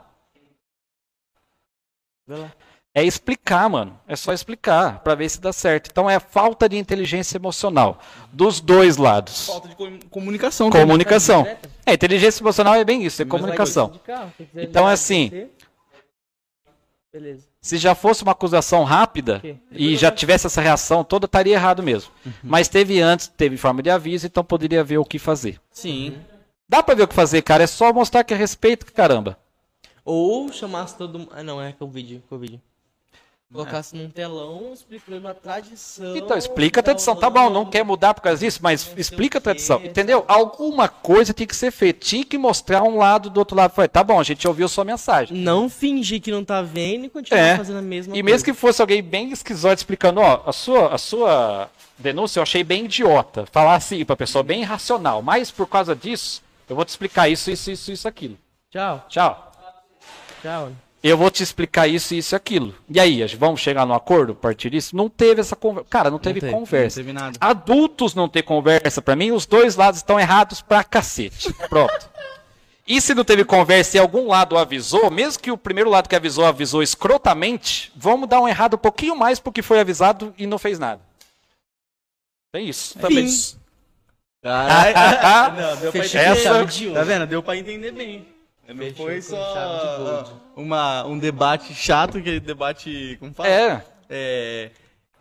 É 2.96 3.02
explicar, 3.02 3.68
mano. 3.68 3.98
É 4.06 4.14
só 4.14 4.32
explicar 4.32 5.00
pra 5.00 5.14
ver 5.16 5.28
se 5.28 5.40
dá 5.40 5.52
certo. 5.52 5.88
Então 5.90 6.08
é 6.08 6.20
falta 6.20 6.68
de 6.68 6.76
inteligência 6.78 7.36
emocional 7.36 7.98
dos 8.32 8.60
dois 8.60 8.96
lados. 8.96 9.46
Falta 9.46 9.68
de 9.68 9.74
com- 9.74 9.98
comunicação. 10.10 10.70
Comunicação. 10.70 11.42
direta. 11.42 11.68
É, 11.84 11.92
inteligência 11.94 12.42
emocional 12.42 12.74
é 12.76 12.84
bem 12.84 13.04
isso, 13.04 13.20
é 13.20 13.24
Mas 13.24 13.30
comunicação. 13.30 13.88
Carro, 14.06 14.32
Então, 14.54 14.82
ligar 14.84 14.92
assim-. 14.92 15.48
Beleza. 17.12 17.46
Se 17.60 17.78
já 17.78 17.94
fosse 17.94 18.22
uma 18.22 18.32
acusação 18.32 18.84
rápida 18.84 19.40
e 19.70 19.96
já 19.96 20.10
tivesse 20.10 20.46
essa 20.46 20.60
reação 20.60 21.02
toda, 21.02 21.26
estaria 21.26 21.54
errado 21.54 21.82
mesmo. 21.82 22.10
Mas 22.42 22.68
teve 22.68 23.00
antes, 23.00 23.26
teve 23.28 23.56
forma 23.56 23.82
de 23.82 23.88
aviso, 23.90 24.26
então 24.26 24.44
poderia 24.44 24.84
ver 24.84 24.98
o 24.98 25.04
que 25.04 25.18
fazer. 25.18 25.58
Sim. 25.70 26.18
Dá 26.68 26.82
pra 26.82 26.94
ver 26.94 27.04
o 27.04 27.08
que 27.08 27.14
fazer, 27.14 27.40
cara. 27.42 27.62
É 27.64 27.66
só 27.66 27.92
mostrar 27.92 28.22
que 28.24 28.34
é 28.34 28.36
respeito, 28.36 28.84
caramba. 28.92 29.38
Ou 30.04 30.52
chamasse 30.52 30.96
todo 30.96 31.18
mundo. 31.18 31.30
Ah, 31.34 31.42
não, 31.42 31.60
é 31.60 31.74
o 31.80 31.86
vídeo. 31.86 32.22
Colocasse 33.52 33.94
num 33.94 34.10
telão 34.10 34.72
explicando 34.72 35.28
a 35.28 35.34
tradição. 35.34 36.16
Então 36.16 36.36
explica 36.36 36.80
a 36.80 36.82
tradição. 36.82 37.14
Tá 37.14 37.30
bom, 37.30 37.48
não 37.50 37.64
quer 37.64 37.84
mudar 37.84 38.12
por 38.12 38.20
causa 38.20 38.40
disso, 38.44 38.58
mas 38.60 38.90
explica 38.96 39.38
a 39.38 39.40
tradição. 39.40 39.80
Entendeu? 39.84 40.24
Alguma 40.26 40.88
coisa 40.88 41.32
tinha 41.32 41.46
que 41.46 41.54
ser 41.54 41.70
feita. 41.70 42.00
Tinha 42.04 42.24
que 42.24 42.36
mostrar 42.36 42.82
um 42.82 42.96
lado 42.98 43.30
do 43.30 43.38
outro 43.38 43.56
lado. 43.56 43.72
Foi, 43.72 43.86
tá 43.86 44.02
bom, 44.02 44.18
a 44.18 44.24
gente 44.24 44.48
ouviu 44.48 44.68
sua 44.68 44.84
mensagem. 44.84 45.36
Não 45.38 45.68
fingir 45.68 46.20
que 46.20 46.32
não 46.32 46.44
tá 46.44 46.62
vendo 46.62 47.04
e 47.04 47.08
continuar 47.08 47.40
É. 47.40 47.56
fazendo 47.56 47.78
a 47.78 47.82
mesma 47.82 48.12
E 48.12 48.20
coisa. 48.20 48.24
mesmo 48.24 48.44
que 48.44 48.54
fosse 48.54 48.80
alguém 48.80 49.00
bem 49.00 49.30
esquizoide 49.30 49.78
explicando, 49.80 50.20
ó, 50.20 50.42
a 50.44 50.52
sua, 50.52 50.92
a 50.92 50.98
sua 50.98 51.70
denúncia 51.96 52.40
eu 52.40 52.42
achei 52.42 52.64
bem 52.64 52.86
idiota. 52.86 53.46
Falar 53.52 53.76
assim 53.76 54.04
pra 54.04 54.16
pessoa 54.16 54.42
bem 54.42 54.62
irracional. 54.62 55.22
Mas 55.22 55.52
por 55.52 55.68
causa 55.68 55.94
disso, 55.94 56.42
eu 56.68 56.74
vou 56.74 56.84
te 56.84 56.88
explicar 56.88 57.28
isso, 57.28 57.52
isso, 57.52 57.70
isso, 57.70 57.92
isso, 57.92 58.08
aquilo. 58.08 58.36
Tchau, 58.68 59.04
Tchau. 59.08 59.52
Tchau. 60.44 60.72
Eu 61.02 61.18
vou 61.18 61.30
te 61.30 61.42
explicar 61.42 61.86
isso, 61.86 62.14
isso 62.14 62.34
e 62.34 62.36
aquilo. 62.36 62.74
E 62.88 62.98
aí, 62.98 63.26
vamos 63.36 63.60
chegar 63.60 63.84
num 63.84 63.92
acordo 63.92 64.32
a 64.32 64.34
partir 64.34 64.70
disso? 64.70 64.96
Não 64.96 65.10
teve 65.10 65.40
essa 65.40 65.54
conversa. 65.54 65.88
Cara, 65.90 66.10
não 66.10 66.18
teve 66.18 66.40
teve, 66.40 66.52
conversa. 66.52 67.00
Não 67.00 67.04
teve 67.06 67.12
nada. 67.12 67.36
Adultos 67.40 68.14
não 68.14 68.26
ter 68.26 68.42
conversa, 68.42 69.02
pra 69.02 69.14
mim, 69.14 69.30
os 69.30 69.44
dois 69.44 69.76
lados 69.76 69.98
estão 69.98 70.18
errados 70.18 70.62
pra 70.62 70.82
cacete. 70.82 71.52
Pronto. 71.68 72.08
E 72.86 73.00
se 73.00 73.14
não 73.14 73.24
teve 73.24 73.44
conversa 73.44 73.96
e 73.96 74.00
algum 74.00 74.28
lado 74.28 74.56
avisou, 74.56 75.10
mesmo 75.10 75.42
que 75.42 75.50
o 75.50 75.58
primeiro 75.58 75.90
lado 75.90 76.08
que 76.08 76.16
avisou 76.16 76.44
avisou 76.44 76.82
escrotamente, 76.82 77.92
vamos 77.96 78.28
dar 78.28 78.40
um 78.40 78.48
errado 78.48 78.74
um 78.74 78.78
pouquinho 78.78 79.16
mais 79.16 79.38
porque 79.38 79.62
foi 79.62 79.80
avisado 79.80 80.34
e 80.38 80.46
não 80.46 80.58
fez 80.58 80.78
nada. 80.78 81.00
É 82.54 82.60
isso. 82.60 82.98
Também. 82.98 83.28
Fim. 83.28 83.56
Caralho. 84.42 85.56
Não, 85.60 85.76
deu 85.76 85.92
pra 85.92 86.04
entender. 86.04 86.50
ouro. 86.50 86.94
Tá 86.94 87.02
vendo? 87.02 87.26
Deu 87.26 87.42
pra 87.42 87.56
entender 87.56 87.92
bem. 87.92 88.33
Não 88.68 88.76
Fechou 88.76 89.06
foi 89.06 89.20
só 89.22 90.40
uma, 90.56 91.04
um 91.06 91.18
debate 91.18 91.74
chato, 91.74 92.18
aquele 92.18 92.40
debate, 92.40 93.16
como 93.20 93.34
fala? 93.34 93.48
É. 93.48 93.84
É, 94.08 94.70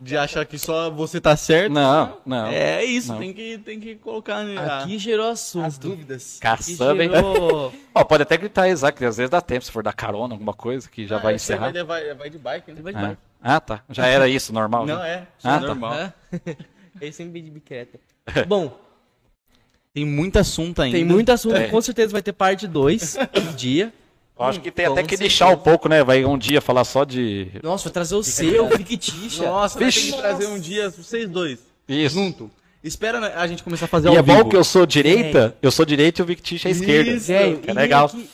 de 0.00 0.16
achar 0.16 0.44
que 0.44 0.58
só 0.58 0.90
você 0.90 1.20
tá 1.20 1.36
certo. 1.36 1.72
Não, 1.72 2.18
não. 2.26 2.46
É 2.46 2.84
isso, 2.84 3.12
Não. 3.12 3.18
tem 3.20 3.32
que, 3.32 3.58
tem 3.58 3.78
que 3.80 3.94
colocar 3.96 4.42
né, 4.44 4.56
a- 4.58 4.80
Aqui 4.82 4.98
gerou 4.98 5.28
assunto. 5.30 5.64
as 5.66 5.78
dúvidas. 5.78 6.38
Caçamba, 6.40 7.04
hein? 7.04 7.10
gerou... 7.10 7.72
Ó, 7.94 8.04
pode 8.04 8.22
até 8.22 8.36
gritar 8.36 8.68
Isaac, 8.68 8.98
que 8.98 9.04
às 9.04 9.16
vezes 9.16 9.30
dá 9.30 9.40
tempo, 9.40 9.64
se 9.64 9.70
for 9.70 9.82
dar 9.82 9.92
carona, 9.92 10.34
alguma 10.34 10.52
coisa, 10.54 10.88
que 10.88 11.06
já 11.06 11.16
Ah, 11.16 11.20
vai 11.20 11.34
encerrar. 11.34 11.60
Vai, 11.70 11.72
levar- 11.72 12.14
vai 12.16 12.30
de 12.30 12.38
bike, 12.38 12.72
né? 12.72 12.80
Vai 12.82 12.92
de 12.92 12.98
Ah. 12.98 13.02
bike. 13.08 13.18
Ah, 13.42 13.60
tá. 13.60 13.82
Já 13.90 14.06
era 14.06 14.26
isso, 14.28 14.52
normal. 14.52 14.84
Não, 14.86 14.96
já. 14.96 15.06
é. 15.06 15.26
Ah, 15.42 15.56
é 15.56 15.60
tá. 15.60 15.66
normal. 15.66 16.12
Ele 17.00 17.12
sempre 17.12 17.40
de 17.42 17.50
bicicleta. 17.50 17.98
Bom, 18.46 18.76
Tem 19.94 20.04
muito 20.04 20.36
assunto 20.38 20.82
ainda. 20.82 20.96
tem 20.96 21.04
muito 21.04 21.30
assunto. 21.30 21.54
É. 21.56 21.68
Com 21.68 21.80
certeza 21.80 22.10
vai 22.12 22.20
ter 22.20 22.32
parte 22.32 22.66
2 22.66 23.16
um 23.50 23.52
dia. 23.56 23.92
Eu 24.36 24.44
Acho 24.44 24.60
que 24.60 24.70
tem 24.72 24.86
Com 24.86 24.92
até 24.94 25.02
que 25.04 25.10
certeza. 25.10 25.22
deixar 25.22 25.48
um 25.50 25.56
pouco, 25.56 25.88
né? 25.88 26.02
Vai 26.02 26.24
um 26.24 26.36
dia 26.36 26.60
falar 26.60 26.84
só 26.84 27.04
de. 27.04 27.46
Nossa, 27.62 27.84
vai 27.84 27.92
trazer 27.92 28.16
o 28.16 28.22
seu, 28.24 28.68
fictícia. 28.70 29.46
Nossa, 29.48 29.78
vai 29.78 29.92
ter 29.92 30.00
que 30.00 30.12
trazer 30.12 30.46
um 30.48 30.58
dia 30.58 30.90
vocês 30.90 31.28
dois. 31.28 31.60
Isso. 31.88 32.16
Junto. 32.16 32.50
Espera 32.82 33.40
a 33.40 33.46
gente 33.46 33.62
começar 33.62 33.84
a 33.84 33.88
fazer 33.88 34.08
E 34.08 34.10
ao 34.10 34.16
é 34.16 34.22
bom 34.22 34.36
vivo. 34.38 34.48
que 34.50 34.56
eu 34.56 34.64
sou 34.64 34.84
direita, 34.84 35.56
eu 35.62 35.70
sou 35.70 35.86
direita 35.86 36.20
e 36.20 36.22
o 36.22 36.26
Victish 36.26 36.66
é 36.66 36.70
esquerda. 36.70 37.10
Isso. 37.12 37.32
É 37.32 37.50
e 37.68 37.72
legal. 37.72 38.06
aqui- 38.06 38.28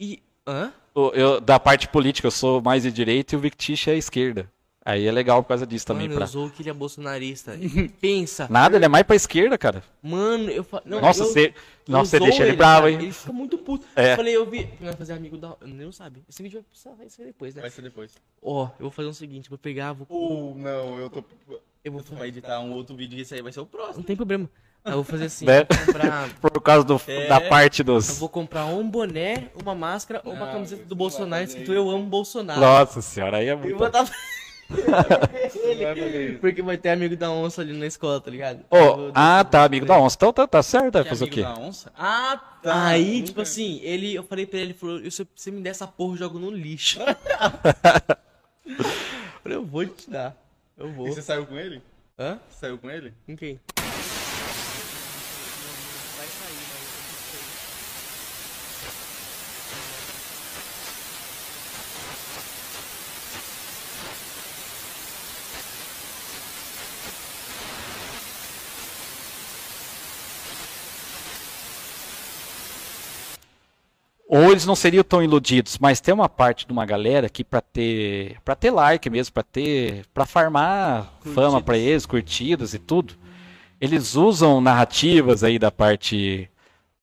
E... 0.00 0.18
Hã? 0.46 0.72
Eu- 1.14 1.40
da 1.40 1.60
parte 1.60 1.86
política, 1.86 2.26
eu 2.26 2.30
sou 2.32 2.60
mais 2.62 2.82
de 2.82 2.90
direita 2.90 3.34
e 3.34 3.38
o 3.38 3.40
Victish 3.40 3.86
é 3.88 3.96
esquerda. 3.96 4.48
Aí 4.84 5.06
é 5.06 5.12
legal 5.12 5.42
por 5.44 5.48
causa 5.50 5.64
disso 5.64 5.86
também. 5.86 6.08
Mano, 6.08 6.16
Pra... 6.18 6.24
eu 6.24 6.28
sou 6.28 6.50
que 6.50 6.60
ele 6.62 6.70
é 6.70 6.72
bolsonarista. 6.72 7.56
Pensa. 8.00 8.48
Nada, 8.50 8.76
ele 8.76 8.84
é 8.84 8.88
mais 8.88 9.04
pra 9.06 9.14
esquerda, 9.14 9.56
cara. 9.56 9.82
Mano, 10.02 10.50
eu 10.50 10.64
fa... 10.64 10.82
não, 10.84 11.00
Nossa, 11.00 11.22
eu- 11.22 11.26
você 11.26 11.46
eu 11.86 11.92
nossa, 11.92 12.10
você 12.10 12.18
deixa 12.20 12.42
ele 12.44 12.56
bravo, 12.56 12.82
cara. 12.82 12.90
hein? 12.90 12.98
Ele 13.00 13.12
fica 13.12 13.32
muito 13.32 13.58
puto. 13.58 13.86
É. 13.94 14.12
Eu 14.12 14.16
falei, 14.16 14.36
eu 14.36 14.44
vi. 14.50 14.68
Vai 14.80 14.92
fazer 14.94 15.12
amigo 15.12 15.36
da. 15.36 15.54
Ele 15.62 15.84
não 15.84 15.92
sabe. 15.92 16.24
Esse 16.28 16.42
vídeo 16.42 16.60
vai 16.60 16.64
precisar 16.68 17.16
ser 17.16 17.26
depois, 17.26 17.54
né? 17.54 17.60
Vai 17.60 17.70
ser 17.70 17.82
depois. 17.82 18.12
Ó, 18.42 18.64
eu 18.64 18.70
vou 18.80 18.90
fazer 18.90 19.08
o 19.08 19.14
seguinte: 19.14 19.48
vou 19.48 19.58
pegar, 19.58 19.92
vou. 19.92 20.06
Ou 20.10 20.54
não, 20.56 20.98
eu 20.98 21.08
tô. 21.08 21.22
Eu 21.84 21.92
vou 21.92 22.02
Vai 22.16 22.28
editar 22.28 22.58
um 22.60 22.72
outro 22.72 22.96
vídeo 22.96 23.16
e 23.18 23.22
esse 23.22 23.34
aí 23.34 23.42
vai 23.42 23.52
ser 23.52 23.60
o 23.60 23.66
próximo. 23.66 23.98
Não 23.98 24.02
tem 24.04 24.16
problema. 24.16 24.48
Eu 24.84 24.94
vou 24.94 25.04
fazer 25.04 25.26
assim: 25.26 25.44
Né? 25.46 25.58
vou 25.64 25.86
comprar. 25.86 26.28
Por 26.40 26.60
causa 26.60 26.84
do, 26.84 27.00
É. 27.06 27.28
da 27.28 27.40
parte 27.40 27.80
Eu 27.82 27.84
dos. 27.86 28.18
vou 28.18 28.28
comprar 28.28 28.66
um 28.66 28.88
boné, 28.88 29.48
uma 29.62 29.74
máscara 29.76 30.20
ou 30.24 30.32
uma 30.32 30.46
Não, 30.46 30.52
camiseta 30.54 30.84
do 30.86 30.94
Bolsonaro 30.96 31.44
escrito 31.44 31.72
Eu 31.72 31.88
amo 31.88 32.04
Bolsonaro. 32.06 32.60
Nossa 32.60 33.00
senhora, 33.00 33.36
aí 33.38 33.48
é 33.48 33.52
E 33.52 33.56
muito. 33.56 33.70
vou 33.78 33.78
botar. 33.86 34.08
Porque 36.40 36.62
vai 36.62 36.76
ter 36.76 36.90
amigo 36.90 37.16
da 37.16 37.30
onça 37.30 37.60
ali 37.62 37.72
na 37.72 37.86
escola, 37.86 38.20
tá 38.20 38.30
ligado? 38.30 38.64
Vou- 38.70 39.10
ah, 39.14 39.44
tá, 39.44 39.64
amigo 39.64 39.86
da 39.86 39.98
onça. 39.98 40.16
Então 40.16 40.32
tá, 40.32 40.46
tá 40.46 40.62
certo, 40.62 40.92
vai 40.94 41.02
Que 41.02 41.08
fazer 41.08 41.24
o 41.24 41.26
amigo 41.26 41.34
quê? 41.36 41.42
da 41.42 41.58
onça? 41.58 41.92
Ah, 41.96 42.40
tá. 42.62 42.86
Aí, 42.86 43.22
tipo 43.22 43.40
assim, 43.40 43.80
ele, 43.82 44.14
eu 44.14 44.22
falei 44.22 44.46
pra 44.46 44.58
ele, 44.58 44.68
ele 44.70 44.74
falou, 44.78 44.98
se 45.10 45.26
você- 45.36 45.50
me 45.50 45.60
der 45.60 45.70
essa 45.70 45.86
porra, 45.86 46.14
eu 46.14 46.18
jogo 46.18 46.38
no 46.38 46.50
lixo. 46.50 47.00
eu 48.66 48.84
falei, 49.42 49.58
eu 49.58 49.64
vou 49.64 49.84
te 49.86 50.10
dar. 50.10 50.36
Eu 50.76 50.88
E 50.88 50.92
vou. 50.92 51.06
você 51.12 51.22
saiu 51.22 51.46
com 51.46 51.58
ele? 51.58 51.82
Hã? 52.18 52.38
Você 52.48 52.60
saiu 52.60 52.78
com 52.78 52.90
ele? 52.90 53.12
Com 53.26 53.36
quem? 53.36 53.60
Ou 74.34 74.50
eles 74.50 74.64
não 74.64 74.74
seriam 74.74 75.04
tão 75.04 75.22
iludidos, 75.22 75.76
mas 75.78 76.00
tem 76.00 76.14
uma 76.14 76.26
parte 76.28 76.66
de 76.66 76.72
uma 76.72 76.86
galera 76.86 77.28
que 77.28 77.44
pra 77.44 77.60
ter, 77.60 78.38
para 78.42 78.54
ter 78.54 78.70
like 78.70 79.10
mesmo, 79.10 79.30
pra 79.34 79.42
ter, 79.42 80.06
para 80.14 80.24
farmar 80.24 81.12
fama 81.34 81.60
pra 81.60 81.76
eles, 81.76 82.06
curtidas 82.06 82.72
e 82.72 82.78
tudo, 82.78 83.14
eles 83.78 84.14
usam 84.14 84.58
narrativas 84.58 85.44
aí 85.44 85.58
da 85.58 85.70
parte 85.70 86.48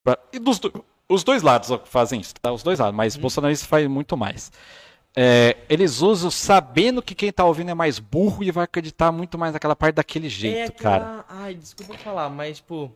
pra- 0.04 0.18
e 0.34 0.40
dos 0.40 0.58
do- 0.58 0.84
os 1.08 1.24
dois 1.24 1.44
lados 1.44 1.70
fazem 1.86 2.20
isso, 2.20 2.34
tá? 2.42 2.52
Os 2.52 2.64
dois 2.64 2.80
lados, 2.80 2.96
mas 2.96 3.16
bolsonaristas 3.16 3.68
faz 3.70 3.88
muito 3.88 4.18
mais. 4.18 4.52
É, 5.16 5.56
eles 5.70 6.02
usam 6.02 6.32
sabendo 6.32 7.00
que 7.02 7.14
quem 7.14 7.32
tá 7.32 7.46
ouvindo 7.46 7.70
é 7.70 7.74
mais 7.76 8.00
burro 8.00 8.44
e 8.44 8.50
vai 8.50 8.64
acreditar 8.64 9.12
muito 9.12 9.38
mais 9.38 9.54
naquela 9.54 9.76
parte 9.76 9.96
daquele 9.96 10.30
jeito, 10.30 10.58
é 10.58 10.64
aquela... 10.66 11.00
cara. 11.00 11.26
Ai, 11.30 11.54
desculpa 11.54 11.96
falar, 12.00 12.28
mas, 12.30 12.58
tipo, 12.58 12.92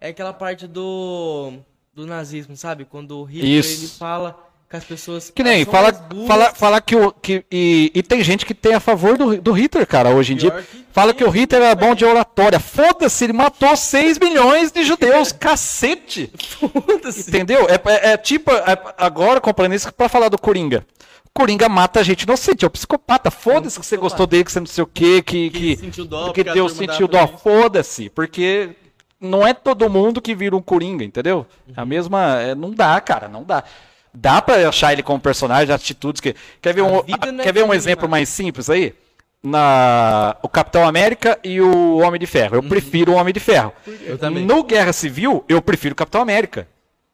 é 0.00 0.08
aquela 0.08 0.32
parte 0.32 0.66
do, 0.66 1.54
do 1.96 2.06
nazismo, 2.06 2.54
sabe? 2.56 2.84
Quando 2.84 3.18
o 3.18 3.24
Hitler, 3.24 3.50
Isso. 3.50 3.80
ele 3.80 3.88
fala, 3.88 4.38
que 4.68 4.76
as 4.76 4.84
pessoas. 4.84 5.32
Que 5.34 5.42
nem, 5.42 5.64
fala, 5.64 5.92
fala, 6.26 6.54
fala 6.54 6.80
que 6.80 6.94
o. 6.94 7.10
Que, 7.10 7.42
e, 7.50 7.90
e 7.94 8.02
tem 8.02 8.22
gente 8.22 8.44
que 8.44 8.52
tem 8.52 8.74
a 8.74 8.80
favor 8.80 9.16
do, 9.16 9.40
do 9.40 9.52
Hitler, 9.52 9.86
cara, 9.86 10.10
hoje 10.10 10.34
em 10.34 10.36
dia. 10.36 10.50
Pior 10.50 10.62
que 10.62 10.86
Fala 10.92 11.14
que 11.14 11.24
o 11.24 11.30
Hitler 11.30 11.62
era 11.62 11.74
bom 11.74 11.94
de 11.94 12.04
oratória. 12.04 12.60
Foda-se, 12.60 13.24
ele 13.24 13.32
matou 13.32 13.74
6 13.76 14.18
milhões 14.18 14.70
de 14.70 14.82
judeus. 14.84 15.32
Cacete! 15.38 16.30
Foda-se. 16.58 17.28
Entendeu? 17.28 17.66
É, 17.68 17.74
é- 17.90 18.12
é 18.12 18.16
tipo, 18.16 18.50
é- 18.50 18.94
agora 18.98 19.40
comparando 19.40 19.74
isso 19.74 19.92
pra 19.92 20.08
falar 20.08 20.28
do 20.28 20.38
Coringa. 20.38 20.86
Coringa 21.34 21.68
mata 21.68 22.02
gente 22.02 22.22
inocente, 22.22 22.64
é 22.64 22.68
um 22.68 22.70
psicopata. 22.70 23.30
Foda-se 23.30 23.78
que 23.78 23.84
você 23.84 23.96
gostou 23.96 24.26
dele, 24.26 24.44
que 24.44 24.52
você 24.52 24.60
não 24.60 24.66
sei 24.66 24.84
o 24.84 24.86
quê, 24.86 25.22
que. 25.22 25.50
Que 25.50 25.76
que 25.76 25.76
sentiu 25.76 26.04
dó, 26.06 26.32
que 26.32 26.40
a 26.40 26.52
Deus 26.52 26.72
sentiu 26.72 27.06
dó. 27.08 27.26
Foda-se. 27.26 28.08
Porque 28.10 28.70
não 29.26 29.46
é 29.46 29.52
todo 29.52 29.90
mundo 29.90 30.20
que 30.20 30.34
vira 30.34 30.56
um 30.56 30.62
Coringa, 30.62 31.04
entendeu? 31.04 31.46
A 31.76 31.84
mesma. 31.84 32.40
é, 32.40 32.54
não 32.54 32.70
dá, 32.70 33.00
cara, 33.00 33.28
não 33.28 33.42
dá. 33.44 33.62
Dá 34.12 34.40
pra 34.40 34.66
achar 34.68 34.92
ele 34.92 35.02
como 35.02 35.20
personagem, 35.20 35.74
atitudes 35.74 36.20
que. 36.20 36.34
Quer 36.62 36.74
ver 36.74 36.82
um, 36.82 37.02
não 37.32 37.40
é 37.40 37.42
quer 37.42 37.52
ver 37.52 37.64
um 37.64 37.74
exemplo 37.74 38.08
mais 38.08 38.28
simples 38.28 38.70
aí? 38.70 38.94
Na, 39.42 40.36
o 40.42 40.48
Capitão 40.48 40.88
América 40.88 41.38
e 41.44 41.60
o 41.60 41.98
Homem 41.98 42.18
de 42.18 42.26
Ferro. 42.26 42.56
Eu 42.56 42.62
prefiro 42.62 43.12
o 43.12 43.14
Homem 43.16 43.34
de 43.34 43.40
Ferro. 43.40 43.72
Eu 44.04 44.16
também. 44.16 44.44
No 44.44 44.64
Guerra 44.64 44.92
Civil, 44.92 45.44
eu 45.48 45.60
prefiro 45.60 45.92
o 45.92 45.96
Capitão 45.96 46.22
América. 46.22 46.66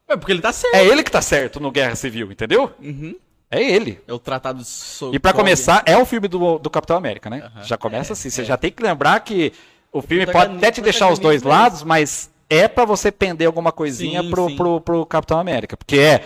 É 0.09 0.17
porque 0.17 0.33
ele 0.33 0.41
tá 0.41 0.53
certo. 0.53 0.75
É 0.75 0.87
ele 0.87 1.03
que 1.03 1.11
tá 1.11 1.21
certo 1.21 1.59
no 1.59 1.73
Guerra 1.73 1.97
Civil, 1.97 2.31
entendeu? 2.31 2.71
Uhum. 2.81 3.17
É 3.51 3.63
ele. 3.63 4.01
É 4.09 4.13
o 4.13 4.19
tratado 4.19 4.65
sobre. 4.65 5.17
E 5.17 5.19
pra 5.19 5.33
começar, 5.33 5.83
é 5.85 5.97
o 5.97 6.07
filme 6.07 6.27
do, 6.29 6.59
do 6.59 6.71
Capitão 6.71 6.97
América, 6.97 7.29
né? 7.29 7.51
Já 7.65 7.77
começa 7.77 8.15
assim. 8.15 8.31
Você 8.31 8.45
já 8.45 8.57
tem 8.57 8.71
que 8.71 8.83
lembrar 8.83 9.21
que 9.21 9.53
o 9.93 10.01
filme 10.03 10.27
pode 10.27 10.57
até 10.57 10.71
te 10.71 10.81
deixar 10.81 11.11
os 11.13 11.19
dois 11.19 11.43
lados, 11.43 11.83
mas 11.83 12.31
é 12.49 12.67
pra 12.67 12.85
você 12.85 13.13
pender 13.13 13.47
alguma 13.47 13.71
coisinha 13.73 14.23
Sim, 14.23 14.31
pro, 14.31 14.49
sim. 14.49 14.57
Pro, 14.57 14.81
pro 14.81 15.07
Capitão 15.07 15.39
América. 15.39 15.77
Porque 15.77 15.99
é. 15.99 16.25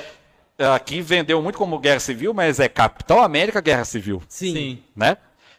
Aqui 0.74 1.02
vendeu 1.02 1.42
muito 1.42 1.58
como 1.58 1.78
Guerra 1.78 2.00
Civil, 2.00 2.32
mas 2.32 2.58
é 2.58 2.66
Capitão 2.68 3.22
América 3.22 3.60
Guerra 3.60 3.84
Civil, 3.84 4.22
Sim. 4.26 4.54
Sim. 4.54 4.78
né? 4.96 5.18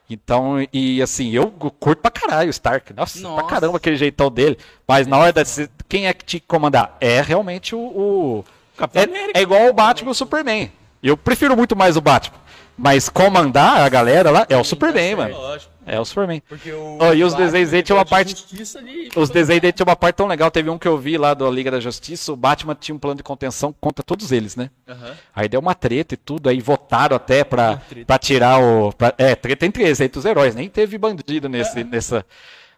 Então, 0.09 0.55
e 0.73 1.01
assim, 1.01 1.31
eu 1.31 1.51
curto 1.51 2.01
pra 2.01 2.09
caralho 2.09 2.47
o 2.47 2.49
Stark. 2.49 2.93
Nossa, 2.93 3.19
Nossa. 3.19 3.35
pra 3.35 3.43
caramba 3.49 3.77
aquele 3.77 3.97
jeitão 3.97 4.31
dele. 4.31 4.57
Mas 4.87 5.05
na 5.05 5.17
hora 5.17 5.33
da. 5.33 5.43
Quem 5.89 6.07
é 6.07 6.13
que 6.13 6.23
te 6.25 6.39
comandar? 6.39 6.95
É 7.01 7.21
realmente 7.21 7.75
o. 7.75 7.79
o- 7.79 8.45
Capitão 8.77 9.01
é, 9.01 9.05
América. 9.05 9.39
é 9.39 9.41
igual 9.41 9.67
o 9.67 9.73
Batman 9.73 10.09
e 10.09 10.11
o 10.11 10.15
Superman. 10.15 10.71
Eu 11.03 11.17
prefiro 11.17 11.55
muito 11.57 11.75
mais 11.75 11.97
o 11.97 12.01
Batman. 12.01 12.37
Mas 12.77 13.09
comandar 13.09 13.81
a 13.81 13.89
galera 13.89 14.29
lá 14.29 14.45
é 14.49 14.55
o 14.57 14.63
Superman, 14.63 15.15
mano. 15.15 15.33
Lógico. 15.35 15.71
É 15.89 15.99
o 15.99 16.05
Superman. 16.05 16.43
Porque 16.47 16.71
o. 16.71 16.97
Ó, 16.99 17.13
e 17.13 17.23
os 17.23 17.31
Batman, 17.31 17.45
desenhos 17.45 17.69
dele 17.71 17.83
tinha 17.83 17.95
uma 17.95 18.03
de 18.03 18.09
parte- 18.09 18.45
ali, 18.77 19.09
Os 19.15 19.29
desenhos 19.29 19.61
dele 19.61 19.71
tinha 19.73 19.85
uma 19.85 19.95
parte 19.95 20.15
tão 20.17 20.27
legal. 20.27 20.51
Teve 20.51 20.69
um 20.69 20.77
que 20.77 20.87
eu 20.87 20.97
vi 20.97 21.17
lá 21.17 21.33
da 21.33 21.49
Liga 21.49 21.71
da 21.71 21.79
Justiça. 21.79 22.31
O 22.31 22.35
Batman 22.35 22.75
tinha 22.79 22.93
um 22.93 22.99
plano 22.99 23.15
de 23.17 23.23
contenção 23.23 23.73
contra 23.79 24.03
todos 24.03 24.31
eles, 24.33 24.55
né? 24.55 24.69
Aham. 24.87 25.13
Aí 25.33 25.47
deu 25.47 25.59
uma 25.61 25.73
treta 25.73 26.13
e 26.13 26.17
tudo, 26.17 26.49
aí 26.49 26.59
votaram 26.59 27.15
até 27.15 27.43
pra, 27.43 27.81
pra 28.05 28.19
tirar 28.19 28.59
o. 28.59 28.91
pra- 28.93 29.15
é, 29.17 29.33
treta 29.33 29.65
entre 29.65 29.83
eles, 29.83 29.99
entre 30.01 30.19
os 30.19 30.25
heróis, 30.25 30.53
nem 30.53 30.69
teve 30.69 30.97
bandido 30.97 31.47
nesse, 31.47 31.83
nessa. 31.85 32.25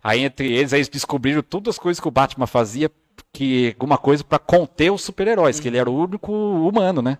Aí 0.03 0.21
entre 0.23 0.49
eles, 0.53 0.71
aí 0.71 0.77
eles 0.79 0.87
descobriram 0.87 1.41
todas 1.41 1.75
as 1.75 1.79
coisas 1.79 1.99
que 1.99 2.07
o 2.07 2.11
Batman 2.11 2.45
fazia, 2.47 2.89
que 3.33 3.73
alguma 3.75 3.97
coisa 3.97 4.23
pra 4.23 4.37
conter 4.39 4.91
os 4.91 5.01
super-heróis, 5.03 5.59
que 5.59 5.67
ele 5.67 5.77
era 5.77 5.89
o 5.89 6.03
único 6.03 6.31
humano, 6.31 7.01
né? 7.01 7.17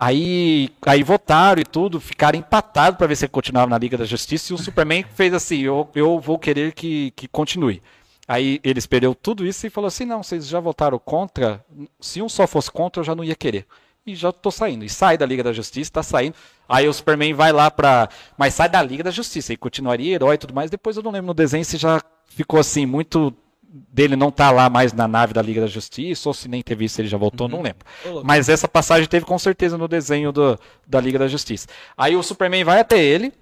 Aí, 0.00 0.70
aí 0.86 1.02
votaram 1.02 1.60
e 1.60 1.64
tudo, 1.64 2.00
ficaram 2.00 2.38
empatados 2.38 2.96
pra 2.96 3.06
ver 3.06 3.16
se 3.16 3.24
ele 3.24 3.32
continuava 3.32 3.68
na 3.68 3.78
Liga 3.78 3.98
da 3.98 4.04
Justiça, 4.04 4.52
e 4.52 4.54
o 4.54 4.58
Superman 4.58 5.04
fez 5.14 5.34
assim: 5.34 5.58
eu, 5.60 5.88
eu 5.94 6.20
vou 6.20 6.38
querer 6.38 6.72
que, 6.72 7.10
que 7.16 7.26
continue. 7.26 7.82
Aí 8.28 8.60
ele 8.62 8.78
esperou 8.78 9.14
tudo 9.14 9.44
isso 9.44 9.66
e 9.66 9.70
falou 9.70 9.88
assim: 9.88 10.04
não, 10.04 10.22
vocês 10.22 10.46
já 10.46 10.60
votaram 10.60 10.98
contra. 10.98 11.64
Se 11.98 12.22
um 12.22 12.28
só 12.28 12.46
fosse 12.46 12.70
contra, 12.70 13.00
eu 13.00 13.04
já 13.04 13.14
não 13.14 13.24
ia 13.24 13.34
querer. 13.34 13.66
E 14.06 14.14
já 14.14 14.30
tô 14.30 14.50
saindo. 14.50 14.84
E 14.84 14.88
sai 14.88 15.18
da 15.18 15.26
Liga 15.26 15.42
da 15.42 15.52
Justiça, 15.52 15.90
tá 15.92 16.02
saindo. 16.02 16.34
Aí 16.68 16.86
o 16.86 16.92
Superman 16.92 17.34
vai 17.34 17.52
lá 17.52 17.70
pra. 17.70 18.08
Mas 18.36 18.54
sai 18.54 18.68
da 18.68 18.82
Liga 18.82 19.02
da 19.02 19.10
Justiça. 19.10 19.52
E 19.52 19.56
continuaria 19.56 20.14
herói 20.14 20.36
e 20.36 20.38
tudo 20.38 20.54
mais. 20.54 20.70
Depois 20.70 20.96
eu 20.96 21.02
não 21.02 21.10
lembro 21.10 21.26
no 21.26 21.34
desenho 21.34 21.64
se 21.64 21.76
já 21.76 22.00
ficou 22.26 22.60
assim, 22.60 22.86
muito. 22.86 23.34
Dele 23.70 24.16
não 24.16 24.30
tá 24.30 24.50
lá 24.50 24.70
mais 24.70 24.94
na 24.94 25.06
nave 25.06 25.34
da 25.34 25.42
Liga 25.42 25.60
da 25.60 25.66
Justiça, 25.66 26.28
ou 26.28 26.32
se 26.32 26.48
nem 26.48 26.62
teve 26.62 26.86
isso, 26.86 27.00
ele 27.00 27.08
já 27.08 27.18
voltou, 27.18 27.48
não 27.48 27.60
lembro. 27.60 27.84
Mas 28.24 28.48
essa 28.48 28.66
passagem 28.66 29.06
teve 29.06 29.26
com 29.26 29.38
certeza 29.38 29.76
no 29.76 29.86
desenho 29.86 30.32
do, 30.32 30.58
da 30.86 30.98
Liga 31.00 31.18
da 31.18 31.28
Justiça. 31.28 31.68
Aí 31.96 32.16
o 32.16 32.22
Superman 32.22 32.64
vai 32.64 32.80
até 32.80 32.98
ele, 32.98 33.32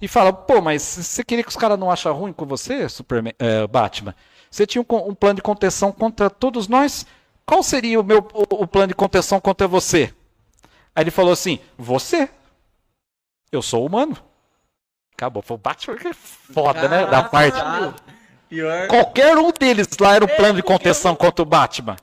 e 0.00 0.06
fala, 0.06 0.32
pô, 0.32 0.60
mas 0.60 0.82
você 0.82 1.24
queria 1.24 1.42
que 1.42 1.50
os 1.50 1.56
caras 1.56 1.78
não 1.78 1.90
acham 1.90 2.12
ruim 2.14 2.32
com 2.32 2.46
você, 2.46 2.88
Superman, 2.88 3.34
é, 3.38 3.66
Batman? 3.66 4.14
Você 4.50 4.66
tinha 4.66 4.82
um, 4.82 5.08
um 5.08 5.14
plano 5.14 5.36
de 5.36 5.42
contenção 5.42 5.90
contra 5.90 6.30
todos 6.30 6.68
nós? 6.68 7.06
Qual 7.44 7.62
seria 7.62 8.00
o 8.00 8.04
meu 8.04 8.18
o, 8.32 8.62
o 8.62 8.66
plano 8.66 8.88
de 8.88 8.94
contenção 8.94 9.40
contra 9.40 9.66
você? 9.66 10.14
Aí 10.94 11.02
ele 11.02 11.10
falou 11.10 11.32
assim, 11.32 11.58
você? 11.76 12.28
Eu 13.50 13.62
sou 13.62 13.84
humano. 13.84 14.16
Acabou. 15.12 15.42
Foi 15.42 15.56
o 15.56 15.58
Batman 15.58 15.96
que 15.96 16.08
é 16.08 16.14
foda, 16.14 16.88
né? 16.88 17.06
Da 17.06 17.24
parte. 17.24 17.58
Pior. 18.54 18.86
Qualquer 18.88 19.36
um 19.36 19.50
deles 19.50 19.88
lá 20.00 20.14
era 20.14 20.24
o 20.24 20.28
plano 20.28 20.54
de 20.54 20.62
contenção 20.62 21.14
contra 21.16 21.42
o 21.42 21.46
Batman. 21.46 21.96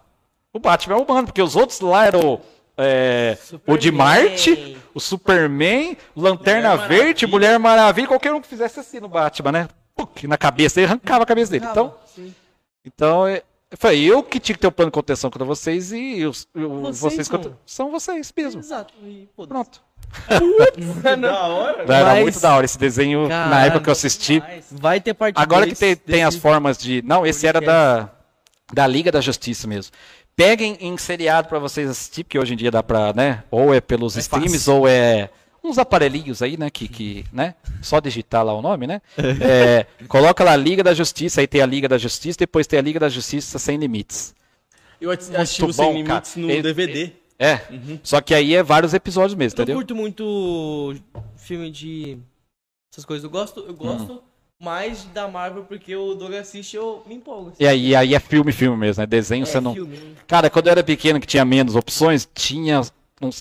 O 0.53 0.59
Batman 0.59 0.95
é 0.95 0.99
humano, 1.01 1.27
porque 1.27 1.41
os 1.41 1.55
outros 1.55 1.79
lá 1.79 2.05
eram 2.05 2.41
é, 2.77 3.37
o 3.65 3.77
de 3.77 3.91
Marte, 3.91 4.77
o 4.93 4.99
Superman, 4.99 5.95
o 6.13 6.21
Lanterna 6.21 6.71
Mulher 6.75 6.87
Verde, 6.87 7.25
Maravilha. 7.25 7.27
Mulher 7.27 7.59
Maravilha, 7.59 8.07
qualquer 8.07 8.33
um 8.33 8.41
que 8.41 8.47
fizesse 8.47 8.79
assim 8.79 8.99
no 8.99 9.07
Batman, 9.07 9.51
né? 9.51 9.67
Puc, 9.95 10.23
na 10.25 10.37
cabeça, 10.37 10.79
ele 10.79 10.87
arrancava 10.87 11.23
a 11.23 11.25
cabeça 11.25 11.51
dele. 11.51 11.65
Então, 11.69 11.95
Sim. 12.13 12.33
então 12.83 13.25
é, 13.27 13.43
foi 13.77 13.99
eu 14.01 14.21
que 14.23 14.39
tinha 14.39 14.55
que 14.55 14.59
ter 14.61 14.67
o 14.67 14.71
plano 14.71 14.91
de 14.91 14.95
contenção 14.95 15.29
contra 15.29 15.45
vocês 15.45 15.93
e 15.93 16.25
os, 16.25 16.47
eu- 16.53 16.81
Vocês 16.81 16.99
vocês 16.99 17.27
contra, 17.29 17.57
são 17.65 17.91
vocês 17.91 18.33
mesmo. 18.35 18.59
Exato. 18.59 18.93
E, 19.03 19.29
foda-se. 19.35 19.79
Pronto. 20.27 21.19
Da 21.21 21.47
hora. 21.47 21.83
Era 21.83 22.05
Mas- 22.05 22.21
muito 22.21 22.39
da 22.39 22.55
hora 22.55 22.65
esse 22.65 22.77
desenho 22.77 23.27
na 23.27 23.65
época 23.65 23.81
que 23.85 23.89
eu 23.89 23.93
assisti. 23.93 24.41
Vai 24.71 24.99
ter 24.99 25.13
parte 25.13 25.35
Agora 25.37 25.65
que 25.67 25.75
tem, 25.75 25.95
tem 25.95 26.23
as 26.23 26.35
formas 26.35 26.77
de. 26.77 27.01
Não, 27.03 27.25
esse 27.25 27.45
era 27.47 27.59
da, 27.61 28.09
da 28.73 28.87
Liga 28.87 29.11
da 29.11 29.21
Justiça 29.21 29.67
mesmo. 29.67 29.91
Peguem 30.35 30.77
em 30.79 30.97
seriado 30.97 31.47
pra 31.49 31.59
vocês 31.59 31.89
assistir, 31.89 32.23
porque 32.23 32.39
hoje 32.39 32.53
em 32.53 32.57
dia 32.57 32.71
dá 32.71 32.81
pra, 32.81 33.13
né? 33.13 33.43
Ou 33.51 33.73
é 33.73 33.81
pelos 33.81 34.15
streams, 34.15 34.69
ou 34.69 34.87
é 34.87 35.29
uns 35.63 35.77
aparelhinhos 35.77 36.41
aí, 36.41 36.57
né? 36.57 36.69
Que, 36.69 36.87
que, 36.87 37.25
né? 37.31 37.53
Só 37.81 37.99
digitar 37.99 38.43
lá 38.43 38.53
o 38.53 38.61
nome, 38.61 38.87
né? 38.87 39.01
É, 39.41 39.85
coloca 40.07 40.43
lá 40.43 40.55
Liga 40.55 40.83
da 40.83 40.93
Justiça, 40.93 41.41
aí 41.41 41.47
tem 41.47 41.61
a 41.61 41.65
Liga 41.65 41.87
da 41.87 41.97
Justiça, 41.97 42.39
depois 42.39 42.65
tem 42.65 42.79
a 42.79 42.81
Liga 42.81 42.99
da 42.99 43.09
Justiça 43.09 43.59
Sem 43.59 43.77
Limites. 43.77 44.33
Eu 44.99 45.11
assisti 45.11 45.63
o 45.65 45.73
Sem 45.73 45.93
Limites 45.93 46.33
cara. 46.33 46.45
no 46.45 46.49
Ele- 46.51 46.61
DVD. 46.61 47.11
É. 47.43 47.59
Só 48.03 48.21
que 48.21 48.33
aí 48.35 48.53
é 48.53 48.61
vários 48.61 48.93
episódios 48.93 49.33
mesmo, 49.35 49.57
Eu 49.57 49.63
entendeu? 49.63 49.75
curto 49.77 49.95
muito 49.95 50.95
filme 51.37 51.71
de. 51.71 52.17
Essas 52.93 53.03
coisas. 53.05 53.23
Eu 53.23 53.29
gosto, 53.29 53.61
eu 53.61 53.73
gosto 53.73 54.11
Uhum. 54.13 54.19
mais 54.61 55.05
da 55.05 55.27
Marvel 55.27 55.63
porque 55.63 55.95
o 55.95 56.13
Doug 56.13 56.33
assiste 56.35 56.75
eu 56.75 57.01
me 57.07 57.15
empolgo. 57.15 57.49
assim. 57.49 57.63
E 57.63 57.67
aí, 57.67 57.95
aí 57.95 58.13
é 58.13 58.19
filme, 58.19 58.51
filme 58.51 58.77
mesmo, 58.77 59.01
né? 59.01 59.07
Desenho 59.07 59.43
É, 59.43 59.45
você 59.45 59.59
não. 59.59 59.73
filme, 59.73 59.97
não- 59.97 60.15
Cara, 60.27 60.49
quando 60.49 60.67
eu 60.67 60.71
era 60.71 60.83
pequeno, 60.83 61.19
que 61.19 61.25
tinha 61.25 61.43
menos 61.43 61.75
opções, 61.75 62.29
tinha, 62.33 62.81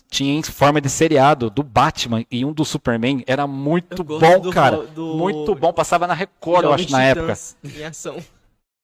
tinha 0.09 0.32
em 0.39 0.43
forma 0.43 0.81
de 0.81 0.89
seriado 0.89 1.51
do 1.51 1.62
Batman 1.62 2.24
e 2.31 2.44
um 2.44 2.52
do 2.52 2.64
Superman. 2.64 3.22
Era 3.27 3.47
muito 3.47 4.01
Eu 4.02 4.05
bom, 4.18 4.40
do- 4.40 4.51
cara. 4.51 4.78
do- 4.86 5.16
Muito 5.16 5.55
bom. 5.55 5.72
Passava 5.74 6.06
na 6.06 6.14
Record, 6.14 6.64
eu 6.64 6.72
acho, 6.72 6.90
na 6.90 7.02
época. 7.02 7.36
Em 7.64 7.85
ação. 7.85 8.16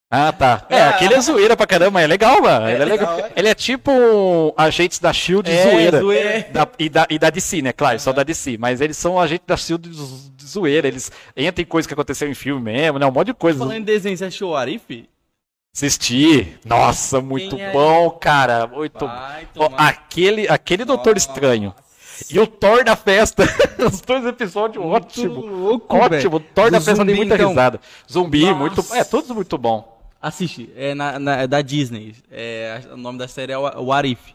Ah, 0.08 0.32
tá. 0.32 0.64
É, 0.70 0.82
aquele 0.82 1.14
é 1.14 1.20
zoeira 1.20 1.56
pra 1.56 1.66
caramba. 1.66 2.00
É 2.00 2.06
legal, 2.06 2.40
mano. 2.40 2.68
Ele 2.68 2.80
é 2.82 2.84
legal. 2.84 3.16
legal, 3.16 3.28
é. 3.28 3.32
Ele 3.38 3.48
é 3.48 3.54
tipo 3.54 3.90
um 3.90 4.52
agentes 4.56 5.00
da 5.00 5.12
Shield 5.12 5.50
É, 5.50 5.70
zoeira. 5.70 6.00
zoeira. 6.00 6.46
Da- 6.52 6.68
e, 6.78 6.88
da, 6.88 7.06
e 7.10 7.18
da 7.18 7.28
DC, 7.30 7.60
né? 7.60 7.72
Claro, 7.72 7.98
só 7.98 8.12
da 8.12 8.22
DC. 8.22 8.56
Mas 8.56 8.80
eles 8.80 8.96
são 8.96 9.18
agentes 9.20 9.46
da 9.46 9.56
Shield 9.56 9.90
zoeira. 10.42 10.86
Eles 10.86 11.10
entram 11.36 11.62
em 11.62 11.66
coisa 11.66 11.88
que 11.88 11.94
aconteceu 11.94 12.28
em 12.30 12.34
filme 12.34 12.62
mesmo, 12.62 13.00
né? 13.00 13.06
Um 13.06 13.10
monte 13.10 13.26
de 13.28 13.34
coisa. 13.34 13.58
Falando 13.58 13.78
em 13.78 13.82
desenho, 13.82 14.16
você 14.16 14.26
achou 14.26 14.52
o 14.52 14.56
Arif? 14.56 15.08
Assisti. 15.74 16.56
Nossa, 16.64 17.20
muito 17.20 17.56
é 17.58 17.72
bom, 17.72 18.08
cara. 18.10 18.66
Muito 18.66 19.06
Vai 19.06 19.46
tomar. 19.52 19.88
aquele, 19.88 20.48
aquele 20.48 20.84
Doutor 20.84 21.16
Estranho. 21.16 21.74
E 22.30 22.38
o 22.40 22.46
Thor 22.46 22.82
da 22.84 22.96
festa. 22.96 23.44
Os 23.84 24.00
dois 24.00 24.24
episódios 24.24 24.82
ótimo. 24.82 25.40
louco, 25.40 25.96
ótimo. 25.98 26.36
O 26.36 26.40
Thor 26.40 26.70
da 26.70 26.78
festa 26.80 26.94
zumbi, 26.94 27.14
muita 27.14 27.34
então. 27.34 27.48
risada. 27.50 27.80
Zumbi, 28.10 28.42
Nossa. 28.46 28.54
muito. 28.54 28.94
É, 28.94 29.04
todos 29.04 29.28
muito 29.32 29.58
bom. 29.58 29.95
Assiste, 30.26 30.70
é, 30.76 30.94
na, 30.94 31.18
na- 31.18 31.36
é 31.42 31.46
da 31.46 31.60
Disney. 31.62 32.14
É, 32.30 32.80
o 32.92 32.96
nome 32.96 33.18
da 33.18 33.28
série 33.28 33.52
é 33.52 33.58
o 33.58 33.62
o 33.84 33.92
Arif. 33.92 34.34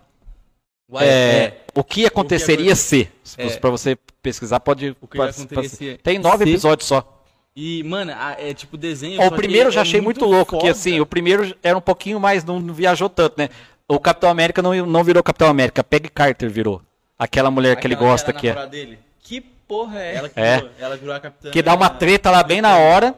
É, 0.99 1.53
o 1.73 1.83
que 1.83 2.05
aconteceria 2.05 2.75
se? 2.75 3.09
Se 3.23 3.41
É. 3.41 3.49
pra 3.57 3.69
você 3.69 3.97
pesquisar, 4.21 4.59
pode. 4.59 4.95
O 5.01 5.07
que 5.07 5.17
pode- 5.17 5.31
aconteceria 5.31 5.91
pode- 5.93 6.03
Tem 6.03 6.19
nove 6.19 6.43
se- 6.45 6.49
episódios 6.51 6.87
só. 6.87 7.23
E, 7.55 7.83
mano, 7.83 8.11
é 8.37 8.53
tipo 8.53 8.77
desenho. 8.77 9.21
O 9.21 9.29
que 9.29 9.35
primeiro 9.37 9.67
eu 9.69 9.71
já 9.73 9.81
é 9.81 9.83
achei 9.83 9.99
muito, 10.01 10.25
louco, 10.25 10.55
que 10.57 10.61
foda. 10.61 10.71
assim, 10.71 10.99
o 10.99 11.05
primeiro 11.05 11.55
era 11.63 11.77
um 11.77 11.81
pouquinho 11.81 12.19
mais, 12.19 12.43
não, 12.43 12.59
não 12.59 12.73
viajou 12.73 13.09
tanto, 13.09 13.35
né? 13.37 13.49
O 13.87 13.99
Capitão 13.99 14.29
América 14.29 14.61
não, 14.61 14.73
não 14.85 15.03
virou 15.03 15.21
Capitão 15.21 15.49
América, 15.49 15.83
Peggy 15.83 16.09
Carter 16.09 16.49
virou. 16.49 16.81
Aquela 17.19 17.51
mulher 17.51 17.75
que 17.75 17.85
ele 17.87 17.93
Aquela 17.95 18.09
gosta 18.09 18.31
que 18.33 18.47
é. 18.47 18.65
Dele. 18.67 18.97
Que 19.21 19.41
porra 19.41 19.99
é 19.99 20.15
Ela, 20.15 20.29
que 20.29 20.39
É. 20.39 20.55
virou- 20.57 20.71
ela 20.79 20.97
virou 20.97 21.15
a 21.15 21.19
capitã. 21.19 21.51
Que 21.51 21.61
dá 21.61 21.73
uma 21.73 21.89
treta 21.89 22.31
lá 22.31 22.41
bem 22.43 22.61
na 22.61 22.77
hora. 22.77 23.13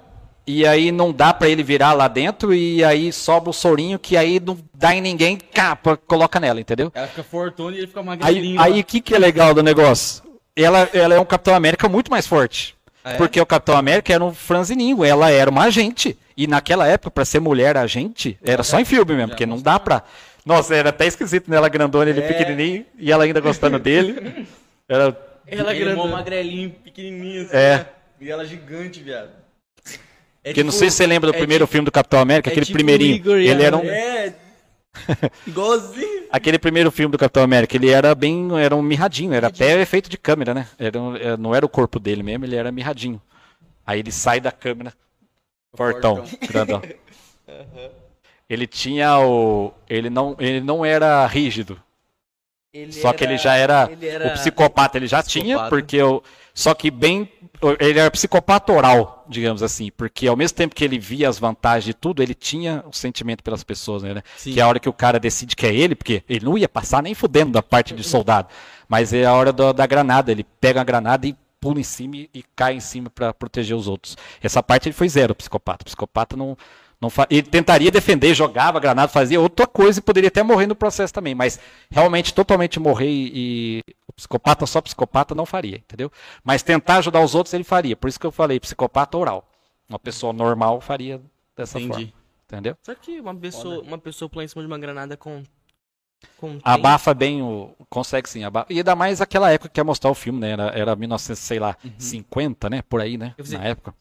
E 0.46 0.66
aí 0.68 0.92
não 0.92 1.12
dá 1.14 1.34
pra 1.34 1.48
ele 1.48 1.64
virar 1.64 1.94
lá 1.94 2.08
dentro, 2.08 2.54
e 2.54 2.84
aí 2.84 3.12
sobra 3.14 3.50
o 3.50 3.54
sorinho 3.54 3.98
que 3.98 4.18
aí 4.18 4.40
não 4.40 4.58
dá 4.74 4.94
em 4.94 5.02
ninguém, 5.02 5.38
capa, 5.38 5.96
coloca 5.98 6.40
nela, 6.40 6.60
entendeu? 6.60 6.92
Ela 6.94 7.08
fica 7.08 7.24
fortuna 7.24 7.76
e 7.76 7.80
ele 7.80 7.88
fica 7.88 8.00
Aí 8.02 8.06
magrelinho. 8.06 8.62
aí 8.62 8.80
o 8.80 8.84
que, 8.84 9.00
que 9.02 9.16
é 9.16 9.20
legal 9.20 9.54
do 9.54 9.64
negócio? 9.64 10.24
Ela, 10.56 10.90
ela 10.94 11.16
é 11.16 11.20
um 11.20 11.26
Capitão 11.26 11.56
América 11.56 11.88
muito 11.90 12.12
mais 12.12 12.28
forte. 12.28 12.76
Ah, 13.04 13.14
é? 13.14 13.18
Porque 13.18 13.40
o 13.42 13.46
Capitão 13.46 13.76
América 13.76 14.14
era 14.14 14.24
um 14.24 14.34
franzininho, 14.34 15.04
ela 15.04 15.30
era 15.32 15.50
uma 15.50 15.64
agente. 15.64 16.18
E 16.38 16.48
naquela 16.48 16.88
época, 16.88 17.12
pra 17.12 17.26
ser 17.26 17.40
mulher 17.40 17.76
agente, 17.76 18.38
era 18.44 18.64
só 18.64 18.80
em 18.80 18.86
filme 18.86 19.14
mesmo, 19.14 19.30
porque 19.30 19.46
não 19.46 19.62
dá 19.62 19.80
pra. 19.80 20.04
Nossa, 20.46 20.76
era 20.76 20.90
até 20.90 21.06
esquisito 21.08 21.50
nela 21.50 21.70
grandona, 21.70 22.10
ele 22.10 22.20
É. 22.22 22.28
pequenininho, 22.28 22.86
e 23.00 23.12
ela 23.12 23.24
ainda 23.24 23.40
gostando 23.40 23.78
dele. 23.80 24.48
Era 24.88 25.18
Ela 25.48 25.72
é 25.74 25.80
grandona. 25.80 26.12
magrelinho, 26.12 26.70
pequenininho. 26.70 27.44
assim, 27.44 27.56
É. 27.56 27.78
né? 27.78 27.86
E 28.22 28.30
ela 28.32 28.46
gigante, 28.46 29.02
viado. 29.02 29.30
Que 30.52 30.64
não 30.64 30.72
sei 30.72 30.90
se 30.90 30.98
você 30.98 31.08
lembra 31.08 31.32
do 31.32 31.36
é 31.36 31.40
primeiro 31.40 31.64
tipo- 31.66 31.72
filme 31.72 31.86
do 31.86 31.92
Capitão 31.92 32.20
América, 32.20 32.50
é 32.50 32.52
aquele 32.52 32.66
tipo 32.66 32.76
primeirinho. 32.78 33.14
o 33.14 33.18
Igor 33.18 33.38
ele 33.38 33.64
era 33.64 33.78
um, 33.78 33.84
É. 33.86 34.34
Igualzinho. 35.48 36.28
aquele 36.32 36.60
primeiro 36.60 36.92
filme 36.92 37.12
do 37.12 37.18
Capitão 37.18 37.44
América, 37.44 37.76
ele 37.76 37.90
era 37.90 38.14
bem, 38.14 38.50
era 38.60 38.76
um 38.76 38.82
mirradinho, 38.82 39.34
era 39.34 39.48
até 39.48 39.80
efeito 39.82 40.10
de 40.10 40.18
câmera, 40.18 40.54
né? 40.54 40.68
Era 40.78 41.00
um- 41.02 41.16
é, 41.16 41.36
não 41.38 41.54
era 41.56 41.66
o 41.66 41.70
corpo 41.70 42.00
dele 42.00 42.22
mesmo, 42.24 42.46
ele 42.46 42.56
era 42.56 42.72
mirradinho. 42.72 43.22
Aí 43.86 44.00
ele 44.00 44.12
sai 44.12 44.40
da 44.40 44.52
câmera, 44.52 44.94
fortão, 45.76 46.24
grandão. 46.50 46.82
Ele 48.50 48.68
tinha 48.68 49.18
o, 49.20 49.74
ele 49.90 50.10
não, 50.10 50.36
ele 50.38 50.62
não 50.62 50.86
era 50.86 51.26
rígido. 51.26 51.82
Ele 52.74 52.92
Só 52.92 53.12
que 53.14 53.24
ele 53.24 53.38
já 53.38 53.56
era, 53.56 53.90
ele 53.92 54.08
era- 54.08 54.28
o 54.28 54.32
psicopata, 54.34 54.98
ele 54.98 55.08
já 55.08 55.24
tinha, 55.24 55.44
Psicopata. 55.58 55.70
porque 55.70 55.96
eu, 55.96 56.22
só 56.54 56.74
que 56.76 56.92
bem, 56.92 57.32
ele 57.80 58.00
era 58.00 58.12
psicopata 58.12 58.72
oral, 58.72 59.26
digamos 59.28 59.64
assim, 59.64 59.90
porque 59.96 60.28
ao 60.28 60.36
mesmo 60.36 60.56
tempo 60.56 60.76
que 60.76 60.84
ele 60.84 61.00
via 61.00 61.28
as 61.28 61.40
vantagens 61.40 61.86
de 61.86 61.94
tudo, 61.94 62.22
ele 62.22 62.36
tinha 62.36 62.84
o 62.88 62.94
sentimento 62.94 63.44
pelas 63.44 63.64
pessoas, 63.64 64.04
né? 64.04 64.22
Sim. 64.38 64.54
Que 64.54 64.60
é 64.60 64.64
a 64.64 64.68
hora 64.68 64.80
que 64.80 64.90
o 64.90 64.94
cara 64.94 65.20
decide 65.20 65.56
que 65.56 65.66
é 65.66 65.74
ele, 65.74 65.96
porque 65.96 66.24
ele 66.30 66.46
não 66.46 66.58
ia 66.58 66.70
passar 66.70 67.02
nem 67.02 67.16
fudendo 67.16 67.52
da 67.52 67.64
parte 67.64 67.96
de 67.96 68.04
soldado, 68.04 68.50
mas 68.88 69.14
é 69.14 69.26
a 69.26 69.34
hora 69.34 69.52
da, 69.52 69.72
da 69.72 69.88
granada, 69.88 70.32
ele 70.32 70.46
pega 70.62 70.80
a 70.80 70.84
granada 70.84 71.26
e 71.26 71.36
pula 71.60 71.80
em 71.80 71.84
cima 71.84 72.18
e, 72.18 72.30
e 72.34 72.44
cai 72.56 72.76
em 72.76 72.82
cima 72.82 73.10
para 73.10 73.34
proteger 73.34 73.76
os 73.76 73.88
outros. 73.88 74.18
Essa 74.42 74.62
parte 74.62 74.90
ele 74.90 74.94
foi 74.94 75.08
zero, 75.08 75.34
psicopata. 75.34 75.84
O 75.84 75.86
psicopata 75.86 76.36
não 76.36 76.58
fa... 77.10 77.28
Ele 77.30 77.44
tentaria 77.44 77.92
defender, 77.92 78.34
jogava 78.34 78.80
granada, 78.80 79.08
fazia 79.08 79.40
outra 79.40 79.66
coisa 79.68 80.00
e 80.00 80.02
poderia 80.04 80.28
até 80.28 80.44
morrer 80.44 80.68
no 80.68 80.76
processo 80.76 81.14
também. 81.14 81.36
Mas 81.36 81.60
realmente, 81.90 82.34
totalmente 82.34 82.80
morrer 82.80 83.10
e, 83.10 83.32
e 83.36 83.82
o 84.08 84.14
psicopata, 84.14 84.66
só 84.66 84.82
psicopata, 84.82 85.34
não 85.36 85.46
faria, 85.46 85.78
entendeu? 85.78 86.12
Mas 86.44 86.64
tentar 86.64 86.98
ajudar 86.98 87.22
os 87.22 87.36
outros, 87.36 87.54
ele 87.54 87.64
faria. 87.64 87.96
Por 87.96 88.08
isso 88.08 88.20
que 88.20 88.26
eu 88.26 88.32
falei, 88.32 88.60
psicopata 88.60 89.18
oral. 89.18 89.50
Uma 89.90 90.00
pessoa 90.00 90.34
normal 90.34 90.82
faria 90.82 91.22
dessa 91.56 91.80
Entendi. 91.80 92.06
forma. 92.06 92.24
Entendeu? 92.48 92.78
Só 92.84 92.94
que 92.94 93.20
uma 93.20 93.36
pessoa, 93.36 93.82
uma 93.82 93.98
pessoa 93.98 94.30
pulando 94.30 94.46
em 94.46 94.48
cima 94.48 94.62
de 94.62 94.68
uma 94.68 94.78
granada 94.78 95.18
com. 95.18 95.44
com 96.38 96.60
Abafa 96.64 97.14
bem 97.14 97.42
o. 97.42 97.76
Consegue 97.90 98.30
sim, 98.30 98.44
abafa. 98.44 98.72
E 98.72 98.78
ainda 98.78 98.96
mais 98.96 99.22
aquela 99.22 99.52
época 99.52 99.70
que 99.70 99.80
ia 99.80 99.84
mostrar 99.84 100.12
o 100.12 100.14
filme, 100.16 100.40
né? 100.40 100.52
Era, 100.52 100.68
era 100.68 100.96
1950, 100.96 102.70
né? 102.70 102.82
Por 102.84 103.02
aí, 103.02 103.18
né? 103.18 103.34
Na 103.50 103.64
época. 103.64 103.96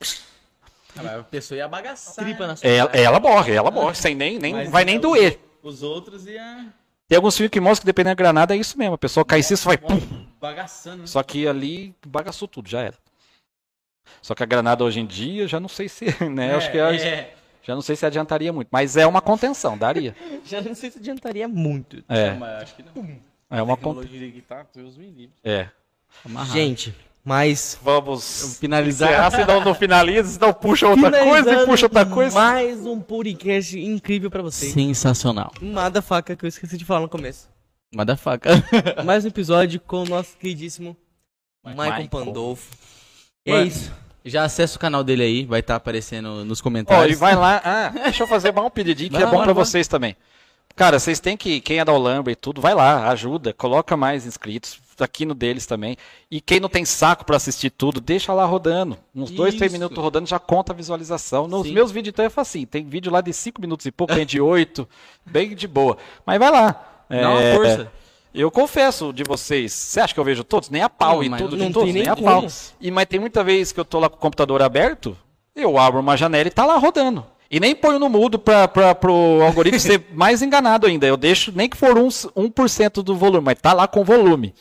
Ah, 0.98 1.20
A 1.20 1.22
pessoa 1.24 1.58
ia 1.58 1.68
bagaçar. 1.68 2.24
tripa 2.24 2.46
na 2.46 2.56
sua 2.56 2.68
Ela, 2.68 2.88
cara. 2.90 3.02
ela 3.02 3.20
morre, 3.20 3.52
ela 3.54 3.70
morre, 3.70 3.94
sem 3.94 4.14
nem, 4.14 4.38
nem 4.38 4.52
Mas 4.54 4.70
vai 4.70 4.84
nem 4.84 4.98
doer. 5.00 5.38
Os 5.62 5.82
outros 5.82 6.26
iam 6.26 6.72
Tem 7.08 7.16
alguns 7.16 7.36
filmes 7.36 7.50
que 7.50 7.60
mostram 7.60 7.82
que 7.82 7.86
dependendo 7.86 8.16
da 8.16 8.22
granada 8.22 8.54
é 8.54 8.58
isso 8.58 8.76
mesmo. 8.78 8.94
A 8.94 8.98
pessoa 8.98 9.24
cai 9.24 9.40
em 9.40 9.42
cima, 9.42 9.58
vai 9.64 9.78
pum. 9.78 10.26
bagaçando. 10.40 10.98
né? 11.02 11.06
Só 11.06 11.22
que 11.22 11.46
ali 11.46 11.94
bagaçou 12.06 12.46
tudo, 12.48 12.68
já 12.68 12.80
era. 12.82 12.96
Só 14.20 14.34
que 14.34 14.42
a 14.42 14.46
granada 14.46 14.84
hoje 14.84 15.00
em 15.00 15.06
dia, 15.06 15.46
já 15.48 15.58
não 15.60 15.68
sei 15.68 15.88
se, 15.88 16.04
né? 16.28 16.54
acho 16.54 16.70
que 16.70 16.78
é- 16.78 16.96
é. 16.96 17.34
já 17.62 17.74
não 17.74 17.82
sei 17.82 17.96
se 17.96 18.04
adiantaria 18.04 18.52
muito, 18.52 18.68
mas 18.70 18.96
é 18.96 19.06
uma 19.06 19.20
contenção, 19.20 19.78
daria. 19.78 20.14
Já 20.44 20.60
não 20.60 20.74
sei 20.74 20.90
se 20.90 20.98
adiantaria 20.98 21.46
muito. 21.48 22.02
É, 22.08 22.30
Não, 22.32 22.38
mas 22.40 22.62
acho 22.64 22.74
que 22.74 22.82
não. 22.82 23.18
é 23.48 23.62
uma 23.62 23.76
con... 23.76 23.94
tecnologia 23.94 24.30
que 24.32 24.40
tá, 24.42 24.66
Deus 24.74 24.96
me 24.96 25.06
livre. 25.06 25.32
é. 25.44 25.68
Gente, 26.52 26.94
mas. 27.24 27.78
Vamos 27.82 28.58
Finalizar. 28.58 29.08
encerrar, 29.10 29.30
senão 29.30 29.64
não 29.64 29.74
finaliza, 29.74 30.28
senão 30.28 30.52
puxa 30.52 30.88
outra 30.88 31.10
coisa 31.24 31.52
e 31.52 31.66
puxa 31.66 31.86
outra 31.86 32.06
coisa. 32.06 32.34
Mais 32.34 32.84
um 32.86 33.00
podcast 33.00 33.78
incrível 33.78 34.30
pra 34.30 34.42
vocês. 34.42 34.72
Sensacional. 34.72 35.52
Nada 35.60 36.02
faca 36.02 36.34
que 36.36 36.44
eu 36.44 36.48
esqueci 36.48 36.76
de 36.76 36.84
falar 36.84 37.00
no 37.00 37.08
começo. 37.08 37.48
Manda 37.94 38.16
faca. 38.16 38.50
Mais 39.04 39.24
um 39.24 39.28
episódio 39.28 39.80
com 39.80 40.02
o 40.02 40.06
nosso 40.06 40.36
queridíssimo 40.38 40.96
Michael 41.64 41.90
Michael. 41.90 42.08
Pandolfo. 42.08 42.70
É 43.44 43.52
Mano, 43.52 43.66
isso. 43.66 43.92
Já 44.24 44.44
acessa 44.44 44.76
o 44.76 44.80
canal 44.80 45.02
dele 45.02 45.22
aí, 45.24 45.44
vai 45.44 45.60
estar 45.60 45.74
aparecendo 45.76 46.44
nos 46.44 46.60
Ó, 46.60 46.62
comentários. 46.62 47.16
e 47.16 47.20
vai 47.20 47.34
lá. 47.34 47.60
Ah, 47.64 47.88
deixa 47.88 48.22
eu 48.22 48.26
fazer 48.28 48.52
mais 48.52 48.66
um 48.66 48.70
pedidinho 48.70 49.10
que 49.10 49.16
Vai 49.16 49.24
é 49.24 49.30
bom 49.30 49.44
lá. 49.44 49.52
vocês 49.52 49.88
também. 49.88 50.16
Cara, 50.76 50.98
vocês 50.98 51.18
têm 51.20 51.36
que. 51.36 51.60
Quem 51.60 51.80
é 51.80 51.84
da 51.84 51.92
Olambra 51.92 52.32
e 52.32 52.36
tudo, 52.36 52.60
vai 52.60 52.72
lá, 52.74 53.08
ajuda, 53.10 53.52
coloca 53.52 53.96
mais 53.96 54.24
inscritos. 54.24 54.78
Aqui 55.02 55.24
no 55.26 55.34
deles 55.34 55.66
também. 55.66 55.96
E 56.30 56.40
quem 56.40 56.60
não 56.60 56.68
tem 56.68 56.84
saco 56.84 57.24
pra 57.24 57.36
assistir 57.36 57.70
tudo, 57.70 58.00
deixa 58.00 58.32
lá 58.32 58.44
rodando. 58.44 58.96
Uns 59.14 59.30
dois, 59.30 59.54
três 59.54 59.72
Isso. 59.72 59.78
minutos 59.80 60.02
rodando 60.02 60.28
já 60.28 60.38
conta 60.38 60.72
a 60.72 60.76
visualização. 60.76 61.46
Nos 61.46 61.66
Sim. 61.66 61.72
meus 61.72 61.90
vídeos 61.90 62.12
então 62.12 62.24
é 62.24 62.30
facinho. 62.30 62.66
Tem 62.66 62.84
vídeo 62.84 63.10
lá 63.12 63.20
de 63.20 63.32
cinco 63.32 63.60
minutos 63.60 63.84
e 63.86 63.90
pouco, 63.92 64.14
tem 64.14 64.24
de 64.26 64.40
oito. 64.40 64.88
bem 65.26 65.54
de 65.54 65.66
boa. 65.68 65.96
Mas 66.24 66.38
vai 66.38 66.50
lá. 66.50 67.04
Dá 67.08 67.28
uma 67.30 67.42
É, 67.42 67.54
força. 67.54 67.92
Eu 68.34 68.50
confesso 68.50 69.12
de 69.12 69.22
vocês, 69.24 69.72
você 69.74 70.00
acha 70.00 70.14
que 70.14 70.18
eu 70.18 70.24
vejo 70.24 70.42
todos? 70.42 70.70
Nem 70.70 70.80
a 70.80 70.88
pau 70.88 71.16
Não, 71.16 71.22
e 71.24 71.36
tudo 71.36 71.54
de 71.54 71.70
todos, 71.70 71.92
nem 71.92 72.02
nem 72.02 72.08
a 72.10 72.16
pau. 72.16 72.46
E, 72.80 72.90
mas 72.90 73.04
tem 73.06 73.20
muita 73.20 73.44
vez 73.44 73.72
que 73.72 73.78
eu 73.78 73.84
tô 73.84 73.98
lá 73.98 74.08
com 74.08 74.16
o 74.16 74.18
computador 74.18 74.62
aberto, 74.62 75.14
eu 75.54 75.76
abro 75.76 76.00
uma 76.00 76.16
janela 76.16 76.48
e 76.48 76.50
tá 76.50 76.64
lá 76.64 76.78
rodando. 76.78 77.26
E 77.50 77.60
nem 77.60 77.74
ponho 77.76 77.98
no 77.98 78.08
mudo 78.08 78.38
para 78.38 78.66
pro 78.94 79.42
algoritmo 79.42 79.76
ser 79.80 80.06
mais 80.14 80.40
enganado 80.40 80.86
ainda. 80.86 81.06
Eu 81.06 81.18
deixo 81.18 81.52
nem 81.54 81.68
que 81.68 81.76
for 81.76 81.98
um, 81.98 82.08
1% 82.08 83.02
do 83.02 83.14
volume, 83.14 83.44
mas 83.44 83.58
tá 83.60 83.74
lá 83.74 83.86
com 83.86 84.02
volume. 84.02 84.54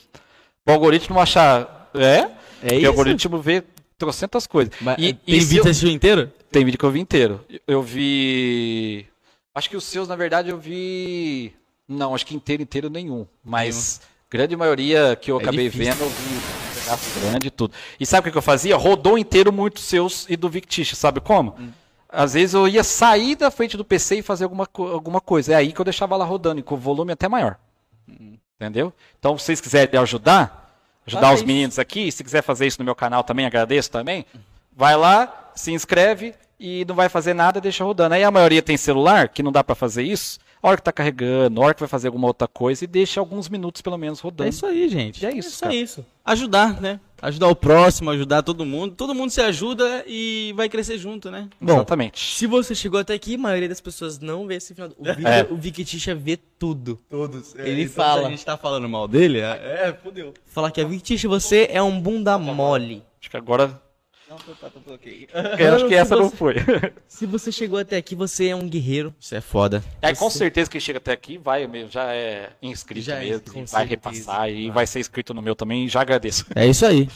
O 0.68 0.72
algoritmo 0.72 1.20
achar. 1.20 1.90
É? 1.94 2.30
É 2.64 2.76
isso? 2.76 2.86
o 2.86 2.90
algoritmo 2.90 3.42
vê 3.42 3.64
trocentas 3.98 4.46
coisas. 4.48 4.74
Mas, 4.82 4.96
E- 4.98 5.14
tem 5.14 5.36
e 5.36 5.40
vídeo 5.40 5.58
eu- 5.58 5.64
assistiu 5.64 5.90
inteiro? 5.90 6.32
tem 6.52 6.64
vídeo 6.64 6.78
que 6.78 6.86
eu 6.86 6.92
vi 6.92 7.00
inteiro. 7.00 7.44
Eu 7.68 7.82
vi. 7.82 9.06
Acho 9.54 9.70
que 9.70 9.76
os 9.78 9.84
seus, 9.84 10.08
na 10.08 10.16
verdade, 10.16 10.50
eu 10.50 10.58
vi. 10.58 11.54
Não, 11.88 12.16
acho 12.16 12.26
que 12.26 12.36
inteiro, 12.36 12.62
inteiro 12.64 12.90
nenhum. 12.90 13.26
Mas 13.44 14.02
grande 14.30 14.56
maioria 14.56 15.18
que 15.20 15.30
eu 15.32 15.40
É 15.40 15.42
acabei 15.42 15.70
difícil. 15.70 15.94
vendo, 15.94 16.02
eu 16.04 16.10
vi 16.10 16.80
pedaço 16.80 17.20
grande 17.20 17.48
e 17.48 17.52
tudo. 17.52 17.74
E 18.00 18.06
sabe 18.06 18.30
o 18.30 18.32
que 18.32 18.38
eu 18.38 18.42
fazia? 18.42 18.78
Rodou 18.78 19.18
inteiro 19.18 19.52
muitos 19.52 19.84
seus 19.84 20.26
e 20.30 20.38
do 20.38 20.50
Victish, 20.50 20.96
sabe 20.96 21.20
como? 21.20 21.56
Hum. 21.60 21.70
Às 22.08 22.34
vezes 22.34 22.54
eu 22.54 22.68
ia 22.68 22.84
sair 22.84 23.36
da 23.36 23.50
frente 23.52 23.76
do 23.76 23.84
PC 23.86 24.18
e 24.18 24.22
fazer 24.22 24.44
alguma, 24.46 24.68
alguma 24.74 25.20
coisa. 25.22 25.54
É 25.54 25.56
aí 25.56 25.72
que 25.74 25.80
eu 25.82 25.86
deixava 25.86 26.16
lá 26.16 26.24
rodando, 26.26 26.60
e 26.60 26.64
com 26.64 26.76
o 26.76 26.78
volume 26.78 27.12
até 27.12 27.28
maior. 27.28 27.58
Hum. 28.08 28.38
Entendeu? 28.62 28.94
Então, 29.18 29.36
se 29.40 29.46
vocês 29.46 29.60
quiserem 29.60 30.00
ajudar, 30.00 30.78
ajudar 31.08 31.22
Faça 31.22 31.34
os 31.34 31.40
isso. 31.40 31.48
meninos 31.48 31.80
aqui, 31.80 32.12
se 32.12 32.24
quiser 32.24 32.44
fazer 32.44 32.68
isso 32.68 32.78
no 32.78 32.86
meu 32.86 32.94
canal 32.94 33.24
também, 33.24 33.44
agradeço 33.48 33.90
também. 33.90 34.24
Vai 34.78 34.96
lá, 34.96 35.52
se 35.56 35.72
inscreve 35.74 36.36
e 36.60 36.86
não 36.86 36.94
vai 36.94 37.10
fazer 37.10 37.34
nada, 37.34 37.60
deixa 37.60 37.84
rodando. 37.84 38.14
Aí 38.14 38.24
a 38.24 38.30
maioria 38.30 38.62
tem 38.62 38.78
celular, 38.78 39.30
que 39.30 39.42
não 39.42 39.52
dá 39.52 39.64
pra 39.64 39.74
fazer 39.74 40.04
isso. 40.04 40.40
A 40.62 40.68
hora 40.68 40.78
que 40.78 40.84
tá 40.84 40.92
carregando, 40.92 41.60
a 41.60 41.66
hora 41.66 41.74
que 41.74 41.80
vai 41.80 41.90
fazer 41.90 42.08
alguma 42.10 42.28
outra 42.28 42.48
coisa 42.48 42.84
e 42.84 42.88
deixa 42.88 43.20
alguns 43.20 43.50
minutos 43.50 43.82
pelo 43.82 43.98
menos 43.98 44.20
rodando. 44.20 44.46
É 44.46 44.50
isso 44.50 44.64
aí, 44.64 44.88
gente. 44.88 45.24
E 45.24 45.26
é 45.26 45.32
É 45.32 45.36
isso, 45.36 45.50
só 45.50 45.66
cara. 45.66 45.74
isso. 45.76 46.06
Ajudar, 46.24 46.80
né? 46.80 47.00
Ajudar 47.22 47.48
o 47.50 47.56
próximo, 47.56 48.10
ajudar 48.10 48.42
todo 48.42 48.66
mundo. 48.66 48.96
Todo 48.96 49.14
mundo 49.14 49.30
se 49.30 49.40
ajuda 49.42 50.04
e 50.08 50.54
vai 50.56 50.68
crescer 50.68 50.98
junto, 50.98 51.30
né? 51.30 51.48
Bom, 51.60 51.74
Exatamente. 51.76 52.36
Se 52.36 52.48
você 52.48 52.74
chegou 52.74 53.00
até 53.00 53.14
aqui, 53.14 53.36
a 53.36 53.38
maioria 53.38 53.70
das 53.70 53.80
pessoas 53.80 54.18
não 54.20 54.48
vê 54.48 54.56
esse 54.56 54.74
final. 54.74 54.90
do- 54.90 54.96
O, 54.98 55.04
Vic, 55.04 55.26
É. 55.28 55.48
o 55.50 55.56
Victicha 55.56 56.16
vê 56.16 56.36
tudo. 56.38 57.00
Todos. 57.10 57.54
Ele 57.56 57.84
então, 57.84 57.94
fala. 57.94 58.22
Se 58.22 58.28
a 58.28 58.30
gente 58.32 58.46
tá 58.46 58.58
falando 58.58 58.90
mal 58.90 59.08
dele, 59.08 59.40
é, 59.40 59.88
é 59.90 59.98
fudeu. 60.02 60.34
Fala 60.48 60.72
que 60.72 60.82
a 60.82 60.86
Victicha, 60.86 61.28
você 61.28 61.68
é 61.72 61.82
um 61.82 62.00
bunda 62.00 62.38
mole. 62.40 63.04
Acho 63.20 63.30
que 63.30 63.38
agora. 63.38 63.80
Não, 64.32 64.38
tá, 64.38 64.54
tá, 64.62 64.70
tá, 64.70 64.94
ok. 64.94 65.28
Eu 65.60 65.76
acho 65.76 65.88
que 65.90 65.94
essa 65.94 66.16
não 66.16 66.30
você- 66.30 66.36
foi. 66.38 66.56
Se 67.06 67.26
você 67.26 67.52
chegou 67.52 67.78
até 67.78 67.98
aqui, 67.98 68.16
você 68.16 68.48
é 68.48 68.56
um 68.56 68.66
guerreiro. 68.70 69.14
Isso 69.20 69.36
é 69.36 69.42
foda. 69.42 69.84
Aí 70.02 70.16
com 70.16 70.30
certeza 70.30 70.70
quem 70.70 70.80
chega 70.80 71.00
até 71.00 71.12
aqui 71.12 71.38
vai 71.38 71.68
mesmo, 71.68 71.92
já 71.92 72.14
é 72.14 72.52
inscrito 72.62 73.06
Já 73.06 73.18
é 73.18 73.26
mesmo, 73.26 73.42
com 73.52 73.66
vai 73.66 73.88
certeza. 73.88 73.90
repassar 73.90 74.50
e 74.50 74.72
vai 74.72 74.88
ser 74.88 75.02
inscrito 75.02 75.34
no 75.34 75.42
meu 75.42 75.54
também 75.54 75.86
e 75.86 75.90
já 75.90 76.00
agradeço. 76.00 76.46
É 76.56 76.66
isso 76.66 76.86
aí. 76.86 77.10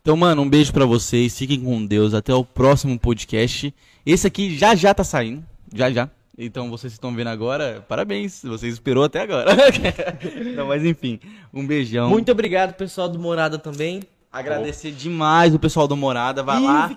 Então, 0.00 0.16
mano, 0.16 0.40
um 0.42 0.48
beijo 0.48 0.72
pra 0.72 0.86
vocês. 0.86 1.36
Fiquem 1.38 1.60
com 1.62 1.84
Deus. 1.84 2.14
Até 2.14 2.34
o 2.34 2.42
próximo 2.44 2.98
podcast. 2.98 3.72
Esse 4.04 4.26
aqui 4.26 4.56
já 4.56 4.74
já 4.74 4.94
tá 4.94 5.04
saindo. 5.04 5.44
Já 5.74 5.90
já. 5.92 6.08
Então, 6.36 6.70
vocês 6.70 6.94
que 6.94 6.96
estão 6.96 7.14
vendo 7.14 7.28
agora, 7.28 7.84
parabéns. 7.86 8.42
Você 8.42 8.66
esperou 8.66 9.04
até 9.04 9.20
agora. 9.20 9.54
Não, 10.56 10.66
mas 10.66 10.82
enfim. 10.84 11.20
Um 11.52 11.66
beijão. 11.66 12.08
Muito 12.08 12.32
obrigado, 12.32 12.72
pessoal 12.74 13.08
do 13.08 13.18
Morada 13.18 13.58
também. 13.58 14.00
Agradecer 14.32 14.90
demais 14.92 15.54
o 15.54 15.58
pessoal 15.58 15.86
do 15.86 15.96
Morada. 15.96 16.42
Vai 16.42 16.60
e 16.62 16.64
lá. 16.66 16.90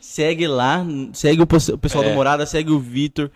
Segue 0.00 0.46
lá. 0.46 0.84
Segue 1.12 1.42
o 1.42 1.46
pessoal 1.46 2.04
É. 2.04 2.08
do 2.08 2.14
Morada. 2.14 2.46
Segue 2.46 2.70
o 2.72 2.78
Vitor. 2.78 3.30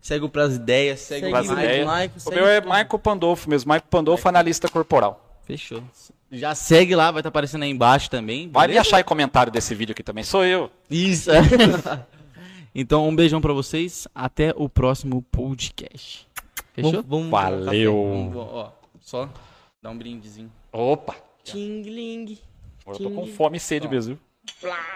Segue 0.00 0.24
o 0.24 0.28
Pras 0.28 0.54
Ideias. 0.56 1.00
Segue, 1.00 1.22
Segue 1.22 1.26
o 1.28 1.30
Pras 1.32 1.48
o 1.48 1.50
Mike. 1.52 1.64
ideias. 1.64 1.86
Michael, 1.86 2.10
O 2.16 2.20
segue 2.20 2.36
meu 2.36 2.46
é. 2.46 2.60
Michael 2.60 2.98
Pandolfo 2.98 3.50
mesmo, 3.50 3.68
Michael 3.68 3.88
Pandolfo, 3.90 4.28
analista 4.28 4.68
corporal. 4.68 5.40
Fechou. 5.44 5.82
Já 6.30 6.54
segue 6.54 6.94
lá, 6.94 7.10
vai 7.10 7.20
estar 7.20 7.30
aparecendo 7.30 7.62
aí 7.62 7.70
embaixo 7.70 8.10
também. 8.10 8.50
Vai 8.52 8.68
me 8.68 8.76
achar 8.76 9.00
em 9.00 9.04
comentário 9.04 9.50
desse 9.50 9.74
vídeo 9.74 9.92
aqui 9.92 10.02
também, 10.02 10.22
sou 10.22 10.44
eu. 10.44 10.70
Isso. 10.90 11.30
Então, 12.74 13.08
um 13.08 13.16
beijão 13.16 13.40
pra 13.40 13.52
vocês. 13.52 14.06
Até 14.14 14.52
o 14.54 14.68
próximo 14.68 15.22
podcast. 15.32 16.28
Fechou? 16.74 16.92
Vamos, 17.02 17.06
vamos 17.08 17.30
Valeu. 17.30 18.30
Vamos, 18.32 18.36
ó, 18.36 18.72
só 19.00 19.28
dar 19.82 19.90
um 19.90 19.98
brindezinho. 19.98 20.52
Opa! 20.70 21.16
Tingling. 21.42 22.38
Agora 22.88 23.02
eu 23.02 23.10
tô 23.10 23.14
com 23.14 23.26
fome 23.26 23.58
e 23.58 23.60
sede 23.60 23.86
mesmo. 23.86 24.18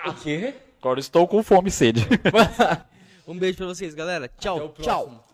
O 0.07 0.15
quê? 0.23 0.55
Agora 0.81 0.99
eu 0.99 1.01
estou 1.03 1.29
com 1.29 1.43
fome 1.43 1.69
e 1.69 1.73
sede. 1.73 2.01
Um 3.29 3.39
beijo 3.39 3.57
pra 3.57 3.67
vocês, 3.67 3.95
galera. 3.95 4.29
Tchau, 4.29 4.57
Até 4.57 4.65
o 4.65 4.69
tchau. 4.83 5.05
próximo. 5.05 5.25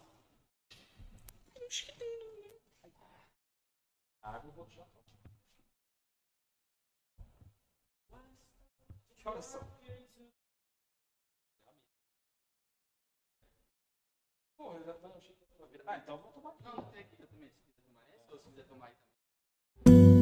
Ah, 15.87 15.97
então 15.97 16.19
vou 16.19 16.31
tomar. 16.33 16.53
Não, 16.63 16.83
tem 16.91 17.01
aqui 17.01 17.17
também. 17.17 17.49
Se 17.49 17.63
quiser 17.63 17.81
tomar 17.87 18.03
essa 18.15 18.33
ou 18.33 18.39
se 18.39 18.45
quiser 18.51 18.65
tomar 18.65 18.87
aí 18.89 18.95
também. 19.85 20.18